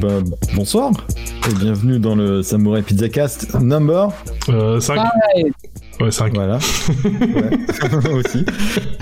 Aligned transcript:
bah, 0.00 0.20
bonsoir 0.54 0.90
et 1.50 1.54
bienvenue 1.54 1.98
dans 1.98 2.14
le 2.14 2.42
Samurai 2.42 2.82
Pizza 2.82 3.08
Cast 3.08 3.54
number. 3.60 4.08
Euh, 4.48 4.80
5. 4.80 5.00
Ouais, 6.00 6.10
5. 6.10 6.34
Voilà. 6.34 6.58
Ouais. 7.04 8.10
Aussi. 8.12 8.44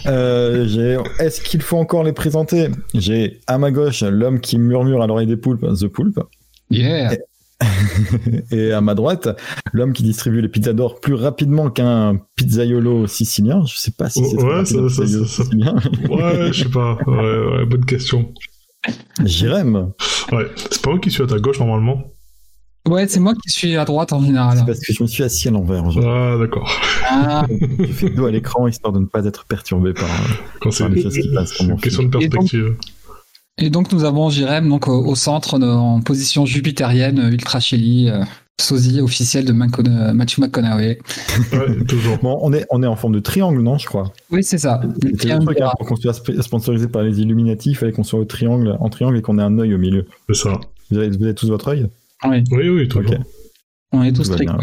Euh, 0.07 0.67
j'ai- 0.69 0.98
Est-ce 1.19 1.41
qu'il 1.41 1.62
faut 1.62 1.77
encore 1.77 2.05
les 2.05 2.12
présenter? 2.12 2.69
J'ai 2.95 3.41
à 3.47 3.59
ma 3.59 3.70
gauche 3.70 4.03
l'homme 4.03 4.41
qui 4.41 4.59
murmure 4.59 5.03
à 5.03 5.07
l'oreille 5.07 5.27
des 5.27 5.37
poulpes, 5.37 5.67
The 5.79 5.89
Poulpe. 5.89 6.20
Yeah. 6.70 7.12
Et 8.51 8.73
à 8.73 8.81
ma 8.83 8.95
droite, 8.95 9.29
l'homme 9.73 9.93
qui 9.95 10.03
distribue 10.03 10.43
les 10.43 10.48
pizzas 10.48 10.75
d'or 10.75 11.01
plus 11.01 11.15
rapidement 11.15 11.70
qu'un 11.70 12.19
pizzaiolo 12.37 13.06
sicilien. 13.06 13.62
Je 13.67 13.77
sais 13.79 13.93
pas 13.93 14.11
si 14.11 14.23
c'est 14.25 14.37
Ouais, 14.43 14.65
ça- 14.65 14.89
ça- 14.89 15.06
ça- 15.06 15.06
ça- 15.06 15.25
sicilien. 15.45 15.75
Ouais, 16.11 16.53
je 16.53 16.65
sais 16.65 16.69
pas. 16.70 16.98
Ouais, 17.06 17.17
ouais, 17.17 17.65
bonne 17.67 17.84
question. 17.87 18.31
Jérém. 19.25 19.93
Ouais, 20.33 20.47
c'est 20.71 20.83
pas 20.83 20.91
moi 20.91 20.99
qui 21.01 21.11
suis 21.11 21.23
à 21.23 21.27
ta 21.27 21.39
gauche 21.39 21.59
normalement. 21.59 22.03
Ouais, 22.89 23.09
c'est 23.09 23.19
moi 23.21 23.35
qui 23.35 23.51
suis 23.51 23.77
à 23.77 23.85
droite 23.85 24.12
en 24.12 24.23
général. 24.25 24.59
C'est 24.59 24.67
parce 24.67 24.79
que 24.81 24.93
je 24.93 25.03
me 25.03 25.09
suis 25.09 25.25
assis 25.25 25.49
à 25.49 25.51
l'envers. 25.51 25.85
Ah, 26.05 26.37
d'accord. 26.39 26.70
Ah, 27.09 27.45
J'ai 27.81 27.87
fait 27.89 28.11
dos 28.11 28.27
à 28.27 28.31
l'écran 28.31 28.67
histoire 28.69 28.93
de 28.93 29.01
ne 29.01 29.06
pas 29.06 29.25
être 29.25 29.45
perturbé 29.47 29.93
par, 29.93 30.09
Quand 30.61 30.70
c'est 30.70 30.84
par 30.84 30.93
les 30.93 31.03
choses 31.03 31.19
qui 31.19 31.33
passent. 31.34 31.55
c'est 31.59 31.65
une 31.65 31.81
question 31.81 32.03
de 32.05 32.09
Et 32.09 32.11
donc- 32.11 32.20
perspective. 32.31 32.77
et 33.59 33.70
donc 33.70 33.91
nous 33.93 34.05
avons 34.05 34.31
Jérém 34.31 34.69
donc 34.69 34.87
au, 34.87 35.05
au 35.05 35.15
centre 35.17 35.59
de- 35.59 35.67
en 35.67 36.00
position 36.00 36.47
jupitérienne, 36.47 37.19
euh, 37.19 37.31
ultra 37.31 37.59
chili, 37.59 38.09
euh, 38.09 38.23
sosie 38.61 39.01
officiel 39.01 39.45
de 39.45 39.53
Macona- 39.53 40.12
Matthew 40.12 40.39
McConaughey. 40.39 40.99
Ouais, 41.53 41.85
toujours. 41.87 42.19
Bon, 42.19 42.39
on 42.41 42.53
est, 42.53 42.65
on 42.71 42.83
est 42.83 42.87
en 42.87 42.97
forme 42.97 43.12
de 43.15 43.21
triangle, 43.21 43.61
non, 43.62 43.77
je 43.79 43.87
crois. 43.87 44.12
Oui, 44.31 44.43
c'est 44.43 44.59
ça. 44.59 44.81
C'est 45.19 45.29
le 45.29 45.39
truc, 45.45 45.61
hein, 45.61 45.71
pour 45.79 45.87
qu'on 45.87 45.97
soit 45.97 46.12
sp- 46.12 46.41
sponsorisé 46.41 46.89
par 46.89 47.03
les 47.03 47.21
Illuminati, 47.21 47.71
il 47.71 47.75
fallait 47.77 47.93
qu'on 47.93 48.05
soit 48.05 48.19
au 48.19 48.25
triangle, 48.25 48.77
en 48.81 48.89
triangle 48.89 49.19
et 49.19 49.23
qu'on 49.23 49.39
ait 49.39 49.43
un 49.43 49.59
œil 49.59 49.75
au 49.75 49.79
milieu. 49.79 50.07
C'est 50.29 50.34
ça. 50.37 50.61
Vous 50.91 50.99
avez, 50.99 51.11
vous 51.11 51.23
avez 51.25 51.34
tous 51.34 51.49
votre 51.49 51.69
œil 51.69 51.87
Oui, 52.25 52.43
Oui, 52.51 52.69
oui, 52.71 52.89
on 53.93 54.03
est 54.03 54.12
tous 54.12 54.29
quoi. 54.31 54.59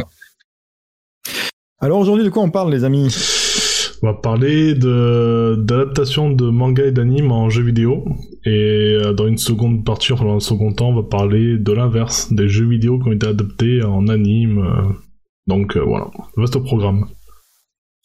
Alors 1.79 1.99
aujourd'hui, 1.99 2.23
de 2.23 2.29
quoi 2.29 2.43
on 2.43 2.49
parle, 2.49 2.71
les 2.73 2.83
amis? 2.85 3.13
On 4.03 4.07
va 4.07 4.13
parler 4.15 4.75
de 4.75 5.55
d'adaptation 5.59 6.29
de 6.29 6.49
manga 6.49 6.85
et 6.85 6.91
d'anime 6.91 7.31
en 7.31 7.49
jeux 7.49 7.63
vidéo. 7.63 8.03
Et 8.45 8.97
euh, 9.01 9.13
dans 9.13 9.27
une 9.27 9.37
seconde 9.37 9.85
partie, 9.85 10.11
enfin 10.11 10.25
dans 10.25 10.35
un 10.35 10.39
second 10.41 10.73
temps, 10.73 10.89
on 10.89 10.95
va 10.95 11.03
parler 11.03 11.57
de 11.57 11.71
l'inverse, 11.71 12.31
des 12.33 12.49
jeux 12.49 12.67
vidéo 12.67 12.99
qui 12.99 13.07
ont 13.07 13.11
été 13.13 13.27
adaptés 13.27 13.81
en 13.81 14.09
anime. 14.09 14.57
euh. 14.59 14.93
Donc 15.47 15.77
euh, 15.77 15.83
voilà, 15.85 16.07
vaste 16.35 16.59
programme. 16.59 17.05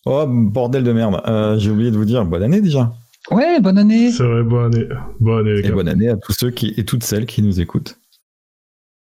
Oh, 0.07 0.25
bordel 0.29 0.85
de 0.85 0.93
merde. 0.93 1.21
Euh, 1.27 1.59
J'ai 1.59 1.71
oublié 1.73 1.91
de 1.91 1.97
vous 1.97 2.05
dire 2.05 2.25
bonne 2.25 2.45
année 2.45 2.61
déjà. 2.61 2.93
Ouais, 3.33 3.61
bonne 3.61 3.77
année. 3.79 4.13
C'est 4.13 4.23
vrai, 4.23 4.45
bonne 4.45 4.73
année. 4.75 4.87
Bonne 5.19 5.49
année, 5.49 5.63
les 5.63 5.69
Et 5.69 5.73
bonne 5.73 5.89
année 5.89 6.09
à 6.09 6.17
tous 6.17 6.33
ceux 6.33 6.51
qui, 6.51 6.73
et 6.77 6.85
toutes 6.85 7.03
celles 7.03 7.27
qui 7.27 7.43
nous 7.43 7.61
écoutent. 7.61 7.99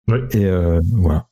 Ouais. 0.08 0.20
Et 0.32 0.44
euh, 0.46 0.80
voilà. 0.94 1.26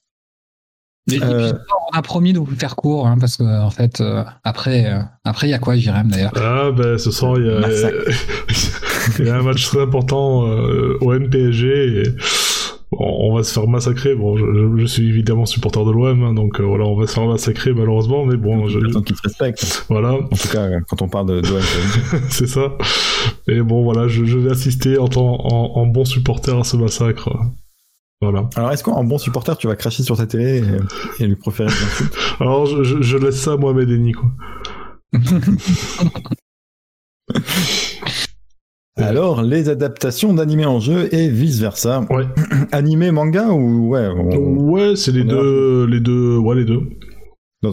Et- 1.11 1.17
et 1.17 1.19
puis, 1.21 1.27
on 1.29 1.86
a 1.97 2.03
promis 2.03 2.33
de 2.33 2.39
vous 2.39 2.47
faire 2.57 2.77
court 2.77 3.07
hein, 3.07 3.17
parce 3.19 3.37
que 3.37 3.45
en 3.45 3.71
fait 3.71 4.01
euh, 4.01 4.23
après 4.45 4.87
euh, 4.93 5.01
après 5.25 5.49
il 5.49 5.51
y 5.51 5.55
a 5.55 5.59
quoi 5.59 5.77
Jérém 5.77 6.09
d'ailleurs? 6.09 6.33
Ah 6.37 6.71
ben 6.71 6.99
ce 6.99 7.11
soir 7.11 7.35
il 7.39 7.47
y 7.47 7.51
a, 7.51 7.61
Massacre. 7.61 7.97
il 9.19 9.27
y 9.27 9.31
a 9.31 9.37
un 9.37 9.43
match 9.43 9.65
très 9.67 9.81
important 9.83 10.47
euh, 10.49 10.99
au 11.01 11.13
MPSG 11.19 11.65
et 11.67 12.03
bon, 12.93 12.99
on 13.31 13.35
va 13.37 13.43
se 13.43 13.53
faire 13.53 13.67
massacrer. 13.69 14.15
Bon, 14.15 14.37
je, 14.37 14.45
je- 14.45 14.81
je 14.81 14.87
suis 14.87 15.09
évidemment 15.09 15.47
supporter 15.47 15.85
de 15.85 15.91
l'OM, 15.91 16.23
hein, 16.23 16.35
donc 16.35 16.61
euh, 16.61 16.65
voilà, 16.65 16.85
on 16.85 16.97
va 16.97 17.07
se 17.07 17.15
faire 17.15 17.27
massacrer 17.27 17.73
malheureusement, 17.73 18.25
mais 18.25 18.37
bon, 18.37 18.69
je, 18.69 18.79
se 18.79 19.83
voilà, 19.89 20.13
En 20.15 20.23
tout 20.29 20.49
cas, 20.53 20.69
quand 20.89 21.03
on 21.03 21.09
parle 21.09 21.27
de, 21.29 21.41
de 21.41 21.49
OM. 21.51 22.21
c'est 22.31 22.47
ça. 22.49 22.73
Et 23.49 23.61
bon 23.61 23.83
voilà, 23.83 24.09
je, 24.09 24.25
je 24.25 24.39
vais 24.39 24.51
assister 24.51 24.99
en, 24.99 25.09
tant- 25.09 25.39
en, 25.45 25.81
en 25.81 25.87
bon 25.87 26.05
supporter 26.05 26.57
à 26.59 26.65
ce 26.65 26.77
massacre. 26.77 27.31
Voilà. 28.23 28.49
Alors, 28.57 28.73
est-ce 28.73 28.83
qu'en 28.83 29.05
bon 29.05 29.19
supporter, 29.19 29.57
tu 29.59 29.67
vas 29.67 29.77
cracher 29.77 30.03
sur 30.03 30.17
ta 30.17 30.27
télé 30.27 30.63
et, 31.19 31.23
et 31.23 31.27
lui 31.27 31.37
proférer 31.37 31.71
Alors 32.41 32.65
je, 32.67 32.83
je, 32.83 33.03
je 33.03 33.17
laisse 33.19 33.39
ça 33.41 33.53
à 33.53 33.57
Mohamed 33.57 33.91
Eni, 33.91 34.13
quoi. 34.13 34.31
Alors, 38.99 39.43
les 39.43 39.69
adaptations 39.69 40.33
d'animé 40.33 40.65
en 40.65 40.81
jeu 40.81 41.13
et 41.15 41.29
vice-versa. 41.29 42.07
Ouais. 42.09 42.25
Animé, 42.73 43.11
manga 43.11 43.49
ou 43.51 43.89
ouais 43.91 44.09
on- 44.09 44.57
Ouais, 44.71 44.97
c'est 44.97 45.13
les 45.13 45.25
deux, 45.25 45.85
les 45.87 46.01
deux, 46.01 46.39
ouais 46.39 46.55
les 46.57 46.65
deux. 46.65 46.81
dans, 47.63 47.73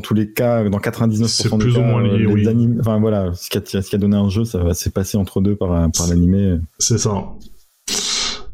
tous 0.00 0.14
les 0.14 0.32
cas, 0.32 0.66
dans 0.68 0.78
99% 0.78 1.26
C'est 1.26 1.50
des 1.50 1.58
plus 1.58 1.74
cas, 1.74 1.80
ou 1.80 1.82
moins 1.84 2.02
lié, 2.02 2.24
oui. 2.26 2.46
anim- 2.48 2.78
Enfin 2.80 2.98
voilà, 3.00 3.34
ce 3.34 3.50
qui, 3.50 3.58
a, 3.58 3.82
ce 3.82 3.86
qui 3.88 3.94
a 3.96 3.98
donné 3.98 4.16
un 4.16 4.30
jeu, 4.30 4.44
ça 4.46 4.58
va 4.62 4.72
s'est 4.72 4.90
passé 4.90 5.18
entre 5.18 5.42
deux 5.42 5.56
par, 5.56 5.68
par 5.96 6.06
l'animé. 6.08 6.56
C'est 6.78 6.96
ça. 6.98 7.12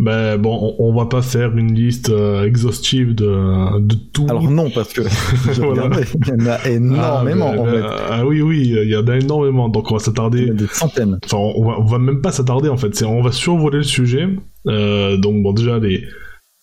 Ben 0.00 0.36
bon, 0.38 0.74
on, 0.78 0.88
on 0.90 0.94
va 0.94 1.06
pas 1.06 1.22
faire 1.22 1.56
une 1.56 1.74
liste 1.74 2.10
euh, 2.10 2.44
exhaustive 2.44 3.16
de, 3.16 3.80
de 3.80 3.96
tout. 4.12 4.26
Alors 4.28 4.48
non, 4.48 4.70
parce 4.70 4.92
que 4.92 5.00
Voilà. 5.60 5.90
il 6.24 6.28
y 6.28 6.42
en 6.42 6.46
a 6.46 6.68
énormément 6.68 7.50
ah, 7.52 7.56
ben, 7.56 7.60
en 7.60 7.64
ben, 7.64 7.72
fait. 7.72 8.04
ah 8.10 8.24
oui, 8.26 8.40
oui, 8.40 8.60
il 8.76 8.88
y 8.88 8.96
en 8.96 9.06
a 9.08 9.16
énormément. 9.16 9.68
Donc 9.68 9.90
on 9.90 9.96
va 9.96 9.98
Il 9.98 10.02
y 10.02 10.04
s'attarder. 10.04 10.48
en 10.48 10.52
a 10.52 10.54
des 10.54 10.66
centaines. 10.68 11.18
Enfin, 11.24 11.36
on 11.38 11.64
va, 11.64 11.80
on 11.80 11.84
va 11.84 11.98
même 11.98 12.20
pas 12.20 12.30
s'attarder 12.30 12.68
en 12.68 12.76
fait. 12.76 12.94
C'est, 12.94 13.04
on 13.06 13.22
va 13.22 13.32
survoler 13.32 13.78
le 13.78 13.82
sujet. 13.82 14.28
Euh, 14.68 15.16
donc 15.16 15.42
bon, 15.42 15.52
déjà 15.52 15.78
les. 15.78 16.04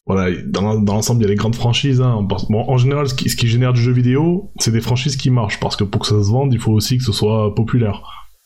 Voilà, 0.07 0.34
dans, 0.45 0.79
dans 0.79 0.94
l'ensemble, 0.94 1.22
il 1.22 1.24
y 1.24 1.25
a 1.25 1.29
les 1.29 1.35
grandes 1.35 1.56
franchises. 1.56 2.00
Hein. 2.00 2.19
Bon, 2.22 2.38
en 2.69 2.78
général, 2.78 3.09
ce 3.09 3.16
qui, 3.16 3.28
ce 3.28 3.35
qui 3.35 3.47
génère 3.47 3.74
du 3.74 3.81
jeu 3.81 3.91
vidéo, 3.91 4.51
c'est 4.59 4.72
des 4.72 4.79
franchises 4.79 5.18
qui 5.18 5.31
marchent. 5.31 5.59
Parce 5.59 5.75
que 5.75 5.84
pour 5.84 6.01
que 6.01 6.07
ça 6.07 6.24
se 6.24 6.29
vende, 6.29 6.53
il 6.53 6.59
faut 6.59 6.72
aussi 6.74 7.00
que 7.00 7.03
ce 7.03 7.12
soit 7.12 7.53
populaire. 7.56 8.03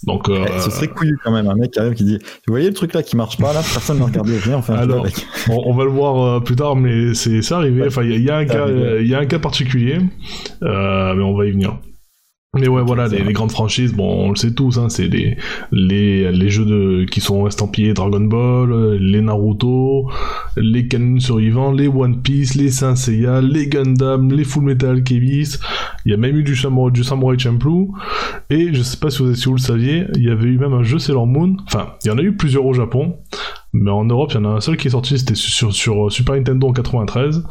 Donc, 0.07 0.29
euh, 0.29 0.45
Eh, 0.55 0.59
Ce 0.61 0.71
serait 0.71 0.87
couillu 0.87 1.17
quand 1.23 1.31
même, 1.31 1.47
un 1.47 1.55
mec 1.55 1.71
qui 1.71 1.79
arrive 1.79 1.93
qui 1.93 2.05
dit 2.05 2.17
Vous 2.47 2.53
voyez 2.53 2.67
le 2.67 2.73
truc 2.73 2.93
là 2.93 3.03
qui 3.03 3.17
marche 3.17 3.37
pas 3.37 3.51
là 3.53 3.59
Personne 3.59 3.99
n'a 3.99 4.05
regardé, 4.05 4.37
viens, 4.37 4.57
on 4.57 4.61
fait 4.61 4.71
un 4.73 4.77
jeu 4.77 4.81
Alors, 4.83 5.01
avec. 5.05 5.25
on, 5.49 5.61
on 5.65 5.73
va 5.73 5.83
le 5.83 5.89
voir 5.89 6.37
euh, 6.37 6.39
plus 6.39 6.55
tard, 6.55 6.75
mais 6.77 7.13
c'est 7.13 7.51
arrivé. 7.51 7.83
Enfin, 7.87 8.03
il 8.03 8.11
y, 8.11 8.13
a- 8.13 8.17
il 8.17 8.23
y 8.23 8.29
a 8.29 8.37
un 8.37 8.47
C'est 8.47 8.53
cas, 8.53 8.61
arrivé. 8.63 8.81
euh, 8.83 9.01
il 9.01 9.07
y 9.07 9.13
a 9.15 9.19
un 9.19 9.25
cas 9.25 9.39
particulier, 9.39 9.97
euh, 10.63 11.13
mais 11.15 11.23
on 11.23 11.35
va 11.35 11.45
y 11.45 11.51
venir. 11.51 11.77
Mais 12.57 12.67
ouais, 12.67 12.81
voilà, 12.81 13.07
les, 13.07 13.23
les 13.23 13.33
grandes 13.33 13.51
franchises, 13.51 13.93
bon, 13.93 14.25
on 14.25 14.29
le 14.31 14.35
sait 14.35 14.55
tous, 14.55 14.79
hein, 14.79 14.89
c'est 14.89 15.07
les, 15.07 15.37
les, 15.71 16.31
les 16.31 16.49
jeux 16.49 16.65
de, 16.65 17.05
qui 17.05 17.21
sont 17.21 17.45
estampillés 17.45 17.93
Dragon 17.93 18.21
Ball, 18.21 18.95
les 18.95 19.21
Naruto, 19.21 20.09
les 20.57 20.87
Canon 20.87 21.19
survivants, 21.19 21.71
les 21.71 21.87
One 21.87 22.23
Piece, 22.23 22.55
les 22.55 22.71
Saint 22.71 22.95
Seiya, 22.95 23.39
les 23.41 23.67
Gundam, 23.67 24.31
les 24.31 24.43
Full 24.43 24.63
Metal 24.63 24.97
Alchemist. 24.97 25.61
Il 26.05 26.11
y 26.11 26.13
a 26.15 26.17
même 26.17 26.37
eu 26.37 26.43
du 26.43 26.55
Samurai, 26.55 26.91
du 26.91 27.03
Samurai 27.03 27.37
Champloo. 27.37 27.93
Et 28.49 28.73
je 28.73 28.81
sais 28.81 28.97
pas 28.97 29.11
si 29.11 29.21
vous, 29.21 29.35
si 29.35 29.45
vous 29.45 29.53
le 29.53 29.59
saviez, 29.59 30.05
il 30.15 30.23
y 30.23 30.31
avait 30.31 30.47
eu 30.47 30.57
même 30.57 30.73
un 30.73 30.81
jeu 30.81 30.97
Sailor 30.97 31.27
Moon. 31.27 31.55
Enfin, 31.67 31.93
il 32.03 32.07
y 32.07 32.11
en 32.11 32.17
a 32.17 32.23
eu 32.23 32.35
plusieurs 32.35 32.65
au 32.65 32.73
Japon. 32.73 33.17
Mais 33.71 33.91
en 33.91 34.03
Europe, 34.05 34.31
il 34.31 34.35
y 34.35 34.37
en 34.39 34.45
a 34.45 34.49
un 34.55 34.61
seul 34.61 34.77
qui 34.77 34.87
est 34.87 34.91
sorti, 34.91 35.19
c'était 35.19 35.35
sur, 35.35 35.71
sur, 35.73 36.07
euh, 36.07 36.09
Super 36.09 36.35
Nintendo 36.35 36.67
en 36.69 36.73
93. 36.73 37.43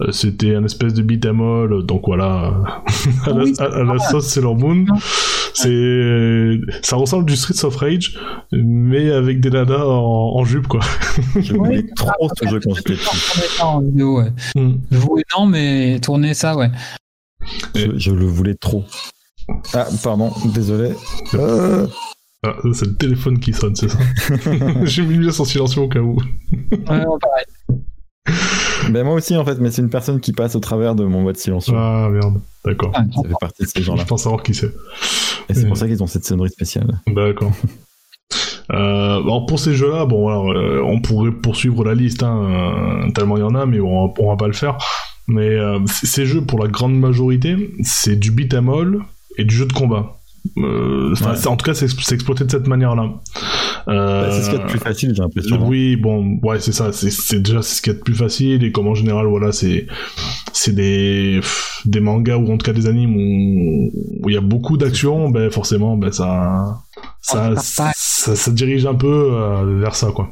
Euh, 0.00 0.10
c'était 0.10 0.54
un 0.54 0.64
espèce 0.64 0.94
de 0.94 1.02
beat'em 1.02 1.40
all, 1.40 1.82
donc 1.84 2.02
voilà, 2.06 2.54
à, 3.26 3.28
la, 3.30 3.34
Oui, 3.44 3.52
à- 3.58 3.64
à 3.64 3.82
la 3.82 3.98
sauce 3.98 4.26
Sailor 4.26 4.56
Moon. 4.56 4.86
C'est, 5.52 6.58
ça 6.82 6.96
ressemble 6.96 7.26
du 7.26 7.36
Streets 7.36 7.64
of 7.64 7.76
Rage, 7.76 8.18
mais 8.52 9.10
avec 9.10 9.40
des 9.40 9.50
nanas 9.50 9.84
en, 9.86 10.36
en 10.36 10.44
jupe, 10.44 10.66
quoi. 10.66 10.80
Je 11.40 11.54
voulais 11.54 11.84
trop 11.94 12.28
ce 12.40 12.48
jeu 12.48 12.60
quand 12.62 12.74
j'étais 12.74 12.94
petit. 12.94 14.02
Ouais. 14.02 14.30
Mm. 14.54 14.74
Non, 15.36 15.46
mais 15.46 15.98
tourner 16.00 16.34
ça, 16.34 16.56
ouais. 16.56 16.70
Je, 17.74 17.96
je 17.98 18.10
le 18.12 18.26
voulais 18.26 18.54
trop. 18.54 18.84
Ah, 19.74 19.86
pardon, 20.02 20.30
désolé. 20.54 20.90
Euh, 21.34 21.86
Ah, 22.46 22.68
c'est 22.72 22.86
le 22.86 22.94
téléphone 22.96 23.38
qui 23.40 23.52
sonne, 23.52 23.74
c'est 23.76 23.88
ça. 23.88 23.98
J'ai 24.84 25.02
mis 25.02 25.16
le 25.16 25.28
en 25.40 25.44
silencieux 25.44 25.82
au 25.82 25.88
cas 25.88 26.00
où. 26.00 26.16
Ouais, 26.16 26.78
ouais, 26.88 27.04
pareil. 27.20 27.80
ben 28.90 29.04
moi 29.04 29.14
aussi 29.14 29.36
en 29.36 29.44
fait, 29.44 29.58
mais 29.60 29.70
c'est 29.70 29.82
une 29.82 29.90
personne 29.90 30.20
qui 30.20 30.32
passe 30.32 30.54
au 30.54 30.60
travers 30.60 30.94
de 30.94 31.04
mon 31.04 31.22
mode 31.22 31.36
silencieux. 31.36 31.74
Ah 31.76 32.08
merde, 32.10 32.40
d'accord. 32.64 32.92
Ah, 32.94 33.04
Ça 33.14 33.22
fait 33.28 33.34
partie 33.40 33.62
de 33.64 33.68
ces 33.68 33.82
gens-là. 33.82 34.02
Je 34.02 34.06
pense 34.06 34.22
savoir 34.22 34.42
qui 34.42 34.54
c'est. 34.54 34.72
Et 35.48 35.54
c'est 35.54 35.66
pour 35.66 35.76
ça 35.76 35.86
qu'ils 35.86 36.02
ont 36.02 36.06
cette 36.06 36.24
sonnerie 36.24 36.50
spéciale. 36.50 37.00
D'accord. 37.06 37.52
Euh, 38.72 39.22
alors 39.22 39.46
pour 39.46 39.60
ces 39.60 39.74
jeux-là, 39.74 40.06
bon, 40.06 40.28
alors, 40.28 40.50
euh, 40.50 40.82
on 40.84 41.00
pourrait 41.00 41.30
poursuivre 41.30 41.84
la 41.84 41.94
liste, 41.94 42.22
hein, 42.24 43.04
euh, 43.06 43.10
tellement 43.12 43.36
il 43.36 43.40
y 43.40 43.44
en 43.44 43.54
a, 43.54 43.64
mais 43.64 43.78
on, 43.78 44.08
va- 44.08 44.14
on 44.18 44.28
va 44.30 44.36
pas 44.36 44.48
le 44.48 44.52
faire. 44.54 44.76
Mais 45.28 45.48
euh, 45.50 45.78
ces 45.86 46.26
jeux, 46.26 46.40
pour 46.44 46.58
la 46.60 46.68
grande 46.68 46.98
majorité, 46.98 47.74
c'est 47.82 48.16
du 48.16 48.30
beat'em 48.32 48.68
all 48.68 48.98
et 49.38 49.44
du 49.44 49.54
jeu 49.54 49.66
de 49.66 49.72
combat. 49.72 50.15
Euh, 50.58 51.14
Ouais. 51.14 51.46
En 51.46 51.56
tout 51.56 51.64
cas, 51.64 51.74
c'est 51.74 51.86
exploité 52.14 52.44
de 52.44 52.50
cette 52.50 52.66
manière-là. 52.66 53.10
Euh, 53.88 54.22
Bah, 54.22 54.30
c'est 54.32 54.42
ce 54.42 54.50
qu'il 54.50 54.58
y 54.58 54.60
a 54.62 54.64
de 54.64 54.70
plus 54.70 54.78
facile, 54.78 55.12
j'ai 55.14 55.22
l'impression. 55.22 55.56
hein. 55.56 55.64
oui, 55.66 55.96
bon, 55.96 56.38
ouais, 56.42 56.58
c'est 56.60 56.72
ça. 56.72 56.92
C'est 56.92 57.40
déjà 57.42 57.62
c'est 57.62 57.76
ce 57.76 57.82
qu'il 57.82 57.92
y 57.92 57.96
a 57.96 57.98
de 57.98 58.02
plus 58.02 58.14
facile 58.14 58.64
et 58.64 58.72
comme 58.72 58.88
en 58.88 58.94
général, 58.94 59.26
voilà, 59.26 59.52
c'est 59.52 59.86
c'est 60.52 60.74
des 60.74 61.36
pff, 61.40 61.82
des 61.84 62.00
mangas 62.00 62.36
ou 62.36 62.52
en 62.52 62.56
tout 62.58 62.64
cas 62.66 62.72
des 62.72 62.86
animes 62.86 63.14
où 63.16 63.90
où 64.22 64.28
il 64.30 64.34
y 64.34 64.38
a 64.38 64.40
beaucoup 64.40 64.76
d'action. 64.76 65.30
Ben 65.30 65.50
forcément, 65.50 65.96
ben 65.96 66.10
ça 66.12 66.80
ça, 67.96 68.34
ça 68.36 68.50
dirige 68.50 68.86
un 68.86 68.94
peu 68.94 69.30
euh, 69.32 69.78
vers 69.80 69.94
ça, 69.94 70.08
quoi. 70.14 70.30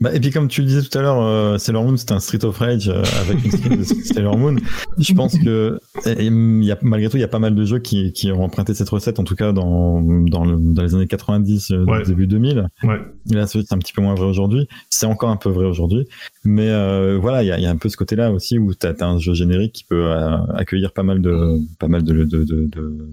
Bah, 0.00 0.14
et 0.14 0.20
puis 0.20 0.30
comme 0.30 0.48
tu 0.48 0.62
le 0.62 0.66
disais 0.66 0.80
tout 0.80 0.96
à 0.96 1.02
l'heure, 1.02 1.20
euh, 1.20 1.58
Sailor 1.58 1.84
Moon 1.84 1.94
c'était 1.96 2.14
un 2.14 2.20
Street 2.20 2.42
of 2.44 2.56
Rage 2.56 2.88
euh, 2.88 3.02
avec 3.20 3.44
une 3.44 3.50
skin 3.50 3.76
de 3.76 3.82
Sailor 4.04 4.38
Moon. 4.38 4.56
Je 4.96 5.12
pense 5.12 5.38
que 5.38 5.78
et, 6.06 6.24
il 6.26 6.64
y 6.64 6.72
a, 6.72 6.78
malgré 6.80 7.10
tout 7.10 7.18
il 7.18 7.20
y 7.20 7.24
a 7.24 7.28
pas 7.28 7.38
mal 7.38 7.54
de 7.54 7.64
jeux 7.66 7.80
qui, 7.80 8.12
qui 8.12 8.32
ont 8.32 8.42
emprunté 8.42 8.72
cette 8.72 8.88
recette, 8.88 9.18
en 9.20 9.24
tout 9.24 9.34
cas 9.36 9.52
dans 9.52 10.00
dans, 10.00 10.46
le, 10.46 10.56
dans 10.58 10.82
les 10.82 10.94
années 10.94 11.06
90, 11.06 11.70
euh, 11.72 11.84
Ouais. 11.84 12.02
début 12.04 12.26
2000. 12.26 12.66
Ouais. 12.84 12.96
Et 13.30 13.34
là 13.34 13.46
c'est 13.46 13.72
un 13.72 13.78
petit 13.78 13.92
peu 13.92 14.00
moins 14.00 14.14
vrai 14.14 14.24
aujourd'hui. 14.26 14.66
C'est 14.88 15.04
encore 15.06 15.28
un 15.28 15.36
peu 15.36 15.50
vrai 15.50 15.66
aujourd'hui, 15.66 16.06
mais 16.44 16.68
euh, 16.70 17.18
voilà 17.20 17.42
il 17.42 17.46
y 17.48 17.52
a, 17.52 17.60
y 17.60 17.66
a 17.66 17.70
un 17.70 17.76
peu 17.76 17.90
ce 17.90 17.98
côté-là 17.98 18.32
aussi 18.32 18.58
où 18.58 18.72
t'as 18.72 18.94
as 19.00 19.04
un 19.04 19.18
jeu 19.18 19.34
générique 19.34 19.72
qui 19.74 19.84
peut 19.84 20.10
euh, 20.10 20.38
accueillir 20.54 20.92
pas 20.92 21.02
mal 21.02 21.20
de 21.20 21.58
pas 21.78 21.88
mal 21.88 22.04
de 22.04 22.24
de 22.24 22.44
de, 22.44 22.66
de, 22.68 23.10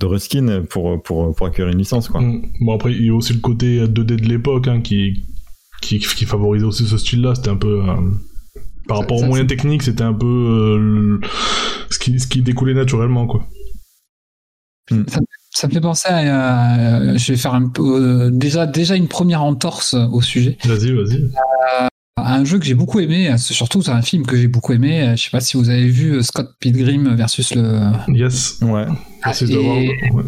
de 0.00 0.06
reskins 0.06 0.62
pour 0.70 1.02
pour 1.02 1.34
pour 1.34 1.46
accueillir 1.46 1.70
une 1.72 1.78
licence 1.78 2.08
quoi. 2.08 2.22
Mm. 2.22 2.42
Bon, 2.62 2.74
après, 2.74 2.92
il 2.92 3.04
y 3.04 3.10
a 3.10 3.14
aussi 3.14 3.34
le 3.34 3.40
côté 3.40 3.84
2D 3.86 4.16
de 4.16 4.28
l'époque 4.28 4.68
hein, 4.68 4.80
qui, 4.80 5.24
qui, 5.80 5.98
qui 5.98 6.24
favorisait 6.24 6.64
aussi 6.66 6.86
ce 6.86 6.98
style-là. 6.98 7.34
C'était 7.34 7.50
un 7.50 7.56
peu. 7.56 7.82
euh, 7.82 7.94
par 8.88 8.98
Ça- 8.98 9.02
rapport 9.02 9.16
aux 9.18 9.20
ça, 9.22 9.26
moyens 9.26 9.48
techniques, 9.48 9.82
c'était 9.82 10.02
un 10.04 10.12
peu. 10.14 10.26
euh, 10.26 10.78
le- 10.78 11.20
ce, 11.90 11.98
qui, 11.98 12.18
ce 12.20 12.26
qui 12.26 12.42
découlait 12.42 12.74
naturellement, 12.74 13.26
quoi. 13.26 13.46
Ça 15.54 15.66
me 15.68 15.72
fait 15.72 15.80
penser 15.80 16.08
à. 16.08 16.78
euh, 16.78 17.18
je 17.18 17.32
vais 17.32 17.38
faire 17.38 17.54
un 17.54 17.68
peu. 17.68 17.82
euh, 18.26 18.30
déjà, 18.30 18.66
déjà 18.66 18.94
une 18.94 19.08
première 19.08 19.42
entorse 19.42 19.94
au 19.94 20.20
sujet. 20.22 20.56
Vas-y, 20.64 20.92
vas-y. 20.92 21.28
Un 22.18 22.44
jeu 22.44 22.58
que 22.58 22.64
j'ai 22.64 22.74
beaucoup 22.74 22.98
aimé, 23.00 23.36
surtout 23.38 23.82
c'est 23.82 23.90
un 23.90 24.02
film 24.02 24.24
que 24.26 24.36
j'ai 24.36 24.48
beaucoup 24.48 24.72
aimé. 24.72 25.12
Je 25.16 25.22
sais 25.24 25.30
pas 25.30 25.40
si 25.40 25.56
vous 25.56 25.68
avez 25.70 25.86
vu 25.88 26.22
Scott 26.22 26.50
Pilgrim 26.60 27.14
versus 27.14 27.54
le. 27.54 27.80
Yes. 28.08 28.58
Ouais. 28.62 28.86
Et- 29.40 29.44
de 29.46 29.54
l'avoir. 29.56 29.76
Ouais. 30.14 30.24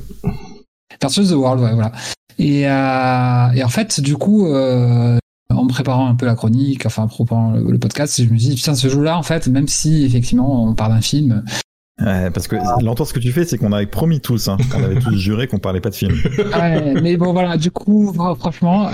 Versus 1.00 1.28
The 1.30 1.32
World, 1.34 1.62
ouais, 1.62 1.74
voilà. 1.74 1.92
Et, 2.38 2.68
euh, 2.68 3.50
et 3.54 3.62
en 3.64 3.68
fait, 3.68 4.00
du 4.00 4.16
coup, 4.16 4.46
euh, 4.48 5.18
en 5.58 5.66
préparant 5.66 6.06
un 6.08 6.14
peu 6.14 6.26
la 6.26 6.34
chronique, 6.34 6.86
enfin 6.86 7.02
en 7.04 7.08
préparant 7.08 7.52
le, 7.52 7.70
le 7.70 7.78
podcast, 7.78 8.22
je 8.22 8.28
me 8.32 8.36
dis, 8.38 8.54
putain, 8.54 8.74
ce 8.74 8.88
jeu-là, 8.88 9.18
en 9.18 9.22
fait, 9.22 9.48
même 9.48 9.68
si 9.68 10.04
effectivement 10.04 10.64
on 10.64 10.74
parle 10.74 10.92
d'un 10.94 11.00
film, 11.00 11.44
Ouais, 12.00 12.30
parce 12.30 12.46
que 12.46 12.54
l'entorse 12.84 13.12
que 13.12 13.18
tu 13.18 13.32
fais, 13.32 13.44
c'est 13.44 13.58
qu'on 13.58 13.72
avait 13.72 13.86
promis 13.86 14.20
tous, 14.20 14.46
hein, 14.46 14.56
on 14.76 14.84
avait 14.84 15.00
tous 15.00 15.16
juré 15.16 15.48
qu'on 15.48 15.58
parlait 15.58 15.80
pas 15.80 15.90
de 15.90 15.96
film. 15.96 16.14
Ouais, 16.38 16.94
mais 17.02 17.16
bon 17.16 17.32
voilà, 17.32 17.56
du 17.56 17.72
coup, 17.72 18.12
fr- 18.12 18.36
franchement, 18.38 18.88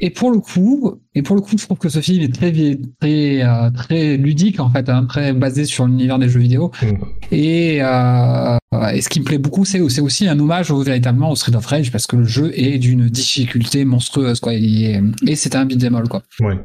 et 0.00 0.10
pour 0.10 0.32
le 0.32 0.40
coup, 0.40 1.00
et 1.18 1.22
pour 1.22 1.34
le 1.36 1.42
coup, 1.42 1.56
je 1.58 1.64
trouve 1.64 1.78
que 1.78 1.88
ce 1.88 2.00
film 2.00 2.22
est 2.22 2.32
très 2.34 2.52
très 3.00 3.42
euh, 3.42 3.70
très 3.70 4.16
ludique 4.16 4.60
en 4.60 4.70
fait, 4.70 4.88
hein, 4.88 5.04
très 5.08 5.32
basé 5.32 5.64
sur 5.64 5.86
l'univers 5.86 6.18
des 6.18 6.28
jeux 6.28 6.40
vidéo. 6.40 6.70
Mm. 6.82 6.86
Et, 7.32 7.78
euh, 7.82 8.56
et 8.94 9.00
ce 9.00 9.08
qui 9.08 9.20
me 9.20 9.24
plaît 9.24 9.38
beaucoup, 9.38 9.64
c'est 9.64 9.80
c'est 9.88 10.00
aussi 10.00 10.28
un 10.28 10.38
hommage 10.38 10.70
au, 10.70 10.80
véritablement 10.82 11.30
au 11.30 11.36
Street 11.36 11.56
of 11.56 11.66
Rage 11.66 11.90
parce 11.90 12.06
que 12.06 12.16
le 12.16 12.24
jeu 12.24 12.52
est 12.54 12.78
d'une 12.78 13.08
difficulté 13.08 13.84
monstrueuse 13.84 14.40
quoi. 14.40 14.54
Il 14.54 14.84
est- 14.84 15.02
et 15.26 15.34
c'est 15.36 15.56
un 15.56 15.64
beat'em 15.66 15.94
all 15.96 16.08
quoi. 16.08 16.22
Ouais. 16.40 16.58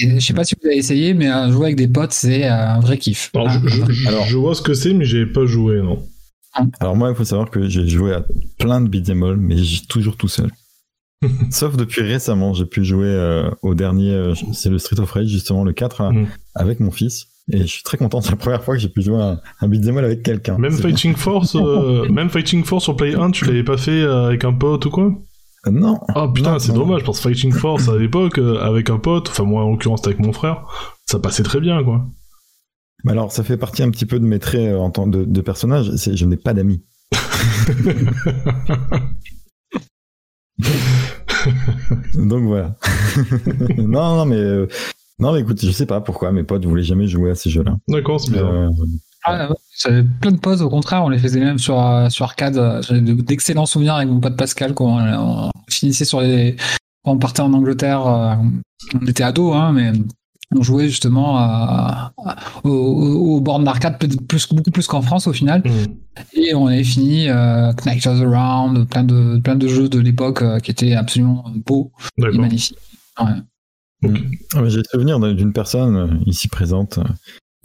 Et 0.00 0.20
je 0.20 0.26
sais 0.26 0.34
pas 0.34 0.44
si 0.44 0.54
vous 0.60 0.66
avez 0.68 0.76
essayé, 0.76 1.14
mais 1.14 1.28
euh, 1.30 1.50
jouer 1.50 1.66
avec 1.66 1.76
des 1.76 1.88
potes, 1.88 2.12
c'est 2.12 2.44
un 2.46 2.78
vrai 2.80 2.96
kiff. 2.98 3.30
Alors, 3.34 3.48
je, 3.50 3.68
je- 3.92 4.08
Alors- 4.08 4.24
je 4.26 4.36
vois 4.36 4.54
ce 4.54 4.62
que 4.62 4.74
c'est, 4.74 4.92
mais 4.94 5.04
j'ai 5.04 5.26
pas 5.26 5.46
joué, 5.46 5.80
non. 5.82 5.98
Alors 6.80 6.96
moi, 6.96 7.10
il 7.10 7.16
faut 7.16 7.24
savoir 7.24 7.48
que 7.50 7.68
j'ai 7.68 7.86
joué 7.88 8.12
à 8.14 8.24
plein 8.58 8.80
de 8.80 8.88
beat'em 8.88 9.22
all, 9.22 9.36
mais 9.36 9.56
j'ai 9.56 9.82
toujours 9.86 10.16
tout 10.16 10.28
seul. 10.28 10.50
Sauf 11.50 11.76
depuis 11.76 12.02
récemment, 12.02 12.54
j'ai 12.54 12.64
pu 12.66 12.84
jouer 12.84 13.06
euh, 13.08 13.50
au 13.62 13.74
dernier, 13.74 14.12
euh, 14.12 14.34
c'est 14.52 14.70
le 14.70 14.78
Street 14.78 14.98
of 15.00 15.10
Rage, 15.10 15.26
justement 15.28 15.64
le 15.64 15.72
4, 15.72 16.02
là, 16.02 16.10
Mhm. 16.12 16.26
avec 16.54 16.80
mon 16.80 16.90
fils. 16.90 17.26
Et 17.52 17.60
je 17.62 17.66
suis 17.66 17.82
très 17.82 17.96
content, 17.98 18.20
c'est 18.22 18.30
la 18.30 18.36
première 18.36 18.62
fois 18.64 18.74
que 18.74 18.80
j'ai 18.80 18.88
pu 18.88 19.02
jouer 19.02 19.20
à 19.20 19.26
un, 19.32 19.40
un 19.60 19.68
beat'em 19.68 19.98
all 19.98 20.04
avec 20.04 20.22
quelqu'un. 20.22 20.56
Même 20.58 20.72
Fighting 20.72 21.14
Force, 21.16 21.56
euh, 21.56 22.08
même 22.10 22.30
Fighting 22.30 22.64
Force 22.64 22.84
sur 22.84 22.96
Play 22.96 23.14
1, 23.14 23.32
tu 23.32 23.44
l'avais 23.44 23.64
pas 23.64 23.76
fait 23.76 23.90
euh, 24.02 24.26
avec 24.28 24.44
un 24.44 24.52
pote 24.52 24.86
ou 24.86 24.90
quoi? 24.90 25.12
Euh, 25.66 25.70
Non. 25.70 26.00
Ah 26.08 26.26
putain, 26.32 26.52
Non, 26.52 26.58
c'est 26.58 26.72
dommage, 26.72 27.04
parce 27.04 27.18
que 27.20 27.28
Fighting 27.28 27.52
Force 27.52 27.88
à 27.88 27.96
l'époque, 27.98 28.38
euh, 28.38 28.58
avec 28.60 28.88
un 28.88 28.98
pote, 28.98 29.28
enfin 29.28 29.44
moi 29.44 29.62
en 29.64 29.70
l'occurrence 29.72 30.00
c'était 30.00 30.14
avec 30.14 30.24
mon 30.24 30.32
frère, 30.32 30.64
ça 31.06 31.18
passait 31.18 31.42
très 31.42 31.60
bien 31.60 31.82
quoi. 31.84 32.06
Mais 33.04 33.12
alors, 33.12 33.32
ça 33.32 33.42
fait 33.42 33.56
partie 33.56 33.82
un 33.82 33.90
petit 33.90 34.04
peu 34.06 34.20
de 34.20 34.26
mes 34.26 34.38
traits 34.38 34.72
euh, 34.72 34.78
en 34.78 34.90
tant 34.90 35.06
de, 35.06 35.24
de 35.24 35.40
personnage, 35.40 35.90
je 35.96 36.24
n'ai 36.26 36.36
pas 36.36 36.52
d'amis. 36.54 36.82
Donc 42.14 42.44
voilà. 42.44 42.76
non, 43.78 44.16
non, 44.16 44.24
mais 44.24 44.36
euh, 44.36 44.66
non, 45.18 45.32
mais 45.32 45.40
écoute, 45.40 45.60
je 45.64 45.70
sais 45.70 45.86
pas 45.86 46.00
pourquoi 46.00 46.32
mes 46.32 46.42
potes 46.44 46.64
voulaient 46.64 46.82
jamais 46.82 47.06
jouer 47.08 47.30
à 47.30 47.34
ces 47.34 47.50
jeux-là. 47.50 47.76
D'accord, 47.88 48.20
c'est 48.20 48.32
bien. 48.32 48.46
Euh, 48.46 48.68
Ah, 49.24 49.48
ouais, 49.50 49.56
J'avais 49.78 50.02
plein 50.20 50.32
de 50.32 50.38
pauses, 50.38 50.62
au 50.62 50.70
contraire, 50.70 51.04
on 51.04 51.08
les 51.10 51.18
faisait 51.18 51.40
même 51.40 51.58
sur, 51.58 51.78
euh, 51.84 52.08
sur 52.08 52.24
arcade. 52.24 52.54
J'avais 52.86 53.00
de- 53.02 53.12
d'excellents 53.20 53.66
souvenirs 53.66 53.94
avec 53.94 54.08
mon 54.08 54.20
pote 54.20 54.36
Pascal 54.36 54.74
quand 54.74 54.86
on, 54.86 55.46
on 55.46 55.50
finissait 55.68 56.04
sur 56.06 56.20
les. 56.22 56.56
Quand 57.04 57.12
on 57.12 57.18
partait 57.18 57.40
en 57.42 57.52
Angleterre, 57.52 58.06
euh, 58.06 58.34
on 59.00 59.06
était 59.06 59.22
ados, 59.22 59.54
hein, 59.54 59.72
mais 59.72 59.92
on 60.56 60.62
jouait 60.62 60.88
justement 60.88 61.38
à, 61.38 62.12
à- 62.24 62.36
aux, 62.64 62.68
aux- 62.70 63.36
aux 63.36 63.40
bornes 63.40 63.64
d'arcade 63.64 63.98
plus, 63.98 64.16
plus- 64.16 64.48
beaucoup 64.52 64.70
plus 64.70 64.86
qu'en 64.86 65.02
France 65.02 65.26
au 65.26 65.32
final. 65.32 65.62
Mm. 65.64 65.70
Et 66.34 66.54
on 66.54 66.66
avait 66.66 66.84
fini 66.84 67.28
euh, 67.28 67.72
Knight 67.86 68.06
of 68.06 68.20
the 68.20 68.24
Round, 68.26 68.86
plein 68.88 69.04
de, 69.04 69.38
plein 69.38 69.56
de 69.56 69.68
jeux 69.68 69.88
de 69.88 69.98
l'époque 70.00 70.42
euh, 70.42 70.58
qui 70.58 70.70
étaient 70.70 70.94
absolument 70.94 71.44
beaux 71.66 71.92
et 72.18 72.36
magnifiques. 72.38 72.78
Ouais. 73.20 73.26
Ah, 74.54 74.62
mais 74.62 74.70
J'ai 74.70 74.78
le 74.78 74.84
souvenir 74.90 75.20
d'une 75.20 75.52
personne 75.52 75.96
euh, 75.96 76.08
ici 76.26 76.48
présente 76.48 76.98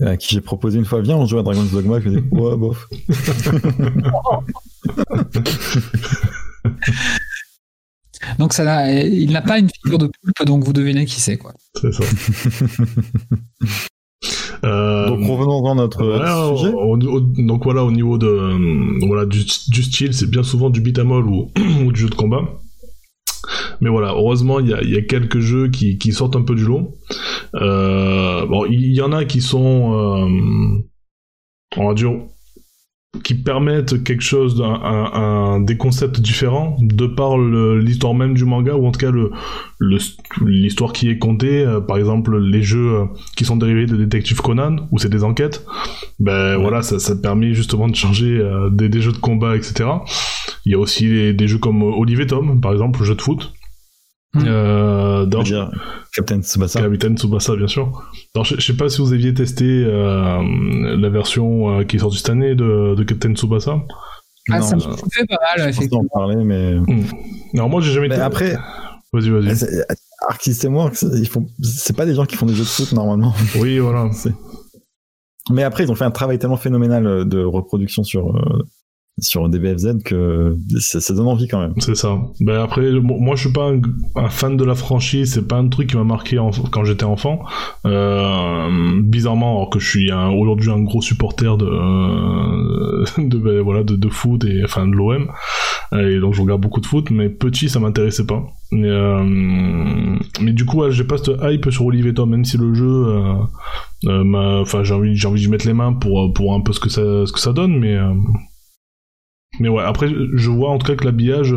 euh, 0.02 0.12
à 0.12 0.18
qui 0.18 0.36
j'ai 0.36 0.42
proposé 0.42 0.78
une 0.78 0.86
fois, 0.86 1.02
viens, 1.02 1.16
on 1.16 1.26
joue 1.26 1.40
à 1.40 1.44
Dragon's 1.44 1.72
Dogma. 1.72 2.00
Je 2.02 2.10
me 2.10 2.20
dis, 2.22 2.28
ouais, 2.32 2.58
bof. 2.58 2.88
Donc 8.40 8.54
ça, 8.54 8.92
il 8.92 9.32
n'a 9.32 9.42
pas 9.42 9.60
une 9.60 9.70
figure 9.70 9.98
de 9.98 10.08
poulpe, 10.08 10.46
donc 10.46 10.64
vous 10.64 10.74
devinez 10.74 11.06
qui 11.06 11.20
c'est. 11.22 11.38
quoi. 11.38 11.54
C'est 11.80 11.92
ça. 11.94 12.04
Euh, 14.64 15.08
Donc 15.10 15.20
revenons 15.28 15.62
dans 15.62 15.76
notre 15.76 16.04
Ouais, 16.04 16.58
sujet. 16.58 16.74
au- 16.74 16.96
au- 16.96 17.20
donc 17.20 17.64
voilà, 17.66 17.84
au 17.84 17.92
niveau 17.92 18.18
de 18.18 18.26
euh, 18.26 18.98
voilà 19.06 19.26
du, 19.26 19.44
du 19.68 19.84
style, 19.84 20.14
c'est 20.14 20.30
bien 20.30 20.42
souvent 20.44 20.70
du 20.72 20.82
all 20.98 21.08
ou, 21.28 21.52
ou 21.86 21.92
du 21.92 22.00
jeu 22.02 22.10
de 22.10 22.16
combat. 22.16 22.42
Mais 23.82 23.90
voilà, 23.90 24.14
heureusement, 24.14 24.60
il 24.60 24.70
y 24.70 24.74
a, 24.74 24.82
il 24.82 24.90
y 24.90 24.98
a 24.98 25.02
quelques 25.02 25.40
jeux 25.40 25.68
qui, 25.70 25.98
qui 26.00 26.14
sortent 26.14 26.36
un 26.36 26.42
peu 26.42 26.56
du 26.56 26.64
lot. 26.66 26.96
Euh, 27.56 28.46
bon, 28.48 28.66
il 28.66 28.94
y 28.94 29.02
en 29.02 29.12
a 29.12 29.26
qui 29.26 29.42
sont, 29.42 29.94
euh, 29.94 30.80
on 31.78 31.88
va 31.88 31.94
dire, 31.94 32.14
qui 33.24 33.36
permettent 33.36 34.04
quelque 34.04 34.22
chose, 34.24 34.62
un, 34.64 35.12
un- 35.14 35.60
des 35.60 35.78
concepts 35.78 36.20
différents 36.20 36.76
de 36.82 37.08
par 37.08 37.38
l'histoire 37.38 38.14
même 38.14 38.34
du 38.34 38.46
manga 38.46 38.74
ou 38.76 38.86
en 38.88 38.92
tout 38.92 39.00
cas 39.00 39.12
le 39.12 39.32
le- 39.80 39.98
l'histoire 40.46 40.94
qui 40.94 41.10
est 41.10 41.18
contée. 41.18 41.64
euh, 41.66 41.80
par 41.82 41.98
exemple, 41.98 42.38
les 42.40 42.62
jeux 42.64 42.94
euh, 42.96 43.06
qui 43.36 43.46
sont 43.46 43.58
dérivés 43.58 43.86
de 43.86 43.96
Détective 43.98 44.42
Conan 44.42 44.88
où 44.92 44.98
c'est 45.00 45.10
des 45.10 45.24
enquêtes. 45.24 45.66
Ben 46.20 46.58
voilà, 46.58 46.82
ça, 46.82 47.00
ça 47.00 47.16
permet 47.16 47.54
justement 47.54 47.88
de 47.88 47.96
changer 47.96 48.38
euh, 48.40 48.70
des, 48.70 48.90
des 48.90 49.02
jeux 49.02 49.12
de 49.12 49.18
combat, 49.18 49.56
etc. 49.56 49.90
Il 50.66 50.72
y 50.72 50.76
a 50.76 50.80
aussi 50.80 51.08
les- 51.08 51.34
des 51.34 51.48
jeux 51.48 51.58
comme 51.60 51.84
Olive 51.84 52.22
et 52.22 52.28
Tom, 52.28 52.62
par 52.62 52.72
exemple, 52.72 53.00
le 53.00 53.06
jeu 53.06 53.16
de 53.16 53.22
foot. 53.22 53.54
Mm. 54.36 54.44
Euh, 54.48 55.26
dans- 55.26 55.44
dire 55.44 55.72
Captain 56.14 56.42
Tsubasa. 56.42 56.82
Capitaine 56.82 57.18
Tsubasa, 57.18 57.56
bien 57.56 57.68
sûr. 57.68 57.92
Alors, 58.36 58.46
je, 58.46 58.56
je 58.58 58.62
sais 58.66 58.76
pas 58.78 58.90
si 58.90 59.02
vous 59.02 59.14
aviez 59.14 59.34
testé 59.34 59.66
euh, 59.66 60.98
la 60.98 61.10
version 61.10 61.80
euh, 61.80 61.84
qui 61.84 61.96
est 61.96 62.00
sortie 62.00 62.18
cette 62.18 62.30
année 62.30 62.54
de, 62.56 62.96
de 62.96 63.04
Captain 63.04 63.34
Tsubasa. 63.34 63.82
Ah, 64.52 64.60
Non, 64.60 64.66
ça 64.66 64.76
me 64.76 64.82
fait 64.82 65.26
pas 65.28 65.38
mal, 65.42 65.66
Je 65.66 65.70
effectivement. 65.70 66.02
en 66.02 66.20
parler, 66.20 66.36
mais 66.44 66.76
Alors 67.56 67.70
moi, 67.70 67.82
j'ai 67.82 67.92
jamais. 67.94 68.10
Mais 68.10 68.16
été- 68.16 68.24
après, 68.24 68.58
Vas-y, 69.14 69.30
vas-y. 69.30 69.56
c'est- 69.56 69.86
Arc 70.28 70.42
System 70.42 70.76
Works, 70.76 71.02
ils 71.04 71.28
font, 71.28 71.46
c'est 71.62 71.96
pas 71.96 72.06
des 72.06 72.16
gens 72.16 72.26
qui 72.26 72.36
font 72.36 72.46
des 72.46 72.54
jeux 72.56 72.64
de 72.64 72.68
foot 72.68 72.92
normalement. 72.94 73.34
Oui, 73.60 73.80
voilà. 73.80 74.10
Mais 75.52 75.64
après, 75.64 75.84
ils 75.84 75.92
ont 75.92 75.96
fait 75.96 76.06
un 76.06 76.12
travail 76.12 76.40
tellement 76.40 76.58
phénoménal 76.58 77.28
de 77.28 77.44
reproduction 77.44 78.04
sur 78.04 78.36
euh, 78.36 78.64
sur 79.20 79.48
DBFZ 79.48 80.04
que 80.04 80.58
ça, 80.80 81.00
ça 81.00 81.14
donne 81.14 81.28
envie 81.28 81.48
quand 81.48 81.60
même. 81.62 81.74
C'est 81.80 81.96
ça. 81.96 82.18
Ben 82.42 82.62
après, 82.62 82.92
mo- 82.92 83.18
moi 83.18 83.36
je 83.36 83.42
suis 83.42 83.54
pas 83.54 83.72
un, 84.16 84.30
fan 84.30 84.58
de 84.58 84.64
la 84.66 84.76
franchise, 84.76 85.34
c'est 85.34 85.48
pas 85.48 85.56
un 85.58 85.70
truc 85.70 85.90
qui 85.90 85.96
m'a 85.98 86.04
marqué 86.04 86.38
quand 86.72 86.84
j'étais 86.84 87.06
enfant. 87.06 87.44
Euh, 87.86 89.02
bizarrement, 89.02 89.58
alors 89.58 89.70
que 89.70 89.80
je 89.80 89.90
suis 89.90 90.12
aujourd'hui 90.12 90.70
un 90.70 90.82
gros 90.82 91.02
supporter 91.02 91.58
de 91.58 91.66
euh, 91.66 93.06
de 93.18 93.38
ben, 93.38 93.62
voilà 93.62 93.84
de, 93.84 93.96
de 93.96 94.10
foot 94.10 94.44
et 94.44 94.64
enfin 94.64 94.86
de 94.88 94.94
l'OM 94.94 95.28
et 95.94 96.20
donc 96.20 96.34
je 96.34 96.42
regarde 96.42 96.62
beaucoup 96.62 96.82
de 96.82 96.86
foot, 96.86 97.10
mais 97.12 97.30
petit 97.30 97.70
ça 97.70 97.80
m'intéressait 97.80 98.26
pas. 98.26 98.44
Mais, 98.72 98.90
euh, 98.90 99.24
mais 100.42 100.52
du 100.52 100.66
coup, 100.66 100.82
ouais, 100.82 100.92
j'ai 100.92 101.04
pas 101.04 101.18
cette 101.18 101.40
hype 101.42 101.70
sur 101.70 101.86
Olivier 101.86 102.14
Tom, 102.14 102.32
même 102.32 102.44
si 102.44 102.58
le 102.58 102.74
jeu, 102.74 102.86
euh, 102.86 103.34
euh, 104.08 104.62
enfin 104.62 104.84
j'ai 104.84 104.94
envie 104.94 105.16
j'ai 105.16 105.28
envie 105.28 105.42
d'y 105.42 105.48
mettre 105.50 105.68
les 105.68 105.74
mains 105.74 105.94
pour 105.94 106.34
pour 106.34 106.54
un 106.54 106.62
peu 106.62 106.74
ce 106.74 106.80
que 106.80 106.90
ça 106.90 107.26
ce 107.26 107.32
que 107.32 107.40
ça 107.40 107.54
donne, 107.54 107.78
mais 107.78 107.96
euh, 107.96 108.14
mais 109.60 109.70
ouais, 109.70 109.84
après, 109.84 110.10
je 110.34 110.50
vois 110.50 110.70
en 110.72 110.78
tout 110.78 110.88
cas 110.88 110.96
que 110.96 111.06
l'habillage 111.06 111.56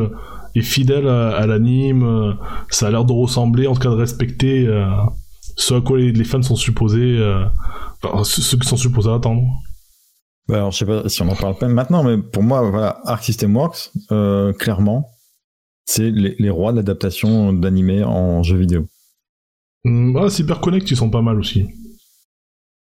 est 0.54 0.62
fidèle 0.62 1.08
à, 1.08 1.36
à 1.36 1.46
l'anime, 1.46 2.02
euh, 2.02 2.32
ça 2.70 2.88
a 2.88 2.90
l'air 2.90 3.04
de 3.04 3.12
ressembler, 3.12 3.66
en 3.66 3.74
tout 3.74 3.80
cas 3.80 3.90
de 3.90 3.94
respecter 3.94 4.66
euh, 4.66 4.86
ce 5.56 5.74
à 5.74 5.80
quoi 5.80 5.98
les, 5.98 6.12
les 6.12 6.24
fans 6.24 6.42
sont 6.42 6.56
supposés, 6.56 7.18
euh, 7.18 7.44
enfin, 8.02 8.24
ceux 8.24 8.42
ceux 8.42 8.58
qui 8.58 8.66
sont 8.68 8.76
supposés 8.76 9.10
attendre. 9.10 9.42
Bah, 10.48 10.56
alors, 10.56 10.70
je 10.70 10.78
sais 10.78 10.86
pas 10.86 11.08
si 11.08 11.20
on 11.22 11.28
en 11.28 11.34
parle 11.36 11.56
pas 11.58 11.68
maintenant, 11.68 12.02
mais 12.02 12.16
pour 12.18 12.42
moi, 12.42 12.62
voilà, 12.62 13.00
Arc 13.04 13.22
System 13.22 13.54
Works, 13.56 13.90
euh, 14.12 14.52
clairement, 14.54 15.08
c'est 15.84 16.10
les, 16.10 16.36
les 16.38 16.50
rois 16.50 16.72
de 16.72 16.78
l'adaptation 16.78 17.52
d'animé 17.52 18.02
en 18.04 18.42
jeu 18.42 18.56
vidéo. 18.56 18.86
Mm, 19.84 20.16
Ah, 20.16 20.30
CyberConnect, 20.30 20.90
ils 20.90 20.96
sont 20.96 21.10
pas 21.10 21.22
mal 21.22 21.38
aussi. 21.38 21.66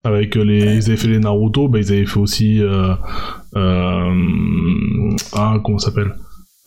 Avec 0.06 0.36
euh, 0.36 0.44
les, 0.44 0.60
ils 0.76 0.86
avaient 0.88 0.98
fait 0.98 1.08
les 1.08 1.20
Naruto, 1.20 1.68
bah, 1.70 1.80
ils 1.80 1.92
avaient 1.92 2.06
fait 2.06 2.20
aussi, 2.20 2.62
euh, 2.62 2.94
euh, 3.56 5.16
ah, 5.34 5.58
comment 5.64 5.78
ça 5.80 5.88
s'appelle? 5.88 6.14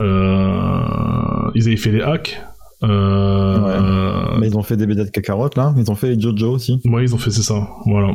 Euh, 0.01 1.51
ils 1.55 1.67
avaient 1.67 1.77
fait 1.77 1.93
les 1.93 2.01
hacks. 2.03 2.41
Euh, 2.83 4.37
Mais 4.39 4.49
ils 4.49 4.57
ont 4.57 4.63
fait 4.63 4.77
des 4.77 4.87
BD 4.87 5.05
de 5.05 5.11
Kakarot, 5.11 5.51
là. 5.57 5.75
Ils 5.77 5.91
ont 5.91 5.95
fait 5.95 6.15
les 6.15 6.21
Jojo 6.21 6.53
aussi. 6.53 6.81
ouais, 6.85 7.03
ils 7.05 7.15
ont 7.15 7.19
fait 7.19 7.31
c'est 7.31 7.43
ça, 7.43 7.69
voilà. 7.87 8.15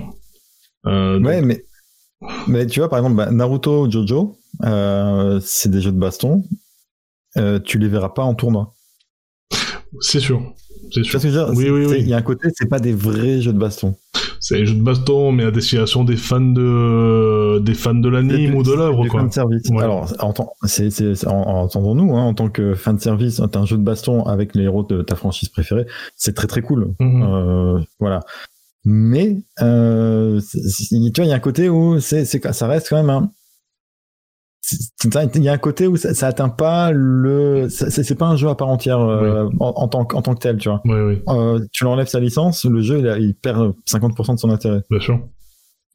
Donc- 0.85 1.25
Ouais, 1.27 1.41
mais, 1.41 1.63
mais 2.47 2.65
tu 2.65 2.79
vois, 2.79 2.89
par 2.89 2.99
exemple, 2.99 3.15
bah, 3.15 3.29
Naruto, 3.31 3.89
Jojo, 3.89 4.37
c'est 5.41 5.69
des 5.69 5.81
jeux 5.81 5.91
de 5.91 5.99
baston. 5.99 6.43
Tu 7.65 7.77
les 7.77 7.87
verras 7.87 8.09
pas 8.09 8.23
en 8.23 8.33
tournoi. 8.33 8.73
c'est 9.99 10.19
sûr. 10.19 10.41
C'est 10.93 11.03
sûr. 11.03 11.19
vois 11.19 11.21
ce 11.21 11.27
que 11.27 11.33
je 11.33 11.39
veux 11.39 11.45
dire? 11.45 11.53
Oui, 11.55 11.69
oui, 11.69 11.85
oui. 11.85 11.97
Il 12.01 12.07
y 12.07 12.13
a 12.13 12.17
un 12.17 12.21
côté, 12.23 12.49
c'est 12.55 12.67
pas 12.67 12.79
des 12.79 12.93
vrais 12.93 13.39
jeux 13.41 13.53
de 13.53 13.59
baston. 13.59 13.95
C'est 14.41 14.57
les 14.57 14.65
jeux 14.65 14.75
de 14.75 14.81
baston, 14.81 15.31
mais 15.31 15.45
à 15.45 15.51
destination 15.51 16.03
des 16.03 16.17
fans 16.17 16.41
de, 16.41 17.59
des 17.59 17.75
fans 17.75 17.93
de 17.93 18.09
l'anime 18.09 18.55
ou 18.55 18.63
de 18.63 18.73
l'œuvre, 18.73 19.07
quoi. 19.07 19.21
fan 19.21 19.31
service. 19.31 19.69
Ouais. 19.69 19.83
Alors, 19.83 20.11
entendons-nous, 21.27 22.17
hein, 22.17 22.23
en 22.23 22.33
tant 22.33 22.49
que 22.49 22.73
fan 22.73 22.97
service, 22.99 23.39
t'as 23.51 23.59
un 23.59 23.65
jeu 23.65 23.77
de 23.77 23.83
baston 23.83 24.23
avec 24.23 24.55
les 24.55 24.63
héros 24.63 24.83
de 24.83 25.03
ta 25.03 25.15
franchise 25.15 25.49
préférée, 25.49 25.85
c'est 26.15 26.33
très 26.33 26.47
très 26.47 26.63
cool. 26.63 26.95
Mhm. 26.99 27.23
Euh, 27.23 27.79
voilà. 27.99 28.21
Mais 28.83 29.43
euh, 29.61 30.41
tu 30.41 31.11
vois, 31.17 31.25
il 31.25 31.29
y 31.29 31.33
a 31.33 31.35
un 31.35 31.39
côté 31.39 31.69
où 31.69 31.99
c'est, 31.99 32.25
c'est, 32.25 32.51
ça 32.51 32.67
reste 32.67 32.89
quand 32.89 32.97
même 32.97 33.11
un. 33.11 33.29
Il 35.35 35.43
y 35.43 35.49
a 35.49 35.53
un 35.53 35.57
côté 35.57 35.87
où 35.87 35.97
ça, 35.97 36.13
ça 36.13 36.27
atteint 36.27 36.49
pas 36.49 36.91
le. 36.91 37.67
C'est, 37.69 38.15
pas 38.15 38.27
un 38.27 38.35
jeu 38.35 38.47
à 38.47 38.55
part 38.55 38.67
entière 38.69 38.99
euh, 38.99 39.49
en, 39.59 39.73
en 39.75 39.87
tant, 39.87 40.05
que- 40.05 40.15
en 40.15 40.21
tant 40.21 40.33
que 40.35 40.39
tel, 40.39 40.57
tu 40.57 40.69
vois. 40.69 40.81
Ouais, 40.85 41.01
oui, 41.01 41.21
Euh, 41.29 41.59
tu 41.71 41.83
l'enlèves 41.83 42.07
sa 42.07 42.19
licence, 42.19 42.65
le 42.65 42.81
jeu 42.81 42.99
il, 42.99 43.07
a- 43.07 43.17
il 43.17 43.33
perd 43.35 43.73
50% 43.89 44.35
de 44.35 44.39
son 44.39 44.49
intérêt. 44.51 44.81
bien 44.89 44.99
sûr. 44.99 45.19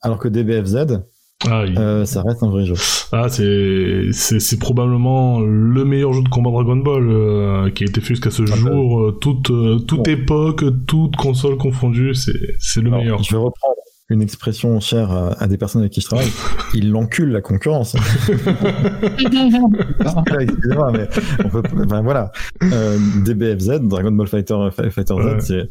Alors 0.02 0.18
que 0.18 0.28
DBFZ, 0.28 1.00
Ah, 1.48 1.64
il- 1.66 1.78
euh, 1.78 2.04
ça 2.04 2.22
reste 2.22 2.42
un 2.42 2.50
vrai 2.50 2.64
jeu. 2.66 2.74
ah 3.12 3.28
c'est, 3.28 4.08
c'est, 4.12 4.58
probablement 4.58 5.40
le 5.40 5.84
meilleur 5.84 6.12
jeu 6.12 6.22
de 6.22 6.28
combat 6.28 6.50
Dragon 6.50 6.76
Ball 6.76 7.08
euh, 7.08 7.70
qui 7.70 7.84
a 7.84 7.86
été 7.86 8.00
fait 8.00 8.08
jusqu'à 8.14 8.30
ce 8.30 8.42
bah. 8.42 8.56
jour. 8.56 9.00
euh, 9.00 9.12
toute, 9.12 9.44
toute 9.86 10.04
Bon. 10.04 10.10
époque, 10.10 10.64
toute 10.86 11.14
console 11.16 11.56
confondue, 11.56 12.14
c'est, 12.14 12.32
c'est 12.58 12.80
le 12.80 12.88
Alors, 12.88 12.98
meilleur. 13.00 13.22
Je 13.22 13.30
vais 13.30 13.36
reprendre 13.42 13.74
une 14.08 14.22
expression 14.22 14.78
chère 14.80 15.10
à, 15.10 15.32
à 15.42 15.46
des 15.48 15.58
personnes 15.58 15.82
avec 15.82 15.92
qui 15.92 16.00
je 16.00 16.06
travaille. 16.06 16.30
Il 16.74 16.94
encule 16.94 17.30
la 17.30 17.40
concurrence. 17.40 17.96
Excusez-moi, 19.18 20.92
mais 20.92 21.08
on 21.44 21.48
peut, 21.48 21.62
enfin, 21.84 22.02
voilà. 22.02 22.30
Euh, 22.62 22.98
DBFZ, 23.24 23.80
Dragon 23.82 24.12
Ball 24.12 24.26
Fighter, 24.28 24.56
Fighter 24.90 25.14
Ouais. 25.14 25.40
Z, 25.40 25.44
c'est, 25.46 25.68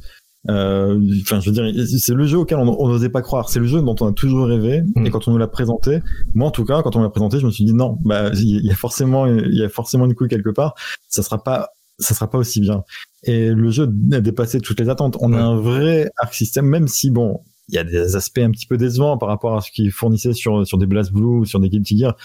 euh, 0.49 0.99
enfin, 1.21 1.39
je 1.39 1.49
veux 1.49 1.71
dire, 1.71 1.85
c'est 1.99 2.13
le 2.13 2.25
jeu 2.25 2.37
auquel 2.37 2.57
on 2.59 2.87
n'osait 2.87 3.09
pas 3.09 3.21
croire. 3.21 3.49
C'est 3.49 3.59
le 3.59 3.65
jeu 3.65 3.81
dont 3.81 3.95
on 4.01 4.07
a 4.09 4.13
toujours 4.13 4.47
rêvé. 4.47 4.83
Mm. 4.95 5.05
Et 5.05 5.09
quand 5.09 5.27
on 5.27 5.31
nous 5.31 5.37
l'a 5.37 5.47
présenté, 5.47 6.01
moi 6.33 6.47
en 6.47 6.51
tout 6.51 6.65
cas, 6.65 6.81
quand 6.83 6.95
on 6.95 6.99
me 6.99 7.05
l'a 7.05 7.09
présenté, 7.09 7.39
je 7.39 7.45
me 7.45 7.51
suis 7.51 7.65
dit 7.65 7.73
non, 7.73 7.97
bah, 8.03 8.29
il 8.33 8.65
y 8.65 8.71
a 8.71 8.75
forcément, 8.75 9.25
il 9.27 9.55
y 9.55 9.63
a 9.63 9.69
forcément 9.69 10.05
une 10.05 10.13
couille 10.13 10.27
quelque 10.29 10.51
part. 10.51 10.75
Ça 11.07 11.23
sera 11.23 11.41
pas, 11.43 11.69
ça 11.99 12.13
sera 12.13 12.29
pas 12.29 12.37
aussi 12.37 12.59
bien. 12.61 12.83
Et 13.23 13.49
le 13.49 13.71
jeu 13.71 13.89
a 14.11 14.19
dépassé 14.19 14.59
toutes 14.59 14.79
les 14.79 14.89
attentes. 14.89 15.17
On 15.19 15.31
Ouais. 15.33 15.39
a 15.39 15.45
un 15.45 15.57
vrai 15.59 16.11
arc 16.17 16.33
système, 16.33 16.65
même 16.67 16.87
si 16.87 17.09
bon, 17.09 17.39
il 17.67 17.75
y 17.75 17.77
a 17.77 17.83
des 17.83 18.15
aspects 18.15 18.39
un 18.39 18.51
petit 18.51 18.67
peu 18.67 18.77
décevants 18.77 19.17
par 19.17 19.29
rapport 19.29 19.55
à 19.55 19.61
ce 19.61 19.71
qu'ils 19.71 19.91
fournissaient 19.91 20.33
sur, 20.33 20.65
sur 20.67 20.77
des 20.77 20.85
Blast 20.85 21.11
Blue 21.11 21.39
ou 21.39 21.45
sur 21.45 21.59
des 21.59 21.69
Guilty 21.69 21.97
Gear, 21.97 22.15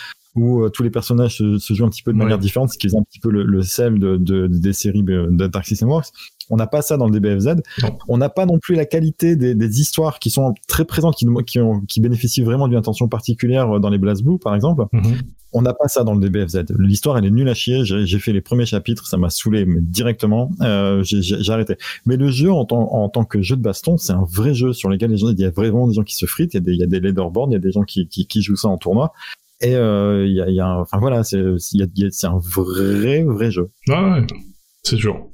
où 0.40 0.64
euh, 0.64 0.68
tous 0.70 0.82
les 0.82 0.90
personnages 0.90 1.36
se, 1.38 1.58
se 1.58 1.74
jouent 1.74 1.84
un 1.86 1.90
petit 1.90 2.02
peu 2.02 2.12
de 2.12 2.18
Ouais. 2.18 2.24
manière 2.24 2.38
différente, 2.38 2.70
ce 2.70 2.78
qui 2.78 2.86
faisait 2.88 2.98
un 2.98 3.02
petit 3.02 3.20
peu 3.20 3.30
le, 3.30 3.44
le 3.44 3.62
sel 3.62 3.98
de, 3.98 4.16
de- 4.16 4.46
des 4.46 4.72
séries 4.72 5.02
de 5.02 5.46
Dark 5.46 5.64
System 5.66 5.88
Works. 5.88 6.08
On 6.52 6.56
n'a 6.56 6.66
pas 6.66 6.82
ça 6.82 6.96
dans 6.96 7.06
le 7.06 7.12
DBFZ. 7.12 7.46
Non. 7.82 7.98
On 8.08 8.18
n'a 8.18 8.28
pas 8.28 8.44
non 8.46 8.58
plus 8.58 8.74
la 8.74 8.84
qualité 8.84 9.36
des, 9.36 9.54
des 9.54 9.80
histoires 9.80 10.18
qui 10.18 10.30
sont 10.30 10.54
très 10.66 10.84
présentes, 10.84 11.14
qui, 11.16 11.26
nous- 11.26 11.36
qui, 11.42 11.60
ont, 11.60 11.80
qui 11.82 12.00
bénéficient 12.00 12.42
vraiment 12.42 12.66
d'une 12.66 12.78
attention 12.78 13.06
particulière 13.08 13.78
dans 13.78 13.88
les 13.90 13.98
Blast 13.98 14.22
Blue, 14.24 14.38
par 14.38 14.54
exemple. 14.54 14.84
Mhm. 14.92 15.02
On 15.52 15.62
n'a 15.62 15.74
pas 15.74 15.88
ça 15.88 16.04
dans 16.04 16.14
le 16.14 16.20
DBFZ. 16.20 16.64
L'histoire, 16.78 17.18
elle 17.18 17.24
est 17.24 17.30
nulle 17.30 17.48
à 17.48 17.54
chier. 17.54 17.84
J'ai 17.84 18.18
fait 18.20 18.32
les 18.32 18.40
premiers 18.40 18.66
chapitres, 18.66 19.06
ça 19.08 19.16
m'a 19.16 19.30
saoulé 19.30 19.64
mais 19.64 19.80
directement. 19.80 20.50
Euh, 20.60 21.02
j'ai- 21.02 21.50
arrêté. 21.50 21.74
Mais 22.06 22.16
le 22.16 22.30
jeu, 22.30 22.52
en 22.52 22.64
tant, 22.64 22.92
en 22.94 23.08
tant 23.08 23.24
que 23.24 23.42
jeu 23.42 23.56
de 23.56 23.62
baston, 23.62 23.96
c'est 23.96 24.12
un 24.12 24.24
vrai 24.30 24.54
jeu 24.54 24.72
sur 24.72 24.88
lequel 24.88 25.10
les 25.10 25.16
gens, 25.16 25.28
il 25.28 25.40
y 25.40 25.44
a 25.44 25.50
vraiment 25.50 25.88
des 25.88 25.94
gens 25.94 26.04
qui 26.04 26.14
se 26.14 26.26
fritent. 26.26 26.54
Il 26.54 26.58
y 26.58 26.58
a 26.58 26.60
des, 26.60 26.72
il 26.72 26.78
y 26.78 26.82
a 26.84 26.86
des 26.86 27.00
leaderboards, 27.00 27.48
il 27.50 27.54
y 27.54 27.56
a 27.56 27.60
des 27.60 27.72
gens 27.72 27.82
qui, 27.82 28.06
qui, 28.06 28.26
qui 28.26 28.42
jouent 28.42 28.54
ça 28.56 28.68
en 28.68 28.76
tournoi. 28.78 29.12
Et 29.62 29.74
euh, 29.74 30.26
il 30.26 30.34
y 30.54 30.60
a, 30.60 30.78
enfin 30.78 30.98
voilà, 30.98 31.22
c'est 31.22 31.38
un 31.38 32.38
vrai, 32.38 33.22
vrai 33.24 33.50
jeu. 33.50 33.70
Ah 33.90 34.14
ouais, 34.14 34.26
c'est 34.82 34.96
sûr. 34.96 35.26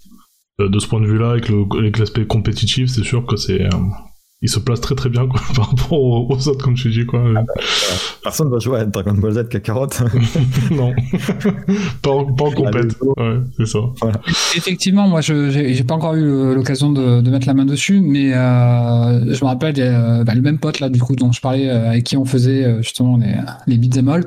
Euh, 0.61 0.69
de 0.69 0.79
ce 0.79 0.89
point 0.89 1.01
de 1.01 1.07
vue-là, 1.07 1.31
avec 1.31 1.99
l'aspect 1.99 2.27
compétitif, 2.27 2.89
c'est 2.89 3.05
sûr 3.05 3.27
que 3.27 3.37
c'est, 3.37 3.63
euh, 3.63 3.79
il 4.43 4.51
se 4.51 4.59
place 4.59 4.81
très 4.81 4.95
très 4.95 5.09
bien 5.09 5.27
quoi, 5.27 5.41
par 5.57 5.71
rapport 5.71 5.93
aux, 6.01 6.27
aux 6.33 6.49
autres, 6.49 6.63
comme 6.65 6.75
tu 6.75 6.91
dis 6.91 7.07
quoi. 7.07 7.23
Personne 8.23 8.51
va 8.51 8.59
jouer 8.59 8.81
à 8.81 8.85
Dragon 8.85 9.15
Ball 9.15 9.33
Z 9.33 9.49
Kakarot. 9.49 9.89
non, 10.71 10.93
pas, 12.03 12.11
en- 12.11 12.33
pas 12.35 12.45
en 12.45 12.51
compète. 12.53 12.97
Ouais, 13.01 13.39
c'est 13.57 13.67
ça. 13.67 13.79
Effectivement, 14.57 15.09
moi, 15.09 15.21
je 15.21 15.51
j'ai 15.51 15.85
pas 15.85 15.95
encore 15.95 16.15
eu 16.15 16.55
l'occasion 16.55 16.93
de, 16.93 17.21
de 17.23 17.31
mettre 17.31 17.47
la 17.47 17.55
main 17.55 17.65
dessus, 17.65 18.01
mais 18.01 18.35
euh, 18.35 19.33
je 19.35 19.41
me 19.43 19.47
rappelle 19.47 19.75
euh, 19.79 20.23
bah, 20.25 20.35
le 20.35 20.43
même 20.43 20.59
pote 20.59 20.81
là, 20.81 20.89
du 20.89 21.01
coup, 21.01 21.17
dont 21.17 21.33
je 21.33 21.41
parlais, 21.41 21.69
euh, 21.69 21.91
avec 21.91 22.05
qui 22.05 22.17
on 22.17 22.25
faisait 22.25 22.65
euh, 22.65 22.83
justement 22.83 23.17
les, 23.17 23.35
les 23.67 23.79
beats 23.79 23.99
all. 24.13 24.25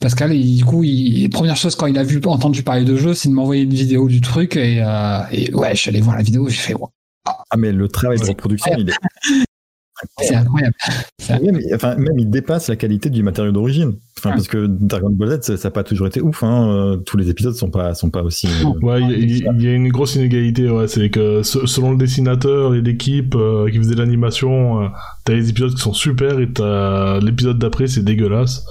Pascal, 0.00 0.32
il- 0.32 0.58
du 0.58 0.64
coup, 0.64 0.84
il, 0.84 1.28
première 1.30 1.56
chose 1.56 1.74
quand 1.74 1.86
il 1.86 1.98
a 1.98 2.04
vu, 2.04 2.20
entendu 2.26 2.62
parler 2.62 2.84
de 2.84 2.94
jeu, 2.96 3.14
c'est 3.14 3.28
de 3.28 3.34
m'envoyer 3.34 3.62
une 3.64 3.74
vidéo 3.74 4.06
du 4.06 4.20
truc 4.20 4.54
et, 4.56 4.80
euh, 4.86 5.18
et 5.32 5.52
ouais, 5.52 5.74
je 5.74 5.80
suis 5.80 5.88
allé 5.90 6.00
voir 6.00 6.16
la 6.16 6.22
vidéo, 6.22 6.48
j'ai 6.48 6.54
fait, 6.56 6.74
wow, 6.74 6.88
Ah 7.26 7.56
mais 7.56 7.72
le 7.72 7.88
travail 7.88 8.18
de 8.20 8.24
reproduction, 8.26 8.72
il 8.78 8.90
est 8.90 8.94
c'est 10.20 10.34
incroyable. 10.34 10.74
même, 11.42 11.58
enfin, 11.74 11.96
même 11.96 12.18
il 12.18 12.30
dépasse 12.30 12.68
la 12.68 12.76
qualité 12.76 13.10
du 13.10 13.22
matériau 13.22 13.52
d'origine. 13.52 13.94
Enfin, 14.18 14.30
Ouais. 14.30 14.34
parce 14.36 14.48
que 14.48 14.66
Dragon 14.68 15.10
Ball 15.10 15.40
Z, 15.42 15.56
ça- 15.56 15.68
n'a 15.68 15.70
pas 15.72 15.84
toujours 15.84 16.06
été 16.06 16.20
ouf. 16.20 16.42
Hein. 16.42 16.68
Euh, 16.68 16.96
Tous 16.96 17.16
les 17.16 17.30
épisodes 17.30 17.54
sont 17.54 17.70
pas 17.70 17.94
sont 17.94 18.10
pas 18.10 18.22
aussi. 18.22 18.46
euh, 18.48 18.86
Ouais, 18.86 19.00
il 19.02 19.10
y, 19.38 19.46
a- 19.46 19.52
il 19.52 19.62
y 19.62 19.68
a 19.68 19.72
une 19.74 19.88
grosse 19.88 20.14
inégalité, 20.16 20.68
ouais, 20.70 20.88
c'est 20.88 21.10
que 21.10 21.42
se- 21.42 21.66
selon 21.66 21.92
le 21.92 21.96
dessinateur 21.98 22.74
et 22.74 22.80
l'équipe 22.82 23.34
euh, 23.36 23.70
qui 23.70 23.78
faisait 23.78 23.94
l'animation, 23.94 24.82
euh, 24.82 24.88
t'as 25.24 25.34
les 25.34 25.50
épisodes 25.50 25.74
qui 25.74 25.80
sont 25.80 25.92
super 25.92 26.40
et 26.40 26.50
t'as 26.52 27.20
l'épisode 27.20 27.58
d'après 27.58 27.86
c'est 27.86 28.02
dégueulasse. 28.04 28.64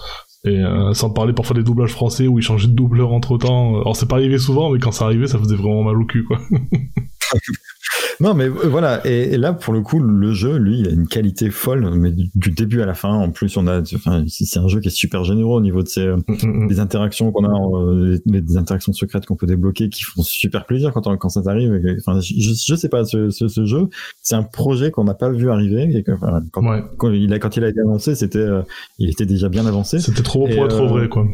Et 0.46 0.63
euh, 0.63 0.93
sans 0.93 1.10
parler 1.10 1.34
parfois 1.34 1.55
des 1.57 1.63
doublages 1.63 1.91
français 1.91 2.27
où 2.27 2.39
ils 2.39 2.43
changeaient 2.43 2.67
de 2.67 2.74
doubleur 2.74 3.12
entre 3.12 3.38
temps. 3.38 3.81
Alors 3.81 3.96
c'est 3.98 4.05
pas 4.07 4.15
arrivé 4.17 4.38
souvent, 4.38 4.69
mais 4.72 4.79
quand 4.79 4.91
ça 4.93 5.05
arrivait, 5.05 5.27
ça 5.27 5.38
faisait 5.39 5.55
vraiment 5.55 5.84
mal 5.84 5.98
au 5.98 6.05
cul, 6.05 6.24
quoi. 6.24 6.39
Non, 8.19 8.33
mais 8.33 8.45
euh, 8.45 8.67
voilà. 8.67 9.05
Et, 9.05 9.33
et 9.33 9.38
là, 9.38 9.53
pour 9.53 9.74
le 9.74 9.81
coup, 9.81 10.00
le 10.00 10.33
jeu, 10.33 10.57
lui, 10.57 10.79
il 10.79 10.88
a 10.88 10.91
une 10.91 11.07
qualité 11.07 11.50
folle, 11.50 11.91
mais 11.95 12.12
du, 12.12 12.29
du 12.33 12.51
début 12.51 12.81
à 12.81 12.86
la 12.86 12.93
fin. 12.93 13.13
En 13.13 13.31
plus, 13.31 13.57
on 13.57 13.67
a, 13.67 13.81
enfin, 13.95 14.24
c'est 14.27 14.59
un 14.59 14.67
jeu 14.67 14.79
qui 14.79 14.88
est 14.88 14.91
super 14.91 15.24
généreux 15.24 15.57
au 15.57 15.62
niveau 15.62 15.83
de 15.83 15.88
ses 15.88 16.01
euh, 16.01 16.17
des 16.67 16.79
interactions 16.79 17.31
qu'on 17.31 17.45
a, 17.45 17.77
euh, 17.77 18.17
les, 18.25 18.41
les 18.41 18.57
interactions 18.57 18.93
secrètes 18.93 19.25
qu'on 19.25 19.36
peut 19.36 19.47
débloquer, 19.47 19.89
qui 19.89 20.03
font 20.03 20.24
super 20.24 20.65
plaisir 20.65 20.91
quand 20.93 21.07
on, 21.07 21.17
quand 21.17 21.29
ça 21.29 21.41
t'arrive. 21.41 21.79
Enfin, 22.00 22.19
je, 22.21 22.33
je 22.38 22.75
sais 22.75 22.89
pas, 22.89 23.05
ce, 23.05 23.29
ce, 23.29 23.47
ce 23.47 23.65
jeu, 23.65 23.89
c'est 24.21 24.36
un 24.36 24.43
projet 24.43 24.91
qu'on 24.91 25.03
n'a 25.03 25.13
pas 25.13 25.29
vu 25.29 25.50
arriver. 25.50 25.89
Et 25.95 26.03
que, 26.03 26.12
enfin, 26.12 26.41
quand, 26.51 26.67
Ouais, 26.67 26.83
quand 26.97 27.12
il 27.12 27.31
a 27.33 27.39
quand 27.39 27.55
il 27.55 27.63
a 27.63 27.69
été 27.69 27.79
annoncé, 27.79 28.13
c'était, 28.15 28.39
euh, 28.39 28.62
il 29.00 29.09
était 29.09 29.25
déjà 29.25 29.47
bien 29.47 29.65
avancé. 29.65 30.00
c'était 30.00 30.24
trop 30.24 30.47
beau 30.47 30.53
pour 30.53 30.65
être 30.65 30.81
euh, 30.81 30.88
vrai, 30.88 31.07
quoi. 31.07 31.25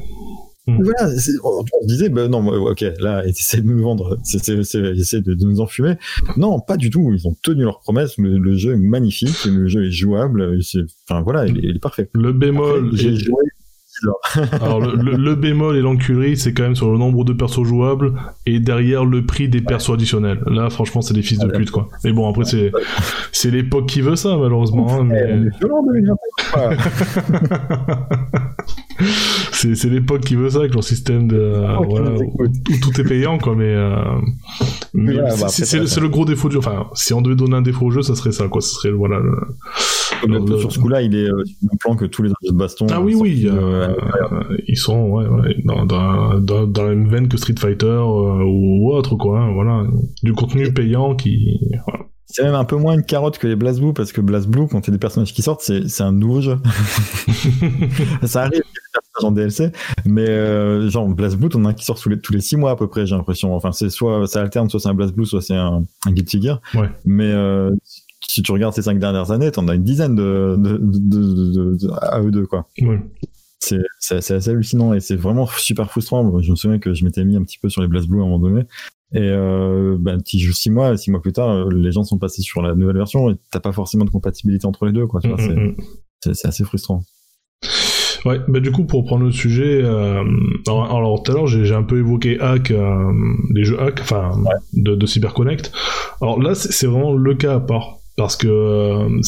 Voilà, 0.68 1.18
c'est- 1.20 1.32
on, 1.44 1.60
on 1.60 1.82
se 1.82 1.88
disait, 1.88 2.10
ben 2.10 2.30
non, 2.30 2.46
ok, 2.48 2.82
là, 3.00 3.24
ils 3.26 3.32
essaient 3.32 3.62
de 3.62 3.68
nous 3.68 3.84
vendre, 3.84 4.18
c'est, 4.24 4.44
c'est, 4.44 4.64
c'est- 4.64 4.80
ils 4.80 5.02
essaient 5.02 5.22
de, 5.22 5.34
de 5.34 5.46
nous 5.46 5.60
enfumer. 5.60 5.96
Non, 6.38 6.60
pas 6.60 6.78
du 6.78 6.90
tout. 6.90 7.12
Ils 7.14 7.28
ont 7.28 7.36
tenu 7.42 7.64
leur 7.64 7.80
promesse. 7.82 8.18
Le, 8.18 8.38
le 8.38 8.56
jeu 8.56 8.74
est 8.74 8.78
magnifique, 8.78 9.44
le 9.46 9.68
jeu 9.68 9.86
est 9.88 9.92
jouable. 9.92 10.64
c'est- 10.64 10.80
Enfin 11.10 11.22
voilà, 11.22 11.46
il 11.48 11.58
est, 11.58 11.62
il 11.70 11.76
est 11.76 11.80
parfait. 11.80 12.10
Le 12.14 12.32
bémol, 12.32 12.86
Après, 12.88 12.98
j'ai 12.98 13.10
et- 13.10 13.16
joué. 13.18 13.44
alors 14.62 14.80
le, 14.82 14.96
le- 14.96 15.18
le 15.18 15.36
bémol 15.36 15.76
et 15.78 15.82
l'encurie, 15.82 16.38
c'est 16.38 16.54
quand 16.54 16.64
même 16.64 16.76
sur 16.76 16.92
le 16.92 16.98
nombre 16.98 17.24
de 17.24 17.34
persos 17.34 17.64
jouables 17.64 18.14
et 18.46 18.60
derrière 18.60 19.06
le 19.06 19.26
prix 19.26 19.48
des 19.50 19.62
persos 19.62 19.92
additionnels. 19.94 20.40
Là, 20.48 20.70
franchement, 20.70 21.02
c'est 21.02 21.14
des 21.14 21.22
fils 21.22 21.40
de 21.40 21.48
Ouais. 21.48 21.58
pute, 21.58 21.72
quoi. 21.72 21.88
Mais 22.04 22.12
bon, 22.14 22.30
après, 22.30 22.46
c'est 22.46 22.72
c'est 23.32 23.52
l'époque 23.52 23.86
qui 23.88 24.02
veut 24.02 24.16
ça, 24.16 24.36
malheureusement. 24.38 24.88
hein, 24.92 24.98
on 25.02 25.04
mais... 25.06 25.18
est 25.18 25.58
violent 25.60 25.78
en 25.78 25.84
2021, 25.94 26.16
quoi. 26.54 26.70
c'est 29.52 29.76
c'est 29.76 29.90
l'époque 29.90 30.22
qui 30.22 30.36
veut 30.36 30.50
ça 30.50 30.60
avec 30.60 30.74
leur 30.74 30.84
système 30.84 31.28
de 31.28 31.54
Oh, 31.80 31.86
voilà, 31.90 32.12
où, 32.12 32.48
tout 32.82 33.02
est 33.02 33.04
payant 33.04 33.38
quoi 33.38 33.56
mais, 33.56 33.74
euh, 33.74 33.96
c'est- 34.94 35.18
bah, 35.18 35.30
c'est 35.50 35.66
ça, 35.66 35.78
c'est 35.80 35.88
ça- 35.88 36.02
le 36.02 36.10
gros 36.10 36.26
défaut 36.26 36.50
du 36.50 36.58
enfin 36.58 36.88
si 36.94 37.14
on 37.14 37.22
devait 37.22 37.36
donner 37.36 37.56
un 37.56 37.62
défaut 37.62 37.88
au 37.88 37.92
jeu 37.92 38.02
ça 38.02 38.16
serait 38.16 38.32
ça 38.32 38.48
quoi 38.48 38.62
ce 38.62 38.70
serait 38.76 38.92
voilà 38.92 39.20
le- 39.20 39.36
le- 40.28 40.58
sur 40.58 40.72
ce 40.72 40.80
coup-là, 40.80 41.02
il 41.02 41.16
est 41.16 41.30
euh, 41.30 41.44
sur 41.46 41.58
le 41.62 41.68
même 41.70 41.78
plan 41.80 41.96
que 41.96 42.06
tous 42.06 42.24
les 42.24 42.32
autres 42.32 42.54
baston. 42.54 42.88
ah 42.92 43.02
oui 43.02 43.14
euh, 43.14 43.18
oui 43.20 43.42
sortis, 43.44 43.48
euh, 43.48 43.88
euh, 43.88 43.96
euh, 44.32 44.58
ils 44.68 44.78
sont 44.78 45.10
ouais, 45.10 45.26
ouais, 45.26 45.56
dans, 45.66 45.86
dans, 45.86 46.40
dans, 46.40 46.84
la 46.84 46.90
même 46.90 47.08
veine 47.08 47.28
que 47.28 47.38
Street 47.38 47.56
Fighter 47.58 47.86
euh, 47.86 48.44
ou 48.46 48.92
autre 48.92 49.16
quoi 49.16 49.40
hein, 49.40 49.54
voilà 49.54 49.84
du 50.22 50.34
contenu 50.34 50.74
payant 50.74 51.16
qui 51.16 51.60
voilà. 51.88 52.06
C'est 52.26 52.44
même 52.44 52.56
un 52.56 52.66
peu 52.66 52.78
moins 52.78 52.96
une 52.96 53.04
carotte 53.04 53.38
que 53.38 53.46
les 53.46 53.56
BlazBlue 53.56 53.94
parce 53.94 54.12
que 54.12 54.20
BlazBlue, 54.20 54.68
quand 54.68 54.80
il 54.80 54.88
y 54.88 54.90
a 54.90 54.94
des 54.94 54.98
personnages 54.98 55.34
qui 55.34 55.44
sortent, 55.44 55.62
c'est 55.62 55.88
c'est 55.88 56.02
un 56.02 56.12
nouveau 56.12 56.42
jeu. 56.42 56.58
ça 58.24 58.44
arrive, 58.44 58.64
en 59.22 59.32
DLC, 59.32 59.72
mais 60.06 60.28
euh, 60.28 60.90
genre 60.90 61.08
Blast 61.08 61.38
Blue, 61.38 61.50
on 61.54 61.66
a 61.66 61.70
un 61.70 61.74
qui 61.74 61.86
sort 61.86 62.00
tous 62.00 62.10
les, 62.10 62.20
tous 62.20 62.34
les 62.34 62.42
six 62.42 62.58
mois 62.58 62.72
à 62.72 62.76
peu 62.76 62.88
près, 62.88 63.06
j'ai 63.06 63.16
l'impression. 63.16 63.56
Enfin, 63.56 63.72
c'est 63.72 63.90
soit 63.90 64.26
ça 64.28 64.42
alterne, 64.42 64.70
soit 64.70 64.80
c'est 64.80 64.90
un 64.90 64.94
Blast 64.94 65.14
Blue, 65.14 65.26
soit 65.26 65.42
c'est 65.42 65.56
un, 65.56 65.86
un 66.06 66.12
Guilty 66.12 66.42
Gear. 66.42 66.62
Ouais. 66.74 66.90
Mais 67.06 67.32
euh, 67.32 67.72
si 68.34 68.42
tu 68.42 68.52
regardes 68.52 68.74
ces 68.74 68.82
cinq 68.82 68.98
dernières 69.00 69.30
années, 69.32 69.52
t'en 69.52 69.68
as 69.68 69.76
une 69.76 69.84
dizaine 69.84 70.16
de, 70.16 70.56
de, 70.58 70.78
de, 70.82 71.78
de, 71.78 71.92
à 72.02 72.20
eux 72.22 72.32
deux, 72.32 72.48
quoi. 72.48 72.68
Ouais. 72.82 73.00
C'est 73.60 73.80
c'est 74.00 74.16
assez, 74.34 74.50
hallucinant 74.50 74.94
et 74.94 75.00
c'est 75.00 75.16
vraiment 75.16 75.46
super 75.48 75.90
frustrant. 75.90 76.42
Je 76.42 76.50
me 76.52 76.56
souviens 76.56 76.80
que 76.80 76.94
je 76.94 77.06
m'étais 77.06 77.24
mis 77.24 77.38
un 77.38 77.44
petit 77.44 77.58
peu 77.60 77.70
sur 77.70 77.82
les 77.82 77.88
Blast 77.88 78.08
Blue 78.08 78.20
à 78.20 78.24
un 78.24 78.26
moment 78.26 78.40
donné. 78.40 78.62
Et 79.14 79.20
euh, 79.22 79.96
ben, 80.00 80.20
tu 80.22 80.40
joues 80.40 80.52
six 80.54 80.72
mois, 80.72 80.98
six 80.98 81.12
mois 81.12 81.22
plus 81.22 81.32
tard, 81.34 81.50
euh, 81.50 81.70
les 81.72 81.92
gens 81.92 82.04
sont 82.04 82.18
passés 82.18 82.42
sur 82.42 82.62
la 82.64 82.74
nouvelle 82.76 82.98
version 82.98 83.30
et 83.30 83.36
t'as 83.52 83.60
pas 83.60 83.72
forcément 83.72 84.04
de 84.06 84.10
compatibilité 84.10 84.66
entre 84.66 84.86
les 84.88 84.92
deux, 84.92 85.06
quoi. 85.06 85.22
Tu 85.22 85.30
vois, 85.30 85.38
Mm, 85.38 85.76
c'est- 86.24 86.46
assez 86.48 86.64
frustrant. 86.64 87.04
Ouais, 88.26 88.40
bah 88.48 88.60
du 88.62 88.72
coup, 88.72 88.86
pour 88.86 89.04
prendre 89.06 89.26
le 89.26 89.32
sujet, 89.32 89.82
euh, 89.84 90.24
alors, 90.68 90.96
alors, 90.96 91.24
tout 91.24 91.32
à 91.32 91.36
l'heure, 91.36 91.48
j'ai 91.48 91.76
un 91.76 91.84
peu 91.84 92.00
évoqué 92.00 92.40
Hack, 92.40 92.72
euh, 92.72 93.12
les 93.54 93.66
jeux 93.66 93.80
Hack, 93.80 94.00
enfin, 94.02 94.32
de, 94.74 94.96
de 94.96 95.06
CyberConnect. 95.06 95.72
Alors 96.22 96.42
là, 96.42 96.56
c'est 96.56 96.72
c'est 96.72 96.88
vraiment 96.88 97.14
le 97.14 97.36
cas 97.36 97.56
à 97.56 97.60
part. 97.60 97.98
Parce 98.16 98.36
que 98.36 98.48
euh, 98.48 99.22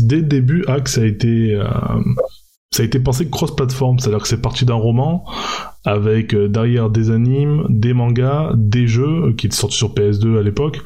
dès 0.00 0.16
le 0.16 0.22
début, 0.22 0.64
Hack, 0.66 0.88
ça 0.88 1.02
a 1.02 1.04
été, 1.04 1.54
euh, 1.54 1.64
ça 2.70 2.82
a 2.82 2.86
été 2.86 2.98
pensé 2.98 3.28
cross-platform, 3.30 3.98
c'est-à-dire 3.98 4.20
que 4.20 4.28
c'est 4.28 4.42
parti 4.42 4.64
d'un 4.64 4.74
roman 4.74 5.24
avec 5.84 6.34
euh, 6.34 6.48
derrière 6.48 6.90
des 6.90 7.10
animes, 7.10 7.64
des 7.68 7.92
mangas, 7.92 8.52
des 8.56 8.86
jeux 8.86 9.32
qui 9.36 9.50
sortis 9.52 9.76
sur 9.76 9.94
PS2 9.94 10.38
à 10.38 10.42
l'époque. 10.42 10.80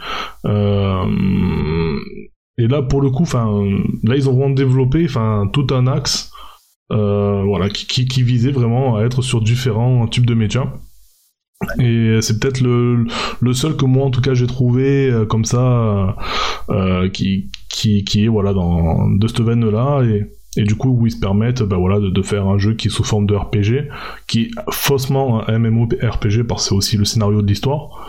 Et 2.59 2.69
là, 2.69 2.81
pour 2.83 3.03
le 3.03 3.11
coup, 3.11 3.25
enfin, 3.25 3.47
là, 4.05 4.17
ils 4.17 4.29
ont 4.31 4.33
vraiment 4.33 4.55
développé, 4.55 5.05
enfin, 5.05 5.49
tout 5.53 5.67
un 5.71 5.87
axe 5.87 6.31
voilà, 6.91 7.69
qui, 7.69 8.07
qui 8.07 8.23
visait 8.23 8.53
vraiment 8.53 8.97
à 8.97 9.05
être 9.05 9.21
sur 9.23 9.41
différents 9.43 10.07
types 10.07 10.27
de 10.27 10.35
médias. 10.35 10.73
Et 11.81 12.19
c'est 12.21 12.39
peut-être 12.39 12.61
le, 12.61 13.07
le 13.41 13.53
seul 13.55 13.77
que 13.77 13.87
moi, 13.87 14.05
en 14.07 14.11
tout 14.11 14.21
cas, 14.21 14.35
j'ai 14.35 14.47
trouvé 14.47 15.11
euh, 15.11 15.25
comme 15.25 15.45
ça, 15.45 16.17
euh, 16.71 17.09
qui, 17.09 17.51
qui, 17.71 18.05
qui 18.05 18.25
est 18.25 18.29
voilà, 18.29 18.53
dans, 18.53 19.09
de 19.09 19.27
cette 19.27 19.41
veine-là. 19.41 20.03
Et, 20.05 20.27
et 20.59 20.65
du 20.65 20.75
coup, 20.75 20.91
où 20.91 21.07
ils 21.07 21.11
se 21.13 21.19
permettent 21.21 21.63
bah, 21.63 21.77
voilà, 21.77 21.99
de, 21.99 22.11
de 22.11 22.23
faire 22.23 22.47
un 22.47 22.59
jeu 22.59 22.75
qui 22.75 22.89
est 22.89 22.91
sous 22.91 23.05
forme 23.05 23.27
de 23.27 23.35
RPG, 23.35 23.89
qui 24.27 24.43
est 24.43 24.51
faussement 24.71 25.49
un 25.49 25.59
MMORPG 25.59 26.43
parce 26.45 26.65
que 26.65 26.69
c'est 26.71 26.75
aussi 26.75 26.97
le 26.99 27.05
scénario 27.05 27.41
de 27.43 27.47
l'histoire. 27.47 28.07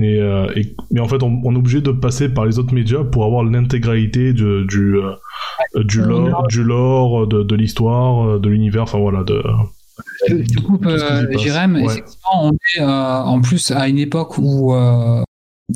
Et, 0.00 0.20
euh, 0.20 0.46
et- 0.56 0.74
mais 0.90 1.00
en 1.00 1.08
fait, 1.08 1.22
on, 1.22 1.40
on 1.44 1.54
est 1.54 1.58
obligé 1.58 1.80
de 1.80 1.90
passer 1.92 2.28
par 2.32 2.46
les 2.46 2.58
autres 2.58 2.74
médias 2.74 3.04
pour 3.04 3.24
avoir 3.24 3.44
l'intégralité 3.44 4.32
du, 4.32 4.64
du, 4.66 4.96
euh, 4.96 5.12
du 5.84 6.00
lore, 6.00 6.46
du 6.48 6.62
lore 6.62 7.26
de, 7.26 7.42
de 7.42 7.54
l'histoire, 7.56 8.26
euh, 8.26 8.38
de 8.38 8.48
l'univers, 8.48 8.82
enfin 8.84 8.98
voilà. 8.98 9.24
De... 9.24 9.42
Je 10.28 10.36
je 10.42 10.58
coupe, 10.60 10.86
qui 10.86 10.92
euh. 10.92 11.38
Jérém. 11.38 11.74
Ouais. 11.76 11.84
Effectivement, 11.84 12.44
on 12.44 12.52
est 12.52 12.80
euh, 12.80 13.22
en 13.22 13.40
plus 13.40 13.70
à 13.70 13.88
une 13.88 13.98
époque 13.98 14.38
où 14.38 14.74
euh, 14.74 15.22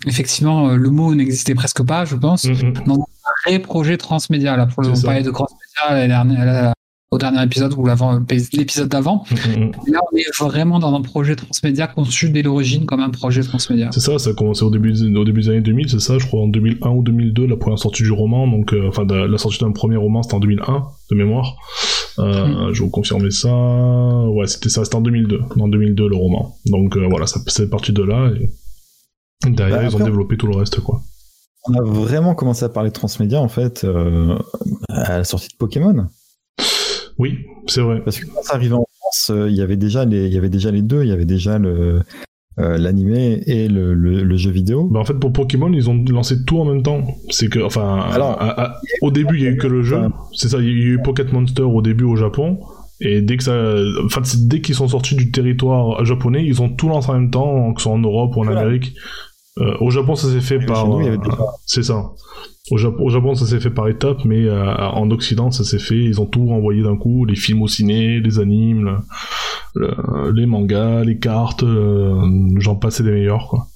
effectivement 0.06 0.68
euh, 0.68 0.76
le 0.76 0.90
mot 0.90 1.14
n'existait 1.14 1.54
presque 1.54 1.82
pas, 1.84 2.04
je 2.04 2.16
pense. 2.16 2.44
Mm, 2.44 2.52
mm. 2.52 2.92
Un 2.92 2.96
vrai 3.50 3.58
projet 3.58 3.96
transmédia. 3.96 4.56
Là, 4.56 4.66
pour 4.66 4.82
le, 4.82 4.90
parlait 5.02 5.22
de 5.22 5.30
cross-média 5.30 5.94
la 6.00 6.06
dernière- 6.06 6.44
la- 6.44 6.72
au 7.10 7.18
dernier 7.18 7.44
épisode 7.44 7.72
ou 7.74 7.86
l'épisode 8.54 8.88
d'avant. 8.88 9.24
Mm, 9.30 9.34
mm, 9.34 9.64
mm. 9.66 9.72
Là, 9.92 10.00
on 10.12 10.16
est 10.16 10.36
vraiment 10.40 10.80
dans 10.80 10.92
un 10.96 11.00
projet 11.00 11.36
transmédia 11.36 11.86
conçu 11.86 12.28
dès 12.30 12.42
l'origine 12.42 12.86
comme 12.86 12.98
un 13.00 13.10
projet 13.10 13.42
transmédia. 13.42 13.90
C'est 13.92 14.00
ça, 14.00 14.18
ça 14.18 14.30
a 14.30 14.32
commencé 14.32 14.64
au 14.64 14.70
début, 14.70 14.92
des- 14.92 15.14
au 15.14 15.24
début 15.24 15.42
des 15.42 15.50
années 15.50 15.60
2000, 15.60 15.88
c'est 15.90 16.00
ça, 16.00 16.18
je 16.18 16.26
crois, 16.26 16.40
en 16.42 16.48
2001 16.48 16.90
ou 16.90 17.02
2002, 17.04 17.46
la 17.46 17.56
première 17.56 17.78
sortie 17.78 18.02
du 18.02 18.10
roman, 18.10 18.48
donc, 18.48 18.72
euh, 18.72 18.88
enfin, 18.88 19.04
de- 19.04 19.14
la 19.14 19.38
sortie 19.38 19.60
d'un 19.60 19.70
premier 19.70 19.96
roman, 19.96 20.24
c'était 20.24 20.34
en 20.34 20.40
2001, 20.40 20.86
de 21.10 21.14
mémoire. 21.16 21.54
Euh, 22.18 22.72
Je 22.72 22.78
vais 22.80 22.84
vous 22.84 22.90
confirmer 22.90 23.30
ça. 23.30 23.48
Ouais, 23.50 24.46
c'était 24.46 24.68
ça, 24.68 24.84
c'était 24.84 24.96
en 24.96 25.00
2002, 25.00 25.40
en 25.58 25.68
2002, 25.68 26.08
le 26.08 26.16
roman. 26.16 26.56
Donc, 26.66 26.96
euh, 26.96 27.06
voilà, 27.08 27.26
c'est 27.26 27.68
parti 27.68 27.92
de 27.92 28.02
là, 28.02 28.30
et 29.46 29.50
derrière, 29.50 29.78
Bah, 29.78 29.84
ils 29.84 29.94
ont 29.94 29.98
après, 29.98 30.04
développé 30.10 30.36
tout 30.36 30.46
le 30.46 30.56
reste, 30.56 30.80
quoi. 30.80 31.02
On 31.66 31.74
a 31.74 31.82
vraiment 31.82 32.34
commencé 32.34 32.64
à 32.64 32.68
parler 32.68 32.90
de 32.90 32.94
transmédia 32.94 33.40
en 33.40 33.48
fait 33.48 33.84
euh, 33.84 34.38
à 34.90 35.18
la 35.18 35.24
sortie 35.24 35.48
de 35.48 35.56
Pokémon. 35.56 36.06
Oui, 37.18 37.38
c'est 37.66 37.80
vrai. 37.80 38.02
Parce 38.04 38.18
que 38.18 38.26
quand 38.26 38.42
ça 38.42 38.54
arrivait 38.56 38.74
en 38.74 38.84
France, 38.98 39.30
euh, 39.30 39.48
il 39.48 39.56
y 39.56 39.62
avait 39.62 39.78
déjà 39.78 40.04
les, 40.04 40.26
il 40.26 40.34
y 40.34 40.36
avait 40.36 40.50
déjà 40.50 40.70
les 40.70 40.82
deux. 40.82 41.02
Il 41.04 41.08
y 41.08 41.12
avait 41.12 41.24
déjà 41.24 41.58
le 41.58 42.02
euh, 42.60 42.78
l'animé 42.78 43.42
et 43.46 43.68
le, 43.68 43.94
le, 43.94 44.22
le 44.22 44.36
jeu 44.36 44.50
vidéo. 44.50 44.84
Bah 44.90 45.00
en 45.00 45.04
fait 45.04 45.14
pour 45.14 45.32
Pokémon 45.32 45.72
ils 45.72 45.90
ont 45.90 46.04
lancé 46.08 46.44
tout 46.44 46.58
en 46.60 46.64
même 46.64 46.82
temps. 46.82 47.02
C'est 47.30 47.48
que 47.48 47.58
enfin 47.60 48.00
Alors, 48.12 48.40
à- 48.40 48.62
à- 48.62 48.80
au 49.02 49.10
début 49.10 49.36
il 49.38 49.42
y 49.42 49.46
a 49.46 49.50
eu 49.50 49.56
que 49.56 49.66
le 49.66 49.82
jeu. 49.82 49.98
C'est 50.34 50.48
ça, 50.48 50.58
il 50.58 50.66
y 50.66 50.68
a 50.68 50.72
eu 50.72 51.00
Pocket 51.02 51.32
Monster 51.32 51.62
au 51.62 51.82
début 51.82 52.04
au 52.04 52.16
Japon. 52.16 52.58
Et 53.00 53.20
dès 53.20 53.36
que 53.36 53.42
ça, 53.42 53.74
enfin 54.04 54.22
dès 54.46 54.60
qu'ils 54.60 54.76
sont 54.76 54.86
sortis 54.86 55.16
du 55.16 55.32
territoire 55.32 56.04
japonais, 56.04 56.44
ils 56.46 56.62
ont 56.62 56.68
tout 56.68 56.88
lancé 56.88 57.10
en 57.10 57.14
même 57.14 57.30
temps, 57.30 57.72
que 57.72 57.80
ce 57.80 57.84
soit 57.88 57.92
en 57.92 57.98
Europe 57.98 58.36
ou 58.36 58.40
en 58.42 58.44
Voilà. 58.44 58.60
Amérique. 58.60 58.94
Euh, 59.60 59.72
au 59.80 59.90
Japon 59.90 60.16
ça 60.16 60.28
s'est 60.28 60.40
fait 60.40 60.58
par, 60.58 60.90
euh, 60.98 61.16
c'est 61.64 61.84
ça. 61.84 62.10
Au 62.70 62.76
Japon, 62.76 63.04
au 63.04 63.10
Japon 63.10 63.34
ça 63.34 63.46
s'est 63.46 63.60
fait 63.60 63.70
par 63.70 63.86
étapes, 63.88 64.24
mais 64.24 64.44
euh, 64.46 64.74
en 64.74 65.10
Occident 65.10 65.50
ça 65.52 65.62
s'est 65.64 65.78
fait. 65.78 65.96
Ils 66.02 66.20
ont 66.20 66.26
tout 66.26 66.50
envoyé 66.50 66.82
d'un 66.82 66.96
coup, 66.96 67.24
les 67.24 67.36
films 67.36 67.62
au 67.62 67.68
ciné, 67.68 68.18
les 68.20 68.38
animes, 68.40 68.98
le- 69.76 69.90
le- 69.92 70.30
les 70.32 70.46
mangas, 70.46 71.04
les 71.04 71.18
cartes, 71.18 71.62
euh, 71.62 72.20
j'en 72.58 72.74
passais 72.74 73.02
des 73.04 73.12
meilleurs 73.12 73.46
quoi. 73.48 73.68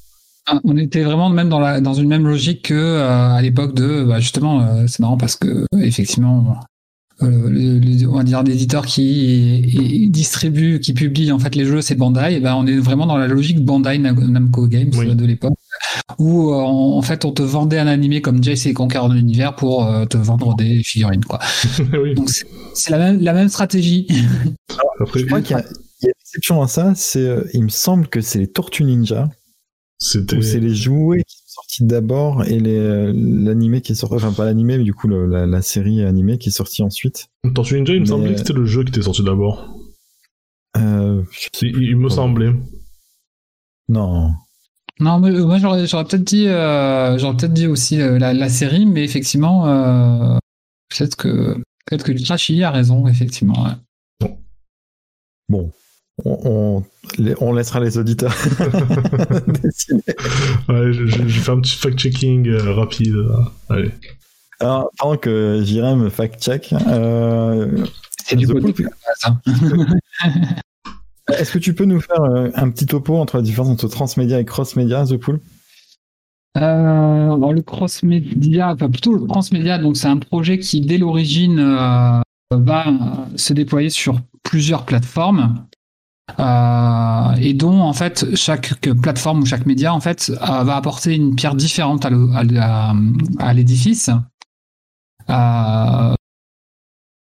Ah, 0.50 0.58
On 0.64 0.76
était 0.78 1.02
vraiment 1.04 1.28
même 1.28 1.48
dans, 1.50 1.60
la, 1.60 1.80
dans 1.80 1.92
une 1.94 2.08
même 2.08 2.26
logique 2.26 2.62
que 2.68 2.74
euh, 2.74 3.34
à 3.36 3.40
l'époque 3.42 3.74
de 3.74 4.02
bah, 4.04 4.18
justement 4.18 4.62
euh, 4.62 4.84
c'est 4.88 5.00
marrant 5.00 5.18
parce 5.18 5.36
que 5.36 5.66
effectivement 5.80 6.56
euh, 7.22 7.50
le- 7.50 7.78
le- 7.78 8.08
on 8.08 8.16
va 8.16 8.24
dire 8.24 8.42
l'éditeur 8.42 8.86
qui 8.86 10.08
distribue 10.10 10.80
qui 10.80 10.94
publie 10.94 11.30
en 11.32 11.38
fait 11.38 11.54
les 11.54 11.66
jeux 11.66 11.82
c'est 11.82 11.96
Bandai 11.96 12.36
et 12.36 12.40
ben 12.40 12.54
on 12.54 12.66
est 12.66 12.78
vraiment 12.78 13.04
dans 13.06 13.18
la 13.18 13.26
logique 13.26 13.62
Bandai 13.62 13.98
Nam- 13.98 14.26
Namco 14.30 14.66
Games 14.68 14.90
Oui. 14.96 15.14
de 15.14 15.26
l'époque 15.26 15.52
où 16.18 16.50
euh, 16.50 16.54
en, 16.56 16.96
en 16.96 17.02
fait 17.02 17.24
on 17.24 17.32
te 17.32 17.42
vendait 17.42 17.78
un 17.78 17.86
animé 17.86 18.20
comme 18.22 18.42
Jace 18.42 18.66
et 18.66 18.74
Conquérant 18.74 19.08
de 19.08 19.14
l'univers 19.14 19.54
pour 19.56 19.84
euh, 19.86 20.04
te 20.06 20.16
vendre 20.16 20.54
des 20.56 20.82
figurines 20.82 21.24
quoi 21.24 21.38
oui. 22.02 22.14
donc 22.14 22.30
c'est 22.74 22.90
la 22.90 22.98
même 22.98 23.20
la 23.20 23.32
même 23.32 23.48
stratégie 23.48 24.06
Après, 25.00 25.20
Je 25.20 25.26
crois 25.26 25.40
qu'il 25.42 25.56
y 25.56 25.60
a, 25.60 25.64
il 26.00 26.04
y 26.04 26.06
a 26.06 26.10
une 26.10 26.20
exception 26.20 26.62
à 26.62 26.68
ça. 26.68 26.92
C'est, 26.94 27.20
euh, 27.26 27.44
il 27.54 27.64
me 27.64 27.68
semble 27.68 28.08
que 28.08 28.20
c'est 28.20 28.38
les 28.38 28.48
Tortues 28.50 28.84
Ninja 28.84 29.28
c'était 30.00 30.36
où 30.36 30.42
c'est 30.42 30.60
les 30.60 30.74
jouets 30.76 31.24
qui 31.26 31.36
sont 31.38 31.44
sortis 31.62 31.84
d'abord 31.84 32.44
et 32.44 32.60
euh, 32.64 33.12
l'animé 33.16 33.80
qui 33.80 33.90
est 33.92 33.94
sorti, 33.96 34.14
enfin 34.14 34.32
pas 34.32 34.44
l'animé 34.44 34.78
mais 34.78 34.84
du 34.84 34.94
coup 34.94 35.08
le- 35.08 35.26
la, 35.26 35.44
la 35.44 35.60
série 35.60 36.02
animée 36.04 36.38
qui 36.38 36.50
est 36.50 36.52
sortie 36.52 36.84
ensuite. 36.84 37.26
Tortue 37.52 37.74
Ninja, 37.74 37.94
il 37.94 37.96
me 37.96 38.04
Mais- 38.04 38.06
semblait 38.08 38.32
que 38.34 38.38
c'était 38.38 38.52
le 38.52 38.64
jeu 38.64 38.84
qui 38.84 38.90
était 38.90 39.02
sorti 39.02 39.24
d'abord. 39.24 39.76
Euh, 40.76 41.22
Il, 41.62 41.82
il 41.82 41.96
me 41.96 42.08
semblait. 42.08 42.52
non. 43.88 44.30
Non, 45.00 45.20
mais, 45.20 45.30
euh, 45.30 45.46
moi 45.46 45.58
j'aurais 45.58 45.86
j'aurais 45.86 46.04
peut-être 46.04 46.24
dit, 46.24 46.48
euh, 46.48 47.16
j'aurais 47.18 47.36
peut-être 47.36 47.52
dit 47.52 47.66
aussi 47.66 48.00
euh, 48.00 48.18
la, 48.18 48.32
la 48.34 48.48
série, 48.48 48.84
mais 48.86 49.04
effectivement, 49.04 49.68
euh, 49.68 50.36
peut-être 50.88 51.16
que 51.16 51.54
peut-être 51.86 52.04
que 52.04 52.12
Trashy 52.24 52.62
a 52.64 52.70
raison, 52.70 53.06
effectivement. 53.06 53.64
ouais. 53.64 54.28
Bon, 55.48 55.70
on, 56.24 56.38
on, 56.44 56.84
les- 57.22 57.34
on 57.40 57.52
laissera 57.54 57.80
les 57.80 57.96
auditeurs 57.96 58.34
décider. 59.62 60.02
Ouais, 60.68 60.92
je, 60.92 61.06
je- 61.06 61.28
je 61.28 61.40
fais 61.40 61.50
un 61.52 61.60
petit 61.60 61.76
fact-checking 61.76 62.48
euh, 62.48 62.74
rapide. 62.74 63.14
Allez. 63.70 63.92
Alors, 64.60 64.90
pendant 64.98 65.16
que 65.16 65.62
Jérém 65.64 65.98
me 66.00 66.10
fact-check, 66.10 66.74
euh, 66.88 67.86
C'est 68.26 68.34
du 68.36 68.46
côté 68.48 68.74
est-ce 71.28 71.52
que 71.52 71.58
tu 71.58 71.74
peux 71.74 71.84
nous 71.84 72.00
faire 72.00 72.22
euh, 72.22 72.50
un 72.54 72.70
petit 72.70 72.86
topo 72.86 73.16
entre 73.16 73.36
la 73.36 73.42
différence 73.42 73.70
entre 73.70 73.88
transmédia 73.88 74.40
et 74.40 74.44
cross-média, 74.44 75.04
The 75.04 75.16
Pool? 75.16 75.40
Euh, 76.56 76.60
alors 76.60 77.52
le 77.52 77.62
cross-média, 77.62 78.72
enfin 78.72 78.90
plutôt 78.90 79.14
le 79.14 79.26
cross-média, 79.26 79.78
donc 79.78 79.96
c'est 79.96 80.08
un 80.08 80.16
projet 80.16 80.58
qui 80.58 80.80
dès 80.80 80.98
l'origine 80.98 81.58
euh, 81.60 82.20
va 82.50 82.86
se 83.36 83.52
déployer 83.52 83.90
sur 83.90 84.20
plusieurs 84.42 84.84
plateformes 84.84 85.66
euh, 86.40 87.32
et 87.40 87.54
dont 87.54 87.80
en 87.80 87.92
fait 87.92 88.34
chaque 88.34 88.74
plateforme 88.80 89.42
ou 89.42 89.46
chaque 89.46 89.66
média 89.66 89.94
en 89.94 90.00
fait 90.00 90.30
va 90.30 90.76
apporter 90.76 91.14
une 91.14 91.36
pierre 91.36 91.54
différente 91.54 92.06
à 92.06 93.54
l'édifice. 93.54 94.10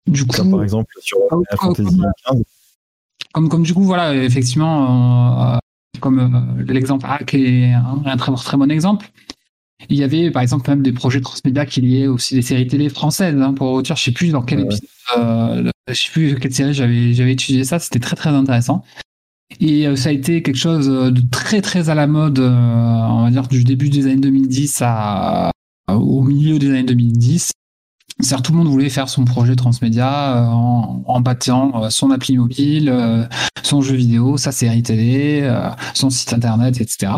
Du 0.06 0.26
coup, 0.26 0.50
par 0.50 0.62
exemple 0.62 0.92
sur 1.00 1.18
Final 1.30 1.44
ah, 1.50 1.56
Fantasy. 1.56 2.00
Comme, 3.32 3.48
comme 3.48 3.62
du 3.62 3.74
coup, 3.74 3.84
voilà, 3.84 4.14
effectivement, 4.14 5.54
euh, 5.54 5.58
comme 6.00 6.18
euh, 6.18 6.64
l'exemple 6.72 7.06
hack 7.08 7.34
est 7.34 7.72
un, 7.72 8.02
un 8.04 8.16
très, 8.16 8.32
très 8.32 8.56
bon 8.56 8.70
exemple. 8.70 9.10
Il 9.88 9.96
y 9.96 10.04
avait 10.04 10.30
par 10.30 10.42
exemple 10.42 10.68
même 10.70 10.82
des 10.82 10.92
projets 10.92 11.20
transmédia 11.20 11.66
qui 11.66 11.80
liaient 11.80 12.06
aussi 12.06 12.34
des 12.34 12.42
séries 12.42 12.66
télé 12.66 12.88
françaises. 12.88 13.40
Hein, 13.40 13.52
pour 13.54 13.72
auteur, 13.72 13.96
je 13.96 14.04
sais 14.04 14.12
plus 14.12 14.30
dans 14.30 14.42
quel 14.42 14.60
épisode, 14.60 14.86
euh, 15.16 15.70
je 15.88 15.94
sais 15.94 16.10
plus 16.10 16.38
quelle 16.38 16.54
série 16.54 16.74
j'avais 16.74 17.14
j'avais 17.14 17.32
étudié 17.32 17.64
ça. 17.64 17.78
C'était 17.78 17.98
très 17.98 18.16
très 18.16 18.30
intéressant. 18.30 18.84
Et 19.60 19.86
euh, 19.86 19.96
ça 19.96 20.08
a 20.08 20.12
été 20.12 20.42
quelque 20.42 20.56
chose 20.56 20.88
de 20.88 21.22
très 21.30 21.60
très 21.60 21.90
à 21.90 21.94
la 21.94 22.06
mode, 22.06 22.38
euh, 22.38 22.50
on 22.50 23.24
va 23.24 23.30
dire 23.30 23.48
du 23.48 23.64
début 23.64 23.88
des 23.88 24.06
années 24.06 24.16
2010 24.16 24.78
à, 24.82 25.50
au 25.88 26.22
milieu 26.22 26.58
des 26.58 26.70
années 26.70 26.84
2010. 26.84 27.52
C'est-à-dire 28.22 28.42
tout 28.42 28.52
le 28.52 28.58
monde 28.58 28.68
voulait 28.68 28.88
faire 28.88 29.08
son 29.08 29.24
projet 29.24 29.56
transmédia 29.56 30.46
en, 30.48 31.02
en 31.06 31.20
bâtant 31.20 31.90
son 31.90 32.10
appli 32.10 32.38
mobile, 32.38 33.28
son 33.62 33.82
jeu 33.82 33.96
vidéo, 33.96 34.36
sa 34.36 34.52
série 34.52 34.82
télé, 34.82 35.52
son 35.94 36.08
site 36.08 36.32
internet, 36.32 36.80
etc. 36.80 37.12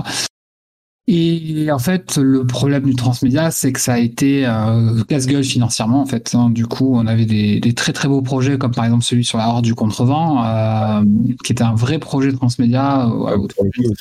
Et 1.07 1.71
en 1.71 1.79
fait, 1.79 2.17
le 2.17 2.47
problème 2.47 2.85
du 2.85 2.95
transmédia, 2.95 3.51
c'est 3.51 3.73
que 3.73 3.81
ça 3.81 3.95
a 3.95 3.99
été 3.99 4.47
euh, 4.47 5.05
casse-gueule 5.05 5.45
financièrement. 5.45 6.01
En 6.01 6.07
fait, 6.07 6.35
hein. 6.35 6.49
du 6.49 6.67
coup, 6.67 6.97
on 6.97 7.07
avait 7.07 7.27
des, 7.27 7.61
des, 7.61 7.75
très 7.75 7.93
très 7.93 8.09
beaux 8.09 8.23
projets, 8.23 8.57
comme 8.57 8.71
par 8.71 8.87
exemple 8.87 9.05
celui 9.05 9.23
sur 9.23 9.37
la 9.37 9.49
horde 9.49 9.65
du 9.65 9.75
contrevent, 9.75 10.43
euh, 10.43 11.05
qui 11.45 11.53
était 11.53 11.63
un 11.63 11.75
vrai 11.75 11.99
projet 11.99 12.33
transmédia. 12.33 13.07
Euh, 13.07 13.37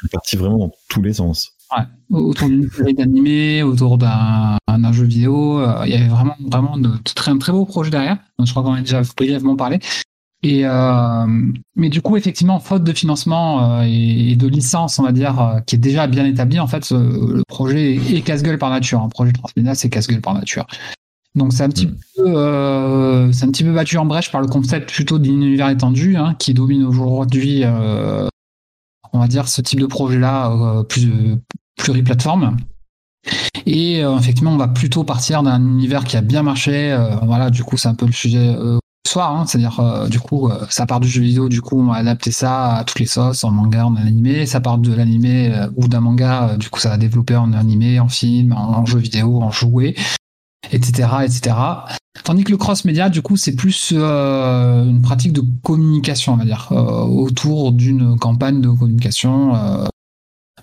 c'est 0.02 0.12
parti 0.12 0.38
vraiment 0.38 0.58
dans 0.58 0.72
tous 0.88 1.02
les 1.02 1.14
sens. 1.14 1.52
Ouais, 1.76 1.84
autour 2.12 2.48
d'une 2.48 2.70
série 2.70 2.94
d'animés, 2.94 3.64
autour 3.64 3.98
d'un 3.98 4.58
jeu 4.92 5.06
vidéo. 5.06 5.60
Euh, 5.60 5.84
il 5.86 5.92
y 5.92 5.96
avait 5.96 6.08
vraiment 6.08 6.36
vraiment 6.40 6.78
de, 6.78 6.92
très, 7.16 7.32
un 7.32 7.38
très 7.38 7.52
beau 7.52 7.66
projet 7.66 7.90
derrière. 7.90 8.18
je 8.44 8.52
crois 8.52 8.64
qu'on 8.64 8.72
en 8.72 8.76
a 8.76 8.82
déjà 8.82 9.02
brièvement 9.18 9.56
parlé. 9.56 9.80
Et 10.44 10.66
euh, 10.66 11.26
mais 11.78 11.90
du 11.90 12.02
coup, 12.02 12.18
effectivement, 12.18 12.60
faute 12.60 12.84
de 12.84 12.92
financement 12.92 13.80
euh, 13.80 13.86
et, 13.88 14.36
de 14.36 14.48
licence, 14.48 15.00
on 15.00 15.04
va 15.04 15.14
dire, 15.14 15.40
euh, 15.40 15.60
qui 15.62 15.76
est 15.76 15.80
déjà 15.80 16.06
bien 16.06 16.26
établi, 16.26 16.60
en 16.60 16.68
fait, 16.68 16.92
le 16.92 17.44
projet 17.48 17.96
est, 17.96 18.22
casse-gueule 18.22 18.58
par 18.58 18.70
nature. 18.70 19.02
Un 19.02 19.08
projet 19.08 19.32
transmédia, 19.32 19.74
c'est 19.74 19.90
casse-gueule 19.90 20.20
par 20.20 20.34
nature. 20.34 20.68
Donc 21.36 21.54
c'est 21.54 21.64
un 21.64 21.70
petit 21.70 21.88
mm. 21.88 21.98
peu, 22.18 23.32
c'est 23.32 23.46
un 23.46 23.52
petit 23.52 23.64
peu 23.64 23.74
battu 23.74 23.98
en 23.98 24.06
brèche 24.06 24.32
par 24.32 24.42
le 24.42 24.48
concept 24.48 24.92
plutôt 24.92 25.18
d'univers 25.18 25.70
étendu, 25.70 26.18
hein, 26.18 26.36
qui 26.38 26.54
domine 26.54 26.84
aujourd'hui, 26.84 27.64
on 29.14 29.20
va 29.20 29.28
dire, 29.28 29.48
ce 29.48 29.62
type 29.62 29.80
de 29.80 29.86
projet-là, 29.86 30.84
plus 30.90 31.10
pluriplateforme. 31.78 32.58
Et 33.66 34.00
effectivement, 34.00 34.52
on 34.52 34.58
va 34.58 34.68
plutôt 34.68 35.06
partir 35.06 35.44
d'un 35.44 35.62
univers 35.62 36.04
qui 36.04 36.18
a 36.18 36.22
bien 36.22 36.44
marché. 36.44 36.98
voilà, 37.24 37.50
du 37.50 37.64
coup, 37.64 37.78
c'est 37.78 37.88
un 37.88 37.96
peu 37.96 38.06
le 38.06 38.12
sujet 38.12 38.54
soir, 39.08 39.36
hein, 39.36 39.46
c'est-à-dire 39.46 39.80
euh, 39.80 40.08
du 40.08 40.20
coup 40.20 40.50
euh, 40.50 40.66
ça 40.70 40.86
part 40.86 41.00
du 41.00 41.08
jeu 41.08 41.22
vidéo, 41.22 41.50
du 41.50 41.62
coup 41.62 41.80
on 41.80 41.92
va 41.92 41.96
adapter 41.96 42.32
ça 42.32 42.76
à 42.76 42.84
toutes 42.84 43.00
les 43.00 43.06
sauces, 43.06 43.44
en 43.44 43.52
manga, 43.52 43.86
en 43.86 43.96
animé, 43.96 44.46
ça 44.46 44.62
part 44.62 44.78
de 44.78 44.94
l'animé 44.94 45.52
euh, 45.54 45.68
ou 45.76 45.88
d'un 45.88 46.00
manga, 46.00 46.56
du 46.58 46.70
coup 46.70 46.80
ça 46.80 46.90
va 46.90 46.98
développer 46.98 47.36
en 47.36 47.54
animé, 47.54 48.00
en 48.00 48.08
film, 48.08 48.54
en, 48.54 48.86
jeu 48.86 49.00
vidéo, 49.00 49.42
en 49.42 49.52
jouet, 49.52 49.96
etc., 50.72 51.10
etc. 51.24 51.56
Tandis 52.24 52.44
que 52.44 52.52
le 52.52 52.58
cross-média, 52.58 53.10
du 53.10 53.22
coup, 53.22 53.36
c'est 53.38 53.56
plus 53.56 53.92
une 53.92 55.02
pratique 55.02 55.34
de 55.34 55.44
communication, 55.64 56.34
on 56.34 56.38
va 56.38 56.46
dire, 56.46 56.72
autour 56.72 57.72
d'une 57.72 58.18
campagne 58.20 58.62
de 58.62 58.70
communication. 58.70 59.88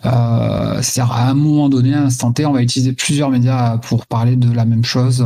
C'est-à-dire 0.02 1.12
à 1.12 1.28
un 1.28 1.34
moment 1.34 1.68
donné, 1.68 1.94
à 1.94 2.02
un 2.02 2.06
instant 2.06 2.32
T, 2.32 2.46
on 2.46 2.52
va 2.52 2.62
utiliser 2.62 2.92
plusieurs 2.92 3.30
médias 3.30 3.78
pour 3.78 4.06
parler 4.06 4.36
de 4.36 4.50
la 4.52 4.64
même 4.64 4.84
chose 4.84 5.24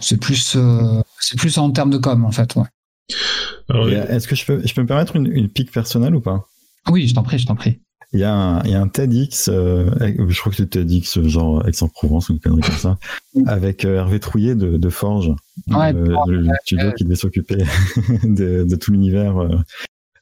c'est 0.00 0.18
plus, 0.18 0.54
euh, 0.56 1.00
c'est 1.20 1.38
plus 1.38 1.58
en 1.58 1.70
termes 1.70 1.90
de 1.90 1.98
com, 1.98 2.24
en 2.24 2.32
fait. 2.32 2.54
Ouais. 2.56 3.92
Est-ce 4.08 4.28
que 4.28 4.34
je 4.34 4.44
peux, 4.44 4.62
je 4.64 4.74
peux 4.74 4.82
me 4.82 4.86
permettre 4.86 5.16
une, 5.16 5.26
une 5.26 5.48
pique 5.48 5.72
personnelle 5.72 6.14
ou 6.14 6.20
pas? 6.20 6.46
Oui, 6.90 7.06
je 7.06 7.14
t'en 7.14 7.22
prie, 7.22 7.38
je 7.38 7.46
t'en 7.46 7.54
prie. 7.54 7.80
Il 8.14 8.20
y, 8.20 8.24
a 8.24 8.34
un, 8.34 8.62
il 8.64 8.70
y 8.70 8.74
a 8.74 8.80
un 8.80 8.88
TEDx, 8.88 9.48
euh, 9.48 9.90
je 10.28 10.38
crois 10.38 10.50
que 10.50 10.56
c'est 10.56 10.66
TEDx 10.66 11.22
genre 11.22 11.66
Aix-en-Provence 11.66 12.28
ou 12.28 12.34
une 12.34 12.40
connerie 12.40 12.60
comme 12.60 12.76
ça, 12.76 12.98
avec 13.46 13.86
euh, 13.86 13.96
Hervé 13.96 14.20
Trouillet 14.20 14.54
de, 14.54 14.76
de 14.76 14.88
Forge, 14.90 15.32
le, 15.66 16.46
studio 16.62 16.92
qui 16.92 17.04
devait 17.04 17.16
s'occuper 17.16 17.64
de, 18.22 18.64
de, 18.64 18.76
tout 18.76 18.92
l'univers 18.92 19.36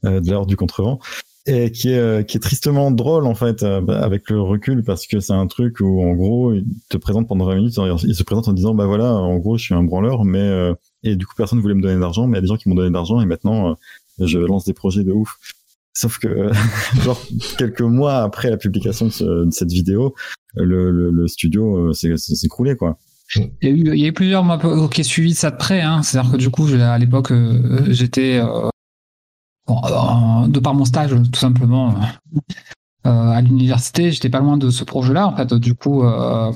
de 0.04 0.30
l'heure 0.30 0.46
du 0.46 0.54
contrevent 0.54 1.00
et 1.46 1.70
qui 1.72 1.90
est 1.90 1.98
euh, 1.98 2.22
qui 2.22 2.37
est 2.37 2.40
tristement 2.40 2.90
drôle 2.90 3.26
en 3.26 3.35
fait 3.35 3.62
euh, 3.62 3.85
avec 3.87 4.29
le 4.29 4.40
recul 4.40 4.85
parce 4.85 5.07
que 5.07 5.20
c'est 5.20 5.33
un 5.33 5.46
truc 5.46 5.81
où 5.81 6.03
en 6.03 6.12
gros 6.12 6.53
il 6.53 6.66
te 6.90 6.98
présente 6.98 7.29
pendant 7.29 7.46
20 7.46 7.55
minutes 7.57 7.81
il 8.05 8.14
se 8.14 8.22
présente 8.22 8.48
en 8.48 8.53
disant 8.53 8.74
bah 8.74 8.87
voilà 8.87 9.14
en 9.14 9.38
gros 9.38 9.57
je 9.57 9.64
suis 9.64 9.74
un 9.74 9.83
branleur 9.83 10.24
mais 10.24 10.38
euh, 10.38 10.74
et 11.03 11.16
du 11.16 11.26
coup 11.26 11.35
personne 11.37 11.61
voulait 11.61 11.74
me 11.74 11.81
donner 11.81 11.98
d'argent 11.98 12.26
mais 12.26 12.35
il 12.35 12.37
y 12.37 12.38
a 12.38 12.42
des 12.42 12.46
gens 12.48 12.57
qui 12.57 12.68
m'ont 12.68 12.74
donné 12.74 12.90
d'argent 12.90 13.20
et 13.22 13.26
maintenant 13.26 13.76
je 14.18 14.38
lance 14.38 14.66
des 14.66 14.74
projets 14.74 15.03
de 15.03 15.12
ouf 15.12 15.38
sauf 15.94 16.18
que 16.18 16.50
genre 17.03 17.20
quelques 17.57 17.81
mois 17.81 18.18
après 18.18 18.50
la 18.50 18.59
publication 18.59 19.07
de, 19.07 19.48
cette 19.50 19.72
vidéo 19.72 20.14
le, 20.55 20.90
le, 20.90 21.11
le 21.11 21.26
studio 21.26 21.94
s'est 21.94 22.14
écroulé 22.44 22.76
quoi 22.76 22.98
il 23.37 23.50
y, 23.62 23.66
a 23.66 23.70
eu, 23.70 23.79
il 23.94 24.00
y 24.00 24.05
a 24.05 24.09
eu 24.09 24.12
plusieurs 24.12 24.44
mois 24.44 24.59
qui 24.59 24.66
ont 25.00 25.05
suivi 25.05 25.35
ça 25.35 25.53
de 25.53 25.57
près. 25.57 25.83
Hein. 25.83 26.03
C'est-à-dire 26.03 26.33
que 26.33 26.37
du 26.37 26.50
coup, 26.50 26.66
à 26.66 26.98
l'époque, 26.98 27.33
j'étais 27.87 28.40
euh, 29.70 30.48
de 30.48 30.61
par 30.61 30.74
mon 30.74 30.85
stage, 30.85 31.11
tout 31.11 31.38
simplement, 31.38 31.94
euh, 33.06 33.11
à 33.11 33.40
l'université, 33.40 34.11
j'étais 34.11 34.28
pas 34.28 34.40
loin 34.40 34.56
de 34.56 34.70
ce 34.70 34.85
projet-là, 34.85 35.28
en 35.28 35.37
fait. 35.37 35.54
Du 35.54 35.74
coup, 35.74 36.04
euh, 36.04 36.52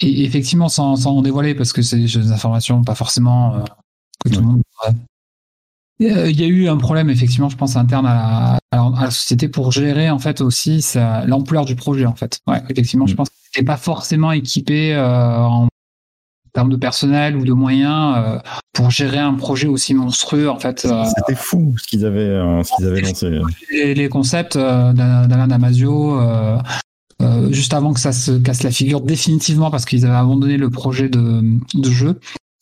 et 0.00 0.24
effectivement, 0.24 0.68
sans, 0.68 0.96
sans 0.96 1.16
en 1.16 1.22
dévoiler, 1.22 1.54
parce 1.54 1.72
que 1.72 1.82
c'est 1.82 1.98
des 1.98 2.32
informations 2.32 2.82
pas 2.84 2.94
forcément 2.94 3.64
que 4.24 4.28
tout 4.30 4.40
le 4.40 4.46
monde. 4.46 4.62
Il 5.98 6.40
y 6.40 6.42
a 6.42 6.48
eu 6.48 6.68
un 6.68 6.78
problème, 6.78 7.10
effectivement, 7.10 7.48
je 7.48 7.56
pense, 7.56 7.76
interne 7.76 8.06
à 8.06 8.58
la, 8.72 8.80
à 8.80 9.04
la 9.04 9.10
société 9.10 9.48
pour 9.48 9.70
gérer, 9.70 10.10
en 10.10 10.18
fait, 10.18 10.40
aussi 10.40 10.84
l'ampleur 11.26 11.64
du 11.64 11.76
projet, 11.76 12.06
en 12.06 12.16
fait. 12.16 12.40
Ouais, 12.46 12.62
effectivement, 12.68 13.06
je 13.06 13.14
mm. 13.14 13.16
pense 13.16 13.28
que 13.28 13.34
c'était 13.44 13.64
pas 13.64 13.76
forcément 13.76 14.32
équipé 14.32 14.96
en 14.96 15.68
termes 16.52 16.70
de 16.70 16.76
personnel 16.76 17.36
ou 17.36 17.44
de 17.44 17.52
moyens 17.52 18.14
euh, 18.16 18.38
pour 18.72 18.90
gérer 18.90 19.18
un 19.18 19.34
projet 19.34 19.68
aussi 19.68 19.94
monstrueux 19.94 20.50
en 20.50 20.58
fait. 20.58 20.84
Euh, 20.84 21.04
C'était 21.16 21.34
fou 21.34 21.74
ce 21.78 21.86
qu'ils 21.86 22.04
avaient, 22.04 22.20
euh, 22.20 22.62
ce 22.62 22.72
qu'ils 22.76 22.86
avaient 22.86 23.00
lancé. 23.00 23.40
Les, 23.70 23.94
les 23.94 24.08
concepts 24.08 24.56
d'Alain 24.56 25.46
Damasio. 25.46 26.20
juste 27.50 27.74
avant 27.74 27.92
que 27.92 28.00
ça 28.00 28.12
se 28.12 28.32
casse 28.32 28.62
la 28.62 28.70
figure 28.70 29.00
définitivement 29.00 29.70
parce 29.70 29.84
qu'ils 29.84 30.04
avaient 30.04 30.14
abandonné 30.14 30.56
le 30.56 30.70
projet 30.70 31.08
de, 31.08 31.42
de 31.74 31.90
jeu. 31.90 32.20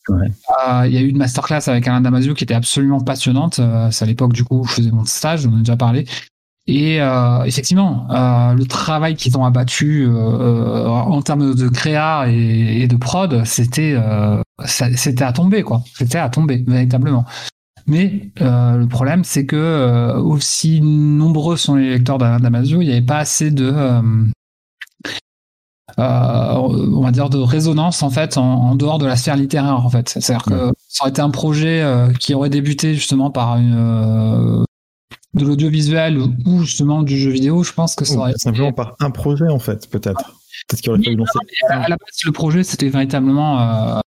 Il 0.08 0.92
y 0.92 0.96
a 0.96 1.00
eu 1.00 1.08
une 1.08 1.18
masterclass 1.18 1.68
avec 1.68 1.86
Alain 1.86 2.00
Damasio 2.00 2.34
qui 2.34 2.44
était 2.44 2.54
absolument 2.54 3.00
passionnante. 3.00 3.60
c'est 3.90 4.04
à 4.04 4.06
l'époque 4.06 4.32
du 4.32 4.44
coup 4.44 4.60
où 4.60 4.64
je 4.64 4.72
faisais 4.72 4.90
mon 4.90 5.04
stage, 5.04 5.46
on 5.46 5.50
en 5.52 5.56
a 5.56 5.58
déjà 5.58 5.76
parlé. 5.76 6.06
Et 6.70 7.02
euh, 7.02 7.42
effectivement, 7.42 8.06
euh, 8.10 8.54
le 8.54 8.64
travail 8.64 9.16
qu'ils 9.16 9.36
ont 9.36 9.44
abattu 9.44 10.06
euh, 10.06 10.86
en 10.86 11.20
termes 11.20 11.52
de 11.52 11.68
créa 11.68 12.28
et, 12.28 12.86
de 12.86 12.96
prod, 12.96 13.44
c'était 13.44 13.96
c'était 14.66 15.24
à 15.24 15.32
tomber 15.32 15.62
quoi. 15.62 15.82
C'était 15.94 16.18
à 16.18 16.28
tomber 16.28 16.64
véritablement. 16.64 17.24
Mais 17.88 18.30
le 18.38 18.86
problème, 18.86 19.24
c'est 19.24 19.46
que 19.46 20.14
aussi 20.16 20.80
nombreux 20.80 21.56
sont 21.56 21.74
les 21.74 21.90
lecteurs 21.90 22.18
d'Amazon, 22.18 22.80
il 22.80 22.86
n'y 22.86 22.92
avait 22.92 23.02
pas 23.02 23.18
assez 23.18 23.50
de 23.50 23.74
on 25.98 27.00
va 27.02 27.10
dire 27.10 27.30
de 27.30 27.38
résonance 27.38 28.04
en 28.04 28.10
fait 28.10 28.38
en, 28.38 28.76
dehors 28.76 28.98
de 28.98 29.06
la 29.06 29.16
sphère 29.16 29.34
littéraire 29.34 29.84
en 29.84 29.90
fait. 29.90 30.08
C'est-à-dire 30.08 30.44
que 30.44 30.72
ça 30.86 31.02
aurait 31.02 31.10
été 31.10 31.20
un 31.20 31.30
projet 31.30 31.84
qui 32.20 32.32
aurait 32.32 32.48
débuté 32.48 32.94
justement 32.94 33.32
par 33.32 33.56
une 33.56 34.64
de 35.34 35.44
l'audiovisuel 35.44 36.18
ou 36.18 36.62
justement 36.62 37.02
du 37.02 37.16
jeu 37.16 37.30
vidéo, 37.30 37.62
je 37.62 37.72
pense 37.72 37.94
que 37.94 38.04
ça 38.04 38.16
aurait 38.16 38.32
Simplement 38.36 38.72
par 38.72 38.96
un 39.00 39.10
projet, 39.10 39.48
en 39.48 39.58
fait, 39.58 39.88
peut-être. 39.88 40.40
Peut-être 40.68 40.82
qu'il 40.82 40.90
aurait 40.92 41.02
fallu 41.02 41.16
lancer. 41.16 41.38
À 41.68 41.88
la 41.88 41.96
base, 41.96 42.24
le 42.24 42.32
projet, 42.32 42.64
c'était 42.64 42.88
véritablement 42.88 43.60
euh, 43.60 44.00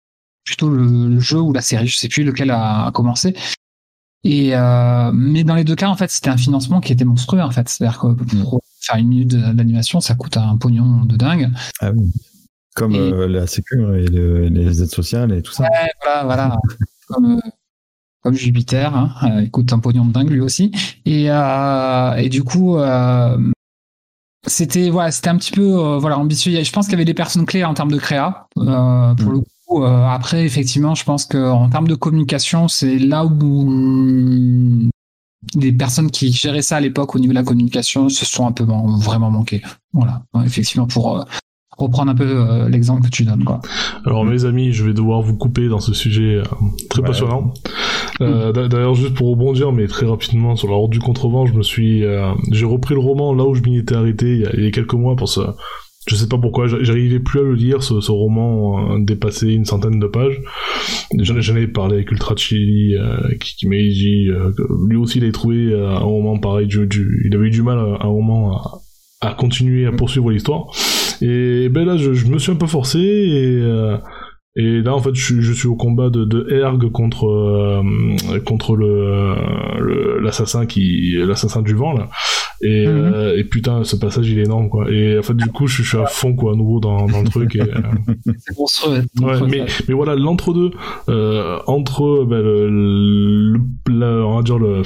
plutôt 0.44 0.68
le, 0.68 1.18
jeu 1.20 1.40
ou 1.40 1.52
la 1.52 1.60
série, 1.60 1.86
je 1.86 1.96
sais 1.96 2.08
plus 2.08 2.24
lequel 2.24 2.50
a, 2.50 2.90
commencé. 2.92 3.34
Et 4.24 4.54
euh, 4.54 5.10
mais 5.12 5.42
dans 5.44 5.54
les 5.54 5.64
deux 5.64 5.74
cas, 5.74 5.88
en 5.88 5.96
fait, 5.96 6.10
c'était 6.10 6.30
un 6.30 6.36
financement 6.36 6.80
qui 6.80 6.92
était 6.92 7.04
monstrueux, 7.04 7.40
en 7.40 7.50
fait. 7.50 7.68
C'est-à-dire 7.68 7.98
que 7.98 8.12
pour 8.12 8.56
mm. 8.56 8.60
faire 8.80 8.96
une 8.96 9.08
minute 9.08 9.28
d'animation, 9.28 10.00
ça 10.00 10.14
coûte 10.14 10.36
un 10.36 10.56
pognon 10.56 11.04
de 11.04 11.16
dingue. 11.16 11.50
Ah 11.80 11.90
oui. 11.92 12.12
Comme 12.74 12.94
euh, 12.94 13.28
la 13.28 13.46
sécu 13.46 13.76
et, 13.96 14.08
les 14.08 14.82
aides 14.82 14.90
sociales 14.90 15.32
et 15.32 15.42
tout 15.42 15.52
ça. 15.52 15.64
Ouais, 15.64 15.92
voilà, 16.02 16.24
voilà. 16.24 16.56
Comme, 17.08 17.40
comme 18.22 18.34
Jupiter, 18.34 18.96
hein, 18.96 19.10
euh, 19.24 19.40
écoute 19.40 19.72
un 19.72 19.78
pognon 19.78 20.04
de 20.04 20.12
dingue 20.12 20.30
lui 20.30 20.40
aussi. 20.40 20.70
Et, 21.04 21.26
euh, 21.28 22.14
et 22.14 22.28
du 22.28 22.44
coup, 22.44 22.76
euh, 22.76 23.36
c'était 24.46 24.90
voilà, 24.90 25.10
c'était 25.10 25.28
un 25.28 25.36
petit 25.36 25.52
peu 25.52 25.96
voilà 25.98 26.18
ambitieux. 26.18 26.62
Je 26.62 26.72
pense 26.72 26.86
qu'il 26.86 26.92
y 26.92 26.96
avait 26.96 27.04
des 27.04 27.14
personnes 27.14 27.46
clés 27.46 27.64
en 27.64 27.74
termes 27.74 27.92
de 27.92 27.98
créa. 27.98 28.46
pour 28.54 28.64
mm. 28.64 29.32
le 29.32 29.40
coup, 29.66 29.84
après 29.84 30.44
effectivement, 30.44 30.94
je 30.94 31.04
pense 31.04 31.24
qu'en 31.24 31.68
termes 31.68 31.88
de 31.88 31.94
communication, 31.94 32.68
c'est 32.68 32.98
là 32.98 33.24
où 33.24 34.90
les 35.56 35.72
personnes 35.72 36.10
qui 36.10 36.32
géraient 36.32 36.62
ça 36.62 36.76
à 36.76 36.80
l'époque 36.80 37.14
au 37.16 37.18
niveau 37.18 37.32
de 37.32 37.38
la 37.38 37.44
communication 37.44 38.08
se 38.08 38.24
sont 38.24 38.46
un 38.46 38.52
peu 38.52 38.64
vraiment 38.64 39.30
manquées. 39.30 39.62
Voilà, 39.92 40.22
effectivement 40.44 40.86
pour 40.86 41.24
reprendre 41.82 42.10
un 42.10 42.14
peu 42.14 42.24
euh, 42.24 42.68
l'exemple 42.68 43.02
que 43.02 43.10
tu 43.10 43.24
donnes. 43.24 43.44
Quoi. 43.44 43.60
Alors 44.04 44.24
mes 44.24 44.44
amis, 44.44 44.72
je 44.72 44.84
vais 44.84 44.92
devoir 44.92 45.22
vous 45.22 45.36
couper 45.36 45.68
dans 45.68 45.80
ce 45.80 45.92
sujet 45.92 46.36
euh, 46.36 46.42
très 46.90 47.02
passionnant. 47.02 47.54
Euh, 48.20 48.52
D'ailleurs, 48.52 48.94
juste 48.94 49.14
pour 49.14 49.28
rebondir, 49.30 49.72
mais 49.72 49.86
très 49.86 50.06
rapidement 50.06 50.56
sur 50.56 50.68
la 50.68 50.74
route 50.74 50.90
du 50.90 51.00
contrevent, 51.00 51.46
je 51.46 51.54
me 51.54 51.62
suis, 51.62 52.04
euh, 52.04 52.32
j'ai 52.50 52.64
repris 52.66 52.94
le 52.94 53.00
roman 53.00 53.34
là 53.34 53.44
où 53.44 53.54
je 53.54 53.62
m'y 53.62 53.78
étais 53.78 53.94
arrêté 53.94 54.26
il 54.26 54.40
y, 54.40 54.46
a, 54.46 54.50
il 54.54 54.64
y, 54.64 54.66
a, 54.66 54.70
quelques 54.70 54.94
mois 54.94 55.16
pour 55.16 55.28
ça. 55.28 55.56
Je 56.08 56.16
sais 56.16 56.26
pas 56.26 56.36
pourquoi, 56.36 56.66
j'arrivais 56.66 57.20
plus 57.20 57.38
à 57.38 57.42
le 57.44 57.54
lire, 57.54 57.84
ce, 57.84 58.00
ce 58.00 58.10
roman 58.10 58.98
dépassait 58.98 59.54
une 59.54 59.64
centaine 59.64 60.00
de 60.00 60.06
pages. 60.08 60.42
J'en 61.16 61.56
ai 61.56 61.68
parlé 61.68 61.94
avec 61.94 62.10
Ultra 62.10 62.34
Chili, 62.34 62.96
qui, 63.40 63.54
qui 63.54 63.68
m'a 63.68 63.76
dit 63.76 64.28
lui 64.88 64.96
aussi 64.96 65.18
il 65.18 65.22
avait 65.22 65.32
trouvé 65.32 65.72
un 65.72 66.00
roman 66.00 66.38
pareil, 66.38 66.66
du, 66.66 66.88
du, 66.88 67.22
il 67.24 67.36
avait 67.36 67.46
eu 67.46 67.50
du 67.50 67.62
mal 67.62 67.78
à 67.78 68.04
un 68.04 68.08
roman 68.08 68.56
à, 68.56 68.80
à 69.28 69.34
continuer 69.34 69.86
à 69.86 69.92
poursuivre 69.92 70.32
l'histoire. 70.32 70.72
Et 71.22 71.68
ben 71.70 71.84
là, 71.86 71.96
je, 71.96 72.12
je, 72.12 72.26
me 72.26 72.38
suis 72.38 72.52
un 72.52 72.56
peu 72.56 72.66
forcé 72.66 72.98
et, 72.98 73.60
euh, 73.62 73.96
Et 74.54 74.82
là, 74.82 74.94
en 74.94 75.00
fait, 75.00 75.14
je, 75.14 75.24
suis- 75.24 75.40
je 75.42 75.52
suis 75.54 75.66
au 75.68 75.76
combat 75.76 76.10
de, 76.10 76.24
de 76.26 76.46
Erg 76.50 76.90
contre 76.90 77.26
euh, 77.26 77.82
contre 78.44 78.76
le 78.76 79.34
le- 79.80 80.18
l'assassin 80.20 80.66
qui 80.66 81.14
l'assassin 81.16 81.62
du 81.62 81.72
vent 81.74 81.94
là. 81.94 82.08
Et, 82.64 82.86
Mhm. 82.86 83.12
euh, 83.14 83.38
et 83.38 83.44
putain, 83.44 83.82
ce 83.82 83.96
passage 83.96 84.28
il 84.30 84.38
est 84.38 84.44
énorme 84.44 84.68
quoi. 84.68 84.90
Et 84.90 85.18
en 85.18 85.22
fait, 85.22 85.34
du 85.34 85.46
coup, 85.48 85.66
je, 85.66 85.82
suis 85.82 85.96
à 85.98 86.04
fond 86.06 86.34
quoi, 86.34 86.52
à 86.52 86.54
nouveau 86.56 86.80
dans, 86.80 87.06
dans 87.06 87.22
le 87.22 87.28
truc. 87.30 87.56
Et, 87.56 87.60
euh, 87.62 87.66
C'est 88.38 88.58
monstrueux. 88.58 89.02
Ouais, 89.22 89.40
mais, 89.48 89.64
mais 89.88 89.94
voilà, 89.94 90.14
l'entre-deux, 90.16 90.70
euh, 91.08 91.58
entre 91.66 92.24
ben, 92.28 92.42
le, 92.42 92.68
le, 92.68 93.58
le- 93.88 94.24
on 94.24 94.36
va 94.36 94.42
dire 94.42 94.58
le, 94.58 94.82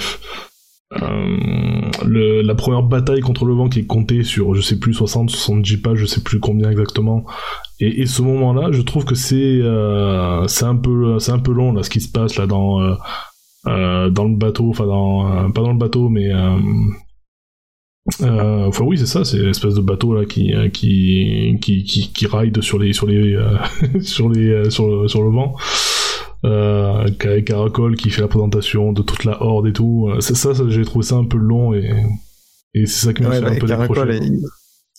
euh, 0.93 2.43
la 2.43 2.55
première 2.55 2.85
bataille 2.85 3.21
contre 3.21 3.45
le 3.45 3.55
vent 3.55 3.69
qui 3.69 3.81
est 3.81 3.87
comptée 3.87 4.23
sur, 4.23 4.55
je 4.55 4.61
sais 4.61 4.79
plus, 4.79 4.95
60, 4.95 5.31
70 5.31 5.79
pages, 5.79 5.99
je 5.99 6.07
sais 6.07 6.23
plus 6.23 6.39
combien 6.39 6.71
exactement, 6.71 7.25
et, 7.81 8.07
ce 8.07 8.23
moment-là, 8.23 8.69
je 8.71 8.83
trouve 8.83 9.05
que 9.05 9.17
c'est 9.17 9.35
euh, 9.35 10.47
c'est 10.47 10.65
un 10.65 10.77
peu 10.77 11.19
c'est 11.19 11.33
un 11.33 11.41
peu 11.41 11.53
long 11.53 11.73
là, 11.73 11.83
ce 11.83 11.91
qui 11.91 12.01
se 12.01 12.11
passe 12.11 12.37
là 12.37 12.47
dans 12.47 12.81
euh, 13.67 14.11
dans 14.11 14.25
le 14.25 14.37
bateau, 14.37 14.71
enfin 14.71 14.87
dans 14.87 15.51
pas 15.51 15.63
dans 15.63 15.73
le 15.73 15.79
bateau, 15.79 16.09
mais 16.09 16.33
enfin 18.23 18.85
oui 18.85 18.97
c'est 18.97 19.07
ça, 19.07 19.25
c'est 19.25 19.39
l'espèce 19.39 19.75
de 19.75 19.81
bateau 19.81 20.15
là 20.15 20.25
qui 20.25 20.55
qui 20.73 21.59
qui 21.61 21.85
qui, 21.85 22.27
ride 22.27 22.63
sur 22.63 22.79
les 22.79 22.93
sur 22.93 23.09
les 23.09 23.37
sur 24.01 24.29
les 24.29 24.71
sur 24.71 25.11
sur 25.11 25.23
le 25.23 25.31
vent. 25.31 25.57
Euh, 26.45 27.05
avec 27.23 27.45
Caracol 27.47 27.97
qui 27.97 28.11
fait 28.11 28.21
la 28.21 28.29
présentation 28.29 28.93
de 28.93 29.03
toute 29.03 29.25
la 29.25 29.43
horde 29.43 29.67
et 29.67 29.73
tout. 29.73 30.09
Euh, 30.11 30.21
C'est 30.21 30.37
ça, 30.37 30.55
ça 30.55 30.65
j'ai 30.69 30.85
trouvé 30.85 31.05
ça 31.05 31.17
un 31.17 31.25
peu 31.25 31.39
long 31.39 31.73
et 31.75 31.91
et 32.75 32.87
c'est 32.87 33.07
ça 33.07 33.13
qui 33.15 33.23
m'a 33.23 33.31
Ouais, 33.31 33.37
fait 33.37 33.43
bah, 33.43 33.51
un 33.53 33.59
peu 33.59 33.67
Caracol, 33.67 34.09
décrocher. 34.09 34.31
il, 34.33 34.41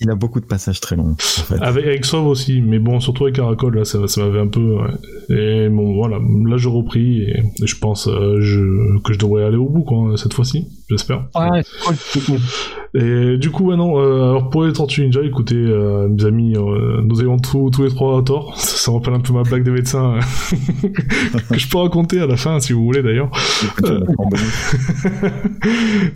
il 0.02 0.10
a 0.10 0.16
beaucoup 0.16 0.40
de 0.40 0.46
passages 0.46 0.80
très 0.82 0.96
longs. 0.96 1.12
En 1.12 1.16
fait. 1.18 1.60
Avec, 1.62 1.86
avec 1.86 2.06
Sauve 2.06 2.28
aussi, 2.28 2.62
mais 2.62 2.80
bon, 2.80 3.00
surtout 3.00 3.24
avec 3.26 3.36
Caracol, 3.36 3.76
là, 3.78 3.86
ça, 3.86 4.08
ça 4.08 4.22
m'avait 4.22 4.40
un 4.40 4.48
peu. 4.48 4.76
ouais. 4.78 5.36
Et 5.36 5.70
bon, 5.70 5.94
voilà, 5.96 6.18
là, 6.20 6.58
j'ai 6.58 6.70
repris 6.70 7.22
et, 7.24 7.40
et 7.62 7.68
je 7.68 7.78
pense 7.78 8.08
euh, 8.08 8.40
je, 8.42 9.00
que 9.04 9.14
je 9.14 9.20
devrais 9.20 9.44
aller 9.44 9.58
au 9.58 9.70
bout, 9.70 9.84
quoi, 9.84 10.16
cette 10.18 10.34
fois-ci, 10.34 10.68
j'espère. 10.90 11.28
Ouais, 11.36 11.62
c'est 11.64 11.86
cool, 11.86 11.96
c'est 11.98 12.26
cool. 12.26 12.40
Et 12.94 13.38
du 13.38 13.52
coup, 13.52 13.66
ouais, 13.70 13.76
non, 13.76 14.00
euh, 14.00 14.30
alors 14.32 14.50
pour 14.50 14.64
les 14.64 14.74
Tortues 14.74 15.04
Ninja, 15.04 15.22
écoutez, 15.22 15.56
euh, 15.56 16.08
mes 16.08 16.26
amis, 16.26 16.56
euh, 16.56 17.02
nous 17.04 17.22
ayons 17.22 17.38
tous 17.38 17.70
tous 17.70 17.84
les 17.84 17.90
trois 17.90 18.24
tort. 18.24 18.58
Ça, 18.60 18.78
ça 18.78 18.92
me 18.92 18.98
rappelle 18.98 19.14
un 19.14 19.20
peu 19.20 19.34
ma 19.34 19.44
blague 19.44 19.64
des 19.64 19.72
médecins 19.72 20.16
euh, 20.16 20.20
que 21.52 21.58
je 21.60 21.68
peux 21.70 21.78
raconter 21.78 22.20
à 22.22 22.28
la 22.28 22.38
fin, 22.38 22.60
si 22.60 22.74
vous 22.74 22.84
voulez 22.84 23.04
d'ailleurs. 23.04 23.30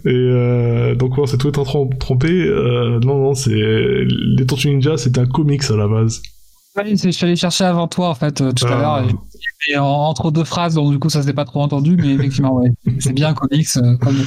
Et 0.05 0.09
euh, 0.09 0.95
donc 0.95 1.13
voilà, 1.15 1.29
c'est 1.29 1.37
tout 1.37 1.49
étant 1.49 1.63
trom- 1.63 1.97
trompé. 1.97 2.29
Euh, 2.31 2.99
non, 3.01 3.17
non, 3.19 3.33
c'est 3.33 3.51
les 3.53 4.45
Tortues 4.47 4.69
Ninja, 4.69 4.97
c'est 4.97 5.17
un 5.17 5.25
comics 5.25 5.63
à 5.69 5.75
la 5.75 5.87
base. 5.87 6.21
Ouais, 6.77 6.95
je 6.95 7.09
suis 7.09 7.25
allé 7.25 7.35
chercher 7.35 7.65
avant 7.65 7.87
toi 7.89 8.09
en 8.09 8.15
fait 8.15 8.39
euh, 8.39 8.51
tout 8.53 8.65
à 8.65 8.69
Ah. 8.71 9.01
l'heure 9.01 9.13
entre 9.77 10.31
deux 10.31 10.43
phrases 10.43 10.73
donc 10.75 10.91
du 10.91 10.99
coup 10.99 11.09
ça 11.09 11.21
s'est 11.23 11.33
pas 11.33 11.45
trop 11.45 11.61
entendu 11.61 11.95
mais 11.95 12.13
effectivement 12.13 12.55
ouais 12.55 12.71
c'est 12.99 13.13
bien 13.13 13.33
comics 13.33 13.67
euh, 13.77 13.95
comme 13.97 14.17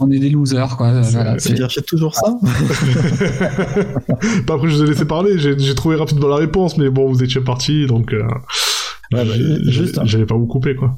on 0.00 0.10
est 0.10 0.18
des 0.18 0.30
losers 0.30 0.76
quoi 0.76 1.00
voilà, 1.00 1.34
Tu 1.34 1.40
c'est- 1.48 1.56
cherchais 1.56 1.82
toujours 1.82 2.14
ça 2.14 2.36
Pas 4.46 4.54
après, 4.54 4.68
je 4.68 4.74
vous 4.76 4.82
ai 4.84 4.86
laissé 4.86 5.04
parler, 5.04 5.38
j'ai 5.38 5.74
trouvé 5.74 5.96
rapidement 5.96 6.28
la 6.28 6.36
réponse, 6.36 6.76
mais 6.78 6.88
bon, 6.90 7.08
vous 7.10 7.22
étiez 7.22 7.40
parti, 7.40 7.86
donc 7.86 8.12
euh, 8.12 8.22
Ouais, 9.12 9.24
bah, 9.24 10.04
j'allais 10.04 10.26
pas 10.26 10.36
vous 10.36 10.46
couper, 10.46 10.74
quoi. 10.76 10.96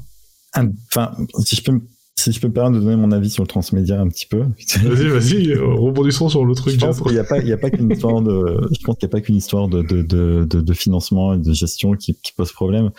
Enfin, 0.55 1.11
si 1.43 1.55
je 1.55 1.63
peux 1.63 1.71
me 1.71 1.81
si 2.19 2.31
je 2.31 2.39
peux 2.39 2.47
me 2.49 2.53
permettre 2.53 2.75
de 2.79 2.83
donner 2.83 2.97
mon 2.97 3.11
avis 3.11 3.29
sur 3.31 3.41
le 3.41 3.47
transmédia 3.47 3.99
un 3.99 4.07
petit 4.09 4.27
peu. 4.27 4.41
Vas-y, 4.83 5.07
vas-y, 5.07 5.53
rebondissons 5.57 6.29
sur 6.29 6.45
le 6.45 6.53
truc. 6.53 6.73
Je 6.75 6.79
pense 6.79 7.01
qu'il 7.01 7.13
n'y 7.13 7.17
a 7.19 7.23
pas, 7.23 7.39
il 7.39 7.47
y 7.47 7.53
a 7.53 7.57
pas 7.57 7.71
qu'une 7.71 7.89
histoire 7.89 8.21
de, 8.21 8.61
je 8.71 8.85
pense 8.85 8.97
qu'il 8.97 9.07
n'y 9.07 9.11
a 9.11 9.13
pas 9.13 9.21
qu'une 9.21 9.37
histoire 9.37 9.67
de, 9.69 9.81
de, 9.81 10.01
de, 10.03 10.45
de, 10.47 10.61
de 10.61 10.73
financement 10.73 11.33
et 11.33 11.37
de 11.39 11.51
gestion 11.53 11.93
qui, 11.93 12.13
qui 12.21 12.33
pose 12.33 12.51
problème. 12.51 12.91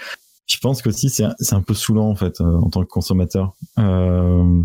Je 0.53 0.59
pense 0.59 0.83
qu'aussi 0.83 1.09
c'est 1.09 1.25
c'est 1.39 1.55
un 1.55 1.63
peu 1.63 1.75
saoulant 1.75 2.09
en 2.09 2.15
fait 2.15 2.41
euh, 2.41 2.45
en 2.45 2.69
tant 2.69 2.83
que 2.83 2.89
consommateur. 2.89 3.55
Euh, 3.79 4.63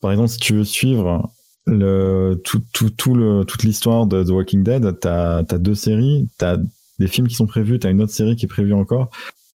par 0.00 0.10
exemple, 0.10 0.28
si 0.28 0.38
tu 0.38 0.54
veux 0.54 0.64
suivre 0.64 1.30
tout, 1.66 2.62
tout, 2.72 2.90
tout 2.90 3.14
le 3.14 3.44
toute 3.44 3.62
l'histoire 3.62 4.06
de 4.06 4.24
The 4.24 4.30
Walking 4.30 4.62
Dead, 4.64 4.98
t'as 5.00 5.38
as 5.38 5.58
deux 5.58 5.74
séries, 5.74 6.28
t'as 6.38 6.56
des 6.98 7.06
films 7.06 7.28
qui 7.28 7.34
sont 7.34 7.46
prévus, 7.46 7.78
t'as 7.78 7.90
une 7.90 8.02
autre 8.02 8.12
série 8.12 8.36
qui 8.36 8.46
est 8.46 8.48
prévue 8.48 8.72
encore. 8.72 9.10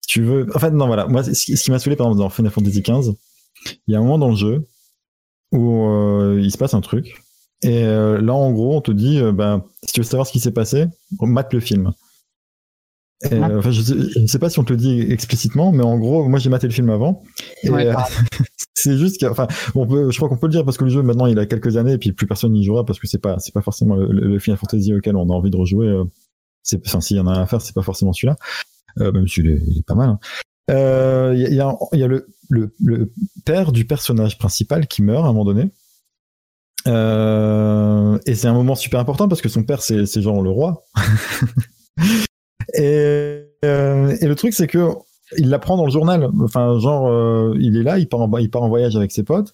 Tu 0.08 0.23
veux, 0.23 0.47
en 0.56 0.60
fait 0.60 0.71
non 0.71 0.88
voilà, 0.88 1.08
moi 1.08 1.23
ce 1.23 1.32
qui 1.32 1.71
m'a 1.71 1.80
saoulé 1.80 1.95
par 1.95 2.08
exemple 2.08 2.21
dans 2.21 2.30
Final 2.30 2.52
Fantasy 2.52 2.82
XV, 2.82 3.13
il 3.88 3.93
y 3.93 3.95
a 3.95 3.99
un 3.99 4.02
moment 4.02 4.17
dans 4.17 4.30
le 4.30 4.36
jeu 4.36 4.67
où 5.52 5.86
euh, 5.86 6.39
il 6.41 6.52
se 6.52 6.58
passe 6.58 6.73
un 6.73 6.82
truc 6.82 7.21
et 7.62 7.84
là, 7.84 8.34
en 8.34 8.52
gros, 8.52 8.78
on 8.78 8.82
te 8.82 8.91
dit, 8.91 9.19
euh, 9.19 9.32
ben, 9.32 9.63
si 9.84 9.93
tu 9.93 9.99
veux 10.02 10.06
savoir 10.06 10.25
ce 10.25 10.32
qui 10.32 10.39
s'est 10.39 10.54
passé, 10.54 10.86
mate 11.19 11.54
le 11.54 11.60
film. 11.60 11.91
Et, 13.24 13.36
Ouais. 13.38 13.44
euh, 13.52 13.60
enfin, 13.60 13.72
je, 13.72 13.82
sais, 13.82 13.96
je 13.98 14.26
sais 14.28 14.40
pas 14.40 14.50
si 14.50 14.60
on 14.60 14.64
te 14.64 14.72
le 14.72 14.78
dit 14.78 15.02
explicitement, 15.02 15.72
mais 15.74 15.84
en 15.84 15.98
gros, 15.98 16.28
moi 16.30 16.40
j'ai 16.40 16.50
maté 16.50 16.68
le 16.68 16.74
film 16.74 16.90
avant. 16.90 17.22
Ouais, 17.66 17.88
euh, 17.88 17.94
c'est 18.76 18.98
juste 18.98 19.20
que, 19.20 19.26
enfin, 19.26 19.48
on 19.76 19.86
peut, 19.86 20.10
je 20.10 20.16
crois 20.18 20.30
qu'on 20.30 20.38
peut 20.38 20.48
le 20.48 20.54
dire 20.54 20.64
parce 20.64 20.78
que 20.78 20.86
le 20.86 20.90
jeu 20.90 21.02
maintenant 21.02 21.26
il 21.26 21.38
a 21.38 21.46
quelques 21.46 21.76
années 21.76 21.94
et 21.94 21.98
puis 21.98 22.14
plus 22.14 22.28
personne 22.28 22.54
n'y 22.54 22.64
jouera 22.64 22.86
parce 22.86 22.98
que 22.98 23.08
c'est 23.08 23.18
pas, 23.22 23.38
c'est 23.40 23.54
pas 23.54 23.62
forcément 23.62 23.96
le, 23.96 24.08
le- 24.08 24.40
Final 24.40 24.58
Fantasy 24.58 24.94
auquel 24.94 25.18
on 25.18 25.30
a 25.30 25.34
envie 25.34 25.50
de 25.52 25.58
rejouer. 25.58 25.88
euh, 25.88 26.06
c'est, 26.64 26.80
enfin, 26.88 27.02
s'il 27.02 27.18
y 27.18 27.20
en 27.20 27.28
a 27.28 27.40
à 27.42 27.46
faire, 27.46 27.62
c'est 27.62 27.76
pas 27.76 27.82
forcément 27.82 28.14
celui-là. 28.14 28.38
Euh, 29.00 29.12
même 29.12 29.28
s'il 29.28 29.48
est, 29.48 29.60
il 29.68 29.80
est 29.80 29.86
pas 29.86 29.96
mal. 29.96 30.10
hein. 30.10 30.20
Euh, 30.72 31.34
Il 31.36 31.42
y 31.42 31.46
a, 31.46 31.50
il 31.50 31.56
y 31.56 31.62
a, 31.62 31.76
il 31.94 32.00
y 32.00 32.04
a 32.04 32.08
le, 32.08 32.28
le, 32.50 32.74
le 32.84 33.12
père 33.44 33.72
du 33.74 33.86
personnage 33.86 34.38
principal 34.38 34.88
qui 34.88 35.02
meurt 35.02 35.26
à 35.26 35.28
un 35.28 35.34
moment 35.34 35.46
donné. 35.46 35.72
Euh, 36.88 38.18
et 38.26 38.36
c'est 38.36 38.48
un 38.48 38.54
moment 38.54 38.76
super 38.76 39.00
important 39.02 39.28
parce 39.28 39.42
que 39.42 39.50
son 39.50 39.64
père, 39.64 39.82
c'est 39.82 40.06
genre 40.22 40.42
le 40.42 40.50
roi. 40.52 40.84
et, 42.74 43.44
euh, 43.66 44.16
et 44.22 44.26
le 44.28 44.36
truc, 44.36 44.54
c'est 44.54 44.68
que 44.68 44.90
il 45.38 45.50
l'apprend 45.50 45.78
dans 45.78 45.86
le 45.86 45.92
journal. 45.92 46.28
Enfin, 46.44 46.80
genre, 46.80 47.08
euh, 47.08 47.54
il 47.60 47.78
est 47.78 47.84
là, 47.84 48.00
il 48.00 48.08
part, 48.08 48.22
en, 48.22 48.38
il 48.38 48.50
part 48.50 48.64
en 48.64 48.70
voyage 48.70 48.96
avec 48.96 49.12
ses 49.12 49.24
potes 49.24 49.54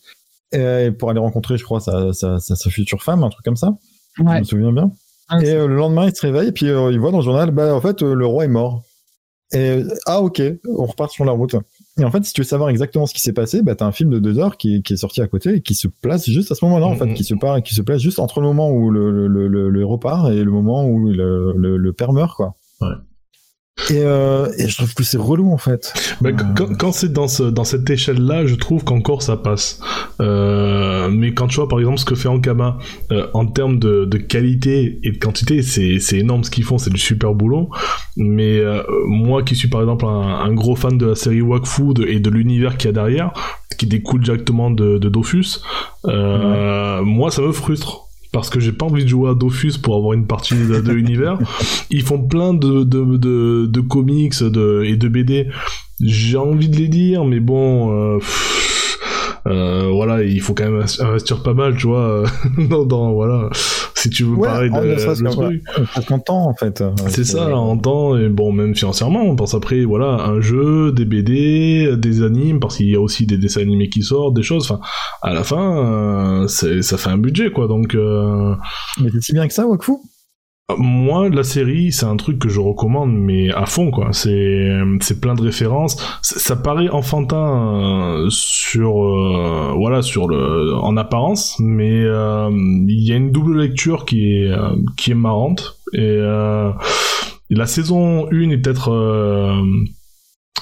et 0.53 0.89
pour 0.97 1.09
aller 1.09 1.19
rencontrer, 1.19 1.57
je 1.57 1.63
crois, 1.65 1.81
sa, 1.81 2.13
sa, 2.13 2.39
sa, 2.39 2.55
sa 2.55 2.69
future 2.69 3.03
femme, 3.03 3.23
un 3.23 3.29
truc 3.29 3.43
comme 3.43 3.57
ça. 3.57 3.73
Je 4.17 4.23
ouais. 4.23 4.39
me 4.39 4.43
souviens 4.45 4.71
bien. 4.71 4.91
Ouais, 5.31 5.45
Et 5.45 5.51
euh, 5.51 5.67
le 5.67 5.75
lendemain, 5.75 6.07
il 6.07 6.15
se 6.15 6.21
réveille 6.21 6.47
et 6.49 6.51
puis 6.53 6.69
euh, 6.69 6.91
il 6.93 6.99
voit 6.99 7.11
dans 7.11 7.17
le 7.17 7.23
journal, 7.23 7.51
bah 7.51 7.73
en 7.75 7.81
fait, 7.81 8.03
euh, 8.03 8.13
le 8.13 8.25
roi 8.25 8.45
est 8.45 8.49
mort. 8.49 8.83
Et 9.53 9.83
ah 10.05 10.21
ok, 10.21 10.41
on 10.77 10.85
repart 10.85 11.11
sur 11.11 11.25
la 11.25 11.31
route. 11.33 11.55
Et 11.99 12.03
en 12.05 12.11
fait, 12.11 12.23
si 12.23 12.31
tu 12.33 12.41
veux 12.41 12.45
savoir 12.47 12.69
exactement 12.69 13.05
ce 13.05 13.13
qui 13.13 13.21
s'est 13.21 13.33
passé, 13.33 13.61
bah 13.61 13.75
t'as 13.75 13.85
un 13.85 13.91
film 13.91 14.09
de 14.09 14.19
deux 14.19 14.39
heures 14.39 14.57
qui, 14.57 14.81
qui 14.81 14.93
est 14.93 14.97
sorti 14.97 15.21
à 15.21 15.27
côté 15.27 15.55
et 15.55 15.61
qui 15.61 15.75
se 15.75 15.87
place 15.87 16.25
juste 16.29 16.51
à 16.51 16.55
ce 16.55 16.63
moment-là, 16.65 16.85
en 16.87 16.95
fait, 16.95 17.05
Mhm. 17.05 17.13
qui 17.15 17.23
se 17.23 17.33
part, 17.35 17.61
qui 17.61 17.75
se 17.75 17.81
place 17.81 18.01
juste 18.01 18.19
entre 18.19 18.39
le 18.39 18.47
moment 18.47 18.71
où 18.71 18.89
le 18.91 19.11
le, 19.11 19.27
le, 19.27 19.47
le, 19.47 19.69
le 19.69 19.85
repart 19.85 20.29
et 20.31 20.43
le 20.43 20.51
moment 20.51 20.85
où 20.87 21.09
le, 21.09 21.53
le, 21.57 21.77
le 21.77 21.93
père 21.93 22.13
meurt, 22.13 22.35
quoi. 22.35 22.55
Ouais. 22.81 22.89
Et, 23.89 23.99
euh, 24.03 24.47
et 24.57 24.69
je 24.69 24.77
trouve 24.77 24.93
que 24.93 25.03
c'est 25.03 25.17
relou 25.17 25.51
en 25.51 25.57
fait. 25.57 25.93
Bah, 26.21 26.31
quand, 26.31 26.73
quand 26.77 26.91
c'est 26.93 27.11
dans, 27.11 27.27
ce, 27.27 27.43
dans 27.43 27.65
cette 27.65 27.87
échelle-là, 27.89 28.45
je 28.45 28.55
trouve 28.55 28.85
qu'encore 28.85 29.21
ça 29.21 29.35
passe. 29.35 29.81
Euh, 30.21 31.09
mais 31.11 31.33
quand 31.33 31.47
tu 31.47 31.57
vois 31.57 31.67
par 31.67 31.79
exemple 31.79 31.97
ce 31.99 32.05
que 32.05 32.15
fait 32.15 32.29
Ankama 32.29 32.77
euh, 33.11 33.27
en 33.33 33.45
termes 33.45 33.77
de, 33.77 34.05
de 34.05 34.17
qualité 34.17 34.99
et 35.03 35.11
de 35.11 35.17
quantité, 35.17 35.61
c'est 35.61 35.99
énorme 36.17 36.45
ce 36.45 36.51
qu'ils 36.51 36.63
font, 36.63 36.77
c'est 36.77 36.89
du 36.89 36.97
super 36.99 37.33
boulot. 37.33 37.69
Mais 38.15 38.59
euh, 38.59 38.81
moi 39.07 39.43
qui 39.43 39.57
suis 39.57 39.67
par 39.67 39.81
exemple 39.81 40.05
un, 40.05 40.09
un 40.09 40.53
gros 40.53 40.77
fan 40.77 40.97
de 40.97 41.07
la 41.07 41.15
série 41.15 41.41
Wakfu 41.41 41.93
de- 41.93 42.05
et 42.07 42.21
de 42.21 42.29
l'univers 42.29 42.77
qu'il 42.77 42.87
y 42.87 42.89
a 42.91 42.93
derrière, 42.93 43.33
qui 43.77 43.87
découle 43.87 44.21
directement 44.23 44.71
de, 44.71 44.97
de 44.97 45.09
Dofus, 45.09 45.59
moi 46.05 47.29
ça 47.29 47.41
me 47.41 47.51
frustre. 47.51 48.04
Parce 48.35 48.49
que 48.49 48.59
j'ai 48.59 48.73
pas 48.73 48.85
envie 48.85 49.05
de 49.05 49.07
jouer 49.07 49.29
à 49.29 49.33
Dofus 49.33 49.77
pour 49.81 49.95
avoir 49.95 50.11
une 50.11 50.27
partie 50.27 50.55
de, 50.55 50.81
de 50.81 50.91
l'univers. 50.91 51.39
Ils 51.89 52.01
font 52.03 52.21
plein 52.21 52.53
de, 52.53 52.83
de, 52.83 53.15
de, 53.15 53.65
de 53.65 53.79
comics 53.79 54.43
de, 54.43 54.83
et 54.85 54.97
de 54.97 55.07
BD 55.07 55.47
j'ai 56.01 56.37
envie 56.37 56.67
de 56.67 56.75
les 56.75 56.89
dire, 56.89 57.23
mais 57.23 57.39
bon, 57.39 57.91
euh, 57.91 58.17
pff, 58.17 58.74
euh, 59.47 59.89
voilà, 59.93 60.23
il 60.23 60.41
faut 60.41 60.53
quand 60.53 60.63
même 60.69 60.83
investir 60.99 61.43
pas 61.43 61.53
mal, 61.53 61.75
tu 61.77 61.87
vois, 61.87 61.99
euh, 62.23 62.25
dans, 62.69 62.83
dans- 62.85 63.13
voilà, 63.13 63.49
si 63.93 64.09
tu 64.09 64.23
veux 64.23 64.35
Ouais, 64.35 64.47
parler 64.47 64.69
de, 64.69 64.73
qu'un- 65.23 65.29
truc. 65.29 65.63
Qu'on 66.07 66.19
temps 66.19 66.47
en 66.47 66.53
fait. 66.55 66.83
C'est 67.07 67.23
ça, 67.23 67.55
en 67.55 67.77
temps, 67.77 68.17
et 68.17 68.27
bon, 68.29 68.51
même 68.51 68.75
financièrement, 68.75 69.21
on 69.23 69.35
pense 69.35 69.53
après, 69.53 69.83
voilà, 69.85 70.23
un 70.25 70.41
jeu, 70.41 70.91
des 70.91 71.05
BD, 71.05 71.95
des 71.97 72.23
animes, 72.23 72.59
parce 72.59 72.77
qu'il 72.77 72.89
y 72.89 72.95
a 72.95 72.99
aussi 73.01 73.25
des 73.27 73.37
dessins 73.37 73.61
animés 73.61 73.89
qui 73.89 74.01
sortent, 74.01 74.33
des 74.35 74.43
choses, 74.43 74.69
enfin, 74.69 74.79
à 75.21 75.33
la 75.33 75.43
fin, 75.43 76.43
euh, 76.43 76.47
ça 76.47 76.97
fait 76.97 77.09
un 77.09 77.17
budget, 77.17 77.51
quoi, 77.51 77.67
donc... 77.67 77.93
euh, 77.95 78.55
Mais 79.01 79.09
c'est 79.13 79.21
si 79.21 79.33
bien 79.33 79.47
que 79.47 79.53
ça, 79.53 79.67
Wakfu? 79.67 79.93
Moi, 80.77 81.29
la 81.29 81.43
série, 81.43 81.91
c'est 81.91 82.07
un 82.07 82.17
truc 82.17 82.39
que 82.39 82.49
je 82.49 82.59
recommande, 82.59 83.13
mais 83.13 83.51
à 83.51 83.67
fond, 83.67 83.91
quoi. 83.91 84.09
C'est, 84.13 84.71
c'est 84.99 85.21
plein 85.21 85.35
de 85.35 85.41
références. 85.43 85.95
Ça, 86.23 86.55
paraît 86.55 86.89
enfantin 86.89 88.23
euh, 88.25 88.29
sur, 88.29 89.03
euh, 89.03 89.73
voilà, 89.75 90.01
sur 90.01 90.27
le, 90.27 90.73
en 90.75 90.97
apparence, 90.97 91.57
mais 91.59 92.03
euh, 92.03 92.49
il 92.51 93.07
y 93.07 93.13
a 93.13 93.15
une 93.15 93.31
double 93.31 93.59
lecture 93.59 94.05
qui 94.05 94.25
est, 94.25 94.51
qui 94.97 95.11
est 95.11 95.15
marrante. 95.15 95.77
Et 95.93 96.17
la 97.51 97.65
saison 97.67 98.27
1 98.31 98.49
est 98.49 98.57
peut-être 98.57 98.89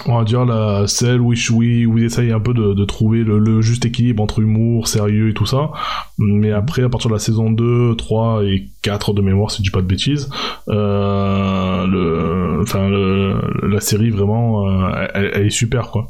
on 0.06 0.17
va 0.17 0.23
dire 0.23 0.45
la 0.45 0.86
celle 0.88 1.21
où 1.21 1.34
ils, 1.34 1.88
où 1.88 1.97
ils 1.97 2.03
essayent 2.06 2.32
un 2.32 2.39
peu 2.39 2.53
de, 2.53 2.73
de 2.73 2.86
trouver 2.86 3.23
le, 3.23 3.39
le, 3.39 3.62
juste 3.62 3.86
équilibre 3.86 4.21
entre 4.21 4.39
humour, 4.39 4.88
sérieux 4.88 5.29
et 5.29 5.34
tout 5.34 5.45
ça. 5.45 5.71
Mais 6.17 6.51
après, 6.51 6.84
à 6.84 6.89
partir 6.89 7.10
de 7.10 7.15
la 7.15 7.19
saison 7.19 7.51
2, 7.51 7.95
3 7.95 8.43
et 8.43 8.69
4 8.82 9.13
de 9.13 9.21
mémoire, 9.21 9.51
si 9.51 9.58
je 9.58 9.63
dis 9.63 9.69
pas 9.69 9.82
de 9.82 9.88
bêtises, 9.88 10.29
euh, 10.69 11.88
le, 11.88 12.62
enfin, 12.62 12.89
le, 12.89 13.67
la 13.67 13.79
série 13.79 14.10
vraiment, 14.10 14.67
euh, 14.67 15.08
elle, 15.13 15.32
elle, 15.34 15.45
est 15.47 15.51
super 15.51 15.91
quoi. 15.91 16.08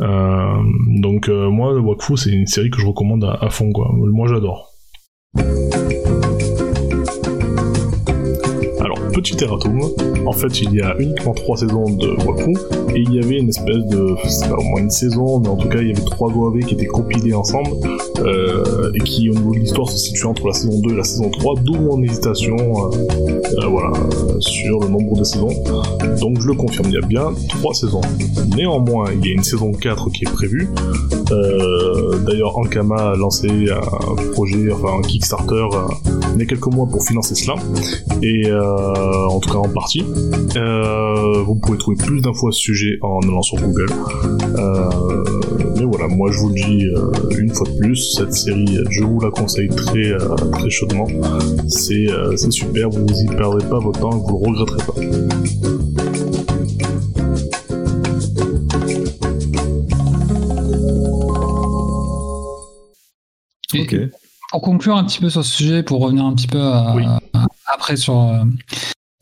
Euh, 0.00 0.62
donc 1.00 1.28
moi, 1.28 1.78
Wakfu, 1.78 2.16
c'est 2.16 2.30
une 2.30 2.46
série 2.46 2.70
que 2.70 2.80
je 2.80 2.86
recommande 2.86 3.24
à, 3.24 3.38
à 3.40 3.50
fond 3.50 3.70
quoi. 3.72 3.90
Moi, 3.92 4.28
j'adore. 4.28 4.70
Petit 9.20 9.44
erratum. 9.44 9.80
En 10.26 10.32
fait, 10.32 10.60
il 10.60 10.74
y 10.74 10.80
a 10.80 10.96
uniquement 10.98 11.32
trois 11.32 11.56
saisons 11.56 11.84
de 11.84 12.08
Waku, 12.24 12.54
et 12.94 13.00
il 13.00 13.14
y 13.14 13.18
avait 13.18 13.38
une 13.38 13.48
espèce 13.48 13.84
de, 13.86 14.14
c'est 14.26 14.48
pas 14.48 14.56
au 14.56 14.62
moins 14.62 14.80
une 14.80 14.90
saison, 14.90 15.40
mais 15.40 15.48
en 15.48 15.56
tout 15.56 15.68
cas, 15.68 15.80
il 15.80 15.88
y 15.88 15.92
avait 15.92 16.04
trois 16.04 16.30
OAV 16.30 16.60
qui 16.60 16.74
étaient 16.74 16.86
compilés 16.86 17.34
ensemble, 17.34 17.70
euh, 18.20 18.92
et 18.94 19.00
qui, 19.00 19.28
au 19.30 19.34
niveau 19.34 19.52
de 19.52 19.58
l'histoire, 19.58 19.88
se 19.88 19.98
situaient 19.98 20.28
entre 20.28 20.46
la 20.46 20.54
saison 20.54 20.80
2 20.80 20.92
et 20.92 20.96
la 20.96 21.04
saison 21.04 21.30
3, 21.30 21.54
d'où 21.62 21.74
mon 21.74 22.02
hésitation, 22.02 22.56
euh, 22.56 22.96
euh, 23.58 23.66
voilà, 23.66 23.92
sur 24.40 24.80
le 24.80 24.88
nombre 24.88 25.16
de 25.16 25.24
saisons. 25.24 25.48
Donc, 26.20 26.40
je 26.40 26.46
le 26.46 26.54
confirme, 26.54 26.86
il 26.88 26.94
y 26.94 26.98
a 26.98 27.06
bien 27.06 27.32
trois 27.48 27.74
saisons. 27.74 28.00
Néanmoins, 28.56 29.06
il 29.14 29.26
y 29.26 29.30
a 29.30 29.34
une 29.34 29.44
saison 29.44 29.72
4 29.72 30.10
qui 30.10 30.24
est 30.24 30.32
prévue. 30.32 30.68
D'ailleurs, 32.26 32.58
Ankama 32.58 33.12
a 33.12 33.16
lancé 33.16 33.48
un 33.48 34.30
projet, 34.32 34.70
enfin 34.72 34.98
un 34.98 35.02
Kickstarter, 35.02 35.66
il 36.34 36.40
y 36.40 36.42
a 36.42 36.46
quelques 36.46 36.66
mois 36.66 36.86
pour 36.86 37.04
financer 37.04 37.34
cela. 37.34 37.54
Et 38.22 38.50
en 39.28 39.40
tout 39.40 39.50
cas 39.50 39.58
en 39.58 39.68
partie. 39.68 40.04
Euh, 40.56 41.42
vous 41.42 41.54
pouvez 41.56 41.78
trouver 41.78 41.96
plus 41.96 42.20
d'infos 42.20 42.48
à 42.48 42.52
ce 42.52 42.58
sujet 42.60 42.98
en 43.02 43.20
allant 43.20 43.42
sur 43.42 43.58
Google. 43.58 43.90
Euh, 44.58 45.24
mais 45.76 45.84
voilà, 45.84 46.08
moi 46.08 46.30
je 46.30 46.38
vous 46.38 46.48
le 46.48 46.54
dis 46.54 46.86
une 47.38 47.54
fois 47.54 47.66
de 47.68 47.76
plus, 47.78 48.14
cette 48.16 48.32
série, 48.32 48.78
je 48.90 49.02
vous 49.02 49.20
la 49.20 49.30
conseille 49.30 49.68
très 49.68 50.12
très 50.52 50.70
chaudement. 50.70 51.06
C'est 51.68 52.06
super, 52.50 52.90
vous 52.90 53.06
y 53.06 53.26
perdrez 53.26 53.68
pas 53.68 53.78
votre 53.78 54.00
temps 54.00 54.10
et 54.12 54.20
vous 54.20 54.38
le 54.38 54.58
regretterez 54.58 54.86
pas. 54.86 54.94
Ok. 63.74 63.96
Pour 64.50 64.62
conclure 64.62 64.96
un 64.96 65.04
petit 65.04 65.20
peu 65.20 65.30
sur 65.30 65.44
ce 65.44 65.52
sujet, 65.52 65.82
pour 65.82 66.00
revenir 66.00 66.24
un 66.24 66.34
petit 66.34 66.48
peu 66.48 66.60
à, 66.60 66.94
oui. 66.96 67.04
après 67.66 67.96
sur 67.96 68.18
euh, 68.18 68.42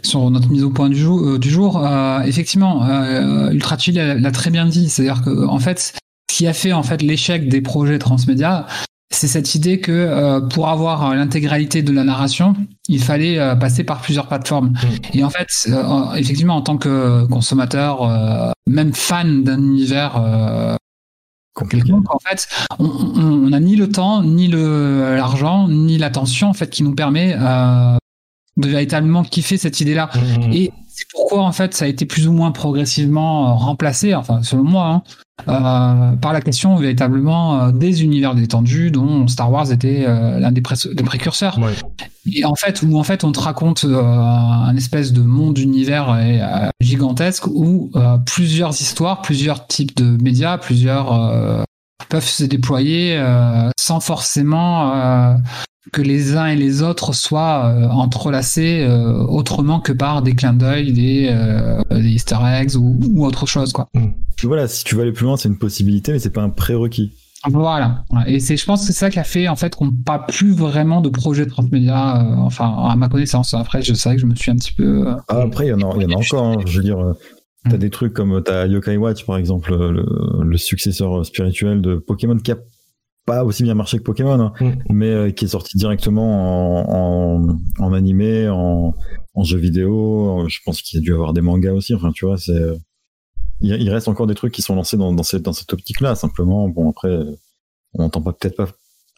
sur 0.03 0.31
notre 0.31 0.49
mise 0.49 0.65
au 0.65 0.71
point 0.71 0.89
du 0.89 0.97
jour, 0.97 1.21
euh, 1.21 1.39
du 1.39 1.51
jour 1.51 1.85
euh, 1.85 2.21
effectivement, 2.23 2.85
euh, 2.85 3.51
Ultra 3.51 3.77
l'a 3.93 4.31
très 4.31 4.51
bien 4.51 4.67
dit, 4.67 4.89
c'est-à-dire 4.89 5.23
que 5.23 5.47
en 5.47 5.59
fait, 5.59 5.79
ce 5.81 5.93
qui 6.29 6.47
a 6.47 6.53
fait 6.53 6.73
en 6.73 6.83
fait 6.83 7.03
l'échec 7.03 7.49
des 7.49 7.61
projets 7.61 7.99
transmédia, 7.99 8.67
c'est 9.11 9.27
cette 9.27 9.55
idée 9.55 9.81
que 9.81 9.91
euh, 9.91 10.41
pour 10.41 10.69
avoir 10.69 11.15
l'intégralité 11.15 11.83
de 11.83 11.93
la 11.93 12.05
narration, 12.05 12.55
il 12.89 13.03
fallait 13.03 13.39
euh, 13.39 13.57
passer 13.57 13.83
par 13.83 14.01
plusieurs 14.01 14.29
plateformes. 14.29 14.69
Mmh. 14.69 15.17
Et 15.19 15.25
en 15.25 15.31
fait, 15.31 15.49
euh, 15.69 16.13
effectivement, 16.15 16.57
en 16.57 16.63
tant 16.63 16.77
que 16.77 17.25
consommateur, 17.27 18.55
même 18.67 18.93
fan 18.93 19.45
d'un 19.45 19.59
univers 19.59 20.17
en 21.61 22.19
fait, 22.25 22.49
on 22.79 23.49
n'a 23.49 23.59
ni 23.59 23.75
le 23.75 23.89
temps, 23.89 24.23
ni 24.23 24.47
l'argent, 24.47 25.67
ni 25.67 25.99
l'attention 25.99 26.51
en 26.51 26.55
fait 26.55 26.71
qui 26.71 26.85
nous 26.85 26.95
permet 26.95 27.37
de 28.59 28.69
véritablement 28.69 29.23
kiffer 29.23 29.57
cette 29.57 29.81
idée-là. 29.81 30.11
Mmh. 30.15 30.53
Et 30.53 30.73
c'est 30.87 31.07
pourquoi 31.13 31.45
en 31.45 31.53
fait 31.53 31.75
ça 31.75 31.85
a 31.85 31.89
été 31.89 32.05
plus 32.05 32.29
ou 32.29 32.33
moins 32.33 32.51
progressivement 32.51 33.57
remplacé, 33.57 34.15
enfin 34.15 34.43
selon 34.43 34.65
moi, 34.65 34.87
hein, 34.87 35.03
euh, 35.49 36.17
par 36.17 36.33
la 36.33 36.41
question 36.41 36.75
véritablement 36.77 37.63
euh, 37.63 37.71
des 37.71 38.03
univers 38.03 38.35
détendus 38.35 38.91
dont 38.91 39.29
Star 39.29 39.51
Wars 39.51 39.71
était 39.71 40.05
euh, 40.07 40.41
l'un 40.41 40.51
des, 40.51 40.61
des, 40.61 41.05
précurseurs. 41.05 41.59
Ouais. 41.59 41.73
Et 42.35 42.45
en 42.45 42.57
fait, 42.57 42.83
où 42.83 42.99
en 42.99 43.05
fait 43.05 43.23
on 43.23 43.31
te 43.31 43.39
raconte 43.39 43.85
un 43.85 44.77
espèce 44.77 45.13
de 45.13 45.23
monde 45.23 45.55
d'univers 45.55 46.19
gigantesque 46.81 47.47
où 47.47 47.91
plusieurs 48.27 48.73
histoires, 48.73 49.23
plusieurs 49.23 49.67
types 49.67 49.97
de 49.97 50.21
médias, 50.23 50.59
plusieurs 50.59 51.65
peuvent 52.09 52.25
se 52.25 52.45
déployer 52.45 53.23
sans 53.79 54.01
forcément 54.01 55.39
que 55.93 56.03
les 56.03 56.37
uns 56.37 56.47
et 56.47 56.57
les 56.57 56.83
autres 56.83 57.13
soient 57.13 57.67
euh, 57.67 57.89
entrelacés 57.89 58.85
euh, 58.87 59.25
autrement 59.27 59.81
que 59.81 59.93
par 59.93 60.23
des 60.23 60.35
clins 60.35 60.53
d'œil, 60.53 60.93
des, 60.93 61.29
euh, 61.31 61.81
des, 61.91 62.11
easter 62.11 62.39
eggs 62.45 62.77
ou, 62.77 62.99
ou, 63.15 63.25
autre 63.25 63.47
chose. 63.47 63.73
Quoi. 63.73 63.89
Mmh. 63.95 64.09
Voilà, 64.45 64.69
si 64.69 64.85
tu 64.85 64.95
veux 64.95 65.03
aller 65.03 65.13
plus 65.13 65.25
loin, 65.25 65.37
c'est 65.37 65.49
une 65.49 65.59
possibilité, 65.59 66.13
mais 66.13 66.19
c'est 66.19 66.31
pas 66.31 66.43
un 66.43 66.51
prérequis. 66.51 67.13
Voilà. 67.49 68.05
Et 68.27 68.41
c'est, 68.41 68.57
je 68.57 68.65
pense 68.65 68.81
que 68.81 68.87
c'est 68.89 68.99
ça 68.99 69.11
qui 69.11 69.19
a 69.21 69.25
fait 69.25 69.47
en 69.47 69.55
fait 69.55 69.77
qu'on 69.77 69.93
parle 69.93 70.27
plus 70.27 70.53
vraiment 70.53 71.01
de 71.01 71.09
projet 71.09 71.47
transmédia. 71.47 72.21
Euh, 72.21 72.35
enfin, 72.39 72.89
à 72.89 72.97
ma 72.97 73.09
connaissance. 73.09 73.55
Après, 73.55 73.81
je 73.81 73.95
sais 73.95 74.15
que 74.17 74.21
je 74.21 74.27
me 74.27 74.35
suis 74.35 74.51
un 74.51 74.57
petit 74.57 74.73
peu. 74.73 75.07
Ah, 75.29 75.43
après, 75.43 75.67
il 75.67 75.69
y 75.71 75.73
en 75.73 75.81
a, 75.81 76.03
y 76.03 76.05
en 76.05 76.11
a 76.11 76.17
encore. 76.17 76.45
Hein, 76.45 76.57
je 76.67 76.79
veux 76.79 76.85
dire, 76.85 76.99
t'as 77.65 77.77
mmh. 77.77 77.79
des 77.79 77.91
trucs 77.91 78.13
comme 78.13 78.43
t'as 78.43 78.67
Yokai 78.67 78.97
Watch 78.97 79.25
par 79.25 79.37
exemple, 79.37 79.75
le, 79.75 80.05
le 80.45 80.57
successeur 80.59 81.25
spirituel 81.25 81.83
de 81.83 81.97
Pokémon 81.97 82.39
qui 82.39 82.53
a 82.53 82.59
pas 83.29 83.45
aussi 83.45 83.63
bien 83.63 83.75
marché 83.75 83.99
que 83.99 84.05
Pokémon, 84.05 84.41
hein, 84.41 84.53
mm. 84.59 84.73
mais 84.89 85.11
euh, 85.11 85.31
qui 85.31 85.45
est 85.45 85.49
sorti 85.49 85.77
directement 85.77 86.87
en, 86.89 87.45
en, 87.45 87.59
en 87.79 87.93
animé, 87.93 88.49
en, 88.49 88.95
en, 89.35 89.45
jeu 89.45 89.59
vidéo. 89.59 90.47
Je 90.49 90.61
pense 90.65 90.81
qu'il 90.81 90.99
a 90.99 91.03
dû 91.03 91.13
avoir 91.13 91.35
des 91.35 91.43
mangas 91.43 91.73
aussi. 91.73 91.95
Enfin, 91.95 92.11
tu 92.11 92.25
vois, 92.25 92.39
c'est 92.39 92.59
il, 93.61 93.71
il, 93.71 93.91
reste 93.91 94.09
encore 94.09 94.27
des 94.27 94.35
trucs 94.35 94.55
qui 94.55 94.63
sont 94.63 94.75
lancés 94.75 94.97
dans, 94.97 95.13
dans 95.13 95.23
cette, 95.23 95.43
dans 95.43 95.53
cette 95.53 95.71
optique-là. 95.71 96.15
Simplement, 96.15 96.71
bon 96.71 96.89
après, 96.89 97.19
on 97.93 98.03
n'entend 98.03 98.23
pas 98.23 98.33
peut-être 98.33 98.57
pas 98.57 98.71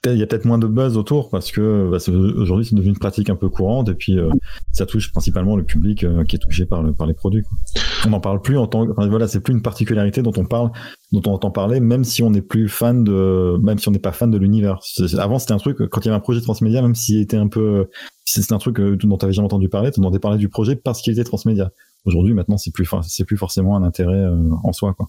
il 0.06 0.16
y 0.16 0.22
a 0.22 0.26
peut-être 0.26 0.46
moins 0.46 0.58
de 0.58 0.66
buzz 0.66 0.96
autour 0.96 1.28
parce 1.28 1.52
que 1.52 1.90
bah, 1.90 1.98
aujourd'hui 2.08 2.64
c'est 2.64 2.74
devenu 2.74 2.90
une 2.92 2.98
pratique 2.98 3.28
un 3.28 3.36
peu 3.36 3.50
courante 3.50 3.90
et 3.90 3.94
puis 3.94 4.18
euh, 4.18 4.30
ça 4.72 4.86
touche 4.86 5.12
principalement 5.12 5.56
le 5.56 5.62
public 5.62 6.04
euh, 6.04 6.24
qui 6.24 6.36
est 6.36 6.38
touché 6.38 6.64
par, 6.64 6.82
le, 6.82 6.92
par 6.92 7.06
les 7.06 7.12
produits. 7.12 7.42
Quoi. 7.42 7.82
On 8.06 8.10
n'en 8.10 8.20
parle 8.20 8.40
plus 8.40 8.56
en 8.56 8.66
tant 8.66 8.88
enfin, 8.90 9.06
voilà 9.08 9.28
c'est 9.28 9.40
plus 9.40 9.52
une 9.52 9.60
particularité 9.60 10.22
dont 10.22 10.32
on 10.38 10.46
parle 10.46 10.70
dont 11.12 11.20
on 11.26 11.34
entend 11.34 11.50
parler 11.50 11.80
même 11.80 12.04
si 12.04 12.22
on 12.22 12.30
n'est 12.30 12.40
plus 12.40 12.68
fan 12.68 13.04
de 13.04 13.58
même 13.62 13.78
si 13.78 13.88
on 13.88 13.92
n'est 13.92 13.98
pas 13.98 14.12
fan 14.12 14.30
de 14.30 14.38
l'univers. 14.38 14.80
Avant 15.18 15.38
c'était 15.38 15.52
un 15.52 15.58
truc 15.58 15.86
quand 15.90 16.00
il 16.00 16.06
y 16.06 16.08
avait 16.08 16.16
un 16.16 16.20
projet 16.20 16.40
transmédia 16.40 16.80
même 16.80 16.94
s'il 16.94 17.20
était 17.20 17.36
un 17.36 17.48
peu 17.48 17.86
c'est 18.24 18.52
un 18.52 18.58
truc 18.58 18.78
euh, 18.80 18.96
dont 18.96 19.18
tu 19.18 19.32
jamais 19.32 19.46
entendu 19.46 19.68
parler, 19.68 19.90
tu 19.90 20.00
entendais 20.00 20.18
parler 20.18 20.38
du 20.38 20.48
projet 20.48 20.76
parce 20.76 21.02
qu'il 21.02 21.12
était 21.12 21.24
transmédia. 21.24 21.70
Aujourd'hui, 22.06 22.32
maintenant, 22.32 22.56
c'est 22.56 22.72
plus, 22.72 22.88
c'est 23.02 23.24
plus 23.24 23.36
forcément 23.36 23.76
un 23.76 23.82
intérêt 23.82 24.14
euh, 24.14 24.36
en 24.64 24.72
soi, 24.72 24.94
quoi. 24.94 25.08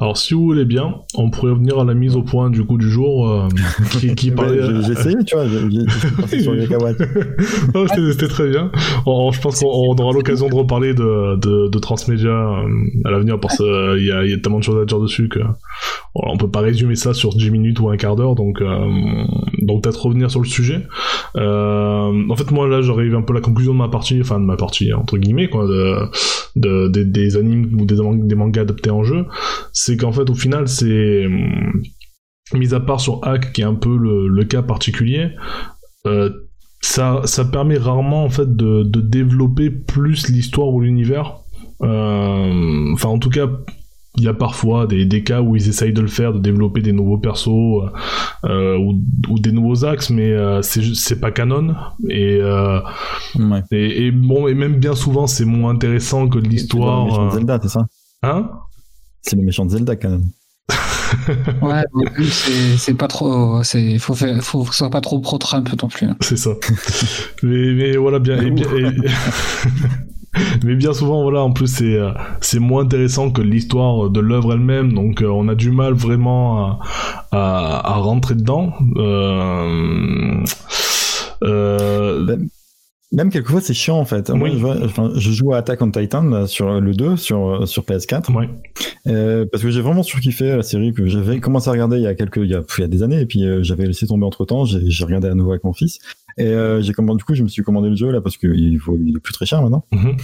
Alors, 0.00 0.16
si 0.16 0.34
vous 0.34 0.44
voulez 0.44 0.64
bien, 0.64 0.94
on 1.16 1.28
pourrait 1.28 1.50
revenir 1.50 1.80
à 1.80 1.84
la 1.84 1.94
mise 1.94 2.14
au 2.14 2.22
point 2.22 2.50
du 2.50 2.64
coup 2.64 2.78
du 2.78 2.88
jour, 2.88 3.28
euh, 3.28 3.48
qui, 3.98 4.14
qui 4.14 4.30
parlait. 4.30 4.60
j'ai 4.84 4.92
essayé, 4.92 5.16
tu 5.26 5.34
vois, 5.34 5.46
j'ai 5.48 6.40
sur 6.40 6.54
C'était 8.12 8.28
très 8.28 8.48
bien. 8.48 8.70
On, 9.06 9.32
je 9.32 9.40
pense 9.40 9.58
qu'on 9.58 9.96
aura 9.96 10.12
l'occasion 10.12 10.48
de 10.48 10.54
reparler 10.54 10.94
de, 10.94 11.34
de, 11.36 11.68
de 11.68 11.78
transmédia 11.80 12.30
euh, 12.30 12.68
à 13.04 13.10
l'avenir 13.10 13.40
parce 13.40 13.56
qu'il 13.56 14.04
y 14.04 14.12
a, 14.12 14.24
y 14.24 14.32
a 14.32 14.38
tellement 14.38 14.58
de 14.60 14.64
choses 14.64 14.80
à 14.80 14.84
dire 14.84 15.00
dessus 15.00 15.28
que 15.28 15.40
on 16.14 16.36
peut 16.36 16.50
pas 16.50 16.60
résumer 16.60 16.94
ça 16.94 17.14
sur 17.14 17.34
10 17.34 17.50
minutes 17.50 17.80
ou 17.80 17.90
un 17.90 17.96
quart 17.96 18.16
d'heure, 18.16 18.34
donc 18.34 18.60
euh, 18.60 19.24
donc 19.62 19.82
peut-être 19.82 20.06
revenir 20.06 20.30
sur 20.30 20.40
le 20.40 20.46
sujet. 20.46 20.86
Euh, 21.36 22.28
en 22.28 22.36
fait, 22.36 22.50
moi 22.50 22.66
là, 22.66 22.80
j'arrive 22.80 23.14
un 23.14 23.22
peu 23.22 23.32
à 23.32 23.36
la 23.36 23.40
conclusion 23.40 23.72
de 23.72 23.78
ma 23.78 23.88
partie, 23.88 24.20
enfin 24.20 24.40
de 24.40 24.44
ma 24.44 24.56
partie 24.56 24.92
entre 24.92 25.18
guillemets 25.18 25.48
quoi, 25.48 25.66
de, 25.66 25.96
de, 26.56 26.88
de 26.88 27.02
des 27.02 27.36
animes 27.36 27.80
ou 27.80 27.84
des, 27.84 27.96
des 28.26 28.34
mangas 28.34 28.62
adaptés 28.62 28.90
en 28.90 29.02
jeu, 29.02 29.26
c'est 29.72 29.96
qu'en 29.96 30.12
fait 30.12 30.28
au 30.30 30.34
final 30.34 30.68
c'est 30.68 31.26
mis 32.54 32.74
à 32.74 32.80
part 32.80 33.00
sur 33.00 33.20
Hack 33.24 33.52
qui 33.52 33.60
est 33.60 33.64
un 33.64 33.74
peu 33.74 33.96
le, 33.96 34.28
le 34.28 34.44
cas 34.44 34.62
particulier. 34.62 35.30
Euh, 36.06 36.30
ça, 36.80 37.22
ça 37.24 37.44
permet 37.44 37.76
rarement 37.76 38.24
en 38.24 38.30
fait 38.30 38.56
de, 38.56 38.82
de 38.84 39.00
développer 39.00 39.68
plus 39.70 40.28
l'histoire 40.28 40.68
ou 40.68 40.80
l'univers. 40.80 41.38
Euh, 41.82 42.92
enfin, 42.92 43.08
en 43.08 43.18
tout 43.18 43.30
cas, 43.30 43.48
il 44.18 44.24
y 44.24 44.28
a 44.28 44.34
parfois 44.34 44.86
des, 44.86 45.04
des, 45.04 45.22
cas 45.22 45.40
où 45.40 45.56
ils 45.56 45.68
essayent 45.68 45.92
de 45.92 46.00
le 46.00 46.08
faire, 46.08 46.32
de 46.32 46.38
développer 46.38 46.80
des 46.82 46.92
nouveaux 46.92 47.18
persos 47.18 47.48
euh, 48.44 48.76
ou, 48.76 49.00
ou, 49.28 49.38
des 49.38 49.52
nouveaux 49.52 49.84
axes, 49.84 50.10
mais 50.10 50.32
euh, 50.32 50.60
c'est 50.62 51.20
pas 51.20 51.30
canon. 51.30 51.74
Et, 52.08 52.38
euh, 52.40 52.80
ouais. 53.36 53.62
et, 53.70 54.06
et, 54.06 54.10
bon, 54.10 54.48
et 54.48 54.54
même 54.54 54.76
bien 54.76 54.94
souvent, 54.94 55.26
c'est 55.26 55.44
moins 55.44 55.72
intéressant 55.72 56.28
que 56.28 56.38
l'histoire. 56.38 57.30
C'est 57.30 57.38
Zelda, 57.38 57.58
c'est 57.62 57.68
ça? 57.68 57.86
Hein? 58.22 58.50
C'est 59.22 59.36
le 59.36 59.42
méchant 59.42 59.64
de 59.64 59.70
Zelda, 59.70 59.96
canon. 59.96 60.22
ouais, 61.62 61.84
c'est 62.76 62.94
pas 62.94 63.08
trop. 63.08 63.62
Il 63.74 64.00
faut, 64.00 64.14
faire, 64.14 64.42
faut 64.42 64.64
que 64.64 64.72
ce 64.72 64.78
soit 64.78 64.90
pas 64.90 65.00
trop 65.00 65.20
pro-Trump 65.20 65.70
non 65.80 65.88
plus. 65.88 66.08
C'est 66.20 66.36
ça. 66.36 66.50
mais, 67.42 67.72
mais 67.72 67.96
voilà, 67.96 68.18
bien. 68.18 68.40
Et 68.40 68.50
bien 68.50 68.66
et... 68.76 68.90
mais 70.64 70.74
bien 70.74 70.92
souvent 70.92 71.22
voilà 71.22 71.40
en 71.42 71.52
plus 71.52 71.66
c'est 71.68 71.94
euh, 71.96 72.10
c'est 72.40 72.58
moins 72.58 72.82
intéressant 72.84 73.30
que 73.30 73.40
l'histoire 73.42 74.10
de 74.10 74.20
l'œuvre 74.20 74.52
elle-même 74.52 74.92
donc 74.92 75.22
euh, 75.22 75.26
on 75.28 75.48
a 75.48 75.54
du 75.54 75.70
mal 75.70 75.94
vraiment 75.94 76.66
à, 76.66 76.78
à, 77.32 77.92
à 77.92 77.96
rentrer 77.96 78.34
dedans 78.34 78.72
euh. 78.96 80.42
Ben, 82.24 82.48
Même 83.12 83.30
quelquefois, 83.30 83.60
c'est 83.62 83.72
chiant 83.72 83.96
en 83.98 84.04
fait. 84.04 84.28
Moi, 84.30 84.50
je, 84.50 84.56
vois- 84.56 84.76
enfin, 84.84 85.10
je 85.14 85.30
joue 85.30 85.54
à 85.54 85.58
Attack 85.58 85.80
on 85.80 85.90
Titan 85.90 86.22
là, 86.24 86.46
sur 86.46 86.78
le 86.80 86.92
2 86.92 87.16
sur, 87.16 87.66
sur 87.66 87.84
PS4 87.84 88.34
Ouais. 88.36 88.48
euh, 89.06 89.46
parce 89.50 89.62
que 89.62 89.70
j'ai 89.70 89.80
vraiment 89.80 90.02
surkiffé 90.02 90.54
la 90.56 90.62
série 90.62 90.92
que 90.92 91.06
j'avais 91.06 91.40
commencé 91.40 91.68
à 91.68 91.72
regarder 91.72 91.96
il 91.96 92.02
y 92.02 92.06
a 92.06 92.14
quelques 92.14 92.36
il 92.36 92.50
y 92.50 92.54
a, 92.54 92.60
il 92.76 92.80
y 92.82 92.84
a 92.84 92.88
des 92.88 93.02
années 93.02 93.20
et 93.20 93.26
puis 93.26 93.44
euh, 93.46 93.62
j'avais 93.62 93.86
laissé 93.86 94.06
tomber 94.06 94.26
entre 94.26 94.44
temps. 94.44 94.64
J'ai 94.66 95.04
regardé 95.04 95.28
à 95.28 95.34
nouveau 95.34 95.52
avec 95.52 95.64
mon 95.64 95.72
fils 95.72 95.98
et 96.38 96.46
euh, 96.46 96.80
j'ai 96.80 96.92
commandé 96.92 97.18
du 97.18 97.24
coup 97.24 97.34
je 97.34 97.42
me 97.42 97.48
suis 97.48 97.62
commandé 97.62 97.88
le 97.88 97.96
jeu 97.96 98.10
là 98.10 98.20
parce 98.20 98.36
que 98.36 98.46
il, 98.46 98.78
faut, 98.78 98.96
il 98.96 99.16
est 99.16 99.20
plus 99.20 99.32
très 99.32 99.44
cher 99.44 99.60
maintenant. 99.60 99.84
Mhm. 99.92 100.16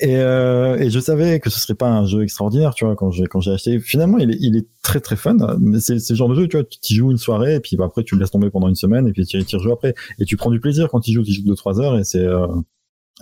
Et, 0.00 0.16
euh, 0.16 0.78
et 0.78 0.90
je 0.90 0.98
savais 0.98 1.40
que 1.40 1.50
ce 1.50 1.60
serait 1.60 1.74
pas 1.74 1.88
un 1.88 2.06
jeu 2.06 2.22
extraordinaire, 2.22 2.74
tu 2.74 2.84
vois, 2.84 2.96
quand 2.96 3.10
j'ai 3.10 3.26
quand 3.26 3.40
j'ai 3.40 3.52
acheté. 3.52 3.78
Finalement, 3.78 4.18
il 4.18 4.30
est, 4.30 4.38
il 4.40 4.56
est 4.56 4.66
très 4.82 5.00
très 5.00 5.16
fun. 5.16 5.36
Mais 5.60 5.78
c'est 5.80 5.98
c'est 5.98 6.14
le 6.14 6.16
genre 6.16 6.30
de 6.30 6.34
jeu, 6.34 6.48
tu 6.48 6.56
vois, 6.56 6.64
tu 6.64 6.94
y 6.94 6.96
joues 6.96 7.10
une 7.10 7.18
soirée 7.18 7.56
et 7.56 7.60
puis 7.60 7.76
bah, 7.76 7.84
après 7.84 8.02
tu 8.02 8.14
le 8.14 8.20
laisses 8.20 8.30
tomber 8.30 8.50
pendant 8.50 8.68
une 8.68 8.74
semaine 8.74 9.06
et 9.06 9.12
puis 9.12 9.26
tu 9.26 9.38
y 9.38 9.56
rejoues 9.56 9.72
après. 9.72 9.94
Et 10.18 10.24
tu 10.24 10.36
prends 10.36 10.50
du 10.50 10.60
plaisir 10.60 10.88
quand 10.88 11.00
tu 11.00 11.12
joues, 11.12 11.22
tu 11.22 11.32
joues 11.32 11.44
deux 11.44 11.54
trois 11.54 11.80
heures 11.80 11.98
et 11.98 12.04
c'est 12.04 12.24
euh, 12.24 12.46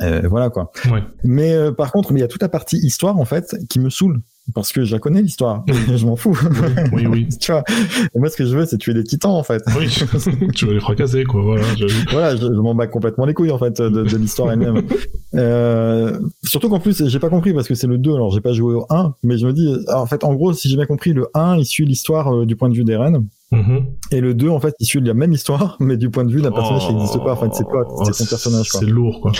euh, 0.00 0.22
voilà 0.28 0.50
quoi. 0.50 0.70
Ouais. 0.90 1.02
Mais 1.24 1.52
euh, 1.54 1.72
par 1.72 1.92
contre, 1.92 2.12
il 2.12 2.18
y 2.18 2.22
a 2.22 2.28
toute 2.28 2.42
la 2.42 2.48
partie 2.48 2.76
histoire 2.78 3.18
en 3.18 3.24
fait 3.24 3.56
qui 3.68 3.80
me 3.80 3.90
saoule 3.90 4.20
parce 4.54 4.72
que 4.72 4.84
je 4.84 4.92
la 4.92 5.00
connais 5.00 5.22
l'histoire. 5.22 5.64
je 5.96 6.06
m'en 6.06 6.14
fous. 6.16 6.38
Oui, 6.92 7.06
oui. 7.06 7.28
tu 7.40 7.50
vois. 7.50 7.64
Et 8.14 8.18
moi, 8.18 8.28
ce 8.30 8.36
que 8.36 8.44
je 8.46 8.56
veux, 8.56 8.64
c'est 8.64 8.78
tuer 8.78 8.94
des 8.94 9.02
titans 9.02 9.32
en 9.32 9.42
fait. 9.42 9.62
Oui. 9.76 9.88
tu 10.54 10.66
vas 10.66 10.72
les 10.72 10.80
fracasser, 10.80 11.24
quoi. 11.24 11.42
Voilà. 11.42 11.64
voilà, 12.12 12.36
je, 12.36 12.42
je 12.42 12.60
m'en 12.60 12.74
bats 12.74 12.86
complètement 12.86 13.24
les 13.26 13.34
couilles 13.34 13.50
en 13.50 13.58
fait 13.58 13.80
de, 13.80 13.88
de 14.04 14.16
l'histoire 14.16 14.52
elle-même. 14.52 14.82
Euh, 15.34 16.18
surtout 16.44 16.68
qu'en 16.68 16.78
plus, 16.80 17.06
j'ai 17.08 17.18
pas 17.18 17.28
compris 17.28 17.52
parce 17.52 17.66
que 17.68 17.74
c'est 17.74 17.86
le 17.86 17.98
2, 17.98 18.14
alors 18.14 18.30
j'ai 18.32 18.40
pas 18.40 18.52
joué 18.52 18.74
au 18.74 18.86
1, 18.90 19.14
mais 19.22 19.36
je 19.38 19.46
me 19.46 19.52
dis, 19.52 19.68
en 19.92 20.06
fait, 20.06 20.22
en 20.24 20.34
gros, 20.34 20.52
si 20.52 20.68
j'ai 20.68 20.76
bien 20.76 20.86
compris, 20.86 21.12
le 21.12 21.26
1, 21.34 21.56
il 21.56 21.66
suit 21.66 21.84
l'histoire 21.84 22.32
euh, 22.34 22.46
du 22.46 22.56
point 22.56 22.68
de 22.68 22.74
vue 22.74 22.84
d'Eren, 22.84 23.26
Mhm. 23.52 23.84
et 24.10 24.20
le 24.20 24.34
2, 24.34 24.48
en 24.48 24.58
fait, 24.58 24.74
il 24.80 24.86
suit 24.86 25.00
la 25.00 25.14
même 25.14 25.32
histoire, 25.32 25.76
mais 25.78 25.96
du 25.96 26.10
point 26.10 26.24
de 26.24 26.32
vue 26.32 26.42
d'un 26.42 26.50
personnage 26.50 26.86
qui 26.88 26.94
n'existe 26.94 27.18
pas. 27.18 27.32
En 27.32 27.36
fait, 27.36 27.48
c'est 27.52 27.64
Oh, 27.68 28.04
c'est 28.04 28.12
son 28.12 28.26
personnage, 28.26 28.68
quoi. 28.70 28.80
C'est 28.80 28.86
lourd, 28.86 29.20
quoi. 29.20 29.32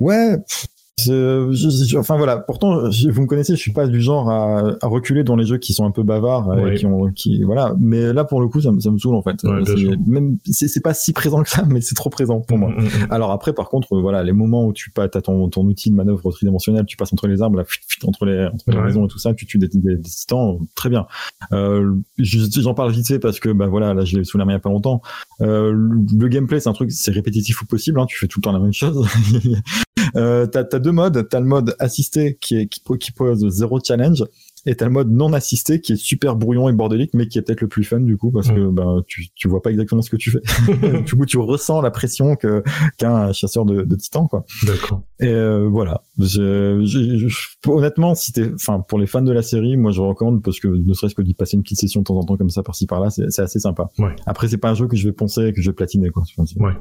Ouais. 0.00 0.36
pff, 0.38 0.66
c'est- 1.00 1.12
je- 1.12 1.84
je- 1.86 1.96
enfin 1.96 2.16
voilà. 2.16 2.38
Pourtant, 2.38 2.90
je- 2.90 3.08
vous 3.08 3.22
me 3.22 3.26
connaissez, 3.28 3.54
je 3.54 3.60
suis 3.60 3.72
pas 3.72 3.86
du 3.86 4.00
genre 4.00 4.28
à, 4.30 4.64
à 4.82 4.86
reculer 4.88 5.22
dans 5.22 5.36
les 5.36 5.44
jeux 5.46 5.58
qui 5.58 5.72
sont 5.72 5.84
un 5.84 5.92
peu 5.92 6.02
bavards, 6.02 6.50
euh, 6.50 6.64
Ouais. 6.64 6.74
qui 6.74 6.86
ont, 6.86 7.12
qui 7.12 7.40
voilà. 7.44 7.72
Mais 7.78 8.12
là, 8.12 8.24
pour 8.24 8.40
le 8.40 8.48
coup, 8.48 8.60
ça, 8.60 8.72
me- 8.72 8.80
ça 8.80 8.90
me 8.90 8.98
saoule 8.98 9.14
en 9.14 9.22
fait. 9.22 9.36
Ouais, 9.44 9.60
C'est- 9.64 9.96
même, 10.08 10.38
c'est 10.50 10.82
pas 10.82 10.94
si 10.94 11.12
présent 11.12 11.40
que 11.44 11.50
ça, 11.50 11.62
mais 11.68 11.80
c'est 11.80 11.94
trop 11.94 12.10
présent 12.10 12.40
pour 12.40 12.58
moi. 12.58 12.70
Mhm, 12.70 12.82
mhm. 12.84 12.90
Alors 13.10 13.30
après, 13.30 13.52
par 13.52 13.68
contre, 13.68 13.92
euh, 13.96 14.00
voilà, 14.00 14.24
les 14.24 14.32
moments 14.32 14.66
où 14.66 14.72
tu 14.72 14.92
as 14.96 15.08
ton, 15.08 15.48
ton 15.48 15.64
outil 15.66 15.90
de 15.90 15.94
manœuvre 15.94 16.32
tridimensionnelle, 16.32 16.84
tu 16.84 16.96
passes 16.96 17.12
entre 17.12 17.28
les 17.28 17.42
arbres, 17.42 17.58
là, 17.58 17.64
entre 18.04 18.24
les, 18.26 18.46
entre 18.46 18.64
les 18.72 18.76
Ouais. 18.76 18.82
maisons 18.82 19.04
et 19.04 19.08
tout 19.08 19.20
ça, 19.20 19.32
tu 19.34 19.46
tues 19.46 19.58
des, 19.58 19.68
des, 19.68 19.78
des 19.96 20.00
titans, 20.02 20.56
euh, 20.60 20.64
très 20.74 20.88
bien. 20.88 21.06
Euh, 21.52 21.94
je- 22.18 22.40
J'en 22.60 22.74
parle 22.74 22.90
vite 22.90 23.06
fait 23.06 23.20
parce 23.20 23.38
que, 23.38 23.50
bah 23.50 23.68
voilà, 23.68 23.94
là, 23.94 24.04
je 24.04 24.16
l'ai 24.18 24.24
sous 24.24 24.36
la 24.36 24.44
main 24.44 24.50
il 24.50 24.54
y 24.54 24.56
a 24.56 24.60
pas 24.60 24.70
longtemps. 24.70 25.00
Euh, 25.42 25.70
le, 25.72 26.26
gameplay, 26.26 26.58
c'est 26.58 26.68
un 26.68 26.72
truc, 26.72 26.90
c'est 26.90 27.12
répétitif 27.12 27.62
au 27.62 27.66
possible, 27.66 28.00
hein, 28.00 28.06
tu 28.08 28.18
fais 28.18 28.26
tout 28.26 28.40
le 28.40 28.42
temps 28.42 28.52
la 28.52 28.58
même 28.58 28.72
chose. 28.72 29.06
euh, 30.16 30.46
t'as 30.46 30.64
as 30.72 30.78
deux 30.78 30.92
modes, 30.92 31.28
t'as 31.28 31.40
le 31.40 31.46
mode 31.46 31.74
assisté 31.78 32.36
qui, 32.40 32.56
est, 32.56 32.66
qui, 32.66 32.80
po- 32.80 32.96
qui 32.96 33.12
pose 33.12 33.46
zéro 33.48 33.78
challenge. 33.84 34.24
Et 34.66 34.74
t'as 34.74 34.84
le 34.86 34.90
mode 34.90 35.10
non 35.10 35.32
assisté 35.32 35.80
qui 35.80 35.92
est 35.92 35.96
super 35.96 36.34
brouillon 36.36 36.68
et 36.68 36.72
bordélique, 36.72 37.12
mais 37.14 37.26
qui 37.28 37.38
est 37.38 37.42
peut-être 37.42 37.60
le 37.62 37.68
plus 37.68 37.84
fun 37.84 38.00
du 38.00 38.18
coup 38.18 38.30
parce 38.32 38.48
que 38.48 38.68
bah, 38.68 38.96
tu, 39.06 39.28
tu 39.34 39.48
vois 39.48 39.62
pas 39.62 39.70
exactement 39.70 40.02
ce 40.02 40.10
que 40.10 40.16
tu 40.16 40.30
fais. 40.32 40.40
du 41.06 41.14
coup, 41.14 41.24
tu 41.24 41.38
ressens 41.38 41.80
la 41.80 41.90
pression 41.92 42.34
que 42.36 42.62
qu'un 42.98 43.32
chasseur 43.32 43.64
de, 43.64 43.82
de 43.82 43.96
titans 43.96 44.26
quoi. 44.28 44.44
D'accord. 44.66 45.02
Et 45.20 45.28
euh, 45.28 45.68
voilà. 45.70 46.02
Je, 46.18 46.82
je- 46.84 47.28
je- 47.28 47.48
honnêtement, 47.70 48.14
si 48.16 48.32
t'es, 48.32 48.52
enfin, 48.52 48.80
pour 48.80 48.98
les 48.98 49.06
fans 49.06 49.22
de 49.22 49.32
la 49.32 49.42
série, 49.42 49.76
moi 49.78 49.92
je 49.92 50.02
recommande 50.02 50.42
parce 50.42 50.58
que 50.60 50.68
ne 50.68 50.92
serait-ce 50.92 51.14
que 51.14 51.22
d'y 51.22 51.34
passer 51.34 51.56
une 51.56 51.62
petite 51.62 51.78
session 51.80 52.00
de 52.00 52.04
temps 52.04 52.16
en 52.18 52.24
temps 52.24 52.36
comme 52.36 52.50
ça 52.50 52.62
par-ci 52.64 52.86
par-là, 52.86 53.08
c'est 53.10 53.30
c'est 53.30 53.42
assez 53.42 53.60
sympa. 53.60 53.88
Ouais. 53.98 54.16
Après, 54.26 54.48
c'est 54.48 54.58
pas 54.58 54.70
un 54.70 54.74
jeu 54.74 54.86
que 54.88 54.96
je 54.96 55.06
vais 55.06 55.12
poncer, 55.14 55.52
que 55.54 55.62
je 55.62 55.70
vais 55.70 55.74
platiner 55.74 56.10
quoi. 56.10 56.24
Ouais. 56.58 56.72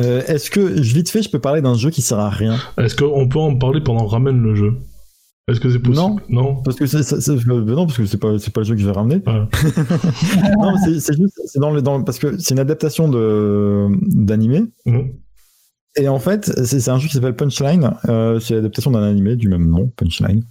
Euh, 0.00 0.22
Est-ce 0.26 0.50
que 0.50 0.82
je- 0.82 0.94
vite 0.94 1.08
fait, 1.10 1.22
je 1.22 1.30
peux 1.30 1.40
parler 1.40 1.60
d'un 1.62 1.74
jeu 1.74 1.90
qui 1.90 2.02
sert 2.02 2.18
à 2.18 2.30
rien? 2.30 2.56
Est-ce 2.78 2.94
qu'on 2.96 3.28
peut 3.28 3.38
en 3.38 3.56
parler 3.56 3.80
pendant 3.80 4.06
ramène 4.06 4.40
le 4.40 4.54
jeu? 4.54 4.74
Est-ce 5.48 5.60
que 5.60 5.70
c'est 5.70 5.78
possible? 5.78 5.96
Non. 5.96 6.16
Non? 6.28 6.56
parce 6.62 6.76
que 6.76 6.86
c'est 6.86 6.98
euh, 7.30 7.60
non 7.64 7.86
parce 7.86 7.96
que 7.96 8.04
c'est 8.04 8.18
pas 8.18 8.28
pas 8.52 8.60
le 8.60 8.64
jeu 8.66 8.74
que 8.74 8.80
je 8.82 8.86
vais 8.86 8.92
ramener. 8.92 9.22
Ouais. 9.26 9.32
non, 10.60 10.74
c'est 10.84 11.16
juste 11.16 11.40
c'est 11.46 11.58
dans 11.58 11.70
le 11.70 11.80
dans 11.80 12.02
parce 12.02 12.18
que 12.18 12.38
c'est 12.38 12.52
une 12.54 12.60
adaptation 12.60 13.08
de 13.08 13.86
d'animé. 14.02 14.64
Mhm. 14.84 15.12
Et 15.96 16.06
en 16.08 16.18
fait, 16.18 16.44
c'est 16.64 16.88
un 16.90 16.98
jeu 16.98 17.08
qui 17.08 17.14
s'appelle 17.14 17.34
Punchline. 17.34 17.90
Euh, 18.08 18.38
c'est 18.40 18.54
l'adaptation 18.54 18.90
d'un 18.90 19.02
animé 19.02 19.36
du 19.36 19.48
même 19.48 19.68
nom, 19.68 19.90
Punchline. 19.96 20.44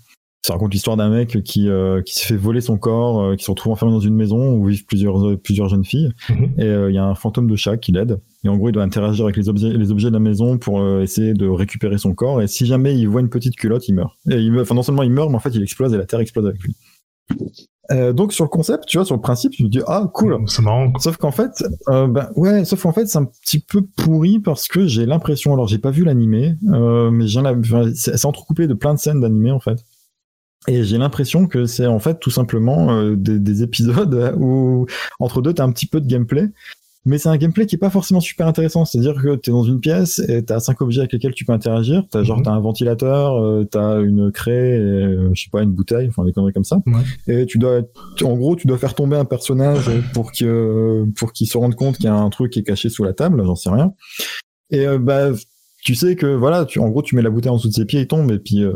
Ça 0.45 0.53
raconte 0.53 0.73
l'histoire 0.73 0.97
d'un 0.97 1.09
mec 1.09 1.41
qui, 1.43 1.69
euh, 1.69 2.01
qui 2.01 2.15
se 2.15 2.25
fait 2.25 2.35
voler 2.35 2.59
son 2.61 2.77
corps, 2.77 3.21
euh, 3.21 3.35
qui 3.35 3.43
se 3.45 3.51
retrouve 3.51 3.73
enfermé 3.73 3.93
dans 3.93 3.99
une 3.99 4.15
maison 4.15 4.53
où 4.55 4.65
vivent 4.65 4.85
plusieurs, 4.85 5.37
plusieurs 5.39 5.69
jeunes 5.69 5.85
filles. 5.85 6.11
Mhm. 6.29 6.53
Et 6.57 6.65
il 6.89 6.95
y 6.95 6.97
a 6.97 7.05
un 7.05 7.15
fantôme 7.15 7.49
de 7.49 7.55
chat 7.55 7.77
qui 7.77 7.91
l'aide. 7.91 8.19
Et 8.47 8.49
en 8.49 8.55
gros, 8.55 8.69
il 8.69 8.71
doit 8.71 8.83
interagir 8.83 9.25
avec 9.25 9.35
les 9.35 9.49
objets, 9.49 9.73
les 9.73 9.91
objets 9.91 10.07
de 10.07 10.13
la 10.13 10.21
maison 10.21 10.57
pour 10.57 10.79
euh, 10.79 11.01
essayer 11.01 11.33
de 11.33 11.49
récupérer 11.49 11.97
son 11.97 12.15
corps. 12.15 12.41
Et 12.41 12.47
si 12.47 12.65
jamais 12.65 12.97
il 12.97 13.09
voit 13.09 13.19
une 13.19 13.27
petite 13.27 13.57
culotte, 13.57 13.89
il 13.89 13.95
meurt. 13.95 14.15
Et 14.31 14.37
il 14.37 14.53
meurt, 14.53 14.63
enfin, 14.63 14.73
non 14.75 14.83
seulement 14.83 15.03
il 15.03 15.11
meurt, 15.11 15.29
mais 15.29 15.35
en 15.35 15.41
fait, 15.41 15.53
il 15.53 15.61
explose 15.61 15.93
et 15.93 15.97
la 15.97 16.05
terre 16.05 16.21
explose 16.21 16.47
avec 16.47 16.61
lui. 16.63 16.73
Euh, 17.91 18.13
donc, 18.13 18.31
sur 18.31 18.45
le 18.45 18.49
concept, 18.49 18.85
tu 18.85 18.97
vois, 18.97 19.03
sur 19.03 19.15
le 19.15 19.21
principe, 19.21 19.51
je 19.57 19.63
me 19.63 19.67
dis, 19.67 19.81
ah, 19.85 20.09
cool. 20.13 20.41
C'est 20.47 20.61
marrant. 20.61 20.89
quoi. 20.89 21.01
Sauf 21.01 21.17
qu'en 21.17 21.31
fait, 21.31 21.61
euh, 21.89 22.07
ben 22.07 22.29
ouais, 22.37 22.63
sauf 22.63 22.83
qu'en 22.83 22.93
fait, 22.93 23.05
c'est 23.07 23.17
un 23.17 23.25
petit 23.25 23.59
peu 23.59 23.81
pourri 23.81 24.39
parce 24.39 24.69
que 24.69 24.87
j'ai 24.87 25.05
l'impression, 25.05 25.53
alors 25.53 25.67
j'ai 25.67 25.77
pas 25.77 25.91
vu 25.91 26.05
l'animé, 26.05 26.55
euh, 26.71 27.11
mais 27.11 27.27
j'ai 27.27 27.41
c'est 27.95 28.23
entrecoupé 28.25 28.67
de 28.67 28.73
plein 28.73 28.93
de 28.93 28.99
scènes 28.99 29.19
d'animé 29.19 29.51
en 29.51 29.59
fait. 29.59 29.83
Et 30.69 30.85
j'ai 30.85 30.97
l'impression 30.97 31.47
que 31.47 31.65
c'est 31.65 31.85
en 31.85 31.99
fait 31.99 32.19
tout 32.19 32.31
simplement 32.31 33.11
des, 33.13 33.39
des 33.39 33.63
épisodes 33.63 34.33
où 34.39 34.85
entre 35.19 35.41
deux 35.41 35.53
t'as 35.53 35.65
un 35.65 35.71
petit 35.73 35.85
peu 35.85 35.99
de 35.99 36.07
gameplay, 36.07 36.49
mais 37.07 37.17
c'est 37.17 37.29
un 37.29 37.37
gameplay 37.37 37.65
qui 37.65 37.75
est 37.75 37.79
pas 37.79 37.89
forcément 37.89 38.19
super 38.19 38.45
intéressant. 38.47 38.85
C'est-à-dire 38.85 39.15
que 39.21 39.35
t'es 39.35 39.49
dans 39.51 39.63
une 39.63 39.79
pièce 39.79 40.19
et 40.19 40.43
t'as 40.43 40.59
cinq 40.59 40.81
objets 40.81 40.99
avec 40.99 41.13
lesquels 41.13 41.33
tu 41.33 41.45
peux 41.45 41.53
interagir. 41.53 42.03
T'as 42.11 42.23
genre 42.23 42.37
Mhm. 42.37 42.43
t'as 42.43 42.51
un 42.51 42.59
ventilateur, 42.59 43.35
euh, 43.41 43.63
t'as 43.63 44.01
une 44.01 44.31
craie, 44.31 44.75
et, 44.77 44.79
euh, 44.81 45.29
je 45.33 45.41
sais 45.43 45.49
pas 45.51 45.63
une 45.63 45.71
bouteille, 45.71 46.07
enfin 46.09 46.23
des 46.25 46.33
conneries 46.33 46.53
comme 46.53 46.63
ça. 46.63 46.77
Ouais. 46.85 47.01
Et 47.41 47.45
tu 47.45 47.57
dois, 47.57 47.81
tu- 48.15 48.25
en 48.25 48.35
gros, 48.35 48.55
tu 48.55 48.67
dois 48.67 48.77
faire 48.77 48.93
tomber 48.93 49.15
un 49.17 49.25
personnage 49.25 49.89
pour 50.13 50.31
que 50.31 51.05
pour 51.17 51.33
qu'il 51.33 51.47
se 51.47 51.57
rende 51.57 51.75
compte 51.75 51.95
qu'il 51.95 52.05
y 52.05 52.09
a 52.09 52.15
un 52.15 52.29
truc 52.29 52.51
qui 52.53 52.59
est 52.59 52.63
caché 52.63 52.89
sous 52.89 53.03
la 53.03 53.13
table. 53.13 53.41
J'en 53.45 53.55
sais 53.55 53.69
rien. 53.69 53.93
Et 54.69 54.85
euh, 54.85 54.99
bah 54.99 55.29
tu 55.83 55.95
sais 55.95 56.15
que 56.15 56.25
voilà, 56.25 56.65
tu, 56.65 56.79
en 56.79 56.89
gros, 56.89 57.01
tu 57.01 57.15
mets 57.15 57.21
la 57.21 57.29
bouteille 57.29 57.51
en 57.51 57.55
dessous 57.57 57.69
de 57.69 57.73
ses 57.73 57.85
pieds, 57.85 58.01
il 58.01 58.07
tombe 58.07 58.31
et 58.31 58.39
puis 58.39 58.63
euh, 58.63 58.73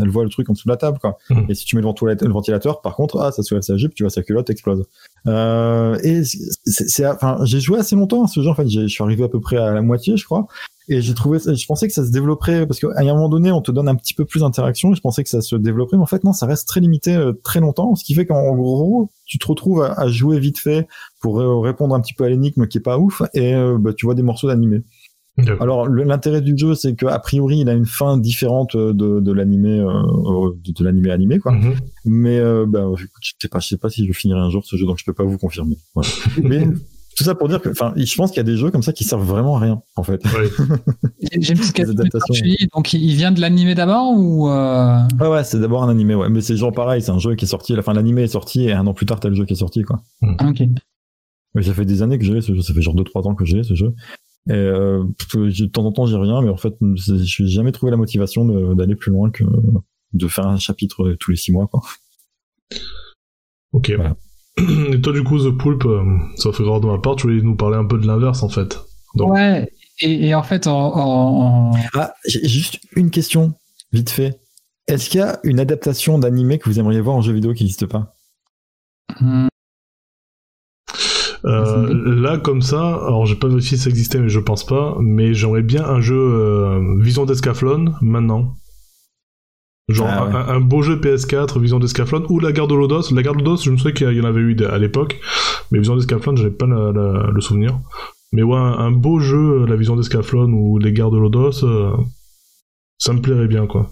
elle 0.00 0.08
voit 0.10 0.22
le 0.22 0.28
truc 0.30 0.48
en 0.48 0.52
dessous 0.52 0.66
de 0.68 0.72
la 0.72 0.76
table, 0.76 0.98
quoi. 1.00 1.16
Mhm. 1.30 1.46
Et 1.48 1.54
si 1.54 1.64
tu 1.64 1.76
mets 1.76 1.82
le 1.82 1.86
ventilateur, 1.88 2.28
le 2.28 2.34
ventilateur, 2.34 2.80
par 2.82 2.94
contre, 2.94 3.18
ah, 3.20 3.32
ça 3.32 3.42
soulève 3.42 3.62
sa 3.62 3.76
jupe, 3.76 3.94
tu 3.94 4.02
vois 4.02 4.10
sa 4.10 4.22
culotte 4.22 4.50
explose. 4.50 4.84
Euh, 5.26 5.98
et 6.02 6.22
c'est, 6.64 7.06
enfin, 7.06 7.38
j'ai 7.44 7.60
joué 7.60 7.78
assez 7.78 7.96
longtemps 7.96 8.24
à 8.24 8.28
ce 8.28 8.40
jeu. 8.42 8.48
En 8.50 8.54
fait, 8.54 8.68
J'ai- 8.68 8.82
je 8.82 8.86
suis 8.88 9.02
arrivé 9.02 9.24
à 9.24 9.28
peu 9.28 9.40
près 9.40 9.56
à 9.56 9.72
la 9.72 9.82
moitié, 9.82 10.16
je 10.16 10.24
crois. 10.24 10.46
Et 10.88 11.00
j'ai 11.00 11.14
trouvé, 11.14 11.38
je 11.38 11.66
pensais 11.66 11.86
que 11.86 11.94
ça 11.94 12.04
se 12.04 12.10
développerait 12.10 12.66
parce 12.66 12.80
qu'à 12.80 12.88
un 12.96 13.04
moment 13.04 13.28
donné, 13.28 13.52
on 13.52 13.60
te 13.62 13.70
donne 13.70 13.88
un 13.88 13.94
petit 13.94 14.14
peu 14.14 14.24
plus 14.24 14.40
d'interaction. 14.40 14.92
et 14.92 14.96
Je 14.96 15.00
pensais 15.00 15.22
que 15.22 15.30
ça 15.30 15.40
se 15.40 15.54
développerait, 15.54 15.96
mais 15.96 16.02
en 16.02 16.06
fait, 16.06 16.24
non, 16.24 16.32
ça 16.32 16.44
reste 16.44 16.66
très 16.66 16.80
limité, 16.80 17.14
euh, 17.14 17.32
très 17.44 17.60
longtemps. 17.60 17.94
Ce 17.94 18.04
qui 18.04 18.14
fait 18.14 18.26
qu'en 18.26 18.52
gros, 18.56 19.10
tu 19.24 19.38
te 19.38 19.46
retrouves 19.46 19.82
à, 19.82 19.92
à 19.92 20.08
jouer 20.08 20.40
vite 20.40 20.58
fait 20.58 20.88
pour 21.20 21.40
euh, 21.40 21.60
répondre 21.60 21.94
un 21.94 22.00
petit 22.00 22.14
peu 22.14 22.24
à 22.24 22.28
l'énigme 22.28 22.66
qui 22.66 22.78
est 22.78 22.82
pas 22.82 22.98
ouf, 22.98 23.22
et 23.32 23.54
euh, 23.54 23.78
bah, 23.78 23.92
tu 23.96 24.06
vois 24.06 24.16
des 24.16 24.22
morceaux 24.22 24.48
d'animé. 24.48 24.82
Alors 25.60 25.88
l'intérêt 25.88 26.42
du 26.42 26.54
jeu, 26.56 26.74
c'est 26.74 26.94
qu'a 26.94 27.18
priori, 27.18 27.60
il 27.60 27.68
a 27.68 27.72
une 27.72 27.86
fin 27.86 28.18
différente 28.18 28.76
de, 28.76 28.92
de 29.20 29.32
l'animé, 29.32 29.78
euh, 29.80 30.50
de, 30.64 30.72
de 30.72 30.84
l'animé 30.84 31.10
animé, 31.10 31.38
quoi. 31.38 31.52
Mhm. 31.52 31.74
Mais 32.04 32.38
euh, 32.38 32.66
bah, 32.68 32.84
écoute, 32.92 33.08
je 33.22 33.32
sais 33.40 33.48
pas, 33.48 33.58
je 33.58 33.68
sais 33.68 33.78
pas 33.78 33.88
si 33.88 34.06
je 34.06 34.12
finirai 34.12 34.40
un 34.40 34.50
jour 34.50 34.62
ce 34.64 34.76
jeu, 34.76 34.84
donc 34.86 34.98
je 34.98 35.04
peux 35.04 35.14
pas 35.14 35.24
vous 35.24 35.38
confirmer. 35.38 35.76
Voilà. 35.94 36.10
Mais 36.42 36.66
tout 37.16 37.24
ça 37.24 37.34
pour 37.34 37.48
dire 37.48 37.60
que, 37.62 37.70
enfin, 37.70 37.92
je 37.96 38.14
pense 38.14 38.30
qu'il 38.30 38.38
y 38.38 38.40
a 38.40 38.44
des 38.44 38.56
jeux 38.56 38.70
comme 38.70 38.82
ça 38.82 38.92
qui 38.92 39.04
servent 39.04 39.26
vraiment 39.26 39.56
à 39.56 39.60
rien, 39.60 39.82
en 39.96 40.02
fait. 40.02 40.22
Ouais. 40.24 40.48
J'ai 41.40 41.52
une 41.52 41.58
petite 41.58 41.72
question. 41.74 41.94
adaptations. 41.98 42.34
Tu 42.34 42.42
dis, 42.42 42.68
Donc, 42.74 42.92
il 42.92 43.14
vient 43.14 43.32
de 43.32 43.40
l'animé 43.40 43.74
d'abord 43.74 44.12
ou 44.14 44.48
euh, 44.50 44.98
Ouais, 45.18 45.28
ouais, 45.28 45.44
c'est 45.44 45.60
d'abord 45.60 45.82
un 45.82 45.88
animé, 45.88 46.14
ouais. 46.14 46.28
Mais 46.28 46.42
c'est 46.42 46.56
genre 46.56 46.72
pareil, 46.72 47.00
c'est 47.02 47.10
un 47.10 47.18
jeu 47.18 47.34
qui 47.36 47.46
est 47.46 47.48
sorti, 47.48 47.74
la 47.74 47.82
fin 47.82 47.94
l'animé 47.94 48.22
est 48.22 48.28
sorti 48.28 48.64
et 48.64 48.72
un 48.72 48.86
an 48.86 48.92
plus 48.94 49.06
tard, 49.06 49.18
t'as 49.20 49.28
le 49.30 49.34
jeu 49.34 49.44
qui 49.46 49.54
est 49.54 49.56
sorti, 49.56 49.82
quoi. 49.82 50.02
ah, 50.38 50.48
Ok. 50.48 50.62
Mais 51.54 51.62
ça 51.62 51.74
fait 51.74 51.84
des 51.84 52.00
années 52.02 52.18
que 52.18 52.24
j'ai 52.24 52.40
ce 52.40 52.54
jeu, 52.54 52.62
ça 52.62 52.72
fait 52.72 52.80
genre 52.80 52.94
2-3 52.96 53.28
ans 53.28 53.34
que 53.34 53.44
j'ai 53.44 53.62
ce 53.62 53.74
jeu. 53.74 53.94
Et 54.48 54.52
euh, 54.54 55.04
de 55.34 55.66
temps 55.66 55.84
en 55.84 55.92
temps, 55.92 56.06
j'y 56.06 56.14
reviens, 56.16 56.42
mais 56.42 56.50
en 56.50 56.56
fait, 56.56 56.74
je 56.80 57.42
n'ai 57.42 57.48
jamais 57.48 57.70
trouvé 57.72 57.90
la 57.90 57.96
motivation 57.96 58.44
d'aller 58.74 58.96
plus 58.96 59.12
loin 59.12 59.30
que 59.30 59.44
de 60.12 60.28
faire 60.28 60.46
un 60.46 60.58
chapitre 60.58 61.12
tous 61.20 61.30
les 61.30 61.36
6 61.36 61.52
mois, 61.52 61.68
quoi. 61.68 61.80
Ok. 63.72 63.92
Voilà. 63.96 64.16
Et 64.92 65.00
toi, 65.00 65.12
du 65.12 65.22
coup, 65.24 65.38
The 65.38 65.56
Pulp, 65.56 65.84
euh, 65.86 66.02
ça 66.36 66.52
fait 66.52 66.62
grave 66.64 66.82
de 66.82 66.86
ma 66.86 66.98
part, 66.98 67.16
tu 67.16 67.22
voulais 67.28 67.40
nous 67.40 67.56
parler 67.56 67.76
un 67.76 67.86
peu 67.86 67.98
de 67.98 68.06
l'inverse, 68.06 68.42
en 68.42 68.48
fait. 68.48 68.78
Donc- 69.14 69.32
Ouais. 69.32 69.70
Et, 70.00 70.26
et 70.28 70.34
en 70.34 70.42
fait, 70.42 70.66
en, 70.66 71.70
en- 71.70 71.72
Ah, 71.94 72.12
j'ai 72.26 72.46
juste 72.48 72.78
une 72.96 73.10
question, 73.10 73.54
vite 73.92 74.10
fait. 74.10 74.40
Est-ce 74.88 75.08
qu'il 75.08 75.20
y 75.20 75.22
a 75.22 75.38
une 75.44 75.60
adaptation 75.60 76.18
d'animé 76.18 76.58
que 76.58 76.68
vous 76.68 76.78
aimeriez 76.80 77.00
voir 77.00 77.16
en 77.16 77.20
jeu 77.22 77.32
vidéo 77.32 77.54
qui 77.54 77.62
n'existe 77.62 77.86
pas? 77.86 78.14
Hmm, 79.20 79.46
Euh, 81.44 81.92
là, 82.20 82.38
comme 82.38 82.62
ça, 82.62 82.80
alors 83.06 83.26
j'ai 83.26 83.34
pas 83.34 83.48
vérifié 83.48 83.76
si 83.76 83.82
ça 83.84 83.90
existait, 83.90 84.20
mais 84.20 84.28
je 84.28 84.38
pense 84.40 84.64
pas, 84.64 84.96
mais 85.00 85.34
j'aimerais 85.34 85.62
bien 85.62 85.84
un 85.84 86.00
jeu 86.00 86.16
euh, 86.16 86.96
Vision 87.00 87.24
d'Escaflon 87.26 87.94
maintenant. 88.00 88.54
Genre 89.88 90.08
Ah 90.08 90.24
ouais. 90.26 90.34
un, 90.34 90.48
un 90.48 90.60
beau 90.60 90.82
jeu 90.82 90.96
PS4, 90.96 91.58
Vision 91.60 91.80
d'Escaflon, 91.80 92.24
ou 92.28 92.38
la 92.38 92.52
Garde 92.52 92.70
de 92.70 92.76
Lodos. 92.76 93.10
La 93.12 93.22
Garde 93.22 93.38
de 93.38 93.42
Lodos, 93.42 93.62
je 93.64 93.70
me 93.70 93.76
souviens 93.76 93.92
qu'il 93.92 94.12
y 94.12 94.20
en 94.20 94.24
avait 94.24 94.40
eu 94.40 94.56
à 94.64 94.78
l'époque, 94.78 95.18
mais 95.70 95.78
Vision 95.80 95.96
d'Escaflon, 95.96 96.36
j'avais 96.36 96.50
pas 96.50 96.66
la- 96.66 96.92
la- 96.92 97.30
le 97.32 97.40
souvenir. 97.40 97.78
Mais 98.32 98.42
ouais, 98.42 98.56
un, 98.56 98.78
un 98.78 98.90
beau 98.92 99.18
jeu, 99.18 99.66
la 99.66 99.76
vision 99.76 99.94
d'Escaflon 99.96 100.50
ou 100.52 100.78
les 100.78 100.92
guerres 100.92 101.10
de 101.10 101.18
Lodos, 101.18 101.64
euh, 101.64 101.92
ça 102.98 103.12
me 103.12 103.20
plairait 103.20 103.48
bien, 103.48 103.66
quoi. 103.66 103.90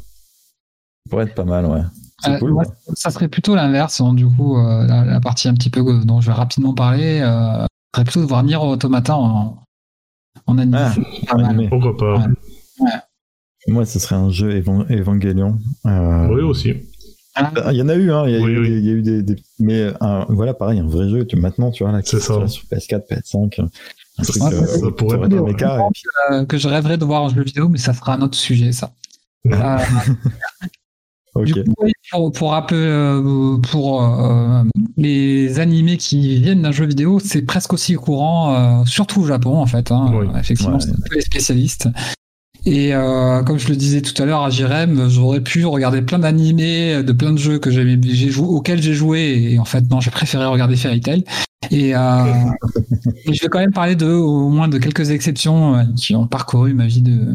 Ça 1.05 1.11
pourrait 1.11 1.25
être 1.25 1.35
pas 1.35 1.45
mal, 1.45 1.67
ouais. 1.67 1.83
Euh, 2.29 2.39
cool. 2.39 2.53
moi, 2.53 2.65
ouais. 2.65 2.95
ça 2.95 3.11
serait 3.11 3.29
plutôt 3.29 3.55
l'inverse. 3.55 4.01
hein, 4.01 4.13
du 4.15 4.27
coup, 4.27 4.57
euh, 4.59 4.87
la, 4.87 5.05
la 5.05 5.21
partie 5.21 5.49
un 5.49 5.55
petit 5.55 5.71
peu 5.71 5.83
dont 6.05 6.21
je 6.21 6.27
vais 6.27 6.33
rapidement 6.35 6.75
parler, 6.75 7.21
euh, 7.23 7.65
serait 7.95 8.05
plutôt 8.05 8.21
de 8.21 8.27
voir 8.27 8.43
Nier 8.43 8.57
Automata 8.57 9.17
en, 9.17 9.63
en 10.47 10.59
animé. 10.59 10.79
Ah, 10.79 10.95
Pas 11.29 11.37
mal. 11.37 11.47
animé. 11.47 11.69
Pourquoi 11.69 11.97
pas 11.97 12.27
Ouais. 12.79 12.89
Moi, 13.69 13.85
ce 13.85 13.99
serait 13.99 14.17
un 14.17 14.31
jeu 14.31 14.53
Evan- 14.55 14.87
Evangelion. 14.91 15.59
Euh, 15.87 16.29
Oui, 16.29 16.41
aussi. 16.43 16.75
Ah, 17.35 17.51
Il 17.73 17.77
y 17.79 17.83
en 17.83 17.89
a 17.89 17.95
eu, 17.95 18.11
hein. 18.11 18.25
Il 18.27 18.33
y 18.35 18.37
a, 18.37 18.41
Oui, 18.43 18.51
eu, 18.53 18.59
oui. 18.61 18.69
des- 18.71 18.79
il 18.81 18.85
y 18.87 18.91
a 18.91 18.93
eu 18.93 19.03
des, 19.03 19.23
des- 19.23 19.43
mais 19.61 19.93
un- 20.01 20.27
voilà, 20.29 20.53
pareil, 20.55 20.81
un 20.81 20.87
vrai 20.89 21.09
jeu. 21.09 21.27
Tu, 21.27 21.37
maintenant, 21.37 21.71
tu 21.71 21.85
vois 21.85 21.93
là, 21.93 22.03
qui 22.03 22.11
C'est 22.11 22.21
ça. 22.21 22.47
sur 22.49 22.65
PS4, 22.67 23.07
PS5, 23.09 23.61
un 24.19 24.23
truc, 24.23 24.35
Ça- 24.37 24.49
euh, 24.49 24.67
ça 24.67 24.91
pourrait 24.97 25.19
être 25.19 25.29
bien, 25.29 25.43
méca, 25.43 25.79
et 25.79 25.91
puis- 25.93 26.03
euh, 26.33 26.45
que 26.45 26.59
je 26.59 26.69
rêverais 26.69 26.97
de 26.99 27.05
voir 27.05 27.23
en 27.23 27.29
jeu 27.29 27.43
vidéo, 27.43 27.69
mais 27.69 27.79
ça 27.79 27.95
sera 27.95 28.15
un 28.15 28.23
autre 28.23 28.37
sujet, 28.37 28.73
ça. 28.73 28.91
Du 31.45 31.55
coup, 31.55 31.75
pour, 32.11 32.33
pour 32.33 32.51
rappeler, 32.51 32.77
euh, 32.79 33.57
pour 33.71 34.03
euh, 34.03 34.63
les 34.97 35.61
animés 35.61 35.97
qui 35.97 36.41
viennent 36.41 36.63
d'un 36.63 36.73
jeu 36.73 36.87
vidéo, 36.87 37.21
c'est 37.23 37.43
presque 37.43 37.73
aussi 37.73 37.95
courant, 37.95 38.55
euh, 38.55 38.85
surtout 38.85 39.21
au 39.23 39.27
Japon 39.27 39.57
en 39.59 39.67
fait. 39.67 39.93
hein. 39.93 40.11
Oui. 40.13 40.27
Effectivement, 40.39 40.75
Ouais. 40.75 40.81
c'est 40.81 40.91
un 40.91 41.09
peu 41.09 41.15
les 41.15 41.21
spécialistes. 41.21 41.89
Et 42.67 42.91
comme 43.47 43.59
je 43.59 43.69
le 43.69 43.77
disais 43.77 44.03
tout 44.03 44.21
à 44.23 44.27
l'heure 44.27 44.43
à 44.43 44.51
Jirem, 44.51 45.09
j'aurais 45.09 45.41
pu 45.41 45.65
regarder 45.65 46.03
plein 46.03 46.19
d'animés, 46.19 47.03
de 47.03 47.13
plein 47.13 47.33
de 47.33 47.39
jeux 47.39 47.59
que 47.59 47.71
j'avais, 47.71 47.99
j'ai 48.03 48.29
joué, 48.31 48.47
auxquels 48.49 48.83
j'ai 48.83 48.93
joué, 48.93 49.53
et 49.53 49.59
en 49.59 49.65
fait 49.65 49.89
non, 49.91 50.01
j'ai 50.01 50.11
préféré 50.11 50.45
regarder 50.45 50.77
Fairy 50.77 51.01
Tail. 51.01 51.25
Et, 51.71 51.91
et 53.25 53.33
je 53.33 53.41
vais 53.41 53.49
quand 53.49 53.61
même 53.61 53.73
parler 53.73 53.97
de 53.97 54.07
au 54.07 54.51
moins 54.51 54.69
de 54.69 54.77
quelques 54.79 55.11
exceptions 55.11 55.87
qui 55.97 56.15
ont 56.17 56.27
parcouru 56.27 56.75
ma 56.75 56.87
vie 56.87 57.01
de 57.03 57.35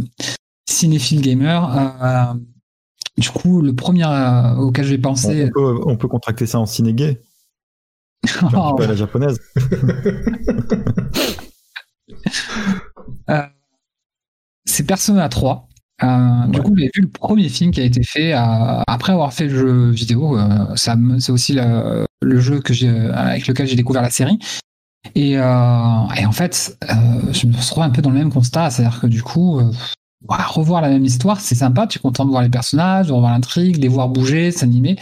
cinéphile 0.70 1.22
gamer. 1.22 2.36
Euh, 3.18 3.22
du 3.22 3.30
coup, 3.30 3.62
le 3.62 3.74
premier 3.74 4.06
euh, 4.06 4.56
auquel 4.56 4.86
j'ai 4.86 4.98
pensé, 4.98 5.46
on 5.46 5.52
peut, 5.52 5.80
on 5.86 5.98
peut 5.98 6.08
contracter 6.08 6.46
ça 6.46 6.60
en 6.60 6.66
petit 6.66 6.84
Oh, 8.42 8.82
à 8.82 8.88
la 8.88 8.96
japonaise. 8.96 9.40
c'est 14.66 14.86
Persona 14.86 15.30
3. 15.30 15.68
Euh, 16.04 16.48
Du 16.48 16.62
coup, 16.62 16.76
j'ai 16.78 16.90
vu 16.94 17.02
le 17.04 17.08
premier 17.08 17.50
film 17.50 17.72
qui 17.72 17.80
a 17.80 17.84
été 17.84 18.04
fait 18.04 18.34
euh, 18.34 18.82
après 18.88 19.14
avoir 19.14 19.34
fait 19.34 19.48
le 19.48 19.58
jeu 19.58 19.90
vidéo. 19.92 20.38
euh, 20.38 20.76
ça 20.76 20.96
c'est 21.20 21.32
aussi 21.32 21.54
le, 21.54 22.06
le 22.22 22.40
jeu 22.40 22.60
que 22.60 22.74
j'ai, 22.74 22.90
avec 22.90 23.48
lequel 23.48 23.68
j'ai 23.68 23.76
découvert 23.76 24.02
la 24.02 24.10
série. 24.10 24.40
Et, 25.14 25.38
euh, 25.38 26.08
et 26.18 26.26
en 26.26 26.32
fait, 26.32 26.78
euh, 26.90 27.32
je 27.32 27.46
me 27.48 27.56
retrouve 27.56 27.84
un 27.84 27.92
peu 27.92 28.02
dans 28.02 28.10
le 28.10 28.18
même 28.18 28.34
constat, 28.34 28.72
c'est-à-dire 28.72 29.00
que 29.00 29.08
du 29.08 29.22
coup, 29.22 29.60
euh, 29.60 29.72
ouais, 30.30 30.38
revoir 30.48 30.82
la 30.82 30.90
même 30.90 31.06
histoire, 31.06 31.40
c'est 31.40 31.56
sympa. 31.56 31.88
Tu 31.88 32.00
es 32.00 32.02
content 32.02 32.26
de 32.26 32.30
voir 32.32 32.42
les 32.44 32.50
personnages, 32.50 33.08
de 33.08 33.14
revoir 33.14 33.32
l'intrigue, 33.34 33.78
les 33.78 33.88
voir 33.88 34.10
bouger, 34.10 34.52
s'animer. 34.52 34.98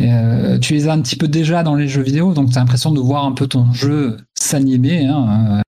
Euh, 0.00 0.58
tu 0.58 0.74
les 0.74 0.88
as 0.88 0.92
un 0.92 1.00
petit 1.00 1.16
peu 1.16 1.26
déjà 1.28 1.62
dans 1.62 1.74
les 1.74 1.88
jeux 1.88 2.02
vidéo, 2.02 2.34
donc 2.34 2.50
tu 2.50 2.56
as 2.56 2.60
l'impression 2.60 2.92
de 2.92 3.00
voir 3.00 3.24
un 3.24 3.32
peu 3.32 3.46
ton 3.46 3.72
jeu 3.72 4.18
s'animer. 4.38 5.06
Hein, 5.06 5.58
euh, 5.58 5.60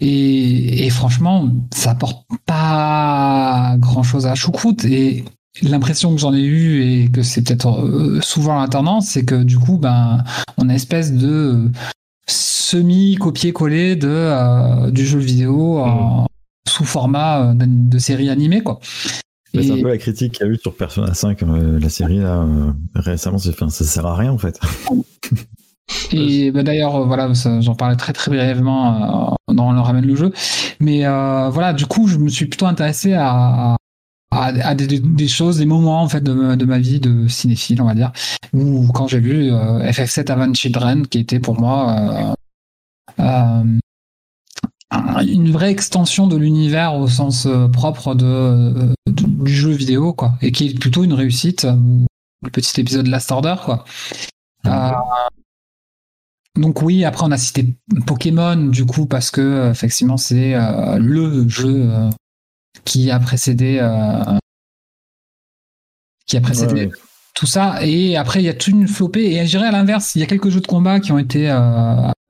et, 0.00 0.86
et 0.86 0.90
franchement, 0.90 1.48
ça 1.74 1.90
apporte 1.90 2.24
pas 2.46 3.74
grand 3.78 4.02
chose 4.02 4.26
à 4.26 4.34
choucroute. 4.34 4.84
Et 4.84 5.24
l'impression 5.62 6.12
que 6.14 6.20
j'en 6.20 6.32
ai 6.32 6.40
eue, 6.42 6.82
et 6.82 7.10
que 7.10 7.22
c'est 7.22 7.42
peut-être 7.42 7.84
euh, 7.84 8.20
souvent 8.22 8.60
la 8.60 8.68
tendance, 8.68 9.08
c'est 9.08 9.24
que 9.24 9.42
du 9.42 9.58
coup, 9.58 9.76
ben, 9.76 10.22
on 10.56 10.68
a 10.68 10.74
espèce 10.74 11.12
de 11.12 11.70
semi-copier-coller 12.26 13.96
de, 13.96 14.08
euh, 14.08 14.90
du 14.90 15.04
jeu 15.04 15.18
vidéo 15.18 15.80
en- 15.80 16.26
sous 16.68 16.84
format 16.84 17.50
euh, 17.50 17.54
de 17.56 17.98
série 17.98 18.28
animée. 18.30 18.62
Quoi. 18.62 18.78
Mais 19.54 19.62
C'est 19.62 19.72
un 19.72 19.82
peu 19.82 19.88
la 19.88 19.98
critique 19.98 20.32
qu'il 20.32 20.46
y 20.46 20.48
a 20.48 20.52
eu 20.52 20.56
sur 20.58 20.74
Persona 20.74 21.12
5, 21.12 21.42
euh, 21.42 21.78
la 21.78 21.88
série 21.90 22.18
là, 22.18 22.42
euh, 22.42 22.72
récemment. 22.94 23.38
c'est- 23.38 23.50
Enfin, 23.50 23.68
ça 23.68 23.84
sert 23.84 24.06
à 24.06 24.16
rien 24.16 24.32
en 24.32 24.38
fait. 24.38 24.58
Et 26.12 26.50
bah, 26.50 26.62
d'ailleurs, 26.62 27.06
voilà, 27.06 27.30
j'en 27.60 27.74
parlais 27.74 27.96
très 27.96 28.12
très 28.14 28.30
brièvement 28.30 29.34
euh, 29.50 29.52
dans 29.54 29.72
le 29.72 29.80
ramène 29.80 30.06
le 30.06 30.14
jeu. 30.16 30.32
Mais 30.80 31.00
voilà, 31.00 31.72
du 31.74 31.86
coup, 31.86 32.06
je 32.08 32.16
me 32.18 32.28
suis 32.28 32.46
plutôt 32.46 32.66
intéressé 32.66 33.12
à, 33.12 33.76
à, 34.30 34.46
à 34.46 34.74
des, 34.74 34.86
des 35.00 35.28
choses, 35.28 35.58
des 35.58 35.66
moments 35.66 36.00
en 36.02 36.08
fait 36.08 36.22
de, 36.22 36.32
ma- 36.32 36.56
de 36.56 36.64
ma 36.64 36.78
vie 36.78 36.98
de 37.00 37.28
cinéphile, 37.28 37.82
on 37.82 37.86
va 37.86 37.94
dire, 37.94 38.12
où 38.54 38.88
quand 38.94 39.06
j'ai 39.08 39.20
vu 39.20 39.52
euh, 39.52 39.80
FF7 39.90 40.30
Avant 40.32 40.54
Children, 40.54 41.06
qui 41.06 41.18
était 41.18 41.40
pour 41.40 41.60
moi 41.60 42.34
une 45.26 45.50
vraie 45.50 45.70
extension 45.70 46.26
de 46.26 46.36
l'univers 46.36 46.94
au 46.94 47.08
sens 47.08 47.46
euh, 47.46 47.68
propre 47.68 48.14
de, 48.14 48.24
euh, 48.26 48.94
de- 49.06 49.44
du 49.44 49.52
jeu 49.54 49.70
vidéo, 49.70 50.12
quoi, 50.12 50.34
et 50.42 50.52
qui 50.52 50.68
est 50.68 50.78
plutôt 50.78 51.04
une 51.04 51.12
réussite. 51.14 51.64
euh, 51.64 51.76
Le 52.44 52.50
petit 52.50 52.80
épisode 52.80 53.06
Last 53.06 53.30
Order, 53.30 53.54
quoi. 53.64 53.84
Euh, 54.66 54.90
donc 56.56 56.82
oui, 56.82 57.04
après 57.04 57.24
on 57.24 57.30
a 57.30 57.38
cité 57.38 57.74
Pokémon 58.06 58.56
du 58.66 58.84
coup 58.84 59.06
parce 59.06 59.30
que 59.30 59.70
effectivement 59.70 60.16
c'est 60.18 60.54
euh, 60.54 60.98
le 60.98 61.48
jeu 61.48 61.88
euh, 61.90 62.10
qui 62.84 63.10
a 63.10 63.18
précédé 63.18 63.78
qui 66.26 66.36
a 66.36 66.40
précédé 66.40 66.72
Ouais, 66.74 66.86
ouais. 66.86 66.92
tout 67.34 67.46
ça 67.46 67.84
et 67.84 68.16
après 68.16 68.40
il 68.42 68.44
y 68.44 68.48
a 68.48 68.54
toute 68.54 68.68
une 68.74 68.86
flopée 68.88 69.32
et 69.36 69.44
je 69.46 69.50
dirais 69.56 69.68
à 69.68 69.72
l'inverse 69.72 70.14
il 70.14 70.20
y 70.20 70.22
a 70.22 70.26
quelques 70.26 70.50
jeux 70.50 70.60
de 70.60 70.66
combat 70.66 71.00
qui 71.00 71.10
ont 71.12 71.18
été 71.18 71.48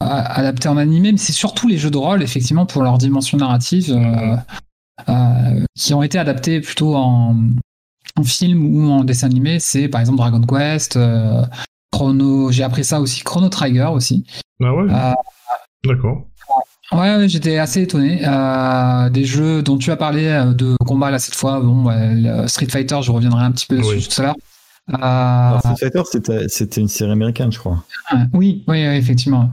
a- 0.03 0.33
adaptés 0.39 0.69
en 0.69 0.77
animé 0.77 1.13
mais 1.13 1.19
c'est 1.19 1.33
surtout 1.33 1.69
les 1.69 1.79
jeux 1.79 1.91
de 1.91 1.97
rôle 1.99 2.23
effectivement 2.23 2.67
pour 2.67 2.83
leur 2.83 2.99
dimension 2.99 3.39
narrative 3.39 3.93
euh, 3.93 4.37
euh, 5.09 5.65
qui 5.77 5.95
ont 5.95 6.03
été 6.03 6.19
adaptés 6.19 6.61
plutôt 6.61 6.95
en, 6.97 7.37
en 8.17 8.23
film 8.25 8.75
ou 8.75 8.91
en 8.91 9.05
dessin 9.05 9.27
animé 9.29 9.59
c'est 9.61 9.89
par 9.89 10.01
exemple 10.01 10.19
Dragon 10.19 10.41
Quest 10.43 10.97
euh, 10.97 11.43
Chrono 11.93 12.51
j'ai 12.53 12.63
appris 12.65 12.85
ça 12.85 13.01
aussi 13.01 13.23
Chrono 13.23 13.49
Trigger 13.49 13.89
aussi 13.93 14.25
Ah 14.63 14.75
ouais? 14.75 14.93
Euh, 14.93 15.13
D'accord. 15.85 16.27
Ouais, 16.93 17.17
ouais, 17.17 17.29
j'étais 17.29 17.57
assez 17.57 17.81
étonné. 17.83 18.21
Euh, 18.23 19.09
des 19.09 19.25
jeux 19.25 19.63
dont 19.63 19.79
tu 19.79 19.91
as 19.91 19.97
parlé 19.97 20.25
de 20.55 20.77
combat 20.87 21.11
là 21.11 21.19
cette 21.19 21.35
fois, 21.35 21.59
bon, 21.61 21.87
ouais, 21.87 22.47
Street 22.49 22.67
Fighter, 22.69 22.99
je 23.03 23.11
reviendrai 23.11 23.43
un 23.45 23.51
petit 23.51 23.65
peu 23.67 23.79
dessus 23.79 23.97
Oui. 23.97 24.07
tout 24.07 24.21
à 24.21 24.25
l'heure. 24.25 24.37
Euh, 24.91 24.95
Alors, 24.97 25.61
Street 25.61 25.91
Fighter, 25.93 26.03
c'était 26.49 26.81
une 26.81 26.89
série 26.89 27.13
américaine, 27.13 27.53
je 27.53 27.59
crois. 27.59 27.85
ouais, 28.13 28.19
oui, 28.33 28.65
oui, 28.69 28.79
effectivement. 28.79 29.51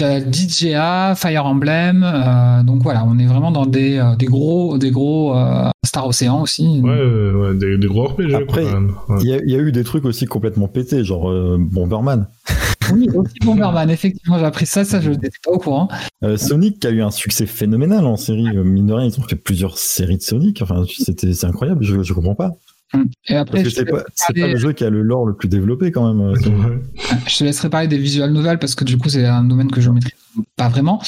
As 0.00 0.20
DJA, 0.28 1.14
Fire 1.14 1.46
Emblem, 1.46 2.02
euh, 2.04 2.62
donc 2.64 2.82
voilà, 2.82 3.04
on 3.06 3.16
est 3.18 3.26
vraiment 3.26 3.52
dans 3.52 3.64
des, 3.64 3.96
euh, 3.98 4.16
des 4.16 4.26
gros, 4.26 4.76
des 4.76 4.90
gros 4.90 5.36
euh, 5.36 5.70
Star 5.86 6.08
Ocean 6.08 6.42
aussi. 6.42 6.80
Ouais, 6.82 6.90
ouais, 6.90 7.30
ouais, 7.30 7.54
des, 7.54 7.78
des 7.78 7.86
gros 7.86 8.08
RPG 8.08 8.34
Après, 8.34 8.64
quand 8.64 8.72
même. 8.72 8.94
Ouais. 9.08 9.18
Il 9.20 9.28
y, 9.28 9.34
a, 9.34 9.36
il 9.38 9.50
y 9.50 9.54
a 9.54 9.58
eu 9.58 9.70
des 9.70 9.84
trucs 9.84 10.04
aussi 10.04 10.26
complètement 10.26 10.66
pétés, 10.66 11.04
genre 11.04 11.30
euh, 11.30 11.56
Bomberman. 11.60 12.26
Oui, 12.92 13.08
aussi 13.14 13.34
Bomberman, 13.44 13.88
effectivement, 13.88 14.36
j'ai 14.36 14.44
appris 14.44 14.66
ça, 14.66 14.84
ça 14.84 15.00
je 15.00 15.10
n'étais 15.10 15.30
pas 15.44 15.52
au 15.52 15.58
courant. 15.58 15.88
Euh, 16.24 16.36
Sonic 16.36 16.80
qui 16.80 16.86
a 16.88 16.90
eu 16.90 17.00
un 17.00 17.12
succès 17.12 17.46
phénoménal 17.46 18.04
en 18.04 18.16
série. 18.16 18.48
Mine 18.64 18.86
de 18.88 18.92
rien, 18.94 19.06
ils 19.06 19.20
ont 19.20 19.22
fait 19.22 19.36
plusieurs 19.36 19.78
séries 19.78 20.16
de 20.16 20.22
Sonic. 20.22 20.60
Enfin, 20.60 20.82
c'était 20.88 21.32
c'est 21.34 21.46
incroyable. 21.46 21.84
Je, 21.84 22.02
je 22.02 22.12
comprends 22.12 22.34
pas. 22.34 22.50
Et 23.28 23.34
après, 23.34 23.62
Parce 23.62 23.64
que 23.64 23.70
je 23.70 23.74
c'est 23.74 23.84
te, 23.86 23.90
pas, 23.90 24.04
c'est 24.14 24.26
parler- 24.34 24.40
pas 24.42 24.46
le 24.48 24.56
jeu 24.56 24.72
qui 24.72 24.84
a 24.84 24.90
le 24.90 25.02
lore 25.02 25.26
le 25.26 25.34
plus 25.34 25.48
développé 25.48 25.90
quand 25.90 26.12
même. 26.12 26.20
euh, 26.28 26.34
je 27.26 27.38
te 27.38 27.44
laisserai 27.44 27.68
parler 27.70 27.88
des 27.88 27.98
visual 27.98 28.30
novels 28.32 28.58
parce 28.58 28.74
que 28.74 28.84
du 28.84 28.98
coup, 28.98 29.08
c'est 29.08 29.26
un 29.26 29.44
domaine 29.44 29.70
que 29.70 29.80
je 29.80 29.90
maîtrise 29.90 30.12
pas 30.56 30.68
vraiment. 30.68 31.02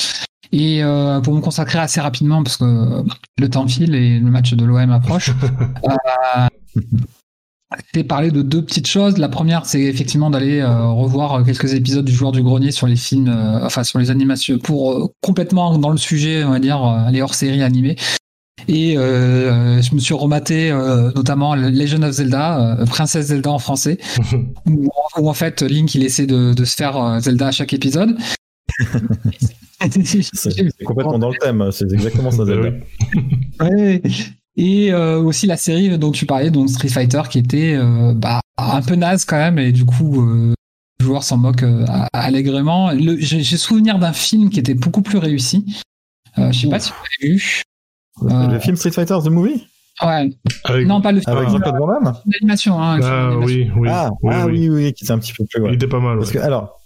Et 0.52 0.82
euh, 0.82 1.20
pour 1.20 1.34
me 1.34 1.40
consacrer 1.40 1.78
assez 1.78 2.00
rapidement, 2.00 2.42
parce 2.42 2.56
que 2.56 2.64
euh, 2.64 3.02
le 3.38 3.48
temps 3.50 3.66
file 3.66 3.94
et 3.94 4.18
le 4.18 4.30
match 4.30 4.54
de 4.54 4.64
l'OM 4.64 4.90
approche, 4.90 5.30
euh, 5.84 6.46
c'est 7.92 8.04
parler 8.04 8.30
de 8.30 8.42
deux 8.42 8.64
petites 8.64 8.86
choses. 8.86 9.18
La 9.18 9.28
première, 9.28 9.66
c'est 9.66 9.82
effectivement 9.82 10.30
d'aller 10.30 10.60
euh, 10.60 10.86
revoir 10.86 11.44
quelques 11.44 11.74
épisodes 11.74 12.04
du 12.04 12.12
Joueur 12.12 12.30
du 12.32 12.42
Grenier 12.42 12.70
sur 12.70 12.86
les 12.86 12.94
films, 12.96 13.28
euh, 13.28 13.64
enfin 13.66 13.82
sur 13.82 13.98
les 13.98 14.10
animations, 14.10 14.58
pour 14.58 14.92
euh, 14.92 15.06
complètement 15.20 15.76
dans 15.78 15.90
le 15.90 15.96
sujet, 15.98 16.44
on 16.44 16.50
va 16.50 16.60
dire, 16.60 16.82
euh, 16.84 17.10
les 17.10 17.22
hors-séries 17.22 17.62
animées. 17.62 17.96
Et 18.68 18.96
euh, 18.96 19.80
je 19.80 19.94
me 19.94 20.00
suis 20.00 20.14
rematé 20.14 20.70
euh, 20.70 21.12
notamment 21.12 21.54
Legend 21.54 22.04
of 22.04 22.12
Zelda, 22.12 22.78
euh, 22.80 22.86
Princesse 22.86 23.26
Zelda 23.26 23.50
en 23.50 23.58
français, 23.58 23.98
où, 24.66 24.88
où 25.18 25.28
en 25.28 25.34
fait 25.34 25.62
Link 25.62 25.94
il 25.94 26.04
essaie 26.04 26.26
de, 26.26 26.52
de 26.52 26.64
se 26.64 26.74
faire 26.74 27.20
Zelda 27.20 27.48
à 27.48 27.52
chaque 27.52 27.72
épisode. 27.72 28.16
C'est 30.32 30.84
complètement 30.84 31.18
dans 31.18 31.28
le 31.28 31.36
thème. 31.38 31.70
C'est 31.70 31.92
exactement 31.92 32.30
ça. 32.30 32.44
Zelda. 32.46 32.70
Ouais. 33.60 34.02
Et 34.56 34.94
aussi 34.94 35.46
la 35.46 35.58
série 35.58 35.98
dont 35.98 36.12
tu 36.12 36.24
parlais, 36.24 36.50
donc 36.50 36.70
Street 36.70 36.88
Fighter, 36.88 37.22
qui 37.30 37.38
était 37.38 37.78
bah, 38.14 38.40
un 38.56 38.80
peu 38.80 38.94
naze 38.94 39.26
quand 39.26 39.36
même, 39.36 39.58
et 39.58 39.72
du 39.72 39.84
coup, 39.84 40.26
les 40.98 41.04
joueurs 41.04 41.24
s'en 41.24 41.36
moquent 41.36 41.66
allègrement. 42.14 42.90
J'ai 43.18 43.56
souvenir 43.58 43.98
d'un 43.98 44.14
film 44.14 44.48
qui 44.48 44.58
était 44.58 44.72
beaucoup 44.72 45.02
plus 45.02 45.18
réussi. 45.18 45.82
Je 46.38 46.58
sais 46.58 46.68
pas 46.70 46.80
si 46.80 46.90
vous 46.90 47.04
l'avez 47.20 47.34
vu. 47.34 47.62
Euh, 48.22 48.48
Le 48.48 48.58
film 48.58 48.76
Street 48.76 48.90
Fighter 48.92 49.16
The 49.24 49.28
Movie 49.30 49.66
Ouais. 50.02 50.30
Avec- 50.64 50.86
Non, 50.86 51.00
pas 51.00 51.12
le 51.12 51.20
film 51.20 51.36
avec 51.36 51.48
Ah. 51.48 51.52
Jean-Claude 51.52 51.76
Van 51.78 51.86
Damme 51.86 52.14
d'animation. 52.26 52.82
Hein, 52.82 53.00
Ah 53.02 53.36
oui, 53.38 53.70
oui. 53.76 53.88
ah, 53.90 54.10
oui, 54.22 54.30
ah 54.34 54.46
oui. 54.46 54.68
oui, 54.68 54.68
oui, 54.68 54.92
qui 54.92 55.04
était 55.04 55.12
un 55.12 55.18
petit 55.18 55.32
peu 55.32 55.44
plus. 55.50 55.62
Il 55.68 55.74
était 55.74 55.86
pas 55.86 56.00
mal. 56.00 56.18
Parce 56.18 56.30
ouais. 56.32 56.40
que 56.40 56.44
alors, 56.44 56.80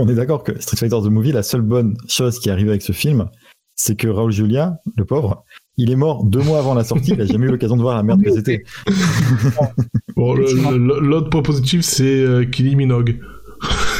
on 0.00 0.08
est 0.08 0.14
d'accord 0.14 0.42
que 0.42 0.60
Street 0.60 0.76
Fighter 0.76 0.96
The 1.00 1.10
Movie, 1.10 1.32
la 1.32 1.42
seule 1.44 1.60
bonne 1.62 1.96
chose 2.08 2.38
qui 2.40 2.48
est 2.48 2.52
arrivée 2.52 2.70
avec 2.70 2.82
ce 2.82 2.92
film, 2.92 3.28
c'est 3.76 3.94
que 3.96 4.08
Raoul 4.08 4.32
Julia, 4.32 4.78
le 4.96 5.04
pauvre, 5.04 5.44
il 5.76 5.90
est 5.90 5.96
mort 5.96 6.24
deux 6.24 6.40
mois 6.42 6.58
avant 6.58 6.74
la 6.74 6.82
sortie, 6.82 7.12
il 7.12 7.20
a 7.20 7.26
jamais 7.26 7.46
eu 7.46 7.50
l'occasion 7.50 7.76
de 7.76 7.82
voir 7.82 7.94
la 7.96 8.02
merde 8.02 8.22
que 8.22 8.32
c'était. 8.32 8.64
Bon, 10.16 10.34
l'autre 10.34 11.28
point 11.30 11.42
positif, 11.42 11.82
c'est 11.82 12.04
euh, 12.04 12.44
Kylie 12.46 12.74
Minogue. 12.74 13.20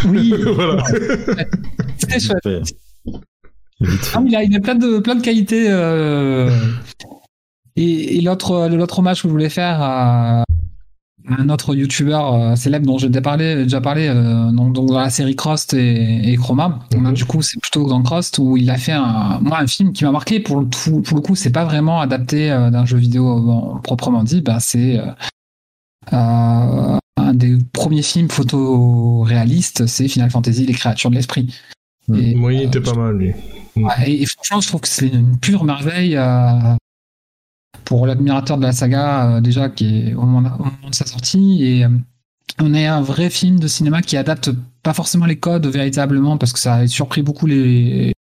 Oui, 0.07 0.33
voilà. 0.55 0.83
c'était 1.99 2.19
chouette. 2.21 2.75
Mais 3.81 3.89
il, 4.27 4.37
a, 4.37 4.43
il 4.45 4.57
a 4.57 4.61
plein 4.61 4.75
de, 4.75 4.99
plein 4.99 5.15
de 5.15 5.23
qualités. 5.23 5.67
euh, 5.69 6.51
Et, 7.77 8.17
et 8.17 8.21
l'autre, 8.23 8.69
l'autre 8.69 8.99
hommage 9.01 9.23
que 9.23 9.29
je 9.29 9.33
voulais 9.33 9.51
faire 9.51 9.81
à 9.83 10.45
un 11.29 11.49
autre 11.49 11.75
youtubeur 11.75 12.35
euh, 12.35 12.55
célèbre 12.57 12.87
dont 12.87 12.99
j'ai 12.99 13.09
déjà 13.09 13.21
parlé, 13.21 13.65
déjà 13.65 13.81
parlé 13.81 14.07
euh, 14.09 14.51
donc, 14.53 14.73
dans 14.75 14.99
la 14.99 15.11
série 15.11 15.35
Crost 15.35 15.75
et, 15.75 16.33
et 16.33 16.37
Chroma. 16.37 16.79
Mhm. 16.97 17.13
du 17.15 17.25
coup, 17.25 17.43
c'est 17.43 17.61
plutôt 17.61 17.87
dans 17.89 18.01
Crost 18.03 18.39
où 18.39 18.57
il 18.57 18.71
a 18.71 18.79
fait 18.79 18.93
un, 18.93 19.41
moi, 19.41 19.59
un 19.59 19.67
film 19.67 19.93
qui 19.93 20.05
m'a 20.05 20.13
marqué. 20.13 20.39
Pour 20.41 20.61
le, 20.61 20.69
tout, 20.69 21.03
pour 21.03 21.17
le 21.17 21.23
coup, 21.23 21.35
c'est 21.35 21.51
pas 21.51 21.65
vraiment 21.65 22.01
adapté 22.01 22.49
d'un 22.49 22.87
jeu 22.87 22.97
vidéo 22.97 23.79
proprement 23.83 24.23
dit. 24.23 24.41
Ben, 24.41 24.61
c'est 24.61 25.01
euh, 26.13 26.99
un 27.17 27.35
des 27.35 27.59
premiers 27.73 28.03
films 28.03 28.31
photoréalistes, 28.31 29.87
c'est 29.87 30.07
Final 30.07 30.31
Fantasy, 30.31 30.65
les 30.65 30.75
créatures 30.75 31.11
de 31.11 31.17
l'esprit. 31.17 31.53
Mhm. 32.09 32.19
Et, 32.19 32.35
Moi, 32.35 32.53
il 32.55 32.63
était 32.63 32.81
pas 32.81 32.95
mal, 32.95 33.17
lui. 33.17 33.33
Ouais, 33.77 33.93
et, 34.07 34.23
et 34.23 34.27
franchement, 34.27 34.61
je 34.61 34.69
trouve 34.69 34.81
que 34.81 34.89
c'est 34.89 35.09
une 35.09 35.39
pure 35.39 35.65
merveille 35.65 36.17
euh, 36.17 36.75
pour 37.85 38.07
l'admirateur 38.07 38.57
de 38.57 38.63
la 38.63 38.73
saga, 38.73 39.37
euh, 39.37 39.41
déjà, 39.41 39.69
qui 39.69 40.09
est 40.09 40.15
au 40.15 40.23
moment, 40.23 40.53
au 40.59 40.65
moment 40.65 40.91
de 40.91 40.95
sa 40.95 41.07
sortie. 41.07 41.65
Et 41.65 41.85
euh, 41.85 41.89
on 42.61 42.75
est 42.75 42.87
un 42.87 43.03
vrai 43.03 43.31
film 43.31 43.59
de 43.59 43.69
cinéma 43.69 44.03
qui 44.03 44.17
adapte 44.17 44.51
pas 44.83 44.95
forcément 44.95 45.27
les 45.27 45.39
codes 45.39 45.67
véritablement, 45.67 46.39
parce 46.39 46.53
que 46.53 46.59
ça 46.59 46.75
a 46.77 46.87
surpris 46.87 47.23
beaucoup 47.23 47.47
les 47.47 48.13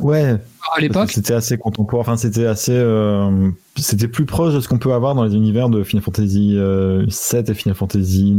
Ouais, 0.00 0.36
à 0.76 0.80
l'époque. 0.80 1.12
c'était 1.12 1.34
assez 1.34 1.56
contemporain. 1.56 2.00
Enfin, 2.00 2.16
c'était 2.16 2.46
assez, 2.46 2.72
euh, 2.74 3.50
c'était 3.76 4.08
plus 4.08 4.26
proche 4.26 4.52
de 4.52 4.60
ce 4.60 4.68
qu'on 4.68 4.78
peut 4.78 4.92
avoir 4.92 5.14
dans 5.14 5.22
les 5.24 5.34
univers 5.36 5.68
de 5.68 5.84
Final 5.84 6.02
Fantasy 6.02 6.54
euh, 6.56 7.06
7 7.08 7.50
et 7.50 7.54
Final 7.54 7.76
Fantasy 7.76 8.36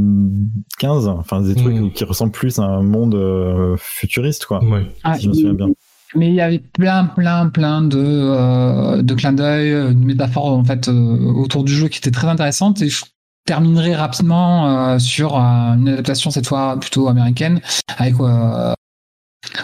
15. 0.79 1.07
Enfin, 1.07 1.41
des 1.41 1.55
trucs 1.55 1.75
Mhm. 1.75 1.91
qui 1.93 2.03
ressemblent 2.03 2.33
plus 2.33 2.59
à 2.59 2.63
un 2.63 2.83
monde 2.83 3.15
euh, 3.15 3.75
futuriste, 3.79 4.45
quoi. 4.45 4.63
Ouais. 4.65 4.85
Ah, 5.03 5.15
si 5.15 5.23
je 5.23 5.29
me 5.29 5.33
souviens 5.33 5.53
bien. 5.53 5.67
Mais 6.13 6.29
il 6.29 6.35
y 6.35 6.41
avait 6.41 6.59
plein, 6.59 7.05
plein, 7.05 7.47
plein 7.49 7.81
de, 7.81 7.97
euh, 8.03 9.01
de 9.01 9.13
clins 9.15 9.33
d'œil, 9.33 9.71
de 9.71 9.93
métaphores 10.05 10.45
en 10.57 10.63
fait 10.63 10.87
euh, 10.87 11.17
autour 11.33 11.63
du 11.63 11.73
jeu 11.73 11.87
qui 11.87 11.97
étaient 11.99 12.11
très 12.11 12.27
intéressantes. 12.27 12.81
Et 12.81 12.89
je 12.89 13.03
terminerai 13.45 13.95
rapidement 13.95 14.67
euh, 14.93 14.99
sur 14.99 15.35
euh, 15.37 15.39
une 15.75 15.87
adaptation 15.89 16.31
cette 16.31 16.47
fois 16.47 16.77
plutôt 16.79 17.07
américaine 17.07 17.59
avec 17.97 18.15
euh, 18.19 18.73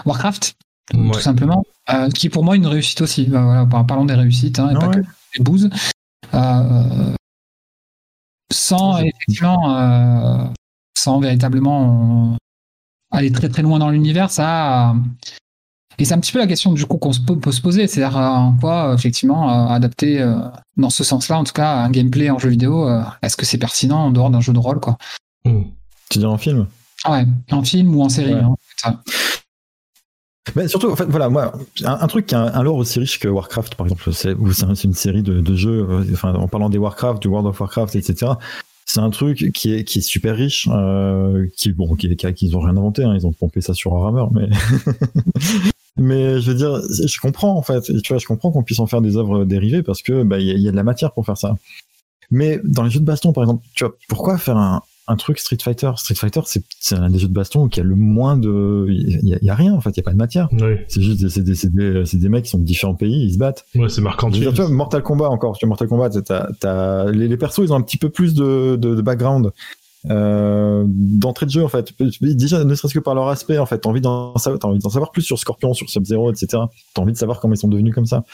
Warcraft, 0.04 0.54
Ouais. 0.94 1.10
tout 1.12 1.20
simplement, 1.20 1.64
euh, 1.90 2.08
qui 2.10 2.26
est 2.26 2.30
pour 2.30 2.44
moi 2.44 2.56
une 2.56 2.66
réussite 2.66 3.00
aussi. 3.00 3.24
Bah, 3.26 3.42
voilà, 3.42 3.66
par- 3.66 3.86
parlons 3.86 4.04
des 4.04 4.14
réussites, 4.14 4.58
hein, 4.58 4.70
et 4.70 4.74
pas 4.74 4.88
Ouais. 4.88 4.96
que 4.96 5.00
des 5.38 5.42
bouses. 5.44 5.70
Euh, 6.34 7.14
sans 8.52 8.96
Ouais. 8.96 9.08
effectivement, 9.08 9.76
euh, 9.76 10.44
sans 10.98 11.20
véritablement 11.20 12.32
euh, 12.34 12.36
aller 13.10 13.32
très 13.32 13.48
très 13.48 13.62
loin 13.62 13.78
dans 13.78 13.90
l'univers, 13.90 14.30
ça. 14.30 14.90
euh, 14.90 14.94
et 15.98 16.04
c'est 16.04 16.14
un 16.14 16.20
petit 16.20 16.32
peu 16.32 16.38
la 16.38 16.46
question 16.46 16.72
du 16.72 16.84
coup 16.86 16.96
qu'on 16.96 17.12
peut, 17.12 17.52
se 17.52 17.60
poser, 17.60 17.86
c'est-à-dire 17.86 18.18
euh, 18.18 18.26
en 18.26 18.52
quoi 18.56 18.88
euh, 18.90 18.94
effectivement 18.96 19.50
euh, 19.50 19.68
adapter 19.74 20.20
euh, 20.20 20.36
dans 20.76 20.90
ce 20.90 21.04
sens-là, 21.04 21.38
en 21.38 21.44
tout 21.44 21.52
cas 21.52 21.76
un 21.76 21.90
gameplay 21.90 22.30
en 22.30 22.38
jeu 22.38 22.48
vidéo, 22.48 22.88
euh, 22.88 23.02
est-ce 23.22 23.36
que 23.36 23.44
c'est 23.46 23.58
pertinent 23.58 24.06
en 24.06 24.10
dehors 24.10 24.30
d'un 24.30 24.40
jeu 24.40 24.52
de 24.52 24.58
rôle 24.58 24.80
quoi? 24.80 24.96
Mm. 25.44 25.62
Tu 26.10 26.18
dis 26.18 26.26
en 26.26 26.38
film? 26.38 26.66
Ouais, 27.08 27.24
en 27.50 27.62
film 27.62 27.94
ou 27.94 28.02
en 28.02 28.08
série. 28.08 28.34
Ouais. 28.34 28.42
hein. 28.84 28.98
Mais 30.56 30.66
surtout, 30.66 30.90
en 30.90 30.96
fait, 30.96 31.04
voilà, 31.04 31.28
moi, 31.28 31.52
un, 31.84 31.98
un 32.00 32.06
truc 32.08 32.26
qui 32.26 32.34
a 32.34 32.40
un, 32.40 32.62
lore 32.62 32.76
aussi 32.76 32.98
riche 32.98 33.20
que 33.20 33.28
Warcraft, 33.28 33.76
par 33.76 33.86
exemple, 33.86 34.12
c'est 34.12 34.84
une 34.84 34.92
série 34.92 35.22
de, 35.22 35.40
de 35.40 35.54
jeux, 35.54 35.86
euh, 35.88 36.04
enfin, 36.12 36.34
en 36.34 36.48
parlant 36.48 36.68
des 36.68 36.78
Warcraft, 36.78 37.22
du 37.22 37.28
World 37.28 37.46
of 37.48 37.60
Warcraft, 37.60 37.94
etc. 37.94 38.32
C'est 38.84 39.00
un 39.00 39.10
truc 39.10 39.52
qui 39.54 39.72
est, 39.72 39.84
qui 39.84 40.00
est 40.00 40.02
super 40.02 40.36
riche, 40.36 40.68
euh, 40.70 41.46
qui, 41.56 41.72
bon, 41.72 41.94
qui, 41.94 42.14
qui, 42.16 42.34
qu'ils 42.34 42.56
ont 42.56 42.60
rien 42.60 42.76
inventé, 42.76 43.04
hein, 43.04 43.14
ils 43.14 43.26
ont 43.26 43.32
pompé 43.32 43.60
ça 43.60 43.72
sur 43.72 43.92
Warhammer, 43.92 44.26
mais, 44.32 44.48
mais 45.96 46.40
je 46.40 46.50
veux 46.50 46.56
dire, 46.56 46.82
je 46.90 47.20
comprends, 47.20 47.56
en 47.56 47.62
fait, 47.62 47.80
tu 48.02 48.12
vois, 48.12 48.18
je 48.18 48.26
comprends 48.26 48.50
qu'on 48.50 48.64
puisse 48.64 48.80
en 48.80 48.86
faire 48.86 49.00
des 49.00 49.16
œuvres 49.16 49.44
dérivées 49.44 49.84
parce 49.84 50.02
que, 50.02 50.24
bah, 50.24 50.40
il 50.40 50.58
y, 50.58 50.60
y 50.60 50.68
a 50.68 50.72
de 50.72 50.76
la 50.76 50.82
matière 50.82 51.12
pour 51.12 51.24
faire 51.24 51.38
ça. 51.38 51.54
Mais 52.32 52.60
dans 52.64 52.82
les 52.82 52.90
jeux 52.90 53.00
de 53.00 53.04
baston, 53.04 53.32
par 53.32 53.44
exemple, 53.44 53.64
tu 53.74 53.84
vois, 53.84 53.94
pourquoi 54.08 54.38
faire 54.38 54.56
un, 54.56 54.82
un 55.08 55.16
truc 55.16 55.38
Street 55.38 55.58
Fighter 55.62 55.90
Street 55.96 56.14
Fighter, 56.14 56.40
c'est 56.46 56.94
un 56.94 57.10
des 57.10 57.18
jeux 57.18 57.26
de 57.28 57.32
baston 57.32 57.68
qui 57.68 57.80
a 57.80 57.82
le 57.82 57.96
moins 57.96 58.36
de, 58.36 58.86
il 58.88 59.28
y, 59.28 59.34
a- 59.34 59.38
il 59.42 59.44
y 59.46 59.50
a 59.50 59.54
rien, 59.54 59.74
en 59.74 59.80
fait, 59.80 59.90
il 59.90 59.96
y 59.96 60.00
a 60.00 60.02
pas 60.04 60.12
de 60.12 60.16
matière. 60.16 60.48
C'est 60.88 61.02
juste 61.02 61.20
des, 61.20 61.42
des, 61.42 61.68
des, 62.04 62.18
des 62.18 62.28
mecs 62.28 62.44
qui 62.44 62.50
sont 62.50 62.58
de 62.58 62.64
différents 62.64 62.94
pays, 62.94 63.24
ils 63.26 63.32
se 63.32 63.38
battent. 63.38 63.64
Ouais, 63.74 63.88
c'est 63.88 64.00
dire, 64.40 64.50
tu 64.54 64.60
vois, 64.62 64.70
Mortal 64.70 65.02
Kombat 65.02 65.28
encore, 65.28 65.56
tu 65.58 65.66
vois, 65.66 65.70
Mortal 65.70 65.88
Kombat, 65.88 66.10
les, 67.12 67.28
les 67.28 67.36
persos, 67.36 67.60
ils 67.64 67.72
ont 67.72 67.76
un 67.76 67.82
petit 67.82 67.96
peu 67.98 68.10
plus 68.10 68.34
de, 68.34 68.76
de, 68.80 68.94
de 68.94 69.02
background 69.02 69.50
euh, 70.10 70.84
d'entrée 70.88 71.46
de 71.46 71.50
jeu 71.50 71.62
en 71.64 71.68
fait. 71.68 71.92
Déjà, 72.20 72.64
ne 72.64 72.74
serait-ce 72.74 72.94
que 72.94 72.98
par 72.98 73.14
leur 73.14 73.28
aspect, 73.28 73.58
en 73.58 73.66
fait, 73.66 73.78
t'as 73.78 73.88
envie 73.88 74.00
d'en 74.00 74.36
savoir, 74.36 74.58
envie 74.64 74.78
d'en 74.80 74.90
savoir 74.90 75.12
plus 75.12 75.22
sur 75.22 75.38
Scorpion, 75.38 75.74
sur 75.74 75.88
Sub-Zero, 75.88 76.30
etc. 76.32 76.62
T'as 76.94 77.02
envie 77.02 77.12
de 77.12 77.18
savoir 77.18 77.40
comment 77.40 77.54
ils 77.54 77.58
sont 77.58 77.68
devenus 77.68 77.94
comme 77.94 78.06
ça. 78.06 78.24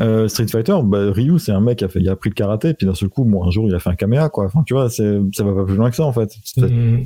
Euh, 0.00 0.28
Street 0.28 0.48
Fighter, 0.48 0.76
bah, 0.84 1.12
Ryu, 1.12 1.38
c'est 1.38 1.52
un 1.52 1.60
mec 1.60 1.78
qui 1.78 1.84
a, 1.84 1.88
fait, 1.88 2.00
il 2.00 2.08
a 2.08 2.12
appris 2.12 2.30
le 2.30 2.34
karaté, 2.34 2.74
puis 2.74 2.86
d'un 2.86 2.94
seul 2.94 3.08
coup, 3.08 3.24
bon, 3.24 3.46
un 3.46 3.50
jour, 3.50 3.66
il 3.68 3.74
a 3.74 3.78
fait 3.78 3.90
un 3.90 3.94
caméra, 3.94 4.28
quoi. 4.28 4.44
Enfin, 4.46 4.62
tu 4.66 4.74
vois, 4.74 4.90
c'est, 4.90 5.18
ça 5.32 5.44
va 5.44 5.54
pas 5.54 5.64
plus 5.64 5.76
loin 5.76 5.90
que 5.90 5.96
ça, 5.96 6.04
en 6.04 6.12
fait. 6.12 6.36
Mm. 6.56 7.02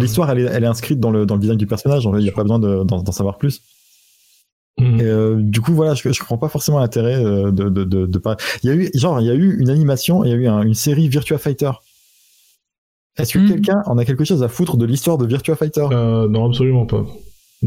L'histoire, 0.00 0.30
elle 0.30 0.40
est, 0.40 0.42
elle 0.44 0.64
est 0.64 0.68
inscrite 0.68 0.98
dans 0.98 1.10
le, 1.10 1.26
dans 1.26 1.34
le 1.34 1.40
design 1.40 1.58
du 1.58 1.66
personnage, 1.66 2.06
en 2.06 2.12
fait, 2.12 2.18
il 2.18 2.24
n'y 2.24 2.28
a 2.30 2.32
pas 2.32 2.42
besoin 2.42 2.58
de- 2.58 2.84
d'en, 2.84 3.04
savoir 3.12 3.38
plus. 3.38 3.60
Mm. 4.78 5.00
Et 5.00 5.04
euh, 5.04 5.36
du 5.40 5.60
coup, 5.60 5.72
voilà, 5.74 5.94
je, 5.94 6.10
je 6.10 6.18
comprends 6.18 6.38
pas 6.38 6.48
forcément 6.48 6.80
l'intérêt 6.80 7.22
euh, 7.24 7.50
de, 7.52 7.68
de, 7.68 7.84
de, 7.84 8.06
de 8.06 8.18
pas. 8.18 8.36
Il 8.62 8.70
y 8.70 8.72
a 8.72 8.74
eu, 8.76 8.90
genre, 8.94 9.20
il 9.20 9.26
y 9.26 9.30
a 9.30 9.34
eu 9.34 9.56
une 9.60 9.70
animation, 9.70 10.24
il 10.24 10.30
y 10.30 10.32
a 10.32 10.36
eu 10.36 10.46
un- 10.48 10.62
une 10.62 10.74
série 10.74 11.08
Virtua 11.08 11.38
Fighter. 11.38 11.70
Est-ce 13.16 13.34
que 13.34 13.38
Mhm. 13.38 13.48
quelqu'un 13.48 13.82
en 13.86 13.96
a 13.98 14.04
quelque 14.04 14.24
chose 14.24 14.42
à 14.42 14.48
foutre 14.48 14.76
de 14.76 14.84
l'histoire 14.86 15.18
de 15.18 15.26
Virtua 15.26 15.54
Fighter? 15.54 15.86
Euh, 15.92 16.28
non, 16.28 16.46
absolument 16.46 16.86
pas. 16.86 17.06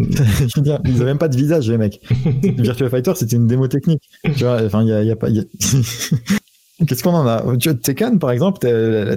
Je 0.47 0.53
veux 0.55 0.61
dire, 0.61 0.79
ils 0.85 0.95
avaient 0.97 1.05
même 1.05 1.17
pas 1.17 1.27
de 1.27 1.35
visage, 1.37 1.69
les 1.69 1.77
mecs. 1.77 2.01
Virtua 2.57 2.89
Fighter, 2.89 3.13
c'était 3.15 3.35
une 3.35 3.47
démo 3.47 3.67
technique. 3.67 4.03
Tu 4.23 4.43
vois, 4.43 4.61
enfin, 4.63 4.81
il 4.83 4.89
y 4.89 4.93
a, 4.93 5.01
il 5.01 5.07
y 5.07 5.11
a 5.11 5.15
pas. 5.15 5.29
il 5.29 5.37
y 5.37 5.39
a- 5.39 5.43
Qu'est-ce 6.87 7.01
qu'on 7.03 7.13
en 7.15 7.25
a? 7.25 7.43
Tu 7.57 7.69
vois, 7.69 7.77
Tekken, 7.77 8.19
par 8.19 8.29
exemple, 8.31 8.59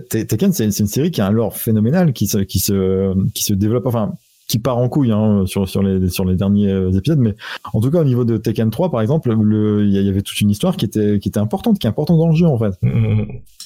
Tekken, 0.09 0.53
c'est 0.53 0.65
une 0.65 0.87
série 0.87 1.11
qui 1.11 1.21
a 1.21 1.27
un 1.27 1.31
lore 1.31 1.57
phénoménal, 1.59 2.15
qui 2.15 2.27
se, 2.27 2.39
qui 2.39 2.59
se, 2.59 3.13
qui 3.35 3.45
se 3.45 3.53
développe, 3.53 3.85
enfin, 3.85 4.15
qui 4.49 4.59
part 4.59 4.79
en 4.79 4.89
couille 4.89 5.13
hein, 5.13 5.45
sur, 5.47 5.69
sur, 5.69 5.83
les, 5.83 6.09
sur 6.09 6.25
les 6.25 6.37
derniers 6.37 6.71
euh, 6.71 6.91
épisodes, 6.91 7.19
mais 7.19 7.35
en 7.75 7.81
tout 7.83 7.91
cas, 7.91 7.99
au 8.01 8.05
niveau 8.05 8.25
de 8.25 8.39
Tekken 8.39 8.71
3, 8.71 8.91
par 8.91 9.03
exemple, 9.03 9.31
le- 9.35 9.85
il 9.87 9.93
y 9.93 10.09
avait 10.09 10.23
toute 10.23 10.41
une 10.41 10.49
histoire 10.51 10.77
qui 10.79 10.87
était, 10.87 11.19
qui 11.21 11.29
était 11.29 11.39
importante, 11.39 11.79
qui 11.79 11.87
est 11.87 11.91
importante 11.91 12.19
dans 12.19 12.29
le 12.31 12.35
jeu, 12.35 12.47
en 12.47 12.59
fait. 12.59 12.73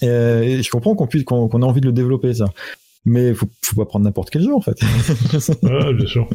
Et, 0.02 0.08
euh, 0.08 0.42
et 0.42 0.62
je 0.62 0.70
comprends 0.70 0.96
qu'on 0.96 1.06
puisse, 1.06 1.22
qu'on 1.22 1.46
qu'on 1.48 1.62
ait 1.62 1.64
envie 1.64 1.80
de 1.80 1.86
le 1.86 1.92
développer, 1.92 2.34
ça. 2.34 2.46
Mais 3.06 3.32
faut, 3.32 3.46
faut 3.62 3.76
pas 3.76 3.86
prendre 3.86 4.04
n'importe 4.06 4.30
quel 4.30 4.42
jeu, 4.42 4.52
en 4.54 4.60
fait. 4.60 4.76
Ouais, 5.62 5.94
bien 5.94 6.06
sûr. 6.06 6.28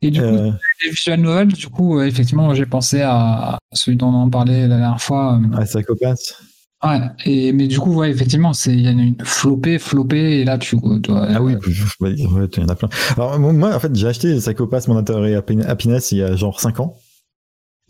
Et 0.00 0.10
du 0.10 0.20
coup, 0.20 0.26
Euh, 0.26 0.52
les 0.84 0.90
visual 0.90 1.20
novels, 1.20 1.48
du 1.48 1.66
coup, 1.68 1.98
euh, 1.98 2.06
effectivement, 2.06 2.54
j'ai 2.54 2.66
pensé 2.66 3.00
à 3.02 3.58
celui 3.72 3.96
dont 3.96 4.08
on 4.08 4.14
en 4.22 4.30
parlait 4.30 4.68
la 4.68 4.78
dernière 4.78 5.00
fois. 5.02 5.38
euh, 5.42 5.56
ah, 5.56 5.64
Psychopath. 5.64 6.18
Ouais, 6.84 7.00
et, 7.24 7.52
mais 7.52 7.66
du 7.66 7.80
coup, 7.80 7.92
ouais, 7.94 8.08
effectivement, 8.10 8.52
c'est, 8.52 8.72
il 8.72 8.82
y 8.82 8.88
en 8.88 8.98
a 8.98 9.02
une 9.02 9.16
flopée, 9.24 9.80
flopée, 9.80 10.40
et 10.40 10.44
là, 10.44 10.58
tu 10.58 10.76
dois. 10.76 11.26
Ah 11.28 11.42
oui, 11.42 11.56
ouais, 12.00 12.12
il 12.14 12.20
y 12.20 12.26
en 12.64 12.68
a 12.68 12.76
plein. 12.76 12.88
Alors 13.16 13.36
moi, 13.40 13.74
en 13.74 13.80
fait, 13.80 13.92
j'ai 13.96 14.06
acheté 14.06 14.36
Psychopath 14.38 14.86
Mandatory 14.86 15.34
Happiness 15.34 16.12
il 16.12 16.18
y 16.18 16.22
a 16.22 16.36
genre 16.36 16.60
5 16.60 16.78
ans. 16.78 16.94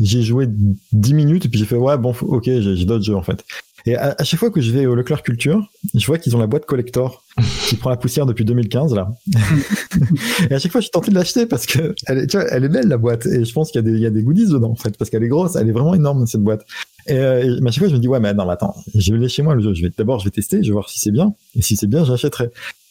J'ai 0.01 0.23
joué 0.23 0.47
10 0.93 1.13
minutes 1.13 1.45
et 1.45 1.49
puis 1.49 1.59
j'ai 1.59 1.67
fait 1.67 1.75
ouais 1.77 1.99
bon 1.99 2.15
ok 2.23 2.45
j'ai 2.45 2.85
d'autres 2.85 3.05
jeux 3.05 3.17
en 3.17 3.23
fait. 3.23 3.45
Et 3.87 3.95
à, 3.97 4.15
à 4.19 4.25
chaque 4.25 4.41
fois 4.41 4.51
que 4.51 4.61
je 4.61 4.71
vais 4.73 4.87
au 4.87 4.95
Leclerc 4.95 5.23
Culture, 5.23 5.71
je 5.95 6.05
vois 6.07 6.19
qu'ils 6.19 6.35
ont 6.37 6.39
la 6.39 6.47
boîte 6.47 6.67
collector 6.67 7.25
qui 7.67 7.77
prend 7.77 7.91
la 7.91 7.97
poussière 7.97 8.27
depuis 8.27 8.45
2015 8.45 8.95
là. 8.95 9.09
et 10.51 10.55
à 10.55 10.59
chaque 10.59 10.73
fois 10.73 10.81
je 10.81 10.87
suis 10.87 10.91
tenté 10.91 11.11
de 11.11 11.15
l'acheter 11.17 11.47
parce 11.47 11.67
que 11.67 11.95
elle 12.07 12.27
tu 12.27 12.37
vois, 12.37 12.47
elle 12.51 12.65
est 12.65 12.69
belle 12.69 12.89
la 12.89 12.97
boîte 12.99 13.27
et 13.27 13.45
je 13.45 13.53
pense 13.53 13.71
qu'il 13.71 13.81
y 13.81 13.85
a 13.87 13.91
des 13.91 13.97
il 13.97 14.03
y 14.03 14.07
a 14.07 14.11
des 14.11 14.23
goodies 14.23 14.47
dedans 14.49 14.71
en 14.71 14.77
fait 14.77 14.97
parce 14.99 15.11
qu'elle 15.11 15.23
est 15.23 15.29
grosse, 15.29 15.57
elle 15.57 15.69
est 15.69 15.73
vraiment 15.73 15.95
énorme 15.95 16.27
cette 16.27 16.43
boîte. 16.43 16.65
Et, 17.07 17.13
euh, 17.15 17.57
et- 17.61 17.67
à 17.67 17.71
chaque 17.71 17.79
fois 17.85 17.89
je 17.89 17.95
me 17.95 18.01
dis 18.01 18.09
ouais 18.09 18.21
mais 18.21 18.35
non 18.35 18.47
mais 18.47 18.53
attends, 18.53 18.75
je 18.95 19.15
vais 19.15 19.29
chez 19.29 19.43
moi 19.43 19.55
le 19.55 19.63
jeu, 19.63 19.75
je 19.75 19.83
vais 19.83 19.93
d'abord 19.97 20.19
je 20.19 20.25
vais 20.25 20.31
tester, 20.31 20.63
je 20.63 20.69
vais 20.69 20.73
voir 20.75 20.89
si 20.89 20.99
c'est 20.99 21.13
bien 21.13 21.35
et 21.55 21.63
si 21.63 21.77
c'est 21.77 21.87
bien 21.87 22.05
j'achèterai. 22.05 22.51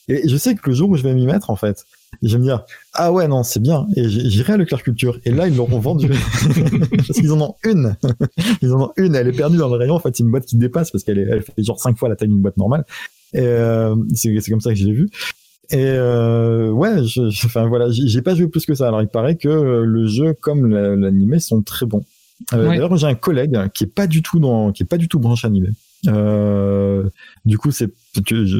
Et 0.09 0.29
je 0.29 0.37
sais 0.37 0.55
que 0.55 0.69
le 0.69 0.73
jour 0.73 0.89
où 0.89 0.95
je 0.95 1.03
vais 1.03 1.13
m'y 1.13 1.25
mettre, 1.25 1.49
en 1.49 1.57
fait, 1.57 1.83
je 2.21 2.33
vais 2.33 2.39
me 2.39 2.43
dire, 2.43 2.63
ah 2.93 3.11
ouais, 3.11 3.27
non, 3.27 3.43
c'est 3.43 3.59
bien. 3.61 3.85
Et 3.95 4.07
j'irai 4.09 4.53
à 4.53 4.57
Leclerc 4.57 4.81
Culture. 4.83 5.19
Et 5.25 5.31
là, 5.31 5.47
ils 5.47 5.55
l'auront 5.55 5.79
vendu. 5.79 6.07
parce 6.97 7.11
qu'ils 7.19 7.31
en 7.31 7.41
ont 7.41 7.55
une. 7.63 7.95
Ils 8.61 8.73
en 8.73 8.81
ont 8.83 8.91
une. 8.97 9.15
Elle 9.15 9.27
est 9.27 9.31
perdue 9.33 9.57
dans 9.57 9.69
le 9.69 9.75
rayon. 9.75 9.95
En 9.95 9.99
fait, 9.99 10.15
c'est 10.15 10.23
une 10.23 10.31
boîte 10.31 10.45
qui 10.45 10.57
dépasse 10.57 10.91
parce 10.91 11.03
qu'elle 11.03 11.19
elle 11.19 11.41
fait 11.41 11.53
genre 11.63 11.79
cinq 11.79 11.97
fois 11.97 12.09
la 12.09 12.15
taille 12.15 12.29
d'une 12.29 12.41
boîte 12.41 12.57
normale. 12.57 12.85
Et 13.33 13.39
euh, 13.41 13.95
c'est 14.15 14.33
comme 14.49 14.61
ça 14.61 14.71
que 14.71 14.79
je 14.79 14.85
l'ai 14.85 14.93
vu. 14.93 15.09
Et 15.69 15.75
euh, 15.83 16.69
ouais, 16.71 17.03
je, 17.03 17.29
je- 17.29 17.45
enfin 17.45 17.67
voilà, 17.67 17.89
j'ai 17.89 18.07
j'ai 18.07 18.21
pas 18.21 18.33
joué 18.35 18.47
plus 18.47 18.65
que 18.65 18.73
ça. 18.73 18.87
Alors 18.87 19.01
il 19.01 19.09
paraît 19.09 19.35
que 19.35 19.49
le 19.49 20.07
jeu 20.07 20.33
comme 20.33 20.67
la- 20.69 20.95
l'animé 20.95 21.39
sont 21.39 21.61
très 21.61 21.85
bons. 21.85 22.03
Euh, 22.53 22.61
Ouais. 22.69 22.77
D'ailleurs, 22.77 22.95
j'ai 22.95 23.07
un 23.07 23.15
collègue 23.15 23.57
qui 23.73 23.83
est 23.83 23.93
pas 23.93 24.07
du 24.07 24.21
tout 24.21 24.39
dans, 24.39 24.71
qui 24.71 24.83
est 24.83 24.85
pas 24.85 24.97
du 24.97 25.07
tout 25.09 25.19
branché 25.19 25.45
animé, 25.45 25.69
Euh, 26.07 27.09
du 27.45 27.57
coup, 27.57 27.71
c'est, 27.71 27.89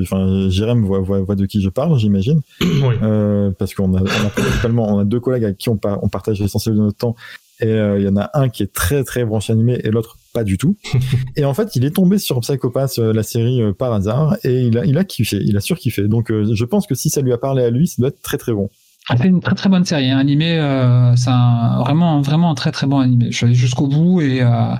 enfin, 0.02 0.50
Jérém 0.50 0.84
voit, 0.84 1.00
voit, 1.00 1.22
voit, 1.22 1.36
de 1.36 1.46
qui 1.46 1.62
je 1.62 1.70
parle, 1.70 1.98
j'imagine, 2.00 2.42
oui. 2.62 2.96
euh, 3.04 3.52
parce 3.58 3.74
qu'on 3.74 3.94
a, 3.96 4.02
on 4.02 4.26
a 4.26 4.30
principalement, 4.30 4.96
on 4.96 5.00
a 5.00 5.06
deux 5.06 5.20
collègues 5.20 5.44
avec 5.44 5.58
qui 5.58 5.70
on, 5.70 5.80
on 6.02 6.10
partage 6.10 6.40
l'essentiel 6.40 6.76
de 6.76 6.80
notre 6.80 6.98
temps, 6.98 7.16
et 7.60 7.68
euh, 7.68 8.00
il 8.00 8.06
y 8.06 8.08
en 8.08 8.18
a 8.18 8.30
un 8.34 8.50
qui 8.50 8.62
est 8.62 8.72
très 8.72 9.04
très 9.04 9.26
branché 9.26 9.52
animé 9.52 9.80
et 9.84 9.90
l'autre 9.90 10.18
pas 10.34 10.44
du 10.44 10.58
tout. 10.58 10.78
et 11.36 11.46
en 11.46 11.54
fait, 11.54 11.76
il 11.76 11.86
est 11.86 11.96
tombé 11.96 12.20
sur 12.20 12.40
Psychopath, 12.40 13.00
euh, 13.00 13.14
la 13.14 13.24
série 13.24 13.62
euh, 13.62 13.74
par 13.74 13.94
hasard, 13.94 14.38
et 14.44 14.62
il 14.62 14.78
a, 14.78 14.86
il 14.86 14.98
a 14.98 15.04
kiffé, 15.04 15.38
il 15.44 15.58
a 15.58 15.62
surkiffé. 15.62 16.08
Donc, 16.08 16.32
euh, 16.32 16.54
je 16.54 16.66
pense 16.66 16.86
que 16.86 16.96
si 16.96 17.10
ça 17.10 17.22
lui 17.22 17.34
a 17.34 17.38
parlé 17.38 17.64
à 17.64 17.70
lui, 17.70 17.88
ça 17.88 17.96
doit 18.00 18.10
être 18.10 18.22
très 18.22 18.38
très 18.38 18.54
bon. 18.54 18.70
Fait 19.16 19.28
une 19.28 19.40
très 19.40 19.56
très 19.56 19.70
bonne 19.70 19.86
série, 19.86 20.10
hein. 20.10 20.18
animé, 20.18 20.60
euh, 20.60 21.16
c'est 21.16 21.30
un, 21.30 21.80
vraiment 21.80 22.22
vraiment 22.22 22.52
un 22.52 22.56
très 22.56 22.72
très 22.72 22.88
bon 22.88 23.00
animé. 23.00 23.28
Je 23.32 23.38
suis 23.38 23.46
allé 23.46 23.56
jusqu'au 23.56 23.88
bout 23.88 24.20
et 24.20 24.42
euh, 24.42 24.74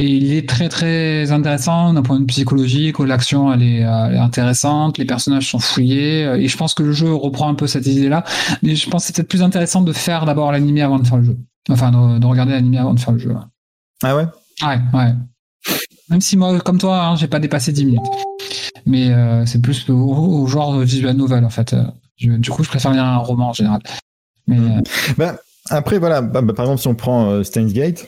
et 0.00 0.06
il 0.06 0.32
est 0.32 0.48
très 0.48 0.70
très 0.70 1.30
intéressant 1.30 1.92
d'un 1.92 2.00
point 2.00 2.16
de 2.16 2.20
vue 2.20 2.26
psychologique. 2.26 2.98
L'action 3.00 3.52
elle 3.52 3.62
est, 3.62 3.80
elle 3.80 4.14
est 4.14 4.18
intéressante, 4.18 4.96
les 4.96 5.04
personnages 5.04 5.50
sont 5.50 5.58
fouillés 5.58 6.22
et 6.22 6.48
je 6.48 6.56
pense 6.56 6.72
que 6.72 6.82
le 6.82 6.92
jeu 6.92 7.12
reprend 7.12 7.50
un 7.50 7.54
peu 7.54 7.66
cette 7.66 7.86
idée-là. 7.86 8.24
Mais 8.62 8.76
je 8.76 8.88
pense 8.88 9.02
que 9.02 9.06
c'est 9.08 9.16
peut-être 9.16 9.28
plus 9.28 9.42
intéressant 9.42 9.82
de 9.82 9.92
faire 9.92 10.24
d'abord 10.24 10.52
l'animé 10.52 10.80
avant 10.80 10.98
de 10.98 11.06
faire 11.06 11.18
le 11.18 11.24
jeu. 11.24 11.36
Enfin, 11.68 11.90
de, 11.90 12.18
de 12.18 12.24
regarder 12.24 12.52
l'animé 12.52 12.78
avant 12.78 12.94
de 12.94 13.00
faire 13.00 13.12
le 13.12 13.18
jeu. 13.18 13.34
Ah 14.02 14.16
ouais? 14.16 14.24
Ouais, 14.62 14.78
ouais. 14.94 15.12
Même 16.08 16.22
si 16.22 16.38
moi, 16.38 16.58
comme 16.60 16.78
toi, 16.78 17.04
hein, 17.04 17.16
j'ai 17.16 17.28
pas 17.28 17.38
dépassé 17.38 17.70
10 17.70 17.84
minutes. 17.84 18.00
Mais 18.86 19.10
euh, 19.10 19.44
c'est 19.44 19.60
plus 19.60 19.90
au, 19.90 19.94
au, 19.94 20.46
genre 20.46 20.78
visual 20.78 21.14
novel 21.14 21.44
en 21.44 21.50
fait. 21.50 21.76
Je, 22.16 22.30
du 22.30 22.48
coup, 22.48 22.64
je 22.64 22.70
préfère 22.70 22.92
lire 22.92 23.04
un 23.04 23.18
roman 23.18 23.50
en 23.50 23.52
général. 23.52 23.82
Mais 24.46 24.58
euh... 24.58 24.80
bah, 25.18 25.36
après, 25.68 25.98
voilà, 25.98 26.22
bah, 26.22 26.40
bah, 26.40 26.54
par 26.54 26.64
exemple, 26.64 26.80
si 26.80 26.88
on 26.88 26.94
prend 26.94 27.28
euh, 27.28 27.42
Steins 27.42 27.66
Gate, 27.66 28.06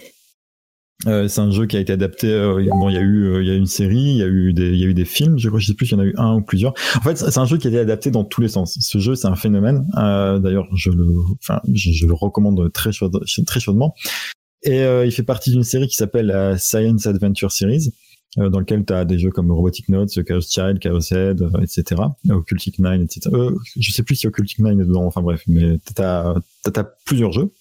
euh, 1.07 1.27
c'est 1.27 1.41
un 1.41 1.51
jeu 1.51 1.67
qui 1.67 1.77
a 1.77 1.81
été 1.81 1.93
adapté. 1.93 2.33
Euh, 2.33 2.65
bon, 2.71 2.89
il 2.89 2.95
y 2.95 2.99
a 2.99 3.01
eu, 3.01 3.41
il 3.41 3.49
y 3.49 3.51
a 3.51 3.55
une 3.55 3.67
série, 3.67 3.97
il 3.97 4.17
y 4.17 4.23
a 4.23 4.27
eu 4.27 4.53
des, 4.53 4.71
il 4.71 4.79
y 4.79 4.85
a 4.85 4.87
eu 4.87 4.95
des 4.95 5.05
films. 5.05 5.39
Je 5.39 5.49
crois, 5.49 5.59
je 5.59 5.67
sais 5.67 5.75
plus, 5.75 5.91
il 5.91 5.93
y 5.93 5.95
en 5.97 6.01
a 6.01 6.05
eu 6.05 6.15
un 6.17 6.37
ou 6.37 6.43
plusieurs. 6.43 6.75
En 6.97 7.01
fait, 7.01 7.17
c'est 7.17 7.39
un 7.39 7.47
jeu 7.47 7.57
qui 7.57 7.67
a 7.67 7.71
été 7.71 7.79
adapté 7.79 8.11
dans 8.11 8.25
tous 8.25 8.41
les 8.41 8.49
sens. 8.49 8.79
Ce 8.81 8.99
jeu, 8.99 9.15
c'est 9.15 9.29
un 9.29 9.37
phénomène. 9.37 9.87
D'ailleurs, 9.95 10.69
je 10.75 10.91
le, 10.91 11.07
enfin, 11.41 11.61
je, 11.73 12.07
le 12.07 12.15
recommande 12.15 12.73
très 12.73 12.93
chaud, 12.93 13.11
très 13.47 13.61
chaudement. 13.61 13.95
Et 14.63 14.83
il 14.83 15.11
fait 15.11 15.25
partie 15.25 15.51
d'une 15.51 15.65
série 15.65 15.89
qui 15.89 15.97
s'appelle 15.97 16.27
la 16.27 16.57
Science 16.57 17.07
Adventure 17.07 17.51
Series 17.51 17.91
euh, 18.39 18.49
dans 18.49 18.61
lequel 18.61 18.87
tu 18.87 18.95
as 18.95 19.05
des 19.05 19.19
jeux 19.19 19.31
comme 19.31 19.53
Robotic 19.53 19.91
Notes, 19.91 20.25
Chaos 20.25 20.41
Child, 20.41 20.79
Chaos 20.79 21.13
Head, 21.13 21.43
euh, 21.43 21.61
etc. 21.61 22.01
Occultic 22.31 22.79
9, 22.79 23.03
etc. 23.03 23.29
Euh, 23.35 23.55
je 23.77 23.93
sais 23.93 24.03
plus 24.03 24.17
si 24.17 24.27
Occultic 24.27 24.59
9 24.61 24.73
est 24.73 24.77
dedans, 24.87 25.05
enfin 25.05 25.21
bref, 25.21 25.43
mais 25.47 25.79
tu 25.95 26.03
as, 26.03 26.35
as, 26.75 26.85
plusieurs 27.05 27.33
jeux. 27.33 27.53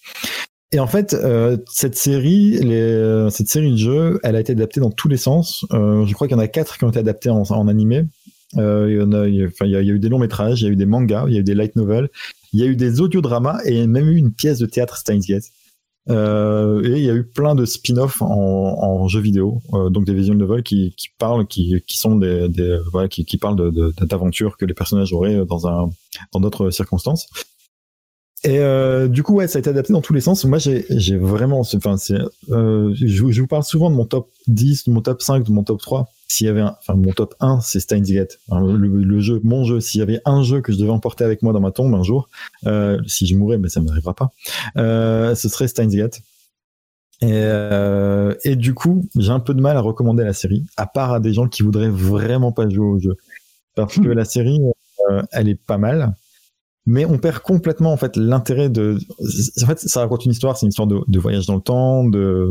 Et 0.72 0.80
en 0.80 0.86
fait, 0.86 1.12
euh, 1.12 1.58
cette 1.70 1.96
série, 1.96 2.58
les, 2.58 3.28
cette 3.30 3.48
série 3.48 3.72
de 3.72 3.76
jeux, 3.76 4.20
elle 4.22 4.36
a 4.36 4.40
été 4.40 4.52
adaptée 4.52 4.80
dans 4.80 4.90
tous 4.90 5.08
les 5.08 5.18
sens. 5.18 5.66
Euh, 5.72 6.06
je 6.06 6.14
crois 6.14 6.26
qu'il 6.26 6.36
y 6.36 6.40
en 6.40 6.42
a 6.42 6.48
quatre 6.48 6.78
qui 6.78 6.84
ont 6.84 6.88
été 6.88 6.98
adaptés 6.98 7.28
en, 7.28 7.42
en 7.42 7.68
animé. 7.68 8.04
Euh, 8.58 8.88
il, 8.90 8.96
y 9.34 9.42
a, 9.42 9.66
il, 9.66 9.70
y 9.70 9.76
a, 9.76 9.94
eu 9.94 9.98
des 9.98 10.08
longs 10.08 10.18
métrages, 10.18 10.62
il 10.62 10.64
y 10.64 10.68
a 10.68 10.70
eu 10.70 10.76
des 10.76 10.86
mangas, 10.86 11.24
il 11.28 11.34
y 11.34 11.36
a 11.36 11.40
eu 11.40 11.44
des 11.44 11.54
light 11.54 11.76
novels, 11.76 12.10
il 12.52 12.60
y 12.60 12.62
a 12.62 12.66
eu 12.66 12.76
des 12.76 13.00
audiodramas 13.00 13.60
et 13.64 13.86
même 13.86 14.08
eu 14.08 14.16
une 14.16 14.32
pièce 14.32 14.58
de 14.58 14.66
théâtre 14.66 14.96
Steins 14.96 15.20
Gate. 15.20 15.44
Euh, 16.10 16.82
et 16.82 16.98
il 16.98 17.04
y 17.04 17.10
a 17.10 17.14
eu 17.14 17.24
plein 17.24 17.54
de 17.54 17.64
spin-off 17.64 18.22
en, 18.22 18.26
en 18.28 19.06
jeux 19.08 19.20
vidéo, 19.20 19.62
euh, 19.72 19.88
donc 19.88 20.04
des 20.04 20.14
visual 20.14 20.36
novels 20.36 20.64
qui, 20.64 20.94
parlent, 21.16 21.46
qui, 21.46 21.80
sont 21.90 22.16
des, 22.16 22.48
voilà, 22.90 23.08
qui, 23.08 23.36
parlent 23.36 23.72
d'aventures 24.00 24.56
que 24.56 24.64
les 24.64 24.74
personnages 24.74 25.12
auraient 25.12 25.46
dans 25.46 25.68
un 25.68 25.90
dans 26.32 26.40
d'autres 26.40 26.70
circonstances. 26.70 27.28
Et 28.44 28.58
euh, 28.58 29.06
du 29.06 29.22
coup, 29.22 29.34
ouais, 29.34 29.46
ça 29.46 29.58
a 29.58 29.60
été 29.60 29.70
adapté 29.70 29.92
dans 29.92 30.00
tous 30.00 30.12
les 30.12 30.20
sens. 30.20 30.44
Moi, 30.44 30.58
j'ai, 30.58 30.84
j'ai 30.90 31.16
vraiment, 31.16 31.60
enfin, 31.60 31.96
c'est, 31.96 32.18
euh, 32.50 32.92
je, 32.94 33.30
je, 33.30 33.40
vous 33.40 33.46
parle 33.46 33.62
souvent 33.62 33.88
de 33.88 33.94
mon 33.94 34.04
top 34.04 34.30
10, 34.48 34.84
de 34.84 34.92
mon 34.92 35.00
top 35.00 35.22
5, 35.22 35.44
de 35.44 35.52
mon 35.52 35.62
top 35.62 35.80
3. 35.80 36.08
S'il 36.26 36.46
y 36.46 36.50
avait 36.50 36.62
un, 36.62 36.74
enfin, 36.80 36.94
mon 36.94 37.12
top 37.12 37.36
1, 37.38 37.60
c'est 37.60 37.78
Steins 37.78 38.00
Gate. 38.00 38.40
le, 38.50 38.76
le, 38.76 39.20
jeu, 39.20 39.40
mon 39.44 39.64
jeu. 39.64 39.78
S'il 39.80 40.00
y 40.00 40.02
avait 40.02 40.20
un 40.24 40.42
jeu 40.42 40.60
que 40.60 40.72
je 40.72 40.78
devais 40.78 40.90
emporter 40.90 41.22
avec 41.22 41.42
moi 41.42 41.52
dans 41.52 41.60
ma 41.60 41.70
tombe 41.70 41.94
un 41.94 42.02
jour, 42.02 42.28
euh, 42.66 42.98
si 43.06 43.26
je 43.26 43.36
mourais, 43.36 43.58
mais 43.58 43.68
ça 43.68 43.80
ne 43.80 43.86
m'arrivera 43.86 44.14
pas, 44.14 44.30
euh, 44.76 45.36
ce 45.36 45.48
serait 45.48 45.68
Steins 45.68 45.86
Gate. 45.86 46.20
Et, 47.20 47.28
euh, 47.30 48.34
et, 48.42 48.56
du 48.56 48.74
coup, 48.74 49.08
j'ai 49.14 49.30
un 49.30 49.38
peu 49.38 49.54
de 49.54 49.60
mal 49.60 49.76
à 49.76 49.80
recommander 49.80 50.24
la 50.24 50.32
série, 50.32 50.64
à 50.76 50.86
part 50.86 51.12
à 51.12 51.20
des 51.20 51.32
gens 51.32 51.46
qui 51.46 51.62
voudraient 51.62 51.88
vraiment 51.88 52.50
pas 52.50 52.68
jouer 52.68 52.86
au 52.86 52.98
jeu. 52.98 53.16
Parce 53.76 54.00
que 54.00 54.08
la 54.08 54.24
série, 54.24 54.60
euh, 55.10 55.22
elle 55.30 55.48
est 55.48 55.54
pas 55.54 55.78
mal 55.78 56.14
mais 56.86 57.04
on 57.04 57.18
perd 57.18 57.40
complètement 57.40 57.92
en 57.92 57.96
fait 57.96 58.16
l'intérêt 58.16 58.68
de 58.68 58.98
en 59.62 59.66
fait 59.66 59.78
ça 59.78 60.00
raconte 60.00 60.24
une 60.24 60.32
histoire 60.32 60.56
c'est 60.56 60.66
une 60.66 60.70
histoire 60.70 60.88
de, 60.88 61.18
voyage 61.18 61.46
dans 61.46 61.56
le 61.56 61.60
temps 61.60 62.04
de 62.04 62.50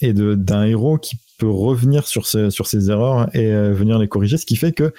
et 0.00 0.12
de 0.12 0.34
d'un 0.34 0.64
héros 0.64 0.98
qui 0.98 1.16
peut 1.38 1.48
revenir 1.48 2.06
sur 2.06 2.26
ses 2.26 2.50
sur 2.50 2.66
ses 2.66 2.90
erreurs 2.90 3.34
et 3.34 3.52
euh, 3.52 3.72
venir 3.72 3.98
les 3.98 4.08
corriger 4.08 4.36
ce 4.36 4.46
qui 4.46 4.56
fait 4.56 4.72
que 4.72 4.92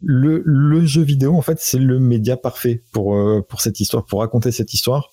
le, 0.00 0.42
le 0.44 0.84
jeu 0.84 1.02
vidéo 1.02 1.34
en 1.34 1.42
fait 1.42 1.58
c'est 1.60 1.78
le 1.78 1.98
média 1.98 2.36
parfait 2.36 2.82
pour 2.92 3.14
euh, 3.14 3.42
pour 3.46 3.60
cette 3.60 3.80
histoire 3.80 4.04
pour 4.06 4.20
raconter 4.20 4.52
cette 4.52 4.72
histoire 4.72 5.10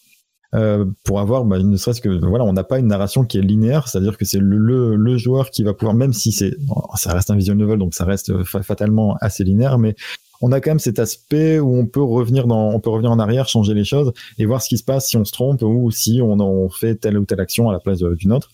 euh, 0.53 0.86
pour 1.03 1.20
avoir 1.20 1.45
bah, 1.45 1.59
ne 1.59 1.78
serait-ce 1.78 2.01
que 2.01 2.09
voilà 2.26 2.45
on 2.45 2.53
n'a 2.53 2.64
pas 2.64 2.80
une 2.80 2.88
narration 2.88 3.26
qui 3.26 3.38
est 3.38 3.41
linéaire 3.41 3.88
c'est-à-dire 3.88 4.18
que 4.18 4.26
c'est 4.26 4.39
le, 4.39 4.57
le, 4.57 4.95
le, 4.95 5.18
joueur 5.18 5.49
qui 5.49 5.64
va 5.64 5.74
pouvoir 5.74 5.95
même 5.95 6.14
si 6.14 6.32
c'est 6.32 6.53
ça 6.95 7.14
reste 7.14 7.30
un 7.30 7.36
visual 7.36 7.57
novel 7.57 7.80
donc 7.80 7.93
ça 7.93 8.03
reste 8.03 8.43
fatalement 8.43 9.16
assez 9.22 9.45
linéaire 9.45 9.78
mais 9.78 9.95
on 10.42 10.52
a 10.52 10.60
quand 10.60 10.72
même 10.72 10.80
cet 10.80 11.00
aspect 11.00 11.60
où 11.60 11.76
on 11.76 11.86
peut 11.86 12.02
revenir 12.02 12.48
dans, 12.48 12.70
on 12.70 12.80
peut 12.80 12.89
revenir 12.89 13.12
en 13.12 13.20
arrière, 13.20 13.48
changer 13.48 13.74
les 13.74 13.84
choses 13.84 14.12
et 14.38 14.46
voir 14.46 14.62
ce 14.62 14.70
qui 14.70 14.78
se 14.78 14.84
passe 14.84 15.08
si 15.08 15.18
on 15.18 15.26
se 15.26 15.32
trompe 15.32 15.62
ou 15.62 15.92
si 15.92 16.22
on, 16.22 16.70
fait 16.70 16.96
telle 16.96 17.18
ou 17.18 17.26
telle 17.26 17.39
action 17.39 17.70
à 17.70 17.74
la 17.74 17.80
place 17.80 18.00
d'une 18.00 18.34
autre. 18.34 18.50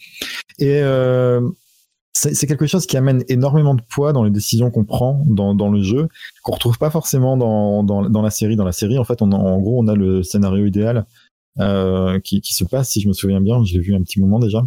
Et 0.59 0.81
euh, 0.81 1.41
c'est 2.13 2.47
quelque 2.47 2.65
chose 2.65 2.87
qui 2.87 2.97
amène 2.97 3.23
énormément 3.29 3.75
de 3.75 3.81
poids 3.81 4.11
dans 4.11 4.23
les 4.23 4.31
décisions 4.31 4.71
qu'on 4.71 4.85
prend 4.85 5.23
dans, 5.27 5.69
le 5.69 5.81
jeu, 5.81 6.07
qu'on 6.43 6.53
retrouve 6.53 6.77
pas 6.77 6.89
forcément 6.89 7.37
dans, 7.37 7.83
dans, 7.83 8.21
la 8.21 8.29
série. 8.31 8.55
Dans 8.55 8.65
la 8.65 8.71
série, 8.71 8.97
en 8.97 9.03
fait, 9.03 9.21
on 9.21 9.31
a, 9.31 9.35
en 9.35 9.59
gros, 9.59 9.79
on 9.81 9.87
a 9.87 9.95
le 9.95 10.23
scénario 10.23 10.65
idéal 10.65 11.05
euh, 11.59 12.19
qui, 12.19 12.41
qui, 12.41 12.53
se 12.55 12.63
passe, 12.63 12.89
si 12.89 13.01
je 13.01 13.07
me 13.07 13.13
souviens 13.13 13.39
bien, 13.39 13.63
je 13.63 13.73
l'ai 13.73 13.79
vu 13.79 13.95
un 13.95 14.01
petit 14.01 14.19
moment 14.19 14.39
déjà. 14.39 14.65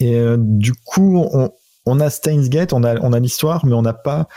Et 0.00 0.16
euh, 0.16 0.36
du 0.38 0.72
coup, 0.72 1.22
on, 1.32 1.50
on 1.86 2.00
a 2.00 2.10
Steins 2.10 2.48
Gate, 2.48 2.72
on 2.72 2.82
a, 2.82 2.98
on 3.00 3.12
a 3.12 3.20
l'histoire, 3.20 3.66
mais 3.66 3.74
on 3.74 3.82
n'a 3.82 3.94
pas 3.94 4.28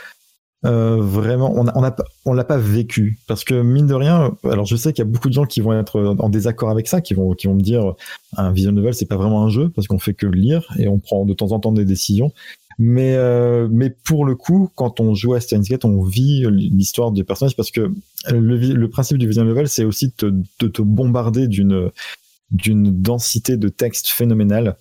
euh, 0.64 0.96
vraiment, 1.00 1.52
on 1.56 1.66
on 1.74 1.92
on 2.24 2.32
l'a 2.32 2.44
pas 2.44 2.58
vécu 2.58 3.18
parce 3.26 3.42
que 3.42 3.60
mine 3.62 3.86
de 3.86 3.94
rien, 3.94 4.36
alors 4.44 4.64
je 4.64 4.76
sais 4.76 4.92
qu'il 4.92 5.04
y 5.04 5.08
a 5.08 5.10
beaucoup 5.10 5.28
de 5.28 5.34
gens 5.34 5.44
qui 5.44 5.60
vont 5.60 5.78
être 5.78 6.16
en 6.18 6.28
désaccord 6.28 6.70
avec 6.70 6.86
ça, 6.86 7.00
qui 7.00 7.14
vont, 7.14 7.32
qui 7.32 7.48
vont 7.48 7.54
me 7.54 7.62
dire 7.62 7.94
un 8.36 8.52
visual 8.52 8.74
novel 8.74 8.94
c'est 8.94 9.06
pas 9.06 9.16
vraiment 9.16 9.44
un 9.44 9.48
jeu 9.48 9.70
parce 9.70 9.88
qu'on 9.88 9.98
fait 9.98 10.14
que 10.14 10.26
lire 10.26 10.72
et 10.78 10.86
on 10.86 10.98
prend 10.98 11.24
de 11.24 11.34
temps 11.34 11.52
en 11.52 11.58
temps 11.58 11.72
des 11.72 11.84
décisions. 11.84 12.32
Mais, 12.78 13.14
euh, 13.16 13.68
mais 13.70 13.90
pour 13.90 14.24
le 14.24 14.34
coup, 14.34 14.70
quand 14.74 15.00
on 15.00 15.14
joue 15.14 15.34
à 15.34 15.40
Steins 15.40 15.60
Gate, 15.60 15.84
on 15.84 16.02
vit 16.02 16.46
l'histoire 16.50 17.12
des 17.12 17.22
personnages 17.22 17.56
parce 17.56 17.70
que 17.70 17.92
le, 18.30 18.86
principe 18.86 19.18
du 19.18 19.26
visual 19.26 19.46
novel, 19.46 19.68
c'est 19.68 19.84
aussi 19.84 20.08
de 20.08 20.12
te, 20.12 20.26
de 20.26 20.68
te 20.68 20.82
bombarder 20.82 21.48
d'une 21.48 21.90
d'une 22.50 23.00
densité 23.00 23.56
de 23.56 23.68
texte 23.68 24.08
phénoménale. 24.08 24.76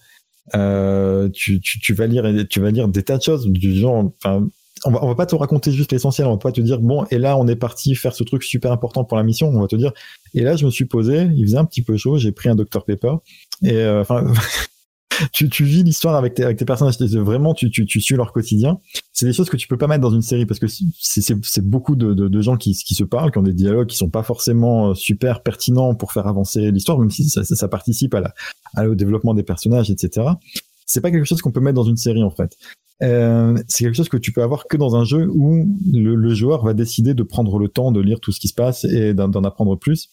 Euh, 0.56 1.30
tu, 1.30 1.62
tu, 1.62 1.80
tu, 1.80 1.94
vas 1.94 2.08
lire 2.08 2.26
tu 2.50 2.60
vas 2.60 2.72
lire 2.72 2.88
des 2.90 3.04
tas 3.04 3.18
de 3.18 3.24
choses 3.24 3.48
du 3.48 3.74
genre 3.74 4.12
enfin 4.18 4.48
on 4.86 4.92
va, 4.92 5.00
va 5.00 5.16
pas 5.16 5.26
te 5.26 5.36
raconter 5.36 5.72
juste 5.72 5.92
l'essentiel, 5.92 6.28
on 6.28 6.32
va 6.32 6.38
pas 6.38 6.52
te 6.52 6.62
dire 6.62 6.80
bon 6.80 7.06
et 7.12 7.18
là 7.18 7.38
on 7.38 7.48
est 7.48 7.56
parti 7.56 7.96
faire 7.96 8.14
ce 8.14 8.24
truc 8.24 8.44
super 8.44 8.72
important 8.72 9.04
pour 9.04 9.18
la 9.18 9.24
mission, 9.24 9.50
on 9.50 9.62
va 9.62 9.68
te 9.68 9.76
dire 9.76 9.92
et 10.34 10.42
là 10.42 10.56
je 10.56 10.66
me 10.66 10.72
suis 10.72 10.86
posé, 10.86 11.30
il 11.36 11.46
faisait 11.46 11.58
un 11.58 11.66
petit 11.66 11.82
peu 11.82 11.98
chaud, 11.98 12.18
j'ai 12.18 12.32
pris 12.32 12.50
un 12.50 12.56
Dr 12.56 12.84
Pepper 12.84 13.16
et 13.64 13.74
euh, 13.74 14.02
enfin 14.02 14.26
tu, 15.32 15.50
tu 15.50 15.64
vis 15.64 15.84
l'histoire 15.84 16.16
avec 16.16 16.34
tes, 16.34 16.66
personnages, 16.66 16.98
vraiment 17.00 17.54
tu, 17.54 17.70
tu, 17.70 17.86
tu 17.86 18.02
suis 18.02 18.16
leur 18.16 18.32
quotidien. 18.32 18.80
C'est 19.14 19.26
des 19.26 19.34
choses 19.34 19.50
que 19.50 19.58
tu 19.58 19.68
peux 19.68 19.78
pas 19.78 19.88
mettre 19.88 20.02
dans 20.02 20.12
une 20.12 20.22
série 20.22 20.46
parce 20.46 20.60
que 20.60 20.68
c'est 20.68 21.70
beaucoup 21.70 21.96
de, 21.96 22.14
de, 22.14 22.42
gens 22.42 22.58
qui, 22.58 22.74
qui 22.74 22.96
se 22.96 23.04
parlent, 23.04 23.32
qui 23.32 23.38
ont 23.38 23.44
des 23.44 23.54
dialogues 23.54 23.88
qui 23.88 23.98
sont 23.98 24.10
pas 24.10 24.24
forcément 24.24 24.96
super 24.96 25.44
pertinents 25.44 25.96
pour 25.96 26.12
faire 26.12 26.28
avancer 26.28 26.72
l'histoire, 26.72 26.98
même 26.98 27.12
si 27.12 27.30
ça, 27.30 27.44
ça, 27.44 27.68
participe 27.68 28.16
à 28.16 28.34
la, 28.76 28.90
au 28.90 28.96
développement 28.96 29.34
des 29.34 29.44
personnages, 29.44 29.92
etc. 29.92 30.28
C'est 30.86 31.02
pas 31.02 31.12
quelque 31.12 31.26
chose 31.26 31.42
qu'on 31.42 31.52
peut 31.52 31.60
mettre 31.60 31.76
dans 31.76 31.84
une 31.84 31.98
série 31.98 32.24
en 32.24 32.32
fait. 32.32 32.58
Euh, 33.02 33.58
c'est 33.68 33.84
quelque 33.84 33.96
chose 33.96 34.10
que 34.10 34.18
tu 34.18 34.32
peux 34.32 34.44
avoir 34.44 34.68
que 34.68 34.78
dans 34.78 34.96
un 34.96 35.04
jeu 35.04 35.28
où 35.28 35.68
le, 35.92 36.16
le, 36.16 36.34
joueur 36.36 36.64
va 36.64 36.74
décider 36.74 37.16
de 37.16 37.24
prendre 37.24 37.58
le 37.58 37.68
temps 37.68 37.92
de 37.92 38.00
lire 38.00 38.20
tout 38.20 38.32
ce 38.32 38.40
qui 38.40 38.48
se 38.48 38.54
passe 38.54 38.84
et 38.84 39.14
d'en 39.14 39.44
apprendre 39.44 39.76
plus. 39.76 40.10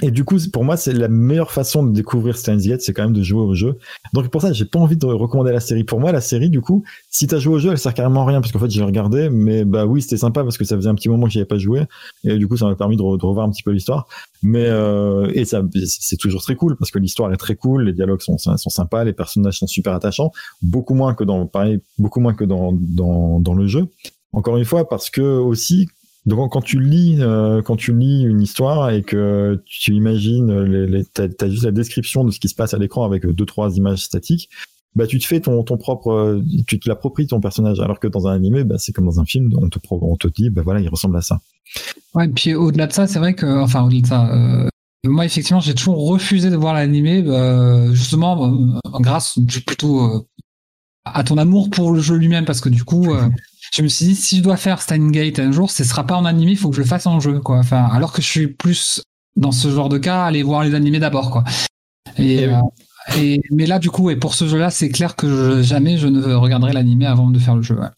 Et 0.00 0.10
du 0.10 0.24
coup, 0.24 0.38
pour 0.50 0.64
moi, 0.64 0.78
c'est 0.78 0.94
la 0.94 1.08
meilleure 1.08 1.50
façon 1.50 1.84
de 1.84 1.92
découvrir 1.92 2.36
Steins 2.38 2.56
Gate, 2.56 2.80
c'est 2.80 2.94
quand 2.94 3.02
même 3.02 3.12
de 3.12 3.22
jouer 3.22 3.42
au 3.42 3.54
jeu. 3.54 3.76
Donc 4.14 4.28
pour 4.28 4.40
ça, 4.40 4.50
j'ai 4.52 4.64
pas 4.64 4.78
envie 4.78 4.96
de 4.96 5.04
recommander 5.04 5.52
la 5.52 5.60
série. 5.60 5.84
Pour 5.84 6.00
moi, 6.00 6.12
la 6.12 6.22
série, 6.22 6.48
du 6.48 6.62
coup, 6.62 6.82
si 7.10 7.26
t'as 7.26 7.38
joué 7.38 7.56
au 7.56 7.58
jeu, 7.58 7.72
elle 7.72 7.78
sert 7.78 7.92
carrément 7.92 8.22
à 8.22 8.26
rien 8.26 8.40
parce 8.40 8.52
qu'en 8.52 8.58
fait, 8.58 8.70
j'ai 8.70 8.82
regardé, 8.82 9.28
mais 9.28 9.66
bah 9.66 9.84
oui, 9.84 10.00
c'était 10.00 10.16
sympa 10.16 10.44
parce 10.44 10.56
que 10.56 10.64
ça 10.64 10.76
faisait 10.76 10.88
un 10.88 10.94
petit 10.94 11.10
moment 11.10 11.26
que 11.26 11.32
j'y 11.32 11.40
avais 11.40 11.46
pas 11.46 11.58
joué 11.58 11.82
et 12.24 12.38
du 12.38 12.48
coup, 12.48 12.56
ça 12.56 12.66
m'a 12.66 12.74
permis 12.74 12.96
de, 12.96 13.02
revoir 13.02 13.46
un 13.46 13.50
petit 13.50 13.62
peu 13.62 13.70
l'histoire. 13.70 14.08
Mais 14.42 14.64
euh, 14.66 15.30
et 15.34 15.44
ça, 15.44 15.62
c'est 15.86 16.16
toujours 16.16 16.42
très 16.42 16.56
cool 16.56 16.76
parce 16.78 16.90
que 16.90 16.98
l'histoire 16.98 17.30
est 17.30 17.36
très 17.36 17.54
cool, 17.54 17.84
les 17.84 17.92
dialogues 17.92 18.22
sont, 18.22 18.38
sont 18.38 18.56
sympas, 18.70 19.04
les 19.04 19.12
personnages 19.12 19.58
sont 19.58 19.66
super 19.66 19.92
attachants, 19.92 20.32
beaucoup 20.62 20.94
moins 20.94 21.14
que 21.14 21.22
dans, 21.22 21.46
pareil, 21.46 21.80
beaucoup 21.98 22.20
moins 22.20 22.32
que 22.32 22.44
dans 22.44 22.72
dans, 22.72 23.40
dans 23.40 23.54
le 23.54 23.66
jeu. 23.66 23.88
Encore 24.32 24.56
une 24.56 24.64
fois, 24.64 24.88
parce 24.88 25.10
que 25.10 25.20
aussi, 25.20 25.88
donc 26.26 26.52
quand 26.52 26.62
tu 26.62 26.80
lis 26.80 27.16
euh, 27.20 27.62
quand 27.62 27.76
tu 27.76 27.96
lis 27.96 28.22
une 28.22 28.40
histoire 28.40 28.90
et 28.90 29.02
que 29.02 29.62
tu 29.66 29.92
imagines 29.92 30.62
les, 30.62 30.86
les 30.86 31.04
t'as, 31.04 31.26
as 31.40 31.48
juste 31.48 31.64
la 31.64 31.72
description 31.72 32.24
de 32.24 32.30
ce 32.30 32.40
qui 32.40 32.48
se 32.48 32.54
passe 32.54 32.74
à 32.74 32.78
l'écran 32.78 33.04
avec 33.04 33.26
deux 33.26 33.46
trois 33.46 33.76
images 33.76 34.04
statiques, 34.04 34.48
bah 34.94 35.06
tu 35.06 35.18
te 35.18 35.26
fais 35.26 35.40
ton, 35.40 35.62
ton 35.62 35.78
propre, 35.78 36.10
euh, 36.12 36.44
tu 36.66 36.78
te 36.78 36.88
l'appropries 36.88 37.26
ton 37.26 37.40
personnage, 37.40 37.80
alors 37.80 37.98
que 37.98 38.06
dans 38.06 38.26
un 38.26 38.34
animé, 38.34 38.64
bah, 38.64 38.76
c'est 38.78 38.92
comme 38.92 39.06
dans 39.06 39.20
un 39.20 39.24
film, 39.24 39.50
on 39.56 39.68
te, 39.68 39.78
on 39.90 40.16
te 40.16 40.28
dit, 40.28 40.50
bah 40.50 40.62
voilà, 40.62 40.80
il 40.80 40.88
ressemble 40.88 41.16
à 41.16 41.22
ça. 41.22 41.40
Ouais, 42.14 42.26
et 42.26 42.28
puis 42.28 42.54
au-delà 42.54 42.86
de 42.86 42.92
ça, 42.92 43.06
c'est 43.06 43.18
vrai 43.18 43.34
que, 43.34 43.46
enfin, 43.46 43.82
au-delà 43.84 44.00
de 44.02 44.06
ça, 44.06 44.30
euh, 44.34 44.68
moi, 45.04 45.24
effectivement, 45.24 45.60
j'ai 45.60 45.74
toujours 45.74 46.06
refusé 46.08 46.50
de 46.50 46.56
voir 46.56 46.74
l'animé, 46.74 47.24
euh, 47.26 47.92
justement, 47.94 48.46
euh, 48.46 48.78
grâce 49.00 49.38
plutôt 49.66 50.02
euh, 50.02 50.26
à 51.04 51.24
ton 51.24 51.38
amour 51.38 51.70
pour 51.70 51.92
le 51.92 52.00
jeu 52.00 52.16
lui-même, 52.16 52.44
parce 52.44 52.60
que 52.60 52.68
du 52.68 52.84
coup, 52.84 53.12
euh, 53.14 53.28
je 53.74 53.82
me 53.82 53.88
suis 53.88 54.04
dit, 54.06 54.14
si 54.14 54.38
je 54.38 54.42
dois 54.42 54.56
faire 54.56 54.80
Steins 54.82 55.10
Gate 55.10 55.38
un 55.38 55.50
jour, 55.52 55.70
ce 55.70 55.82
sera 55.84 56.04
pas 56.06 56.16
en 56.16 56.24
animé, 56.24 56.52
il 56.52 56.56
faut 56.58 56.68
que 56.70 56.76
je 56.76 56.82
le 56.82 56.86
fasse 56.86 57.06
en 57.06 57.20
jeu, 57.20 57.40
quoi. 57.40 57.58
Enfin, 57.58 57.84
alors 57.92 58.12
que 58.12 58.20
je 58.22 58.26
suis 58.26 58.46
plus 58.48 59.02
dans 59.36 59.52
ce 59.52 59.70
genre 59.70 59.88
de 59.88 59.98
cas, 59.98 60.24
aller 60.24 60.42
voir 60.42 60.62
les 60.62 60.74
animés 60.74 60.98
d'abord, 60.98 61.30
quoi. 61.30 61.44
Et, 62.18 62.34
Eh 62.42 62.44
euh, 62.48 62.58
et 63.18 63.40
mais 63.50 63.66
là, 63.66 63.78
du 63.78 63.90
coup, 63.90 64.10
et 64.10 64.16
pour 64.16 64.34
ce 64.34 64.46
jeu-là, 64.46 64.70
c'est 64.70 64.90
clair 64.90 65.16
que 65.16 65.28
je- 65.28 65.62
jamais 65.62 65.96
je 65.96 66.06
ne 66.08 66.34
regarderai 66.34 66.72
l'animé 66.74 67.06
avant 67.06 67.30
de 67.30 67.38
faire 67.38 67.56
le 67.56 67.62
jeu. 67.62 67.76
ouais. 67.78 67.88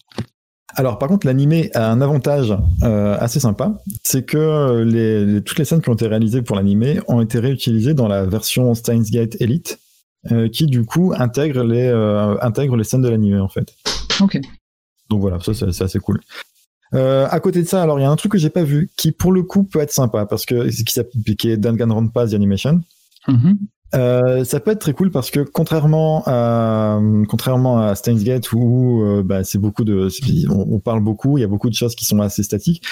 Alors 0.77 0.97
par 0.97 1.07
contre, 1.09 1.25
l'animé 1.27 1.69
a 1.73 1.89
un 1.91 2.01
avantage 2.01 2.53
euh, 2.83 3.15
assez 3.19 3.39
sympa, 3.39 3.77
c'est 4.03 4.25
que 4.25 4.37
euh, 4.37 4.83
les, 4.83 5.25
les- 5.25 5.41
toutes 5.41 5.57
les 5.59 5.63
scènes 5.65 5.81
qui 5.81 5.89
ont 5.89 5.93
été 5.93 6.07
réalisées 6.07 6.41
pour 6.41 6.55
l'animé 6.57 6.99
ont 7.07 7.21
été 7.21 7.39
réutilisées 7.39 7.93
dans 7.93 8.07
la 8.09 8.25
version 8.25 8.73
Steins 8.73 9.03
Gate 9.09 9.37
Elite, 9.39 9.79
euh, 10.31 10.49
qui 10.49 10.65
du 10.65 10.83
coup 10.83 11.13
intègre 11.17 11.63
les 11.63 11.89
intègre 12.41 12.75
les 12.75 12.83
scènes 12.83 13.03
de 13.03 13.09
l'animé 13.09 13.39
en 13.39 13.47
fait. 13.47 13.73
Ok. 14.21 14.39
Donc 15.15 15.21
voilà, 15.21 15.39
ça 15.39 15.53
c'est 15.53 15.83
assez 15.83 15.99
cool. 15.99 16.19
Euh, 16.93 17.25
à 17.31 17.39
côté 17.39 17.61
de 17.61 17.67
ça, 17.67 17.81
alors 17.81 17.99
il 17.99 18.01
y 18.01 18.05
a 18.05 18.09
un 18.09 18.15
truc 18.17 18.33
que 18.33 18.37
j'ai 18.37 18.49
pas 18.49 18.63
vu, 18.63 18.91
qui 18.97 19.13
pour 19.13 19.31
le 19.31 19.43
coup 19.43 19.63
peut 19.63 19.79
être 19.79 19.93
sympa, 19.93 20.25
parce 20.25 20.45
que 20.45 20.67
qui, 20.67 21.35
qui 21.37 21.49
est 21.49 21.55
Danganronpa 21.55 22.27
The 22.27 22.33
Animation. 22.33 22.81
Mhm. 23.29 23.57
Euh, 23.93 24.43
ça 24.43 24.59
peut 24.59 24.71
être 24.71 24.79
très 24.79 24.91
cool 24.91 25.09
parce 25.09 25.31
que 25.31 25.39
contrairement 25.39 26.23
à 26.25 26.99
contrairement 27.29 27.79
à 27.79 27.95
Steins 27.95 28.21
Gate 28.21 28.51
où 28.51 29.03
euh, 29.03 29.23
bah, 29.23 29.45
c'est 29.45 29.57
beaucoup 29.57 29.85
de 29.85 30.09
on 30.49 30.79
parle 30.79 31.01
beaucoup, 31.01 31.37
il 31.37 31.41
y 31.41 31.43
a 31.45 31.47
beaucoup 31.47 31.69
de 31.69 31.75
choses 31.75 31.95
qui 31.95 32.03
sont 32.03 32.19
assez 32.19 32.43
statiques. 32.43 32.83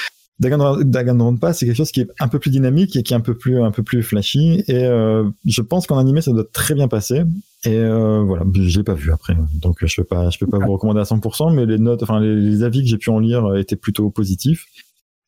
Danganron- 0.41 0.83
Danganronpa 0.83 1.53
c'est 1.53 1.65
quelque 1.65 1.75
chose 1.77 1.91
qui 1.91 2.01
est 2.01 2.07
un 2.19 2.27
peu 2.27 2.39
plus 2.39 2.49
dynamique 2.51 2.95
et 2.95 3.03
qui 3.03 3.13
est 3.13 3.15
un 3.15 3.21
peu 3.21 3.35
plus 3.35 3.61
un 3.61 3.71
peu 3.71 3.83
plus 3.83 4.01
flashy. 4.03 4.63
Et 4.67 4.85
euh, 4.85 5.29
je 5.45 5.61
pense 5.61 5.87
qu'en 5.87 5.97
animé 5.97 6.21
ça 6.21 6.31
doit 6.31 6.45
très 6.51 6.73
bien 6.73 6.87
passer. 6.87 7.21
Et 7.65 7.75
euh, 7.77 8.21
voilà 8.23 8.43
je 8.53 8.77
l'ai 8.77 8.83
pas 8.83 8.93
vu 8.95 9.11
après. 9.11 9.35
Donc 9.61 9.77
je 9.85 9.95
peux 10.01 10.03
pas 10.05 10.29
je 10.29 10.37
peux 10.39 10.47
pas 10.47 10.59
vous 10.59 10.71
recommander 10.73 10.99
à 10.99 11.03
100% 11.03 11.53
mais 11.53 11.65
les 11.65 11.77
notes 11.77 12.03
enfin 12.03 12.19
les, 12.19 12.35
les 12.35 12.63
avis 12.63 12.81
que 12.83 12.89
j'ai 12.89 12.97
pu 12.97 13.09
en 13.09 13.19
lire 13.19 13.45
euh, 13.45 13.57
étaient 13.59 13.75
plutôt 13.75 14.09
positifs. 14.09 14.65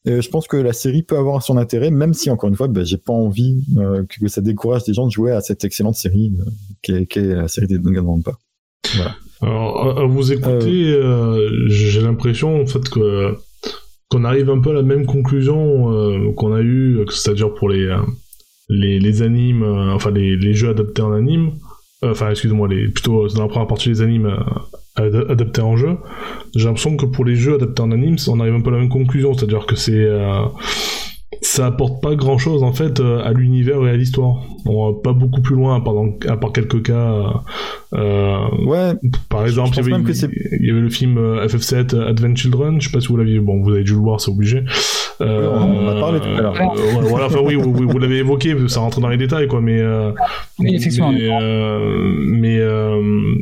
Et 0.08 0.22
je 0.22 0.30
pense 0.30 0.48
que 0.48 0.56
la 0.58 0.72
série 0.72 1.02
peut 1.02 1.18
avoir 1.18 1.42
son 1.42 1.58
intérêt, 1.58 1.90
même 1.90 2.14
si 2.14 2.30
encore 2.30 2.48
une 2.48 2.56
fois, 2.56 2.68
bah, 2.68 2.84
j'ai 2.84 2.98
pas 3.00 3.12
envie 3.12 3.64
euh, 3.78 4.04
que 4.08 4.28
ça 4.28 4.40
décourage 4.40 4.84
des 4.84 4.94
gens 4.94 5.08
de 5.08 5.12
jouer 5.12 5.32
à 5.32 5.42
cette 5.42 5.64
excellente 5.64 5.96
série 5.96 6.32
euh, 6.92 7.06
qui, 7.06 7.18
est, 7.18 7.34
la 7.34 7.48
série 7.48 7.66
des 7.66 7.80
Danganronpa. 7.80 8.34
Voilà. 8.96 9.16
Alors, 9.42 9.98
à, 9.98 10.02
à 10.02 10.06
vous 10.06 10.32
écouter, 10.32 10.92
euh, 10.94 11.50
j'ai 11.70 12.02
l'impression 12.02 12.62
en 12.62 12.68
fait 12.68 12.88
que 12.88 13.36
qu'on 14.10 14.24
arrive 14.24 14.50
un 14.50 14.60
peu 14.60 14.72
à 14.72 14.74
la 14.74 14.84
même 14.84 15.06
conclusion 15.06 15.92
euh, 15.92 16.32
qu'on 16.34 16.54
a 16.54 16.62
eu, 16.62 17.00
c'est-à-dire 17.10 17.54
pour 17.54 17.70
les, 17.70 17.86
euh, 17.86 17.98
les 18.70 19.00
les 19.00 19.22
animes, 19.22 19.64
euh, 19.64 19.94
enfin 19.94 20.12
les, 20.12 20.36
les 20.36 20.54
jeux 20.54 20.70
adaptés 20.70 21.02
en 21.02 21.14
anime, 21.14 21.54
euh, 22.04 22.12
enfin 22.12 22.30
excuse-moi, 22.30 22.68
les 22.68 22.88
plutôt 22.88 23.26
euh, 23.26 23.30
dans 23.36 23.44
la 23.44 23.48
première 23.48 23.68
partie 23.68 23.90
les 23.90 24.02
animes 24.02 24.32
ad- 24.96 25.26
adaptés 25.30 25.62
en 25.62 25.76
jeu. 25.76 25.98
J'ai 26.56 26.66
l'impression 26.66 26.98
que 26.98 27.06
pour 27.06 27.26
les 27.26 27.36
jeux 27.36 27.56
adaptés 27.56 27.82
en 27.82 27.92
anime, 27.92 28.16
on 28.28 28.40
arrive 28.40 28.54
un 28.56 28.62
peu 28.62 28.70
à 28.70 28.74
la 28.74 28.80
même 28.80 28.90
conclusion, 28.90 29.34
c'est-à-dire 29.34 29.66
que 29.66 29.76
c'est 29.76 30.08
ça 31.42 31.68
apporte 31.68 32.02
pas 32.02 32.16
grand 32.16 32.38
chose 32.38 32.64
en 32.64 32.74
fait 32.74 33.00
euh, 33.00 33.24
à 33.24 33.32
l'univers 33.34 33.86
et 33.86 33.90
à 33.92 33.96
l'histoire. 33.98 34.42
On 34.66 34.92
va 34.92 34.98
pas 35.04 35.14
beaucoup 35.14 35.42
plus 35.42 35.56
loin, 35.56 35.76
à 35.78 35.82
part, 35.82 35.94
dans- 35.94 36.16
à 36.28 36.38
part 36.38 36.52
quelques 36.52 36.82
cas. 36.84 37.34
euh, 37.94 38.38
Ouais, 38.66 38.94
par 39.30 39.46
exemple, 39.46 39.72
il 39.74 39.78
y, 39.78 39.80
avait, 39.80 39.92
même 39.92 40.04
que 40.04 40.14
c'est- 40.14 40.30
il 40.60 40.66
y 40.66 40.72
avait 40.72 40.80
le 40.82 40.90
film 40.90 41.18
euh, 41.18 41.48
FF7 41.48 41.94
Advent 41.96 42.36
Children, 42.36 42.82
je 42.82 42.88
sais 42.88 42.92
pas 42.92 43.00
si 43.02 43.08
vous 43.08 43.18
l'aviez, 43.18 43.40
bon, 43.40 43.62
vous 43.62 43.72
avez 43.72 43.84
dû 43.84 43.92
le 43.94 44.00
voir, 44.00 44.20
c'est 44.20 44.32
obligé. 44.32 44.64
Euh, 45.22 45.50
on 45.54 45.86
en 45.86 45.88
a 45.96 46.00
parlé 46.00 46.20
tout 46.20 46.28
à 46.28 46.42
l'heure. 46.42 46.56
euh, 46.56 47.02
voilà, 47.04 47.28
enfin 47.28 47.40
oui, 47.44 47.56
vous, 47.56 47.72
vous- 47.74 47.88
vous 47.88 48.00
l'avez 48.00 48.18
évoqué, 48.18 48.56
ça 48.68 48.80
rentre 48.82 49.00
dans 49.00 49.08
les 49.10 49.18
détails, 49.18 49.48
quoi, 49.48 49.62
mais. 49.62 49.80
euh, 49.80 50.12
Oui, 50.60 50.76
effectivement. 50.76 51.12
Mais, 51.12 51.30
euh, 51.30 52.16
mais, 52.26 52.58
euh, 52.60 53.36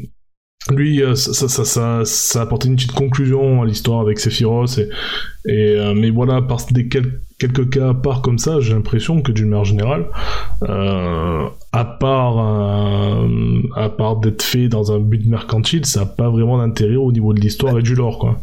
lui, 0.71 1.01
euh, 1.01 1.15
ça, 1.15 1.33
ça, 1.33 1.47
ça, 1.49 1.65
ça, 1.65 2.01
ça 2.05 2.39
a 2.39 2.43
apporté 2.43 2.67
une 2.67 2.75
petite 2.75 2.91
conclusion 2.93 3.61
à 3.61 3.65
l'histoire 3.65 3.99
avec 4.01 4.19
Sephiroth, 4.19 4.77
et, 4.77 4.89
et, 5.51 5.75
euh, 5.77 5.93
mais 5.95 6.09
voilà, 6.09 6.41
par 6.41 6.59
des 6.71 6.87
quel- 6.87 7.19
quelques 7.47 7.69
cas 7.71 7.89
à 7.89 7.93
part 7.93 8.21
comme 8.21 8.37
ça, 8.37 8.59
j'ai 8.59 8.73
l'impression 8.73 9.21
que 9.21 9.31
d'une 9.31 9.49
manière 9.49 9.65
générale, 9.65 10.05
euh, 10.69 11.45
à 11.71 11.85
part, 11.85 12.37
euh, 12.39 13.61
à 13.75 13.89
part 13.89 14.17
d'être 14.17 14.41
fait 14.43 14.67
dans 14.67 14.91
un 14.91 14.99
but 14.99 15.25
mercantile, 15.27 15.85
ça 15.85 16.01
n'a 16.01 16.05
pas 16.05 16.29
vraiment 16.29 16.57
d'intérêt 16.57 16.95
au 16.95 17.11
niveau 17.11 17.33
de 17.33 17.39
l'histoire 17.41 17.77
et 17.77 17.81
du 17.81 17.95
lore, 17.95 18.19
quoi. 18.19 18.37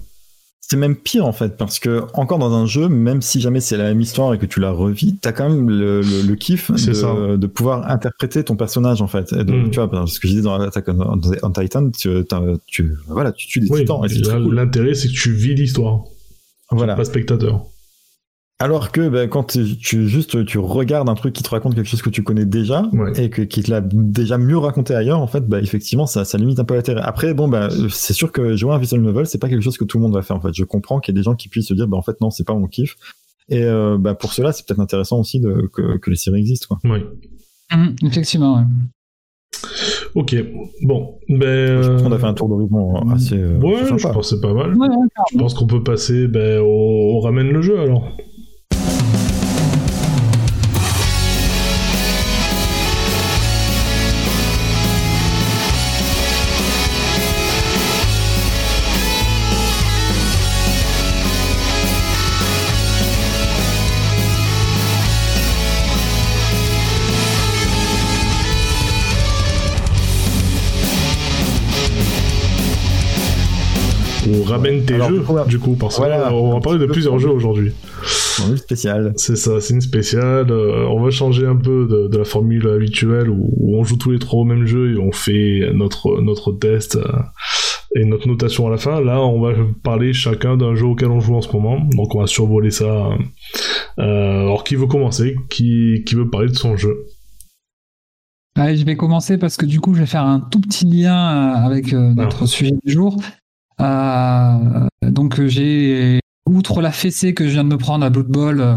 c'est 0.61 0.77
même 0.77 0.95
pire 0.97 1.27
en 1.27 1.33
fait, 1.33 1.57
parce 1.57 1.79
que 1.79 2.03
encore 2.15 2.39
dans 2.39 2.53
un 2.55 2.67
jeu, 2.67 2.89
même 2.89 3.23
si 3.23 3.41
jamais 3.41 3.61
c'est 3.61 3.77
la 3.77 3.85
même 3.85 4.01
histoire 4.01 4.35
et 4.35 4.39
que 4.39 4.47
tu 4.47 4.61
la 4.61 4.71
revis, 4.71 5.17
t'as 5.21 5.33
quand 5.33 5.49
même 5.49 5.69
le, 5.69 6.01
le, 6.01 6.23
le 6.29 6.35
kiff 6.37 6.71
de, 6.71 7.37
de 7.37 7.47
pouvoir 7.47 7.91
interpréter 7.91 8.45
ton 8.45 8.57
personnage 8.57 9.03
en 9.03 9.09
fait. 9.09 9.33
Et 9.33 9.43
Mm. 9.45 9.71
Tu 9.71 9.81
vois, 9.81 10.07
ce 10.07 10.21
que 10.21 10.29
je 10.29 10.33
disais 10.35 10.43
dans 10.45 10.61
Attack 10.61 10.85
on, 10.89 11.21
on 11.43 11.51
Titan, 11.51 11.91
tu, 11.91 12.09
tu, 12.67 12.93
voilà, 13.09 13.33
tu 13.33 13.47
tues 13.49 13.61
des 13.61 13.69
Oui, 13.71 13.81
titans 13.81 14.01
cool. 14.45 14.55
l'intérêt, 14.55 14.95
c'est 14.95 15.09
que 15.09 15.15
tu 15.15 15.33
vis 15.33 15.55
l'histoire, 15.55 16.03
Voilà. 16.71 16.95
pas 16.95 17.05
spectateur. 17.05 17.65
Alors 18.63 18.93
que 18.93 19.09
ben, 19.09 19.27
quand 19.27 19.45
tu, 19.53 19.79
tu- 19.79 20.07
juste 20.07 20.45
tu 20.45 20.59
regardes 20.59 21.09
un 21.09 21.15
truc 21.15 21.33
qui 21.33 21.43
te 21.43 21.49
raconte 21.49 21.75
quelque 21.75 21.89
chose 21.89 22.03
que 22.03 22.11
tu 22.11 22.23
connais 22.23 22.45
déjà 22.45 22.83
Ouais. 22.93 23.13
et 23.25 23.31
que, 23.31 23.41
qui 23.41 23.63
te 23.63 23.71
l'a 23.71 23.81
déjà 23.81 24.37
mieux 24.37 24.59
raconté 24.59 24.95
ailleurs, 24.95 25.19
en 25.21 25.27
fait, 25.27 25.49
bah, 25.49 25.61
effectivement, 25.61 26.05
ça, 26.07 26.27
ça 26.27 26.37
limite 26.37 26.61
un 26.61 26.65
peu 26.65 26.75
l'intérêt. 26.75 27.01
Après, 27.03 27.33
bon, 27.33 27.49
bah, 27.49 27.71
c'est 27.89 28.13
sûr 28.13 28.31
que 28.33 28.55
jouer 28.57 28.73
à 28.73 28.75
un 28.75 28.79
visual 28.79 29.01
novel, 29.01 29.25
c'est 29.27 29.39
pas 29.39 29.49
quelque 29.49 29.63
chose 29.63 29.79
que 29.79 29.85
tout 29.85 29.97
le 29.97 30.03
monde 30.03 30.13
va 30.13 30.21
faire. 30.21 30.37
En 30.37 30.41
fait, 30.43 30.53
je 30.55 30.65
comprends 30.65 31.01
qu'il 31.01 31.15
y 31.15 31.17
ait 31.17 31.21
des 31.21 31.25
gens 31.25 31.35
qui 31.35 31.49
puissent 31.49 31.69
se 31.69 31.75
dire, 31.75 31.89
bah, 31.89 31.97
en 31.97 32.03
fait, 32.03 32.21
non, 32.21 32.29
c'est 32.31 32.45
pas 32.47 32.53
mon 32.55 32.67
kiff. 32.67 32.97
Et 33.49 33.65
euh, 33.65 33.97
bah, 33.99 34.15
pour 34.15 34.35
cela, 34.35 34.53
c'est 34.53 34.67
peut-être 34.67 34.79
intéressant 34.81 35.19
aussi 35.19 35.41
de, 35.41 35.69
que, 35.73 35.97
que 35.97 36.11
les 36.11 36.17
séries 36.17 36.41
existent. 36.41 36.67
Quoi. 36.77 36.91
Oui. 36.93 37.03
Mhm, 37.75 37.97
effectivement. 38.07 38.57
ouais. 38.59 38.65
Ok, 40.15 40.35
bon, 40.83 41.15
ben. 41.29 41.83
Je 41.83 41.89
pense 41.93 42.03
qu'on 42.03 42.13
a 42.13 42.17
euh, 42.17 42.19
fait 42.19 42.27
un 42.27 42.35
tour 42.35 42.49
d'horizon 42.49 42.95
assez, 43.11 43.37
euh, 43.39 43.59
Ouais, 43.59 43.81
assez 43.81 43.99
je 43.99 44.09
pense 44.09 44.17
que 44.31 44.37
c'est 44.37 44.41
pas 44.41 44.53
mal. 44.53 44.75
Ouais, 44.77 44.89
Je 45.33 45.39
pense 45.39 45.55
qu'on 45.55 45.67
peut 45.67 45.83
passer 45.83 46.27
ben, 46.29 46.61
au 46.61 47.21
ramène 47.21 47.49
le 47.51 47.63
jeu 47.63 47.79
alors. 47.81 48.05
Ramène 74.51 74.85
tes 74.85 74.95
Alors, 74.95 75.09
jeux, 75.11 75.19
du 75.19 75.25
coup, 75.25 75.37
du 75.49 75.59
coup, 75.59 75.75
parce 75.75 75.99
voilà. 75.99 76.29
qu'on 76.29 76.53
va 76.53 76.61
parler 76.61 76.79
de 76.79 76.87
plusieurs 76.87 77.19
jeux 77.19 77.31
aujourd'hui. 77.31 77.73
Bon, 78.39 78.57
spécial. 78.57 79.13
C'est 79.17 79.37
ça, 79.37 79.61
c'est 79.61 79.75
une 79.75 79.81
spéciale. 79.81 80.51
euh, 80.51 80.87
on 80.89 81.03
va 81.03 81.11
changer 81.11 81.47
un 81.47 81.57
peu 81.57 81.87
de, 81.87 82.09
de 82.09 82.19
la 82.19 82.25
formule 82.25 82.69
habituelle 82.69 83.29
où, 83.31 83.51
où 83.57 83.79
on 83.79 83.85
joue 83.85 83.97
tous 83.97 84.11
les 84.11 84.19
trois 84.19 84.41
au 84.41 84.45
même 84.45 84.67
jeu 84.67 84.95
et 84.95 84.99
on 84.99 85.13
fait 85.13 85.71
notre, 85.75 86.21
notre 86.21 86.53
test 86.53 86.97
euh, 86.97 87.03
et 87.97 88.05
notre 88.05 88.29
notation 88.29 88.67
à 88.67 88.71
la 88.71 88.77
fin. 88.77 89.01
Là, 89.01 89.21
on 89.21 89.41
va 89.41 89.53
parler 89.83 90.13
chacun 90.13 90.57
d'un 90.57 90.75
jeu 90.75 90.87
auquel 90.87 91.09
on 91.09 91.21
joue 91.21 91.35
en 91.35 91.43
ce 91.43 91.53
moment. 91.53 91.81
Donc, 91.93 92.15
on 92.15 92.21
va 92.21 92.27
survoler 92.27 92.71
ça. 92.71 93.09
Euh, 93.99 94.41
alors, 94.43 94.65
qui 94.65 94.77
veut 94.77 94.87
commencer? 94.87 95.37
Qui, 95.49 96.03
qui 96.07 96.15
veut 96.15 96.29
parler 96.31 96.49
de 96.49 96.57
son 96.57 96.77
jeu? 96.77 97.07
Allez, 98.57 98.77
je 98.77 98.85
vais 98.85 98.97
commencer 98.97 99.39
parce 99.39 99.57
que 99.57 99.65
du 99.65 99.81
coup, 99.81 99.95
je 99.95 100.01
vais 100.01 100.07
faire 100.07 100.25
un 100.25 100.41
tout 100.41 100.61
petit 100.61 100.85
lien 100.85 101.17
avec 101.17 101.93
euh, 101.93 102.13
notre 102.15 102.47
sujet 102.47 102.73
du 102.85 102.93
jour. 102.93 103.17
Euh, 103.81 104.87
donc, 105.03 105.39
euh, 105.41 105.49
j'ai, 105.49 106.21
outre 106.47 106.81
la 106.83 106.93
fessée 106.93 107.35
que 107.35 107.47
je 107.47 107.53
viens 107.53 107.65
de 107.65 107.69
me 107.69 107.79
prendre 107.79 108.05
à 108.05 108.11
Blood 108.11 108.27
Bowl, 108.29 108.61
euh, 108.61 108.75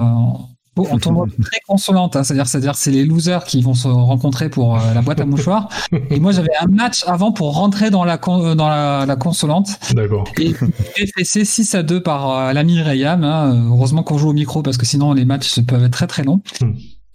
en, 0.75 0.97
tournoi 0.97 1.27
très 1.43 1.59
consolante, 1.67 2.15
hein, 2.15 2.23
c'est-à-dire, 2.23 2.47
c'est-à-dire, 2.47 2.75
c'est 2.75 2.89
les 2.91 3.05
losers 3.05 3.43
qui 3.43 3.61
vont 3.61 3.73
se 3.75 3.87
rencontrer 3.87 4.49
pour 4.49 4.75
euh, 4.77 4.93
la 4.95 5.01
boîte 5.01 5.19
à 5.21 5.25
mouchoirs. 5.25 5.69
Et 6.09 6.19
moi, 6.19 6.31
j'avais 6.31 6.55
un 6.59 6.67
match 6.67 7.03
avant 7.05 7.31
pour 7.31 7.53
rentrer 7.55 7.91
dans 7.91 8.03
la, 8.05 8.17
con- 8.17 8.55
dans 8.55 8.69
la, 8.69 9.05
la 9.05 9.15
consolante. 9.15 9.69
D'accord. 9.93 10.23
Et 10.39 10.53
j'ai 10.97 11.07
fessé 11.15 11.45
6 11.45 11.75
à 11.75 11.83
2 11.83 12.01
par 12.01 12.31
euh, 12.31 12.53
l'ami 12.53 12.81
Rayam. 12.81 13.23
hein. 13.23 13.67
Heureusement 13.69 14.03
qu'on 14.03 14.17
joue 14.17 14.29
au 14.29 14.33
micro 14.33 14.63
parce 14.63 14.77
que 14.77 14.85
sinon 14.85 15.13
les 15.13 15.25
matchs 15.25 15.59
peuvent 15.61 15.83
être 15.83 15.91
très 15.91 16.07
très 16.07 16.23
longs. 16.23 16.41
Hmm. 16.61 16.71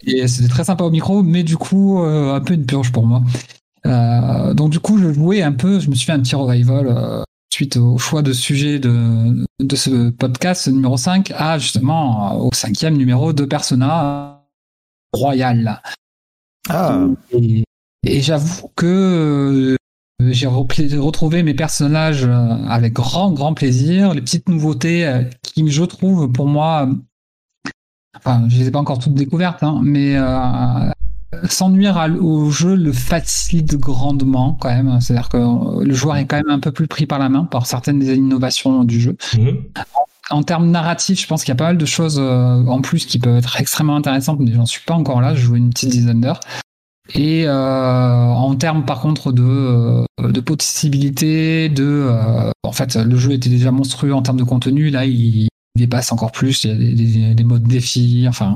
Et 0.07 0.27
c'était 0.29 0.47
très 0.47 0.63
sympa 0.63 0.85
au 0.85 0.91
micro, 0.91 1.23
mais 1.23 1.43
du 1.43 1.57
coup, 1.57 2.01
euh, 2.01 2.33
un 2.33 2.39
peu 2.39 2.53
une 2.53 2.65
purge 2.65 2.91
pour 2.93 3.05
moi. 3.05 3.21
Donc 4.53 4.69
du 4.69 4.79
coup, 4.79 4.97
je 4.97 5.11
jouais 5.11 5.41
un 5.41 5.51
peu, 5.51 5.79
je 5.81 5.89
me 5.89 5.95
suis 5.95 6.05
fait 6.05 6.13
un 6.13 6.19
petit 6.21 6.35
revival 6.35 7.25
suite 7.59 7.75
au 7.75 7.97
choix 7.97 8.21
de 8.21 8.31
sujet 8.31 8.79
de, 8.79 9.45
de 9.59 9.75
ce 9.75 10.11
podcast 10.11 10.69
numéro 10.69 10.95
5 10.95 11.33
à 11.35 11.57
justement 11.57 12.31
euh, 12.31 12.37
au 12.45 12.53
cinquième 12.53 12.95
numéro 12.95 13.33
de 13.33 13.43
Persona 13.43 14.45
Royal. 15.11 15.81
Ah, 16.69 17.01
Et, 17.33 17.65
et 18.03 18.21
j'avoue 18.21 18.71
que 18.77 18.85
euh, 18.85 19.75
j'ai 20.31 20.47
retrouvé 20.47 21.43
mes 21.43 21.53
personnages 21.53 22.23
avec 22.69 22.93
grand 22.93 23.33
grand 23.33 23.53
plaisir. 23.53 24.13
Les 24.13 24.21
petites 24.21 24.47
nouveautés 24.47 25.27
qui, 25.43 25.69
je 25.69 25.83
trouve, 25.83 26.31
pour 26.31 26.47
moi, 26.47 26.87
enfin, 28.15 28.45
je 28.47 28.57
les 28.57 28.67
ai 28.67 28.71
pas 28.71 28.79
encore 28.79 28.99
toutes 28.99 29.15
découvertes, 29.15 29.63
hein, 29.63 29.81
mais 29.83 30.15
sans 31.47 31.69
nuire 31.69 32.09
au 32.21 32.49
jeu, 32.49 32.75
le 32.75 32.91
facilite 32.91 33.75
grandement 33.75 34.57
quand 34.59 34.69
même. 34.69 34.99
C'est-à-dire 35.01 35.29
que 35.29 35.83
le 35.83 35.93
joueur 35.93 36.17
est 36.17 36.25
quand 36.25 36.37
même 36.37 36.49
un 36.49 36.59
peu 36.59 36.71
plus 36.71 36.87
pris 36.87 37.05
par 37.05 37.19
la 37.19 37.29
main 37.29 37.45
par 37.45 37.65
certaines 37.65 37.99
des 37.99 38.15
innovations 38.15 38.83
du 38.83 38.99
jeu. 38.99 39.15
Mhm. 39.37 39.63
En, 40.31 40.43
termes 40.43 40.69
narratifs, 40.69 41.21
je 41.21 41.27
pense 41.27 41.43
qu'il 41.43 41.49
y 41.49 41.53
a 41.53 41.55
pas 41.55 41.65
mal 41.65 41.77
de 41.77 41.85
choses 41.85 42.19
euh, 42.19 42.63
en 42.65 42.81
plus 42.81 43.05
qui 43.05 43.19
peuvent 43.19 43.37
être 43.37 43.59
extrêmement 43.59 43.95
intéressantes, 43.95 44.39
mais 44.39 44.53
j'en 44.53 44.65
suis 44.65 44.81
pas 44.85 44.93
encore 44.93 45.21
là. 45.21 45.33
Je 45.33 45.41
joue 45.41 45.55
une 45.55 45.69
petite 45.69 45.89
dizaine 45.89 46.21
d'heures. 46.21 46.39
Et 47.15 47.47
euh, 47.47 48.25
en 48.25 48.55
termes 48.55 48.85
par 48.85 49.01
contre 49.01 49.31
de, 49.31 49.43
euh, 49.43 50.05
de 50.19 50.39
possibilités, 50.41 51.67
de 51.69 52.07
en 52.63 52.71
fait 52.71 52.95
le 52.95 53.17
jeu 53.17 53.31
était 53.31 53.49
déjà 53.49 53.71
monstrueux 53.71 54.13
en 54.13 54.21
termes 54.21 54.37
de 54.37 54.43
contenu. 54.43 54.91
Là, 54.91 55.05
il, 55.05 55.48
dépasse 55.75 56.11
encore 56.11 56.31
plus. 56.31 56.63
Il 56.63 56.69
y 56.69 56.73
a 56.73 56.75
des, 56.75 57.35
des 57.35 57.43
modes 57.43 57.63
défis. 57.63 58.25
Enfin, 58.27 58.55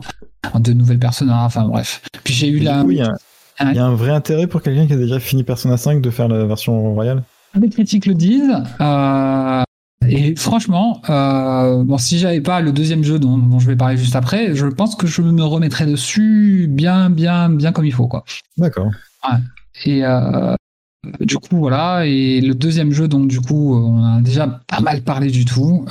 de 0.60 0.74
nouvelles 0.74 1.00
personnages, 1.00 1.46
enfin 1.46 1.68
bref. 1.68 2.02
Puis 2.24 2.34
j'ai 2.34 2.48
eu 2.48 2.60
la. 2.60 2.84
il 2.88 2.98
y, 2.98 3.02
a, 3.02 3.86
un 3.86 3.96
vrai 3.96 4.12
intérêt 4.12 4.48
pour 4.48 4.62
quelqu'un 4.62 4.88
qui 4.88 4.94
a 4.94 4.98
déjà 4.98 5.20
fini 5.20 5.44
Persona 5.44 5.78
5 5.78 6.02
de 6.02 6.10
faire 6.10 6.28
la 6.28 6.46
version 6.46 6.94
royale? 6.94 7.24
Les 7.60 7.70
critiques 7.70 8.06
le 8.06 8.16
disent. 8.16 8.56
Euh, 8.82 9.64
et 10.08 10.36
franchement, 10.36 11.02
euh, 11.10 11.84
bon, 11.84 11.98
si 11.98 12.18
j'avais 12.18 12.42
pas 12.42 12.62
le 12.62 12.72
deuxième 12.72 13.04
jeu 13.04 13.20
dont, 13.20 13.60
je 13.60 13.68
vais 13.68 13.76
parler 13.76 13.96
juste 13.96 14.16
après, 14.16 14.56
je 14.56 14.66
pense 14.66 14.96
que 14.96 15.08
je 15.08 15.22
me 15.22 15.44
remettrais 15.44 15.86
dessus 15.86 16.68
bien, 16.70 17.10
bien, 17.10 17.50
bien 17.50 17.72
comme 17.72 17.86
il 17.86 17.94
faut, 17.94 18.08
quoi. 18.08 18.26
D'accord. 18.58 18.90
Et 19.86 20.04
euh, 20.04 20.56
du 21.22 21.38
coup, 21.38 21.58
voilà. 21.58 22.06
Et 22.06 22.42
le 22.42 22.54
deuxième 22.54 22.92
jeu, 22.92 23.08
donc 23.08 23.28
du 23.28 23.40
coup, 23.40 23.76
on 23.76 24.04
a 24.04 24.22
déjà 24.22 24.48
pas 24.68 24.82
mal 24.82 25.02
parlé 25.02 25.30
du 25.30 25.46
tout. 25.46 25.86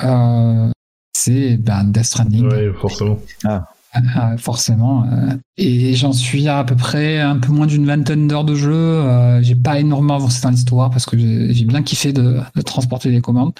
C'est 1.15 1.57
ben, 1.57 1.83
Death 1.85 2.05
Stranding. 2.05 2.49
Oui, 2.51 2.73
forcément. 2.79 3.19
Ah. 3.43 3.67
Euh, 3.95 4.37
forcément. 4.37 5.03
Euh, 5.03 5.35
et 5.57 5.93
j'en 5.93 6.13
suis 6.13 6.47
à, 6.47 6.63
peu 6.63 6.75
près 6.75 7.19
un 7.19 7.37
peu 7.37 7.51
moins 7.51 7.67
d'une 7.67 7.85
vingtaine 7.85 8.27
d'heures 8.27 8.43
de 8.43 8.55
jeu. 8.55 8.73
Euh, 8.73 9.41
j'ai 9.43 9.55
pas 9.55 9.79
énormément 9.79 10.15
avancé 10.15 10.41
dans 10.41 10.49
l'histoire 10.49 10.89
parce 10.89 11.05
que 11.05 11.17
j'ai 11.17 11.65
bien 11.65 11.83
kiffé 11.83 12.11
de, 12.11 12.39
transporter 12.65 13.09
les 13.09 13.21
commandes. 13.21 13.53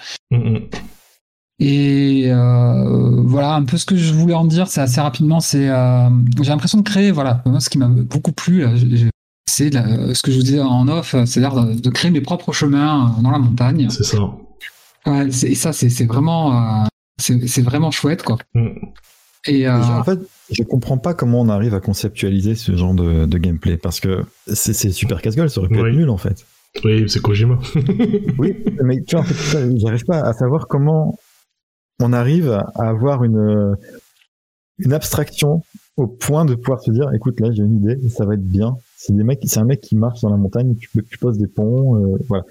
Et 1.59 2.29
voilà, 2.29 3.53
un 3.53 3.63
peu 3.63 3.77
ce 3.77 3.85
que 3.85 3.95
je 3.95 4.11
voulais 4.13 4.33
en 4.33 4.45
dire, 4.45 4.67
c'est 4.67 4.81
assez 4.81 5.01
rapidement. 5.01 5.39
C'est, 5.39 5.67
j'ai 5.67 6.49
l'impression 6.49 6.79
de 6.79 6.83
créer, 6.83 7.11
voilà, 7.11 7.43
ce 7.59 7.69
qui 7.69 7.77
m'a 7.77 7.87
beaucoup 7.87 8.31
plu, 8.31 8.65
c'est 9.47 9.71
ce 9.71 10.21
que 10.23 10.31
je 10.31 10.37
vous 10.37 10.43
disais 10.43 10.61
en 10.61 10.87
off, 10.87 11.15
c'est-à-dire 11.25 11.63
de, 11.63 11.89
créer 11.91 12.09
mes 12.09 12.21
propres 12.21 12.53
chemins 12.53 13.15
dans 13.21 13.29
la 13.29 13.39
montagne. 13.39 13.87
C'est 13.91 14.03
ça. 14.03 14.17
Ouais, 15.05 15.27
et 15.27 15.55
ça, 15.55 15.73
c'est 15.73 16.05
vraiment, 16.05 16.87
c'est 17.17 17.61
vraiment 17.61 17.91
chouette, 17.91 18.23
quoi. 18.23 18.37
Mm. 18.53 18.69
Et 19.45 19.67
euh, 19.67 19.77
En 19.77 20.03
fait, 20.03 20.19
je 20.51 20.63
comprends 20.63 20.97
pas 20.97 21.13
comment 21.13 21.41
on 21.41 21.49
arrive 21.49 21.73
à 21.73 21.81
conceptualiser 21.81 22.55
ce 22.55 22.75
genre 22.75 22.93
de, 22.93 23.37
gameplay 23.37 23.77
parce 23.77 23.99
que 23.99 24.23
c'est 24.47 24.91
super 24.91 25.21
casse-gueule, 25.21 25.49
ça 25.49 25.59
aurait 25.59 25.69
pu 25.69 25.79
être 25.79 25.95
nul 25.95 26.09
en 26.09 26.17
fait. 26.17 26.45
Oui, 26.83 27.07
c'est 27.09 27.21
Kojima. 27.21 27.59
oui, 28.39 28.55
mais 28.83 29.03
tu 29.03 29.15
vois, 29.15 29.25
en 29.25 29.27
fait, 29.27 29.77
j'arrive 29.77 30.05
pas 30.05 30.21
à 30.21 30.33
savoir 30.33 30.67
comment 30.67 31.19
on 31.99 32.13
arrive 32.13 32.49
à 32.49 32.87
avoir 32.87 33.23
une, 33.23 33.75
une 34.79 34.93
abstraction 34.93 35.61
au 35.97 36.07
point 36.07 36.45
de 36.45 36.55
pouvoir 36.55 36.81
se 36.81 36.91
dire 36.91 37.11
écoute, 37.13 37.39
là, 37.39 37.51
j'ai 37.51 37.63
une 37.63 37.75
idée, 37.75 38.09
ça 38.09 38.25
va 38.25 38.33
être 38.33 38.47
bien. 38.47 38.75
C'est 38.97 39.15
des 39.15 39.23
mecs, 39.23 39.41
c'est 39.45 39.59
un 39.59 39.65
mec 39.65 39.81
qui 39.81 39.95
marche 39.95 40.21
dans 40.21 40.29
la 40.29 40.37
montagne, 40.37 40.75
tu, 40.77 40.89
tu 41.03 41.17
poses 41.17 41.37
des 41.37 41.47
ponts, 41.47 41.97
euh, 41.97 42.17
voilà. 42.27 42.43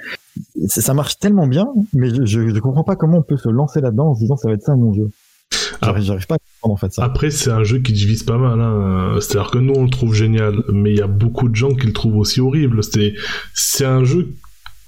Ça 0.67 0.95
marche 0.95 1.19
tellement 1.19 1.47
bien, 1.47 1.67
mais 1.93 2.09
je, 2.25 2.49
je 2.49 2.59
comprends 2.61 2.85
pas 2.85 2.97
comment 2.97 3.19
on 3.19 3.23
peut 3.23 3.37
se 3.37 3.49
lancer 3.49 3.81
là-dedans 3.81 4.11
en 4.11 4.15
se 4.15 4.21
disant 4.21 4.37
ça 4.37 4.49
va 4.49 4.55
être 4.55 4.63
ça 4.63 4.77
mon 4.77 4.95
jeu. 4.95 5.11
J'arrive 5.99 6.27
pas 6.27 6.37
à 6.37 6.39
comprendre 6.39 6.75
en 6.75 6.77
fait 6.77 6.93
ça. 6.93 7.05
Après, 7.05 7.31
c'est 7.31 7.51
un 7.51 7.65
jeu 7.65 7.79
qui 7.81 7.93
divise 7.93 8.23
pas 8.23 8.39
mal. 8.39 8.61
Hein. 8.61 9.19
C'est-à-dire 9.21 9.51
que 9.51 9.59
nous, 9.59 9.75
on 9.75 9.85
le 9.85 9.91
trouve 9.91 10.15
génial, 10.15 10.63
mais 10.73 10.93
il 10.93 10.99
y 10.99 11.03
a 11.03 11.07
beaucoup 11.07 11.49
de 11.49 11.57
gens 11.57 11.75
qui 11.75 11.87
le 11.87 11.93
trouvent 11.93 12.17
aussi 12.17 12.41
horrible. 12.41 12.81
C'est 13.55 13.85
un 13.85 14.05
jeu 14.05 14.35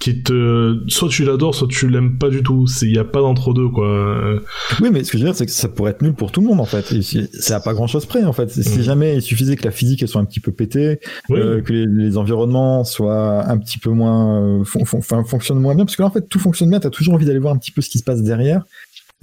qui 0.05 0.21
te 0.21 0.77
soit 0.87 1.09
tu 1.09 1.25
l'adores 1.25 1.55
soit 1.55 1.67
tu 1.67 1.89
l'aimes 1.89 2.19
pas 2.19 2.29
du 2.29 2.43
tout 2.43 2.65
il 2.83 2.91
n'y 2.91 2.99
a 2.99 3.03
pas 3.03 3.21
d'entre 3.21 3.53
deux 3.53 3.69
quoi 3.69 4.35
oui 4.79 4.89
mais 4.91 5.03
ce 5.03 5.11
que 5.11 5.17
je 5.17 5.23
veux 5.23 5.29
dire 5.29 5.35
c'est 5.35 5.47
que 5.47 5.51
ça 5.51 5.67
pourrait 5.67 5.91
être 5.91 6.03
nul 6.03 6.13
pour 6.13 6.31
tout 6.31 6.41
le 6.41 6.47
monde 6.47 6.59
en 6.59 6.65
fait 6.65 6.93
c'est 7.01 7.53
à 7.53 7.59
pas 7.59 7.73
grand 7.73 7.87
chose 7.87 8.05
près 8.05 8.23
en 8.23 8.31
fait 8.31 8.51
si 8.51 8.79
mm. 8.79 8.81
jamais 8.83 9.15
il 9.15 9.21
suffisait 9.23 9.55
que 9.55 9.63
la 9.63 9.71
physique 9.71 10.03
elle 10.03 10.07
soit 10.07 10.21
un 10.21 10.25
petit 10.25 10.39
peu 10.39 10.51
pétée 10.51 10.99
euh, 11.31 11.61
que 11.61 11.73
les, 11.73 12.17
environnements 12.17 12.83
soient 12.83 13.49
un 13.49 13.57
petit 13.57 13.79
peu 13.79 13.89
moins 13.89 14.59
euh, 14.61 14.63
fonctionnent 14.63 15.59
moins 15.59 15.73
bien 15.73 15.85
parce 15.85 15.95
que 15.95 16.03
là 16.03 16.07
en 16.07 16.11
fait 16.11 16.29
tout 16.29 16.39
fonctionne 16.39 16.69
bien 16.69 16.79
t'as 16.79 16.91
toujours 16.91 17.15
envie 17.15 17.25
d'aller 17.25 17.39
voir 17.39 17.55
un 17.55 17.57
petit 17.57 17.71
peu 17.71 17.81
ce 17.81 17.89
qui 17.89 17.97
se 17.97 18.03
passe 18.03 18.21
derrière 18.21 18.63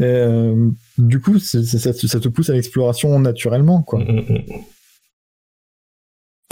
euh, 0.00 0.70
du 0.98 1.20
coup, 1.20 1.38
ça, 1.38 1.60
te 1.60 2.28
pousse 2.28 2.50
à 2.50 2.54
l'exploration 2.54 3.18
naturellement, 3.20 3.82
quoi. 3.82 4.00
Mm, 4.00 4.20
mm. 4.20 4.42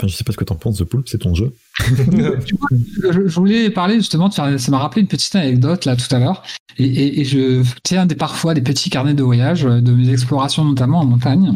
Enfin, 0.01 0.07
je 0.07 0.15
sais 0.15 0.23
pas 0.23 0.31
ce 0.31 0.37
que 0.37 0.43
t'en 0.43 0.55
penses, 0.55 0.79
The 0.79 0.83
Poulpe, 0.83 1.07
c'est 1.07 1.19
ton 1.19 1.35
jeu. 1.35 1.53
je, 1.79 3.19
voulais 3.27 3.69
parler 3.69 3.95
justement 3.97 4.31
ça 4.31 4.49
m'a 4.69 4.79
rappelé 4.79 5.01
une 5.03 5.07
petite 5.07 5.35
anecdote 5.35 5.85
là 5.85 5.95
tout 5.95 6.15
à 6.15 6.17
l'heure, 6.17 6.41
et, 6.79 7.23
je 7.23 7.63
tiens 7.83 8.07
des 8.07 8.15
parfois 8.15 8.55
des 8.55 8.61
petits 8.61 8.89
carnets 8.89 9.13
de 9.13 9.21
voyage, 9.21 9.61
de 9.61 9.91
mes 9.91 10.09
explorations 10.09 10.65
notamment 10.65 11.01
en 11.01 11.05
montagne, 11.05 11.55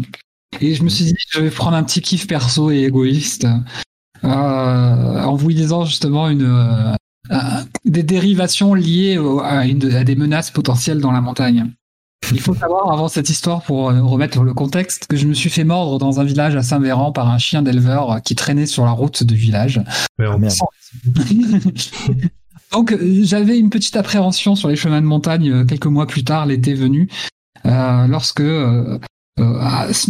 et 0.62 0.76
je 0.76 0.84
me 0.84 0.90
suis 0.90 1.06
dit 1.06 1.16
je 1.32 1.40
vais 1.40 1.50
prendre 1.50 1.76
un 1.76 1.84
petit 1.84 2.02
kiff 2.02 2.28
perso 2.28 2.70
et 2.70 2.84
égoïste 2.84 3.48
euh, 4.24 4.28
en 4.28 5.36
vous 5.36 5.50
lisant 5.50 5.86
justement 5.86 6.30
une 6.30 6.46
euh, 6.46 6.96
des 7.84 8.04
dérivations 8.04 8.76
liées 8.76 9.20
à 9.44 10.04
des 10.04 10.16
menaces 10.16 10.52
potentielles 10.52 11.00
dans 11.00 11.12
la 11.12 11.22
montagne. 11.22 11.72
Il 12.32 12.40
faut 12.40 12.56
savoir 12.56 12.92
avant 12.92 13.08
cette 13.08 13.30
histoire, 13.30 13.62
pour 13.62 13.90
euh, 13.90 14.02
remettre 14.02 14.44
le 14.44 14.54
contexte, 14.54 15.08
que 15.08 15.16
je 15.16 15.28
me 15.28 15.34
suis 15.34 15.50
fait 15.50 15.64
mordre 15.64 15.98
dans 16.00 16.20
un 16.20 16.24
village 16.24 16.56
à 16.56 16.64
Saint-Véran 16.64 17.12
par 17.12 17.30
un 17.30 17.38
chien 17.38 17.62
d'éleveur 17.62 18.22
qui 18.24 18.36
traînait 18.36 18.66
sur 18.66 18.86
la 18.86 18.92
route 18.92 19.24
du 19.24 19.36
village. 19.36 19.82
Donc 22.72 22.92
euh, 22.92 23.20
j'avais 23.24 23.60
une 23.60 23.70
petite 23.70 23.96
appréhension 23.96 24.56
sur 24.56 24.70
les 24.70 24.76
chemins 24.76 25.02
de 25.02 25.06
montagne 25.06 25.52
euh, 25.52 25.66
quelques 25.66 25.86
mois 25.86 26.08
plus 26.08 26.24
tard, 26.24 26.48
l'été 26.48 26.74
venu, 26.74 27.10
lorsque 27.64 28.44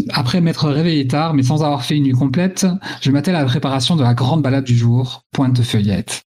après 0.09 0.41
m'être 0.41 0.69
réveillé 0.69 1.07
tard, 1.07 1.33
mais 1.33 1.43
sans 1.43 1.63
avoir 1.63 1.83
fait 1.83 1.97
une 1.97 2.03
nuit 2.03 2.11
complète, 2.11 2.65
je 3.01 3.11
m'attelle 3.11 3.35
à 3.35 3.39
la 3.39 3.45
préparation 3.45 3.95
de 3.95 4.03
la 4.03 4.13
grande 4.13 4.41
balade 4.41 4.63
du 4.63 4.77
jour, 4.77 5.23
pointe 5.31 5.61
feuillette. 5.61 6.23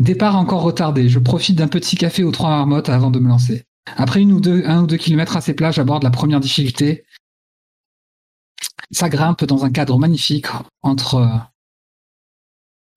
Départ 0.00 0.36
encore 0.36 0.62
retardé, 0.62 1.08
je 1.08 1.18
profite 1.18 1.56
d'un 1.56 1.68
petit 1.68 1.96
café 1.96 2.24
aux 2.24 2.32
trois 2.32 2.50
marmottes 2.50 2.88
avant 2.88 3.10
de 3.10 3.18
me 3.18 3.28
lancer. 3.28 3.64
Après 3.94 4.20
une 4.20 4.32
ou 4.32 4.40
deux, 4.40 4.64
un 4.66 4.82
ou 4.82 4.86
deux 4.86 4.96
kilomètres 4.96 5.36
à 5.36 5.40
ces 5.40 5.54
plages, 5.54 5.76
j'aborde 5.76 6.02
la 6.02 6.10
première 6.10 6.40
difficulté. 6.40 7.04
Ça 8.90 9.08
grimpe 9.08 9.44
dans 9.44 9.64
un 9.64 9.70
cadre 9.70 9.98
magnifique 9.98 10.46
entre. 10.82 11.14
Euh, 11.16 11.28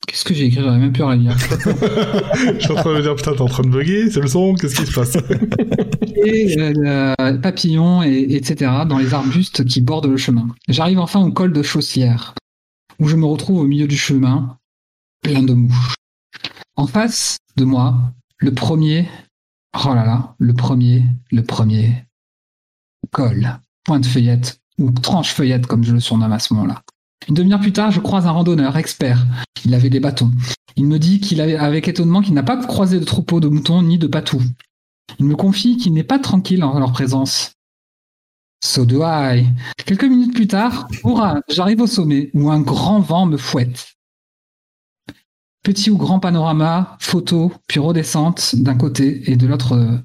qu'est-ce 0.08 0.26
que 0.26 0.34
j'ai 0.34 0.46
écrit? 0.46 0.62
J'aurais 0.62 0.80
même 0.80 0.92
pu 0.92 1.04
à 1.04 1.16
lire. 1.16 1.38
Je 1.38 2.60
suis 2.60 2.72
en 2.72 2.76
train 2.76 2.92
de 2.92 2.98
me 2.98 3.02
dire, 3.02 3.16
putain, 3.16 3.34
t'es 3.34 3.42
en 3.42 3.48
train 3.48 3.64
de 3.64 3.70
bugger, 3.70 4.10
c'est 4.10 4.22
le 4.22 4.28
son, 4.28 4.56
qu'est-ce 4.56 4.76
qui 4.76 4.86
se 4.86 4.94
passe? 4.94 5.18
Et 6.26 6.56
euh, 6.60 7.38
papillons, 7.42 8.04
et, 8.04 8.36
etc., 8.36 8.72
dans 8.88 8.98
les 8.98 9.14
arbustes 9.14 9.64
qui 9.66 9.80
bordent 9.80 10.08
le 10.08 10.18
chemin. 10.18 10.50
J'arrive 10.68 11.00
enfin 11.00 11.22
au 11.22 11.32
col 11.32 11.54
de 11.54 11.64
Chaussière, 11.64 12.34
où 13.00 13.08
je 13.08 13.16
me 13.16 13.26
retrouve 13.26 13.60
au 13.60 13.64
milieu 13.64 13.88
du 13.88 13.96
chemin, 13.96 14.58
plein 15.22 15.44
de 15.44 15.54
mouches. 15.54 15.96
En 16.76 16.88
face 16.88 17.38
de 17.56 17.64
moi, 17.64 17.96
le 18.38 18.54
premier 18.54 19.08
Oh 19.76 19.94
là 19.94 20.06
là, 20.06 20.36
le 20.40 20.54
premier, 20.54 21.04
le 21.32 21.44
premier. 21.44 22.06
Col, 23.12 23.60
pointe 23.84 24.06
feuillette, 24.06 24.62
ou 24.78 24.92
tranche 24.92 25.34
feuillette 25.34 25.68
comme 25.68 25.84
je 25.84 25.94
le 25.94 26.00
surnomme 26.00 26.32
à 26.32 26.40
ce 26.40 26.54
moment-là. 26.54 26.82
Une 27.28 27.36
demi-heure 27.36 27.60
plus 27.60 27.74
tard, 27.74 27.92
je 27.92 28.00
croise 28.00 28.26
un 28.26 28.32
randonneur 28.32 28.78
expert. 28.78 29.26
Il 29.66 29.74
avait 29.74 29.90
des 29.90 30.00
bâtons. 30.00 30.32
Il 30.76 30.86
me 30.88 30.98
dit 30.98 31.20
qu'il 31.20 31.42
avait, 31.42 31.56
avec 31.56 31.88
étonnement 31.88 32.22
qu'il 32.22 32.34
n'a 32.34 32.44
pas 32.44 32.58
croisé 32.58 33.00
de 33.00 33.06
troupeau 33.06 33.40
de 33.40 33.48
moutons 33.48 33.84
ni 33.84 33.98
de 33.98 34.08
patous. 34.08 34.42
Il 35.20 35.26
me 35.26 35.36
confie 35.36 35.78
qu'il 35.78 35.94
n'est 35.94 36.04
pas 36.04 36.20
tranquille 36.20 36.64
en 36.64 36.80
leur 36.80 36.92
présence. 36.92 37.54
So 38.64 38.86
do 38.86 39.02
I. 39.04 39.48
Quelques 39.86 40.04
minutes 40.04 40.34
plus 40.34 40.48
tard, 40.48 40.88
hurrah, 41.04 41.42
j'arrive 41.50 41.82
au 41.82 41.88
sommet 41.88 42.30
où 42.34 42.50
un 42.50 42.62
grand 42.62 43.00
vent 43.00 43.26
me 43.26 43.38
fouette. 43.38 43.96
Petit 45.64 45.90
ou 45.90 45.98
grand 45.98 46.20
panorama, 46.20 46.98
photo, 47.00 47.52
puis 47.68 47.80
redescente 47.80 48.56
d'un 48.56 48.76
côté 48.76 49.30
et 49.30 49.36
de 49.36 49.46
l'autre 49.46 49.74
euh, 49.74 49.98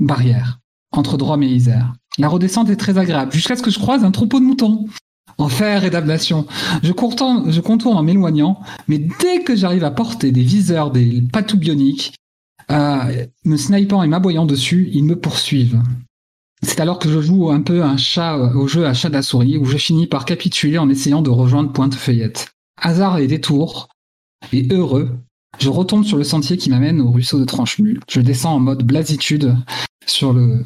barrière, 0.00 0.58
entre 0.90 1.16
Drôme 1.16 1.42
et 1.42 1.48
Isère. 1.48 1.94
La 2.18 2.28
redescente 2.28 2.68
est 2.68 2.76
très 2.76 2.98
agréable, 2.98 3.32
jusqu'à 3.32 3.56
ce 3.56 3.62
que 3.62 3.70
je 3.70 3.78
croise 3.78 4.04
un 4.04 4.10
troupeau 4.10 4.40
de 4.40 4.44
moutons. 4.44 4.86
Enfer 5.38 5.84
et 5.84 5.90
damnation. 5.90 6.46
Je 6.82 6.92
contourne, 6.92 7.96
en 7.96 8.02
m'éloignant, 8.02 8.60
mais 8.88 8.98
dès 8.98 9.42
que 9.42 9.56
j'arrive 9.56 9.84
à 9.84 9.90
porter 9.90 10.30
des 10.30 10.42
viseurs, 10.42 10.90
des 10.90 11.22
patous 11.32 11.58
bioniques, 11.58 12.14
euh, 12.70 13.26
me 13.44 13.56
snipant 13.56 14.02
et 14.02 14.08
m'aboyant 14.08 14.44
dessus, 14.44 14.90
ils 14.92 15.04
me 15.04 15.16
poursuivent. 15.16 15.80
C'est 16.62 16.80
alors 16.80 16.98
que 16.98 17.10
je 17.10 17.20
joue 17.20 17.50
un 17.50 17.60
peu 17.60 17.82
un 17.82 17.96
chat 17.96 18.36
euh, 18.36 18.54
au 18.54 18.68
jeu 18.68 18.86
à 18.86 18.94
chat 18.94 19.14
à 19.14 19.22
souris, 19.22 19.56
où 19.56 19.64
je 19.64 19.78
finis 19.78 20.06
par 20.06 20.24
capituler 20.24 20.78
en 20.78 20.88
essayant 20.88 21.22
de 21.22 21.30
rejoindre 21.30 21.72
Pointe 21.72 21.94
Feuillette. 21.94 22.52
Hasard 22.80 23.18
et 23.18 23.26
détour, 23.26 23.88
et 24.52 24.66
heureux, 24.70 25.18
Je 25.58 25.68
retombe 25.68 26.04
sur 26.04 26.16
le 26.16 26.24
sentier 26.24 26.56
qui 26.56 26.70
m'amène 26.70 27.00
au 27.00 27.10
ruisseau 27.10 27.38
de 27.38 27.44
Tranchemule. 27.44 28.00
Je 28.10 28.20
descends 28.20 28.54
en 28.54 28.60
mode 28.60 28.84
blasitude 28.84 29.54
sur, 30.06 30.32
le, 30.32 30.64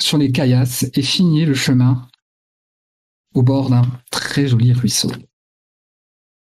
sur 0.00 0.18
les 0.18 0.30
caillasses 0.30 0.86
et 0.92 1.02
finis 1.02 1.46
le 1.46 1.54
chemin 1.54 2.06
au 3.34 3.42
bord 3.42 3.70
d'un 3.70 3.82
très 4.10 4.46
joli 4.46 4.72
ruisseau. 4.72 5.10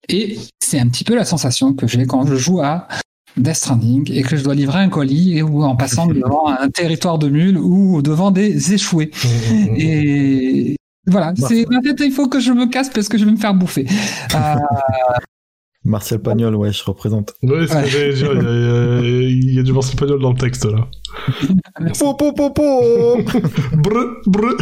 Et 0.09 0.39
c'est 0.61 0.81
un 0.81 0.89
petit 0.89 1.05
peu 1.05 1.15
la 1.15 1.25
sensation 1.25 1.73
que 1.73 1.87
j'ai 1.87 2.07
quand 2.07 2.27
je 2.27 2.35
joue 2.35 2.61
à 2.61 2.89
Death 3.37 3.55
Stranding 3.57 4.13
et 4.13 4.23
que 4.23 4.37
je 4.37 4.45
dois 4.45 4.55
livrer 4.55 4.81
un 4.81 4.89
colis 4.89 5.43
ou 5.43 5.63
en 5.63 5.77
passant 5.77 6.07
devant 6.09 6.49
un 6.49 6.69
territoire 6.69 7.19
de 7.19 7.29
mules 7.29 7.59
ou 7.59 8.03
devant 8.03 8.31
des 8.31 8.75
échoués. 8.75 9.11
Et 9.77 10.77
voilà, 11.07 11.33
c'est 11.37 11.67
en 11.75 11.83
fait 11.83 12.05
il 12.05 12.13
faut 12.13 12.29
que 12.29 12.41
je 12.41 12.53
me 12.53 12.67
casse 12.67 12.91
parce 12.91 13.09
que 13.09 13.19
je 13.19 13.25
vais 13.25 13.33
me 13.33 13.37
faire 13.37 13.55
bouffer. 13.55 13.87
Euh, 14.35 14.57
Martial 15.85 16.21
Pagnol, 16.21 16.55
ouais, 16.55 16.73
je 16.73 16.85
représente. 16.85 17.35
Ouais, 17.43 17.67
c'est 17.67 17.87
ce 17.87 17.97
que 17.97 18.15
dire. 18.15 18.33
Il 18.35 18.43
y, 18.43 18.47
a, 18.47 19.29
il 19.29 19.55
y 19.55 19.59
a 19.59 19.63
du 19.65 19.73
Martial 19.73 19.97
Pagnol 19.97 20.21
dans 20.21 20.33
le 20.33 20.39
texte, 20.39 20.65
là. 20.65 20.87
Po, 21.99 22.15
po, 22.15 22.33
po, 22.33 22.51
po 22.51 22.63
Brr, 23.77 24.07
brr. 24.27 24.55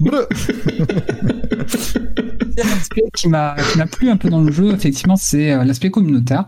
Brr. 0.00 0.26
L'aspect 2.56 3.02
qui 3.16 3.28
m'a 3.28 3.54
qui 3.72 3.78
m'a 3.78 3.86
plu 3.86 4.08
un 4.10 4.16
peu 4.16 4.28
dans 4.30 4.40
le 4.42 4.50
jeu, 4.52 4.72
effectivement, 4.72 5.16
c'est 5.16 5.52
euh, 5.52 5.64
l'aspect 5.64 5.90
communautaire, 5.90 6.46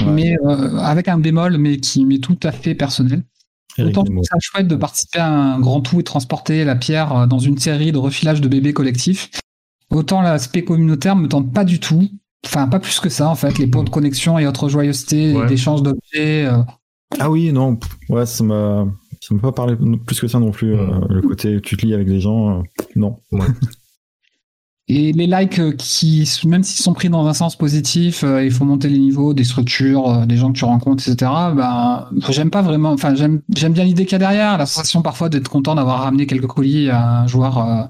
Ouais. 0.00 0.06
mais 0.12 0.36
euh, 0.46 0.78
avec 0.78 1.08
un 1.08 1.18
bémol, 1.18 1.58
mais 1.58 1.76
qui 1.78 2.04
m'est 2.06 2.18
tout 2.22 2.38
à 2.42 2.52
fait 2.52 2.74
personnel. 2.74 3.22
Eric 3.78 3.90
Autant 3.98 4.04
trouve 4.04 4.24
ça 4.24 4.36
chouette 4.40 4.66
de 4.68 4.76
participer 4.76 5.18
à 5.18 5.28
un 5.28 5.60
grand 5.60 5.80
tout 5.80 6.00
et 6.00 6.04
transporter 6.04 6.64
la 6.64 6.74
pierre 6.76 7.14
euh, 7.16 7.26
dans 7.26 7.38
une 7.38 7.58
série 7.58 7.92
de 7.92 7.98
refilage 7.98 8.40
de 8.40 8.48
bébés 8.48 8.72
collectifs. 8.72 9.28
Autant 9.90 10.22
l'aspect 10.22 10.64
communautaire 10.64 11.16
me 11.16 11.28
tente 11.28 11.52
pas 11.52 11.64
du 11.64 11.80
tout. 11.80 12.08
Enfin, 12.46 12.66
pas 12.68 12.80
plus 12.80 12.98
que 13.00 13.08
ça, 13.08 13.28
en 13.28 13.34
fait. 13.34 13.58
Les 13.58 13.66
points 13.66 13.84
de 13.84 13.90
connexion 13.90 14.38
et 14.38 14.46
autres 14.46 14.68
joyeusetés, 14.68 15.34
Ouais. 15.34 15.46
d'échange 15.46 15.82
d'objets. 15.82 16.46
euh, 16.46 16.62
Ah 17.18 17.30
oui, 17.30 17.52
non, 17.52 17.78
ouais, 18.08 18.24
ça 18.26 18.42
m'a, 18.44 18.86
ça 19.20 19.34
m'a 19.34 19.40
pas 19.40 19.52
parlé 19.52 19.76
plus 20.06 20.20
que 20.20 20.28
ça 20.28 20.38
non 20.38 20.50
plus. 20.50 20.74
euh, 20.74 20.86
le 21.08 21.20
côté 21.22 21.60
tu 21.60 21.76
te 21.76 21.84
lis 21.84 21.92
avec 21.94 22.08
des 22.08 22.20
gens, 22.20 22.60
euh, 22.60 22.62
non. 22.96 23.18
Et 24.92 25.12
les 25.12 25.28
likes 25.28 25.76
qui, 25.76 26.28
même 26.46 26.64
s'ils 26.64 26.82
sont 26.82 26.94
pris 26.94 27.08
dans 27.08 27.24
un 27.28 27.32
sens 27.32 27.54
positif, 27.56 28.24
euh, 28.24 28.44
il 28.44 28.50
faut 28.50 28.64
monter 28.64 28.88
les 28.88 28.98
niveaux 28.98 29.34
des 29.34 29.44
structures, 29.44 30.08
euh, 30.10 30.26
des 30.26 30.36
gens 30.36 30.50
que 30.52 30.58
tu 30.58 30.64
rencontres, 30.64 31.08
etc. 31.08 31.30
Ben, 31.54 32.08
j'aime 32.30 32.50
pas 32.50 32.60
vraiment. 32.62 32.90
Enfin, 32.90 33.14
j'aime, 33.14 33.40
j'aime 33.54 33.72
bien 33.72 33.84
l'idée 33.84 34.04
qu'il 34.04 34.12
y 34.12 34.16
a 34.16 34.18
derrière, 34.18 34.58
la 34.58 34.66
sensation 34.66 35.00
parfois 35.02 35.28
d'être 35.28 35.48
content 35.48 35.76
d'avoir 35.76 36.00
ramené 36.02 36.26
quelques 36.26 36.48
colis 36.48 36.90
à 36.90 37.20
un 37.20 37.26
joueur 37.28 37.58
euh, 37.58 37.82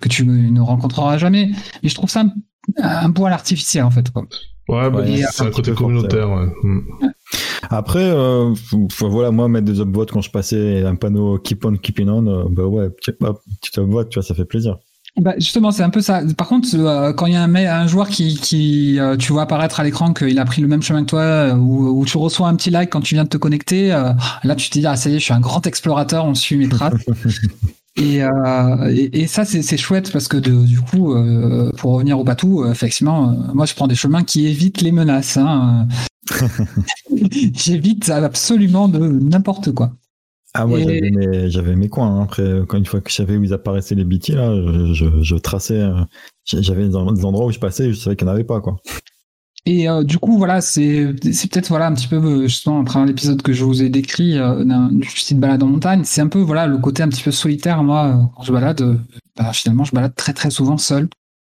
que 0.00 0.08
tu 0.08 0.26
ne 0.26 0.60
rencontreras 0.60 1.16
jamais. 1.16 1.52
Mais 1.84 1.88
je 1.88 1.94
trouve 1.94 2.10
ça 2.10 2.22
un, 2.22 2.32
un 2.78 3.10
poil 3.10 3.32
artificiel 3.32 3.84
en 3.84 3.90
fait. 3.90 4.10
Quoi. 4.10 4.22
Ouais, 4.68 4.90
bah, 4.90 5.00
Ouais, 5.00 5.22
c'est 5.30 5.42
un 5.44 5.50
côté 5.50 5.72
communautaire, 5.72 6.30
ouais. 6.30 6.46
Mm. 6.62 6.80
Après, 7.70 8.04
euh, 8.04 8.54
voilà, 9.00 9.30
moi, 9.30 9.48
mettre 9.48 9.66
des 9.66 9.80
upvotes 9.80 10.10
quand 10.12 10.20
je 10.20 10.30
passais 10.30 10.82
un 10.84 10.94
panneau 10.94 11.38
keep 11.38 11.64
on, 11.64 11.76
keeping 11.76 12.08
on, 12.08 12.26
euh, 12.26 12.44
bah 12.50 12.64
ouais, 12.64 12.90
petit, 12.90 13.12
hop, 13.20 13.40
petit 13.60 13.80
upvote, 13.80 14.08
tu 14.10 14.18
vois, 14.18 14.22
ça 14.26 14.34
fait 14.34 14.44
plaisir. 14.44 14.76
Bah, 15.20 15.34
justement, 15.36 15.70
c'est 15.72 15.82
un 15.82 15.90
peu 15.90 16.00
ça. 16.00 16.22
Par 16.38 16.48
contre, 16.48 16.68
euh, 16.74 17.12
quand 17.12 17.26
il 17.26 17.34
y 17.34 17.36
a 17.36 17.42
un, 17.42 17.46
mec- 17.46 17.66
un 17.66 17.86
joueur 17.86 18.08
qui, 18.08 18.34
qui 18.36 18.98
euh, 18.98 19.16
tu 19.16 19.32
vois 19.32 19.42
apparaître 19.42 19.78
à 19.78 19.84
l'écran 19.84 20.14
qu'il 20.14 20.38
a 20.38 20.44
pris 20.46 20.62
le 20.62 20.68
même 20.68 20.80
chemin 20.82 21.02
que 21.02 21.10
toi, 21.10 21.20
euh, 21.20 21.54
ou, 21.54 22.00
ou 22.00 22.04
tu 22.06 22.16
reçois 22.16 22.48
un 22.48 22.56
petit 22.56 22.70
like 22.70 22.88
quand 22.88 23.02
tu 23.02 23.14
viens 23.14 23.24
de 23.24 23.28
te 23.28 23.36
connecter, 23.36 23.92
euh, 23.92 24.12
là 24.42 24.54
tu 24.54 24.70
te 24.70 24.78
dis 24.78 24.86
ah 24.86 24.96
ça 24.96 25.10
y 25.10 25.16
est, 25.16 25.18
je 25.18 25.24
suis 25.24 25.34
un 25.34 25.40
grand 25.40 25.66
explorateur, 25.66 26.24
on 26.24 26.34
suit 26.34 26.56
mes 26.56 26.68
traces. 26.68 26.94
et, 27.96 28.22
euh, 28.22 28.28
et, 28.90 29.22
et 29.22 29.26
ça 29.26 29.44
c'est 29.44 29.76
chouette 29.76 30.10
parce 30.12 30.28
que 30.28 30.36
de- 30.38 30.64
du 30.66 30.80
coup, 30.80 31.14
euh, 31.14 31.70
pour 31.76 31.92
revenir 31.92 32.18
au 32.18 32.24
bateau, 32.24 32.64
euh, 32.64 32.70
effectivement, 32.72 33.36
moi 33.54 33.66
je 33.66 33.74
prends 33.74 33.86
des 33.88 33.94
chemins 33.94 34.24
qui 34.24 34.46
évitent 34.46 34.80
les 34.80 34.92
menaces. 34.92 35.36
Hein. 35.36 35.88
J'évite 37.54 38.08
absolument 38.10 38.88
de 38.88 38.98
n'importe 38.98 39.72
quoi. 39.72 39.92
Ah, 40.54 40.66
moi, 40.66 40.80
Et- 40.80 41.48
j'avais 41.48 41.74
mes, 41.76 41.88
coins. 41.88 42.08
hein. 42.20 42.22
Après, 42.24 42.60
quand 42.68 42.76
une 42.76 42.84
fois 42.84 43.00
que 43.00 43.10
je 43.10 43.14
savais 43.16 43.36
où 43.38 43.44
ils 43.44 43.54
apparaissaient 43.54 43.94
les 43.94 44.04
BT, 44.04 44.34
là, 44.34 44.54
je, 44.54 44.92
je, 44.92 45.22
je 45.22 45.36
traçais. 45.36 45.82
j'avais 46.44 46.88
des 46.88 46.94
endroits 46.94 47.46
où 47.46 47.52
je 47.52 47.58
passais 47.58 47.86
et 47.88 47.92
je 47.94 47.98
savais 47.98 48.16
qu'il 48.16 48.26
n'y 48.26 48.32
en 48.32 48.34
avait 48.34 48.44
pas, 48.44 48.60
quoi. 48.60 48.76
Et 49.64 49.88
euh, 49.88 50.02
du 50.02 50.18
coup, 50.18 50.38
voilà, 50.38 50.60
c'est 50.60 51.14
peut-être 51.20 51.68
voilà 51.68 51.86
un 51.86 51.94
petit 51.94 52.08
peu 52.08 52.16
euh, 52.16 52.42
justement 52.48 52.80
après 52.80 53.04
l'épisode 53.06 53.42
que 53.42 53.52
je 53.52 53.64
vous 53.64 53.82
ai 53.82 53.90
décrit 53.90 54.36
euh, 54.36 54.64
du 54.90 55.08
style 55.08 55.38
balade 55.38 55.62
en 55.62 55.66
montagne, 55.66 56.02
c'est 56.04 56.20
un 56.20 56.26
peu 56.26 56.40
voilà 56.40 56.66
le 56.66 56.78
côté 56.78 57.02
un 57.02 57.08
petit 57.08 57.22
peu 57.22 57.30
solitaire. 57.30 57.82
Moi, 57.84 58.28
quand 58.36 58.42
je 58.42 58.52
balade, 58.52 58.80
euh, 58.80 58.98
bah, 59.36 59.52
finalement, 59.52 59.84
je 59.84 59.92
balade 59.92 60.14
très 60.16 60.32
très 60.32 60.50
souvent 60.50 60.78
seul. 60.78 61.08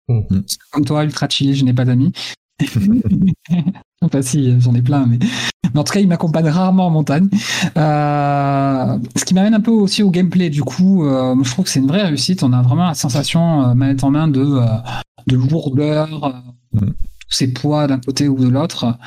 Mhm. 0.10 0.44
Comme 0.72 0.84
toi, 0.84 1.06
ultra 1.06 1.30
chillé, 1.30 1.54
je 1.54 1.64
n'ai 1.64 1.74
pas 1.74 1.86
d'amis. 1.86 2.12
enfin 4.02 4.22
si, 4.22 4.60
j'en 4.60 4.76
ai 4.76 4.82
plein, 4.82 5.06
mais... 5.06 5.18
mais 5.74 5.80
en 5.80 5.84
tout 5.86 5.94
cas, 5.94 6.02
il 6.02 6.08
m'accompagne 6.08 6.48
rarement 6.48 6.88
en 6.88 6.90
montagne. 6.90 7.30
Euh, 7.78 9.00
ce 9.16 9.24
qui 9.24 9.34
m'amène 9.34 9.54
un 9.54 9.62
peu 9.62 9.72
aussi 9.72 10.04
au 10.04 10.12
gameplay. 10.12 10.50
Du 10.50 10.64
coup, 10.64 11.06
euh, 11.06 11.36
je 11.42 11.50
trouve 11.52 11.66
que 11.66 11.72
c'est 11.72 11.80
une 11.80 11.88
vraie 11.88 12.04
réussite. 12.04 12.44
On 12.44 12.52
a 12.52 12.62
vraiment 12.62 12.88
la 12.88 12.96
sensation 12.96 13.64
euh, 13.64 13.74
manette 13.74 14.04
en 14.04 14.12
main 14.12 14.28
de 14.28 14.60
de 15.28 15.38
lourdeur. 15.38 16.44
Ces 17.34 17.52
poids 17.52 17.88
d'un 17.88 18.00
côté 18.00 18.28
ou 18.28 18.38
de 18.38 18.48
l'autre. 18.48 18.98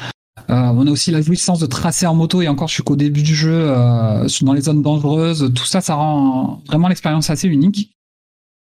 Euh, 0.49 0.55
on 0.55 0.87
a 0.87 0.91
aussi 0.91 1.11
la 1.11 1.23
jouissance 1.23 1.59
de 1.59 1.67
tracer 1.67 2.07
en 2.07 2.15
moto 2.15 2.41
et 2.41 2.49
encore 2.49 2.69
je 2.69 2.75
suis 2.75 2.83
qu'au 2.83 2.95
début 2.95 3.23
du 3.23 3.35
jeu 3.35 3.53
euh, 3.53 4.29
dans 4.43 4.53
les 4.53 4.61
zones 4.63 4.83
dangereuses. 4.83 5.53
Tout 5.55 5.65
ça, 5.65 5.81
ça 5.81 5.95
rend 5.95 6.63
vraiment 6.67 6.89
l'expérience 6.89 7.31
assez 7.31 7.49
unique. 7.49 7.93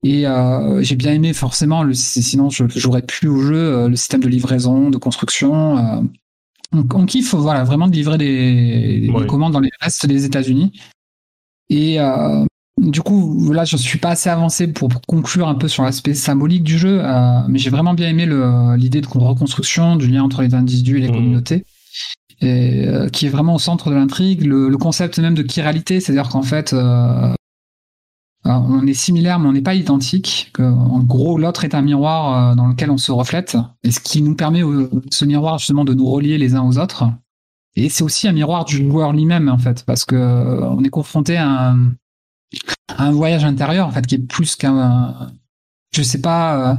Et 0.04 0.26
euh, 0.26 0.82
j'ai 0.82 0.96
bien 0.96 1.12
aimé 1.12 1.32
forcément, 1.32 1.84
le, 1.84 1.94
sinon 1.94 2.50
je 2.50 2.66
jouerais 2.68 3.02
plus 3.02 3.28
au 3.28 3.40
jeu, 3.40 3.54
euh, 3.54 3.88
le 3.88 3.94
système 3.94 4.20
de 4.20 4.28
livraison, 4.28 4.90
de 4.90 4.98
construction. 4.98 5.76
on, 6.72 6.88
on 6.92 7.06
kiffe 7.06 7.34
voilà 7.34 7.62
vraiment 7.62 7.86
de 7.86 7.94
livrer 7.94 8.18
des, 8.18 9.12
commandes 9.28 9.52
dans 9.52 9.60
les 9.60 9.70
restes 9.80 10.06
des 10.06 10.24
États-Unis. 10.24 10.72
Et 11.68 12.00
euh, 12.00 12.44
du 12.80 13.02
coup, 13.02 13.52
là, 13.52 13.64
je 13.64 13.76
suis 13.76 13.98
pas 13.98 14.10
assez 14.10 14.30
avancé 14.30 14.66
pour 14.66 14.88
conclure 15.06 15.48
un 15.48 15.54
peu 15.54 15.68
sur 15.68 15.82
l'aspect 15.82 16.14
symbolique 16.14 16.64
du 16.64 16.78
jeu, 16.78 17.00
euh, 17.02 17.40
mais 17.48 17.58
j'ai 17.58 17.70
vraiment 17.70 17.94
bien 17.94 18.08
aimé 18.08 18.26
l'idée 18.76 19.00
de 19.00 19.06
reconstruction, 19.06 19.96
du 19.96 20.08
lien 20.08 20.22
entre 20.22 20.42
les 20.42 20.54
individus 20.54 20.98
et 20.98 21.00
les 21.02 21.08
Mhm. 21.08 21.14
communautés, 21.14 21.64
et, 22.40 22.88
euh, 22.88 23.08
qui 23.08 23.26
est 23.26 23.28
vraiment 23.28 23.54
au 23.54 23.58
centre 23.58 23.90
de 23.90 23.94
l'intrigue. 23.94 24.44
Le, 24.44 24.68
le 24.68 24.78
concept 24.78 25.18
même 25.18 25.34
de 25.34 25.48
chiralité, 25.48 26.00
c'est-à-dire 26.00 26.28
qu'en 26.30 26.42
fait, 26.42 26.72
euh, 26.72 27.34
on 28.44 28.86
est 28.86 28.94
similaire, 28.94 29.38
mais 29.38 29.48
on 29.48 29.52
n'est 29.52 29.60
pas 29.62 29.74
identique. 29.74 30.50
Que, 30.54 30.62
en 30.62 30.98
gros, 31.00 31.38
l'autre 31.38 31.64
est 31.64 31.74
un 31.74 31.82
miroir 31.82 32.56
dans 32.56 32.66
lequel 32.66 32.90
on 32.90 32.96
se 32.98 33.12
reflète, 33.12 33.56
et 33.84 33.92
ce 33.92 34.00
qui 34.00 34.22
nous 34.22 34.34
permet, 34.34 34.62
ce 35.10 35.24
miroir, 35.24 35.58
justement, 35.58 35.84
de 35.84 35.94
nous 35.94 36.06
relier 36.10 36.38
les 36.38 36.54
uns 36.56 36.62
aux 36.62 36.78
autres. 36.78 37.04
Et 37.76 37.88
c'est 37.88 38.02
aussi 38.02 38.26
un 38.28 38.32
miroir 38.32 38.64
du 38.64 38.76
joueur 38.88 39.12
lui-même, 39.12 39.48
en 39.48 39.58
fait, 39.58 39.84
parce 39.84 40.04
que 40.04 40.16
euh, 40.16 40.68
on 40.70 40.82
est 40.82 40.90
confronté 40.90 41.36
à 41.36 41.70
un, 41.70 41.92
un 42.98 43.12
voyage 43.12 43.44
intérieur, 43.44 43.86
en 43.86 43.90
fait, 43.90 44.06
qui 44.06 44.16
est 44.16 44.26
plus 44.26 44.56
qu'un, 44.56 45.32
je 45.94 46.02
sais 46.02 46.20
pas. 46.20 46.72
euh, 46.72 46.76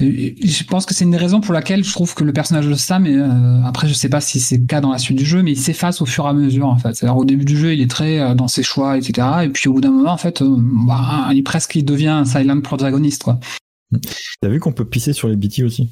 je 0.00 0.62
pense 0.64 0.86
que 0.86 0.94
c'est 0.94 1.04
une 1.04 1.10
des 1.10 1.16
raisons 1.16 1.40
pour 1.40 1.52
laquelle 1.52 1.82
je 1.82 1.92
trouve 1.92 2.14
que 2.14 2.22
le 2.22 2.32
personnage 2.32 2.66
de 2.68 2.74
Sam, 2.74 3.04
et, 3.06 3.16
euh, 3.16 3.62
après 3.64 3.88
je 3.88 3.94
sais 3.94 4.08
pas 4.08 4.20
si 4.20 4.38
c'est 4.38 4.58
le 4.58 4.66
cas 4.66 4.80
dans 4.80 4.92
la 4.92 4.98
suite 4.98 5.18
du 5.18 5.24
jeu, 5.24 5.42
mais 5.42 5.52
il 5.52 5.58
s'efface 5.58 6.00
au 6.00 6.06
fur 6.06 6.24
et 6.26 6.28
à 6.28 6.32
mesure 6.32 6.68
en 6.68 6.78
fait. 6.78 6.94
C'est-à-dire 6.94 7.16
au 7.16 7.24
début 7.24 7.44
du 7.44 7.56
jeu, 7.56 7.74
il 7.74 7.80
est 7.80 7.90
très 7.90 8.20
euh, 8.20 8.34
dans 8.34 8.46
ses 8.46 8.62
choix, 8.62 8.96
etc. 8.96 9.26
Et 9.44 9.48
puis 9.48 9.68
au 9.68 9.72
bout 9.72 9.80
d'un 9.80 9.90
moment, 9.90 10.12
en 10.12 10.16
fait, 10.16 10.40
euh, 10.40 10.56
bah, 10.56 11.30
il 11.32 11.42
presque 11.42 11.74
il 11.74 11.84
devient 11.84 12.08
un 12.08 12.24
silent 12.24 12.60
protagoniste 12.60 13.24
quoi. 13.24 13.40
T'as 14.40 14.48
vu 14.48 14.60
qu'on 14.60 14.72
peut 14.72 14.84
pisser 14.84 15.12
sur 15.12 15.28
les 15.28 15.36
BT 15.36 15.64
aussi? 15.64 15.88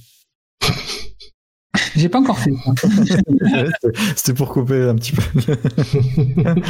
J'ai 1.97 2.09
pas 2.09 2.19
encore 2.21 2.39
fait. 2.39 2.53
ça. 2.53 2.73
C'était- 4.17 4.35
pour 4.35 4.51
couper 4.51 4.83
un 4.89 4.95
petit 4.97 5.13
peu. 5.13 5.23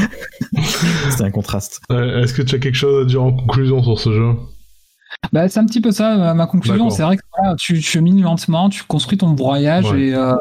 C'était 1.11 1.25
un 1.25 1.31
contraste. 1.31 1.81
Euh, 1.91 2.23
Est-ce 2.23 2.35
que 2.35 2.43
tu 2.43 2.55
as 2.55 2.59
quelque 2.59 2.75
chose 2.77 3.05
à 3.05 3.07
dire 3.09 3.23
en 3.23 3.33
conclusion 3.33 3.83
sur 3.83 3.99
ce 3.99 4.13
jeu? 4.13 4.33
Bah, 5.33 5.49
c'est 5.49 5.59
un 5.61 5.67
petit 5.67 5.81
peu 5.81 5.93
ça 5.93 6.35
ma 6.35 6.47
conclusion. 6.47 6.91
C'est 6.91 7.03
vrai 7.03 7.17
que 7.17 7.23
voilà, 7.37 7.55
tu 7.59 7.81
chemines 7.81 8.21
lentement, 8.23 8.69
tu 8.69 8.85
construis 8.85 9.17
ton 9.19 9.31
Ouais. 9.91 10.09
et, 10.09 10.15
euh, 10.15 10.37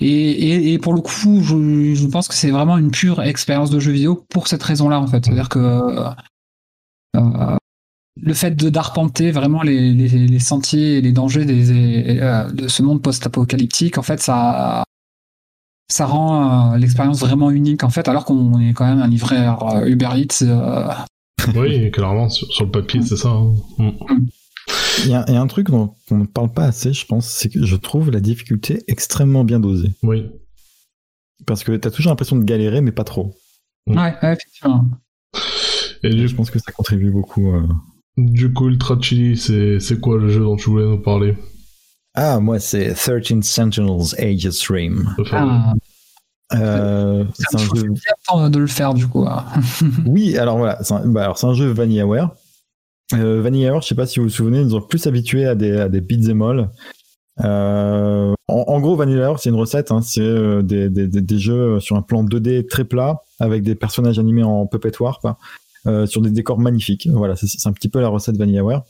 et, 0.00 0.08
et, 0.08 0.72
et 0.72 0.78
pour 0.78 0.94
le 0.94 1.00
coup, 1.00 1.40
je, 1.42 1.94
je 1.94 2.06
pense 2.06 2.26
que 2.26 2.34
c'est 2.34 2.50
vraiment 2.50 2.78
une 2.78 2.90
pure 2.90 3.22
expérience 3.22 3.70
de 3.70 3.78
jeu 3.80 3.92
vidéo 3.92 4.24
pour 4.30 4.48
cette 4.48 4.62
raison-là 4.62 4.98
en 5.00 5.06
fait. 5.06 5.24
C'est-à-dire 5.26 5.48
que 5.50 5.58
euh, 5.58 6.08
euh, 7.16 7.56
le 8.20 8.34
fait 8.34 8.52
de 8.56 8.68
d'arpenter 8.68 9.30
vraiment 9.30 9.62
les, 9.62 9.92
les, 9.92 10.08
les 10.08 10.38
sentiers 10.40 10.98
et 10.98 11.00
les 11.00 11.12
dangers 11.12 11.44
des, 11.44 11.70
et, 11.72 12.22
euh, 12.22 12.50
de 12.50 12.68
ce 12.68 12.82
monde 12.82 13.02
post-apocalyptique, 13.02 13.98
en 13.98 14.02
fait, 14.02 14.20
ça 14.20 14.84
ça 15.90 16.04
rend 16.06 16.74
euh, 16.74 16.76
l'expérience 16.76 17.20
vraiment 17.20 17.50
unique 17.50 17.82
en 17.82 17.88
fait, 17.90 18.08
alors 18.08 18.24
qu'on 18.26 18.60
est 18.60 18.72
quand 18.74 18.86
même 18.86 19.00
un 19.00 19.08
livreur 19.08 19.74
euh, 19.76 19.86
Uber 19.86 20.10
Eats. 20.16 20.42
euh, 20.42 20.88
Oui, 21.54 21.90
clairement, 21.90 22.28
sur, 22.28 22.46
sur 22.52 22.64
le 22.66 22.70
papier, 22.70 23.00
c'est 23.02 23.16
ça. 23.16 23.30
hein. 23.30 23.54
Mm. 23.78 23.90
Il 25.04 25.10
y, 25.10 25.14
a 25.14 25.24
il 25.28 25.34
y 25.34 25.36
a 25.36 25.40
un 25.40 25.46
truc 25.46 25.70
dont 25.70 25.94
on 26.10 26.16
ne 26.18 26.26
parle 26.26 26.52
pas 26.52 26.64
assez, 26.64 26.92
je 26.92 27.06
pense, 27.06 27.26
c'est 27.26 27.48
que 27.48 27.64
je 27.64 27.76
trouve 27.76 28.10
la 28.10 28.20
difficulté 28.20 28.82
extrêmement 28.88 29.44
bien 29.44 29.60
dosée. 29.60 29.92
Oui. 30.02 30.26
Parce 31.46 31.62
que 31.64 31.72
t'as 31.76 31.90
toujours 31.92 32.10
l'impression 32.10 32.36
de 32.36 32.44
galérer, 32.44 32.80
mais 32.80 32.92
pas 32.92 33.04
trop. 33.04 33.34
Mm. 33.86 33.96
ouais, 33.96 34.14
ouais, 34.22 34.32
effectivement. 34.34 34.84
Et 36.02 36.10
du, 36.10 36.28
Je 36.28 36.34
pense 36.34 36.50
que 36.50 36.58
ça 36.58 36.70
contribue 36.72 37.10
beaucoup. 37.10 37.50
Du 38.18 38.52
coup, 38.52 38.68
Ultra 38.68 38.96
Chili, 39.00 39.36
c'est 39.36 39.80
c'est 39.80 40.00
quoi 40.00 40.18
le 40.18 40.28
jeu 40.28 40.40
dont 40.40 40.56
tu 40.56 40.70
voulais 40.70 40.84
nous 40.86 40.98
parler? 40.98 41.36
Ah, 42.14 42.40
moi, 42.40 42.58
c'est 42.58 42.92
13 42.94 43.42
Sentinels 43.42 44.14
Aegis 44.18 44.66
Rim. 44.68 45.14
Ah, 45.32 45.74
Euh, 46.54 47.24
c'est 47.34 47.54
un 47.56 47.58
jeu. 47.74 47.92
temps 48.26 48.48
de 48.48 48.58
le 48.58 48.66
faire 48.66 48.94
du 48.94 49.06
coup. 49.06 49.26
hein. 49.28 49.44
Oui, 50.06 50.36
alors 50.38 50.56
voilà, 50.58 50.82
c'est 50.82 50.94
un, 50.94 51.06
bah, 51.06 51.24
alors 51.24 51.38
c'est 51.38 51.46
un 51.46 51.52
jeu 51.54 51.66
VanillaWare. 51.70 52.30
Euh, 53.14 53.40
VanillaWare, 53.42 53.82
je 53.82 53.88
sais 53.88 53.94
pas 53.94 54.06
si 54.06 54.18
vous 54.18 54.24
vous 54.26 54.30
souvenez, 54.30 54.60
ils 54.60 54.64
nous 54.66 54.74
ont 54.74 54.80
plus 54.80 55.06
habitués 55.06 55.46
à 55.46 55.54
des, 55.54 55.76
à 55.78 55.88
des 55.90 56.00
beats 56.00 56.30
all. 56.30 56.70
Euh, 57.44 58.32
en, 58.48 58.64
en 58.66 58.80
gros, 58.80 58.96
VanillaWare, 58.96 59.38
c'est 59.38 59.50
une 59.50 59.56
recette, 59.56 59.92
hein, 59.92 60.00
c'est 60.02 60.20
euh, 60.22 60.62
des, 60.62 60.88
des, 60.88 61.06
des, 61.06 61.20
des 61.20 61.38
jeux 61.38 61.78
sur 61.80 61.96
un 61.96 62.02
plan 62.02 62.24
2D 62.24 62.66
très 62.66 62.84
plat, 62.84 63.22
avec 63.38 63.62
des 63.62 63.74
personnages 63.74 64.18
animés 64.18 64.42
en 64.42 64.66
puppet 64.66 64.92
war, 65.00 65.20
quoi, 65.20 65.30
euh, 65.32 65.34
sur 66.06 66.20
des 66.22 66.30
décors 66.30 66.58
magnifiques. 66.58 67.08
Voilà, 67.12 67.36
c'est, 67.36 67.66
un 67.66 67.72
petit 67.72 67.88
peu 67.88 68.00
la 68.00 68.08
recette 68.08 68.36
VanillaWare. 68.36 68.82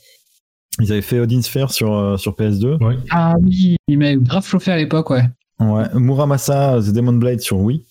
Ils 0.81 0.91
avaient 0.91 1.01
fait 1.01 1.19
Odin 1.19 1.41
Sphere 1.41 1.71
sur, 1.71 1.93
euh, 1.93 2.17
sur 2.17 2.35
PS2. 2.35 2.81
Ouais. 2.83 2.95
Ah 3.09 3.35
oui, 3.41 3.75
il 3.87 3.97
m'a 3.97 4.15
grave 4.15 4.45
chauffé 4.45 4.71
à 4.71 4.77
l'époque, 4.77 5.09
ouais. 5.09 5.23
Ouais, 5.59 5.85
Muramasa 5.95 6.79
The 6.81 6.93
Demon 6.93 7.13
Blade 7.13 7.41
sur 7.41 7.57
Wii. 7.57 7.85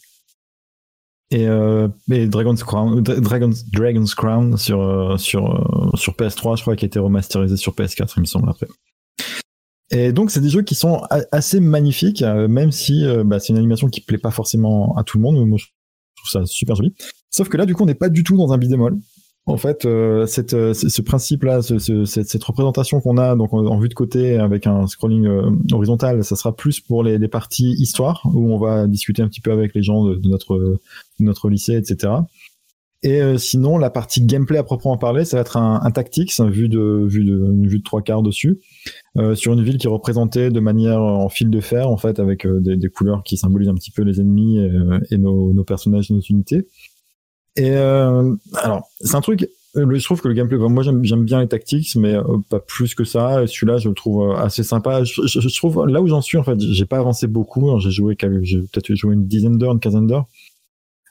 Et, 1.30 1.47
euh, 1.47 1.89
et 2.10 2.26
Dragon's 2.26 2.62
Crown, 2.64 3.02
Dra- 3.02 3.20
Dragon's, 3.20 3.68
Dragon's 3.70 4.14
Crown 4.14 4.56
sur, 4.56 4.80
euh, 4.80 5.18
sur, 5.18 5.55
euh, 5.55 5.97
sur 5.97 6.14
PS3, 6.14 6.56
je 6.56 6.62
crois, 6.62 6.76
qui 6.76 6.86
a 6.86 6.89
été 6.89 6.98
remasterisé 6.98 7.59
sur 7.59 7.74
PS4, 7.74 8.14
il 8.16 8.20
me 8.20 8.24
semble, 8.24 8.48
après. 8.48 8.68
Et 9.90 10.12
donc, 10.12 10.30
c'est 10.30 10.40
des 10.40 10.48
jeux 10.48 10.62
qui 10.62 10.74
sont 10.74 11.02
assez 11.32 11.60
magnifiques, 11.60 12.22
euh, 12.22 12.48
même 12.48 12.72
si 12.72 13.05
euh, 13.05 13.24
bah, 13.24 13.40
c'est 13.40 13.48
une 13.52 13.59
animation 13.59 13.89
qui 13.89 14.01
plaît 14.01 14.18
pas 14.18 14.30
forcément 14.30 14.97
à 14.97 15.05
tout 15.05 15.18
le 15.18 15.22
monde. 15.22 15.36
mais 15.39 15.44
Moi, 15.44 15.59
je 15.59 15.66
trouve 16.16 16.30
ça 16.30 16.47
super 16.47 16.76
joli. 16.76 16.94
Sauf 17.30 17.48
que 17.48 17.56
là, 17.56 17.66
du 17.66 17.74
coup, 17.74 17.82
on 17.82 17.86
n'est 17.86 17.94
pas 17.94 18.09
du 18.09 18.24
tout 18.24 18.36
dans 18.36 18.52
un 18.52 18.59
all. 18.60 18.96
En 19.48 19.56
fait, 19.56 19.86
euh, 19.86 20.26
cette, 20.26 20.52
euh, 20.52 20.74
ce 20.74 21.00
principe-là, 21.00 21.62
ce, 21.62 21.78
ce- 21.78 22.05
cette, 22.05 22.44
représentation 22.44 23.00
qu'on 23.00 23.16
a 23.16 23.34
donc 23.34 23.55
en, 23.55 23.78
vue 23.80 23.88
de 23.88 23.94
côté 23.94 24.36
avec 24.36 24.66
un 24.66 24.86
scrolling 24.86 25.26
euh, 25.26 25.50
horizontal, 25.72 26.22
ça 26.22 26.36
sera 26.36 26.55
plus 26.55 26.80
pour 26.80 27.02
les, 27.02 27.16
les 27.16 27.28
parties 27.28 27.72
histoire 27.78 28.20
où 28.34 28.52
on 28.52 28.59
va 28.59 28.86
discuter 28.86 29.22
un 29.22 29.28
petit 29.28 29.40
peu 29.40 29.50
avec 29.50 29.74
les 29.74 29.82
gens 29.82 30.05
de, 30.05 30.20
notre 30.28 30.59
de 30.59 31.24
notre 31.24 31.48
lycée, 31.48 31.76
etc. 31.76 32.12
Et 33.02 33.22
euh, 33.22 33.38
sinon, 33.38 33.78
la 33.78 33.88
partie 33.88 34.20
gameplay 34.20 34.59
à 34.59 34.64
proprement 34.64 34.98
parler, 34.98 35.24
ça 35.24 35.38
va 35.38 35.40
être 35.40 35.56
un, 35.56 35.80
un 35.82 35.90
tactics, 35.92 36.38
un 36.40 36.50
vue 36.50 36.68
de 36.68 37.06
vue 37.09 37.24
de 37.24 37.36
une 37.36 37.68
vue 37.68 37.78
de 37.78 37.84
trois 37.84 38.02
quarts 38.02 38.22
dessus, 38.22 38.59
sur 39.34 39.55
une 39.55 39.62
ville 39.62 39.78
qui 39.78 39.86
est 39.86 39.90
représentée 39.90 40.50
de 40.50 40.60
manière 40.60 41.00
en 41.00 41.28
fil 41.30 41.48
de 41.48 41.60
fer 41.60 41.88
en 41.88 41.96
fait, 41.96 42.20
avec 42.20 42.46
des, 42.46 42.76
des 42.76 42.88
couleurs 42.90 43.22
qui 43.24 43.38
symbolisent 43.38 43.68
un 43.68 43.74
petit 43.74 43.92
peu 43.92 44.02
les 44.02 44.20
ennemis 44.20 44.59
et, 44.59 44.70
et 45.10 45.16
nos, 45.16 45.55
nos 45.55 45.64
personnages, 45.64 46.10
nos 46.10 46.20
unités. 46.20 46.66
Et 47.59 47.72
euh, 47.72 48.35
alors, 48.55 48.89
c'est 49.01 49.16
un 49.16 49.20
truc. 49.20 49.48
euh, 49.76 49.86
Je 49.93 50.05
trouve 50.05 50.20
que 50.20 50.28
le 50.28 50.35
gameplay, 50.35 50.56
bon, 50.56 50.70
moi 50.70 50.85
j'aime 50.85 51.24
bien 51.24 51.40
les 51.40 51.48
tactics, 51.48 51.97
mais 51.97 52.14
euh, 52.14 52.22
pas 52.48 52.60
plus 52.60 52.94
que 52.94 53.02
ça. 53.02 53.47
Celui-là, 53.48 53.78
je 53.78 53.89
le 53.89 53.94
trouve 53.97 54.30
euh, 54.30 54.36
assez 54.36 54.62
sympa. 54.62 55.02
Je, 55.02 55.56
trouve 55.56 55.85
là 55.86 56.01
où 56.01 56.06
j'en 56.06 56.20
suis 56.22 56.39
en 56.39 56.44
fait, 56.44 56.59
j'ai 56.60 56.86
pas 56.86 56.98
avancé 56.98 57.26
beaucoup. 57.26 57.78
J'ai 57.80 57.90
joué, 57.90 58.14
peut-être 58.14 58.94
joué 58.94 59.14
une 59.14 59.26
dizaine 59.26 59.59
d'heures, 59.59 59.72
une 59.72 59.80
quinzaine 59.80 60.06
d'heures. 60.06 60.26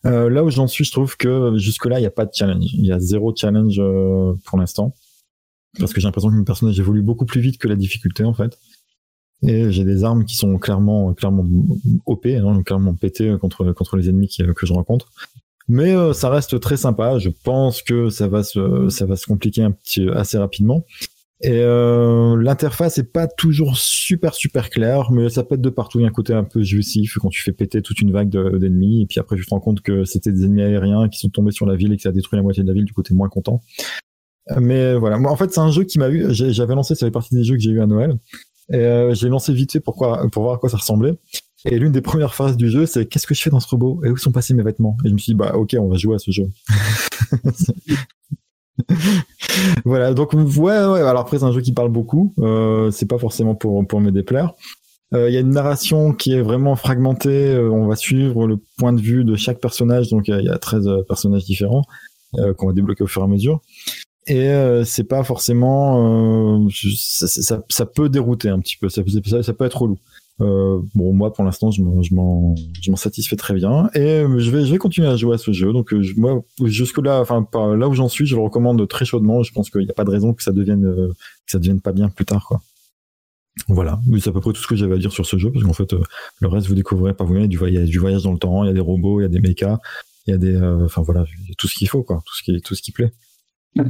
Euh, 0.05 0.29
là 0.29 0.45
où 0.45 0.49
j'en 0.49 0.67
suis, 0.67 0.85
je 0.85 0.91
trouve 0.91 1.17
que 1.17 1.57
jusque-là, 1.57 1.99
il 1.99 2.01
n'y 2.01 2.07
a 2.07 2.11
pas 2.11 2.25
de 2.25 2.31
challenge. 2.33 2.63
Il 2.73 2.85
y 2.85 2.93
a 2.93 2.99
zéro 2.99 3.35
challenge 3.35 3.77
euh, 3.79 4.33
pour 4.45 4.57
l'instant. 4.57 4.95
Parce 5.79 5.91
que 5.91 5.99
j'ai 5.99 6.07
l'impression 6.07 6.29
que 6.29 6.35
mon 6.35 6.45
personnage 6.45 6.79
évolue 6.79 7.01
beaucoup 7.01 7.25
plus 7.25 7.41
vite 7.41 7.57
que 7.57 7.67
la 7.67 7.75
difficulté, 7.75 8.23
en 8.23 8.33
fait. 8.33 8.57
Et 9.43 9.69
j'ai 9.69 9.83
des 9.83 10.05
armes 10.05 10.23
qui 10.23 10.35
sont 10.35 10.57
clairement, 10.57 11.13
clairement 11.13 11.45
OP, 12.05 12.25
hein, 12.25 12.63
clairement 12.63 12.93
pétées 12.95 13.35
contre, 13.39 13.73
contre 13.73 13.97
les 13.97 14.07
ennemis 14.07 14.33
que 14.55 14.65
je 14.65 14.73
rencontre. 14.73 15.11
Mais 15.67 15.95
euh, 15.95 16.13
ça 16.13 16.29
reste 16.29 16.59
très 16.59 16.77
sympa. 16.77 17.19
Je 17.19 17.29
pense 17.29 17.81
que 17.81 18.09
ça 18.09 18.27
va 18.27 18.43
se, 18.43 18.89
ça 18.89 19.05
va 19.05 19.15
se 19.15 19.25
compliquer 19.25 19.63
un 19.63 19.71
petit, 19.71 20.07
assez 20.09 20.37
rapidement. 20.37 20.85
Et 21.41 21.51
euh, 21.61 22.35
l'interface 22.41 22.97
est 22.97 23.11
pas 23.11 23.27
toujours 23.27 23.77
super 23.77 24.33
super 24.33 24.71
claire, 24.71 25.11
mais 25.11 25.29
ça 25.29 25.43
pète 25.43 25.61
de 25.61 25.69
partout. 25.69 25.99
Il 25.99 26.03
y 26.03 26.05
a 26.05 26.07
un 26.07 26.11
côté 26.11 26.33
un 26.33 26.43
peu 26.43 26.63
jouissif 26.63 27.17
quand 27.21 27.29
tu 27.29 27.43
fais 27.43 27.51
péter 27.51 27.83
toute 27.83 28.01
une 28.01 28.11
vague 28.11 28.29
de- 28.29 28.57
d'ennemis, 28.57 29.03
et 29.03 29.05
puis 29.05 29.19
après 29.19 29.35
tu 29.35 29.45
te 29.45 29.49
rends 29.51 29.59
compte 29.59 29.81
que 29.81 30.03
c'était 30.03 30.31
des 30.31 30.45
ennemis 30.45 30.63
aériens 30.63 31.09
qui 31.09 31.19
sont 31.19 31.29
tombés 31.29 31.51
sur 31.51 31.67
la 31.67 31.75
ville 31.75 31.93
et 31.93 31.97
que 31.97 32.01
ça 32.01 32.09
a 32.09 32.11
détruit 32.11 32.37
la 32.37 32.41
moitié 32.43 32.63
de 32.63 32.67
la 32.67 32.73
ville. 32.73 32.85
Du 32.85 32.93
coup, 32.93 33.03
t'es 33.03 33.13
moins 33.13 33.29
content. 33.29 33.61
Mais 34.59 34.95
voilà, 34.95 35.17
moi 35.19 35.29
en 35.31 35.35
fait 35.35 35.51
c'est 35.53 35.59
un 35.59 35.69
jeu 35.71 35.83
qui 35.83 35.99
m'a 35.99 36.09
eu. 36.09 36.25
J'avais 36.29 36.73
lancé, 36.73 36.95
ça 36.95 37.05
fait 37.05 37.11
partie 37.11 37.35
des 37.35 37.43
jeux 37.43 37.55
que 37.55 37.61
j'ai 37.61 37.71
eu 37.71 37.81
à 37.81 37.85
Noël. 37.85 38.17
Et 38.71 38.77
euh, 38.77 39.13
j'ai 39.13 39.29
lancé 39.29 39.53
vite 39.53 39.73
fait 39.73 39.79
pour, 39.79 39.95
quoi- 39.95 40.25
pour 40.31 40.41
voir 40.43 40.55
à 40.55 40.57
quoi 40.57 40.69
ça 40.69 40.77
ressemblait. 40.77 41.13
Et 41.69 41.79
l'une 41.79 41.91
des 41.91 42.01
premières 42.01 42.33
phrases 42.33 42.55
du 42.57 42.69
jeu, 42.69 42.85
c'est 42.85 43.05
qu'est-ce 43.05 43.27
que 43.27 43.35
je 43.35 43.41
fais 43.41 43.49
dans 43.49 43.59
ce 43.59 43.67
robot? 43.67 44.01
Et 44.05 44.09
où 44.09 44.17
sont 44.17 44.31
passés 44.31 44.53
mes 44.53 44.63
vêtements? 44.63 44.97
Et 45.05 45.09
je 45.09 45.13
me 45.13 45.17
suis 45.17 45.33
dit 45.33 45.37
bah 45.37 45.53
ok, 45.55 45.75
on 45.79 45.87
va 45.89 45.97
jouer 45.97 46.15
à 46.15 46.19
ce 46.19 46.31
jeu. 46.31 46.49
voilà, 49.85 50.13
donc 50.13 50.33
ouais, 50.33 50.39
ouais. 50.57 51.01
Alors 51.01 51.19
après, 51.19 51.39
c'est 51.39 51.45
un 51.45 51.51
jeu 51.51 51.61
qui 51.61 51.73
parle 51.73 51.89
beaucoup. 51.89 52.33
Euh, 52.39 52.91
c'est 52.91 53.05
pas 53.07 53.17
forcément 53.17 53.55
pour 53.55 53.85
pour 53.87 53.99
me 54.01 54.11
déplaire. 54.11 54.53
Euh, 55.13 55.29
Il 55.29 55.33
y 55.33 55.37
a 55.37 55.39
une 55.39 55.49
narration 55.51 56.13
qui 56.13 56.33
est 56.33 56.41
vraiment 56.41 56.75
fragmentée. 56.75 57.51
Euh, 57.53 57.69
on 57.71 57.87
va 57.87 57.95
suivre 57.95 58.47
le 58.47 58.57
point 58.77 58.93
de 58.93 59.01
vue 59.01 59.23
de 59.23 59.35
chaque 59.35 59.59
personnage. 59.59 60.09
Donc 60.09 60.27
il 60.27 60.31
y 60.31 60.33
a- 60.33 60.39
il 60.41 60.45
y, 60.45 60.49
a 60.49 60.57
13 60.57 60.89
personnages 61.07 61.45
différents 61.45 61.83
euh, 62.39 62.53
qu'on 62.53 62.67
va 62.67 62.73
débloquer 62.73 63.03
au 63.03 63.07
fur 63.07 63.21
et 63.21 63.25
à 63.25 63.27
mesure. 63.27 63.61
Et 64.29 64.49
euh, 64.49 64.83
c'est 64.83 65.05
pas 65.05 65.23
forcément, 65.23 66.65
euh, 66.65 66.67
ça, 66.97 67.61
ça, 67.69 67.85
peut 67.85 68.09
dérouter 68.09 68.49
un 68.49 68.59
petit 68.59 68.75
peu. 68.75 68.89
Ça, 68.89 69.01
ça 69.41 69.53
peut 69.53 69.63
être 69.65 69.81
relou. 69.81 69.97
Euh, 70.39 70.79
bon, 70.93 71.13
moi, 71.13 71.33
pour 71.33 71.43
l'instant, 71.43 71.71
je 71.71 71.81
m'en, 71.81 72.55
satisfais 72.95 73.35
très 73.35 73.55
bien 73.55 73.89
et 73.95 73.99
euh, 73.99 74.37
je 74.39 74.51
vais, 74.51 74.65
je 74.65 74.71
vais 74.71 74.77
continuer 74.77 75.07
à 75.07 75.15
jouer 75.15 75.35
à 75.35 75.37
ce 75.37 75.51
jeu. 75.51 75.73
Donc, 75.73 75.93
euh, 75.93 76.01
je- 76.03 76.13
moi, 76.15 76.41
jusque 76.63 76.99
là, 76.99 77.21
enfin, 77.21 77.47
là 77.75 77.87
où 77.87 77.93
j'en 77.93 78.07
suis, 78.07 78.25
je 78.27 78.35
le 78.35 78.41
recommande 78.41 78.87
très 78.87 79.05
chaudement. 79.05 79.41
Je 79.43 79.51
pense 79.51 79.69
qu'il 79.69 79.81
n'y 79.81 79.89
a 79.89 79.93
pas 79.93 80.03
de 80.03 80.11
raison 80.11 80.33
que 80.33 80.43
ça 80.43 80.51
devienne, 80.51 80.85
euh, 80.85 81.07
que 81.07 81.51
ça 81.51 81.57
devienne 81.57 81.81
pas 81.81 81.91
bien 81.91 82.09
plus 82.09 82.25
tard, 82.25 82.45
quoi. 82.47 82.61
Voilà, 83.67 83.99
c'est 84.19 84.29
à 84.29 84.31
peu 84.31 84.39
près 84.39 84.53
tout 84.53 84.61
ce 84.61 84.67
que 84.67 84.75
j'avais 84.75 84.93
à 84.93 84.97
dire 84.99 85.11
sur 85.11 85.25
ce 85.25 85.37
jeu, 85.37 85.51
parce 85.51 85.65
qu'en 85.65 85.73
fait, 85.73 85.91
le 86.39 86.47
reste, 86.47 86.67
vous 86.67 86.75
découvrez 86.75 87.15
par 87.15 87.25
vous-même. 87.25 87.49
Il 87.51 87.73
y 87.73 87.77
a 87.79 87.85
du 87.85 87.97
voyage 87.97 88.21
dans 88.21 88.31
le 88.31 88.37
temps, 88.37 88.63
il 88.63 88.67
y 88.67 88.69
a 88.69 88.73
des 88.73 88.79
robots, 88.79 89.19
il 89.19 89.23
y 89.23 89.25
a 89.25 89.29
des 89.29 89.39
mechas, 89.39 89.79
il 90.27 90.31
y 90.31 90.33
a 90.33 90.37
des, 90.37 90.55
enfin 90.85 91.01
voilà, 91.01 91.25
il 91.41 91.49
y 91.49 91.51
a 91.51 91.55
tout 91.57 91.67
ce 91.67 91.73
qu'il 91.73 91.89
faut, 91.89 92.03
quoi, 92.03 92.21
tout 92.23 92.35
ce 92.35 92.43
qui, 92.43 92.61
tout 92.61 92.75
ce 92.75 92.83
qui 92.83 92.91
plaît. 92.91 93.11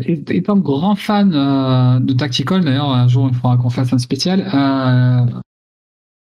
Étant 0.05 0.55
grand 0.57 0.95
fan 0.95 1.31
de 1.31 2.13
Tactical, 2.13 2.63
d'ailleurs, 2.63 2.91
un 2.91 3.09
jour 3.09 3.27
il 3.29 3.35
faudra 3.35 3.57
qu'on 3.57 3.69
fasse 3.69 3.91
un 3.91 3.97
spécial. 3.97 4.41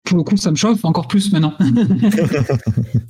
Pour 0.03 0.17
le 0.17 0.23
coup, 0.23 0.37
ça 0.37 0.51
me 0.51 0.55
chauffe 0.55 0.83
encore 0.85 1.07
plus 1.07 1.31
maintenant. 1.31 1.53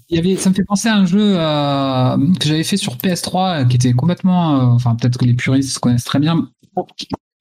il 0.09 0.15
y 0.15 0.19
avait, 0.19 0.35
ça 0.35 0.49
me 0.49 0.55
fait 0.55 0.65
penser 0.65 0.89
à 0.89 0.95
un 0.95 1.05
jeu 1.05 1.35
euh, 1.35 2.17
que 2.39 2.47
j'avais 2.47 2.63
fait 2.63 2.77
sur 2.77 2.95
PS3 2.97 3.63
euh, 3.63 3.65
qui 3.65 3.77
était 3.77 3.93
complètement, 3.93 4.55
euh, 4.55 4.63
enfin 4.75 4.95
peut-être 4.95 5.17
que 5.17 5.25
les 5.25 5.33
puristes 5.33 5.79
connaissent 5.79 6.03
très 6.03 6.19
bien, 6.19 6.49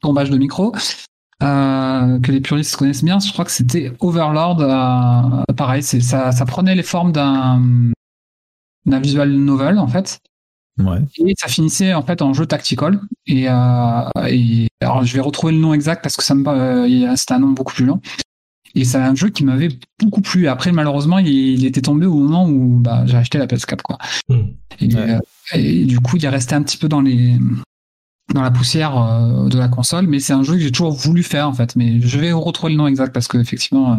tombage 0.01 0.31
de 0.31 0.39
micro, 0.39 0.73
euh, 1.43 2.21
que 2.21 2.31
les 2.31 2.41
puristes 2.41 2.77
connaissent 2.77 3.05
bien. 3.05 3.19
Je 3.19 3.33
crois 3.33 3.45
que 3.45 3.51
c'était 3.51 3.93
Overlord. 4.01 4.59
pareil, 5.57 5.83
c'est 5.83 6.01
ça, 6.01 6.31
ça 6.33 6.45
prenait 6.47 6.75
les 6.75 6.83
formes 6.83 7.13
d'un 7.13 7.93
d'un 8.87 9.01
visual 9.01 9.31
novel 9.31 9.79
en 9.79 9.89
fait. 9.89 10.21
Ouais. 10.79 10.99
Et 11.19 11.35
ça 11.37 11.49
finissait 11.49 11.93
en 11.95 12.03
fait 12.03 12.23
en 12.23 12.33
jeu 12.33 12.47
tactical. 12.47 13.01
Et, 13.27 13.47
et 13.47 14.69
alors 14.81 15.05
je 15.05 15.15
vais 15.15 15.21
retrouver 15.21 15.53
le 15.53 15.59
nom 15.59 15.75
exact 15.75 16.03
parce 16.03 16.17
que 16.17 16.23
ça 16.23 16.37
me 16.37 17.17
c'était 17.17 17.35
un 17.35 17.41
nom 17.41 17.49
beaucoup 17.49 17.75
plus 17.75 17.85
long. 17.85 18.01
Et 18.75 18.85
c'est 18.85 18.99
un 18.99 19.15
jeu 19.15 19.29
qui 19.31 19.45
m'avait 19.45 19.71
beaucoup 20.03 20.21
plu. 20.21 20.47
Après 20.49 20.73
malheureusement 20.73 21.19
il, 21.19 21.29
il 21.29 21.65
était 21.67 21.81
tombé 21.83 22.07
au 22.07 22.15
moment 22.15 22.47
où 22.49 22.79
bah, 22.81 23.05
j'ai 23.07 23.17
acheté 23.17 23.39
la 23.39 23.47
PS4 23.47 23.83
quoi. 23.83 23.99
Hmm. 24.29 24.49
Et, 24.81 24.95
Ouais. 24.95 25.11
euh, 25.13 25.19
et 25.55 25.85
du 25.85 25.99
coup 26.01 26.17
il 26.17 26.25
est 26.25 26.29
resté 26.29 26.55
un 26.55 26.63
petit 26.63 26.77
peu 26.77 26.89
dans 26.89 27.01
les 27.01 27.37
dans 28.35 28.43
la 28.43 28.51
poussière 28.51 28.97
euh, 29.01 29.49
de 29.49 29.57
la 29.59 29.69
console, 29.69 30.07
mais 30.07 30.21
c'est 30.21 30.35
un 30.35 30.43
jeu 30.43 30.53
que 30.55 30.61
j'ai 30.61 30.71
toujours 30.71 30.93
voulu 30.93 31.23
faire 31.23 31.49
en 31.49 31.55
fait. 31.55 31.77
Mais 31.77 31.99
je 32.01 32.19
vais 32.19 32.31
retrouver 32.33 32.73
le 32.75 32.79
nom 32.79 32.87
exact 32.87 33.13
parce 33.15 33.27
que 33.27 33.39
effectivement. 33.39 33.93
euh, 33.95 33.97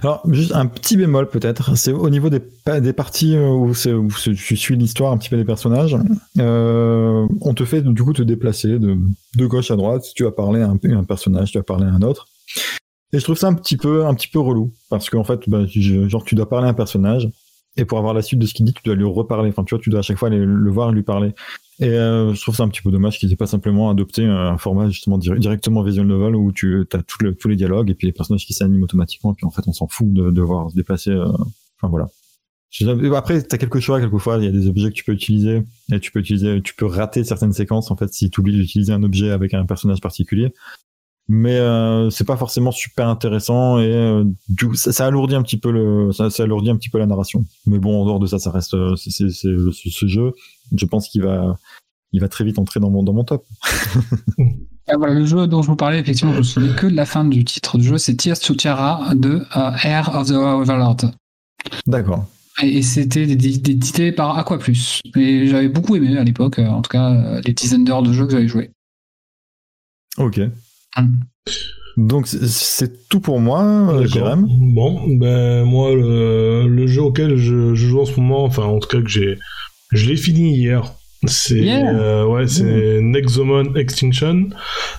Alors, 0.00 0.22
juste 0.32 0.52
un 0.52 0.66
petit 0.66 0.96
bémol 0.96 1.28
peut-être, 1.28 1.76
c'est 1.76 1.90
au 1.92 2.08
niveau 2.10 2.30
des, 2.30 2.38
pa- 2.38 2.80
des 2.80 2.92
parties 2.92 3.34
euh, 3.36 3.48
où, 3.50 3.72
tu 3.74 4.56
suis 4.56 4.76
l'histoire 4.76 5.10
un 5.12 5.18
petit 5.18 5.30
peu 5.30 5.36
des 5.36 5.44
personnages, 5.44 5.96
on 6.38 7.54
te 7.54 7.64
fait 7.64 7.82
du 7.82 8.02
coup 8.04 8.12
te 8.12 8.22
déplacer 8.22 8.78
de, 8.78 8.96
de 9.36 9.46
gauche 9.46 9.70
à 9.72 9.76
droite, 9.76 10.04
tu 10.14 10.22
vas 10.22 10.30
parler 10.32 10.62
à 10.62 10.68
un, 10.68 10.76
à 10.76 10.96
un 10.96 11.04
personnage, 11.04 11.50
tu 11.52 11.58
vas 11.58 11.64
parler 11.64 11.86
à 11.86 11.90
un 11.90 12.02
autre. 12.02 12.26
Et 13.14 13.18
je 13.20 13.24
trouve 13.24 13.36
ça 13.36 13.46
un 13.46 13.54
petit 13.54 13.76
peu, 13.76 14.06
un 14.06 14.14
petit 14.14 14.26
peu 14.28 14.40
relou, 14.40 14.72
parce 14.90 15.08
qu'en 15.08 15.22
fait, 15.24 15.48
bah, 15.48 15.64
genre 15.66 16.24
tu 16.24 16.34
dois 16.34 16.48
parler 16.48 16.66
à 16.66 16.70
un 16.70 16.74
personnage, 16.74 17.28
et 17.76 17.84
pour 17.84 17.98
avoir 17.98 18.12
la 18.12 18.22
suite 18.22 18.40
de 18.40 18.46
ce 18.46 18.54
qu'il 18.54 18.66
dit, 18.66 18.72
tu 18.72 18.82
dois 18.84 18.94
lui 18.96 19.04
reparler, 19.04 19.50
enfin 19.50 19.62
tu 19.64 19.74
vois, 19.74 19.82
tu 19.82 19.88
dois 19.90 20.00
à 20.00 20.02
chaque 20.02 20.18
fois 20.18 20.30
le 20.30 20.70
voir 20.70 20.90
et 20.90 20.92
lui 20.92 21.02
parler. 21.04 21.32
Et 21.80 21.88
euh, 21.88 22.34
je 22.34 22.40
trouve 22.40 22.54
ça 22.54 22.62
un 22.64 22.68
petit 22.68 22.82
peu 22.82 22.90
dommage 22.90 23.18
qu'ils 23.18 23.32
aient 23.32 23.36
pas 23.36 23.46
simplement 23.46 23.90
adopté 23.90 24.24
un 24.24 24.58
format 24.58 24.88
justement 24.90 25.18
dir- 25.18 25.36
directement 25.38 25.82
visual 25.82 26.06
novel 26.06 26.36
où 26.36 26.52
tu 26.52 26.86
as 26.92 27.02
tous 27.02 27.48
les 27.48 27.56
dialogues 27.56 27.90
et 27.90 27.94
puis 27.94 28.06
les 28.06 28.12
personnages 28.12 28.46
qui 28.46 28.52
s'animent 28.52 28.84
automatiquement 28.84 29.32
et 29.32 29.34
puis 29.36 29.44
en 29.46 29.50
fait 29.50 29.62
on 29.66 29.72
s'en 29.72 29.88
fout 29.88 30.12
de 30.12 30.30
devoir 30.30 30.70
se 30.70 30.76
déplacer. 30.76 31.10
euh, 31.10 31.26
Enfin 31.80 31.88
voilà. 31.88 32.06
Après 33.16 33.42
t'as 33.42 33.58
quelques 33.58 33.80
choix 33.80 34.00
quelquefois 34.00 34.38
il 34.38 34.44
y 34.44 34.48
a 34.48 34.52
des 34.52 34.68
objets 34.68 34.90
que 34.90 34.94
tu 34.94 35.02
peux 35.04 35.12
utiliser 35.12 35.62
et 35.92 35.98
tu 35.98 36.12
peux 36.12 36.20
utiliser 36.20 36.60
tu 36.62 36.74
peux 36.76 36.86
rater 36.86 37.24
certaines 37.24 37.52
séquences 37.52 37.90
en 37.90 37.96
fait 37.96 38.12
si 38.12 38.30
tu 38.30 38.40
oublies 38.40 38.56
d'utiliser 38.56 38.92
un 38.92 39.02
objet 39.02 39.30
avec 39.30 39.52
un 39.54 39.66
personnage 39.66 40.00
particulier. 40.00 40.52
Mais 41.26 41.56
euh, 41.56 42.10
c'est 42.10 42.24
pas 42.24 42.36
forcément 42.36 42.70
super 42.70 43.08
intéressant 43.08 43.78
et 43.78 43.90
euh, 43.94 44.24
du 44.48 44.74
ça, 44.74 44.92
ça 44.92 45.06
alourdit 45.06 45.34
un 45.34 45.42
petit 45.42 45.56
peu 45.56 45.70
le 45.70 46.12
ça, 46.12 46.28
ça 46.28 46.42
alourdit 46.42 46.68
un 46.68 46.76
petit 46.76 46.90
peu 46.90 46.98
la 46.98 47.06
narration. 47.06 47.46
Mais 47.66 47.78
bon 47.78 48.02
en 48.02 48.04
dehors 48.04 48.20
de 48.20 48.26
ça 48.26 48.38
ça 48.38 48.50
reste 48.50 48.74
euh, 48.74 48.94
c'est 48.96 49.10
ce, 49.10 50.06
jeu 50.06 50.32
je 50.76 50.84
pense 50.84 51.08
qu'il 51.08 51.22
va 51.22 51.56
il 52.12 52.20
va 52.20 52.28
très 52.28 52.44
vite 52.44 52.58
entrer 52.58 52.78
dans 52.78 52.90
mon 52.90 53.02
dans 53.02 53.14
mon 53.14 53.24
top. 53.24 53.46
Ah, 54.86 54.98
voilà, 54.98 55.14
le 55.14 55.24
jeu 55.24 55.46
dont 55.46 55.62
je 55.62 55.68
vous 55.68 55.76
parlais, 55.76 55.98
effectivement, 55.98 56.34
je 56.34 56.38
me 56.38 56.42
souviens 56.42 56.74
que 56.74 56.86
de 56.86 56.94
la 56.94 57.06
fin 57.06 57.24
du 57.24 57.42
titre 57.42 57.78
du 57.78 57.84
jeu, 57.84 57.96
c'est 57.96 58.16
Tears 58.16 58.38
to 58.38 58.54
Tiara 58.54 59.14
de 59.14 59.42
euh, 59.56 59.70
Air 59.82 60.14
of 60.14 60.28
the 60.28 60.32
Overlord. 60.32 60.98
D'accord. 61.86 62.26
Et, 62.62 62.78
et 62.78 62.82
c'était 62.82 63.22
édité 63.22 64.12
par 64.12 64.36
Aqua 64.36 64.58
Plus. 64.58 65.00
Et 65.16 65.46
j'avais 65.46 65.68
beaucoup 65.68 65.96
aimé 65.96 66.18
à 66.18 66.22
l'époque, 66.22 66.58
euh, 66.58 66.66
en 66.66 66.82
tout 66.82 66.90
cas, 66.90 67.40
les 67.40 67.54
dizaines 67.54 67.84
d'heures 67.84 68.02
de 68.02 68.12
jeu 68.12 68.26
que 68.26 68.32
j'avais 68.32 68.46
joué. 68.46 68.72
Ok. 70.18 70.38
Donc 71.96 72.26
c'est- 72.26 73.08
tout 73.08 73.20
pour 73.20 73.38
moi, 73.40 73.62
euh. 73.62 74.06
Jérém. 74.06 74.46
Bon, 74.74 75.00
ben 75.16 75.64
moi, 75.64 75.94
le, 75.94 76.66
le 76.66 76.86
jeu 76.88 77.02
auquel 77.02 77.36
je, 77.36 77.74
je 77.74 77.86
joue 77.86 78.00
en 78.00 78.04
ce 78.04 78.18
moment, 78.18 78.44
enfin 78.44 78.64
en 78.64 78.80
tout 78.80 78.88
cas 78.88 79.00
que 79.00 79.08
j'ai, 79.08 79.38
je 79.92 80.06
l'ai 80.08 80.16
fini 80.16 80.56
hier. 80.56 80.92
C'est 81.26 81.54
Yeah. 81.60 81.94
euh, 81.94 82.26
ouais, 82.26 82.46
c'est 82.48 83.00
Nexomon 83.00 83.74
Extinction. 83.76 84.48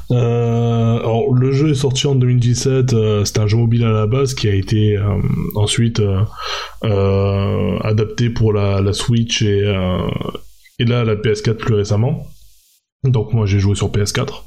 Euh, 0.09 0.97
alors 0.99 1.31
le 1.33 1.51
jeu 1.51 1.69
est 1.71 1.75
sorti 1.75 2.07
en 2.07 2.15
2017. 2.15 2.93
euh, 2.93 3.23
c'est 3.25 3.37
un 3.39 3.45
jeu 3.45 3.57
mobile 3.57 3.83
à 3.83 3.91
la 3.91 4.07
base 4.07 4.33
qui 4.33 4.47
a 4.47 4.55
été 4.55 4.97
euh, 4.97 5.03
ensuite 5.55 5.99
euh, 5.99 6.21
euh, 6.83 7.77
adapté 7.83 8.29
pour 8.31 8.53
la, 8.53 8.81
la 8.81 8.93
Switch 8.93 9.41
et 9.43 9.61
euh, 9.65 9.99
et 10.79 10.85
là 10.85 11.03
la 11.03 11.15
PS4 11.15 11.55
plus 11.57 11.75
récemment. 11.75 12.25
Donc 13.03 13.33
moi 13.33 13.45
j'ai 13.45 13.59
joué 13.59 13.75
sur 13.75 13.89
PS4. 13.91 14.41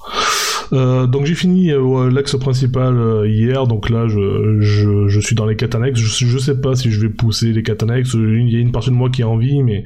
Euh, 0.73 1.07
donc 1.07 1.25
j'ai 1.25 1.35
fini 1.35 1.71
euh, 1.73 2.11
l'axe 2.11 2.37
principal 2.37 2.97
euh, 2.97 3.29
hier, 3.29 3.67
donc 3.67 3.89
là 3.89 4.07
je, 4.09 4.61
je, 4.61 5.09
je 5.09 5.21
suis 5.21 5.35
dans 5.35 5.47
les 5.47 5.57
quêtes. 5.57 5.77
Je, 5.95 6.27
je 6.27 6.39
sais 6.39 6.61
pas 6.61 6.75
si 6.77 6.91
je 6.91 7.01
vais 7.01 7.09
pousser 7.09 7.53
les 7.53 7.63
quêtes. 7.63 7.85
Il 8.15 8.51
y 8.51 8.57
a 8.57 8.61
une 8.61 8.73
partie 8.73 8.91
de 8.91 8.95
moi 8.95 9.09
qui 9.11 9.23
a 9.23 9.29
envie, 9.29 9.63
mais 9.63 9.85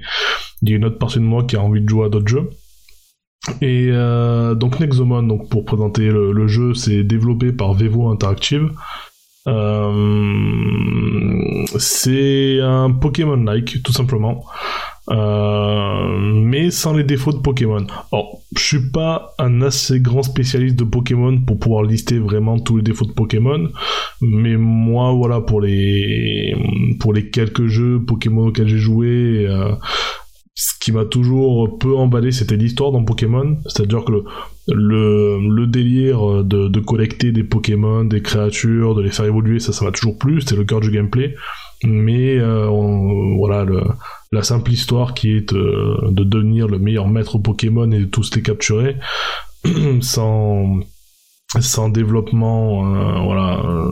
il 0.62 0.70
y 0.70 0.72
a 0.72 0.76
une 0.76 0.84
autre 0.84 0.98
partie 0.98 1.18
de 1.18 1.24
moi 1.24 1.44
qui 1.44 1.56
a 1.56 1.62
envie 1.62 1.80
de 1.80 1.88
jouer 1.88 2.06
à 2.06 2.08
d'autres 2.08 2.28
jeux. 2.28 2.50
Et 3.60 3.90
donc 4.56 4.78
Nexomon, 4.78 5.24
donc 5.24 5.48
pour 5.48 5.64
présenter 5.64 6.06
le, 6.06 6.32
le 6.32 6.46
jeu, 6.46 6.74
c'est 6.74 7.02
développé 7.02 7.52
par 7.52 7.74
Vevo 7.74 8.08
Interactive. 8.08 8.70
C'est 11.78 12.60
un 12.60 12.90
Pokémon-like, 12.90 13.82
tout 13.82 13.92
simplement. 13.92 14.44
Euh, 15.10 16.06
mais 16.32 16.70
sans 16.70 16.94
les 16.94 17.02
défauts 17.02 17.32
de 17.32 17.38
Pokémon. 17.38 17.84
Alors, 18.12 18.40
je 18.56 18.62
suis 18.62 18.90
pas 18.90 19.34
un 19.38 19.60
assez 19.62 20.00
grand 20.00 20.22
spécialiste 20.22 20.76
de 20.76 20.84
Pokémon 20.84 21.40
pour 21.40 21.58
pouvoir 21.58 21.82
lister 21.82 22.18
vraiment 22.18 22.60
tous 22.60 22.76
les 22.76 22.82
défauts 22.82 23.06
de 23.06 23.12
Pokémon, 23.12 23.68
mais 24.20 24.56
moi, 24.56 25.12
voilà, 25.12 25.40
pour 25.40 25.60
les 25.60 26.54
pour 27.00 27.12
les 27.12 27.30
quelques 27.30 27.66
jeux 27.66 28.00
Pokémon 28.00 28.46
auxquels 28.46 28.68
j'ai 28.68 28.78
joué, 28.78 29.46
euh, 29.48 29.72
ce 30.54 30.72
qui 30.80 30.92
m'a 30.92 31.04
toujours 31.04 31.78
peu 31.78 31.96
emballé, 31.96 32.30
c'était 32.30 32.56
l'histoire 32.56 32.92
dans 32.92 33.02
Pokémon. 33.02 33.56
C'est-à-dire 33.66 34.04
que 34.04 34.12
le 34.68 35.66
délire 35.66 36.44
de, 36.44 36.68
de 36.68 36.80
collecter 36.80 37.32
des 37.32 37.42
Pokémon, 37.42 38.04
des 38.04 38.22
créatures, 38.22 38.94
de 38.94 39.02
les 39.02 39.10
faire 39.10 39.24
évoluer, 39.24 39.58
ça, 39.58 39.72
ça 39.72 39.84
m'a 39.84 39.90
toujours 39.90 40.18
plu. 40.18 40.40
C'était 40.40 40.56
le 40.56 40.64
cœur 40.64 40.80
du 40.80 40.90
gameplay. 40.90 41.34
Mais 41.84 42.36
euh, 42.38 42.68
on- 42.68 43.36
voilà, 43.36 43.64
la 44.30 44.42
simple 44.42 44.70
histoire 44.72 45.14
qui 45.14 45.32
est 45.36 45.52
de, 45.52 46.10
de 46.10 46.24
devenir 46.24 46.68
le 46.68 46.78
meilleur 46.78 47.08
maître 47.08 47.38
Pokémon 47.38 47.90
et 47.92 48.00
de 48.00 48.04
tous 48.04 48.34
les 48.36 48.42
capturer 48.42 48.96
sans 50.00 50.80
sans 51.60 51.90
développement 51.90 52.86
euh, 52.96 53.20
voilà 53.24 53.60
euh, 53.66 53.90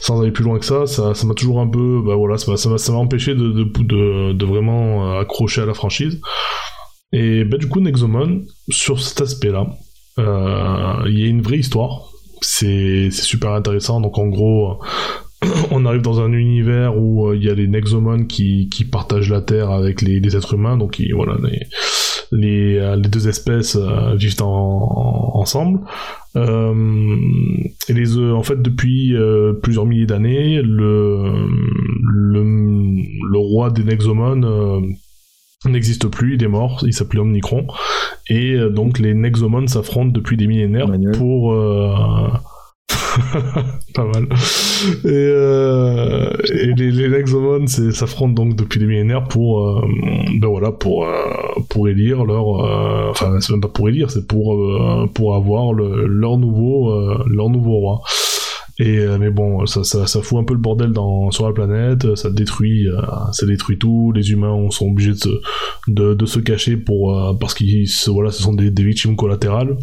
sans 0.00 0.20
aller 0.22 0.30
plus 0.30 0.44
loin 0.44 0.58
que 0.58 0.64
ça 0.64 0.86
ça 0.86 1.14
ça 1.14 1.26
m'a 1.26 1.34
toujours 1.34 1.60
un 1.60 1.66
peu 1.66 2.00
bah 2.06 2.14
voilà 2.14 2.38
ça 2.38 2.50
m'a 2.52 2.56
ça 2.56 2.92
m'a 2.92 2.98
empêché 2.98 3.34
de, 3.34 3.50
de, 3.50 4.32
de, 4.32 4.44
vraiment 4.44 5.16
euh, 5.16 5.20
accrocher 5.20 5.62
à 5.62 5.66
la 5.66 5.74
franchise. 5.74 6.20
Et 7.12 7.44
bah 7.44 7.56
du 7.58 7.68
coup 7.68 7.80
Nexomon 7.80 8.42
sur 8.68 9.00
cet 9.00 9.20
aspect 9.20 9.50
là 9.50 9.66
il 10.18 11.18
y 11.18 11.24
a 11.24 11.26
une 11.28 11.42
vraie 11.42 11.58
histoire. 11.58 12.10
C'est 12.42 13.10
super 13.10 13.52
intéressant. 13.52 14.00
Donc 14.00 14.18
en 14.18 14.26
gros 14.28 14.80
on 15.70 15.86
arrive 15.86 16.02
dans 16.02 16.20
un 16.20 16.32
univers 16.32 16.96
où 16.98 17.28
euh, 17.28 17.36
il 17.36 17.42
y 17.44 17.48
a 17.50 17.54
les 17.54 17.66
Nexomon 17.66 18.24
qui, 18.24 18.68
qui 18.68 18.84
partagent 18.84 19.30
la 19.30 19.40
Terre 19.40 19.70
avec 19.70 20.02
les, 20.02 20.20
les 20.20 20.36
êtres 20.36 20.54
humains, 20.54 20.76
donc 20.76 21.00
voilà, 21.14 21.36
les, 21.42 21.60
les, 22.32 22.76
euh, 22.78 22.96
les 22.96 23.08
deux 23.08 23.26
espèces 23.28 23.76
euh, 23.76 24.14
vivent 24.16 24.42
en, 24.42 24.46
en- 24.46 25.40
ensemble. 25.40 25.80
Et 26.36 27.92
les, 27.92 28.16
en 28.18 28.42
fait, 28.42 28.60
depuis 28.62 29.14
plusieurs 29.62 29.84
milliers 29.86 30.06
d'années, 30.06 30.60
le, 30.62 31.24
le, 32.04 32.42
le 32.42 33.38
roi 33.38 33.70
des 33.70 33.82
Nexomon 33.82 34.82
n'existe 35.66 36.06
plus, 36.06 36.34
il 36.36 36.44
est 36.44 36.48
mort, 36.48 36.84
il 36.86 36.92
s'appelait 36.92 37.20
Omnicron. 37.20 37.66
Et 38.28 38.56
donc 38.70 38.98
les 39.00 39.12
Nexomon 39.14 39.66
s'affrontent 39.66 40.12
depuis 40.12 40.36
des 40.36 40.46
millénaires 40.46 40.86
Manuel. 40.88 41.16
pour... 41.18 41.52
pas 43.94 44.04
mal. 44.04 44.28
Et, 45.04 45.08
euh, 45.08 46.30
les, 46.52 46.90
les 46.90 47.08
Nexomon 47.08 47.66
c'est- 47.66 47.92
s'affrontent 47.92 48.32
donc 48.32 48.56
depuis 48.56 48.78
des 48.80 48.86
millénaires 48.86 49.24
pour, 49.24 49.66
euh, 49.66 49.82
ben 50.40 50.48
voilà, 50.48 50.72
pour, 50.72 51.04
euh, 51.04 51.10
pour 51.68 51.88
élire 51.88 52.24
leur, 52.24 52.46
enfin 53.10 53.40
c'est 53.40 53.52
même 53.52 53.60
pas 53.60 53.68
pour 53.68 53.88
élire, 53.88 54.10
c'est 54.10 54.26
pour, 54.26 54.56
pour 55.14 55.34
avoir 55.34 55.72
le, 55.72 56.06
leur 56.06 56.36
nouveau, 56.38 56.92
leur 57.26 57.48
nouveau 57.50 57.78
roi. 57.78 58.00
Et 58.78 59.04
mais 59.18 59.30
bon, 59.30 59.66
ça, 59.66 59.84
ça, 59.84 60.22
fout 60.22 60.38
un 60.38 60.44
peu 60.44 60.54
le 60.54 60.60
bordel 60.60 60.92
dans, 60.92 61.30
sur 61.30 61.46
la 61.46 61.52
planète, 61.52 62.14
ça 62.16 62.30
détruit, 62.30 62.86
ça 63.32 63.44
détruit 63.44 63.76
tout. 63.78 64.10
Les 64.12 64.30
humains 64.30 64.70
sont 64.70 64.86
obligés 64.86 65.10
de 65.10 65.16
se, 65.16 65.28
de, 65.88 66.26
se 66.26 66.38
cacher 66.38 66.78
pour, 66.78 67.36
parce 67.38 67.52
qu'ils, 67.52 67.86
voilà, 68.06 68.30
ce 68.30 68.42
sont 68.42 68.54
des 68.54 68.82
victimes 68.82 69.16
collatérales. 69.16 69.76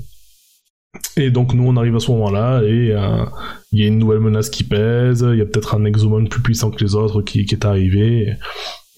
Et 1.16 1.32
donc 1.32 1.54
nous 1.54 1.68
on 1.68 1.78
arrive 1.78 1.96
à 1.96 2.00
ce 2.00 2.12
moment-là 2.12 2.62
et 2.64 2.92
euh, 2.92 3.26
il 3.72 3.82
y 3.82 3.84
a 3.84 3.88
une 3.88 3.98
nouvelle 3.98 4.20
menace 4.20 4.50
qui 4.50 4.64
pèse, 4.64 5.26
il 5.32 5.38
y 5.38 5.42
a 5.42 5.46
peut-être 5.46 5.76
un 5.76 5.86
exomon 5.86 6.26
plus 6.26 6.42
puissant 6.42 6.72
que 6.72 6.84
les 6.84 6.96
autres 6.96 7.22
qui, 7.22 7.42
est 7.42 7.66
arrivé. 7.66 8.34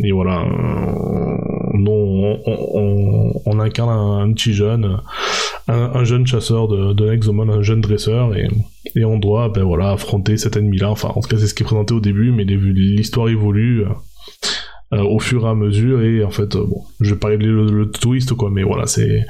Et, 0.02 0.12
voilà, 0.12 0.44
euh, 0.44 1.38
on, 3.46 3.60
incarne 3.60 3.90
un, 3.90 4.32
petit 4.34 4.54
jeune, 4.54 5.00
un, 5.68 5.92
un 5.94 6.04
jeune 6.06 6.26
chasseur 6.26 6.70
de, 6.70 6.94
de 6.94 7.10
Nexomon, 7.10 7.50
un 7.50 7.62
jeune 7.62 7.82
dresseur 7.82 8.34
et, 8.36 8.48
et 8.96 9.04
on 9.04 9.18
doit 9.18 9.50
ben 9.50 9.64
voilà 9.64 9.92
affronter 9.92 10.38
cet 10.38 10.56
ennemi-là. 10.56 10.90
Enfin 10.90 11.10
en 11.16 11.22
tout 11.22 11.30
cas 11.30 11.38
c'est 11.38 11.48
ce 11.48 11.54
qui 11.54 11.64
est 11.64 11.66
présenté 11.66 11.94
au 11.94 12.00
début, 12.00 12.32
mais 12.32 12.46
l'histoire 12.46 13.30
évolue. 13.30 13.86
Euh, 14.92 15.04
au 15.04 15.20
fur 15.20 15.46
et 15.46 15.50
à 15.50 15.54
mesure 15.54 16.02
et 16.02 16.24
en 16.24 16.32
fait 16.32 16.56
euh, 16.56 16.64
bon 16.66 16.84
je 17.00 17.14
vais 17.14 17.20
pas 17.20 17.28
révéler 17.28 17.50
le, 17.50 17.66
le 17.66 17.92
twist 17.92 18.34
quoi 18.34 18.50
mais 18.50 18.64
voilà 18.64 18.88
c'est 18.88 19.26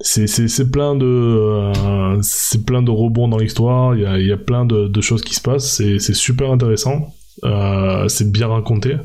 c'est 0.00 0.26
c'est 0.26 0.70
plein 0.72 0.96
de 0.96 1.06
euh, 1.06 2.18
c'est 2.22 2.66
plein 2.66 2.82
de 2.82 2.90
rebonds 2.90 3.28
dans 3.28 3.38
l'histoire 3.38 3.94
il 3.94 4.02
y 4.02 4.06
a 4.06 4.18
il 4.18 4.26
y 4.26 4.32
a 4.32 4.36
plein 4.36 4.64
de, 4.64 4.88
de 4.88 5.00
choses 5.00 5.22
qui 5.22 5.34
se 5.36 5.40
passent 5.40 5.70
c'est 5.70 6.00
c'est 6.00 6.14
super 6.14 6.50
intéressant 6.50 7.14
euh, 7.44 8.08
c'est 8.08 8.32
bien 8.32 8.48
raconté 8.48 8.96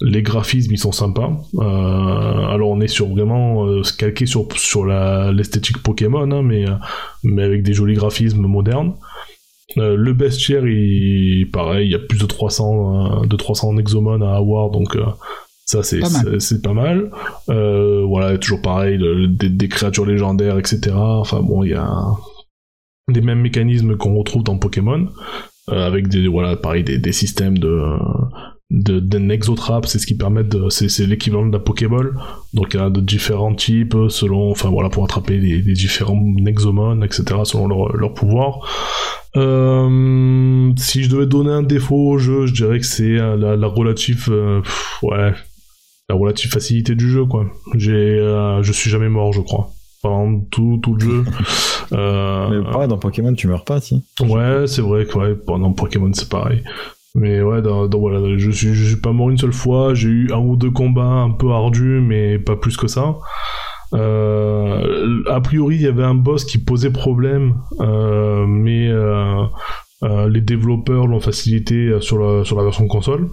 les 0.00 0.22
graphismes 0.22 0.72
ils 0.72 0.78
sont 0.78 0.92
sympas 0.92 1.38
euh, 1.56 1.60
alors 1.62 2.70
on 2.70 2.80
est 2.80 2.88
sur 2.88 3.08
vraiment 3.08 3.66
euh, 3.66 3.82
calqué 3.98 4.24
sur 4.24 4.48
sur 4.56 4.86
la 4.86 5.32
l'esthétique 5.32 5.82
Pokémon 5.82 6.30
hein, 6.30 6.42
mais 6.42 6.64
mais 7.24 7.42
avec 7.42 7.62
des 7.62 7.74
jolis 7.74 7.96
graphismes 7.96 8.46
modernes 8.46 8.94
euh, 9.76 9.96
le 9.96 10.12
bestiaire, 10.14 10.66
il, 10.66 11.48
pareil, 11.52 11.86
il 11.88 11.92
y 11.92 11.94
a 11.94 11.98
plus 11.98 12.18
de 12.18 12.26
300, 12.26 13.22
euh, 13.22 13.26
de 13.26 13.36
300 13.36 13.74
Nexomon 13.74 14.20
à 14.22 14.36
avoir, 14.36 14.70
donc 14.70 14.96
euh, 14.96 15.04
ça 15.66 15.82
c'est 15.82 16.00
Pas 16.00 16.08
mal. 16.08 16.38
pas 16.62 16.72
mal. 16.72 17.10
Euh, 17.50 18.02
voilà, 18.06 18.38
toujours 18.38 18.62
pareil, 18.62 18.96
le- 18.96 19.26
des, 19.28 19.50
des 19.50 19.68
créatures 19.68 20.06
légendaires, 20.06 20.58
etc. 20.58 20.92
Enfin 20.94 21.40
bon, 21.42 21.62
il 21.64 21.70
y 21.70 21.74
a 21.74 21.90
des 23.10 23.20
mêmes 23.20 23.40
mécanismes 23.40 23.96
qu'on 23.96 24.16
retrouve 24.16 24.42
dans 24.44 24.58
Pokémon, 24.58 25.08
euh, 25.70 25.86
avec 25.86 26.08
des 26.08 26.26
voilà, 26.28 26.56
pareil, 26.56 26.84
des, 26.84 26.98
des 26.98 27.12
systèmes 27.12 27.58
de 27.58 27.82
de, 28.70 29.00
de 29.00 29.18
Nexotrap, 29.18 29.86
c'est 29.86 29.98
ce 29.98 30.06
qui 30.06 30.14
permet 30.14 30.44
de, 30.44 30.68
c'est, 30.68 30.88
c'est 30.90 31.06
l'équivalent 31.06 31.46
de 31.46 31.52
la 31.52 31.58
Pokéball. 31.58 32.14
Donc 32.52 32.74
il 32.74 32.76
y 32.76 32.80
a 32.80 32.90
de 32.90 33.00
différents 33.00 33.54
types 33.54 33.96
selon, 34.10 34.50
enfin 34.50 34.68
voilà, 34.68 34.90
pour 34.90 35.04
attraper 35.04 35.38
les, 35.38 35.62
les 35.62 35.72
différents 35.72 36.20
Nexomon, 36.20 37.00
etc. 37.02 37.24
selon 37.44 37.66
leur, 37.68 37.96
leur 37.96 38.12
pouvoir. 38.12 38.60
Euh, 39.36 40.70
si 40.76 41.02
je 41.02 41.10
devais 41.10 41.26
donner 41.26 41.50
un 41.50 41.62
défaut 41.62 42.10
au 42.10 42.18
jeu, 42.18 42.46
je 42.46 42.52
dirais 42.52 42.78
que 42.78 42.86
c'est 42.86 43.18
euh, 43.18 43.36
la, 43.36 43.56
la 43.56 43.66
relative, 43.66 44.28
euh, 44.30 44.60
pff, 44.60 44.98
ouais, 45.02 45.32
la 46.10 46.14
relative 46.14 46.50
facilité 46.50 46.94
du 46.94 47.10
jeu, 47.10 47.24
quoi. 47.24 47.46
J'ai, 47.74 47.92
euh, 47.92 48.62
je 48.62 48.72
suis 48.72 48.90
jamais 48.90 49.08
mort, 49.08 49.32
je 49.32 49.40
crois, 49.40 49.70
pendant 50.02 50.40
tout, 50.50 50.78
tout 50.82 50.94
le 50.94 51.00
jeu. 51.00 51.24
Euh, 51.90 52.50
Mais 52.50 52.70
pareil, 52.70 52.86
dans 52.86 52.98
Pokémon, 52.98 53.32
tu 53.32 53.46
meurs 53.46 53.64
pas, 53.64 53.80
si. 53.80 54.04
Ouais, 54.20 54.66
c'est 54.66 54.82
vrai 54.82 55.06
que 55.06 55.16
ouais, 55.16 55.34
pendant 55.34 55.72
Pokémon 55.72 56.10
c'est 56.12 56.28
pareil. 56.28 56.62
Mais 57.14 57.42
ouais, 57.42 57.62
dans, 57.62 57.88
dans- 57.88 57.98
voilà, 57.98 58.36
je 58.38 58.50
suis, 58.50 58.74
je 58.74 58.84
suis 58.84 58.96
pas 59.00 59.12
mort 59.12 59.30
une 59.30 59.38
seule 59.38 59.52
fois. 59.52 59.94
J'ai 59.94 60.08
eu 60.08 60.32
un 60.32 60.38
ou 60.38 60.56
deux 60.56 60.70
combats 60.70 61.02
un 61.02 61.30
peu 61.30 61.50
ardus, 61.50 62.00
mais 62.00 62.38
pas 62.38 62.56
plus 62.56 62.76
que 62.76 62.86
ça. 62.86 63.16
Euh, 63.94 65.22
a 65.30 65.40
priori, 65.40 65.76
il 65.76 65.82
y 65.82 65.86
avait 65.86 66.04
un 66.04 66.14
boss 66.14 66.44
qui 66.44 66.58
posait 66.58 66.90
problème, 66.90 67.54
euh, 67.80 68.44
mais 68.46 68.88
euh, 68.88 69.46
les 70.28 70.42
développeurs 70.42 71.06
l'ont 71.06 71.20
facilité 71.20 71.98
sur 72.00 72.18
la, 72.18 72.44
sur 72.44 72.56
la 72.56 72.64
version 72.64 72.86
console. 72.86 73.28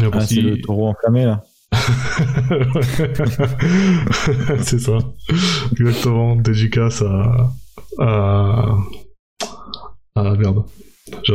Ah, 0.00 0.20
c'est 0.20 0.40
le 0.40 0.58
taureau 0.62 0.88
enflammé, 0.88 1.26
là. 1.26 1.42
c'est 4.60 4.78
ça. 4.78 4.98
Exactement. 5.72 6.36
Dédicace 6.36 7.02
à. 7.02 7.50
à. 7.98 8.76
à 10.14 10.34
merde. 10.36 10.64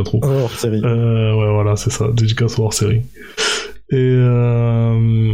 Trou. 0.04 0.20
Oh, 0.22 0.26
hors 0.26 0.50
série. 0.50 0.80
Euh, 0.84 1.34
ouais, 1.34 1.52
voilà, 1.52 1.76
c'est 1.76 1.90
ça. 1.90 2.08
Dédicace 2.12 2.58
hors 2.58 2.72
série. 2.72 3.02
Et, 3.90 3.96
euh, 3.96 5.32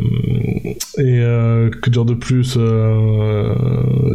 et 0.99 1.19
euh, 1.19 1.71
que 1.71 1.91
dire 1.91 2.05
de 2.05 2.15
plus 2.15 2.55
euh, 2.57 3.53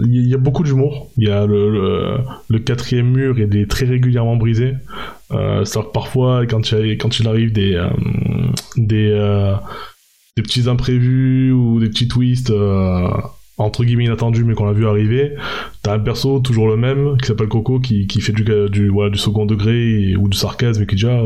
Il 0.05 0.29
y, 0.29 0.33
a 0.33 0.37
beaucoup 0.37 0.63
d'humour. 0.63 1.11
Il 1.17 1.27
y 1.27 1.31
a 1.31 1.45
le, 1.45 1.69
le, 1.69 2.17
le, 2.47 2.59
quatrième 2.59 3.11
mur 3.11 3.37
et 3.37 3.43
est 3.43 3.69
très 3.69 3.85
régulièrement 3.85 4.37
brisé. 4.37 4.75
Euh, 5.31 5.65
que 5.65 5.91
parfois, 5.91 6.45
quand 6.45 6.71
il, 6.71 6.97
quand 6.97 7.19
il 7.19 7.27
arrive 7.27 7.51
des, 7.51 7.85
des, 8.77 9.11
des 10.37 10.41
petits 10.41 10.69
imprévus 10.69 11.51
ou 11.51 11.81
des 11.81 11.89
petits 11.89 12.07
twists 12.07 12.53
entre 13.59 13.83
guillemets 13.83 14.05
inattendus 14.05 14.43
mais 14.43 14.55
qu'on 14.55 14.67
a 14.67 14.73
vu 14.73 14.87
arriver, 14.87 15.35
t'as 15.83 15.93
un 15.93 15.99
perso 15.99 16.39
toujours 16.39 16.67
le 16.67 16.77
même 16.77 17.17
qui 17.21 17.27
s'appelle 17.27 17.47
Coco 17.47 17.79
qui, 17.79 18.07
qui 18.07 18.21
fait 18.21 18.33
du, 18.33 18.43
du, 18.69 18.89
voilà, 18.89 19.11
du 19.11 19.19
second 19.19 19.45
degré 19.45 20.15
ou 20.15 20.27
du 20.27 20.37
sarcasme 20.37 20.81
et 20.81 20.87
qui 20.87 20.95
déjà 20.95 21.21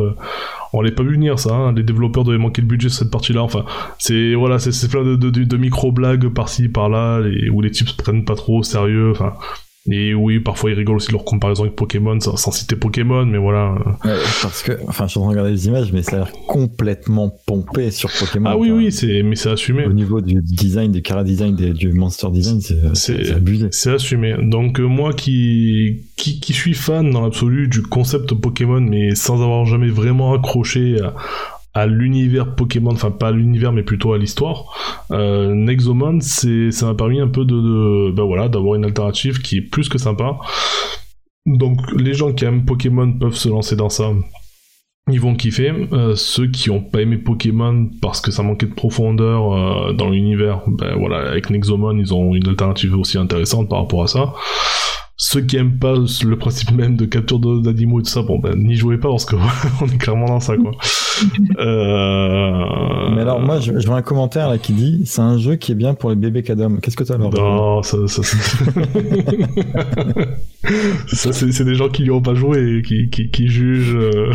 on 0.73 0.81
l'avait 0.81 0.95
pas 0.95 1.03
vu 1.03 1.13
venir 1.13 1.37
ça. 1.39 1.53
Hein. 1.53 1.73
Les 1.73 1.83
développeurs 1.83 2.23
devaient 2.23 2.39
manquer 2.39 2.61
de 2.61 2.67
budget 2.67 2.89
sur 2.89 2.99
cette 2.99 3.11
partie-là. 3.11 3.43
Enfin, 3.43 3.63
c'est 3.99 4.33
voilà, 4.33 4.57
c'est 4.59 4.89
plein 4.89 5.03
de, 5.03 5.15
de, 5.15 5.29
de 5.29 5.57
micro 5.57 5.91
blagues 5.91 6.27
par-ci 6.29 6.67
par-là, 6.67 7.21
où 7.51 7.61
les 7.61 7.71
types 7.71 7.89
se 7.89 7.95
prennent 7.95 8.25
pas 8.25 8.35
trop 8.35 8.59
au 8.59 8.63
sérieux. 8.63 9.11
Enfin, 9.11 9.33
et 9.91 10.13
oui, 10.13 10.39
parfois 10.39 10.71
ils 10.71 10.77
rigolent 10.77 10.95
aussi 10.95 11.07
de 11.07 11.13
leur 11.13 11.25
comparaison 11.25 11.63
avec 11.63 11.75
Pokémon, 11.75 12.17
sans, 12.19 12.51
citer 12.51 12.77
Pokémon, 12.77 13.25
mais 13.25 13.37
voilà. 13.37 13.73
Ouais, 14.05 14.15
parce 14.41 14.63
que, 14.63 14.71
enfin, 14.87 15.07
je 15.07 15.11
suis 15.11 15.19
en 15.19 15.23
train 15.23 15.33
de 15.33 15.39
regarder 15.39 15.51
les 15.51 15.67
images, 15.67 15.91
mais 15.91 16.03
ça 16.03 16.15
a 16.15 16.19
l'air 16.19 16.31
complètement 16.47 17.29
pompé 17.45 17.91
sur 17.91 18.09
Pokémon. 18.17 18.49
Ah 18.49 18.57
oui, 18.57 18.71
oui, 18.71 18.93
c'est, 18.93 19.23
mais 19.23 19.35
c'est 19.35 19.49
assumé. 19.49 19.85
Au 19.85 19.91
niveau 19.91 20.21
du 20.21 20.41
design, 20.41 20.93
du 20.93 21.01
cara 21.01 21.25
design, 21.25 21.55
du 21.55 21.91
monster 21.91 22.27
design, 22.31 22.61
c'est 22.93 23.31
abusé. 23.31 23.67
C'est 23.71 23.91
assumé. 23.91 24.35
Donc, 24.41 24.79
euh, 24.79 24.83
moi 24.83 25.11
qui, 25.11 26.03
qui, 26.15 26.39
qui, 26.39 26.53
suis 26.53 26.75
fan 26.75 27.11
dans 27.11 27.21
l'absolu 27.21 27.67
du 27.67 27.81
concept 27.81 28.33
Pokémon, 28.35 28.79
mais 28.79 29.15
sans 29.15 29.41
avoir 29.43 29.65
jamais 29.65 29.89
vraiment 29.89 30.33
accroché 30.33 30.97
à, 31.01 31.13
à 31.73 31.87
l'univers 31.87 32.55
Pokémon, 32.55 32.91
enfin 32.91 33.11
pas 33.11 33.29
à 33.29 33.31
l'univers 33.31 33.71
mais 33.71 33.83
plutôt 33.83 34.13
à 34.13 34.17
l'histoire, 34.17 34.65
euh, 35.11 35.53
Nexomon, 35.53 36.19
ça 36.21 36.85
m'a 36.85 36.93
permis 36.93 37.19
un 37.19 37.27
peu 37.27 37.45
de, 37.45 37.55
de 37.55 38.11
ben 38.11 38.23
voilà, 38.23 38.49
d'avoir 38.49 38.75
une 38.75 38.85
alternative 38.85 39.41
qui 39.41 39.57
est 39.57 39.61
plus 39.61 39.89
que 39.89 39.97
sympa. 39.97 40.37
Donc 41.45 41.79
les 41.97 42.13
gens 42.13 42.31
qui 42.31 42.45
aiment 42.45 42.65
Pokémon 42.65 43.11
peuvent 43.13 43.35
se 43.35 43.49
lancer 43.49 43.75
dans 43.75 43.89
ça. 43.89 44.11
Ils 45.11 45.19
vont 45.19 45.35
kiffer. 45.35 45.73
Euh, 45.91 46.15
ceux 46.15 46.47
qui 46.47 46.69
ont 46.69 46.79
pas 46.79 47.01
aimé 47.01 47.17
Pokémon 47.17 47.89
parce 48.01 48.21
que 48.21 48.31
ça 48.31 48.41
manquait 48.41 48.67
de 48.67 48.73
profondeur 48.73 49.51
euh, 49.51 49.93
dans 49.93 50.09
l'univers, 50.09 50.61
ben 50.67 50.95
voilà, 50.95 51.29
avec 51.29 51.49
Nexomon, 51.49 51.97
ils 51.97 52.13
ont 52.13 52.33
une 52.35 52.47
alternative 52.47 52.95
aussi 52.97 53.17
intéressante 53.17 53.67
par 53.67 53.79
rapport 53.79 54.03
à 54.03 54.07
ça 54.07 54.33
ceux 55.15 55.41
qui 55.41 55.57
aiment 55.57 55.77
pas 55.77 55.93
le 55.93 56.35
principe 56.35 56.71
même 56.71 56.95
de 56.95 57.05
capture 57.05 57.37
d'animaux 57.39 57.99
et 57.99 58.03
tout 58.03 58.09
ça, 58.09 58.23
bon 58.23 58.39
ben 58.39 58.55
n'y 58.55 58.75
jouez 58.75 58.97
pas 58.97 59.09
parce 59.09 59.25
que 59.25 59.35
on 59.81 59.85
est 59.85 59.97
clairement 59.97 60.25
dans 60.25 60.39
ça 60.39 60.57
quoi. 60.57 60.71
euh... 61.59 63.09
Mais 63.13 63.21
alors 63.21 63.39
moi 63.39 63.59
je, 63.59 63.71
vois 63.85 63.97
un 63.97 64.01
commentaire 64.01 64.49
là 64.49 64.57
qui 64.57 64.73
dit 64.73 65.03
c'est 65.05 65.21
un 65.21 65.37
jeu 65.37 65.55
qui 65.55 65.71
est 65.71 65.75
bien 65.75 65.93
pour 65.93 66.09
les 66.09 66.15
bébés 66.15 66.41
cadom. 66.41 66.79
Qu'est-ce 66.79 66.97
que 66.97 67.03
t'as 67.03 67.13
alors 67.15 67.31
Non, 67.31 67.83
ça, 67.83 67.97
ça, 68.07 68.23
ça 71.07 71.31
c'est 71.31 71.63
des 71.63 71.75
gens 71.75 71.89
qui 71.89 72.03
n'y 72.03 72.09
ont 72.09 72.21
pas 72.21 72.33
joué 72.33 72.77
et 72.77 72.81
qui, 72.81 73.09
qui, 73.09 73.29
qui 73.29 73.47
jugent. 73.47 73.95
Euh... 73.95 74.33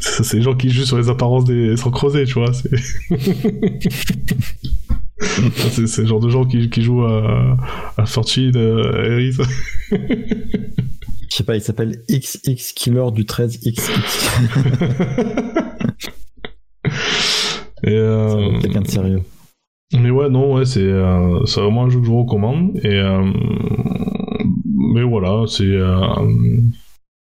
c'est 0.00 0.38
des 0.38 0.42
gens 0.42 0.54
qui 0.54 0.70
jugent 0.70 0.86
sur 0.86 0.98
les 0.98 1.08
apparences 1.08 1.44
des 1.44 1.76
sans 1.76 1.92
creuser, 1.92 2.24
tu 2.24 2.34
vois. 2.34 2.50
c'est 5.86 5.98
le 5.98 6.06
genre 6.06 6.20
de 6.20 6.28
gens 6.28 6.44
qui, 6.44 6.70
qui 6.70 6.82
jouent 6.82 7.04
à, 7.04 7.56
à 7.96 8.06
Fortune, 8.06 8.56
euh, 8.56 9.12
Harris. 9.12 9.36
Je 9.90 11.36
sais 11.36 11.44
pas, 11.44 11.56
il 11.56 11.62
s'appelle 11.62 12.02
XX 12.08 12.72
Killer 12.72 13.10
du 13.12 13.24
13XX. 13.24 13.72
Et 17.82 17.92
euh... 17.92 18.58
Quelqu'un 18.60 18.82
de 18.82 18.88
sérieux. 18.88 19.22
Mais 19.92 20.10
ouais, 20.10 20.28
non, 20.28 20.54
ouais, 20.54 20.64
c'est 20.64 20.82
euh, 20.82 21.40
vraiment 21.56 21.84
un 21.84 21.88
jeu 21.88 22.00
que 22.00 22.06
je 22.06 22.12
recommande. 22.12 22.78
Et 22.84 22.94
euh, 22.94 23.32
mais 24.94 25.02
voilà, 25.02 25.44
c'est 25.46 25.64
euh, 25.64 25.98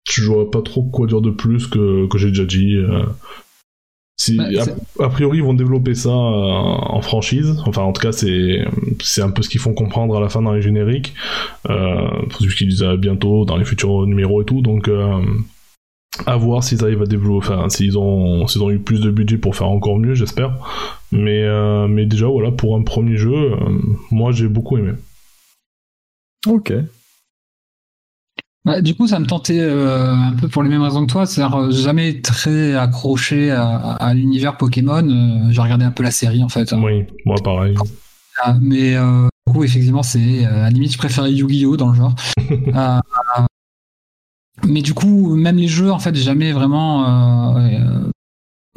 je 0.08 0.24
vois 0.24 0.50
pas 0.50 0.62
trop 0.62 0.84
quoi 0.84 1.06
dire 1.06 1.20
de 1.20 1.30
plus 1.30 1.66
que, 1.66 2.06
que 2.06 2.18
j'ai 2.18 2.28
déjà 2.28 2.44
dit. 2.44 2.76
Si, 4.16 4.36
bah, 4.36 4.44
a, 5.00 5.08
priori, 5.08 5.38
ils 5.38 5.44
vont 5.44 5.54
développer 5.54 5.94
ça 5.94 6.10
euh, 6.10 6.12
en 6.12 7.00
franchise. 7.02 7.60
Enfin, 7.66 7.82
en 7.82 7.92
tout 7.92 8.00
cas, 8.00 8.12
c'est 8.12 8.64
c'est 9.02 9.22
un 9.22 9.30
peu 9.30 9.42
ce 9.42 9.48
qu'ils 9.48 9.60
font 9.60 9.74
comprendre 9.74 10.16
à 10.16 10.20
la 10.20 10.28
fin 10.28 10.40
dans 10.40 10.52
les 10.52 10.62
génériques. 10.62 11.14
Euh, 11.68 12.08
ce 12.38 12.54
qu'ils 12.54 12.68
disaient 12.68 12.96
bientôt 12.96 13.44
dans 13.44 13.56
les 13.56 13.64
futurs 13.64 14.06
numéros 14.06 14.42
et 14.42 14.44
tout. 14.44 14.60
Donc, 14.60 14.88
euh, 14.88 15.20
à 16.26 16.36
voir 16.36 16.62
s'ils 16.62 16.82
arrivent 16.84 17.02
à 17.02 17.06
développer. 17.06 17.48
Enfin, 17.48 17.68
s'ils 17.68 17.98
ont 17.98 18.46
s'ils 18.46 18.62
ont 18.62 18.70
eu 18.70 18.78
plus 18.78 19.00
de 19.00 19.10
budget 19.10 19.36
pour 19.36 19.56
faire 19.56 19.68
encore 19.68 19.98
mieux, 19.98 20.14
j'espère. 20.14 20.54
Mais 21.10 21.42
euh, 21.42 21.88
mais 21.88 22.06
déjà, 22.06 22.26
voilà, 22.26 22.52
pour 22.52 22.76
un 22.76 22.82
premier 22.82 23.16
jeu, 23.16 23.34
euh, 23.34 23.56
moi, 24.12 24.30
j'ai 24.30 24.48
beaucoup 24.48 24.78
aimé. 24.78 24.92
Ok. 26.46 26.72
Bah, 28.64 28.80
du 28.80 28.94
coup, 28.94 29.06
ça 29.06 29.18
me 29.18 29.26
tentait 29.26 29.60
euh, 29.60 30.14
un 30.14 30.32
peu 30.32 30.48
pour 30.48 30.62
les 30.62 30.70
mêmes 30.70 30.80
raisons 30.80 31.04
que 31.04 31.12
toi, 31.12 31.26
c'est-à-dire 31.26 31.56
euh, 31.56 31.70
jamais 31.70 32.22
très 32.22 32.74
accroché 32.74 33.50
à, 33.50 33.76
à 33.76 34.14
l'univers 34.14 34.56
Pokémon. 34.56 35.06
Euh, 35.06 35.50
J'ai 35.50 35.60
regardé 35.60 35.84
un 35.84 35.90
peu 35.90 36.02
la 36.02 36.10
série 36.10 36.42
en 36.42 36.48
fait. 36.48 36.72
Oui, 36.72 37.04
moi 37.26 37.36
pareil. 37.44 37.74
Ah, 38.42 38.56
mais 38.60 38.96
euh, 38.96 39.28
du 39.46 39.52
coup, 39.52 39.64
effectivement, 39.64 40.02
c'est 40.02 40.46
à 40.46 40.62
la 40.62 40.70
limite, 40.70 40.92
je 40.92 40.98
préférais 40.98 41.30
Yu-Gi-Oh 41.32 41.76
dans 41.76 41.90
le 41.90 41.94
genre. 41.94 42.14
mais 44.66 44.80
du 44.80 44.94
coup, 44.94 45.36
même 45.36 45.56
les 45.56 45.68
jeux, 45.68 45.92
en 45.92 45.98
fait, 45.98 46.14
jamais 46.14 46.52
vraiment 46.52 47.54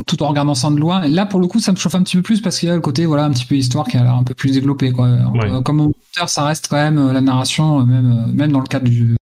tout 0.06 0.22
en 0.22 0.28
regardant 0.28 0.54
ça 0.54 0.70
de 0.70 0.76
loin. 0.76 1.04
Et 1.04 1.10
là, 1.10 1.26
pour 1.26 1.40
le 1.40 1.48
coup, 1.48 1.60
ça 1.60 1.72
me 1.72 1.78
chauffe 1.78 1.96
un 1.96 2.04
petit 2.04 2.18
peu 2.18 2.24
plus 2.24 2.42
parce 2.42 2.60
qu'il 2.60 2.68
y 2.68 2.72
a 2.72 2.76
le 2.76 2.82
côté, 2.82 3.06
voilà, 3.06 3.24
un 3.24 3.32
petit 3.32 3.46
peu 3.46 3.56
histoire 3.56 3.88
qui 3.88 3.98
a 3.98 4.04
l'air 4.04 4.14
un 4.16 4.24
peu 4.24 4.34
plus 4.34 4.52
développé, 4.52 4.92
quoi. 4.92 5.08
Ouais. 5.34 5.64
Comme 5.64 5.80
auteur, 5.80 6.28
ça 6.28 6.46
reste 6.46 6.68
quand 6.70 6.76
même 6.76 7.12
la 7.12 7.22
narration, 7.22 7.86
même, 7.86 8.32
même 8.34 8.52
dans 8.52 8.60
le 8.60 8.68
cadre 8.68 8.86
du, 8.86 9.18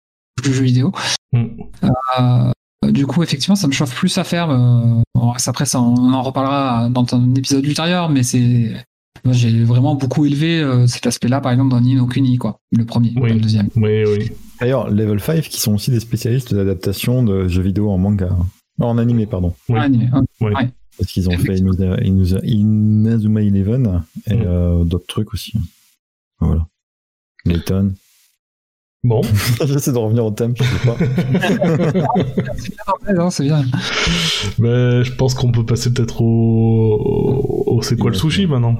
du 0.44 0.53
jeu 0.53 0.64
vidéo. 0.64 0.91
Mm. 1.32 1.45
Euh, 2.20 2.91
du 2.91 3.06
coup, 3.07 3.24
effectivement, 3.24 3.56
ça 3.56 3.68
me 3.68 3.72
chauffe 3.74 3.95
plus 3.95 4.18
à 4.18 4.24
faire. 4.24 4.49
Euh, 4.49 5.02
après, 5.48 5.65
ça, 5.65 5.82
on 5.82 6.14
en 6.14 6.22
reparlera 6.22 6.90
dans 6.90 7.06
un 7.14 7.34
épisode 7.36 7.65
ultérieur, 7.65 8.10
mais 8.10 8.24
c'est. 8.24 8.72
Moi, 9.26 9.34
j'ai 9.34 9.64
vraiment 9.64 9.95
beaucoup 9.95 10.26
élevé 10.26 10.60
euh, 10.60 10.86
cet 10.86 11.07
aspect-là, 11.07 11.40
par 11.40 11.52
exemple, 11.53 11.70
dans 11.72 11.80
Nino 11.80 12.06
Kuni, 12.07 12.38
quoi. 12.38 12.60
Le 12.72 12.84
premier, 12.84 13.14
oui. 13.15 13.32
le 13.34 13.40
deuxième. 13.40 13.70
Oui, 13.78 14.03
oui. 14.06 14.32
D'ailleurs, 14.60 14.90
Level 14.90 15.20
5, 15.22 15.41
qui 15.44 15.61
sont 15.61 15.76
aussi 15.76 15.91
des 15.91 16.02
spécialistes 16.02 16.53
d'adaptation 16.53 17.24
de 17.24 17.48
jeux 17.48 17.61
vidéo 17.61 17.90
en 17.90 17.98
manga. 17.98 18.30
Non, 18.80 18.88
en 18.88 18.98
animé, 18.98 19.26
pardon. 19.26 19.53
Oui. 19.70 19.80
En 19.80 19.84
animé, 19.84 20.10
hein. 20.11 20.24
Oui. 20.41 20.52
Ouais. 20.53 20.70
Parce 20.98 21.10
qu'ils 21.11 21.30
ont 21.30 21.38
fait 21.38 21.56
Inazuma 21.57 22.41
Inazuma 22.44 23.41
Eleven 23.41 24.03
et 24.28 24.36
Mm. 24.36 24.44
euh, 24.45 24.84
d'autres 24.84 25.07
trucs 25.07 25.34
aussi. 25.34 25.53
Voilà. 26.40 26.68
Layton. 27.45 27.94
Bon. 29.03 29.21
J'essaie 29.65 29.91
de 29.91 29.97
revenir 29.97 30.25
au 30.25 30.31
thème, 30.31 30.53
je 30.57 30.63
sais 30.63 30.85
pas. 30.85 30.95
C'est 33.31 33.43
bien. 33.43 33.63
Mais 34.59 35.03
je 35.03 35.11
pense 35.15 35.34
qu'on 35.34 35.51
peut 35.51 35.65
passer 35.65 35.93
peut-être 35.93 36.21
au... 36.21 37.80
C'est 37.84 37.97
quoi 37.99 38.11
le 38.11 38.15
sushi 38.15 38.47
maintenant 38.47 38.77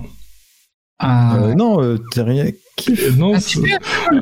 Ah, 1.00 1.38
Euh, 1.40 1.54
non, 1.56 1.84
euh, 1.84 1.98
teriyaki. 2.14 2.58
Euh, 2.90 3.12
Non, 3.18 3.34
Ah, 3.36 3.40
c'est- 3.42 3.60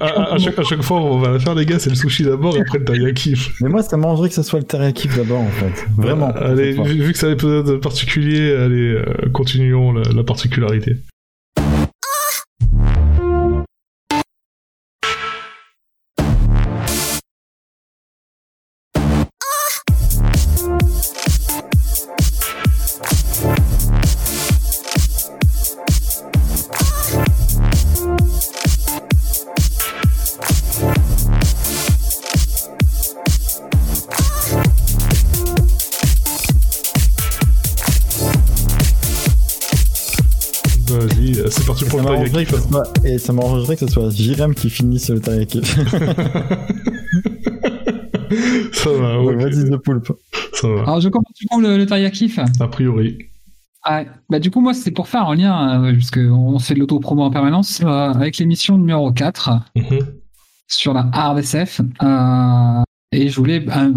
à, 0.01 0.33
à- 0.33 0.37
chaque, 0.37 0.57
à 0.59 0.63
chaque 0.63 0.81
fois 0.81 0.99
on 1.01 1.19
va 1.19 1.31
la 1.33 1.39
faire 1.39 1.53
les 1.55 1.65
gars, 1.65 1.77
c'est 1.79 1.89
le 1.91 1.95
sushi 1.95 2.23
d'abord 2.23 2.57
et 2.57 2.61
après 2.61 2.79
le 2.79 2.85
teriyaki. 2.85 3.35
Mais 3.61 3.69
moi, 3.69 3.83
ça 3.83 3.95
m'arrangerait 3.97 4.29
que 4.29 4.35
ce 4.35 4.43
soit 4.43 4.59
le 4.59 4.65
teriyaki 4.65 5.07
d'abord, 5.15 5.39
en 5.41 5.49
fait. 5.49 5.85
Vraiment. 5.97 6.29
Allez, 6.31 6.71
vu, 6.71 7.03
vu 7.03 7.11
que 7.13 7.17
ça 7.19 7.29
a 7.29 7.35
peut-être 7.35 7.77
particulier, 7.77 8.53
allez, 8.55 8.93
euh, 8.95 9.05
continuons 9.33 9.91
la, 9.93 10.01
la 10.11 10.23
particularité. 10.23 10.97
M'arrangerait 42.31 42.45
teriyaki. 42.45 42.45
que 42.45 42.57
ce 42.57 42.67
soit... 42.69 42.93
Et 43.05 43.17
ça 43.17 43.33
m'arrangerait 43.33 43.75
que 43.75 43.85
ce 43.87 43.91
soit 43.93 44.09
Jirem 44.11 44.53
qui 44.55 44.69
finisse 44.69 45.09
le 45.09 45.19
teriyaki. 45.19 45.61
ça 48.73 48.89
va, 48.91 49.19
ok, 49.19 49.35
Vas-y, 49.35 49.69
The 49.69 49.77
Poulpe. 49.77 50.11
ça 50.53 50.67
va. 50.67 50.81
Alors, 50.83 51.01
je 51.01 51.09
commence 51.09 51.33
du 51.39 51.47
coup 51.47 51.59
le, 51.61 51.77
le. 51.77 51.85
A 52.61 52.67
priori. 52.67 53.17
Ah, 53.83 54.03
bah, 54.29 54.39
du 54.39 54.51
coup, 54.51 54.61
moi, 54.61 54.73
c'est 54.73 54.91
pour 54.91 55.07
faire 55.07 55.27
un 55.27 55.35
lien, 55.35 55.83
euh, 55.83 55.93
puisque 55.93 56.19
on 56.19 56.59
fait 56.59 56.75
de 56.75 56.79
l'auto-promo 56.79 57.23
en 57.23 57.31
permanence, 57.31 57.81
euh, 57.83 57.87
avec 57.87 58.37
l'émission 58.37 58.77
numéro 58.77 59.11
4 59.11 59.49
Mhm. 59.75 59.99
sur 60.67 60.93
la 60.93 61.01
RDSF. 61.13 61.81
Euh, 62.03 62.81
et 63.11 63.29
je 63.29 63.35
voulais. 63.35 63.65
euh, 63.67 63.93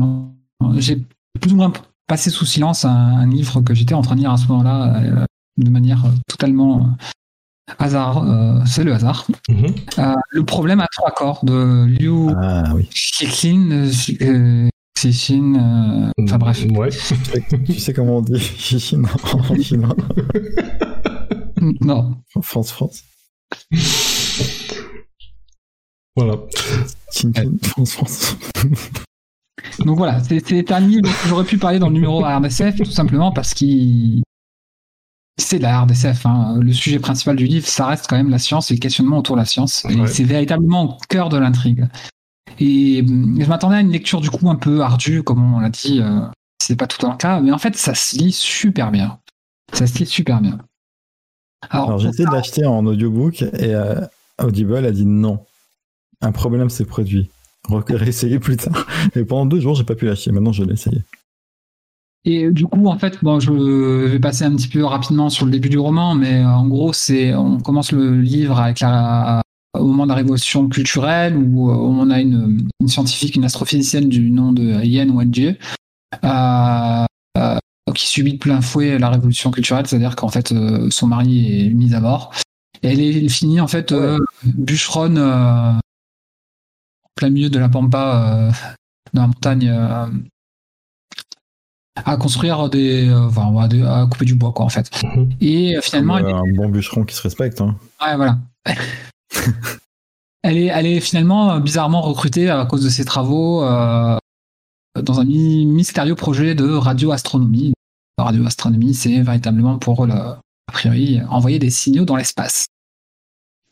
J'ai 0.79 1.05
plus 1.41 1.53
ou 1.53 1.57
moins 1.57 1.73
passé 2.07 2.31
sous 2.31 2.47
silence 2.47 2.85
un, 2.85 2.91
un 2.91 3.27
livre 3.29 3.61
que 3.61 3.75
j'étais 3.75 3.95
en 3.95 4.03
train 4.03 4.15
de 4.15 4.21
lire 4.21 4.31
à 4.33 4.37
ce 4.39 4.47
moment-là, 4.49 4.97
euh, 5.03 5.25
de 5.59 5.71
manière 5.71 6.03
totalement 6.29 6.89
hasard, 7.79 8.25
c'est 8.67 8.85
le 8.85 8.93
hasard. 8.93 9.27
Mhm. 9.49 9.75
le 10.31 10.45
problème 10.45 10.81
à 10.81 10.89
trois 10.89 11.11
corps 11.11 11.45
de 11.45 11.87
Liu 11.87 12.31
Ah 12.41 12.65
oui. 12.75 12.89
Xixin, 12.93 13.89
Xixin, 14.97 16.11
enfin 16.21 16.39
bref. 16.39 16.65
Ouais. 16.71 16.91
tu 17.67 17.79
sais 17.79 17.93
comment 17.93 18.19
on 18.19 18.23
dit 18.23 18.39
Chine 18.41 19.07
en 19.33 19.55
chinois? 19.63 19.97
Non. 21.81 22.17
En 22.35 22.43
France, 22.43 22.73
France. 22.73 23.03
Voilà. 26.17 26.37
Chine, 27.11 27.33
France, 27.63 27.93
France. 27.93 28.37
Donc 29.81 29.97
voilà, 29.97 30.21
c'est 30.23 30.73
un 30.73 30.81
livre 30.81 31.03
que 31.03 31.29
j'aurais 31.29 31.45
pu 31.45 31.59
parler 31.59 31.79
dans 31.79 31.89
le 31.89 31.95
numéro 31.95 32.21
RDCF 32.23 32.77
tout 32.77 32.85
simplement 32.91 33.33
parce 33.33 33.55
qu'il 33.55 34.23
c'est 35.37 35.59
la 35.59 35.81
RDCF. 35.81 36.27
Hein. 36.27 36.59
Le 36.61 36.73
sujet 36.73 36.99
principal 36.99 37.37
du 37.37 37.47
livre, 37.47 37.67
ça 37.67 37.87
reste 37.87 38.07
quand 38.09 38.17
même 38.17 38.31
la 38.31 38.39
science 38.39 38.71
et 38.71 38.75
le 38.75 38.81
questionnement 38.81 39.19
autour 39.19 39.37
de 39.37 39.41
la 39.41 39.47
science. 39.47 39.85
Et 39.87 40.07
c'est 40.07 40.25
véritablement 40.25 40.85
au 40.85 40.99
cœur 41.09 41.29
de 41.29 41.39
l'intrigue. 41.39 41.89
Et 42.61 43.05
hum, 43.07 43.39
je 43.41 43.47
m'attendais 43.47 43.77
à 43.77 43.81
une 43.81 43.91
lecture 43.91 44.21
du 44.21 44.31
coup 44.31 44.49
un 44.49 44.57
peu 44.57 44.83
ardue, 44.83 45.23
comme 45.23 45.55
on 45.55 45.61
l'a 45.61 45.71
dit. 45.71 46.01
Euh, 46.01 46.21
c'est 46.63 46.77
pas 46.77 46.87
tout 46.87 47.05
le 47.07 47.17
cas, 47.17 47.41
mais 47.41 47.53
en 47.53 47.59
fait, 47.59 47.77
ça 47.77 47.95
se 47.95 48.17
lit 48.17 48.33
super 48.33 48.91
bien. 48.91 49.19
Ça 49.73 49.87
se 49.87 49.99
lit 49.99 50.07
super 50.07 50.41
bien. 50.41 50.59
Alors 51.71 51.99
j'ai 51.99 52.09
essayé 52.09 52.27
de 52.27 52.33
l'acheter 52.33 52.67
en 52.67 52.85
audiobook 52.87 53.43
et 53.43 53.75
euh, 53.75 54.01
Audible 54.43 54.85
a 54.85 54.93
dit 54.93 55.07
non. 55.07 55.45
Un 56.21 56.33
problème 56.33 56.71
s'est 56.71 56.85
produit. 56.85 57.31
Réessayer 57.69 58.39
plus 58.39 58.57
tard. 58.57 58.87
Et 59.17 59.25
pendant 59.25 59.47
deux 59.47 59.61
jours, 59.61 59.75
j'ai 59.75 59.85
pas 59.85 59.95
pu 59.95 60.07
l'acheter. 60.07 60.31
Maintenant, 60.33 60.53
je 60.53 60.65
l'ai 60.65 60.75
essayé. 60.75 61.03
Et 62.25 62.51
du 62.51 62.67
coup, 62.67 62.87
en 62.87 62.99
fait, 62.99 63.23
bon, 63.23 63.39
je 63.39 63.53
vais 64.07 64.19
passer 64.19 64.45
un 64.45 64.57
petit 64.57 64.69
peu 64.69 64.85
rapidement 64.85 65.29
sur 65.29 65.45
le 65.45 65.53
début 65.53 65.69
du 65.69 65.79
roman, 65.79 66.15
mais 66.15 66.41
euh, 66.41 66.49
en 66.49 66.67
gros, 66.67 66.93
c'est 66.93 67.35
on 67.35 67.61
commence 67.61 67.93
le 67.93 68.21
livre 68.21 68.59
avec 68.59 68.81
la, 68.81 69.43
au 69.79 69.85
moment 69.85 70.05
de 70.05 70.09
la 70.09 70.15
révolution 70.15 70.69
culturelle 70.69 71.37
où 71.37 71.71
euh, 71.71 71.75
on 71.75 72.11
a 72.11 72.21
une, 72.21 72.67
une 72.81 72.89
scientifique, 72.89 73.37
une 73.37 73.45
astrophysicienne 73.45 74.09
du 74.09 74.31
nom 74.31 74.53
de 74.53 74.83
Yen 74.83 75.11
Wenjie, 75.11 75.57
euh, 76.25 77.05
euh, 77.37 77.59
qui 77.95 78.07
subit 78.07 78.35
de 78.35 78.39
plein 78.39 78.61
fouet 78.63 78.99
la 78.99 79.11
révolution 79.11 79.51
culturelle, 79.51 79.87
c'est-à-dire 79.87 80.17
qu'en 80.17 80.29
fait, 80.29 80.53
euh, 80.53 80.89
son 80.91 81.09
mari 81.09 81.67
est 81.67 81.71
mis 81.71 81.95
à 81.95 82.01
mort. 82.01 82.33
Et 82.83 82.89
elle 82.89 83.01
est 83.01 83.29
finie 83.29 83.61
en 83.61 83.67
fait 83.67 83.93
euh, 83.93 84.19
bûcheronne 84.45 85.19
euh, 85.19 85.73
en 85.73 85.81
plein 87.17 87.31
milieu 87.31 87.51
de 87.51 87.59
la 87.59 87.69
pampa, 87.69 88.25
euh, 88.27 88.51
dans 89.13 89.23
la 89.23 89.29
montagne. 89.29 90.21
À 91.97 92.17
construire 92.17 92.69
des, 92.69 93.09
euh, 93.09 93.27
enfin, 93.27 93.55
à 93.87 94.07
couper 94.07 94.25
du 94.25 94.35
bois 94.35 94.53
quoi 94.53 94.65
en 94.65 94.69
fait. 94.69 94.91
Mhm. 95.03 95.31
Et 95.41 95.77
euh, 95.77 95.81
finalement, 95.81 96.19
Comme, 96.19 96.27
elle 96.27 96.35
euh, 96.35 96.39
un 96.39 96.55
bon 96.57 96.69
bûcheron 96.69 97.05
qui 97.05 97.15
se 97.15 97.23
respecte. 97.23 97.61
Hein. 97.61 97.77
ouais, 98.03 98.17
voilà. 98.17 98.39
elle 100.43 100.59
est, 100.59 100.67
elle 100.67 100.87
est 100.87 101.01
finalement 101.01 101.59
bizarrement 101.61 102.01
recrutée 102.03 102.51
à 102.51 102.65
cause 102.67 102.83
de 102.83 102.89
ses 102.89 103.05
travaux 103.05 103.63
euh, 103.63 104.19
dans 105.01 105.21
un 105.21 105.25
mystérieux 105.25 106.15
projet 106.15 106.55
de 106.55 106.69
radioastronomie. 106.69 107.73
La 108.19 108.25
radioastronomie, 108.25 108.95
c'est 108.95 109.21
véritablement 109.21 109.79
pour 109.79 110.07
le, 110.07 110.15
a 110.15 110.73
priori 110.73 111.21
envoyer 111.29 111.59
des 111.59 111.71
signaux 111.71 112.05
dans 112.05 112.17
l'espace. 112.17 112.67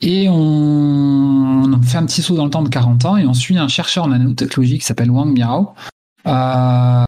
Et 0.00 0.28
on, 0.28 1.72
on 1.72 1.82
fait 1.82 1.98
un 1.98 2.06
petit 2.06 2.22
saut 2.22 2.34
dans 2.34 2.44
le 2.44 2.50
temps 2.50 2.62
de 2.62 2.68
40 2.68 3.04
ans 3.04 3.16
et 3.16 3.24
on 3.24 3.34
suit 3.34 3.56
un 3.56 3.68
chercheur 3.68 4.04
en 4.04 4.08
nanotechnologie 4.08 4.78
qui 4.78 4.84
s'appelle 4.84 5.12
Wang 5.12 5.36
Miao, 5.36 5.74
euh, 6.26 7.04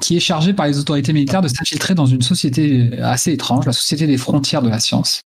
qui 0.00 0.16
est 0.16 0.20
chargé 0.20 0.52
par 0.52 0.66
les 0.66 0.78
autorités 0.78 1.12
militaires 1.12 1.42
de 1.42 1.48
s'infiltrer 1.48 1.94
dans 1.94 2.06
une 2.06 2.22
société 2.22 2.98
assez 3.00 3.32
étrange, 3.32 3.66
la 3.66 3.72
société 3.72 4.06
des 4.06 4.18
frontières 4.18 4.62
de 4.62 4.68
la 4.68 4.80
science, 4.80 5.20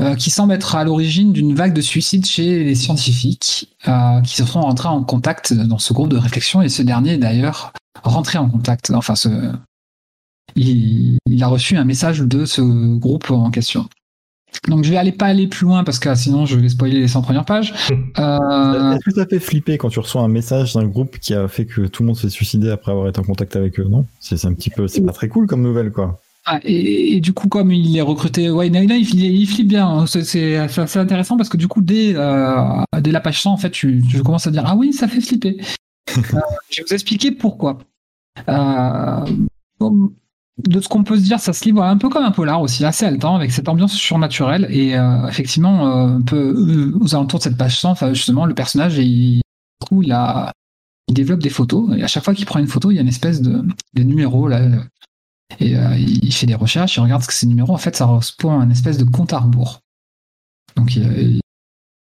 euh, 0.00 0.14
qui 0.14 0.30
semble 0.30 0.52
être 0.52 0.76
à 0.76 0.84
l'origine 0.84 1.32
d'une 1.32 1.54
vague 1.54 1.74
de 1.74 1.80
suicides 1.80 2.24
chez 2.24 2.64
les 2.64 2.74
scientifiques 2.74 3.76
euh, 3.88 4.20
qui 4.22 4.36
se 4.36 4.44
sont 4.44 4.60
rentrés 4.60 4.88
en 4.88 5.02
contact 5.02 5.52
dans 5.52 5.78
ce 5.78 5.92
groupe 5.92 6.08
de 6.08 6.16
réflexion 6.16 6.62
et 6.62 6.68
ce 6.68 6.82
dernier 6.82 7.14
est 7.14 7.18
d'ailleurs 7.18 7.72
rentré 8.02 8.38
en 8.38 8.48
contact, 8.48 8.90
enfin 8.90 9.16
ce, 9.16 9.28
il, 10.56 11.18
il 11.26 11.42
a 11.42 11.48
reçu 11.48 11.76
un 11.76 11.84
message 11.84 12.20
de 12.20 12.44
ce 12.44 12.62
groupe 12.96 13.30
en 13.30 13.50
question. 13.50 13.88
Donc 14.68 14.84
je 14.84 14.90
vais 14.90 14.96
aller 14.96 15.12
pas 15.12 15.26
aller 15.26 15.46
plus 15.46 15.64
loin 15.64 15.84
parce 15.84 15.98
que 15.98 16.08
ah, 16.08 16.16
sinon 16.16 16.44
je 16.46 16.56
vais 16.56 16.68
spoiler 16.68 17.00
les 17.00 17.08
100 17.08 17.22
premières 17.22 17.44
pages. 17.44 17.72
Euh, 18.18 18.92
Est-ce 18.92 19.04
que 19.04 19.14
ça 19.14 19.24
fait 19.26 19.38
flipper 19.38 19.78
quand 19.78 19.88
tu 19.88 19.98
reçois 20.00 20.20
un 20.22 20.28
message 20.28 20.74
d'un 20.74 20.84
groupe 20.84 21.18
qui 21.18 21.32
a 21.32 21.46
fait 21.48 21.64
que 21.64 21.86
tout 21.86 22.02
le 22.02 22.08
monde 22.08 22.16
s'est 22.16 22.28
suicidé 22.28 22.68
après 22.70 22.90
avoir 22.92 23.08
été 23.08 23.20
en 23.20 23.22
contact 23.22 23.54
avec 23.56 23.78
eux 23.78 23.84
Non? 23.88 24.04
C'est 24.18 24.44
un 24.44 24.52
petit 24.52 24.68
peu, 24.68 24.88
c'est 24.88 25.00
pas 25.02 25.12
très 25.12 25.28
cool 25.28 25.46
comme 25.46 25.62
nouvelle 25.62 25.92
quoi. 25.92 26.20
Ah, 26.44 26.58
et, 26.64 27.14
et 27.16 27.20
du 27.20 27.32
coup, 27.32 27.48
comme 27.48 27.70
il 27.70 27.96
est 27.96 28.00
recruté, 28.02 28.50
ouais, 28.50 28.68
là, 28.68 28.80
il, 28.82 28.92
il, 29.14 29.24
il 29.40 29.46
flippe 29.46 29.68
bien. 29.68 29.86
hein. 29.86 30.06
C'est 30.06 30.56
assez 30.56 30.98
intéressant 30.98 31.36
parce 31.36 31.48
que 31.48 31.56
du 31.56 31.68
coup, 31.68 31.80
dès, 31.82 32.14
euh, 32.16 32.82
dès 33.00 33.12
la 33.12 33.20
page 33.20 33.42
100, 33.42 33.52
en 33.52 33.56
fait, 33.56 33.70
tu, 33.70 34.02
tu 34.10 34.22
commences 34.22 34.46
à 34.46 34.50
dire 34.50 34.64
Ah 34.66 34.74
oui, 34.76 34.92
ça 34.92 35.06
fait 35.08 35.20
flipper. 35.20 35.56
Euh, 36.34 36.40
je 36.70 36.80
vais 36.80 36.86
vous 36.88 36.94
expliquer 36.94 37.30
pourquoi. 37.30 37.78
Euh, 38.48 39.24
bon, 39.78 40.10
de 40.68 40.80
ce 40.80 40.88
qu'on 40.88 41.04
peut 41.04 41.16
se 41.16 41.22
dire, 41.22 41.40
ça 41.40 41.52
se 41.52 41.64
livre 41.64 41.82
un 41.82 41.96
peu 41.96 42.08
comme 42.08 42.24
un 42.24 42.30
polar 42.30 42.60
aussi, 42.60 42.84
assez 42.84 43.04
haletant, 43.04 43.36
avec 43.36 43.52
cette 43.52 43.68
ambiance 43.68 43.92
surnaturelle. 43.92 44.66
Et 44.70 44.96
euh, 44.96 45.26
effectivement, 45.28 45.88
euh, 45.88 46.16
un 46.16 46.22
peu 46.22 46.36
euh, 46.36 46.98
aux 47.00 47.14
alentours 47.14 47.38
de 47.38 47.44
cette 47.44 47.56
page 47.56 47.80
100, 47.80 47.90
enfin, 47.90 48.12
justement, 48.12 48.46
le 48.46 48.54
personnage, 48.54 48.98
il, 48.98 49.40
coup, 49.86 50.02
il, 50.02 50.12
a, 50.12 50.52
il 51.08 51.14
développe 51.14 51.40
des 51.40 51.50
photos. 51.50 51.96
Et 51.96 52.02
à 52.02 52.06
chaque 52.06 52.24
fois 52.24 52.34
qu'il 52.34 52.46
prend 52.46 52.58
une 52.58 52.66
photo, 52.66 52.90
il 52.90 52.94
y 52.94 52.98
a 52.98 53.02
une 53.02 53.08
espèce 53.08 53.42
de, 53.42 53.64
de 53.94 54.02
numéro 54.02 54.48
là, 54.48 54.60
et 55.58 55.76
euh, 55.76 55.96
il 55.96 56.32
fait 56.32 56.46
des 56.46 56.54
recherches, 56.54 56.96
il 56.96 57.00
regarde 57.00 57.22
ce 57.22 57.26
que 57.26 57.34
ces 57.34 57.46
numéros, 57.46 57.74
en 57.74 57.78
fait, 57.78 57.96
ça 57.96 58.04
à 58.04 58.46
un 58.46 58.70
espèce 58.70 58.98
de 58.98 59.04
compte 59.04 59.32
à 59.32 59.38
rebours. 59.38 59.80
Donc, 60.76 60.94
il, 60.94 61.40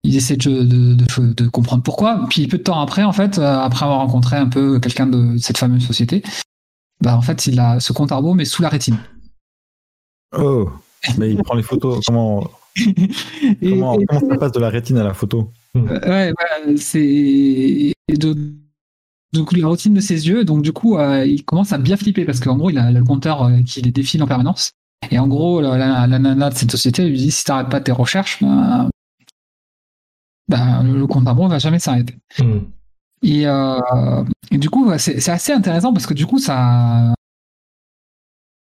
il 0.02 0.16
essaie 0.16 0.36
de, 0.36 0.62
de, 0.62 0.94
de- 0.94 1.48
comprendre 1.48 1.82
pourquoi. 1.82 2.26
Puis, 2.28 2.46
peu 2.48 2.58
de 2.58 2.62
temps 2.62 2.80
après, 2.80 3.04
en 3.04 3.12
fait, 3.12 3.38
euh, 3.38 3.60
après 3.60 3.84
avoir 3.84 4.00
rencontré 4.00 4.36
un 4.36 4.48
peu 4.48 4.80
quelqu'un 4.80 5.06
de 5.06 5.36
cette 5.38 5.58
fameuse 5.58 5.86
société, 5.86 6.22
bah, 7.00 7.16
en 7.16 7.22
fait, 7.22 7.46
il 7.46 7.58
a 7.60 7.80
ce 7.80 7.92
compte 7.92 8.12
à 8.12 8.16
rebours, 8.16 8.34
mais 8.34 8.44
sous 8.44 8.62
la 8.62 8.68
rétine. 8.68 8.98
Oh 10.36 10.70
Mais 11.18 11.30
il 11.30 11.42
prend 11.42 11.54
les 11.54 11.62
photos. 11.62 12.00
Comment, 12.06 12.48
Et- 12.76 13.70
comment, 13.70 13.98
et- 13.98 14.06
comment 14.06 14.28
ça 14.30 14.36
passe 14.38 14.52
de 14.52 14.60
la 14.60 14.68
rétine 14.68 14.98
à 14.98 15.04
la 15.04 15.12
photo 15.14 15.50
Euh, 15.76 15.80
ouais, 15.82 16.32
voilà, 16.38 16.76
c'est 16.76 17.92
donc 19.32 19.52
la 19.56 19.66
routine 19.68 19.94
de 19.94 20.00
ses 20.00 20.28
yeux. 20.28 20.44
Donc 20.44 20.62
du 20.62 20.72
coup, 20.72 20.96
euh, 20.98 21.24
il 21.26 21.44
commence 21.44 21.72
à 21.72 21.78
bien 21.78 21.96
flipper 21.96 22.24
parce 22.24 22.40
qu'en 22.40 22.56
gros, 22.56 22.70
il 22.70 22.78
a 22.78 22.90
le 22.92 23.02
compteur 23.04 23.42
euh, 23.44 23.62
qui 23.62 23.80
les 23.82 23.90
défile 23.92 24.22
en 24.22 24.26
permanence. 24.26 24.72
Et 25.10 25.18
en 25.18 25.26
gros, 25.26 25.60
la, 25.60 25.76
la, 25.78 26.06
la 26.06 26.18
nana 26.18 26.50
de 26.50 26.54
cette 26.54 26.70
société 26.70 27.08
lui 27.08 27.16
dit 27.16 27.30
si 27.30 27.44
t'arrêtes 27.44 27.70
pas 27.70 27.80
tes 27.80 27.92
recherches, 27.92 28.40
ben, 28.42 28.88
ben, 30.48 30.82
le, 30.84 30.98
le 30.98 31.06
compte 31.06 31.26
à 31.26 31.30
rebours 31.30 31.48
va 31.48 31.58
jamais 31.58 31.78
s'arrêter. 31.78 32.16
Mhm. 32.40 32.70
Et, 33.22 33.46
euh, 33.46 33.78
du 34.50 34.70
coup, 34.70 34.90
c'est 34.98 35.28
assez 35.28 35.52
intéressant 35.52 35.92
parce 35.92 36.06
que 36.06 36.14
du 36.14 36.26
coup, 36.26 36.38
ça 36.38 37.14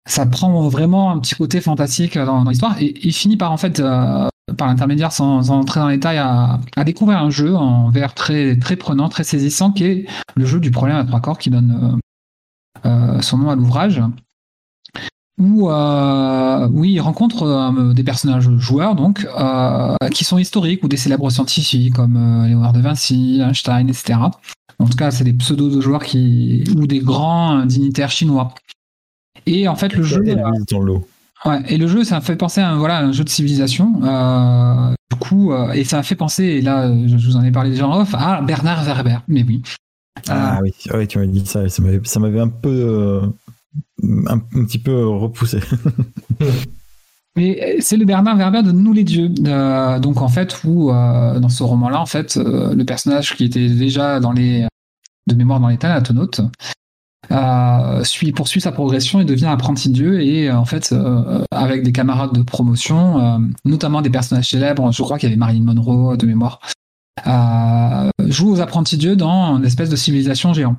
ça 0.10 0.26
prend 0.26 0.68
vraiment 0.70 1.12
un 1.12 1.20
petit 1.20 1.36
côté 1.36 1.62
fantastique 1.62 2.18
dans, 2.18 2.44
l'histoire 2.44 2.82
et 2.82 2.96
il 3.04 3.14
finit 3.14 3.38
par 3.38 3.52
en 3.52 3.58
fait 3.58 3.80
euh, 3.80 4.28
par 4.58 4.68
l'intermédiaire 4.68 5.12
sans, 5.12 5.52
entrer 5.52 5.80
dans 5.80 5.88
les 5.88 5.98
détails 5.98 6.18
à, 6.18 6.60
à 6.76 6.84
découvrir 6.84 7.20
un 7.20 7.30
jeu 7.30 7.56
en 7.56 7.92
VR 7.92 8.16
très 8.16 8.58
très 8.58 8.76
prenant 8.76 9.08
très 9.08 9.24
saisissant 9.24 9.72
qui 9.72 9.84
est 9.84 10.06
le 10.36 10.46
jeu 10.46 10.60
du 10.60 10.72
problème 10.72 10.98
à 10.98 11.06
trois 11.06 11.22
corps 11.22 11.38
qui 11.38 11.52
donne 11.52 12.00
euh, 12.86 12.90
euh, 12.90 13.22
son 13.22 13.38
nom 13.38 13.52
à 13.52 13.56
l'ouvrage 13.56 14.02
où 15.40 15.72
euh, 15.72 16.68
oui 16.72 16.92
il 16.94 17.00
rencontre 17.00 17.44
euh, 17.44 17.94
des 17.94 18.04
personnages 18.04 18.50
joueurs 18.58 18.96
donc 18.96 19.26
euh, 19.38 19.96
qui 20.12 20.26
sont 20.26 20.38
historiques 20.38 20.84
ou 20.84 20.88
des 20.88 20.98
célèbres 20.98 21.30
scientifiques 21.30 21.94
comme 21.94 22.46
Léonard 22.46 22.74
de 22.74 22.82
Vinci 22.82 23.40
Einstein 23.42 23.88
etc 23.88 24.20
en 24.80 24.86
tout 24.86 24.98
cas 24.98 25.12
c'est 25.12 25.24
des 25.24 25.34
pseudos 25.34 25.74
de 25.74 25.82
joueurs 25.82 26.04
qui 26.04 26.64
ou 26.78 26.86
des 26.86 27.00
grands 27.00 27.66
dignitaires 27.66 28.12
chinois 28.12 28.54
et 29.46 29.68
en 29.68 29.76
fait 29.76 29.94
le 29.94 30.04
jeu 30.04 30.22
Et 30.28 30.36
lui, 30.36 30.44
dans 30.70 30.82
l'eau? 30.82 31.08
Ouais, 31.46 31.62
et 31.70 31.78
le 31.78 31.88
jeu, 31.88 32.04
ça 32.04 32.18
me 32.18 32.22
fait 32.22 32.36
penser 32.36 32.60
à 32.60 32.70
un, 32.70 32.78
voilà, 32.78 33.00
un 33.00 33.14
jeu 33.14 33.24
de 33.24 33.30
civilisation. 33.30 33.94
Du 35.10 35.18
coup, 35.18 35.54
et 35.74 35.86
ça 35.86 35.96
m'a 35.96 36.04
fait 36.04 36.16
penser, 36.16 36.44
et 36.44 36.62
là, 36.62 36.92
je 37.08 37.16
vous 37.16 37.38
en 37.38 37.44
ai 37.46 37.50
parlé 37.50 37.70
déjà 37.70 37.88
en 37.88 38.02
off, 38.02 38.14
à 38.14 38.42
Bernard 38.42 38.84
Werber. 38.84 39.20
Mais 39.30 39.44
oui. 39.44 39.62
Ah 40.28 40.60
oui, 40.62 40.74
ouais, 40.94 41.08
tu 41.08 41.18
m'as 41.18 41.28
dit 41.28 41.42
ça, 41.46 41.70
ça 41.70 42.20
m'avait 42.20 42.42
un 42.42 42.50
peu. 42.50 43.22
Euh, 44.04 44.26
un, 44.28 44.40
petit 44.40 44.80
peu 44.80 45.08
repoussé. 45.08 45.60
Mais 47.36 47.78
c'est 47.80 47.98
le 47.98 48.06
Bernard 48.06 48.38
Werber 48.38 48.64
de 48.64 48.72
Nous 48.72 48.92
les 48.92 49.04
dieux. 49.04 49.32
Euh, 49.46 50.00
donc 50.00 50.22
en 50.22 50.28
fait, 50.28 50.62
où 50.64 50.92
euh, 50.92 51.40
dans 51.40 51.50
ce 51.50 51.64
roman-là, 51.64 52.02
en 52.02 52.06
fait, 52.06 52.38
euh, 52.38 52.74
le 52.74 52.86
personnage 52.86 53.36
qui 53.36 53.46
était 53.46 53.70
déjà 53.70 54.20
dans 54.20 54.32
les 54.32 54.68
de 55.28 55.36
mémoire 55.36 55.60
dans 55.60 55.68
les 55.68 55.78
Thanatonautes 55.78 56.42
euh, 57.32 58.04
suit, 58.04 58.32
poursuit 58.32 58.62
sa 58.62 58.72
progression 58.72 59.20
et 59.20 59.26
devient 59.26 59.46
apprenti 59.46 59.90
dieu 59.90 60.22
et 60.22 60.50
euh, 60.50 60.58
en 60.58 60.66
fait 60.66 60.92
euh, 60.92 61.44
avec 61.52 61.84
des 61.84 61.92
camarades 61.92 62.34
de 62.34 62.42
promotion, 62.42 63.20
euh, 63.20 63.38
notamment 63.66 64.02
des 64.02 64.10
personnages 64.10 64.50
célèbres, 64.50 64.92
je 64.92 65.02
crois 65.04 65.18
qu'il 65.18 65.30
y 65.30 65.32
avait 65.32 65.40
Marilyn 65.40 65.64
Monroe 65.64 66.18
de 66.18 66.26
mémoire, 66.26 66.60
euh, 67.28 68.10
joue 68.28 68.52
aux 68.52 68.62
apprentis 68.62 68.98
dieux 68.98 69.16
dans 69.16 69.58
une 69.58 69.66
espèce 69.66 69.90
de 69.90 69.96
civilisation 69.96 70.54
géante. 70.54 70.78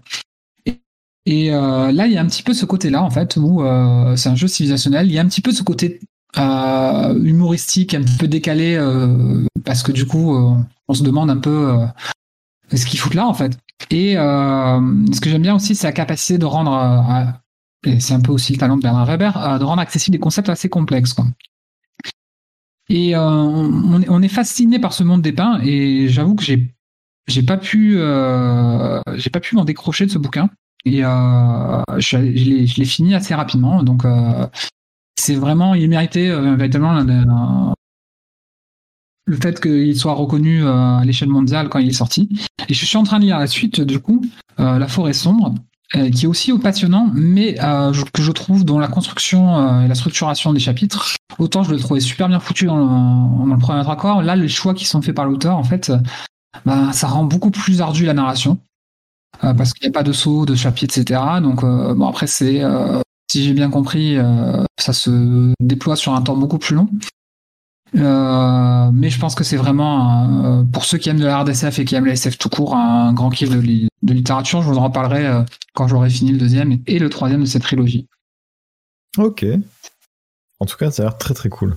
Et, 1.26 1.52
euh, 1.52 1.92
là, 1.92 2.06
il 2.06 2.12
y 2.12 2.18
a 2.18 2.20
un 2.22 2.26
petit 2.26 2.42
peu 2.42 2.55
ce 2.55 2.64
côté-là 2.64 3.02
en 3.02 3.10
fait 3.10 3.36
où 3.36 3.62
euh, 3.62 4.16
c'est 4.16 4.28
un 4.28 4.34
jeu 4.34 4.48
civilisationnel. 4.48 5.06
Il 5.06 5.12
y 5.12 5.18
a 5.18 5.22
un 5.22 5.26
petit 5.26 5.42
peu 5.42 5.52
ce 5.52 5.62
côté 5.62 6.01
euh, 6.38 7.14
humoristique, 7.22 7.94
un 7.94 8.02
petit 8.02 8.16
peu 8.16 8.28
décalé, 8.28 8.78
parce 9.64 9.82
que 9.82 9.92
du 9.92 10.06
coup, 10.06 10.34
on 10.88 10.94
se 10.94 11.02
demande 11.02 11.30
un 11.30 11.36
peu 11.38 11.76
ce 12.74 12.86
qu'ils 12.86 12.98
foutent 13.01 13.14
là 13.14 13.26
en 13.26 13.34
fait. 13.34 13.59
Et 13.90 14.14
ce 14.14 15.20
que 15.20 15.28
j'aime 15.30 15.42
bien 15.42 15.55
aussi, 15.55 15.74
c'est 15.74 15.86
la 15.86 15.92
capacité 15.92 16.38
de 16.38 16.47
rendre, 16.47 17.34
et 17.84 18.01
c'est 18.01 18.14
un 18.14 18.20
peu 18.20 18.32
aussi 18.32 18.52
le 18.52 18.59
talent 18.59 18.76
de 18.76 18.82
Bernard 18.82 19.06
Weber, 19.06 19.59
de 19.59 19.64
rendre 19.64 19.82
accessible 19.82 20.12
des 20.16 20.20
concepts 20.20 20.48
assez 20.48 20.68
complexes. 20.68 21.14
Et 22.88 23.16
on, 23.16 24.22
est- 24.22 24.28
fasciné 24.28 24.78
par 24.78 24.92
ce 24.92 25.02
monde 25.02 25.22
dépeint, 25.22 25.60
et 25.62 26.09
j'avoue 26.09 26.34
que 26.34 26.44
j'ai 26.44 27.42
pas 27.42 27.56
pu 27.56 27.98
j'ai 29.16 29.30
pas 29.30 29.40
pu 29.40 29.56
m'en 29.56 29.64
décrocher 29.64 30.06
de 30.06 30.10
ce 30.10 30.18
bouquin. 30.18 30.48
Et 30.85 31.05
euh, 31.05 31.82
je, 31.98 32.16
je 32.16 32.77
l'ai 32.78 32.85
fini 32.85 33.15
assez 33.15 33.35
rapidement, 33.35 33.82
donc 33.82 34.05
euh, 34.05 34.47
c'est 35.19 35.35
vraiment 35.35 35.74
il 35.74 35.89
méritait 35.89 36.28
euh, 36.31 36.55
véritablement 36.57 37.05
le 39.27 39.36
fait 39.36 39.61
qu'il 39.61 39.97
soit 39.97 40.15
reconnu 40.15 40.66
à 40.66 41.02
l'échelle 41.05 41.28
mondiale 41.28 41.69
quand 41.69 41.78
il 41.78 41.89
est 41.89 41.93
sorti. 41.93 42.28
Et 42.69 42.74
je 42.74 42.85
suis 42.85 42.97
en 42.97 43.05
train 43.05 43.19
de 43.19 43.24
lire 43.24 43.39
la 43.39 43.47
suite, 43.47 43.81
du 43.81 44.01
coup, 44.01 44.24
La 44.59 44.89
forêt 44.89 45.12
sombre, 45.12 45.55
qui 45.93 46.24
est 46.24 46.27
aussi 46.27 46.57
passionnant, 46.59 47.11
mais 47.15 47.55
que 47.55 48.23
je 48.23 48.32
trouve 48.32 48.65
dans 48.65 48.81
la 48.81 48.89
construction 48.89 49.82
et 49.85 49.89
la 49.89 49.94
structuration 49.94 50.52
des 50.52 50.59
chapitres, 50.59 51.15
autant 51.39 51.62
je 51.62 51.70
le 51.70 51.78
trouvais 51.78 52.01
super 52.01 52.28
bien 52.28 52.40
foutu 52.40 52.66
dans 52.66 52.77
le, 52.77 52.85
dans 52.85 53.55
le 53.55 53.59
premier 53.59 53.85
quarts, 53.85 54.23
là, 54.23 54.35
les 54.35 54.48
choix 54.48 54.74
qui 54.74 54.85
sont 54.85 55.01
faits 55.01 55.15
par 55.15 55.27
l'auteur, 55.27 55.57
en 55.57 55.65
fait, 55.65 55.93
bah, 56.66 56.93
ça 56.93 57.07
rend 57.07 57.23
beaucoup 57.23 57.52
plus 57.52 57.81
ardu 57.82 58.07
la 58.07 58.15
narration, 58.15 58.59
euh, 59.45 59.55
parce 59.55 59.73
qu'il 59.73 59.89
n'y 59.89 59.95
a 59.95 59.99
pas 59.99 60.03
de 60.03 60.12
saut, 60.12 60.47
de 60.47 60.55
chapitre, 60.55 60.99
etc. 60.99 61.21
Donc, 61.43 61.65
euh, 61.65 61.95
bon, 61.95 62.07
après, 62.07 62.27
c'est, 62.27 62.62
euh, 62.62 63.01
si 63.31 63.45
j'ai 63.45 63.53
bien 63.53 63.71
compris, 63.71 64.17
ça 64.79 64.93
se 64.93 65.53
déploie 65.61 65.97
sur 65.97 66.15
un 66.15 66.23
temps 66.23 66.37
beaucoup 66.37 66.59
plus 66.59 66.75
long. 66.75 66.89
Mais 67.93 69.11
je 69.11 69.19
pense 69.19 69.35
que 69.35 69.45
c'est 69.45 69.57
vraiment, 69.57 70.65
pour 70.73 70.85
ceux 70.85 70.99
qui 70.99 71.11
aiment 71.11 71.21
de 71.21 71.27
la 71.27 71.39
RDSF 71.39 71.79
et 71.79 71.85
qui 71.85 71.95
aiment 71.95 72.07
la 72.07 72.15
SF 72.15 72.39
tout 72.39 72.49
court, 72.49 72.75
un 72.75 73.12
grand 73.12 73.31
kiff 73.31 73.51
de, 73.51 73.61
de 73.61 74.12
littérature. 74.12 74.62
Je 74.62 74.69
vous 74.69 74.79
en 74.79 74.85
reparlerai 74.85 75.45
quand 75.75 75.87
j'aurai 75.87 76.11
fini 76.11 76.33
le 76.33 76.39
deuxième 76.39 76.79
et 76.89 76.99
le 76.99 77.09
troisième 77.09 77.41
de 77.41 77.47
cette 77.47 77.62
trilogie. 77.62 78.09
Ok. 79.17 79.47
En 80.59 80.67
tout 80.67 80.77
cas, 80.77 80.91
ça 80.91 81.03
a 81.03 81.07
l'air 81.07 81.19
très 81.19 81.35
très 81.35 81.49
cool. 81.49 81.77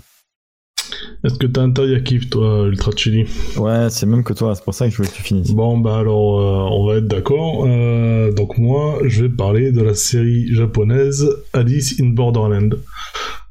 Est-ce 1.23 1.35
que 1.35 1.47
t'as 1.47 1.61
un 1.61 1.71
taille 1.71 1.95
à 1.95 1.99
kiff, 2.01 2.29
toi, 2.29 2.65
Ultra 2.67 2.91
Chili 2.95 3.25
Ouais, 3.57 3.87
c'est 3.89 4.05
même 4.05 4.23
que 4.23 4.33
toi, 4.33 4.55
c'est 4.55 4.63
pour 4.63 4.73
ça 4.73 4.85
que 4.85 4.91
je 4.91 4.97
voulais 4.97 5.09
que 5.09 5.15
tu 5.15 5.21
finisses. 5.23 5.51
Bon, 5.51 5.77
bah 5.77 5.97
alors, 5.97 6.39
euh, 6.39 6.75
on 6.75 6.85
va 6.85 6.95
être 6.97 7.07
d'accord. 7.07 7.65
Euh, 7.65 8.31
donc 8.33 8.57
moi, 8.57 8.99
je 9.05 9.23
vais 9.23 9.29
parler 9.29 9.71
de 9.71 9.81
la 9.81 9.93
série 9.95 10.53
japonaise 10.53 11.29
Alice 11.53 11.99
in 12.01 12.07
Borderland. 12.07 12.77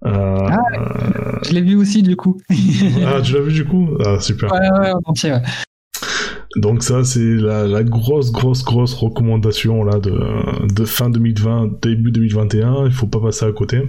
Euh, 0.05 0.49
Je 1.45 1.53
l'ai 1.53 1.63
vu 1.63 1.77
aussi 1.77 2.03
du 2.03 2.17
coup. 2.17 2.41
ah, 3.07 3.21
tu 3.23 3.33
l'as 3.35 3.41
vu 3.41 3.53
du 3.53 3.65
coup? 3.65 3.91
Ah, 4.05 4.21
super. 4.21 4.53
ouais, 4.53 4.59
ouais, 4.59 4.91
en 4.93 5.01
entier, 5.07 5.33
ouais. 5.33 5.43
Donc 6.57 6.83
ça, 6.83 7.03
c'est 7.05 7.21
la, 7.37 7.67
la 7.67 7.83
grosse, 7.83 8.31
grosse, 8.31 8.63
grosse 8.63 8.93
recommandation 8.93 9.85
là 9.85 9.99
de, 9.99 10.13
de 10.71 10.85
fin 10.85 11.09
2020, 11.09 11.81
début 11.81 12.11
2021. 12.11 12.87
Il 12.87 12.93
faut 12.93 13.07
pas 13.07 13.21
passer 13.21 13.47
à 13.47 13.53
côté. 13.53 13.81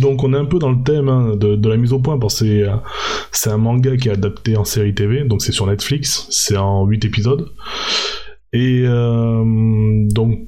Donc 0.00 0.24
on 0.24 0.32
est 0.32 0.36
un 0.36 0.44
peu 0.44 0.58
dans 0.58 0.70
le 0.70 0.82
thème 0.82 1.08
hein, 1.08 1.36
de, 1.36 1.68
la 1.68 1.76
mise 1.76 1.92
au 1.92 1.98
point 1.98 2.18
parce 2.18 2.40
que 2.40 2.46
c'est, 3.32 3.50
euh, 3.50 3.54
un 3.54 3.56
manga 3.58 3.96
qui 3.96 4.08
est 4.08 4.12
adapté 4.12 4.56
en 4.56 4.64
série 4.64 4.94
TV, 4.94 5.24
donc 5.24 5.42
c'est 5.42 5.52
sur 5.52 5.66
Netflix, 5.66 6.26
c'est 6.30 6.56
en 6.56 6.84
8 6.86 7.04
épisodes. 7.04 7.48
Et 8.52 8.82
euh, 8.84 10.06
donc 10.14 10.38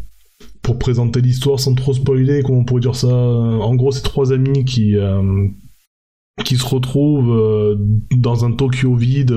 pour 0.63 0.79
présenter 0.79 1.21
l'histoire 1.21 1.61
sans 1.61 1.75
trop 1.75 1.93
spoiler, 1.93 2.43
comment 2.43 2.61
on 2.61 2.65
pourrait 2.65 2.81
dire 2.81 2.95
ça 2.95 3.09
euh, 3.09 3.59
En 3.59 3.75
gros, 3.75 3.93
c'est 3.93 4.03
trois 4.03 4.33
amis 4.33 4.65
qui 4.65 4.95
se 4.95 6.67
retrouvent 6.67 7.79
dans 8.13 8.45
un 8.45 8.53
Tokyo 8.53 8.95
vide 8.95 9.35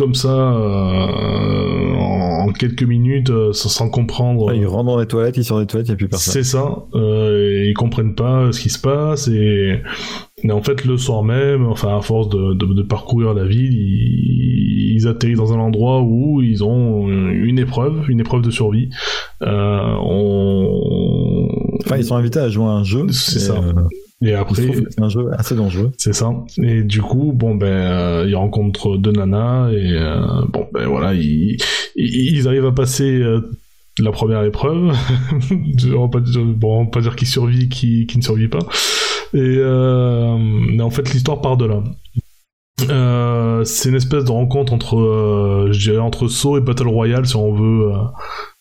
comme 0.00 0.14
ça 0.14 0.28
euh, 0.54 1.94
en, 1.94 2.46
en 2.48 2.52
quelques 2.52 2.82
minutes 2.82 3.28
euh, 3.30 3.52
sans, 3.52 3.68
sans 3.68 3.90
comprendre. 3.90 4.46
Ouais, 4.46 4.56
il 4.58 4.66
rentre 4.66 4.86
dans 4.86 4.98
les 4.98 5.06
toilettes, 5.06 5.36
il 5.36 5.44
sort 5.44 5.60
des 5.60 5.66
toilettes, 5.66 5.88
il 5.88 5.90
n'y 5.90 5.94
a 5.94 5.96
plus 5.98 6.08
personne. 6.08 6.32
C'est 6.32 6.42
ça. 6.42 6.84
Euh, 6.94 7.66
ils 7.68 7.74
comprennent 7.74 8.14
pas 8.14 8.50
ce 8.52 8.60
qui 8.60 8.70
se 8.70 8.78
passe 8.80 9.28
et, 9.28 9.80
et 10.42 10.50
en 10.50 10.62
fait 10.62 10.84
le 10.86 10.96
soir 10.96 11.22
même, 11.22 11.66
enfin 11.66 11.96
à 11.96 12.00
force 12.00 12.28
de, 12.30 12.54
de- 12.54 12.74
de 12.74 12.82
parcourir 12.82 13.34
la 13.34 13.44
ville, 13.44 13.74
ils, 13.74 14.94
ils 14.96 15.06
atterrissent 15.06 15.38
dans 15.38 15.52
un 15.52 15.58
endroit 15.60 16.00
où 16.02 16.40
ils 16.42 16.64
ont 16.64 17.08
une 17.08 17.58
épreuve, 17.58 18.08
une 18.08 18.20
épreuve 18.20 18.42
de 18.42 18.50
survie. 18.50 18.88
Euh, 19.42 19.94
on... 20.02 21.46
Enfin, 21.84 21.96
ils 21.98 22.04
sont 22.04 22.16
invités 22.16 22.38
à 22.38 22.48
jouer 22.48 22.64
à 22.64 22.68
un 22.70 22.84
jeu. 22.84 23.06
C'est 23.10 23.38
ça. 23.38 23.60
Et 24.22 24.34
après, 24.34 24.62
c'est 24.90 25.00
un 25.00 25.08
jeu 25.08 25.30
assez 25.32 25.54
dangereux. 25.54 25.92
c'est 25.96 26.12
ça. 26.12 26.30
Et 26.62 26.82
du 26.82 27.00
coup, 27.00 27.32
bon 27.34 27.54
ben, 27.54 27.66
euh, 27.66 28.26
ils 28.28 28.36
rencontrent 28.36 28.98
deux 28.98 29.12
nanas 29.12 29.70
et 29.70 29.92
euh, 29.94 30.20
bon 30.48 30.66
ben 30.74 30.86
voilà, 30.86 31.14
ils, 31.14 31.56
arrivent 32.46 32.66
à 32.66 32.72
passer 32.72 33.10
euh, 33.10 33.40
la 33.98 34.10
première 34.12 34.42
épreuve. 34.44 34.92
on 35.96 36.00
va 36.02 36.08
pas 36.08 36.20
dire, 36.20 36.44
bon, 36.44 36.80
on 36.80 36.84
va 36.84 36.90
pas 36.90 37.00
dire 37.00 37.16
qui 37.16 37.24
survit, 37.24 37.70
qui, 37.70 38.06
qui 38.06 38.18
ne 38.18 38.22
survit 38.22 38.48
pas. 38.48 38.58
Et 39.32 39.38
euh, 39.38 40.36
mais 40.38 40.82
en 40.82 40.90
fait, 40.90 41.12
l'histoire 41.12 41.40
part 41.40 41.56
de 41.56 41.64
là. 41.66 41.82
Euh, 42.88 43.64
c'est 43.64 43.88
une 43.90 43.94
espèce 43.94 44.24
de 44.24 44.30
rencontre 44.32 44.72
entre, 44.72 44.98
euh, 44.98 45.68
je 45.70 45.90
dirais, 45.90 45.98
entre 45.98 46.28
saut 46.28 46.56
et 46.58 46.60
battle 46.60 46.88
royale, 46.88 47.26
si 47.26 47.36
on 47.36 47.52
veut, 47.52 47.92
euh, 47.92 47.98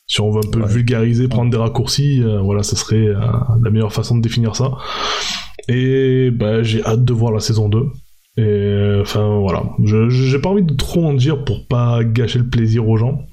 si 0.07 0.22
on 0.22 0.31
veut 0.31 0.41
un 0.45 0.49
peu 0.49 0.61
Ouais. 0.61 0.68
vulgariser, 0.68 1.27
prendre 1.27 1.52
des 1.52 1.57
raccourcis. 1.57 2.22
voilà, 2.44 2.64
ça 2.64 2.76
serait 2.76 3.07
la 3.07 3.69
meilleure 3.72 3.94
façon 3.94 4.18
de 4.18 4.22
définir 4.22 4.56
ça. 4.56 4.72
Et 5.70 6.32
bah, 6.32 6.64
j'ai 6.64 6.84
hâte 6.84 7.06
de 7.06 7.14
voir 7.14 7.32
la 7.32 7.40
saison 7.40 7.70
2. 7.70 7.91
Et 8.38 8.41
euh, 8.41 9.01
enfin 9.01 9.39
voilà, 9.39 9.64
j'ai 9.84 10.39
pas 10.39 10.49
envie 10.49 10.64
de 10.64 10.73
trop 10.73 11.03
en 11.06 11.14
dire 11.14 11.43
pour 11.43 11.68
pas 11.68 12.03
gâcher 12.03 12.39
le 12.39 12.47
plaisir 12.47 12.88
aux 12.88 12.95
gens. 12.95 13.26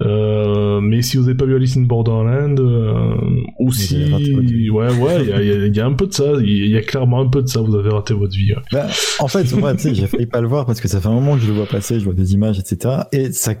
Euh, 0.00 0.80
mais 0.80 1.02
si 1.02 1.16
vous 1.16 1.24
avez 1.24 1.36
pas 1.36 1.44
vu 1.44 1.54
Alice 1.54 1.76
in 1.76 1.82
Borderland, 1.82 2.58
euh, 2.58 3.14
ou 3.58 3.72
si 3.72 3.96
avez 3.96 4.12
raté 4.12 4.32
votre 4.32 4.48
vie. 4.48 4.70
ouais 4.70 4.92
ouais, 4.94 5.22
il 5.22 5.28
y 5.28 5.32
a, 5.32 5.66
y 5.66 5.70
y 5.70 5.80
un 5.80 5.92
peu 5.92 6.06
de 6.06 6.12
ça, 6.12 6.24
il 6.40 6.68
y 6.68 6.76
a 6.76 6.82
clairement 6.82 7.20
un 7.20 7.28
peu 7.28 7.42
de 7.42 7.48
ça. 7.48 7.60
Vous 7.60 7.74
avez 7.76 7.90
raté 7.90 8.14
votre 8.14 8.34
vie. 8.34 8.52
ouais. 8.54 8.62
Bah, 8.72 8.86
en 9.18 9.28
fait, 9.28 9.52
moi, 9.54 9.74
tu 9.74 9.80
sais, 9.80 9.94
j'ai 9.94 10.06
failli 10.06 10.26
pas 10.26 10.40
le 10.40 10.48
voir 10.48 10.66
parce 10.66 10.80
que 10.80 10.88
ça 10.88 11.00
fait 11.00 11.08
un 11.08 11.14
moment 11.14 11.34
que 11.34 11.42
je 11.42 11.48
le 11.48 11.54
vois 11.54 11.66
passer, 11.66 12.00
je 12.00 12.04
vois 12.04 12.14
des 12.14 12.32
images, 12.32 12.58
etc. 12.58 12.94
Et 13.12 13.32
ça, 13.32 13.54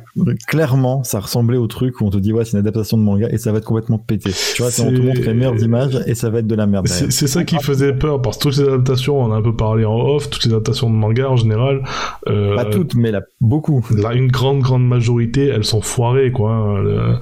clairement, 0.46 1.04
ça 1.04 1.20
ressemblait 1.20 1.58
au 1.58 1.66
truc 1.66 2.00
où 2.00 2.06
on 2.06 2.10
te 2.10 2.18
dit, 2.18 2.32
ouais, 2.32 2.44
c'est 2.44 2.52
une 2.52 2.60
adaptation 2.60 2.96
de 2.96 3.02
manga 3.02 3.28
et 3.30 3.38
ça 3.38 3.52
va 3.52 3.58
être 3.58 3.64
complètement 3.64 3.98
pété. 3.98 4.30
Tu 4.54 4.62
vois, 4.62 4.70
on 4.80 4.92
te 4.92 5.00
montre 5.00 5.20
les 5.20 5.34
meilleures 5.34 5.62
images 5.62 6.00
et 6.06 6.14
ça 6.14 6.30
va 6.30 6.38
être 6.38 6.46
de 6.46 6.54
la 6.54 6.66
merde. 6.66 6.86
C'est 6.88 7.26
ça 7.26 7.44
qui 7.44 7.56
faisait 7.56 7.92
peur 7.92 8.22
parce 8.22 8.38
que 8.38 8.44
toutes 8.44 8.56
les 8.56 8.64
adaptations, 8.64 9.20
on 9.20 9.24
en 9.24 9.32
a 9.32 9.36
un 9.36 9.42
peu 9.42 9.54
parlé 9.54 9.84
en 9.84 9.96
off, 9.96 10.30
toutes 10.30 10.44
les 10.44 10.52
adaptations 10.52 10.87
de 10.88 10.94
manga 10.94 11.28
en 11.28 11.36
général. 11.36 11.82
euh, 12.28 12.56
Pas 12.56 12.64
toutes, 12.66 12.94
mais 12.94 13.10
là, 13.10 13.22
beaucoup. 13.40 13.84
Là, 13.96 14.14
une 14.14 14.28
grande, 14.30 14.60
grande 14.60 14.86
majorité, 14.86 15.46
elles 15.46 15.64
sont 15.64 15.80
foirées, 15.80 16.32
quoi. 16.32 16.52
hein, 16.52 17.20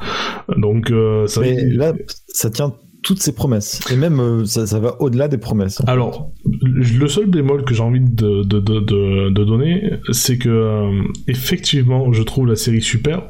Donc, 0.56 0.90
euh, 0.90 1.26
ça 1.26 1.40
Mais 1.40 1.56
là, 1.64 1.93
ça 2.28 2.51
tient 2.51 2.72
toutes 3.02 3.20
ses 3.20 3.34
promesses. 3.34 3.80
Et 3.93 3.97
même, 3.97 4.18
euh, 4.18 4.44
ça, 4.47 4.66
ça 4.66 4.80
va 4.80 5.01
au-delà 5.01 5.28
des 5.28 5.38
promesses. 5.38 5.80
Alors, 5.86 6.32
le 6.62 7.06
seul 7.06 7.26
bémol 7.26 7.64
que 7.64 7.72
j'ai 7.72 7.82
envie 7.82 8.01
de, 8.01 8.43
de, 8.43 8.59
de, 8.59 8.80
de, 8.80 9.30
de 9.30 9.44
donner, 9.44 9.93
c'est 10.10 10.38
que, 10.38 10.48
euh, 10.48 11.02
effectivement, 11.28 12.12
je 12.12 12.22
trouve 12.24 12.48
la 12.48 12.56
série 12.56 12.82
super. 12.82 13.22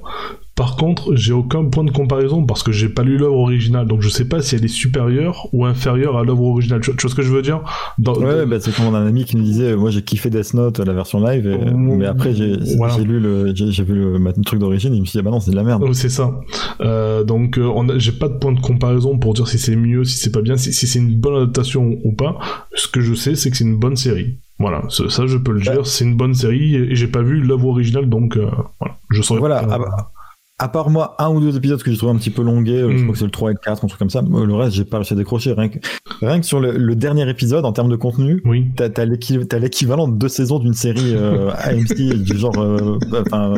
Par 0.56 0.76
contre, 0.76 1.14
j'ai 1.14 1.34
aucun 1.34 1.66
point 1.66 1.84
de 1.84 1.90
comparaison 1.90 2.44
parce 2.46 2.62
que 2.62 2.72
j'ai 2.72 2.88
pas 2.88 3.02
lu 3.02 3.18
l'œuvre 3.18 3.36
originale, 3.36 3.86
donc 3.86 4.00
je 4.00 4.08
sais 4.08 4.24
pas 4.24 4.40
si 4.40 4.54
elle 4.54 4.64
est 4.64 4.68
supérieure 4.68 5.48
ou 5.52 5.66
inférieure 5.66 6.16
à 6.16 6.24
l'œuvre 6.24 6.44
originale. 6.44 6.80
Tu, 6.80 6.90
vois 6.90 7.10
ce 7.10 7.14
que 7.14 7.20
je 7.20 7.30
veux 7.30 7.42
dire? 7.42 7.60
Dans- 7.98 8.14
Ouais, 8.14 8.46
bah, 8.46 8.56
c'est 8.58 8.74
comme 8.74 8.86
on 8.86 8.94
a 8.94 8.98
un 8.98 9.06
ami 9.06 9.26
qui 9.26 9.36
nous 9.36 9.42
disait, 9.42 9.72
euh, 9.72 9.76
moi 9.76 9.90
j'ai 9.90 10.00
kiffé 10.00 10.30
Death 10.30 10.54
Note, 10.54 10.78
la 10.78 10.94
version 10.94 11.20
live, 11.20 11.46
et- 11.46 11.58
Mmh, 11.58 11.96
mais 11.98 12.06
après 12.06 12.34
j'ai 12.34 12.56
voilà. 12.78 12.96
lu 12.96 13.20
le, 13.20 13.52
j'ai 13.54 13.84
vu 13.84 13.94
le, 13.94 14.32
truc 14.46 14.58
d'origine, 14.58 14.94
et 14.94 14.96
je 14.96 15.00
me 15.02 15.06
suis 15.06 15.18
dit, 15.18 15.22
bah 15.22 15.30
non, 15.30 15.40
c'est 15.40 15.50
de 15.50 15.56
la 15.56 15.62
merde. 15.62 15.82
Oh, 15.86 15.92
C'est 15.92 16.08
ça. 16.08 16.40
Euh, 16.80 17.22
donc, 17.22 17.58
euh, 17.58 17.98
j'ai 17.98 18.12
pas 18.12 18.28
de 18.28 18.38
point 18.38 18.52
de 18.52 18.60
comparaison 18.60 19.18
pour 19.18 19.34
dire 19.34 19.48
si 19.48 19.58
c'est 19.58 19.76
mieux, 19.76 20.04
si 20.04 20.16
c'est 20.18 20.32
pas 20.32 20.40
bien, 20.40 20.56
si, 20.56 20.72
si 20.72 20.86
c'est 20.86 20.98
une 21.00 21.14
bonne 21.14 21.36
adaptation 21.36 21.98
ou 22.02 22.12
pas. 22.12 22.38
Ce 22.74 22.88
que 22.88 23.02
je 23.02 23.12
sais, 23.12 23.34
c'est 23.34 23.50
que 23.50 23.58
c'est 23.58 23.64
une 23.64 23.76
bonne 23.76 23.96
série. 23.96 24.36
Voilà, 24.58 24.82
ça, 24.88 25.26
je 25.26 25.36
peux 25.36 25.52
le 25.52 25.60
dire. 25.60 25.86
C'est 25.86 26.06
une 26.06 26.16
bonne 26.16 26.32
série 26.34 26.76
et, 26.76 26.92
et 26.92 26.94
j'ai 26.94 27.08
pas 27.08 27.20
vu 27.20 27.42
l'œuvre 27.42 27.66
originale, 27.68 28.08
donc 28.08 28.38
euh, 28.38 28.46
voilà, 28.80 28.96
je 29.10 29.20
saurais. 29.20 29.40
Voilà, 29.40 29.62
pas. 29.62 30.12
À 30.58 30.68
part 30.68 30.88
moi, 30.88 31.14
un 31.18 31.28
ou 31.30 31.40
deux 31.40 31.54
épisodes 31.56 31.82
que 31.82 31.90
j'ai 31.90 31.98
trouvé 31.98 32.12
un 32.12 32.16
petit 32.16 32.30
peu 32.30 32.42
longués, 32.42 32.80
euh, 32.80 32.90
je 32.90 32.96
Mm. 32.96 33.02
crois 33.02 33.12
que 33.12 33.18
c'est 33.18 33.24
le 33.26 33.30
3 33.30 33.50
et 33.50 33.54
le 33.54 33.58
4, 33.62 33.84
un 33.84 33.88
truc 33.88 33.98
comme 33.98 34.08
ça, 34.10 34.22
Euh, 34.32 34.46
le 34.46 34.54
reste 34.54 34.74
j'ai 34.74 34.84
pas 34.86 34.96
réussi 34.96 35.12
à 35.12 35.16
décrocher, 35.16 35.52
rien 35.52 35.68
que, 35.68 35.78
rien 36.22 36.40
que 36.40 36.46
sur 36.46 36.60
le, 36.60 36.72
le 36.72 36.94
dernier 36.96 37.28
épisode, 37.28 37.64
en 37.66 37.72
termes 37.72 37.90
de 37.90 37.96
contenu, 37.96 38.40
Oui. 38.46 38.66
t'as 38.74 38.88
t'as 38.88 39.04
l'équivalent 39.04 40.08
de 40.08 40.16
deux 40.16 40.28
saisons 40.28 40.58
d'une 40.58 40.72
série 40.74 41.14
euh, 41.14 41.50
AMC 41.58 42.22
du 42.22 42.38
genre, 42.38 42.56
euh, 42.58 42.98
enfin, 43.26 43.54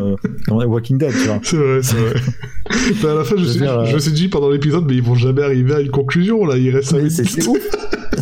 euh, 0.51 0.65
Walking 0.67 0.99
Dead, 0.99 1.13
tu 1.13 1.29
vois. 1.29 1.39
C'est 1.43 1.57
vrai, 1.57 1.83
c'est 1.83 1.97
vrai. 1.97 2.15
Mais 3.03 3.09
à 3.11 3.15
la 3.15 3.25
fin, 3.25 3.37
je, 3.37 3.43
me 3.43 3.47
suis, 3.49 3.63
euh, 3.65 3.93
me 3.95 3.99
suis 3.99 4.13
dit 4.13 4.29
pendant 4.29 4.51
l'épisode, 4.51 4.85
mais 4.89 4.97
ils 4.97 5.03
vont 5.03 5.15
jamais 5.15 5.43
arriver 5.43 5.75
à 5.75 5.81
une 5.81 5.91
conclusion 5.91 6.45
là. 6.45 6.57
Il 6.59 6.75
reste. 6.75 6.95
c'est 7.11 7.47
ouf. 7.47 7.59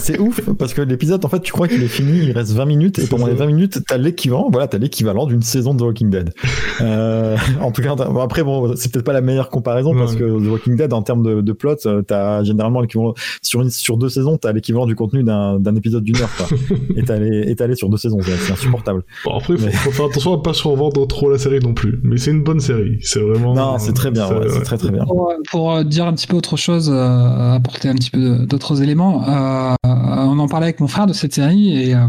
C'est 0.01 0.19
ouf 0.19 0.41
parce 0.59 0.75
que 0.75 0.83
l'épisode, 0.83 1.25
en 1.25 1.29
fait, 1.29 1.41
tu 1.41 1.53
crois 1.53 1.69
qu'il 1.69 1.83
est 1.83 1.89
fini, 1.89 2.19
il 2.19 2.33
reste 2.33 2.53
20 2.53 2.65
minutes 2.67 2.99
et 2.99 3.07
pendant 3.07 3.27
les 3.27 3.35
20 3.35 3.47
minutes, 3.47 3.79
t'as 3.87 3.97
l'équivalent, 3.97 4.49
voilà, 4.51 4.67
t'as 4.69 4.79
l'équivalent 4.79 5.27
d'une 5.27 5.43
saison 5.43 5.75
de 5.75 5.79
The 5.81 5.83
Walking 5.83 6.11
Dead. 6.11 6.33
Euh, 6.81 7.37
en 7.61 7.71
tout 7.73 7.83
cas, 7.83 7.95
bon, 7.95 8.21
après, 8.21 8.43
bon, 8.45 8.75
c'est 8.77 8.93
peut-être 8.93 9.05
pas 9.05 9.13
la 9.13 9.21
meilleure 9.21 9.51
comparaison 9.51 9.95
parce 9.95 10.13
Ouais. 10.13 10.19
que 10.21 10.25
The 10.25 10.49
Walking 10.51 10.77
Dead, 10.77 10.93
en 10.93 11.03
termes 11.03 11.23
de, 11.23 11.41
de 11.41 11.53
plot, 11.53 11.77
euh, 11.87 12.03
t'as 12.03 12.43
généralement 12.45 12.81
l'équivalent 12.81 13.15
sur 13.43 13.63
une, 13.63 13.71
sur 13.71 13.97
deux 13.97 14.09
saisons, 14.09 14.37
t'as 14.37 14.53
l'équivalent 14.53 14.87
du 14.87 14.95
contenu 14.95 15.23
d'un, 15.23 15.59
d'un 15.59 15.75
épisode 15.77 16.05
d'une 16.05 16.17
heure, 16.17 16.31
quoi. 16.37 16.47
étalé, 16.97 17.51
étalé 17.51 17.75
sur 17.75 17.89
deux 17.89 17.97
saisons, 17.97 18.19
c'est 18.23 18.53
insupportable. 18.53 19.03
Bon, 19.25 19.37
après, 19.37 19.57
faut, 19.57 19.65
Mais- 19.67 19.73
faut 19.73 19.91
faire 19.91 20.07
attention 20.07 20.35
à 20.35 20.43
pas 20.43 20.53
survendre 20.55 21.07
trop 21.07 21.31
la 21.31 21.39
série 21.39 21.61
non 21.61 21.75
plus. 21.75 21.99
Mais 22.03 22.17
c'est 22.19 22.31
une 22.31 22.43
bonne 22.43 22.61
série. 22.61 22.99
C'est 23.03 23.21
vraiment. 23.21 23.55
Non, 23.55 23.79
c'est 23.79 23.93
très 23.93 24.11
bien, 24.11 24.29
ouais, 24.29 24.47
c'est 24.51 24.63
très 24.63 24.79
très 24.79 24.91
bien. 24.91 25.05
Pour, 25.05 25.33
pour, 25.51 25.73
euh, 25.73 25.85
dire 25.85 26.07
un 26.07 26.13
petit 26.13 26.27
peu 26.27 26.37
autre 26.37 26.57
chose, 26.57 26.91
euh, 26.93 27.53
apporter 27.55 27.89
un 27.89 27.95
petit 27.95 28.11
peu 28.11 28.47
d'autres 28.47 28.83
éléments, 28.83 29.23
euh, 29.29 29.86
on 29.89 30.39
en 30.39 30.49
parlait 30.49 30.67
avec 30.67 30.81
mon 30.81 30.89
frère 30.89 31.07
de 31.07 31.13
cette 31.13 31.35
série 31.35 31.77
et 31.91 31.95
euh, 31.95 32.07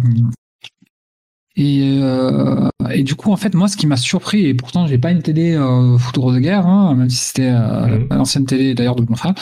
et, 1.55 1.99
euh, 2.03 2.69
et 2.91 3.01
du 3.03 3.15
coup 3.15 3.31
en 3.31 3.35
fait 3.35 3.55
moi 3.55 3.67
ce 3.67 3.77
qui 3.77 3.87
m'a 3.87 3.97
surpris 3.97 4.45
et 4.45 4.53
pourtant 4.53 4.85
j'ai 4.85 4.97
pas 4.99 5.11
une 5.11 5.23
télé 5.23 5.55
euh, 5.55 5.97
foudre 5.97 6.31
de 6.31 6.39
guerre 6.39 6.67
hein, 6.67 6.93
même 6.95 7.09
si 7.09 7.17
c'était 7.17 7.49
euh, 7.51 7.87
Mhm. 7.87 8.07
l'ancienne 8.11 8.45
télé 8.45 8.75
d'ailleurs 8.75 8.95
de 8.95 9.05
mon 9.09 9.15
frère 9.15 9.33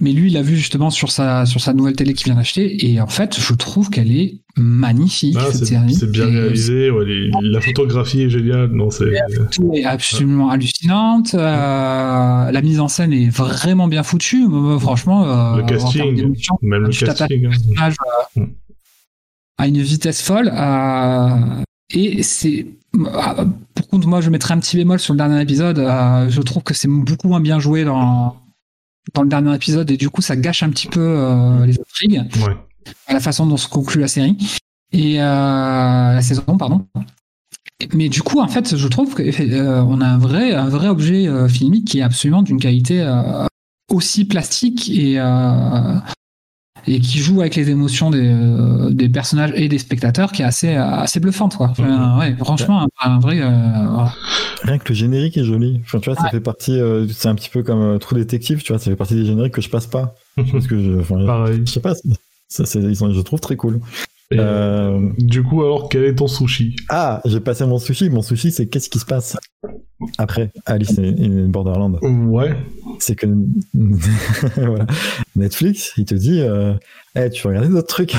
mais 0.00 0.12
lui 0.12 0.30
il 0.30 0.36
a 0.36 0.42
vu 0.42 0.56
justement 0.56 0.90
sur 0.90 1.10
sa 1.12 1.46
sur 1.46 1.60
sa 1.60 1.72
nouvelle 1.72 1.94
télé 1.94 2.12
qu'il 2.12 2.24
vient 2.26 2.34
d'acheter 2.34 2.86
et 2.90 3.00
en 3.00 3.06
fait 3.06 3.38
je 3.38 3.54
trouve 3.54 3.88
qu'elle 3.88 4.10
est 4.10 4.40
magnifique 4.56 5.36
Ah, 5.38 5.44
cette 5.52 5.60
c'est 5.60 5.64
série 5.66 5.94
c'est 5.94 6.10
bien 6.10 6.26
Et 6.28 6.38
réalisé. 6.40 6.90
Ouais, 6.90 7.04
les- 7.04 7.30
la 7.42 7.60
photographie 7.60 8.22
est 8.22 8.30
géniale. 8.30 8.70
Non, 8.72 8.90
c'est. 8.90 9.12
tout 9.52 9.70
est 9.74 9.84
absolument 9.84 10.50
hallucinante. 10.50 11.34
euh, 11.34 12.50
la 12.50 12.62
mise 12.62 12.80
en 12.80 12.88
scène 12.88 13.12
est 13.12 13.28
vraiment 13.28 13.86
bien 13.86 14.02
foutue. 14.02 14.44
euh, 14.50 14.78
Franchement, 14.78 15.24
euh, 15.24 15.58
Le 15.58 15.62
casting, 15.64 16.34
Même 16.62 16.82
le 16.84 16.88
casting. 16.90 17.46
hein. 17.78 17.90
euh, 18.36 18.40
Mm. 18.40 18.46
à 19.58 19.66
une 19.68 19.78
vitesse 19.82 20.20
folle. 20.22 20.50
et 21.94 22.22
c'est. 22.22 22.66
Par 22.92 23.86
contre, 23.90 24.08
moi, 24.08 24.20
je 24.22 24.30
mettrais 24.30 24.54
un 24.54 24.58
petit 24.58 24.76
bémol 24.78 24.98
sur 24.98 25.12
le 25.12 25.18
dernier 25.18 25.40
épisode. 25.40 25.76
je 25.78 26.40
trouve 26.40 26.62
que 26.62 26.74
c'est 26.74 26.88
beaucoup 26.88 27.28
moins 27.28 27.40
bien 27.40 27.58
joué 27.60 27.84
dans, 27.84 28.36
dans 29.14 29.22
le 29.22 29.28
dernier 29.28 29.54
épisode 29.54 29.90
et 29.90 29.96
du 29.96 30.10
coup, 30.10 30.22
ça 30.22 30.36
gâche 30.36 30.62
un 30.62 30.70
petit 30.70 30.88
peu 30.88 31.00
euh, 31.00 31.66
les 31.66 31.78
intrigues. 31.78 32.22
Ouais. 32.44 32.56
à 33.06 33.14
la 33.14 33.20
façon 33.20 33.46
dont 33.46 33.56
se 33.56 33.68
conclut 33.68 34.00
la 34.00 34.08
série. 34.08 34.36
Et 34.92 35.20
euh, 35.20 35.24
la 35.24 36.22
saison 36.22 36.56
pardon. 36.56 36.86
Mais 37.92 38.08
du 38.08 38.22
coup 38.22 38.40
en 38.40 38.48
fait 38.48 38.76
je 38.76 38.88
trouve 38.88 39.14
qu'on 39.14 40.00
a 40.00 40.06
un 40.06 40.18
vrai 40.18 40.54
un 40.54 40.68
vrai 40.68 40.88
objet 40.88 41.28
euh, 41.28 41.46
filmique 41.46 41.88
qui 41.88 41.98
est 41.98 42.02
absolument 42.02 42.42
d'une 42.42 42.58
qualité 42.58 43.02
euh, 43.02 43.46
aussi 43.90 44.24
plastique 44.24 44.88
et 44.88 45.20
euh, 45.20 45.98
et 46.86 47.00
qui 47.00 47.18
joue 47.18 47.40
avec 47.40 47.56
les 47.56 47.68
émotions 47.70 48.10
des, 48.10 48.28
euh, 48.28 48.90
des 48.90 49.08
personnages 49.08 49.52
et 49.54 49.68
des 49.68 49.78
spectateurs 49.78 50.32
qui 50.32 50.42
est 50.42 50.44
assez 50.44 50.74
assez 50.74 51.20
bluffante 51.20 51.56
quoi 51.56 51.68
Enfin, 51.70 52.18
ouais, 52.18 52.34
franchement 52.36 52.82
un, 52.82 52.88
un 53.10 53.18
vrai 53.18 53.40
euh, 53.40 53.50
voilà. 53.90 54.12
Rien 54.62 54.78
que 54.78 54.88
le 54.88 54.94
générique 54.94 55.36
est 55.36 55.44
joli. 55.44 55.80
Enfin, 55.84 56.00
tu 56.00 56.10
vois, 56.10 56.20
ça 56.20 56.28
fait 56.30 56.40
partie, 56.40 56.80
euh, 56.80 57.06
c'est 57.08 57.28
un 57.28 57.34
petit 57.34 57.50
peu 57.50 57.62
comme 57.62 57.82
euh, 57.82 57.98
True 57.98 58.16
Detective, 58.16 58.62
tu 58.62 58.72
vois, 58.72 58.78
ça 58.78 58.90
fait 58.90 58.96
partie 58.96 59.14
des 59.14 59.24
génériques 59.26 59.52
que 59.54 59.60
je 59.60 59.68
passe 59.68 59.86
pas. 59.86 60.14
Parce 60.52 60.66
que 60.66 60.82
je, 60.82 60.98
enfin, 60.98 61.24
Pareil. 61.24 61.62
je 61.64 61.70
sais 61.70 61.80
pas, 61.80 61.94
ça, 62.48 62.64
ils 62.74 62.96
sont, 62.96 63.12
je 63.12 63.20
trouve 63.20 63.40
très 63.40 63.56
cool. 63.56 63.80
Et, 64.30 64.36
Euh, 64.38 65.08
Du 65.18 65.42
coup, 65.42 65.62
alors, 65.62 65.88
quel 65.88 66.04
est 66.04 66.14
ton 66.16 66.26
sushi? 66.26 66.74
Ah, 66.88 67.20
j'ai 67.24 67.40
passé 67.40 67.64
mon 67.66 67.78
sushi. 67.78 68.10
Mon 68.10 68.22
sushi, 68.22 68.50
c'est 68.50 68.66
qu'est-ce 68.66 68.88
qui 68.90 68.98
se 68.98 69.04
passe 69.06 69.36
après 70.18 70.52
Alice 70.66 70.98
in 70.98 71.48
Borderland? 71.48 71.98
Ouais. 72.02 72.56
C'est 72.98 73.14
que 73.14 73.26
voilà. 74.56 74.86
Netflix, 75.36 75.92
il 75.96 76.04
te 76.06 76.14
dit, 76.14 76.40
euh, 76.40 76.74
Eh, 77.14 77.30
tu 77.30 77.42
veux 77.46 77.54
regarder 77.54 77.72
d'autres 77.72 77.86
trucs. 77.88 78.10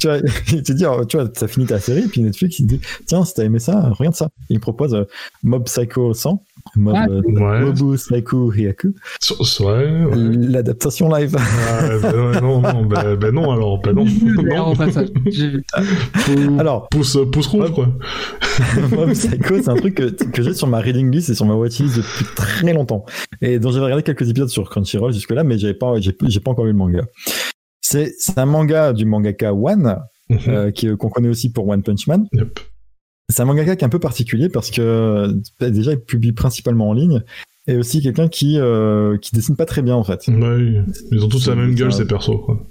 tu 0.00 0.06
vois, 0.08 0.18
il 0.52 0.62
te 0.62 0.72
dit, 0.72 0.84
oh, 0.86 1.04
tu 1.04 1.16
vois, 1.16 1.28
t'as 1.28 1.46
fini 1.48 1.66
ta 1.66 1.78
série, 1.80 2.06
puis 2.08 2.20
Netflix, 2.22 2.58
il 2.58 2.66
te 2.66 2.74
dit, 2.74 2.80
tiens, 3.06 3.24
si 3.24 3.34
t'as 3.34 3.44
aimé 3.44 3.58
ça, 3.58 3.90
regarde 3.90 4.14
ça. 4.16 4.28
Il 4.48 4.60
propose 4.60 4.94
euh, 4.94 5.04
Mob 5.42 5.64
Psycho 5.64 6.14
100, 6.14 6.42
Mob, 6.74 6.94
Ouais. 7.26 7.60
Mobu 7.60 7.96
Psycho 7.96 8.52
Hyaku, 8.52 8.94
So- 9.20 9.42
so- 9.44 9.66
ouais, 9.66 10.04
ouais. 10.04 10.16
l'adaptation 10.36 11.08
live. 11.14 11.36
Ah, 11.38 11.88
ben, 12.02 12.40
non, 12.40 12.60
non, 12.60 12.84
ben, 12.86 13.14
ben 13.16 13.30
non, 13.34 13.50
alors, 13.52 13.80
ben 13.80 13.92
non. 13.94 14.04
D'ailleurs, 14.42 14.68
non. 14.68 14.74
Pou- 14.84 16.56
Alors, 16.58 16.88
pouce, 16.88 17.18
pouce 17.32 17.46
rouge, 17.46 17.72
quoi. 17.72 17.88
Mob 18.90 19.10
Psycho, 19.12 19.54
c'est 19.62 19.68
un 19.68 19.76
truc 19.76 19.94
que, 19.94 20.24
que 20.24 20.42
j'ai 20.42 20.54
sur 20.54 20.66
ma 20.66 20.78
reading 20.80 21.10
list 21.10 21.30
et 21.30 21.34
sur 21.34 21.46
ma 21.46 21.54
watchlist 21.54 21.96
depuis 21.96 22.24
très 22.34 22.72
longtemps. 22.72 23.04
Et 23.40 23.58
dont 23.58 23.70
j'avais 23.70 23.84
regardé 23.84 24.02
quelques 24.02 24.28
épisodes 24.28 24.48
sur 24.48 24.68
Crunchyroll 24.68 25.12
jusque-là, 25.12 25.44
mais 25.44 25.58
j'avais 25.58 25.74
pas, 25.74 25.94
j'ai, 26.00 26.12
pas 26.12 26.50
encore 26.50 26.64
lu 26.64 26.72
le 26.72 26.76
manga. 26.76 27.02
C'est, 27.80 28.12
c'est 28.18 28.38
un 28.38 28.46
manga 28.46 28.92
du 28.92 29.04
mangaka 29.04 29.54
One, 29.54 29.96
Mhm. 30.28 30.38
euh, 30.48 30.70
qui, 30.72 30.88
qu'on 30.96 31.08
connaît 31.08 31.28
aussi 31.28 31.52
pour 31.52 31.68
One 31.68 31.82
Punch 31.84 32.08
Man. 32.08 32.26
Yep. 32.32 32.58
C'est 33.28 33.42
un 33.42 33.44
mangaka 33.46 33.74
qui 33.76 33.82
est 33.82 33.86
un 33.86 33.90
peu 33.90 33.98
particulier 33.98 34.48
parce 34.48 34.70
que 34.70 34.80
euh, 34.80 35.70
déjà 35.70 35.92
il 35.92 36.00
publie 36.00 36.32
principalement 36.32 36.88
en 36.88 36.92
ligne 36.92 37.22
et 37.66 37.76
aussi 37.76 38.00
quelqu'un 38.00 38.28
qui 38.28 38.58
euh, 38.58 39.18
qui 39.18 39.34
dessine 39.34 39.56
pas 39.56 39.64
très 39.66 39.82
bien 39.82 39.96
en 39.96 40.04
fait. 40.04 40.28
Ouais, 40.28 40.84
ils 41.10 41.24
ont 41.24 41.28
tous 41.28 41.48
la 41.48 41.56
même 41.56 41.74
gueule, 41.74 41.92
ces 41.92 42.06
persos, 42.06 42.40
quoi. 42.44 42.64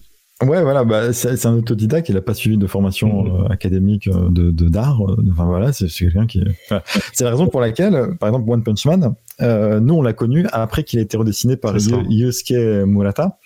Ouais 0.45 0.61
voilà 0.64 0.84
bah 0.84 1.14
c'est, 1.14 1.45
un 1.45 1.53
autodidacte, 1.53 2.10
il 2.10 2.18
a 2.18 2.22
pas 2.22 2.34
suivi 2.34 2.57
de 2.57 2.68
formation 2.68 3.23
Mhm. 3.23 3.32
euh, 3.44 3.48
académique 3.48 4.07
euh, 4.07 4.30
de, 4.30 4.52
d'art. 4.69 5.02
Enfin 5.32 5.45
voilà 5.45 5.72
c'est, 5.73 5.88
quelqu'un 5.88 6.26
qui. 6.26 6.41
voilà. 6.69 6.84
C'est 7.14 7.23
la 7.26 7.32
raison 7.32 7.48
pour 7.48 7.60
laquelle 7.61 8.18
par 8.19 8.30
exemple 8.30 8.49
One 8.49 8.64
Punch 8.64 8.86
Man, 8.86 9.14
euh, 9.41 9.80
nous 9.82 9.94
on 9.95 10.02
l'a 10.02 10.14
connu 10.14 10.45
après 10.53 10.84
qu'il 10.84 10.99
a 10.99 11.02
été 11.02 11.18
redessiné 11.18 11.57
par 11.57 11.76
Yusuke 12.10 12.52
Murata. 12.86 13.38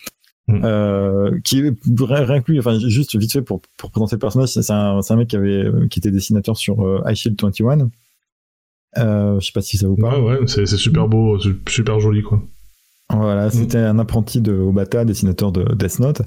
Mhm. 0.51 0.61
Euh, 0.63 1.39
qui 1.43 1.59
est 1.59 1.73
rien 2.01 2.41
que 2.41 2.51
lui, 2.51 2.57
enfin 2.59 2.79
juste 2.79 3.15
vite 3.15 3.31
fait 3.31 3.41
pour, 3.43 3.61
pour 3.77 3.91
présenter 3.91 4.15
le 4.15 4.19
personnage, 4.19 4.49
c'est 4.49 4.71
un, 4.71 4.99
un 5.07 5.15
mec 5.15 5.27
qui 5.27 5.35
avait 5.35 5.69
qui 5.91 5.99
était 5.99 6.09
dessinateur 6.11 6.57
sur 6.57 6.81
euh, 6.85 7.01
High 7.05 7.15
Shield 7.15 7.39
21. 7.39 7.89
Euh, 8.97 9.39
je 9.39 9.45
sais 9.45 9.51
pas 9.53 9.61
si 9.61 9.77
ça 9.77 9.87
vous 9.87 9.95
parle. 9.95 10.23
Ouais, 10.23 10.39
ouais, 10.39 10.47
c'est 10.47 10.65
super 10.65 11.07
beau, 11.07 11.37
su- 11.39 11.61
super 11.67 11.99
joli, 11.99 12.23
quoi. 12.23 12.41
Voilà, 13.11 13.49
c'était 13.49 13.77
un 13.77 13.97
apprenti 13.99 14.39
de 14.41 14.53
Obata, 14.53 15.05
dessinateur 15.05 15.51
de 15.51 15.63
Death 15.75 15.99
Note. 15.99 16.21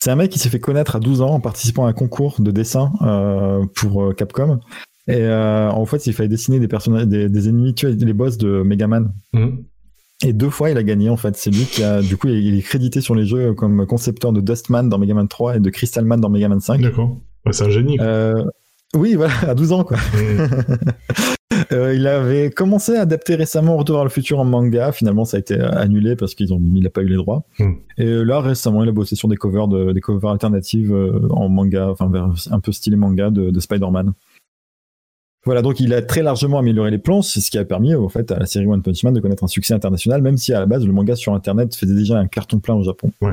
C'est 0.00 0.10
un 0.10 0.16
mec 0.16 0.30
qui 0.30 0.38
s'est 0.38 0.48
fait 0.48 0.60
connaître 0.60 0.94
à 0.96 1.00
12 1.00 1.20
ans 1.22 1.30
en 1.30 1.40
participant 1.40 1.86
à 1.86 1.88
un 1.90 1.92
concours 1.92 2.36
de 2.40 2.50
dessin 2.50 2.92
euh, 3.02 3.64
pour 3.76 4.02
euh, 4.04 4.12
Capcom. 4.12 4.60
Et 5.08 5.16
euh, 5.22 5.70
en 5.70 5.84
fait, 5.86 6.06
il 6.06 6.12
fallait 6.12 6.28
dessiner 6.28 6.60
des 6.60 6.68
personnages, 6.68 7.06
des, 7.06 7.28
des 7.28 7.48
ennemis, 7.48 7.74
tu 7.74 7.86
vois, 7.86 7.94
les 7.96 8.12
boss 8.12 8.38
de 8.38 8.62
Mega 8.62 8.86
Man. 8.86 9.12
Mhm. 9.32 9.64
Et 10.24 10.32
deux 10.32 10.50
fois, 10.50 10.70
il 10.70 10.76
a 10.76 10.82
gagné 10.82 11.10
en 11.10 11.16
fait. 11.16 11.36
C'est 11.36 11.50
lui 11.50 11.64
qui 11.64 11.84
a, 11.84 12.02
du 12.02 12.16
coup, 12.16 12.28
il 12.28 12.58
est 12.58 12.62
crédité 12.62 13.00
sur 13.00 13.14
les 13.14 13.24
jeux 13.24 13.54
comme 13.54 13.86
concepteur 13.86 14.32
de 14.32 14.40
Dustman 14.40 14.88
dans 14.88 14.98
Mega 14.98 15.14
Man 15.14 15.28
3 15.28 15.56
et 15.56 15.60
de 15.60 15.70
Crystal 15.70 16.04
Man 16.04 16.20
dans 16.20 16.28
Mega 16.28 16.48
Man 16.48 16.60
5. 16.60 16.80
D'accord. 16.80 17.18
C'est 17.50 17.64
un 17.64 17.70
génie. 17.70 17.98
Euh, 18.00 18.44
oui, 18.96 19.14
voilà, 19.14 19.32
à 19.46 19.54
12 19.54 19.72
ans 19.72 19.84
quoi. 19.84 19.96
Mhm. 20.14 20.48
Euh, 21.72 21.92
il 21.92 22.06
avait 22.06 22.50
commencé 22.50 22.94
à 22.94 23.00
adapter 23.00 23.34
récemment 23.34 23.76
Retour 23.76 23.96
vers 23.96 24.04
le 24.04 24.10
futur 24.10 24.38
en 24.38 24.44
manga. 24.44 24.92
Finalement, 24.92 25.24
ça 25.24 25.38
a 25.38 25.40
été 25.40 25.58
annulé 25.58 26.14
parce 26.14 26.34
qu'ils 26.34 26.54
ont, 26.54 26.62
il 26.74 26.82
n'a 26.82 26.88
pas 26.88 27.02
eu 27.02 27.08
les 27.08 27.16
droits. 27.16 27.42
Hmm. 27.58 27.72
Et 27.98 28.06
euh, 28.06 28.22
là, 28.22 28.40
récemment, 28.40 28.84
il 28.84 28.88
a 28.88 28.92
bossé 28.92 29.16
sur 29.16 29.28
des 29.28 29.36
covers, 29.36 29.66
de, 29.66 29.92
des 29.92 30.00
covers 30.00 30.30
alternatives 30.30 30.94
en 31.30 31.48
manga, 31.48 31.88
enfin 31.90 32.10
un 32.50 32.60
peu 32.60 32.70
stylé 32.70 32.96
manga 32.96 33.30
de, 33.30 33.50
de 33.50 33.60
Spider-Man. 33.60 34.12
Voilà, 35.48 35.62
donc 35.62 35.80
il 35.80 35.94
a 35.94 36.02
très 36.02 36.20
largement 36.20 36.58
amélioré 36.58 36.90
les 36.90 36.98
plans, 36.98 37.22
c'est 37.22 37.40
ce 37.40 37.50
qui 37.50 37.56
a 37.56 37.64
permis 37.64 37.94
au 37.94 38.10
fait 38.10 38.30
à 38.30 38.38
la 38.38 38.44
série 38.44 38.66
One 38.66 38.82
Punch 38.82 39.02
Man 39.02 39.14
de 39.14 39.20
connaître 39.20 39.44
un 39.44 39.46
succès 39.46 39.72
international, 39.72 40.20
même 40.20 40.36
si 40.36 40.52
à 40.52 40.60
la 40.60 40.66
base 40.66 40.84
le 40.84 40.92
manga 40.92 41.16
sur 41.16 41.32
Internet 41.32 41.74
faisait 41.74 41.94
déjà 41.94 42.18
un 42.18 42.26
carton 42.26 42.58
plein 42.58 42.74
au 42.74 42.82
Japon. 42.82 43.10
Ouais. 43.22 43.32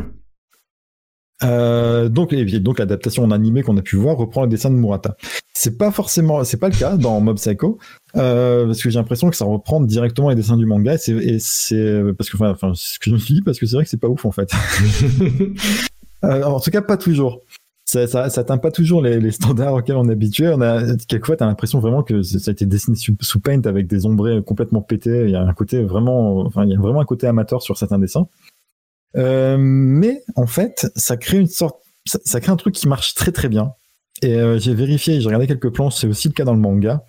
Euh, 1.43 2.07
donc, 2.07 2.31
et 2.31 2.45
donc 2.61 2.79
l'adaptation 2.79 3.21
en 3.25 3.31
animé 3.31 3.63
qu'on 3.63 3.75
a 3.75 3.81
pu 3.81 3.97
voir 3.97 4.15
reprend 4.15 4.43
le 4.43 4.47
dessin 4.47 4.69
de 4.69 4.75
Murata. 4.75 5.17
C'est 5.53 5.77
pas 5.77 5.91
forcément, 5.91 6.41
c'est 6.45 6.55
pas 6.55 6.69
le 6.69 6.77
cas 6.77 6.95
dans 6.95 7.19
Mob 7.19 7.35
Psycho, 7.35 7.79
euh, 8.15 8.65
parce 8.65 8.81
que 8.81 8.89
j'ai 8.89 8.97
l'impression 8.97 9.29
que 9.29 9.35
ça 9.35 9.43
reprend 9.43 9.81
directement 9.81 10.29
les 10.29 10.35
dessins 10.35 10.55
du 10.55 10.65
manga. 10.65 10.93
Et 10.93 11.39
c'est, 11.39 12.01
parce 12.17 12.29
que, 12.29 12.41
enfin, 12.45 12.71
ce 12.75 12.97
que 12.97 13.09
je 13.09 13.15
me 13.15 13.19
suis 13.19 13.33
dit 13.33 13.41
parce 13.41 13.59
que 13.59 13.65
c'est 13.65 13.75
vrai 13.75 13.83
que 13.83 13.89
c'est 13.89 13.99
pas 13.99 14.07
ouf 14.07 14.23
en 14.23 14.31
fait. 14.31 14.49
Euh, 16.23 16.41
en 16.41 16.59
tout 16.59 16.71
cas, 16.71 16.81
pas 16.81 16.97
toujours. 16.97 17.43
Ça, 17.95 18.07
ça, 18.07 18.29
ça 18.29 18.41
atteint 18.41 18.57
pas 18.57 18.71
toujours 18.71 19.01
les, 19.01 19.31
standards 19.31 19.73
auxquels 19.73 19.95
on 19.95 20.09
est 20.09 20.11
habitué. 20.11 20.49
On 20.49 20.59
a 20.59 20.97
quelquefois, 21.07 21.37
t'as 21.37 21.45
l'impression 21.45 21.79
vraiment 21.79 22.03
que 22.03 22.23
ça 22.23 22.49
a 22.49 22.51
été 22.51 22.65
dessiné 22.65 22.97
sous, 22.97 23.15
sous 23.21 23.39
Paint 23.39 23.61
avec 23.63 23.87
des 23.87 24.05
ombrés 24.05 24.43
complètement 24.43 24.81
pétés. 24.81 25.23
Il 25.23 25.29
y 25.29 25.35
a 25.35 25.41
un 25.41 25.53
côté 25.53 25.81
vraiment, 25.81 26.39
enfin, 26.39 26.65
il 26.65 26.71
y 26.71 26.75
a 26.75 26.77
vraiment 26.77 26.99
un 26.99 27.05
côté 27.05 27.25
amateur 27.25 27.61
sur 27.61 27.77
certains 27.77 27.97
dessins. 27.97 28.27
Euh, 29.15 29.55
mais 29.57 30.23
en 30.35 30.45
fait, 30.45 30.91
ça 30.97 31.15
crée 31.15 31.37
une 31.37 31.47
sorte, 31.47 31.81
ça, 32.03 32.41
crée 32.41 32.51
un 32.51 32.57
truc 32.57 32.75
qui 32.75 32.89
marche 32.89 33.13
très 33.13 33.31
très 33.31 33.47
bien. 33.47 33.71
Et 34.21 34.35
euh, 34.35 34.59
j'ai 34.59 34.73
vérifié, 34.73 35.21
j'ai 35.21 35.27
regardé 35.27 35.47
quelques 35.47 35.69
planches, 35.69 35.95
c'est 35.95 36.07
aussi 36.07 36.27
le 36.27 36.33
cas 36.33 36.43
dans 36.43 36.53
le 36.53 36.59
manga. 36.59 37.05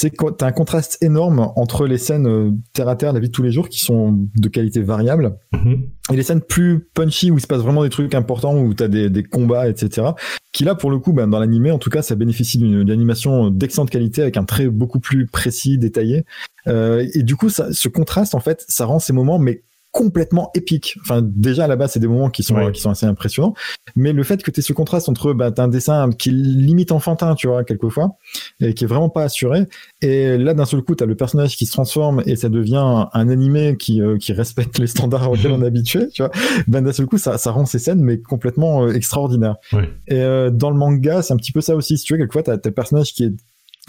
C'est 0.00 0.08
que 0.08 0.30
t'as 0.30 0.46
un 0.46 0.52
contraste 0.52 0.96
énorme 1.02 1.52
entre 1.56 1.86
les 1.86 1.98
scènes 1.98 2.26
euh, 2.26 2.52
terre 2.72 2.88
à 2.88 2.96
terre, 2.96 3.12
la 3.12 3.20
vie 3.20 3.26
de 3.28 3.32
tous 3.32 3.42
les 3.42 3.50
jours, 3.52 3.68
qui 3.68 3.80
sont 3.80 4.16
de 4.34 4.48
qualité 4.48 4.80
variable, 4.80 5.36
Mhm. 5.52 5.88
et 6.10 6.16
les 6.16 6.22
scènes 6.22 6.40
plus 6.40 6.88
punchy 6.94 7.30
où 7.30 7.36
il 7.36 7.40
se 7.42 7.46
passe 7.46 7.60
vraiment 7.60 7.82
des 7.82 7.90
trucs 7.90 8.14
importants, 8.14 8.56
où 8.58 8.72
t'as 8.72 8.88
des, 8.88 9.10
des 9.10 9.22
combats, 9.22 9.68
etc. 9.68 10.08
Qui 10.52 10.64
là, 10.64 10.74
pour 10.74 10.90
le 10.90 10.98
coup, 10.98 11.12
ben, 11.12 11.26
dans 11.28 11.38
l'animé, 11.38 11.70
en 11.70 11.78
tout 11.78 11.90
cas, 11.90 12.00
ça 12.00 12.14
bénéficie 12.14 12.56
d'une 12.56 12.70
d'une 12.82 12.90
animation 12.90 13.50
d'excellente 13.50 13.90
qualité 13.90 14.22
avec 14.22 14.38
un 14.38 14.44
trait 14.44 14.68
beaucoup 14.68 15.00
plus 15.00 15.26
précis, 15.26 15.76
détaillé. 15.76 16.24
Euh, 16.66 17.06
et 17.14 17.22
du 17.22 17.36
coup, 17.36 17.50
ça, 17.50 17.70
ce 17.70 17.88
contraste, 17.88 18.34
en 18.34 18.40
fait, 18.40 18.64
ça 18.68 18.86
rend 18.86 19.00
ces 19.00 19.12
moments, 19.12 19.38
mais 19.38 19.64
complètement 19.92 20.50
épiques. 20.54 20.96
Enfin, 21.02 21.20
déjà 21.22 21.64
à 21.64 21.66
la 21.66 21.76
base, 21.76 21.92
c'est 21.92 22.00
des 22.00 22.06
moments 22.06 22.30
qui 22.30 22.42
sont 22.42 22.54
Ouais. 22.54 22.70
qui 22.72 22.80
sont 22.80 22.90
assez 22.90 23.06
impressionnants, 23.06 23.54
mais 23.96 24.12
le 24.12 24.22
fait 24.22 24.42
que 24.42 24.50
tu 24.50 24.60
aies 24.60 24.62
ce 24.62 24.72
contraste 24.72 25.08
entre 25.08 25.32
bah, 25.32 25.50
t'as 25.50 25.64
un 25.64 25.68
dessin 25.68 26.10
qui 26.10 26.28
est 26.28 26.32
limite 26.32 26.92
enfantin, 26.92 27.34
tu 27.34 27.48
vois, 27.48 27.64
quelquefois, 27.64 28.16
et 28.60 28.74
qui 28.74 28.84
est 28.84 28.86
vraiment 28.86 29.08
pas 29.08 29.24
assuré, 29.24 29.66
et 30.00 30.38
là 30.38 30.54
d'un 30.54 30.64
seul 30.64 30.82
coup, 30.82 30.94
t'as 30.94 31.06
le 31.06 31.16
personnage 31.16 31.56
qui 31.56 31.66
se 31.66 31.72
transforme 31.72 32.22
et 32.26 32.36
ça 32.36 32.48
devient 32.48 33.06
un, 33.12 33.28
animé 33.28 33.76
qui 33.76 34.00
euh, 34.00 34.16
qui 34.16 34.32
respecte 34.32 34.78
les 34.78 34.86
standards 34.86 35.30
auxquels 35.32 35.52
on 35.52 35.62
est 35.62 35.66
habitué, 35.66 36.08
tu 36.10 36.22
vois. 36.22 36.30
Ben 36.68 36.82
d'un 36.82 36.92
seul 36.92 37.06
coup, 37.06 37.18
ça 37.18 37.36
ça 37.38 37.50
rend 37.50 37.66
ces 37.66 37.78
scènes 37.78 38.00
mais 38.00 38.18
complètement 38.20 38.84
euh, 38.84 38.92
extraordinaires. 38.92 39.56
Ouais. 39.72 39.88
Et 40.08 40.20
euh, 40.22 40.50
dans 40.50 40.70
le 40.70 40.76
manga, 40.76 41.22
c'est 41.22 41.32
un 41.32 41.36
petit 41.36 41.52
peu 41.52 41.60
ça 41.60 41.74
aussi. 41.74 41.98
Si 41.98 42.04
tu 42.04 42.12
veux, 42.14 42.18
quelquefois, 42.18 42.42
t'as 42.42 42.58
t'as 42.58 42.70
le 42.70 42.74
personnage 42.74 43.12
qui 43.12 43.24
est 43.24 43.32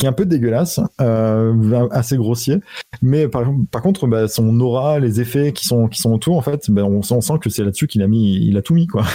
qui 0.01 0.07
est 0.07 0.09
un 0.09 0.13
peu 0.13 0.25
dégueulasse, 0.25 0.79
euh, 0.99 1.87
assez 1.91 2.17
grossier, 2.17 2.57
mais 3.03 3.27
par, 3.27 3.43
par 3.69 3.83
contre, 3.83 4.07
bah, 4.07 4.27
son 4.27 4.59
aura, 4.59 4.99
les 4.99 5.21
effets 5.21 5.53
qui 5.53 5.67
sont 5.67 5.87
qui 5.87 6.01
sont 6.01 6.11
autour, 6.11 6.37
en 6.37 6.41
fait, 6.41 6.71
bah, 6.71 6.83
on, 6.85 7.03
sent- 7.03 7.13
on 7.13 7.21
sent 7.21 7.35
que 7.39 7.51
c'est 7.51 7.63
là-dessus 7.63 7.85
qu'il 7.85 8.01
a 8.01 8.07
mis, 8.07 8.33
il 8.43 8.57
a 8.57 8.63
tout 8.63 8.73
mis 8.73 8.87
quoi. 8.87 9.05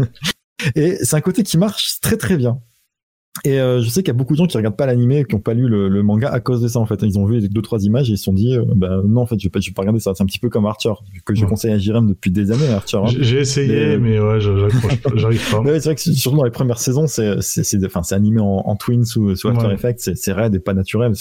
Et 0.76 0.96
c'est 1.02 1.16
un 1.16 1.20
côté 1.20 1.42
qui 1.42 1.58
marche 1.58 2.00
très 2.00 2.16
très 2.16 2.38
bien. 2.38 2.58
Et 3.44 3.60
euh, 3.60 3.80
je 3.82 3.88
sais 3.88 4.02
qu'il 4.04 4.08
y 4.08 4.10
a 4.12 4.14
beaucoup 4.16 4.34
de 4.34 4.38
gens 4.38 4.46
qui 4.46 4.56
regardent 4.56 4.76
pas 4.76 4.86
l'animé 4.86 5.24
qui 5.28 5.34
ont 5.34 5.40
pas 5.40 5.54
lu 5.54 5.66
le, 5.66 5.88
le 5.88 6.02
manga 6.04 6.28
à 6.30 6.38
cause 6.38 6.62
de 6.62 6.68
ça 6.68 6.78
en 6.78 6.86
fait. 6.86 7.02
Ils 7.02 7.18
ont 7.18 7.26
vu 7.26 7.48
deux 7.48 7.62
trois 7.62 7.82
images 7.82 8.08
et 8.08 8.12
ils 8.12 8.16
se 8.16 8.22
sont 8.24 8.32
dit 8.32 8.56
euh, 8.56 8.64
bah 8.76 9.00
non 9.04 9.22
en 9.22 9.26
fait 9.26 9.36
je 9.40 9.46
vais 9.46 9.50
pas 9.50 9.58
je 9.58 9.70
vais 9.70 9.74
pas 9.74 9.82
regarder 9.82 9.98
ça. 9.98 10.12
C'est 10.14 10.22
un 10.22 10.26
petit 10.26 10.38
peu 10.38 10.48
comme 10.50 10.66
Archer 10.66 10.92
que 11.24 11.34
je 11.34 11.42
Ouais. 11.42 11.48
conseille 11.50 11.72
à 11.72 11.78
Jirem 11.78 12.06
depuis 12.08 12.30
des 12.30 12.52
années 12.52 12.68
Archer. 12.68 12.98
hein. 12.98 13.06
J'ai 13.18 13.40
essayé, 13.40 13.98
mais 13.98 14.20
ouais, 14.20 14.38
j'accroche 14.40 15.00
pas, 15.02 15.10
j'arrive 15.16 15.50
pas. 15.50 15.60
Ouais, 15.62 15.80
c'est 15.80 15.88
vrai 15.88 15.94
que 15.96 16.00
surtout 16.00 16.36
dans 16.36 16.44
les 16.44 16.52
premières 16.52 16.78
saisons, 16.78 17.08
c'est 17.08 17.40
c'est 17.40 17.64
c'est 17.64 17.84
enfin 17.84 18.04
c'est 18.04 18.14
animé 18.14 18.40
en, 18.40 18.46
en 18.64 18.76
twin 18.76 19.04
sous 19.04 19.34
sous 19.34 19.48
After 19.48 19.66
Ouais. 19.66 19.74
Effects, 19.74 19.98
c'est 19.98 20.16
c'est 20.16 20.32
raide 20.32 20.54
et 20.54 20.60
pas 20.60 20.72
naturel. 20.74 21.12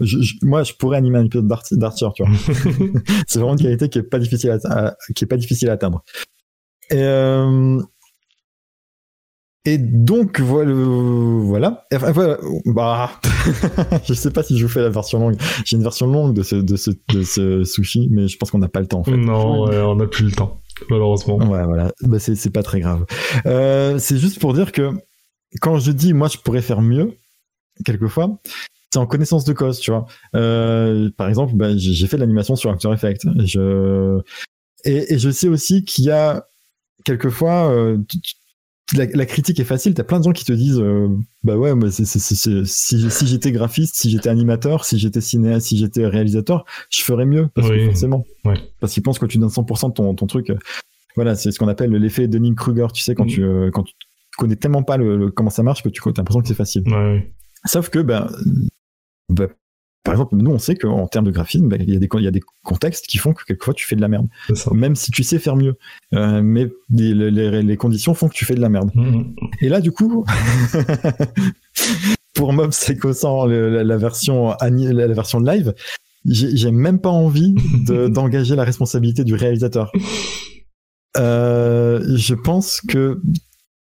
Je- 0.00 0.20
je- 0.20 0.34
moi 0.42 0.64
je 0.64 0.72
pourrais 0.72 0.96
animer 0.98 1.18
un 1.18 1.26
épisode 1.26 1.46
d'Art- 1.46 1.62
d'Archer, 1.70 2.08
tu 2.16 2.24
vois. 2.24 2.32
c'est 3.28 3.38
vraiment 3.38 3.52
une 3.54 3.60
qualité 3.62 3.88
qui 3.88 3.98
est 4.00 4.02
pas 4.02 4.18
difficile 4.18 4.50
à, 4.50 4.58
à- 4.88 4.96
qui 5.14 5.22
est 5.24 5.28
pas 5.28 5.36
difficile 5.36 5.70
à 5.70 5.74
atteindre. 5.74 6.02
Et 6.90 6.96
euh, 6.98 7.78
et 9.66 9.78
donc 9.78 10.38
voilà, 10.40 10.72
voilà. 10.72 11.86
Enfin, 11.92 12.12
voilà. 12.12 12.38
Bah, 12.66 13.10
je 14.04 14.14
sais 14.14 14.30
pas 14.30 14.44
si 14.44 14.56
je 14.56 14.64
vous 14.64 14.72
fais 14.72 14.80
la 14.80 14.90
version 14.90 15.18
longue. 15.18 15.36
J'ai 15.64 15.76
une 15.76 15.82
version 15.82 16.06
longue 16.06 16.34
de 16.34 16.44
ce 16.44 16.54
de 16.54 16.76
ce 16.76 16.92
de 17.08 17.24
ce 17.24 17.64
sushi, 17.64 18.06
mais 18.12 18.28
je 18.28 18.38
pense 18.38 18.52
qu'on 18.52 18.60
n'a 18.60 18.68
pas 18.68 18.78
le 18.78 18.86
temps 18.86 19.00
en 19.00 19.04
fait. 19.04 19.16
Non, 19.16 19.66
ouais, 19.66 19.78
on 19.78 19.96
n'a 19.96 20.06
plus 20.06 20.26
le 20.26 20.30
temps, 20.30 20.60
malheureusement. 20.88 21.38
Ouais, 21.38 21.64
voilà. 21.64 21.90
Bah, 22.02 22.20
c'est, 22.20 22.50
pas 22.50 22.62
très 22.62 22.78
grave. 22.78 23.06
Euh, 23.46 23.98
c'est 23.98 24.18
juste 24.18 24.38
pour 24.38 24.54
dire 24.54 24.70
que 24.70 24.92
quand 25.60 25.78
je 25.78 25.90
dis 25.90 26.12
moi 26.12 26.28
je 26.28 26.38
pourrais 26.38 26.62
faire 26.62 26.80
mieux, 26.80 27.14
quelquefois, 27.84 28.38
c'est 28.92 29.00
en 29.00 29.06
connaissance 29.06 29.44
de 29.44 29.52
cause, 29.52 29.80
tu 29.80 29.90
vois. 29.90 30.06
Euh, 30.36 31.10
par 31.16 31.28
exemple, 31.28 31.54
bah, 31.56 31.76
j'ai, 31.76 32.06
fait 32.06 32.18
de 32.18 32.20
l'animation 32.22 32.54
sur 32.54 32.70
After 32.70 32.92
Effects. 32.92 33.26
Je... 33.44 34.20
Et, 34.84 35.14
et 35.14 35.18
je 35.18 35.28
sais 35.28 35.48
aussi 35.48 35.84
qu'il 35.84 36.04
y 36.04 36.12
a 36.12 36.46
quelquefois 37.04 37.68
euh, 37.72 37.98
tu- 38.08 38.36
la, 38.94 39.06
la 39.06 39.26
critique 39.26 39.58
est 39.58 39.64
facile. 39.64 39.94
T'as 39.94 40.04
plein 40.04 40.18
de 40.18 40.24
gens 40.24 40.32
qui 40.32 40.44
te 40.44 40.52
disent 40.52 40.78
euh, 40.80 41.08
bah 41.42 41.56
ouais, 41.56 41.74
mais 41.74 41.90
c'est, 41.90 42.04
c'est, 42.04 42.18
c'est, 42.18 42.34
c'est- 42.36 42.64
si, 42.66 43.10
si 43.10 43.26
j'étais 43.26 43.50
graphiste, 43.52 43.96
si 43.96 44.10
j'étais 44.10 44.28
animateur, 44.28 44.84
si 44.84 44.98
j'étais 44.98 45.20
cinéaste, 45.20 45.66
si 45.68 45.76
j'étais 45.78 46.06
réalisateur, 46.06 46.64
je 46.90 47.02
ferais 47.02 47.26
mieux 47.26 47.48
parce 47.54 47.68
Oui. 47.68 47.78
que 47.78 47.84
forcément, 47.86 48.24
Ouais. 48.44 48.54
parce 48.80 48.92
qu'ils 48.92 49.02
pensent 49.02 49.18
que 49.18 49.26
tu 49.26 49.38
donnes 49.38 49.48
100% 49.50 49.88
de 49.88 49.94
ton, 49.94 50.14
ton 50.14 50.26
truc. 50.26 50.52
Voilà, 51.16 51.34
c'est 51.34 51.50
ce 51.50 51.58
qu'on 51.58 51.68
appelle 51.68 51.90
l'effet 51.92 52.28
Dunning 52.28 52.54
Kruger. 52.54 52.86
Tu 52.94 53.02
sais 53.02 53.14
quand 53.14 53.24
Mm. 53.24 53.28
tu 53.28 53.42
euh, 53.42 53.70
quand 53.72 53.82
tu 53.84 53.94
connais 54.38 54.56
tellement 54.56 54.82
pas 54.82 54.96
le, 54.98 55.16
le- 55.16 55.30
comment 55.30 55.50
ça 55.50 55.62
marche 55.62 55.82
que 55.82 55.88
tu 55.88 56.00
as 56.06 56.12
l'impression 56.16 56.40
que 56.42 56.48
c'est 56.48 56.54
facile. 56.54 56.82
Ouais, 56.86 56.94
ouais. 56.94 57.32
Sauf 57.64 57.88
que 57.88 57.98
ben 58.00 58.28
ben, 59.30 59.48
par 60.06 60.14
exemple, 60.14 60.36
nous 60.36 60.50
on 60.50 60.58
sait 60.58 60.76
qu'en 60.76 61.06
termes 61.08 61.26
de 61.26 61.30
graphisme, 61.32 61.68
ben, 61.68 61.82
il 61.82 61.92
y 61.92 61.96
a 61.96 61.98
des 61.98 62.08
il 62.14 62.22
y 62.22 62.26
a 62.26 62.30
des 62.30 62.42
contextes 62.62 63.06
qui 63.06 63.18
font 63.18 63.32
que 63.34 63.44
quelquefois 63.44 63.74
tu 63.74 63.84
fais 63.84 63.96
de 63.96 64.00
la 64.00 64.08
merde, 64.08 64.28
même 64.72 64.94
si 64.96 65.10
tu 65.10 65.22
sais 65.22 65.38
faire 65.38 65.56
mieux. 65.56 65.74
Euh, 66.14 66.40
mais 66.42 66.68
les, 66.88 67.12
les, 67.12 67.62
les 67.62 67.76
conditions 67.76 68.14
font 68.14 68.28
que 68.28 68.34
tu 68.34 68.44
fais 68.44 68.54
de 68.54 68.60
la 68.60 68.68
merde. 68.68 68.90
Mhm. 68.94 69.34
Et 69.60 69.68
là, 69.68 69.80
du 69.80 69.90
coup, 69.92 70.24
pour 72.34 72.52
Mob 72.52 72.70
Psycho 72.70 73.12
100, 73.12 73.46
le- 73.46 73.70
la, 73.70 73.84
la 73.84 73.96
version 73.96 74.54
la, 74.60 75.06
version 75.08 75.40
live, 75.40 75.74
j'ai 76.24 76.70
même 76.70 77.00
pas 77.00 77.10
envie 77.10 77.54
de- 77.86 78.06
d'engager 78.16 78.56
la 78.56 78.64
responsabilité 78.64 79.24
du 79.24 79.34
réalisateur. 79.34 79.90
Euh, 81.16 82.16
je 82.16 82.34
pense 82.34 82.80
que 82.80 83.20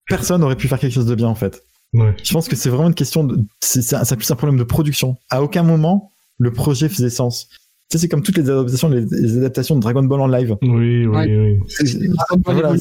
personne 0.09 0.41
n'aurait 0.43 0.57
pu 0.57 0.69
faire 0.69 0.79
quelque 0.79 0.93
chose 0.93 1.07
de 1.07 1.15
bien 1.15 1.29
en 1.29 1.35
fait. 1.35 1.63
Ouais. 1.95 2.15
Je 2.23 2.33
pense 2.33 2.49
que 2.49 2.57
c'est 2.57 2.69
vraiment 2.69 2.89
une 2.89 2.95
question 2.95 3.25
de, 3.25 3.39
c'est 3.61 3.81
c'est 3.83 4.17
plus 4.17 4.31
un 4.31 4.35
problème 4.37 4.59
de 4.59 4.65
production. 4.65 5.17
À 5.31 5.43
aucun 5.43 5.63
moment 5.63 6.11
le 6.39 6.53
projet 6.53 6.89
faisait 6.89 7.11
sens. 7.11 7.47
Tu 7.91 7.97
sais, 7.97 7.99
c'est 7.99 8.09
comme 8.09 8.23
toutes 8.23 8.37
les 8.39 8.51
adaptations, 8.51 8.89
les, 8.89 9.05
les 9.11 9.39
adaptations 9.39 9.77
de 9.77 9.81
Dragon 9.81 10.03
Ball 10.03 10.21
en 10.21 10.27
live. 10.27 10.57
Oui, 10.63 10.71
oui, 10.71 11.07
Ouais. 11.07 11.27
oui. 11.27 11.61
C'est- 11.69 11.99
Dragon 12.09 12.37
Ball 12.45 12.55
Voilà, 12.57 12.75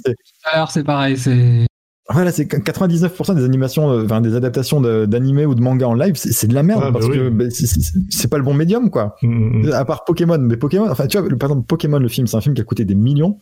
c'est- 0.73 0.83
pareil. 0.83 1.17
C'est 1.17 1.65
Voilà, 2.09 2.31
c'est 2.33 2.47
que 2.47 2.57
99% 2.57 3.33
des 3.35 3.45
animations, 3.45 3.89
euh, 3.91 4.03
enfin 4.05 4.19
des 4.19 4.35
adaptations 4.35 4.81
de- 4.81 5.05
d'animés 5.05 5.45
ou 5.45 5.55
de 5.55 5.61
manga 5.61 5.87
en 5.87 5.93
live, 5.93 6.15
c'est 6.15 6.47
de 6.47 6.53
la 6.53 6.61
merde 6.63 6.81
Ah, 6.83 6.91
bah 6.91 6.99
parce 6.99 7.09
oui. 7.11 7.17
que 7.17 7.29
bah, 7.29 7.45
c'est- 7.49 8.27
pas 8.27 8.37
le 8.37 8.43
bon 8.43 8.53
médium 8.53 8.89
quoi. 8.89 9.15
Mhm. 9.21 9.71
À 9.71 9.85
part 9.85 10.03
Pokémon, 10.03 10.37
mais 10.39 10.57
Pokémon, 10.57 10.89
enfin 10.89 11.07
tu 11.07 11.17
vois, 11.17 11.27
par 11.37 11.49
exemple 11.49 11.65
Pokémon 11.67 11.99
le 11.99 12.09
film, 12.09 12.27
c'est 12.27 12.35
un 12.35 12.41
film 12.41 12.55
qui 12.55 12.61
a 12.61 12.65
coûté 12.65 12.83
des 12.83 12.95
millions 12.95 13.39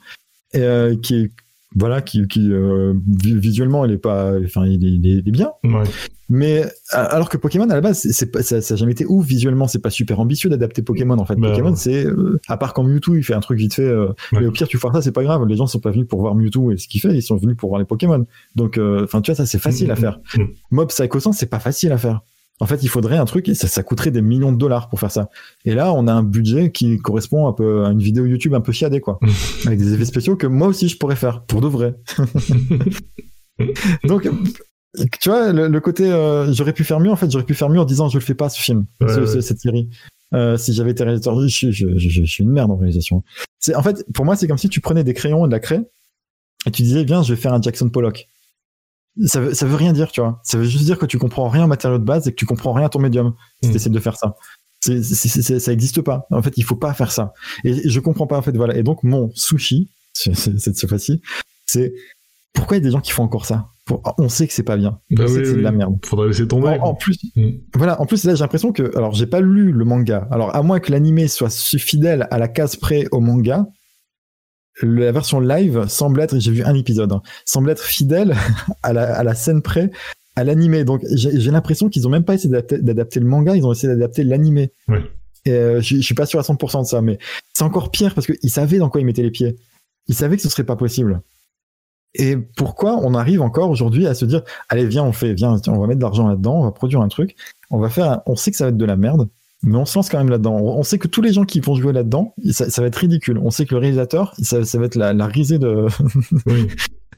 et 0.54 0.62
euh, 0.62 0.96
qui 1.02 1.16
est 1.16 1.32
voilà, 1.76 2.02
qui, 2.02 2.28
qui 2.28 2.52
euh, 2.52 2.94
vi- 3.08 3.38
visuellement 3.40 3.86
il 3.86 3.92
est 3.94 3.98
pas, 3.98 4.34
enfin 4.44 4.66
il 4.66 4.86
est, 4.86 4.92
il 4.92 5.08
est- 5.08 5.20
il 5.22 5.28
est 5.28 5.32
bien, 5.32 5.52
Ouais. 5.64 5.84
mais 6.30 6.66
alors 6.92 7.30
que 7.30 7.38
Pokémon 7.38 7.70
à 7.70 7.76
la 7.76 7.82
base, 7.82 8.00
c'est- 8.12 8.26
pas, 8.32 8.44
ça, 8.44 8.62
ça 8.62 8.74
a 8.74 8.78
jamais 8.78 8.92
été 8.92 9.06
ouf 9.08 9.26
visuellement, 9.26 9.68
c'est 9.68 9.80
pas 9.80 9.90
super 9.90 10.20
ambitieux 10.20 10.50
d'adapter 10.50 10.82
Pokémon 10.82 11.18
en 11.18 11.26
fait. 11.26 11.36
Bah, 11.36 11.50
Pokémon 11.52 11.70
ouais. 11.72 11.76
c'est 11.78 12.06
euh, 12.06 12.40
à 12.50 12.58
part 12.58 12.74
quand 12.74 12.84
Mewtwo 12.84 13.16
il 13.16 13.24
fait 13.24 13.34
un 13.34 13.40
truc 13.40 13.58
vite 13.58 13.74
fait, 13.74 13.84
euh, 13.88 14.08
Ouais. 14.34 14.42
mais 14.42 14.46
au 14.48 14.52
pire 14.52 14.68
tu 14.68 14.78
foires 14.78 14.94
ça 14.94 15.02
c'est 15.02 15.12
pas 15.14 15.24
grave, 15.24 15.46
les 15.48 15.56
gens 15.56 15.66
sont 15.68 15.80
pas 15.80 15.92
venus 15.92 16.08
pour 16.08 16.20
voir 16.22 16.36
Mewtwo 16.36 16.72
et 16.72 16.78
ce 16.78 16.88
qu'il 16.88 17.00
fait, 17.02 17.16
ils 17.16 17.22
sont 17.22 17.38
venus 17.38 17.56
pour 17.56 17.70
voir 17.70 17.80
les 17.80 17.86
Pokémon. 17.86 18.26
Donc 18.56 18.78
euh, 18.78 19.04
enfin 19.06 19.22
tu 19.22 19.32
vois 19.32 19.36
ça 19.38 19.46
c'est 19.46 19.60
facile 19.60 19.92
à 19.92 19.96
Mhm. 19.96 20.00
faire. 20.02 20.20
Mhm. 20.38 20.48
Mob 20.72 20.90
Psycho 20.90 21.20
100 21.20 21.32
c'est 21.32 21.46
pas 21.50 21.60
facile 21.60 21.92
à 21.94 21.98
faire. 21.98 22.22
En 22.62 22.68
fait, 22.68 22.84
il 22.84 22.90
faudrait 22.90 23.18
un 23.18 23.26
truc 23.26 23.50
et 23.50 23.56
ça, 23.56 23.68
ça 23.68 23.82
coûterait 23.82 24.12
des 24.12 24.22
millions 24.22 24.52
de 24.52 24.58
dollars 24.58 24.88
pour 24.88 25.00
faire 25.00 25.10
ça. 25.12 25.30
Et 25.66 25.74
là, 25.74 25.92
on 25.94 26.08
a 26.08 26.14
un 26.14 26.22
budget 26.22 26.72
qui 26.72 26.98
correspond 27.00 27.48
un 27.48 27.54
peu 27.54 27.86
à 27.86 27.90
une 27.90 28.00
vidéo 28.00 28.26
YouTube 28.26 28.54
un 28.54 28.62
peu 28.62 28.72
chiadée, 28.72 29.02
quoi. 29.02 29.20
Avec 29.66 29.80
des 29.80 29.94
effets 29.94 30.06
spéciaux 30.06 30.36
que 30.38 30.46
moi 30.48 30.68
aussi 30.68 30.88
je 30.88 30.96
pourrais 30.98 31.16
faire, 31.16 31.42
pour 31.44 31.60
de 31.62 31.68
vrai. 31.68 31.96
Donc, 34.06 34.30
tu 35.22 35.30
vois, 35.30 35.52
le, 35.52 35.68
le 35.68 35.80
côté 35.80 36.12
euh, 36.12 36.52
j'aurais 36.54 36.74
pu 36.74 36.84
faire 36.84 37.00
mieux, 37.00 37.12
en 37.12 37.16
fait, 37.16 37.30
j'aurais 37.32 37.46
pu 37.46 37.54
faire 37.54 37.70
mieux 37.70 37.80
en 37.80 37.86
disant 37.86 38.10
je 38.10 38.18
le 38.18 38.24
fais 38.24 38.34
pas 38.36 38.50
ce 38.50 38.60
film, 38.62 38.86
Ouais, 39.00 39.08
ce- 39.14 39.20
ouais. 39.22 39.28
ce- 39.28 39.42
cette 39.42 39.60
série. 39.60 39.90
Euh, 40.34 40.56
si 40.58 40.74
j'avais 40.74 40.92
été 40.92 41.04
réalisateur, 41.04 41.40
je, 41.42 41.48
suis- 41.48 41.72
je, 41.74 41.98
je- 41.98 42.10
je 42.10 42.24
suis 42.24 42.44
une 42.44 42.52
merde 42.52 42.72
en 42.72 42.78
réalisation. 42.78 43.24
C'est 43.60 43.76
en 43.76 43.84
fait, 43.84 44.06
pour 44.14 44.26
moi, 44.26 44.36
c'est 44.36 44.48
comme 44.48 44.58
si 44.58 44.70
tu 44.70 44.80
prenais 44.82 45.04
des 45.04 45.14
crayons 45.14 45.46
et 45.46 45.48
de 45.48 45.52
la 45.52 45.60
craie 45.60 45.82
et 46.66 46.72
tu 46.72 46.84
disais 46.84 47.04
viens, 47.04 47.22
je 47.24 47.34
vais 47.34 47.40
faire 47.42 47.54
un 47.54 47.62
Jackson 47.62 47.90
Pollock. 47.90 48.28
Ça 49.26 49.42
veut, 49.42 49.54
ça 49.54 49.66
veut 49.66 49.76
rien 49.76 49.92
dire, 49.94 50.12
tu 50.12 50.22
vois. 50.22 50.40
Ça 50.44 50.58
veut 50.58 50.64
juste 50.64 50.86
dire 50.86 50.98
que 50.98 51.06
tu 51.06 51.18
comprends 51.18 51.50
rien 51.50 51.66
au 51.66 51.68
matériau 51.68 51.98
de 52.00 52.04
base 52.06 52.28
et 52.28 52.32
que 52.32 52.36
tu 52.38 52.46
comprends 52.46 52.72
rien 52.74 52.86
à 52.86 52.90
ton 52.90 53.00
médium 53.00 53.34
si 53.62 53.68
Mm. 53.68 53.72
tu 53.72 53.76
essaies 53.78 53.90
de 53.90 54.00
faire 54.00 54.16
ça. 54.18 54.36
C'est, 54.84 55.04
c'est- 55.04 55.60
ça 55.60 55.72
existe 55.74 56.02
pas. 56.02 56.26
En 56.32 56.42
fait, 56.42 56.54
il 56.58 56.64
faut 56.64 56.76
pas 56.78 56.94
faire 56.94 57.12
ça. 57.12 57.34
Et 57.64 57.88
je 57.90 58.00
comprends 58.00 58.26
pas, 58.26 58.38
en 58.38 58.42
fait, 58.42 58.56
voilà. 58.56 58.76
Et 58.78 58.84
donc, 58.84 59.04
mon 59.04 59.30
sushi, 59.36 59.90
cette 60.14 60.88
fois-ci, 60.88 61.22
c'est 61.66 61.94
pourquoi 62.54 62.78
il 62.78 62.80
y 62.80 62.84
a 62.84 62.86
des 62.86 62.92
gens 62.92 63.02
qui 63.02 63.12
font 63.12 63.24
encore 63.24 63.46
ça? 63.46 63.68
Pour- 63.86 64.02
On 64.18 64.30
sait 64.30 64.48
que 64.48 64.54
c'est 64.54 64.64
pas 64.64 64.78
bien. 64.78 65.00
Bah 65.12 65.26
oui, 65.28 65.42
c'est 65.46 65.54
de 65.56 65.62
la 65.62 65.72
merde. 65.72 65.98
Faudrait 66.06 66.28
laisser 66.28 66.48
tomber. 66.48 66.80
En, 66.82 66.90
en 66.90 66.96
plus, 66.96 67.18
Mm. 67.36 67.50
voilà. 67.76 68.00
En 68.02 68.06
plus, 68.06 68.24
là, 68.24 68.34
j'ai 68.36 68.42
l'impression 68.42 68.72
que, 68.72 68.96
alors, 68.98 69.14
j'ai 69.14 69.28
pas 69.28 69.42
lu 69.42 69.72
le 69.72 69.86
manga. 69.86 70.28
Alors, 70.32 70.56
à 70.56 70.64
moins 70.64 70.80
que 70.80 70.92
l'animé 70.92 71.28
soit 71.28 71.50
fidèle 71.78 72.28
à 72.32 72.38
la 72.40 72.48
case 72.48 72.76
près 72.76 73.06
au 73.12 73.20
manga, 73.20 73.68
la 74.82 75.12
version 75.12 75.40
live 75.40 75.86
semble 75.88 76.22
être, 76.22 76.40
j'ai 76.40 76.52
vu 76.52 76.64
un 76.64 76.74
épisode, 76.76 77.12
hein, 77.12 77.22
semble 77.46 77.70
être 77.70 77.84
fidèle 77.84 78.36
à 78.84 78.94
la, 78.94 79.16
à 79.16 79.24
la 79.24 79.36
scène 79.36 79.62
près 79.62 79.92
à 80.36 80.44
l'animé. 80.46 80.84
Donc, 80.86 81.02
j'ai 81.14 81.52
l'impression 81.52 81.90
qu'ils 81.90 82.08
ont 82.08 82.10
même 82.10 82.24
pas 82.24 82.36
essayé 82.36 82.50
d'adapter- 82.54 83.20
le 83.20 83.26
manga, 83.26 83.56
ils 83.56 83.66
ont 83.66 83.72
essayé 83.74 83.92
d'adapter 83.94 84.24
l'animé. 84.24 84.72
Et 85.46 85.52
euh, 85.52 85.82
je 85.82 85.96
je 85.98 86.02
suis 86.02 86.16
pas 86.16 86.26
sûr 86.26 86.40
à 86.40 86.44
100% 86.44 86.84
de 86.84 86.88
ça, 86.88 87.02
mais 87.02 87.18
c'est 87.54 87.64
encore 87.64 87.92
pire 87.92 88.14
parce 88.16 88.28
qu'ils 88.28 88.50
savaient 88.50 88.78
dans 88.78 88.90
quoi 88.90 89.02
ils 89.02 89.06
mettaient 89.06 89.24
les 89.24 89.32
pieds. 89.32 89.58
Ils 90.08 90.16
savaient 90.16 90.38
que 90.38 90.42
ce 90.44 90.50
serait 90.50 90.64
pas 90.64 90.76
possible. 90.76 91.22
Et 92.14 92.38
pourquoi 92.38 92.98
on 93.04 93.14
arrive 93.14 93.42
encore 93.42 93.70
aujourd'hui 93.70 94.06
à 94.06 94.14
se 94.14 94.26
dire, 94.26 94.42
allez, 94.70 94.86
viens, 94.86 95.04
on 95.04 95.14
fait, 95.14 95.34
viens, 95.34 95.58
on 95.68 95.80
va 95.80 95.88
mettre 95.88 96.00
de 96.00 96.04
l'argent 96.04 96.28
là-dedans, 96.28 96.60
on 96.60 96.64
va 96.66 96.72
produire 96.72 97.02
un 97.02 97.08
truc, 97.08 97.36
on 97.70 97.80
va 97.80 97.90
faire, 97.90 98.12
un- 98.12 98.24
on 98.26 98.36
sait 98.36 98.52
que 98.52 98.58
ça 98.58 98.66
va 98.66 98.70
être 98.70 98.78
de 98.78 98.86
la 98.86 98.98
merde, 98.98 99.28
mais 99.64 99.76
on 99.78 99.86
se 99.86 99.98
lance 99.98 100.10
quand 100.10 100.18
même 100.18 100.30
là-dedans. 100.30 100.56
On 100.56 100.80
on 100.80 100.84
sait 100.84 100.98
que 100.98 101.08
tous 101.08 101.22
les 101.22 101.34
gens 101.34 101.44
qui 101.46 101.60
vont 101.60 101.76
jouer 101.76 101.94
là-dedans, 101.94 102.34
ça, 102.52 102.70
ça 102.70 102.82
va 102.82 102.88
être 102.88 102.96
ridicule. 102.98 103.38
On 103.44 103.52
sait 103.52 103.66
que 103.66 103.74
le 103.76 103.80
réalisateur, 103.82 104.34
ça, 104.42 104.64
ça 104.66 104.78
va 104.80 104.86
être 104.86 104.96
la, 104.96 105.14
la 105.14 105.28
risée 105.28 105.60
de, 105.60 105.86
Oui. 106.46 106.68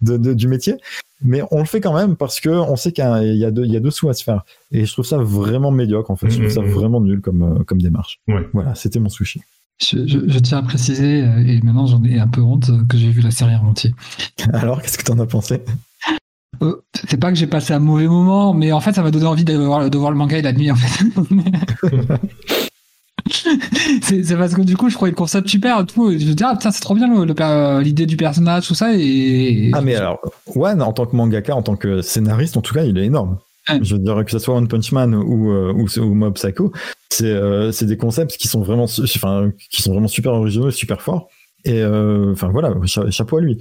de- 0.02 0.18
de- 0.18 0.34
du 0.34 0.48
métier, 0.48 0.76
mais 1.24 1.41
on 1.52 1.60
le 1.60 1.65
fait 1.65 1.80
quand 1.82 1.94
même 1.95 2.15
parce 2.18 2.40
que 2.41 2.49
on 2.49 2.76
sait 2.76 2.91
qu'il 2.91 3.03
y 3.03 3.07
a, 3.07 3.24
il 3.24 3.38
y 3.38 3.45
a 3.45 3.52
deux, 3.52 3.91
sous 3.91 4.10
à 4.10 4.14
se 4.14 4.24
faire. 4.24 4.44
Et 4.72 4.86
je 4.86 4.91
trouve 4.91 5.06
ça 5.06 5.18
vraiment 5.18 5.72
médiocre, 5.72 6.11
en 6.11 6.15
fait. 6.18 6.30
Je 6.30 6.40
trouve 6.40 6.49
ça 6.52 6.61
Mhm. 6.61 6.70
vraiment 6.70 6.99
nul 7.02 7.22
comme, 7.22 7.41
euh, 7.44 7.64
comme 7.64 7.82
démarche. 7.82 8.20
Ouais. 8.28 8.48
Voilà, 8.53 8.76
c'était 8.76 8.99
mon 8.99 9.10
sushi. 9.10 9.41
Je, 9.82 10.06
je- 10.06 10.28
je 10.28 10.40
tiens 10.40 10.60
à 10.60 10.64
préciser, 10.64 11.24
euh, 11.24 11.44
et 11.45 11.60
maintenant 11.61 11.88
j'en 11.88 12.03
ai 12.03 12.20
un 12.20 12.28
peu 12.28 12.41
honte, 12.41 12.70
euh, 12.70 12.84
que 12.88 12.98
j'ai 12.98 13.10
vu 13.10 13.22
la 13.22 13.32
série 13.32 13.56
en 13.56 13.65
entier. 13.68 13.94
Alors, 14.53 14.82
qu'est-ce 14.82 14.98
que 14.98 15.03
t'en 15.03 15.18
as 15.20 15.26
pensé? 15.26 15.61
C'est 16.93 17.17
pas 17.19 17.30
que 17.30 17.35
j'ai 17.38 17.47
passé 17.47 17.73
un 17.73 17.80
mauvais 17.80 18.07
moment, 18.07 18.53
mais 18.53 18.71
en 18.71 18.80
fait 18.80 18.93
ça 18.93 19.01
m'a 19.03 19.11
donné 19.11 19.25
envie 19.25 19.43
de 19.43 19.53
voir, 19.55 19.89
de 19.89 19.97
voir 19.97 20.11
le 20.11 20.17
manga 20.17 20.38
et 20.38 20.41
la 20.41 20.53
nuit 20.53 20.71
en 20.71 20.75
fait. 20.75 21.03
c'est 24.01 24.38
parce 24.38 24.53
que 24.53 24.61
du 24.61 24.75
coup, 24.77 24.89
je 24.89 24.95
trouvais 24.95 25.11
le 25.11 25.15
concept 25.15 25.47
super. 25.47 25.85
Tout, 25.85 26.11
je 26.11 26.25
me 26.25 26.34
dis, 26.34 26.43
ah 26.43 26.55
putain, 26.55 26.71
c'est 26.71 26.81
trop 26.81 26.95
bien 26.95 27.07
per- 27.34 27.80
l'idée 27.81 28.05
du 28.05 28.17
personnage, 28.17 28.67
tout 28.67 28.75
ça. 28.75 28.93
Et... 28.95 29.71
Ah, 29.73 29.81
mais 29.81 29.95
alors, 29.95 30.19
One, 30.55 30.81
en 30.81 30.93
tant 30.93 31.05
que 31.05 31.15
mangaka, 31.15 31.55
en 31.55 31.61
tant 31.63 31.75
que 31.75 32.01
scénariste, 32.01 32.57
en 32.57 32.61
tout 32.61 32.73
cas, 32.73 32.84
il 32.84 32.97
est 32.97 33.05
énorme. 33.05 33.38
Ouais. 33.69 33.80
Je 33.81 33.95
veux 33.95 34.01
dire, 34.01 34.23
que 34.25 34.31
ce 34.31 34.39
soit 34.39 34.55
One 34.55 34.67
Punch 34.67 34.91
Man 34.91 35.15
ou, 35.15 35.51
euh, 35.51 35.71
ou, 35.73 35.88
ou 35.99 36.13
Mob 36.13 36.34
Psycho, 36.34 36.73
c'est 37.09 37.25
euh, 37.31 37.71
des 37.81 37.97
concepts 37.97 38.35
qui 38.38 38.47
sont 38.49 38.61
vraiment, 38.61 38.84
enfin, 38.85 39.51
qui 39.71 39.81
sont 39.81 39.93
vraiment 39.93 40.09
super 40.09 40.34
originaux 40.34 40.67
et 40.69 40.73
super 40.73 41.01
forts. 41.01 41.30
Et 41.63 41.81
euh, 41.81 42.34
enfin 42.34 42.49
voilà, 42.49 42.73
cha- 42.85 43.09
chapeau 43.09 43.38
à 43.38 43.41
lui. 43.41 43.57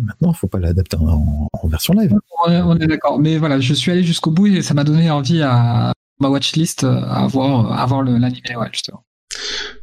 Maintenant, 0.00 0.32
faut 0.32 0.48
pas 0.48 0.58
l'adapter 0.58 0.96
en, 0.96 1.48
en 1.52 1.68
version 1.68 1.94
live. 1.94 2.14
On 2.46 2.50
est, 2.50 2.60
on 2.60 2.76
est 2.76 2.86
d'accord. 2.86 3.18
Mais 3.18 3.38
voilà, 3.38 3.60
je 3.60 3.74
suis 3.74 3.90
allé 3.90 4.02
jusqu'au 4.02 4.30
bout 4.30 4.46
et 4.46 4.62
ça 4.62 4.74
m'a 4.74 4.84
donné 4.84 5.10
envie 5.10 5.42
à 5.42 5.92
ma 6.20 6.28
watchlist 6.28 6.84
euh, 6.84 7.02
à 7.02 7.26
voir, 7.26 7.72
à 7.78 7.86
voir 7.86 8.02
l'animé, 8.02 8.56
ouais, 8.56 8.68
justement. 8.72 9.04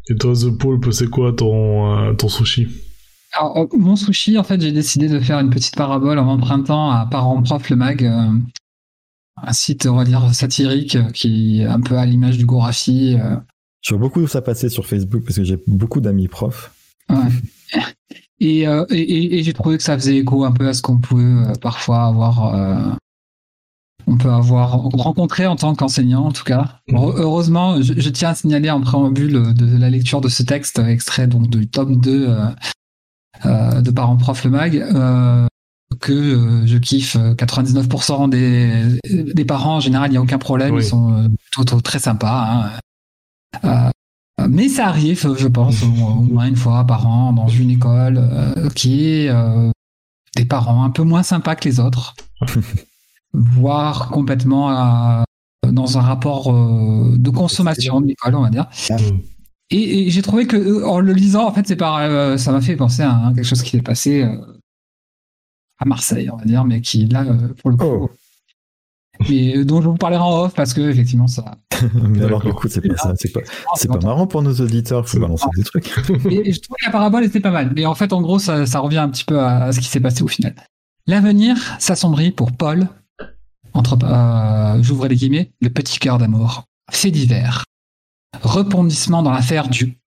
Et 0.09 0.15
toi, 0.15 0.34
The 0.34 0.57
Pulp, 0.57 0.91
c'est 0.91 1.09
quoi 1.09 1.34
ton, 1.34 1.97
euh, 1.97 2.13
ton 2.13 2.30
sushi? 2.30 2.67
Alors, 3.34 3.57
euh, 3.57 3.67
mon 3.77 3.95
sushi, 3.95 4.38
en 4.38 4.43
fait, 4.43 4.59
j'ai 4.61 4.72
décidé 4.72 5.07
de 5.07 5.19
faire 5.19 5.39
une 5.39 5.49
petite 5.49 5.76
parabole 5.76 6.19
en 6.19 6.27
empruntant 6.27 6.91
à 6.91 7.05
Parents 7.05 7.41
Prof 7.41 7.69
le 7.69 7.76
Mag, 7.76 8.03
euh, 8.03 8.30
un 9.41 9.53
site, 9.53 9.85
on 9.85 9.95
va 9.95 10.03
dire, 10.05 10.34
satirique 10.34 10.97
qui 11.13 11.61
est 11.61 11.65
un 11.65 11.81
peu 11.81 11.97
à 11.97 12.05
l'image 12.05 12.38
du 12.38 12.45
Gorafi. 12.45 13.17
euh, 13.19 13.35
Je 13.81 13.93
vois 13.93 13.99
beaucoup 14.07 14.26
ça 14.27 14.41
passer 14.41 14.69
sur 14.69 14.85
Facebook 14.85 15.23
parce 15.23 15.35
que 15.38 15.43
j'ai 15.43 15.61
beaucoup 15.67 15.99
d'amis 16.01 16.27
profs. 16.27 16.72
Ouais. 17.09 17.81
Et, 18.40 18.68
euh, 18.68 18.86
et, 18.90 18.99
et- 18.99 19.40
et 19.40 19.44
j'ai 19.44 19.53
trouvé 19.53 19.78
que 19.78 19.84
ça 19.84 19.98
faisait 19.98 20.18
écho 20.18 20.44
un 20.44 20.52
peu 20.52 20.68
à 20.68 20.74
ce 20.74 20.82
qu'on 20.82 20.98
peut 20.98 21.16
euh, 21.48 21.53
parfois 21.62 22.06
avoir. 22.06 22.53
euh, 22.56 22.76
on 24.07 24.18
peut 24.18 24.30
avoir 24.30 24.72
rencontré 24.74 25.48
en 25.48 25.56
tant 25.56 25.74
qu'enseignant, 25.74 26.26
en 26.26 26.32
tout 26.32 26.44
cas. 26.44 26.80
Mhm. 26.90 26.98
Heure- 26.98 27.14
Heureusement, 27.18 27.82
je, 27.82 27.94
je 27.98 28.10
tiens 28.10 28.30
à 28.30 28.36
signaler 28.36 28.70
en 28.70 28.80
préambule 28.82 29.53
de 29.56 29.78
la 29.78 29.90
lecture 29.90 30.22
de 30.22 30.30
ce 30.30 30.44
texte, 30.44 30.78
extrait 30.80 31.26
donc 31.28 31.49
du 31.49 31.68
tome 31.68 31.95
2 31.99 32.28
euh, 32.30 32.45
euh, 33.45 33.82
de 33.82 33.90
Parents 33.91 34.18
Prof 34.18 34.44
le 34.44 34.52
Mag, 34.52 34.76
euh, 34.78 35.48
que 35.99 36.62
je 36.68 36.78
kiffe. 36.78 37.16
99% 37.38 38.28
des, 38.30 38.99
des 39.34 39.45
parents, 39.45 39.78
en 39.78 39.80
général, 39.80 40.10
il 40.10 40.12
n'y 40.12 40.18
a 40.18 40.22
aucun 40.22 40.38
problème, 40.38 40.76
Oui. 40.76 40.84
ils 40.84 40.88
sont 40.88 41.32
plutôt 41.56 41.82
très 41.82 41.98
sympas. 41.99 42.70
hein. 43.64 43.90
Mais 44.49 44.69
ça 44.69 44.88
arrive, 44.88 45.35
je 45.38 45.47
pense, 45.47 45.84
au, 45.84 45.88
au 45.88 46.22
moins 46.22 46.47
une 46.47 46.55
fois 46.55 46.84
par 46.85 47.07
an 47.07 47.34
dans 47.34 47.47
une 47.47 47.72
école 47.72 48.17
euh, 48.17 48.69
qui 48.69 49.09
est 49.09 49.30
euh, 49.30 49.72
des 50.35 50.45
parents 50.45 50.84
un 50.84 50.89
peu 50.89 51.03
moins 51.03 51.23
sympas 51.23 51.55
que 51.55 51.67
les 51.67 51.80
autres, 51.80 52.15
voire 53.34 54.09
complètement 54.09 54.72
euh, 54.72 55.23
dans 55.72 55.97
un 55.97 56.01
rapport 56.01 56.53
euh, 56.53 57.15
de 57.17 57.30
consommation 57.30 58.01
de 58.01 58.07
l'école, 58.07 58.35
on 58.35 58.41
va 58.41 58.49
dire. 58.49 58.67
Mm. 58.89 59.19
Et, 59.72 60.07
et 60.07 60.09
j'ai 60.09 60.22
trouvé 60.22 60.45
que 60.45 60.84
en 60.84 60.99
le 60.99 61.13
lisant, 61.13 61.47
en 61.47 61.51
fait, 61.51 61.67
c'est 61.67 61.81
euh, 61.81 62.38
ça 62.38 62.51
m'a 62.51 62.61
fait 62.61 62.76
penser 62.76 63.01
à 63.01 63.11
hein, 63.11 63.34
quelque 63.34 63.45
chose 63.45 63.63
qui 63.63 63.72
s'est 63.72 63.81
passé 63.81 64.23
à 65.80 65.85
Marseille, 65.85 66.30
on 66.31 66.38
va 66.38 66.45
dire, 66.45 66.65
mais 66.65 66.81
qui 66.81 67.05
là, 67.07 67.26
pour 67.61 67.72
le 67.72 67.77
coup, 67.77 67.85
Oh. 67.85 68.09
Et 69.29 69.63
dont 69.63 69.81
je 69.81 69.89
vous 69.89 69.95
parlerai 69.95 70.21
en 70.21 70.43
off 70.43 70.53
parce 70.53 70.73
que 70.73 70.81
effectivement 70.81 71.27
ça. 71.27 71.55
Mais 71.93 72.23
alors, 72.23 72.43
coup, 72.43 72.67
c'est 72.67 72.81
pas 72.81 72.97
ça. 72.97 73.13
C'est 73.17 73.31
pas, 73.31 73.41
c'est 73.75 73.87
pas 73.87 73.99
marrant 73.99 74.27
pour 74.27 74.41
nos 74.41 74.53
auditeurs. 74.53 75.07
Faut 75.07 75.19
balancer 75.19 75.47
des 75.55 75.63
trucs. 75.63 75.93
Et, 76.29 76.49
et 76.49 76.53
je 76.53 76.61
trouve 76.61 76.75
que 76.79 76.85
la 76.85 76.91
parabole 76.91 77.23
était 77.23 77.39
pas 77.39 77.51
mal. 77.51 77.71
Mais 77.75 77.85
en 77.85 77.95
fait, 77.95 78.13
en 78.13 78.21
gros, 78.21 78.39
ça, 78.39 78.65
ça 78.65 78.79
revient 78.79 78.97
un 78.97 79.09
petit 79.09 79.25
peu 79.25 79.39
à, 79.39 79.65
à 79.65 79.71
ce 79.71 79.79
qui 79.79 79.87
s'est 79.87 79.99
passé 79.99 80.23
au 80.23 80.27
final. 80.27 80.55
L'avenir 81.07 81.57
s'assombrit 81.79 82.31
pour 82.31 82.51
Paul, 82.51 82.87
entre, 83.73 83.97
euh, 84.03 84.81
j'ouvre 84.81 85.07
les 85.07 85.15
guillemets, 85.15 85.51
le 85.61 85.69
petit 85.69 85.99
cœur 85.99 86.17
d'amour. 86.17 86.63
Fait 86.91 87.11
divers. 87.11 87.63
Rebondissement 88.41 89.21
dans 89.21 89.31
l'affaire 89.31 89.67
du 89.69 89.97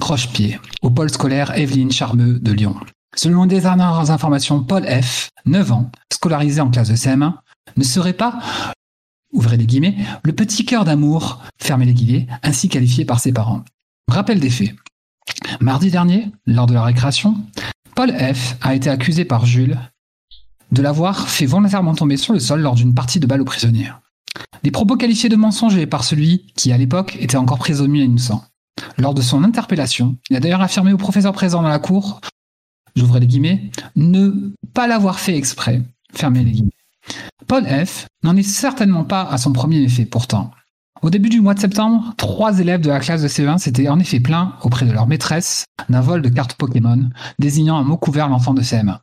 croche-pied 0.00 0.58
au 0.82 0.90
pôle 0.90 1.10
scolaire 1.10 1.56
Evelyne 1.56 1.92
Charmeux 1.92 2.38
de 2.38 2.52
Lyon. 2.52 2.76
Selon 3.16 3.46
des 3.46 3.60
dernières 3.60 4.10
informations, 4.10 4.62
Paul 4.62 4.84
F., 4.84 5.28
9 5.46 5.72
ans, 5.72 5.90
scolarisé 6.12 6.60
en 6.60 6.70
classe 6.70 6.88
de 6.88 6.96
CM1, 6.96 7.34
ne 7.76 7.84
serait 7.84 8.12
pas, 8.12 8.40
ouvrez 9.32 9.56
les 9.56 9.66
guillemets, 9.66 9.96
le 10.22 10.32
petit 10.32 10.64
cœur 10.64 10.84
d'amour, 10.84 11.42
fermez 11.58 11.86
les 11.86 11.94
guillemets, 11.94 12.26
ainsi 12.42 12.68
qualifié 12.68 13.04
par 13.04 13.20
ses 13.20 13.32
parents. 13.32 13.64
Rappel 14.08 14.40
des 14.40 14.50
faits. 14.50 14.74
Mardi 15.60 15.90
dernier, 15.90 16.30
lors 16.46 16.66
de 16.66 16.74
la 16.74 16.82
récréation, 16.82 17.36
Paul 17.94 18.12
F. 18.12 18.56
a 18.60 18.74
été 18.74 18.90
accusé 18.90 19.24
par 19.24 19.46
Jules 19.46 19.78
de 20.72 20.82
l'avoir 20.82 21.28
fait 21.28 21.46
volontairement 21.46 21.94
tomber 21.94 22.16
sur 22.16 22.32
le 22.32 22.40
sol 22.40 22.60
lors 22.60 22.74
d'une 22.74 22.94
partie 22.94 23.20
de 23.20 23.26
balle 23.26 23.40
aux 23.40 23.46
prisonniers. 23.46 23.92
Des 24.62 24.70
propos 24.70 24.96
qualifiés 24.96 25.28
de 25.28 25.36
mensongers 25.36 25.86
par 25.86 26.04
celui 26.04 26.46
qui, 26.56 26.72
à 26.72 26.78
l'époque, 26.78 27.16
était 27.20 27.36
encore 27.36 27.58
présumé 27.58 28.00
innocent. 28.00 28.44
Lors 28.98 29.14
de 29.14 29.22
son 29.22 29.44
interpellation, 29.44 30.16
il 30.30 30.36
a 30.36 30.40
d'ailleurs 30.40 30.62
affirmé 30.62 30.92
au 30.92 30.96
professeur 30.96 31.32
présent 31.32 31.62
dans 31.62 31.68
la 31.68 31.78
cour, 31.78 32.20
j'ouvrais 32.96 33.20
les 33.20 33.26
guillemets, 33.26 33.70
ne 33.94 34.52
pas 34.72 34.86
l'avoir 34.86 35.20
fait 35.20 35.36
exprès, 35.36 35.82
fermez 36.12 36.42
les 36.42 36.50
guillemets. 36.50 36.70
Paul 37.46 37.64
F. 37.66 38.06
n'en 38.22 38.36
est 38.36 38.42
certainement 38.42 39.04
pas 39.04 39.22
à 39.22 39.38
son 39.38 39.52
premier 39.52 39.82
effet 39.82 40.06
pourtant. 40.06 40.50
Au 41.02 41.10
début 41.10 41.28
du 41.28 41.40
mois 41.40 41.54
de 41.54 41.60
septembre, 41.60 42.14
trois 42.16 42.58
élèves 42.60 42.80
de 42.80 42.88
la 42.88 43.00
classe 43.00 43.22
de 43.22 43.28
CE1 43.28 43.58
s'étaient 43.58 43.88
en 43.88 43.98
effet 43.98 44.20
plaints 44.20 44.54
auprès 44.62 44.86
de 44.86 44.92
leur 44.92 45.06
maîtresse 45.06 45.66
d'un 45.88 46.00
vol 46.00 46.22
de 46.22 46.30
cartes 46.30 46.54
Pokémon 46.54 47.10
désignant 47.38 47.76
un 47.76 47.84
mot 47.84 47.98
couvert 47.98 48.28
l'enfant 48.28 48.54
de 48.54 48.62
CM1. 48.62 48.98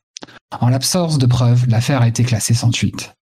En 0.60 0.70
l'absence 0.70 1.18
de 1.18 1.26
preuves, 1.28 1.68
l'affaire 1.68 2.02
a 2.02 2.08
été 2.08 2.24
classée 2.24 2.54
sans 2.54 2.72
suite. 2.72 3.14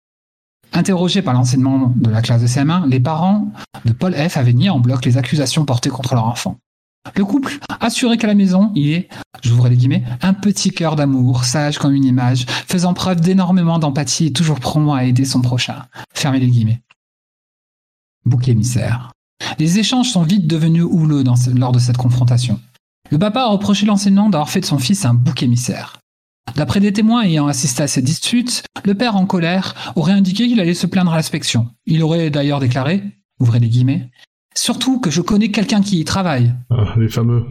Interrogés 0.72 1.22
par 1.22 1.34
l'enseignement 1.34 1.92
de 1.96 2.10
la 2.10 2.22
classe 2.22 2.42
de 2.42 2.48
CM1, 2.48 2.88
les 2.88 3.00
parents 3.00 3.52
de 3.86 3.92
Paul 3.92 4.14
F 4.14 4.38
avaient 4.38 4.54
nié 4.54 4.70
en 4.70 4.80
bloc 4.80 5.04
les 5.04 5.18
accusations 5.18 5.66
portées 5.66 5.90
contre 5.90 6.14
leur 6.14 6.26
enfant. 6.26 6.58
Le 7.16 7.26
couple 7.26 7.60
assurait 7.80 8.18
qu'à 8.18 8.28
la 8.28 8.36
maison, 8.36 8.72
il 8.76 8.92
est, 8.92 9.10
j'ouvre 9.44 9.70
les 9.70 9.78
guillemets, 9.78 10.04
un 10.22 10.34
petit 10.34 10.72
cœur 10.72 10.96
d'amour, 10.96 11.46
sage 11.46 11.78
comme 11.78 11.94
une 11.94 12.06
image, 12.06 12.46
faisant 12.68 12.94
preuve 12.94 13.22
d'énormément 13.22 13.80
d'empathie 13.80 14.28
et 14.28 14.34
toujours 14.34 14.60
prompt 14.60 14.94
à 14.94 15.06
aider 15.06 15.26
son 15.26 15.42
prochain. 15.42 15.86
Fermez 16.14 16.40
les 16.40 16.48
guillemets. 16.48 16.82
Bouc 18.26 18.48
émissaire. 18.48 19.12
Les 19.58 19.80
échanges 19.80 20.10
sont 20.10 20.24
vite 20.24 20.48
devenus 20.48 20.84
houleux 20.84 21.24
lors 21.56 21.72
de 21.72 21.80
cette 21.80 21.98
confrontation. 21.98 22.60
Le 23.10 23.18
papa 23.18 23.42
a 23.42 23.48
reproché 23.48 23.86
l'enseignant 23.86 24.30
d'avoir 24.30 24.50
fait 24.50 24.60
de 24.60 24.66
son 24.66 24.78
fils 24.78 25.06
un 25.06 25.14
bouc 25.14 25.42
émissaire. 25.42 25.98
D'après 26.56 26.80
des 26.80 26.94
témoins 26.94 27.24
ayant 27.24 27.48
assisté 27.48 27.84
à 27.84 27.88
cette 27.88 28.04
dispute, 28.04 28.64
le 28.84 28.96
père 28.96 29.16
en 29.16 29.26
colère 29.26 29.94
aurait 29.96 30.14
indiqué 30.14 30.48
qu'il 30.48 30.60
allait 30.60 30.74
se 30.74 30.88
plaindre 30.88 31.14
à 31.14 31.16
l'inspection. 31.16 31.70
Il 31.86 32.04
aurait 32.04 32.30
d'ailleurs 32.30 32.60
déclaré, 32.60 33.04
ouvrez 33.40 33.60
les 33.60 33.70
guillemets, 33.70 34.10
surtout 34.56 35.00
que 35.00 35.10
je 35.12 35.22
connais 35.22 35.52
quelqu'un 35.52 35.82
qui 35.82 36.00
y 36.00 36.06
travaille. 36.06 36.54
Ah, 36.70 36.94
les 36.98 37.10
fameux. 37.10 37.46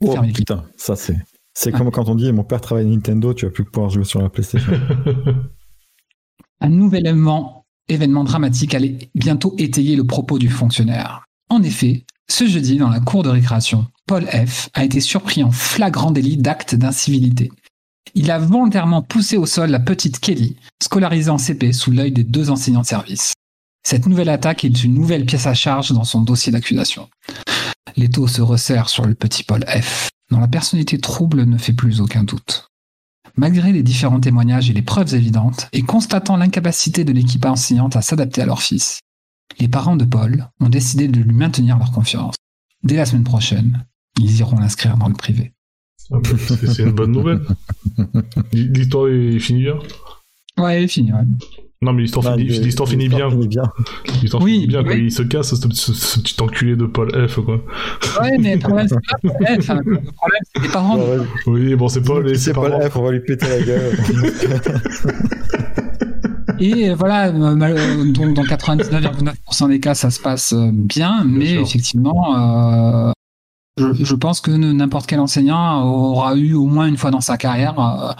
Oh 0.00 0.14
putain, 0.34 0.64
ça 0.76 0.96
c'est. 0.96 1.16
C'est 1.54 1.72
Ah. 1.72 1.78
comme 1.78 1.90
quand 1.90 2.08
on 2.08 2.14
dit 2.16 2.32
mon 2.32 2.44
père 2.44 2.60
travaille 2.60 2.84
à 2.84 2.88
Nintendo, 2.88 3.32
tu 3.32 3.46
vas 3.46 3.52
plus 3.52 3.64
pouvoir 3.64 3.90
jouer 3.90 4.04
sur 4.04 4.20
la 4.20 4.28
PlayStation. 4.28 4.72
Un 6.60 6.68
nouvel 6.68 7.06
événement, 7.06 7.64
événement 7.88 8.24
dramatique 8.24 8.74
allait 8.74 9.10
bientôt 9.14 9.54
étayer 9.58 9.96
le 9.96 10.04
propos 10.04 10.38
du 10.38 10.48
fonctionnaire. 10.48 11.24
En 11.50 11.62
effet, 11.62 12.04
ce 12.28 12.46
jeudi, 12.46 12.76
dans 12.78 12.88
la 12.88 13.00
cour 13.00 13.22
de 13.22 13.28
récréation, 13.28 13.86
Paul 14.06 14.24
F. 14.26 14.70
a 14.74 14.84
été 14.84 15.00
surpris 15.00 15.42
en 15.44 15.50
flagrant 15.50 16.10
délit 16.10 16.36
d'acte 16.36 16.74
d'incivilité. 16.74 17.50
Il 18.14 18.30
a 18.30 18.38
volontairement 18.38 19.02
poussé 19.02 19.36
au 19.36 19.46
sol 19.46 19.70
la 19.70 19.80
petite 19.80 20.20
Kelly, 20.20 20.56
scolarisée 20.82 21.30
en 21.30 21.38
CP 21.38 21.72
sous 21.72 21.90
l'œil 21.90 22.12
des 22.12 22.24
deux 22.24 22.50
enseignants 22.50 22.82
de 22.82 22.86
service. 22.86 23.32
Cette 23.86 24.06
nouvelle 24.06 24.30
attaque 24.30 24.64
est 24.64 24.82
une 24.84 24.94
nouvelle 24.94 25.26
pièce 25.26 25.46
à 25.46 25.54
charge 25.54 25.92
dans 25.92 26.04
son 26.04 26.22
dossier 26.22 26.50
d'accusation. 26.50 27.08
L'étau 27.96 28.26
se 28.26 28.40
resserre 28.42 28.88
sur 28.88 29.04
le 29.04 29.14
petit 29.14 29.44
Paul 29.44 29.64
F., 29.66 30.08
dont 30.30 30.40
la 30.40 30.48
personnalité 30.48 30.98
trouble 30.98 31.44
ne 31.44 31.58
fait 31.58 31.74
plus 31.74 32.00
aucun 32.00 32.24
doute. 32.24 32.70
Malgré 33.36 33.72
les 33.72 33.82
différents 33.82 34.20
témoignages 34.20 34.70
et 34.70 34.72
les 34.72 34.82
preuves 34.82 35.14
évidentes, 35.14 35.68
et 35.72 35.82
constatant 35.82 36.36
l'incapacité 36.36 37.04
de 37.04 37.12
l'équipe 37.12 37.44
enseignante 37.44 37.94
à 37.96 38.02
s'adapter 38.02 38.40
à 38.42 38.46
leur 38.46 38.62
fils, 38.62 39.00
les 39.60 39.68
parents 39.68 39.96
de 39.96 40.04
Paul 40.04 40.48
ont 40.60 40.68
décidé 40.68 41.06
de 41.08 41.20
lui 41.20 41.34
maintenir 41.34 41.78
leur 41.78 41.92
confiance. 41.92 42.36
Dès 42.82 42.96
la 42.96 43.06
semaine 43.06 43.24
prochaine, 43.24 43.84
ils 44.18 44.38
iront 44.38 44.58
l'inscrire 44.58 44.96
dans 44.96 45.08
le 45.08 45.14
privé. 45.14 45.52
Ah, 46.10 46.18
bah, 46.22 46.30
c'est 46.48 46.82
une 46.82 46.92
bonne 46.92 47.12
nouvelle. 47.12 47.40
L'histoire 48.52 49.08
est 49.08 49.38
finie 49.38 49.62
bien 49.64 49.78
Ouais, 50.58 50.80
il 50.80 50.84
est 50.84 50.88
fini. 50.88 51.12
ouais. 51.12 51.24
Non, 51.84 51.92
mais 51.92 52.02
l'histoire 52.02 52.24
Bah, 52.24 52.32
finit, 52.36 52.48
le- 52.48 52.64
l'histoire 52.64 52.88
finit 52.88 53.08
bien. 53.08 53.30
finit 53.30 53.46
bien. 53.48 53.62
L'histoire 54.22 54.42
Oui, 54.42 54.54
finit 54.54 54.66
bien 54.68 54.82
quand 54.82 54.90
oui. 54.94 55.02
il 55.04 55.12
se 55.12 55.22
casse, 55.22 55.54
ce, 55.54 55.56
ce- 55.70 55.92
ce 55.92 56.18
petit 56.20 56.40
enculé 56.42 56.76
de 56.76 56.86
Paul 56.86 57.10
F. 57.28 57.40
Quoi. 57.40 57.60
Ouais, 58.22 58.38
mais 58.38 58.54
le 58.54 58.60
problème, 58.60 58.88
c'est 58.88 58.94
pas 58.96 59.18
Paul 59.22 59.62
F, 59.62 59.70
hein. 59.70 59.80
Le 59.84 60.00
problème, 60.12 60.40
c'est 60.54 60.62
les 60.62 60.68
parents. 60.68 60.96
Ouais, 60.96 61.18
Oui, 61.46 61.74
bon, 61.76 61.88
c'est 61.88 62.00
Paul 62.02 62.28
et 62.30 62.34
c'est 62.36 62.52
le 62.54 62.88
F, 62.90 62.96
on 62.96 63.02
va 63.02 63.10
lui 63.12 63.20
péter 63.20 63.46
la 63.48 63.60
gueule. 63.62 63.92
Et 66.60 66.94
voilà, 66.94 67.30
donc 67.32 68.34
dans 68.34 68.44
99,9% 68.44 69.68
des 69.68 69.80
cas, 69.80 69.94
ça 69.94 70.10
se 70.10 70.20
passe 70.20 70.52
euh, 70.52 70.70
bien, 70.72 71.24
mais 71.26 71.46
sûr. 71.46 71.60
effectivement, 71.62 72.36
euh, 72.38 73.10
je, 73.76 74.04
je 74.04 74.14
pense 74.14 74.40
que 74.40 74.50
n'importe 74.52 75.06
quel 75.06 75.18
enseignant 75.20 75.82
aura 75.84 76.36
eu 76.36 76.54
au 76.54 76.66
moins 76.66 76.86
une 76.86 76.96
fois 76.96 77.10
dans 77.10 77.20
sa 77.20 77.36
carrière 77.36 77.78
euh, 77.78 78.12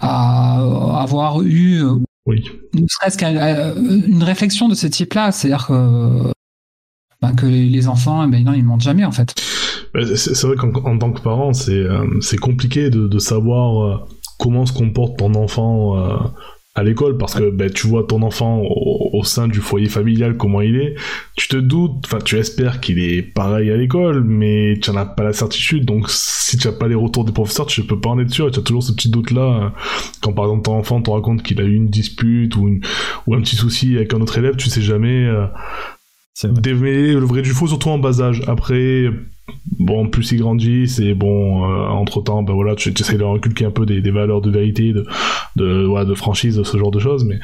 à 0.00 1.02
avoir 1.02 1.42
eu 1.42 1.82
euh, 1.84 1.96
Oui. 2.26 2.44
ne 2.74 2.86
serait-ce 2.88 3.18
qu'une 3.18 4.22
réflexion 4.22 4.68
de 4.68 4.74
ce 4.74 4.86
type-là, 4.86 5.32
c'est-à-dire 5.32 5.66
que 5.66 6.32
ben, 7.20 7.34
que 7.34 7.46
les, 7.46 7.86
enfants, 7.88 8.24
eh 8.26 8.30
ben 8.30 8.42
non, 8.44 8.52
ils 8.52 8.64
mentent 8.64 8.82
jamais 8.82 9.04
en 9.04 9.12
fait. 9.12 9.34
Bah, 9.94 10.00
C'est 10.16 10.42
vrai 10.42 10.56
qu'en 10.56 10.72
en 10.72 10.98
tant 10.98 11.12
que 11.12 11.20
parent, 11.20 11.52
c'est 11.52 11.72
euh, 11.72 12.20
compliqué 12.40 12.90
de, 12.90 13.06
de 13.06 13.18
savoir 13.18 13.84
euh, 13.84 13.96
comment 14.38 14.66
se 14.66 14.72
comporte 14.72 15.18
ton 15.18 15.34
enfant 15.34 15.96
euh, 15.98 16.16
à 16.74 16.82
l'école 16.82 17.18
parce 17.18 17.34
que 17.34 17.50
ben, 17.50 17.70
tu 17.70 17.86
vois 17.86 18.04
ton 18.04 18.22
enfant 18.22 18.62
au, 18.62 19.22
sein 19.24 19.46
du 19.46 19.60
foyer 19.60 19.88
familial 19.88 20.36
comment 20.36 20.62
il 20.62 20.76
est, 20.76 20.94
tu 21.36 21.46
te 21.46 21.56
doutes, 21.56 22.04
enfin 22.04 22.18
tu 22.18 22.38
espères 22.38 22.80
qu'il 22.80 22.98
est 22.98 23.22
pareil 23.22 23.70
à 23.70 23.76
l'école, 23.76 24.24
mais 24.24 24.78
tu 24.82 24.90
n'en 24.90 24.96
as 24.96 25.06
pas 25.06 25.22
la 25.22 25.32
certitude. 25.32 25.84
Donc 25.84 26.06
si 26.08 26.56
tu 26.56 26.66
n'as 26.66 26.72
pas 26.72 26.88
les 26.88 26.94
retours 26.94 27.24
des 27.24 27.32
professeurs, 27.32 27.66
tu 27.66 27.82
peux 27.84 28.00
pas 28.00 28.10
en 28.10 28.18
être 28.18 28.30
sûr. 28.30 28.50
Tu 28.50 28.58
as 28.58 28.62
toujours 28.62 28.82
ce 28.82 28.92
petit 28.92 29.10
doute 29.10 29.30
là 29.30 29.72
quand 30.22 30.32
par 30.32 30.46
exemple 30.46 30.62
ton 30.62 30.74
enfant 30.74 31.00
te 31.02 31.10
raconte 31.10 31.42
qu'il 31.42 31.60
a 31.60 31.64
eu 31.64 31.74
une 31.74 31.88
dispute 31.88 32.56
ou, 32.56 32.68
une, 32.68 32.80
ou 33.26 33.34
un 33.34 33.40
petit 33.40 33.56
souci 33.56 33.96
avec 33.96 34.12
un 34.14 34.20
autre 34.20 34.38
élève, 34.38 34.56
tu 34.56 34.68
sais 34.70 34.82
jamais. 34.82 35.26
euh, 35.26 35.46
vrai. 36.44 36.60
démêler 36.60 37.12
le 37.12 37.20
vrai 37.20 37.42
du 37.42 37.50
faux, 37.50 37.66
surtout 37.66 37.90
en 37.90 37.98
bas 37.98 38.20
âge. 38.20 38.42
Après, 38.46 39.06
bon, 39.78 40.08
plus 40.08 40.32
ils 40.32 40.38
grandissent 40.38 40.98
et 40.98 41.14
bon, 41.14 41.62
entre 41.64 42.20
temps, 42.22 42.42
ben 42.42 42.54
voilà, 42.54 42.74
tu 42.74 42.90
essaies 42.90 43.14
de 43.14 43.18
leur 43.18 43.34
inculquer 43.34 43.64
un 43.64 43.70
peu 43.70 43.86
des, 43.86 44.00
valeurs 44.10 44.40
de 44.40 44.50
vérité, 44.50 44.92
de, 44.92 45.06
de, 45.56 45.86
ouais, 45.86 46.04
de 46.04 46.14
franchise, 46.14 46.62
ce 46.62 46.76
genre 46.76 46.90
de 46.90 46.98
choses, 46.98 47.24
mais 47.24 47.38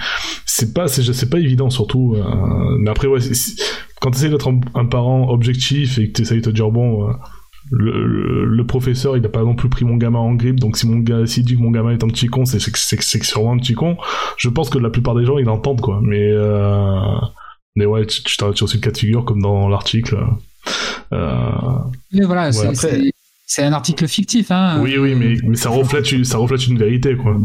c'est 0.47 0.75
pas, 0.75 0.89
c'est, 0.89 1.31
pas 1.31 1.39
évident 1.39 1.71
surtout. 1.71 2.17
euh, 2.17 2.77
mais 2.81 2.91
après, 2.91 3.07
ouais, 3.07 3.21
quand 4.01 4.11
tu 4.11 4.19
essaies 4.19 4.29
d'être 4.31 4.51
un, 4.75 4.85
parent 4.87 5.29
objectif 5.31 5.99
et 5.99 6.09
que 6.09 6.15
tu 6.17 6.23
essaies 6.23 6.37
de 6.37 6.41
te 6.41 6.51
dire, 6.51 6.71
bon, 6.71 7.09
euh, 7.09 7.13
le, 7.71 8.07
le, 8.07 8.45
le 8.45 8.67
professeur, 8.67 9.17
il 9.17 9.25
a 9.25 9.29
pas 9.29 9.43
non 9.43 9.55
plus 9.55 9.69
pris 9.69 9.85
mon 9.85 9.97
gamin 9.97 10.19
en 10.19 10.35
grippe, 10.35 10.59
donc 10.59 10.77
si 10.77 10.89
mon 10.89 10.99
gars, 10.99 11.27
s'il 11.27 11.45
dit 11.45 11.55
que 11.57 11.61
mon 11.61 11.71
gamin 11.71 11.91
est 11.93 12.03
un 12.03 12.09
petit 12.09 12.27
con, 12.27 12.45
c'est, 12.45 12.59
que- 12.59 12.79
c'est, 12.79 13.23
sûrement 13.23 13.53
un 13.53 13.59
petit 13.59 13.75
con. 13.75 13.97
Je 14.37 14.49
pense 14.49 14.71
que 14.71 14.79
la 14.79 14.91
plupart 14.91 15.15
des 15.15 15.25
gens, 15.25 15.39
ils 15.39 15.45
l'entendent, 15.45 15.81
quoi. 15.81 16.01
Mais, 16.03 16.31
euh, 16.33 16.99
mais 17.79 17.87
ouais, 17.87 18.05
tu, 18.07 18.23
tu 18.25 18.37
t'as 18.37 18.53
tu 18.53 18.63
as 18.63 18.65
aussi 18.65 18.77
le 18.77 18.83
cas 18.83 18.91
de 18.91 18.99
figure, 18.99 19.25
comme 19.25 19.41
dans 19.41 19.69
l'article. 19.69 20.19
Euh, 21.13 21.51
Mais 22.13 22.25
voilà, 22.25 22.53
c'est- 22.53 22.67
après- 22.67 22.75
c'est 22.75 23.13
c'est 23.51 23.63
un 23.63 23.73
article 23.73 24.07
fictif. 24.09 24.51
Hein. 24.51 24.79
oui, 24.83 24.99
oui, 24.99 25.15
mais, 25.15 25.37
mais 25.43 25.57
ça 25.57 25.71
reflète, 25.71 26.13
une- 26.13 26.25
ça 26.27 26.37
reflète 26.37 26.67
une 26.67 26.77
vérité, 26.79 27.17
quoi. 27.17 27.39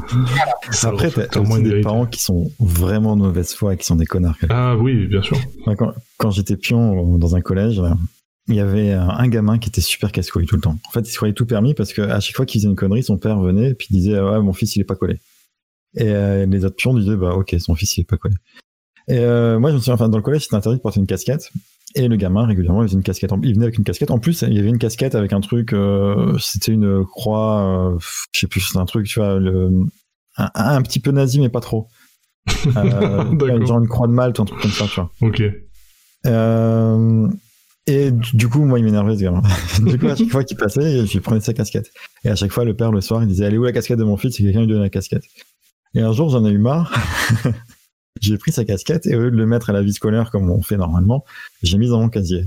Ça 0.72 0.89
Après, 0.89 1.07
reflète 1.07 1.30
t'as 1.31 1.39
aussi 1.39 1.51
une 1.53 1.64
des 1.64 1.69
vérité. 1.69 1.84
parents 1.85 2.05
qui 2.05 2.22
sont 2.22 2.51
vraiment 2.60 3.15
de 3.15 3.22
mauvaise 3.22 3.53
foi 3.53 3.73
et 3.73 3.77
qui 3.77 3.85
sont 3.85 3.95
des 3.95 4.05
connards. 4.05 4.35
Ah 4.49 4.76
oui, 4.76 5.07
bien 5.07 5.22
sûr. 5.22 5.38
Quand, 5.77 5.93
quand 6.18 6.31
j'étais 6.31 6.57
pion 6.57 7.18
dans 7.18 7.35
un 7.38 7.41
collège, 7.41 7.80
là, 7.80 7.95
il 8.49 8.55
y 8.55 8.60
avait 8.60 8.91
un, 8.91 9.27
gamin 9.30 9.57
qui 9.60 9.69
était 9.69 9.80
super 9.80 10.11
casse-couille 10.11 10.45
tout 10.45 10.55
le 10.57 10.61
temps. 10.61 10.77
En 10.89 10.91
fait, 10.91 11.07
il 11.07 11.11
se 11.11 11.15
croyait 11.15 11.34
tout 11.34 11.45
permis 11.45 11.73
parce 11.73 11.93
qu'à 11.93 12.19
chaque 12.19 12.35
fois 12.35 12.45
qu'il 12.45 12.60
faisait 12.60 12.69
une 12.69 12.76
connerie, 12.76 13.03
son 13.03 13.18
père 13.18 13.39
venait 13.39 13.69
et 13.69 13.73
puis 13.73 13.88
disait 13.89 14.19
ouais 14.19 14.41
mon 14.41 14.51
fils 14.51 14.76
il 14.76 14.81
est 14.81 14.85
pas 14.85 14.95
collé. 14.97 15.22
Et 15.95 16.10
euh, 16.10 16.45
les 16.45 16.65
autres 16.65 16.76
pions 16.76 16.93
disaient 16.93 17.15
bah 17.15 17.34
ok 17.35 17.55
son 17.60 17.76
fils 17.76 17.95
il 17.95 18.01
est 18.01 18.10
pas 18.10 18.18
collé. 18.18 18.35
Et 19.07 19.17
euh, 19.19 19.59
moi 19.59 19.69
je 19.71 19.75
me 19.75 19.80
souviens, 19.80 19.93
enfin 19.95 20.09
dans 20.09 20.17
le 20.17 20.23
collège 20.23 20.43
c'était 20.43 20.55
interdit 20.55 20.77
de 20.77 20.81
porter 20.81 20.99
une 20.99 21.07
casquette. 21.07 21.49
Et 21.95 22.07
le 22.07 22.15
gamin 22.15 22.45
régulièrement 22.45 22.81
il 22.84 22.88
faisait 22.88 22.97
une 22.97 23.03
casquette. 23.03 23.31
en- 23.34 23.41
Il 23.43 23.53
venait 23.53 23.65
avec 23.65 23.77
une 23.77 23.84
casquette. 23.84 24.11
En 24.11 24.19
plus 24.19 24.41
il 24.47 24.53
y 24.53 24.59
avait 24.59 24.69
une 24.69 24.77
casquette 24.80 25.15
avec 25.15 25.34
un 25.34 25.41
truc, 25.41 25.73
euh, 25.73 26.38
c'était 26.39 26.71
une 26.71 27.05
croix, 27.05 27.91
euh, 27.93 27.97
je 28.34 28.39
sais 28.39 28.47
plus, 28.47 28.61
c'était 28.61 28.80
un 28.80 28.85
truc 28.85 29.05
tu 29.07 29.19
vois, 29.19 29.39
le, 29.39 29.69
un, 30.38 30.49
un 30.55 30.81
petit 30.81 30.99
peu 30.99 31.11
nazi 31.11 31.39
mais 31.39 31.49
pas 31.49 31.61
trop. 31.61 31.88
Euh, 32.77 33.65
genre 33.65 33.80
une 33.80 33.88
croix 33.88 34.07
de 34.07 34.11
Malte, 34.13 34.39
un 34.39 34.45
truc 34.45 34.59
comme 34.61 34.71
ça, 34.71 34.85
tu 34.85 34.95
vois. 34.99 35.09
Ok. 35.21 35.41
Euh, 36.25 37.27
et 37.88 38.11
du 38.11 38.47
coup, 38.47 38.63
moi, 38.63 38.80
il 38.80 38.85
m'énervait, 38.85 39.15
ce 39.17 39.21
gamin. 39.21 39.41
du 39.85 39.97
coup, 39.99 40.07
à 40.07 40.15
chaque 40.15 40.30
fois 40.30 40.43
qu'il 40.43 40.57
passait, 40.57 41.05
je 41.05 41.11
lui 41.13 41.19
prenais 41.19 41.41
sa 41.41 41.53
casquette. 41.53 41.91
Et 42.23 42.30
à 42.30 42.35
chaque 42.35 42.51
fois, 42.51 42.63
le 42.65 42.73
père, 42.75 42.91
le 42.91 43.01
soir, 43.01 43.21
il 43.23 43.27
disait, 43.27 43.45
allez 43.45 43.57
où 43.57 43.63
la 43.63 43.71
casquette 43.73 43.99
de 43.99 44.03
mon 44.05 44.15
fils? 44.17 44.39
Et 44.39 44.43
quelqu'un 44.43 44.61
lui 44.61 44.67
donnait 44.67 44.81
la 44.81 44.89
casquette. 44.89 45.23
Et 45.93 46.01
un 46.01 46.11
jour, 46.13 46.30
j'en 46.30 46.45
ai 46.45 46.49
eu 46.51 46.57
marre. 46.57 46.93
j'ai 48.22 48.38
pris 48.38 48.52
sa 48.52 48.65
casquette 48.65 49.07
et 49.07 49.15
au 49.15 49.22
lieu 49.22 49.31
de 49.31 49.35
le 49.35 49.45
mettre 49.45 49.69
à 49.69 49.73
la 49.73 49.81
vie 49.81 49.94
scolaire 49.94 50.31
comme 50.31 50.49
on 50.49 50.61
fait 50.61 50.77
normalement, 50.77 51.26
j'ai 51.61 51.77
mis 51.77 51.88
dans 51.88 51.99
mon 51.99 52.10
casier. 52.10 52.45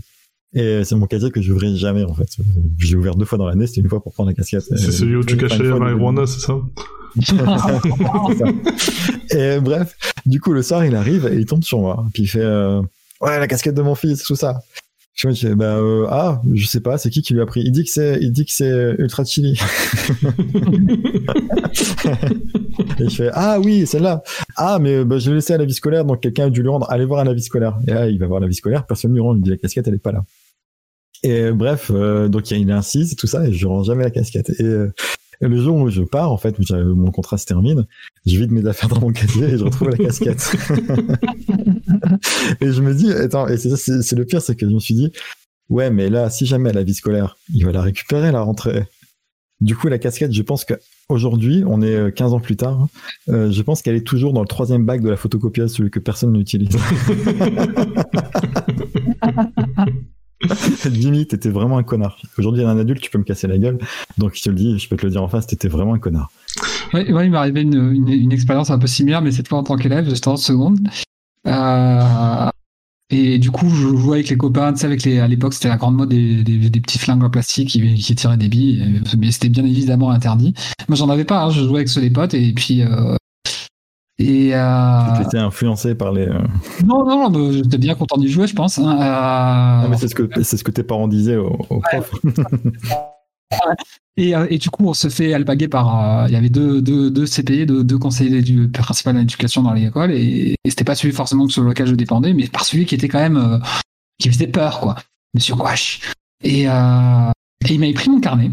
Et 0.55 0.84
c'est 0.84 0.94
mon 0.94 1.06
casier 1.06 1.30
que 1.30 1.43
j'ouvrais 1.43 1.74
jamais, 1.76 2.05
en 2.05 2.14
fait. 2.14 2.28
J'ai 2.78 2.97
ouvert 2.97 3.14
deux 3.14 3.26
fois 3.26 3.36
dans 3.36 3.47
l'année, 3.47 3.66
c'était 3.66 3.82
une 3.82 3.88
fois 3.88 4.02
pour 4.02 4.14
prendre 4.14 4.30
la 4.30 4.34
casquette. 4.34 4.62
C'est 4.62 4.93
celui 4.93 5.16
où 5.16 5.24
tu 5.24 5.36
cachais 5.36 5.62
la 5.62 5.76
marijuana, 5.76 6.26
c'est 6.26 6.40
ça 6.40 6.55
Et 9.30 9.59
bref, 9.60 9.97
du 10.24 10.40
coup, 10.40 10.52
le 10.52 10.62
soir, 10.62 10.84
il 10.84 10.94
arrive 10.94 11.26
et 11.26 11.36
il 11.36 11.47
tombe 11.47 11.62
sur 11.62 11.80
moi. 11.80 12.05
Puis 12.12 12.24
il 12.24 12.26
fait 12.26 12.40
euh, 12.40 12.80
Ouais, 13.20 13.38
la 13.38 13.48
casquette 13.48 13.74
de 13.74 13.82
mon 13.82 13.94
fils, 13.94 14.22
tout 14.22 14.36
ça. 14.36 14.60
Je 15.16 15.28
me 15.28 15.32
dis, 15.32 15.47
bah, 15.55 15.78
euh, 15.78 16.06
ah, 16.10 16.43
je 16.52 16.66
sais 16.66 16.80
pas, 16.80 16.98
c'est 16.98 17.09
qui 17.09 17.22
qui 17.22 17.32
lui 17.32 17.40
a 17.40 17.47
pris? 17.47 17.62
Il 17.62 17.72
dit 17.72 17.84
que 17.84 17.90
c'est, 17.90 18.18
il 18.20 18.32
dit 18.32 18.44
que 18.44 18.52
c'est 18.52 18.70
Ultra 18.98 19.24
Chili. 19.24 19.59
et 22.98 23.09
je 23.09 23.14
fais, 23.14 23.30
ah 23.32 23.59
oui, 23.59 23.86
celle-là. 23.86 24.22
Ah, 24.56 24.78
mais 24.78 25.06
bah, 25.06 25.18
je 25.18 25.30
l'ai 25.30 25.36
laissé 25.36 25.55
à 25.55 25.59
la 25.59 25.64
vie 25.64 25.72
scolaire, 25.72 26.05
donc 26.05 26.20
quelqu'un 26.20 26.47
a 26.47 26.51
dû 26.51 26.60
lui 26.60 26.68
rendre, 26.68 26.86
allez 26.90 27.06
voir 27.06 27.20
à 27.20 27.24
la 27.24 27.32
vie 27.32 27.43
scolaire. 27.43 27.78
Et 27.88 27.93
là, 27.93 28.09
il 28.09 28.18
va 28.18 28.26
voir 28.26 28.40
la 28.40 28.47
vie 28.47 28.55
scolaire, 28.55 28.84
personne 28.86 29.14
lui 29.14 29.20
rend, 29.20 29.34
il 29.34 29.38
me 29.38 29.43
dit, 29.43 29.51
la 29.51 29.56
casquette, 29.56 29.88
elle 29.88 29.94
est 29.94 29.98
pas 29.98 30.12
là. 30.12 30.22
Et 31.22 31.51
bref, 31.51 31.90
euh, 31.94 32.28
donc 32.28 32.51
il 32.51 32.70
insiste 32.70 33.14
et 33.14 33.16
tout 33.16 33.26
ça, 33.26 33.47
et 33.47 33.52
je 33.52 33.66
rends 33.66 33.82
jamais 33.84 34.05
la 34.05 34.10
casquette. 34.10 34.51
Et 34.60 34.64
euh, 34.64 34.93
le 35.40 35.56
jour 35.60 35.76
où 35.76 35.90
je 35.90 36.02
pars, 36.02 36.32
en 36.32 36.38
fait, 36.38 36.58
où 36.58 36.62
mon 36.94 37.10
contrat 37.10 37.38
se 37.38 37.46
termine, 37.46 37.86
je 38.26 38.38
vide 38.38 38.52
mes 38.52 38.66
affaires 38.66 38.88
dans 38.88 39.00
mon 39.00 39.12
casier 39.12 39.46
et 39.46 39.58
je 39.58 39.64
retrouve 39.64 39.90
la 39.90 39.96
casquette. 39.96 40.56
et 42.60 42.72
je 42.72 42.82
me 42.82 42.94
dis, 42.94 43.12
attends, 43.12 43.48
et 43.48 43.56
c'est 43.56 44.16
le 44.16 44.24
pire, 44.24 44.42
c'est 44.42 44.56
que 44.56 44.68
je 44.68 44.74
me 44.74 44.80
suis 44.80 44.94
dit, 44.94 45.12
ouais, 45.68 45.90
mais 45.90 46.08
là, 46.10 46.30
si 46.30 46.46
jamais 46.46 46.72
la 46.72 46.82
vie 46.82 46.94
scolaire, 46.94 47.36
il 47.52 47.64
va 47.64 47.72
la 47.72 47.82
récupérer, 47.82 48.32
la 48.32 48.40
rentrée. 48.40 48.84
Du 49.60 49.74
coup, 49.74 49.88
la 49.88 49.98
casquette, 49.98 50.32
je 50.32 50.42
pense 50.42 50.66
que 50.66 50.74
aujourd'hui, 51.08 51.64
on 51.66 51.80
est 51.80 51.94
euh, 51.94 52.10
15 52.10 52.34
ans 52.34 52.40
plus 52.40 52.56
tard, 52.56 52.88
euh, 53.30 53.50
je 53.50 53.62
pense 53.62 53.80
qu'elle 53.80 53.96
est 53.96 54.06
toujours 54.06 54.34
dans 54.34 54.42
le 54.42 54.48
troisième 54.48 54.84
bac 54.84 55.00
de 55.00 55.08
la 55.08 55.16
photocopieuse, 55.16 55.72
celui 55.72 55.90
que 55.90 55.98
personne 55.98 56.32
n'utilise. 56.32 56.68
Jimmy, 60.92 61.26
t'étais 61.26 61.48
vraiment 61.48 61.78
un 61.78 61.82
connard. 61.82 62.18
Aujourd'hui, 62.38 62.64
un 62.64 62.78
adulte, 62.78 63.00
tu 63.00 63.10
peux 63.10 63.18
me 63.18 63.24
casser 63.24 63.46
la 63.46 63.58
gueule. 63.58 63.78
Donc, 64.18 64.34
je 64.34 64.42
te 64.42 64.48
le 64.48 64.54
dis, 64.54 64.78
je 64.78 64.88
peux 64.88 64.96
te 64.96 65.04
le 65.06 65.10
dire 65.10 65.22
en 65.22 65.28
face, 65.28 65.46
t'étais 65.46 65.68
vraiment 65.68 65.94
un 65.94 65.98
connard. 65.98 66.30
Ouais, 66.92 67.12
ouais, 67.12 67.26
il 67.26 67.30
m'est 67.30 67.36
arrivé 67.36 67.62
une, 67.62 68.32
expérience 68.32 68.70
un 68.70 68.78
peu 68.78 68.86
similaire, 68.86 69.22
mais 69.22 69.32
cette 69.32 69.48
fois 69.48 69.58
en 69.58 69.64
tant 69.64 69.76
qu'élève, 69.76 70.08
j'étais 70.08 70.28
en 70.28 70.36
seconde. 70.36 70.78
Euh, 71.46 72.50
et 73.10 73.38
du 73.38 73.50
coup, 73.50 73.68
je 73.68 73.96
jouais 73.96 74.18
avec 74.18 74.28
les 74.28 74.36
copains, 74.36 74.72
tu 74.72 74.80
sais, 74.80 74.86
avec 74.86 75.02
les, 75.04 75.20
à 75.20 75.28
l'époque, 75.28 75.54
c'était 75.54 75.68
la 75.68 75.76
grande 75.76 75.96
mode 75.96 76.08
des, 76.08 76.70
petits 76.80 76.98
flingues 76.98 77.22
en 77.22 77.30
plastique 77.30 77.68
qui, 77.68 77.94
qui 77.94 78.14
tiraient 78.14 78.36
des 78.36 78.48
billes, 78.48 79.02
mais 79.18 79.30
c'était 79.30 79.48
bien 79.48 79.64
évidemment 79.64 80.10
interdit. 80.10 80.54
Moi, 80.88 80.96
j'en 80.96 81.08
avais 81.08 81.24
pas, 81.24 81.44
hein, 81.44 81.50
je 81.50 81.62
jouais 81.62 81.78
avec 81.78 81.88
ceux 81.88 82.00
des 82.00 82.10
potes, 82.10 82.34
et 82.34 82.52
puis. 82.52 82.82
Euh, 82.82 83.16
et 84.18 84.55
euh, 84.55 85.01
Tu 85.16 85.22
étais 85.22 85.38
influencé 85.38 85.94
par 85.94 86.12
les. 86.12 86.26
euh, 86.26 86.38
non, 86.84 87.05
non, 87.05 87.28
non, 87.30 87.52
j'étais 87.52 87.78
bien 87.78 87.94
content 87.94 88.16
d'y 88.16 88.28
jouer, 88.28 88.47
je 88.47 88.55
pense. 88.55 88.78
Hein, 88.78 88.98
euh, 89.84 89.88
mais 89.88 89.97
c'est 89.98 90.09
ce 90.09 90.14
que 90.14 90.28
c'est 90.43 90.56
ce 90.56 90.64
que 90.64 90.70
tes 90.70 90.82
parents 90.82 91.06
disaient 91.09 91.36
aux, 91.36 91.59
aux 91.70 91.80
profs. 91.80 92.12
Et, 94.16 94.34
euh, 94.34 94.47
et 94.51 94.59
du 94.59 94.70
coup, 94.70 94.86
on 94.88 94.94
se 94.94 95.09
fait 95.09 95.32
alpaguer 95.34 95.68
par. 95.68 96.22
euh, 96.22 96.26
Il 96.28 96.32
y 96.32 96.36
avait 96.36 96.48
deux, 96.48 96.80
deux, 96.80 97.10
deux 97.10 97.26
CPE, 97.26 97.66
deux, 97.66 97.84
deux 97.84 97.98
conseillers 97.98 98.40
du 98.43 98.68
principal 98.68 99.14
d'éducation 99.14 99.62
dans 99.62 99.72
l'école, 99.74 100.10
et, 100.12 100.56
et 100.64 100.70
c'était 100.70 100.84
pas 100.84 100.94
celui 100.94 101.12
forcément 101.12 101.47
sur 101.48 101.62
lequel 101.62 101.86
je 101.86 101.94
dépendais, 101.94 102.32
mais 102.32 102.48
par 102.48 102.64
celui 102.64 102.86
qui 102.86 102.94
était 102.94 103.09
quand 103.09 103.20
même. 103.20 103.60
qui 104.18 104.30
faisait 104.32 104.47
peur, 104.47 104.80
quoi. 104.80 104.97
Monsieur 105.34 105.55
Gouache. 105.55 106.01
Et, 106.43 106.62
et 106.62 106.66
il 107.70 107.78
m'avait 107.80 107.93
pris 107.93 108.09
mon 108.10 108.20
carnet, 108.20 108.51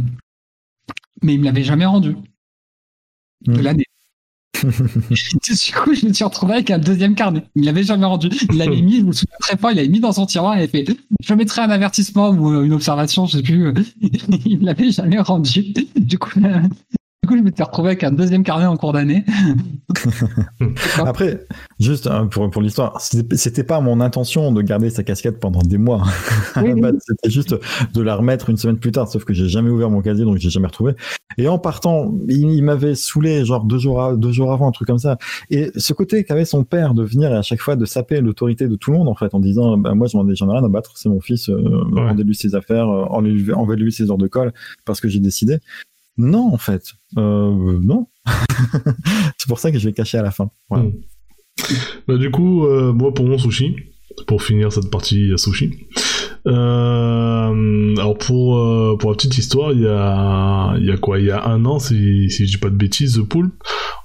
mais 1.21 1.33
il 1.35 1.39
me 1.39 1.45
l'avait 1.45 1.63
jamais 1.63 1.85
rendu. 1.85 2.15
De 3.47 3.57
Mm. 3.59 3.61
l'année. 3.61 3.82
du 4.69 5.73
coup, 5.73 5.93
je 5.93 6.05
me 6.05 6.13
suis 6.13 6.23
retrouvé 6.23 6.53
avec 6.53 6.71
un 6.71 6.77
deuxième 6.77 7.15
carnet. 7.15 7.43
Il 7.55 7.65
l'avait 7.65 7.83
jamais 7.83 8.05
rendu. 8.05 8.29
Il 8.51 8.57
l'avait 8.57 8.81
mis, 8.81 8.99
je 8.99 9.03
me 9.03 9.11
souviens 9.11 9.35
très 9.39 9.57
fort, 9.57 9.71
il 9.71 9.77
l'avait 9.77 9.87
mis 9.87 9.99
dans 9.99 10.13
son 10.13 10.25
tiroir 10.25 10.57
et 10.57 10.67
fait 10.67 10.85
Je 11.21 11.33
mettrai 11.33 11.61
un 11.61 11.69
avertissement 11.69 12.29
ou 12.29 12.63
une 12.63 12.73
observation, 12.73 13.25
je 13.25 13.37
sais 13.37 13.43
plus. 13.43 13.73
il 14.45 14.59
l'avait 14.61 14.91
jamais 14.91 15.19
rendu. 15.19 15.73
Du 15.95 16.17
coup, 16.17 16.39
euh, 16.43 16.61
du 17.23 17.27
coup, 17.29 17.37
je 17.37 17.41
m'étais 17.41 17.63
retrouvé 17.63 17.87
avec 17.91 18.03
un 18.03 18.11
deuxième 18.11 18.43
carnet 18.43 18.65
en 18.65 18.75
cours 18.75 18.91
d'année. 18.91 19.23
Après, 21.05 21.45
juste 21.79 22.07
hein, 22.07 22.27
pour, 22.29 22.49
pour 22.51 22.61
l'histoire, 22.61 22.99
c'était 22.99 23.63
pas 23.63 23.79
mon 23.79 24.01
intention 24.01 24.51
de 24.51 24.61
garder 24.61 24.89
sa 24.89 25.03
casquette 25.03 25.39
pendant 25.39 25.61
des 25.61 25.77
mois. 25.77 26.03
Oui, 26.57 26.73
base, 26.81 26.95
C'était 27.07 27.29
juste 27.29 27.55
de 27.93 28.01
la 28.01 28.15
remettre 28.17 28.49
une 28.49 28.57
semaine 28.57 28.77
plus 28.77 28.91
tard, 28.91 29.07
sauf 29.07 29.23
que 29.23 29.33
j'ai 29.33 29.47
jamais 29.47 29.69
ouvert 29.69 29.89
mon 29.89 30.01
casier, 30.01 30.25
donc 30.25 30.37
j'ai 30.37 30.49
jamais 30.49 30.67
retrouvé. 30.67 30.93
Et 31.37 31.47
en 31.47 31.57
partant, 31.59 32.13
il, 32.27 32.51
il 32.51 32.61
m'avait 32.61 32.93
saoulé, 32.95 33.45
genre 33.45 33.63
deux 33.63 33.79
jours, 33.79 34.01
à- 34.03 34.15
deux 34.17 34.33
jours 34.33 34.51
avant, 34.51 34.67
un 34.67 34.71
truc 34.71 34.87
comme 34.89 34.99
ça. 34.99 35.17
Et 35.49 35.71
ce 35.77 35.93
côté 35.93 36.25
qu'avait 36.25 36.43
son 36.43 36.65
père 36.65 36.93
de 36.93 37.03
venir 37.03 37.31
et 37.31 37.37
à 37.37 37.41
chaque 37.41 37.61
fois 37.61 37.77
de 37.77 37.85
saper 37.85 38.19
l'autorité 38.19 38.67
de 38.67 38.75
tout 38.75 38.91
le 38.91 38.97
monde, 38.97 39.07
en 39.07 39.15
fait, 39.15 39.33
en 39.33 39.39
disant, 39.39 39.77
bah, 39.77 39.93
moi, 39.93 40.07
j'en 40.07 40.27
ai, 40.27 40.33
ai 40.33 40.35
rien 40.41 40.63
à 40.63 40.67
battre, 40.67 40.91
c'est 40.95 41.07
mon 41.07 41.21
fils, 41.21 41.47
euh, 41.49 41.55
Ouais. 41.93 42.01
rendez-lui 42.09 42.35
ses 42.35 42.53
affaires, 42.53 42.89
euh, 42.89 43.05
enlevez- 43.09 43.53
enlevez-lui 43.53 43.93
ses 43.93 44.11
heures 44.11 44.17
de 44.17 44.27
colle, 44.27 44.51
parce 44.85 44.99
que 44.99 45.07
j'ai 45.07 45.19
décidé. 45.21 45.59
Non, 46.17 46.53
en 46.53 46.57
fait, 46.57 46.83
euh, 47.17 47.79
non. 47.81 48.07
c'est 49.37 49.47
pour 49.47 49.59
ça 49.59 49.71
que 49.71 49.79
je 49.79 49.87
vais 49.87 49.93
cacher 49.93 50.17
à 50.17 50.21
la 50.21 50.31
fin. 50.31 50.49
Voilà. 50.69 50.85
Mm. 50.85 50.93
Bah, 52.07 52.17
du 52.17 52.31
coup, 52.31 52.65
euh, 52.65 52.93
moi, 52.93 53.13
pour 53.13 53.25
mon 53.25 53.37
sushi, 53.37 53.75
pour 54.27 54.41
finir 54.41 54.71
cette 54.71 54.89
partie 54.89 55.31
à 55.33 55.37
sushi. 55.37 55.87
Euh, 56.45 57.95
alors 57.97 58.17
pour 58.17 58.57
euh, 58.57 58.97
pour 58.97 59.11
la 59.11 59.15
petite 59.15 59.37
histoire, 59.37 59.71
il 59.71 59.81
y 59.81 59.87
a 59.87 60.75
il 60.77 60.85
y 60.85 60.91
a 60.91 60.97
quoi? 60.97 61.19
Il 61.19 61.25
y 61.25 61.31
a 61.31 61.47
un 61.47 61.65
an, 61.65 61.79
si 61.79 62.29
si 62.29 62.45
je 62.45 62.51
dis 62.51 62.57
pas 62.57 62.69
de 62.69 62.75
bêtises, 62.75 63.15
The 63.15 63.27
Pool, 63.27 63.51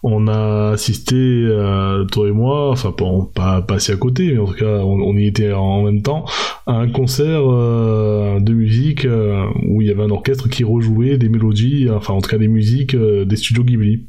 on 0.03 0.29
a 0.29 0.71
assisté 0.73 1.17
euh, 1.17 2.05
toi 2.05 2.29
et 2.29 2.33
moi, 2.33 2.71
enfin 2.71 2.93
pas 2.93 3.07
pas 3.35 3.63
pas 3.63 3.75
assis 3.75 3.91
à 3.93 3.97
côté, 3.97 4.33
mais 4.33 4.39
en 4.39 4.47
tout 4.47 4.55
cas 4.55 4.79
on, 4.79 5.01
on 5.01 5.17
y 5.17 5.27
était 5.27 5.53
en 5.53 5.83
même 5.83 6.03
temps 6.03 6.25
à 6.67 6.75
un 6.75 6.89
concert 6.89 7.43
euh, 7.45 8.41
de 8.41 8.53
musique 8.53 9.05
euh, 9.05 9.47
où 9.67 9.81
il 9.81 9.89
y 9.89 9.91
avait 9.91 10.03
un 10.03 10.11
orchestre 10.11 10.49
qui 10.49 10.65
rejouait 10.65 11.17
des 11.17 11.29
mélodies, 11.29 11.89
enfin 11.91 12.15
en 12.15 12.21
tout 12.21 12.31
cas 12.31 12.39
des 12.39 12.49
musiques 12.49 12.95
euh, 12.95 13.25
des 13.25 13.37
studios 13.37 13.65
Ghibli. 13.65 14.07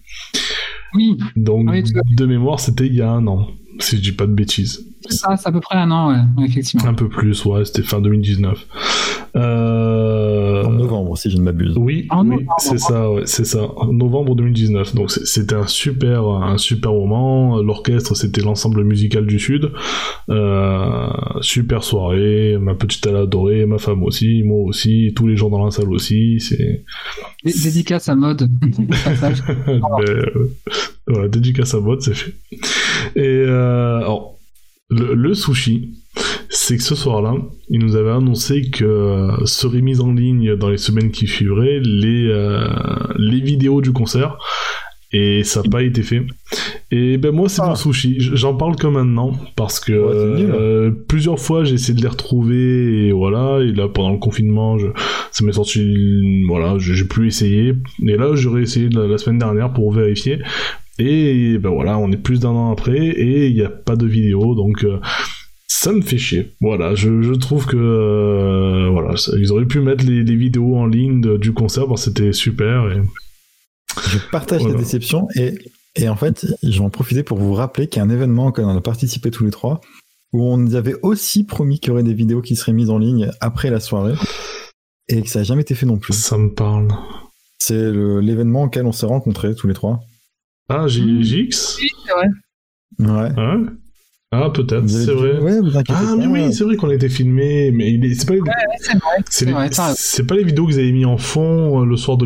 Oui, 0.93 1.17
Donc 1.35 1.69
Oui, 1.69 1.83
à 1.95 2.15
de 2.15 2.25
mémoire, 2.25 2.59
c'était 2.59 2.87
il 2.87 2.95
y 2.95 3.01
a 3.01 3.09
un 3.09 3.25
an, 3.27 3.47
si 3.79 3.97
je 3.97 4.01
dis 4.01 4.11
pas 4.11 4.25
de 4.27 4.33
bêtises. 4.33 4.85
c'est 5.07 5.15
ça, 5.17 5.35
c'est 5.37 5.47
à 5.47 5.51
peu 5.51 5.59
près 5.61 5.77
un 5.77 5.89
an, 5.91 6.11
ouais, 6.11 6.45
effectivement. 6.45 6.85
Un 6.85 6.93
peu 6.93 7.07
plus, 7.09 7.43
ouais, 7.45 7.65
c'était 7.65 7.81
fin 7.83 8.01
2019. 8.01 8.65
Euh... 9.35 10.63
En 10.63 10.71
novembre, 10.71 11.17
si 11.17 11.29
je 11.29 11.37
ne 11.37 11.41
m'abuse. 11.43 11.75
Oui, 11.77 12.07
En 12.09 12.23
oui, 12.23 12.29
novembre. 12.37 12.55
c'est 12.59 12.79
ça, 12.79 13.11
ouais, 13.11 13.21
c'est 13.25 13.45
ça. 13.45 13.59
En 13.77 13.93
Novembre 13.93 14.35
2019. 14.35 14.95
Donc 14.95 15.11
c'était 15.11 15.55
un 15.55 15.67
super, 15.67 16.25
un 16.25 16.57
super 16.57 16.91
moment. 16.91 17.61
L'orchestre, 17.61 18.15
c'était 18.15 18.41
l'ensemble 18.41 18.83
musical 18.83 19.25
du 19.25 19.39
Sud. 19.39 19.71
Euh, 20.29 21.07
super 21.41 21.83
soirée. 21.83 22.57
Ma 22.59 22.75
petite 22.75 23.05
elle 23.07 23.15
a 23.15 23.21
adoré, 23.21 23.65
ma 23.65 23.77
femme 23.77 24.03
aussi, 24.03 24.43
moi 24.43 24.59
aussi, 24.67 25.13
tous 25.15 25.27
les 25.27 25.35
gens 25.37 25.49
dans 25.49 25.63
la 25.63 25.71
salle 25.71 25.89
aussi. 25.91 26.39
C'est 26.39 26.83
Dé- 27.45 27.53
Dédicace 27.63 28.09
à 28.09 28.15
mode. 28.15 28.49
Ben, 29.69 29.81
euh, 30.07 30.25
voilà, 31.07 31.27
dédicace 31.27 31.73
à 31.73 31.79
mode, 31.79 32.01
c'est 32.01 32.13
fait. 32.13 32.33
Et 33.15 33.21
euh, 33.25 33.68
alors, 33.99 34.37
le, 34.89 35.13
le 35.13 35.33
sushi, 35.33 35.91
c'est 36.49 36.77
que 36.77 36.83
ce 36.83 36.95
soir-là, 36.95 37.35
il 37.69 37.79
nous 37.79 37.95
avait 37.95 38.11
annoncé 38.11 38.69
que 38.71 38.83
euh, 38.85 39.45
seraient 39.45 39.81
mises 39.81 40.01
en 40.01 40.11
ligne 40.13 40.55
dans 40.55 40.69
les 40.69 40.77
semaines 40.77 41.11
qui 41.11 41.27
suivraient 41.27 41.79
les, 41.83 42.27
euh, 42.29 42.67
les 43.17 43.39
vidéos 43.39 43.81
du 43.81 43.91
concert. 43.93 44.37
Et 45.11 45.43
ça 45.43 45.63
n'a 45.63 45.69
pas 45.71 45.81
été 45.81 46.03
fait. 46.03 46.21
Et 46.91 47.17
ben 47.17 47.31
moi 47.31 47.49
c'est 47.49 47.63
Ah. 47.63 47.69
mon 47.69 47.75
sushi. 47.75 48.17
J'en 48.19 48.53
parle 48.55 48.75
que 48.75 48.85
maintenant 48.85 49.31
parce 49.55 49.79
que 49.79 49.91
Ouais, 49.91 50.43
euh, 50.55 50.91
plusieurs 51.07 51.39
fois 51.39 51.63
j'ai 51.63 51.73
essayé 51.75 51.95
de 51.95 52.01
les 52.03 52.07
retrouver 52.07 53.07
et 53.07 53.11
voilà. 53.11 53.59
Et 53.63 53.71
là 53.71 53.87
pendant 53.87 54.11
le 54.11 54.19
confinement, 54.19 54.77
je, 54.77 54.85
ça 55.31 55.43
m'est 55.43 55.51
sorti. 55.51 56.43
Voilà, 56.47 56.77
j'ai 56.77 56.93
j'ai 56.93 57.05
plus 57.05 57.25
essayé. 57.27 57.73
Et 58.07 58.17
là 58.17 58.35
j'aurais 58.35 58.61
essayé 58.61 58.87
la, 58.89 59.07
la 59.07 59.17
semaine 59.17 59.39
dernière 59.39 59.73
pour 59.73 59.91
vérifier. 59.91 60.39
Et 60.99 61.57
ben 61.57 61.69
voilà, 61.69 61.97
on 61.97 62.11
est 62.11 62.17
plus 62.17 62.39
d'un 62.41 62.49
an 62.49 62.71
après 62.71 62.97
et 62.97 63.47
il 63.47 63.55
n'y 63.55 63.61
a 63.63 63.69
pas 63.69 63.95
de 63.95 64.05
vidéo 64.05 64.53
donc. 64.55 64.83
euh, 64.83 64.99
ça 65.67 65.93
me 65.93 66.01
fait 66.01 66.17
chier. 66.17 66.55
Voilà, 66.61 66.93
je, 66.95 67.21
je 67.21 67.33
trouve 67.33 67.65
que 67.65 67.77
euh, 67.77 68.89
voilà, 68.91 69.15
ça- 69.17 69.31
ils 69.37 69.51
auraient 69.51 69.65
pu 69.65 69.79
mettre 69.79 70.03
les, 70.05 70.23
les 70.23 70.35
vidéos 70.35 70.75
en 70.75 70.85
ligne 70.85 71.21
de- 71.21 71.37
du 71.37 71.53
concert 71.53 71.87
parce 71.87 72.01
que 72.05 72.09
c'était 72.11 72.33
super. 72.33 72.91
Et... 72.91 73.01
Je 74.09 74.17
partage 74.31 74.61
Voilà. 74.61 74.75
la 74.75 74.79
déception 74.81 75.27
et, 75.35 75.53
et 75.95 76.09
en 76.09 76.15
fait, 76.15 76.45
je 76.63 76.79
vais 76.79 76.85
en 76.85 76.89
profiter 76.89 77.23
pour 77.23 77.37
vous 77.37 77.53
rappeler 77.53 77.87
qu'il 77.87 77.99
y 77.99 78.01
a 78.01 78.05
un 78.05 78.09
événement 78.09 78.47
auquel 78.47 78.65
on 78.65 78.75
a 78.75 78.81
participé 78.81 79.31
tous 79.31 79.45
les 79.45 79.51
trois 79.51 79.79
où 80.33 80.43
on 80.43 80.57
nous 80.57 80.75
avait 80.75 80.95
aussi 81.01 81.43
promis 81.45 81.79
qu'il 81.79 81.89
y 81.89 81.91
aurait 81.93 82.03
des 82.03 82.13
vidéos 82.13 82.41
qui 82.41 82.55
seraient 82.55 82.73
mises 82.73 82.89
en 82.89 82.97
ligne 82.99 83.31
après 83.39 83.69
la 83.71 83.79
soirée 83.79 84.13
et 85.07 85.21
que 85.21 85.29
ça 85.29 85.39
n'a 85.39 85.43
jamais 85.43 85.61
été 85.61 85.75
fait 85.75 85.85
non 85.85 85.97
plus. 85.97 86.13
Ça 86.13 86.37
me 86.37 86.53
parle. 86.53 86.89
C'est 87.59 87.91
l'événement 87.91 88.63
auquel 88.63 88.85
on 88.85 88.91
s'est 88.91 89.05
rencontrés 89.07 89.55
tous 89.55 89.67
les 89.67 89.73
trois. 89.73 90.01
Ah, 90.69 90.85
Hmm. 90.85 91.21
JX 91.21 91.77
Oui, 91.81 91.89
c'est 92.05 92.11
vrai. 92.13 92.27
Ouais. 92.99 93.29
Ah, 93.37 93.55
ouais 93.57 93.65
ah 94.31 94.51
peut-être, 94.51 94.87
c'est 94.87 95.05
vrai. 95.11 95.39
Ouais, 95.39 95.59
vous 95.59 95.75
inquiétez 95.75 95.93
Ah, 96.05 96.13
pas. 96.15 96.15
mais 96.15 96.27
oui, 96.27 96.53
c'est 96.53 96.63
vrai 96.63 96.75
qu'on 96.75 96.89
a 96.89 96.93
été 96.93 97.09
filmé, 97.09 97.71
mais 97.71 97.91
il 97.91 98.05
est- 98.05 98.13
c'est 98.13 98.27
pas, 98.27 98.35
les- 98.35 98.41
Ouais, 98.41 98.51
c'est 98.77 98.91
vrai. 98.93 98.99
c'est 99.17 99.23
c'est 99.31 99.45
les- 99.45 99.51
vrai, 99.53 99.69
t'as- 99.71 99.95
c'est 99.97 100.23
pas 100.27 100.35
les 100.35 100.43
vidéos 100.43 100.67
que 100.67 100.71
vous 100.73 100.77
avez 100.77 100.91
mis 100.91 101.03
en 101.05 101.17
fond 101.17 101.81
euh, 101.81 101.85
le 101.85 101.97
soir 101.97 102.15
de 102.17 102.25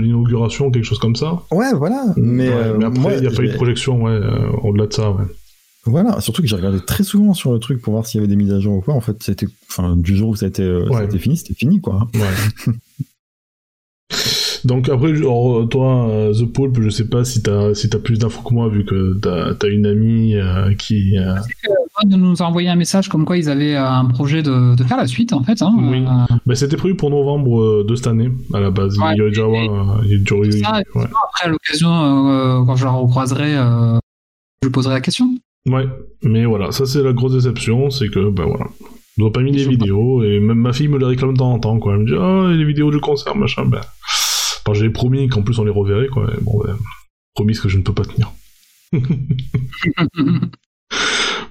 l'inauguration, 0.00 0.72
quelque 0.72 0.82
chose 0.84 0.98
comme 0.98 1.14
ça? 1.14 1.42
Ouais, 1.52 1.72
voilà. 1.72 2.06
Mais, 2.16 2.48
Ouais, 2.48 2.54
euh, 2.56 2.76
mais 2.78 2.84
après, 2.86 2.98
moi, 2.98 3.12
il 3.12 3.20
n'y 3.20 3.26
a 3.28 3.30
pas 3.30 3.42
eu 3.44 3.48
de 3.48 3.54
projection, 3.54 4.02
ouais, 4.02 4.10
euh, 4.10 4.50
au-delà 4.64 4.86
de 4.88 4.92
ça, 4.92 5.12
ouais. 5.12 5.24
Voilà, 5.86 6.20
surtout 6.20 6.42
que 6.42 6.48
j'ai 6.48 6.56
regardé 6.56 6.80
très 6.84 7.04
souvent 7.04 7.34
sur 7.34 7.52
le 7.52 7.60
truc 7.60 7.80
pour 7.82 7.92
voir 7.92 8.04
s'il 8.06 8.18
y 8.20 8.24
avait 8.24 8.28
des 8.34 8.36
mises 8.42 8.52
à 8.52 8.58
jour 8.58 8.74
ou 8.76 8.80
quoi. 8.80 8.94
En 8.94 9.00
fait, 9.00 9.22
c'était, 9.22 9.46
enfin, 9.70 9.94
du 9.96 10.16
jour 10.16 10.30
où 10.30 10.34
ça 10.34 10.46
a 10.46 10.48
été, 10.48 10.62
euh, 10.62 10.88
ça 10.90 10.98
a 11.00 11.04
été 11.04 11.18
fini, 11.20 11.36
c'était 11.36 11.54
fini, 11.54 11.80
quoi. 11.80 12.08
Ouais. 12.14 12.20
Donc 14.64 14.88
après, 14.88 15.10
alors, 15.10 15.68
toi, 15.68 16.08
euh, 16.08 16.32
The 16.32 16.46
Pulp, 16.52 16.80
je 16.80 16.88
sais 16.88 17.08
pas 17.08 17.24
si 17.24 17.42
t'as 17.42 17.74
si 17.74 17.90
t'as 17.90 17.98
plus 17.98 18.18
d'infos 18.18 18.42
que 18.42 18.54
moi, 18.54 18.68
vu 18.68 18.84
que 18.84 19.18
t'as 19.20 19.52
as 19.66 19.70
une 19.70 19.84
amie 19.86 20.34
euh, 20.36 20.72
qui... 20.74 21.18
euh, 21.18 21.34
Mode 22.02 22.18
nous 22.18 22.42
a 22.42 22.46
envoyé 22.46 22.68
un 22.70 22.74
message 22.76 23.08
comme 23.08 23.24
quoi 23.24 23.36
ils 23.36 23.48
avaient 23.50 23.76
euh, 23.76 23.86
un 23.86 24.06
projet 24.06 24.42
de, 24.42 24.74
de 24.74 24.82
faire 24.84 24.96
la 24.96 25.06
suite 25.06 25.32
en 25.32 25.42
fait. 25.44 25.60
Hein, 25.62 25.72
Oui. 25.78 26.02
Euh, 26.06 26.34
bah, 26.46 26.54
C'était 26.54 26.76
prévu 26.76 26.96
pour 26.96 27.10
novembre 27.10 27.60
euh, 27.60 27.84
de 27.86 27.94
cette 27.94 28.06
année, 28.06 28.30
à 28.54 28.60
la 28.60 28.70
base. 28.70 28.98
Ouais. 28.98 29.12
Il 29.14 29.18
y 29.18 29.26
a 29.26 29.28
déjà... 29.28 29.46
Ouais, 29.46 29.66
eu- 30.08 30.52
ça, 30.52 30.72
ouais. 30.94 31.04
après 31.04 31.44
à 31.44 31.48
l'occasion, 31.48 31.90
euh, 31.90 32.64
quand 32.64 32.76
je 32.76 32.84
la 32.84 32.90
recroiserai, 32.90 33.56
euh, 33.56 33.98
je 34.62 34.68
lui 34.68 34.72
poserai 34.72 34.94
la 34.94 35.00
question. 35.00 35.28
Ouais, 35.68 35.86
mais 36.22 36.44
voilà, 36.46 36.72
ça 36.72 36.84
c'est 36.86 37.02
la 37.02 37.12
grosse 37.12 37.32
déception, 37.34 37.90
c'est 37.90 38.08
que, 38.08 38.30
ben 38.30 38.44
voilà. 38.44 38.66
Ils 39.16 39.24
ont 39.24 39.30
pas 39.30 39.42
mis 39.42 39.52
ont 39.52 39.70
vidéos, 39.70 40.24
et 40.24 40.40
même 40.40 40.58
ma 40.58 40.72
fille 40.72 40.88
me 40.88 40.98
les 40.98 41.06
réclame 41.06 41.34
de 41.34 41.38
temps 41.38 41.52
en 41.52 41.58
temps, 41.60 41.78
quoi. 41.78 41.94
Elle 41.94 42.00
me 42.00 42.06
dit, 42.06 42.14
ah, 42.18 42.52
les 42.56 42.64
vidéos 42.64 42.90
du 42.90 42.98
concert, 43.00 43.36
machin, 43.36 43.64
ben. 43.64 43.80
Enfin, 44.66 44.74
j'avais 44.78 44.90
promis 44.90 45.28
qu'en 45.28 45.42
plus 45.42 45.58
on 45.58 45.64
les 45.64 45.70
reverrait, 45.70 46.08
quoi. 46.08 46.30
Bon, 46.42 46.62
ben, 46.64 46.76
promis 47.34 47.54
que 47.54 47.68
je 47.68 47.76
ne 47.78 47.82
peux 47.82 47.92
pas 47.94 48.04
tenir. 48.04 48.32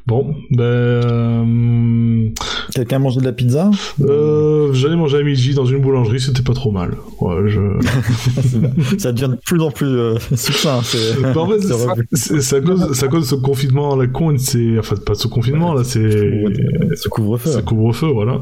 Bon, 0.06 0.36
ben. 0.52 0.64
euh, 0.64 2.30
Quelqu'un 2.76 2.98
a 2.98 3.00
mangé 3.00 3.22
de 3.22 3.26
la 3.26 3.32
pizza? 3.32 3.72
euh, 4.02 4.74
J'allais 4.74 4.98
manger 4.98 5.18
à 5.20 5.24
midi 5.24 5.54
dans 5.54 5.66
une 5.66 5.80
boulangerie, 5.80 6.20
c'était 6.20 6.42
pas 6.42 6.52
trop 6.54 6.72
mal. 6.72 6.98
Ouais, 7.22 7.36
je. 7.48 7.62
Ça 8.98 9.14
devient 9.14 9.30
de 9.32 9.40
plus 9.46 9.62
en 9.62 9.72
plus 9.72 9.86
euh, 9.88 10.18
succinct. 10.36 10.82
c'est- 10.84 11.22
Bah, 11.34 11.38
en 11.42 11.48
fait, 11.48 11.62
c'est 11.62 12.56
à 12.58 12.62
cause, 12.62 12.90
de 12.90 13.26
ce 13.26 13.36
confinement 13.36 13.94
à 13.94 13.98
la 13.98 14.08
con, 14.08 14.36
c'est. 14.38 14.78
Enfin, 14.78 14.98
pas 15.06 15.14
de 15.14 15.20
ce 15.20 15.28
confinement, 15.30 15.74
là, 15.74 15.86
c'est. 15.86 16.10
Ce 16.96 17.08
couvre-feu. 17.08 17.52
ce 17.52 17.60
couvre-feu, 17.60 18.08
voilà, 18.08 18.42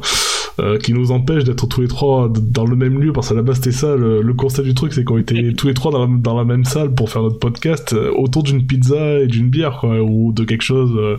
euh, 0.59 0.77
qui 0.77 0.93
nous 0.93 1.11
empêche 1.11 1.43
d'être 1.43 1.67
tous 1.67 1.81
les 1.81 1.87
trois 1.87 2.29
dans 2.31 2.65
le 2.65 2.75
même 2.75 2.99
lieu, 2.99 3.13
parce 3.13 3.29
qu'à 3.29 3.35
la 3.35 3.41
base 3.41 3.57
c'était 3.57 3.71
ça, 3.71 3.95
le, 3.95 4.21
le 4.21 4.33
constat 4.33 4.63
du 4.63 4.73
truc, 4.73 4.93
c'est 4.93 5.03
qu'on 5.03 5.17
était 5.17 5.53
tous 5.53 5.67
les 5.67 5.73
trois 5.73 5.91
dans 5.91 6.05
la, 6.05 6.11
dans 6.17 6.37
la 6.37 6.43
même 6.45 6.65
salle 6.65 6.93
pour 6.93 7.09
faire 7.09 7.21
notre 7.21 7.39
podcast, 7.39 7.93
euh, 7.93 8.11
autour 8.15 8.43
d'une 8.43 8.65
pizza 8.65 9.19
et 9.19 9.27
d'une 9.27 9.49
bière, 9.49 9.77
quoi, 9.79 10.01
ou 10.01 10.33
de 10.33 10.43
quelque 10.43 10.61
chose 10.63 10.91
euh, 10.97 11.17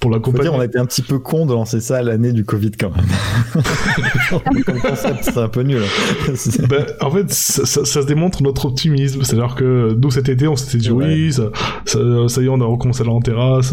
pour 0.00 0.10
Faut 0.10 0.14
l'accompagner. 0.14 0.44
dire, 0.44 0.54
on 0.54 0.60
a 0.60 0.64
été 0.66 0.78
un 0.78 0.84
petit 0.86 1.02
peu 1.02 1.18
con 1.18 1.46
de 1.46 1.52
lancer 1.52 1.80
ça 1.80 1.96
à 1.98 2.02
l'année 2.02 2.32
du 2.32 2.44
Covid 2.44 2.72
quand 2.72 2.90
même. 2.94 3.62
C'est 5.22 5.38
un 5.38 5.48
peu 5.48 5.62
nul. 5.62 5.82
C'est- 6.34 6.66
Ben, 6.68 6.84
en 7.00 7.10
fait, 7.10 7.30
ça, 7.32 7.64
ça- 7.66 7.84
ça 7.84 8.02
se 8.02 8.06
démontre 8.06 8.42
notre 8.42 8.66
optimisme. 8.66 9.22
C'est-à-dire 9.22 9.54
que 9.54 9.96
nous, 10.00 10.10
cet 10.10 10.28
été, 10.28 10.46
on 10.48 10.56
s'était 10.56 10.78
dit 10.78 10.90
Ouais. 10.90 11.06
oui, 11.06 11.32
ça, 11.32 11.44
ça, 11.84 11.98
ça 12.28 12.42
y 12.42 12.44
est, 12.44 12.48
on 12.48 12.60
a 12.60 12.64
recommencé 12.66 13.00
à 13.00 13.04
aller 13.04 13.12
en 13.12 13.20
terrasse. 13.20 13.72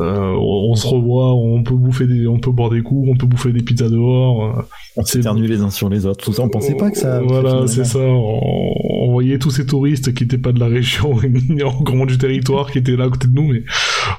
Euh, 0.00 0.04
euh, 0.04 0.34
on, 0.38 0.70
on 0.70 0.74
se 0.74 0.86
revoit, 0.86 1.34
on 1.34 1.62
peut 1.62 1.74
bouffer 1.74 2.06
des, 2.06 2.26
on 2.26 2.38
peut 2.38 2.50
boire 2.50 2.70
des 2.70 2.82
coups, 2.82 3.10
on 3.12 3.16
peut 3.16 3.26
bouffer 3.26 3.52
des 3.52 3.62
pizzas 3.62 3.88
dehors. 3.90 4.56
euh, 4.58 4.62
On 4.96 5.04
s'éternue 5.04 5.46
les 5.46 5.60
uns 5.60 5.68
sur 5.70 5.88
les 5.90 6.06
autres. 6.06 6.24
Tout 6.24 6.32
ça, 6.32 6.42
on 6.42 6.48
pensait 6.48 6.74
pas 6.76 6.90
que 6.90 6.96
ça. 6.98 7.20
Voilà, 7.20 7.48
finalement. 7.50 7.66
c'est 7.66 7.84
ça. 7.84 7.98
On, 7.98 8.72
on 9.04 9.10
voyait 9.12 9.38
tous 9.38 9.50
ces 9.50 9.66
touristes 9.66 10.14
qui 10.14 10.24
étaient 10.24 10.38
pas 10.38 10.52
de 10.52 10.60
la 10.60 10.66
région, 10.66 11.12
encore 11.64 11.94
moins 11.96 12.06
du 12.06 12.16
territoire, 12.18 12.70
qui 12.70 12.78
étaient 12.78 12.96
là 12.96 13.04
à 13.04 13.08
côté 13.10 13.28
de 13.28 13.34
nous, 13.34 13.48
mais 13.52 13.62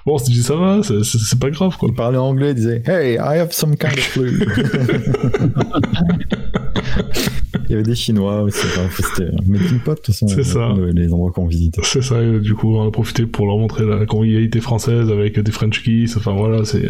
bon, 0.05 0.13
on 0.13 0.17
s'est 0.19 0.31
dit 0.31 0.43
ça 0.43 0.55
va, 0.55 0.81
c'est- 0.83 1.39
pas 1.39 1.49
grave, 1.49 1.75
quoi. 1.77 1.89
Il 1.91 1.95
parlait 1.95 2.17
anglais, 2.19 2.49
il 2.51 2.55
disait 2.55 2.83
Hey, 2.85 3.15
I 3.15 3.39
have 3.39 3.51
some 3.51 3.75
kind 3.75 3.93
of 3.93 3.99
flu. 3.99 4.45
il 7.73 7.79
y 7.79 7.81
avait 7.81 7.89
des 7.89 7.95
Chinois 7.95 8.41
aussi. 8.43 8.65
C'était 8.95 9.29
un 9.29 9.51
melting 9.51 9.79
pot, 9.79 9.91
de 9.91 9.95
toute 9.97 10.05
façon. 10.07 10.27
C'est 10.27 10.43
ça. 10.43 10.71
euh, 10.71 10.91
Les 10.93 11.11
endroits 11.11 11.31
qu'on 11.31 11.47
visite. 11.47 11.79
C'est 11.83 12.03
ça, 12.03 12.21
et 12.21 12.39
du 12.39 12.53
coup, 12.53 12.75
on 12.75 12.87
a 12.87 12.91
profité 12.91 13.25
pour 13.25 13.45
leur 13.47 13.57
montrer 13.57 13.85
la 13.85 14.05
convivialité 14.05 14.61
française 14.61 15.09
avec 15.09 15.39
des 15.39 15.51
French 15.51 15.81
kiss, 15.83 16.15
enfin 16.17 16.33
voilà, 16.33 16.63
c'est. 16.65 16.83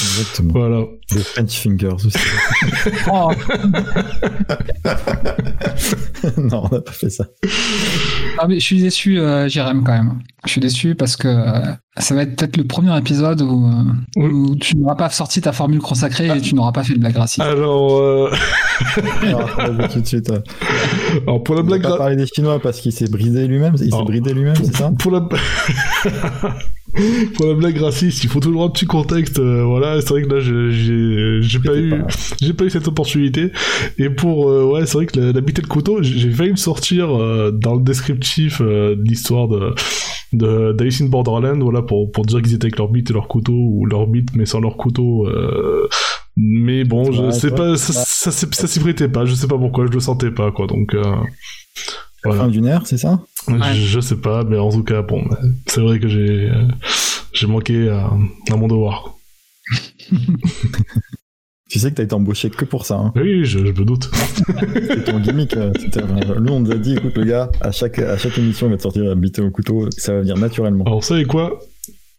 Exactement. 0.00 0.52
Voilà. 0.52 0.84
Des 1.14 1.20
French 1.20 1.50
fingers 1.52 1.88
aussi. 1.94 2.10
Oh, 3.12 3.30
non, 6.38 6.62
on 6.70 6.74
n'a 6.74 6.80
pas 6.80 6.92
fait 6.92 7.10
ça. 7.10 7.24
ah, 8.38 8.46
mais 8.48 8.58
je 8.60 8.64
suis 8.64 8.80
déçu, 8.80 9.18
euh, 9.18 9.48
Jérém, 9.48 9.82
quand 9.84 9.92
même. 9.92 10.18
Je 10.46 10.50
suis 10.52 10.60
déçu 10.60 10.94
parce 10.94 11.16
que 11.16 11.28
euh, 11.28 11.72
ça 11.98 12.14
va 12.14 12.22
être 12.22 12.36
peut-être 12.36 12.56
le 12.56 12.64
premier 12.64 12.96
épisode 12.98 13.42
où, 13.42 13.66
euh, 13.66 13.82
Oui. 14.16 14.30
où 14.32 14.56
tu 14.56 14.76
n'auras 14.76 14.94
pas 14.96 15.10
sorti 15.10 15.40
ta 15.40 15.52
formule 15.52 15.80
consacrée 15.80 16.28
et 16.36 16.40
tu 16.40 16.54
n'auras 16.54 16.72
pas 16.72 16.84
fait 16.84 16.94
de 16.94 16.98
blague 17.00 17.16
raciste. 17.16 17.40
Alors, 17.40 17.98
euh, 17.98 18.30
Alors, 19.22 19.50
on 19.58 19.72
va 19.74 19.88
tout 19.88 20.00
de 20.00 20.06
suite. 20.06 20.30
euh, 20.30 20.40
alors 21.26 21.42
pour 21.42 21.54
la 21.54 21.60
On 21.60 21.64
va 21.64 21.68
blague, 21.70 21.82
pas 21.82 21.90
gra- 21.90 21.98
parler 21.98 22.16
des 22.16 22.26
Chinois 22.26 22.60
parce 22.60 22.80
qu'il 22.80 22.92
s'est 22.92 23.08
brisé 23.08 23.46
lui-même. 23.46 23.74
Il 23.80 23.92
s'est 23.92 24.04
bridé 24.04 24.32
lui-même, 24.32 24.56
c'est 24.56 24.74
ça? 24.76 24.90
pour 24.98 25.12
la 25.12 25.20
pour 27.36 27.46
la 27.46 27.54
blague 27.54 27.78
raciste, 27.78 28.24
il 28.24 28.30
faut 28.30 28.40
toujours 28.40 28.64
un 28.64 28.70
petit 28.70 28.86
contexte. 28.86 29.38
euh, 29.38 29.64
voilà, 29.64 30.00
c'est 30.00 30.08
vrai 30.10 30.22
que 30.22 30.28
là, 30.28 30.40
j'ai 30.40 30.70
j'ai 31.42 31.58
pas 31.58 31.76
eu 31.76 32.02
j'ai 32.40 32.52
pas 32.52 32.64
eu 32.64 32.70
cette 32.70 32.88
opportunité. 32.88 33.50
Et 33.98 34.10
pour 34.10 34.48
euh, 34.50 34.64
ouais, 34.64 34.86
c'est 34.86 34.94
vrai 34.94 35.06
que 35.06 35.18
la, 35.20 35.32
la 35.32 35.40
bite 35.40 35.58
et 35.58 35.62
le 35.62 35.68
couteau, 35.68 36.02
j'ai 36.02 36.30
failli 36.30 36.50
le 36.50 36.56
sortir 36.56 37.10
euh, 37.10 37.50
dans 37.50 37.74
le 37.74 37.82
descriptif 37.82 38.60
euh, 38.60 38.96
de 38.96 39.02
l'histoire 39.02 39.48
de 39.48 39.74
de 40.32 40.72
d'Alice 40.72 41.00
in 41.02 41.06
Borderland, 41.06 41.60
voilà, 41.62 41.82
pour, 41.82 42.10
pour 42.10 42.24
dire 42.24 42.40
qu'ils 42.40 42.54
étaient 42.54 42.64
avec 42.66 42.78
leur 42.78 42.88
bite 42.88 43.10
et 43.10 43.12
leur 43.12 43.28
couteau, 43.28 43.52
ou 43.52 43.84
leur 43.86 44.06
bite 44.06 44.30
mais 44.34 44.46
sans 44.46 44.60
leur 44.60 44.76
couteau. 44.78 45.26
euh, 45.28 45.88
mais 46.36 46.84
bon, 46.84 47.12
je 47.12 47.22
Ouais, 47.24 47.32
sais 47.32 47.50
ouais. 47.50 47.56
pas, 47.56 47.76
ça, 47.76 47.92
ça, 47.92 48.30
s'y- 48.30 48.46
ça 48.52 48.66
s'y 48.66 48.80
prêtait 48.80 49.08
pas, 49.08 49.26
je 49.26 49.34
sais 49.34 49.46
pas 49.46 49.58
pourquoi, 49.58 49.84
je 49.86 49.92
le 49.92 50.00
sentais 50.00 50.30
pas, 50.30 50.50
quoi, 50.50 50.66
donc... 50.66 50.94
euh, 50.94 51.02
La 51.02 52.30
voilà. 52.30 52.44
fin 52.44 52.48
d'une 52.48 52.64
ère, 52.66 52.86
c'est 52.86 52.96
ça? 52.96 53.20
Ouais. 53.48 53.56
Je, 53.74 53.80
je 53.80 54.00
sais 54.00 54.16
pas, 54.16 54.42
mais 54.44 54.56
en 54.56 54.70
tout 54.70 54.84
cas, 54.84 55.02
bon, 55.02 55.24
c'est 55.66 55.80
vrai 55.82 55.98
que 55.98 56.08
j'ai 56.08 56.48
euh, 56.48 56.68
j'ai 57.34 57.46
manqué 57.46 57.90
à, 57.90 58.10
à 58.50 58.56
mon 58.56 58.68
devoir. 58.68 59.14
Tu 61.70 61.78
sais 61.78 61.90
que 61.90 61.94
t'as 61.96 62.02
été 62.02 62.14
embauché 62.14 62.50
que 62.50 62.66
pour 62.66 62.84
ça. 62.84 62.96
Hein. 62.96 63.12
Oui, 63.16 63.46
je, 63.46 63.58
je 63.60 63.64
me 63.64 63.84
doute. 63.84 64.10
C'est 64.74 65.04
ton 65.04 65.18
gimmick. 65.20 65.56
euh, 65.56 65.72
euh, 65.96 66.38
Nous, 66.38 66.52
on 66.52 66.60
nous 66.60 66.70
a 66.70 66.74
dit, 66.74 66.92
écoute, 66.96 67.16
le 67.16 67.24
gars, 67.24 67.50
à 67.62 67.72
chaque, 67.72 67.98
à 67.98 68.18
chaque 68.18 68.36
émission, 68.36 68.66
il 68.66 68.72
va 68.72 68.76
te 68.76 68.82
sortir 68.82 69.04
la 69.04 69.14
bite 69.14 69.38
au 69.38 69.50
couteau. 69.50 69.88
Ça 69.96 70.12
va 70.12 70.20
venir 70.20 70.36
naturellement. 70.36 70.84
Alors, 70.84 71.00
vous 71.00 71.06
savez 71.06 71.24
quoi? 71.24 71.60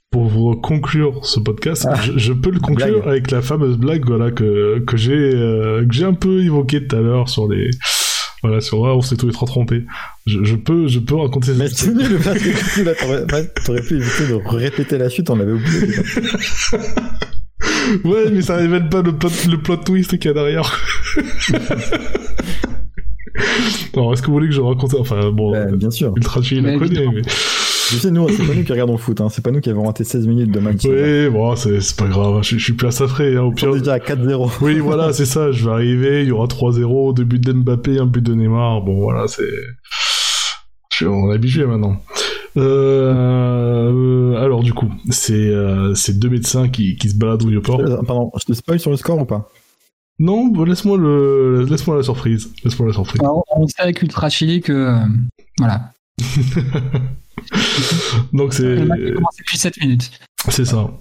Pour 0.10 0.24
vous 0.26 0.56
conclure 0.56 1.24
ce 1.24 1.40
podcast, 1.40 1.88
Ah. 1.88 1.94
je, 2.02 2.18
je 2.18 2.34
peux 2.34 2.50
le 2.50 2.60
conclure 2.60 2.88
Blague. 3.04 3.08
avec 3.08 3.30
la 3.30 3.44
fameuse 3.44 3.78
blague 3.78 4.06
voilà, 4.08 4.32
que, 4.32 4.80
que 4.88 4.98
j'ai 4.98 5.14
euh, 5.14 5.86
j'ai 5.92 6.06
un 6.06 6.14
peu 6.16 6.42
évoquée 6.44 6.88
tout 6.88 6.96
à 6.96 7.02
l'heure 7.02 7.30
sur 7.30 7.48
les. 7.48 7.70
Voilà, 8.42 8.60
sur 8.60 8.84
ah, 8.88 8.96
on 8.96 9.02
s'est 9.02 9.18
tous 9.18 9.28
les 9.28 9.34
trois 9.34 9.48
trompés. 9.48 9.84
Je, 10.26 10.44
je, 10.44 10.56
peux, 10.56 10.88
je 10.88 10.98
peux 11.00 11.16
raconter 11.16 11.52
Mais 11.56 11.68
c'est 11.70 11.94
nul 11.94 12.18
parce 12.24 12.40
que 12.40 12.82
là, 12.82 12.92
ouais, 13.08 13.52
t'aurais 13.66 13.82
pu 13.84 13.98
éviter 13.98 14.28
de 14.30 14.34
répéter 14.48 14.98
la 14.98 15.10
chute, 15.10 15.30
on 15.30 15.36
l'avait 15.36 15.52
oublié. 15.54 15.94
Ouais, 18.06 18.30
mais 18.32 18.42
ça 18.42 18.56
révèle 18.58 18.90
pas 18.90 19.02
le 19.02 19.12
plot, 19.14 19.30
le 19.50 19.58
plot 19.58 19.78
twist 19.78 20.18
qu'il 20.18 20.26
y 20.28 20.32
a 20.32 20.34
derrière. 20.34 20.80
Alors, 23.96 24.14
est-ce 24.14 24.22
que 24.22 24.28
vous 24.28 24.34
voulez 24.34 24.48
que 24.48 24.54
je 24.54 24.62
raconte 24.62 24.94
Enfin, 24.96 25.32
bon, 25.32 25.52
Ouais, 25.52 25.72
bien 25.76 25.92
sûr. 25.92 26.14
Ultra 26.16 26.42
Chill, 26.42 26.62
Mais 26.62 26.78
mais. 26.78 27.22
Tu 27.90 28.00
sais, 28.00 28.12
nous, 28.12 28.28
c'est 28.30 28.44
pas 28.48 28.54
nous 28.54 28.64
qui 28.64 28.72
regardons 28.72 28.94
le 28.94 28.98
foot, 29.00 29.20
hein. 29.22 29.28
c'est 29.30 29.44
pas 29.44 29.52
nous 29.52 29.60
qui 29.60 29.70
avons 29.70 29.84
raté 29.86 30.04
16 30.04 30.26
minutes 30.28 30.52
de 30.52 30.60
match. 30.60 30.82
Oui, 30.86 31.30
bon, 31.30 31.56
c'est 31.56 31.96
pas 31.96 32.08
grave, 32.08 32.42
je, 32.42 32.58
je 32.58 32.64
suis 32.64 32.74
plus 32.74 32.88
à 32.88 32.92
ça 32.92 33.08
frais, 33.08 33.36
hein, 33.36 33.42
au 33.42 33.48
On 33.48 33.52
pire. 33.52 33.76
est 33.76 33.80
déjà 33.80 33.94
à 33.94 33.98
4-0. 34.00 34.52
Oui, 34.62 34.80
voilà, 34.80 35.12
c'est 35.14 35.26
ça, 35.26 35.52
je 35.52 35.66
vais 35.66 35.72
arriver, 35.72 36.22
il 36.24 36.30
y 36.30 36.32
aura 36.32 36.48
3-0, 36.48 37.14
deux 37.14 37.24
buts 37.26 37.40
d'Mbappé, 37.40 38.00
un 38.00 38.06
but 38.06 38.24
de 38.24 38.34
Neymar, 38.34 38.82
bon, 38.82 39.02
voilà, 39.02 39.28
c'est... 39.28 39.44
Je 40.92 40.96
suis- 40.98 41.06
On 41.06 41.32
est 41.32 41.36
habitué 41.36 41.66
maintenant. 41.66 41.98
Euh, 42.58 44.34
euh, 44.34 44.44
alors, 44.44 44.62
du 44.64 44.74
coup, 44.74 44.90
c'est 45.10 45.34
euh, 45.34 45.94
c'est 45.96 46.20
deux 46.20 46.30
médecins 46.30 46.70
qui, 46.70 46.96
qui 46.98 47.10
se 47.10 47.16
baladent 47.16 47.44
au 47.44 47.48
Vieux-Port. 47.50 47.82
Pardon, 48.06 48.32
je 48.40 48.46
te 48.46 48.54
spoil 48.54 48.80
sur 48.80 48.92
le 48.92 48.98
score 48.98 49.20
ou 49.20 49.26
pas? 49.26 49.50
Non, 50.20 50.54
laisse-moi 50.64 50.98
le... 50.98 51.66
laisse-moi 51.68 51.98
la 51.98 52.04
surprise. 52.04 52.50
Laisse-moi 52.64 52.88
la 52.88 52.94
surprise. 52.94 53.20
Alors, 53.22 53.44
on 53.56 53.66
sait 53.68 53.82
avec 53.82 54.02
Ultra 54.02 54.30
Chili 54.30 54.62
que. 54.62 54.72
euh, 54.72 55.06
voilà. 55.58 55.92
Donc, 58.34 58.54
c'est... 58.54 58.76
Le 58.76 58.86
match 58.86 59.00
a 59.02 59.12
commencé 59.16 59.38
depuis 59.40 59.58
7 59.58 59.82
minutes. 59.82 60.12
C'est 60.50 60.66
ça. 60.66 60.92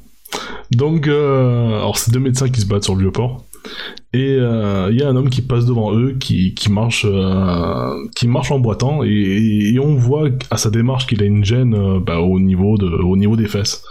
Donc, 0.70 1.08
euh, 1.08 1.76
alors 1.76 1.98
c'est 1.98 2.10
deux 2.10 2.20
médecins 2.20 2.48
qui 2.48 2.60
se 2.62 2.66
battent 2.66 2.84
sur 2.84 2.94
le 2.94 3.02
Vieux-Port. 3.02 3.44
Et 4.12 4.36
euh, 4.38 4.88
il 4.90 4.98
y 4.98 5.02
a 5.02 5.08
un 5.08 5.16
homme 5.16 5.30
qui 5.30 5.40
passe 5.42 5.64
devant 5.66 5.94
eux, 5.96 6.12
qui, 6.18 6.54
qui 6.54 6.70
marche, 6.70 7.06
euh, 7.08 7.94
qui 8.16 8.26
marche 8.28 8.50
en 8.50 8.58
boitant, 8.58 9.02
et, 9.04 9.08
et 9.74 9.78
on 9.78 9.94
voit 9.94 10.28
à 10.50 10.56
sa 10.56 10.70
démarche 10.70 11.06
qu'il 11.06 11.22
a 11.22 11.26
une 11.26 11.44
gêne 11.44 11.74
euh, 11.74 12.00
bah, 12.00 12.20
au 12.20 12.38
niveau 12.40 12.76
de, 12.76 12.86
au 12.86 13.16
niveau 13.16 13.36
des 13.36 13.46
fesses. 13.48 13.82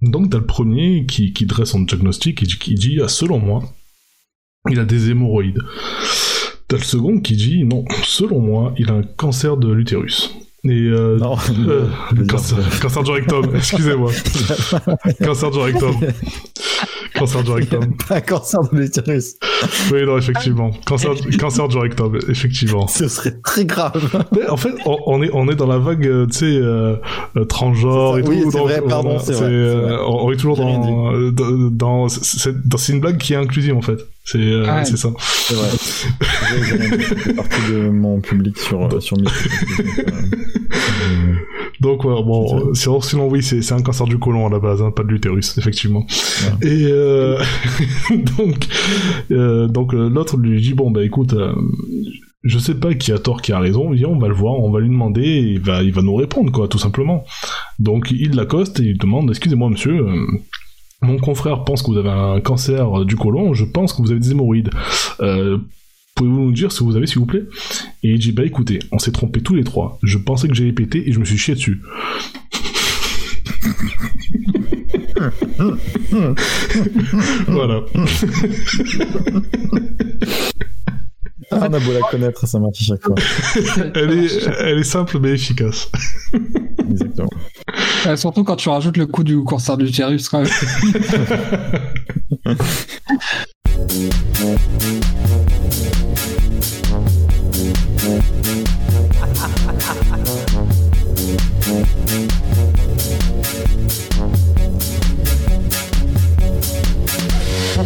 Donc 0.00 0.30
t'as 0.30 0.38
le 0.38 0.46
premier 0.46 1.06
qui, 1.06 1.32
qui 1.32 1.44
dresse 1.46 1.70
son 1.70 1.80
diagnostic 1.80 2.42
et 2.42 2.46
qui 2.46 2.74
dit 2.74 2.98
ah, 3.02 3.08
selon 3.08 3.38
moi, 3.38 3.62
il 4.70 4.78
a 4.80 4.84
des 4.84 5.10
hémorroïdes. 5.10 5.60
T'as 6.68 6.76
le 6.76 6.82
second 6.82 7.18
qui 7.20 7.34
dit 7.36 7.64
non, 7.64 7.84
selon 8.04 8.40
moi, 8.40 8.74
il 8.78 8.90
a 8.90 8.94
un 8.94 9.02
cancer 9.02 9.56
de 9.56 9.72
l'utérus. 9.72 10.34
Et 10.64 10.70
euh, 10.70 11.16
Non. 11.18 11.36
euh, 11.66 11.88
le- 12.14 12.26
cancer, 12.26 12.58
cancer 12.80 13.02
du 13.04 13.10
rectum, 13.12 13.54
excusez-moi. 13.54 14.10
Cancer 15.24 15.50
du 15.50 15.58
rectum. 15.58 15.94
Cancer 17.18 17.42
du 17.42 17.50
rectum. 17.50 17.96
Pas 18.08 18.20
cancer 18.20 18.60
de 18.72 18.78
l'utérus. 18.78 19.34
Oui, 19.92 20.04
non, 20.06 20.18
effectivement. 20.18 20.70
Cancer, 20.86 21.10
cancer 21.38 21.68
du 21.68 21.78
rectum, 21.78 22.18
effectivement. 22.28 22.86
Ce 22.86 23.08
serait 23.08 23.40
très 23.44 23.64
grave. 23.64 24.24
Mais 24.32 24.48
en 24.48 24.56
fait, 24.56 24.74
on, 24.86 24.98
on 25.06 25.22
est, 25.22 25.30
on 25.32 25.48
est 25.48 25.54
dans 25.56 25.66
la 25.66 25.78
vague, 25.78 26.06
euh, 26.06 26.26
tu 26.26 26.38
sais, 26.38 26.44
euh, 26.46 26.96
euh, 27.36 27.44
transgenre 27.44 28.18
et 28.18 28.22
tout. 28.22 28.30
Oui, 28.30 28.44
c'est 28.50 28.58
vrai, 28.58 28.80
pardon, 28.88 29.18
c'est 29.18 29.32
vrai, 29.32 29.44
euh, 29.46 29.80
vrai. 29.82 29.96
on 30.06 30.26
on 30.26 30.32
est 30.32 30.36
toujours 30.36 30.56
dans, 30.56 31.12
dans, 31.30 31.70
dans- 31.70 32.08
c'est 32.08 32.92
une 32.92 33.00
blague 33.00 33.18
qui 33.18 33.32
est 33.32 33.36
inclusive, 33.36 33.74
en 33.76 33.82
fait. 33.82 33.98
C'est, 34.30 34.36
euh, 34.38 34.84
c'est 34.84 34.98
ça. 34.98 35.08
C'est 35.18 35.54
vrai. 35.54 35.68
J'ai- 37.24 37.32
partie 37.32 37.72
de 37.72 37.88
mon 37.88 38.20
public 38.20 38.58
sur, 38.58 38.82
euh, 38.82 39.00
sur 39.00 39.16
Mythic. 39.16 39.32
Euh, 40.70 41.34
Donc, 41.80 42.04
ouais, 42.04 42.14
C'est 42.74 42.88
bon, 42.88 43.00
sinon, 43.00 43.28
oui, 43.28 43.42
c'est, 43.42 43.72
un 43.72 43.80
cancer 43.80 44.06
du 44.06 44.18
côlon 44.18 44.46
à 44.46 44.50
la 44.50 44.58
base, 44.58 44.82
hein, 44.82 44.90
pas 44.90 45.02
de 45.02 45.08
l'utérus, 45.08 45.56
effectivement. 45.56 46.00
Ouais. 46.60 46.68
Et 46.68 46.86
euh, 46.90 47.38
donc, 48.36 48.66
euh, 49.30 49.66
donc 49.68 49.94
euh, 49.94 50.10
l'autre 50.10 50.36
lui 50.36 50.60
dit 50.60 50.74
bon 50.74 50.90
bah 50.90 51.04
écoute, 51.04 51.32
euh, 51.32 51.54
je 52.42 52.58
sais 52.58 52.74
pas 52.74 52.92
qui 52.94 53.12
a 53.12 53.18
tort, 53.18 53.40
qui 53.40 53.52
a 53.52 53.58
raison. 53.60 53.90
Viens, 53.92 54.08
on 54.08 54.18
va 54.18 54.28
le 54.28 54.34
voir, 54.34 54.54
on 54.54 54.70
va 54.70 54.80
lui 54.80 54.88
demander, 54.88 55.22
et 55.22 55.40
il 55.52 55.60
va, 55.60 55.82
il 55.82 55.92
va 55.92 56.02
nous 56.02 56.16
répondre 56.16 56.52
quoi, 56.52 56.68
tout 56.68 56.78
simplement. 56.78 57.24
Donc 57.78 58.10
il 58.10 58.34
l'accoste 58.34 58.80
et 58.80 58.84
il 58.84 58.98
demande 58.98 59.30
excusez-moi 59.30 59.70
monsieur. 59.70 60.04
Mon 61.00 61.18
confrère 61.18 61.64
pense 61.64 61.82
que 61.82 61.90
vous 61.90 61.98
avez 61.98 62.10
un 62.10 62.40
cancer 62.40 63.04
du 63.04 63.16
côlon, 63.16 63.54
je 63.54 63.64
pense 63.64 63.92
que 63.92 64.02
vous 64.02 64.10
avez 64.10 64.20
des 64.20 64.32
hémorroïdes. 64.32 64.70
Euh, 65.20 65.58
Pouvez-vous 66.18 66.40
nous 66.40 66.52
dire 66.52 66.72
ce 66.72 66.80
que 66.80 66.84
vous 66.84 66.96
avez, 66.96 67.06
s'il 67.06 67.20
vous 67.20 67.26
plaît? 67.26 67.44
Et 68.02 68.14
il 68.14 68.18
dit 68.18 68.32
Bah 68.32 68.44
écoutez, 68.44 68.80
on 68.90 68.98
s'est 68.98 69.12
trompés 69.12 69.40
tous 69.40 69.54
les 69.54 69.62
trois. 69.62 70.00
Je 70.02 70.18
pensais 70.18 70.48
que 70.48 70.54
j'allais 70.54 70.72
péter 70.72 71.08
et 71.08 71.12
je 71.12 71.20
me 71.20 71.24
suis 71.24 71.38
chié 71.38 71.54
dessus. 71.54 71.80
voilà. 77.46 77.82
Ah, 81.50 81.56
on 81.62 81.72
a 81.72 81.78
beau 81.80 81.92
la 81.92 82.00
connaître, 82.10 82.46
ça 82.46 82.58
marche 82.58 82.82
à 82.82 82.84
chaque 82.84 83.02
fois. 83.02 83.14
Elle 83.94 84.24
est, 84.24 84.46
elle 84.60 84.78
est 84.78 84.84
simple 84.84 85.18
mais 85.18 85.30
efficace. 85.30 85.90
Exactement. 86.90 87.30
Euh, 88.06 88.16
surtout 88.16 88.44
quand 88.44 88.56
tu 88.56 88.68
rajoutes 88.68 88.96
le 88.98 89.06
coup 89.06 89.24
du 89.24 89.42
cancer 89.44 89.76
de 89.76 89.84
l'utérus. 89.84 90.28
quand 90.28 90.42
même. 90.42 90.48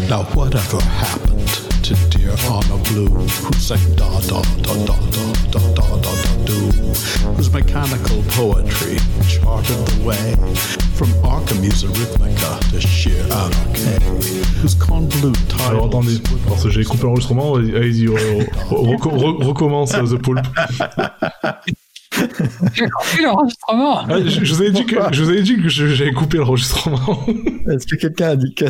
Now, 0.08 0.24
whatever 0.34 0.78
happened? 0.82 1.41
Anna 2.52 2.76
Blue, 2.84 3.08
who 3.08 3.52
sang 3.58 3.80
da 3.96 4.08
da 4.28 4.42
da 4.62 4.74
da 4.86 4.96
da 5.10 5.22
da 5.50 5.60
da 5.74 5.96
da 5.96 6.12
da 6.22 6.44
do, 6.44 6.58
whose 7.36 7.50
mechanical 7.50 8.22
poetry 8.36 8.98
charted 9.26 9.78
the 9.86 10.04
way? 10.04 10.34
From 10.94 11.08
Archimedes 11.24 11.82
Arithmica 11.84 12.60
to 12.70 12.80
sheer 12.80 13.22
anarchy, 13.24 13.96
whose 14.60 14.74
convolute 14.74 15.36
Alors 15.68 15.86
attendez, 15.86 16.20
parce 16.46 16.62
que 16.64 16.70
j'ai 16.70 16.84
coupé 16.84 17.04
l'enregistrement, 17.04 17.54
allez- 17.54 17.74
allez-y, 17.74 18.06
re- 18.08 18.38
re- 18.40 18.46
reco- 18.70 19.16
re- 19.18 19.46
recommence 19.46 19.94
euh, 19.94 20.06
The 20.06 20.18
Poulp. 20.18 20.40
J'ai 22.74 22.86
coupé 22.88 23.22
l'enregistrement. 23.24 23.98
Ah, 24.08 24.18
je, 24.24 24.44
je 24.44 24.54
vous 24.54 24.60
avais 24.60 24.70
dit 24.70 24.84
que, 24.86 24.96
je 25.12 25.22
vous 25.22 25.30
avais 25.30 25.42
dit 25.42 25.56
que 25.56 25.68
j'avais 25.68 26.12
coupé 26.12 26.38
l'enregistrement. 26.38 26.98
Est-ce 27.70 27.86
que 27.86 27.96
quelqu'un 27.96 28.30
a 28.30 28.36
dit 28.36 28.54
cut 28.54 28.66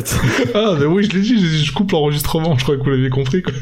ah, 0.55 0.75
mais 0.79 0.85
oui, 0.85 1.03
je 1.03 1.15
l'ai 1.15 1.21
dit, 1.21 1.39
j'ai 1.39 1.47
dit, 1.57 1.65
je 1.65 1.73
coupe 1.73 1.91
l'enregistrement, 1.91 2.57
je 2.57 2.63
crois 2.63 2.77
que 2.77 2.83
vous 2.83 2.89
l'aviez 2.89 3.09
compris. 3.09 3.41
Quoi. 3.43 3.53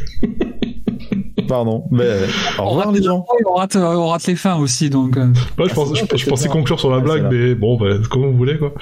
Pardon. 1.48 1.86
Mais, 1.92 2.04
euh, 2.06 2.28
au 2.60 2.70
revoir 2.70 2.92
les 2.92 3.04
gens. 3.04 3.26
On 3.50 3.56
rate, 3.56 3.76
on 3.76 4.08
rate 4.08 4.26
les 4.28 4.36
fins 4.36 4.56
aussi, 4.58 4.90
donc. 4.90 5.18
euh, 5.18 5.28
Ouais, 5.58 5.68
je, 5.70 5.74
pense- 5.74 5.94
je- 5.98 6.18
je 6.18 6.26
pensais 6.30 6.48
conclure 6.48 6.80
sur 6.80 6.90
la 6.92 6.98
Ouais, 6.98 7.04
blague, 7.04 7.28
mais 7.32 7.56
bon, 7.56 7.78
bah, 7.78 7.96
comme 8.10 8.24
vous 8.26 8.38
voulez, 8.38 8.58
quoi. 8.58 8.74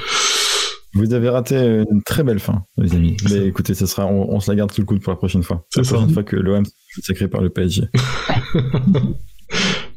Vous 0.94 1.14
avez 1.14 1.30
raté 1.30 1.56
une 1.56 2.02
très 2.04 2.24
belle 2.24 2.40
fin, 2.40 2.64
les 2.78 2.94
amis. 2.96 3.16
Mais 3.30 3.46
écoutez, 3.46 3.74
ce 3.76 3.86
sera, 3.86 4.08
on, 4.08 4.34
on 4.34 4.40
se 4.40 4.50
la 4.52 4.58
garde 4.58 4.72
sous 4.72 4.82
le 4.82 4.86
coude 4.86 5.02
pour 5.02 5.12
la 5.14 5.18
prochaine 5.18 5.44
fois. 5.44 5.66
C'est 5.70 5.82
la 5.82 5.84
ça. 5.86 5.94
prochaine 5.96 6.14
fois 6.14 6.24
que 6.24 6.36
l'OM 6.36 6.66
se 6.66 7.02
sacré 7.02 7.28
par 7.28 7.42
le 7.42 7.50
PSG. 7.50 7.84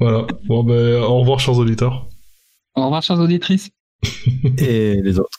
Voilà. 0.03 0.27
Bon, 0.47 0.65
ben, 0.65 1.01
au 1.01 1.21
revoir, 1.21 1.39
chers 1.39 1.57
auditeurs. 1.57 2.09
Au 2.75 2.83
revoir, 2.87 3.05
chères 3.05 3.21
auditrices. 3.21 3.71
Et 4.59 5.01
les 5.01 5.21
autres. 5.21 5.39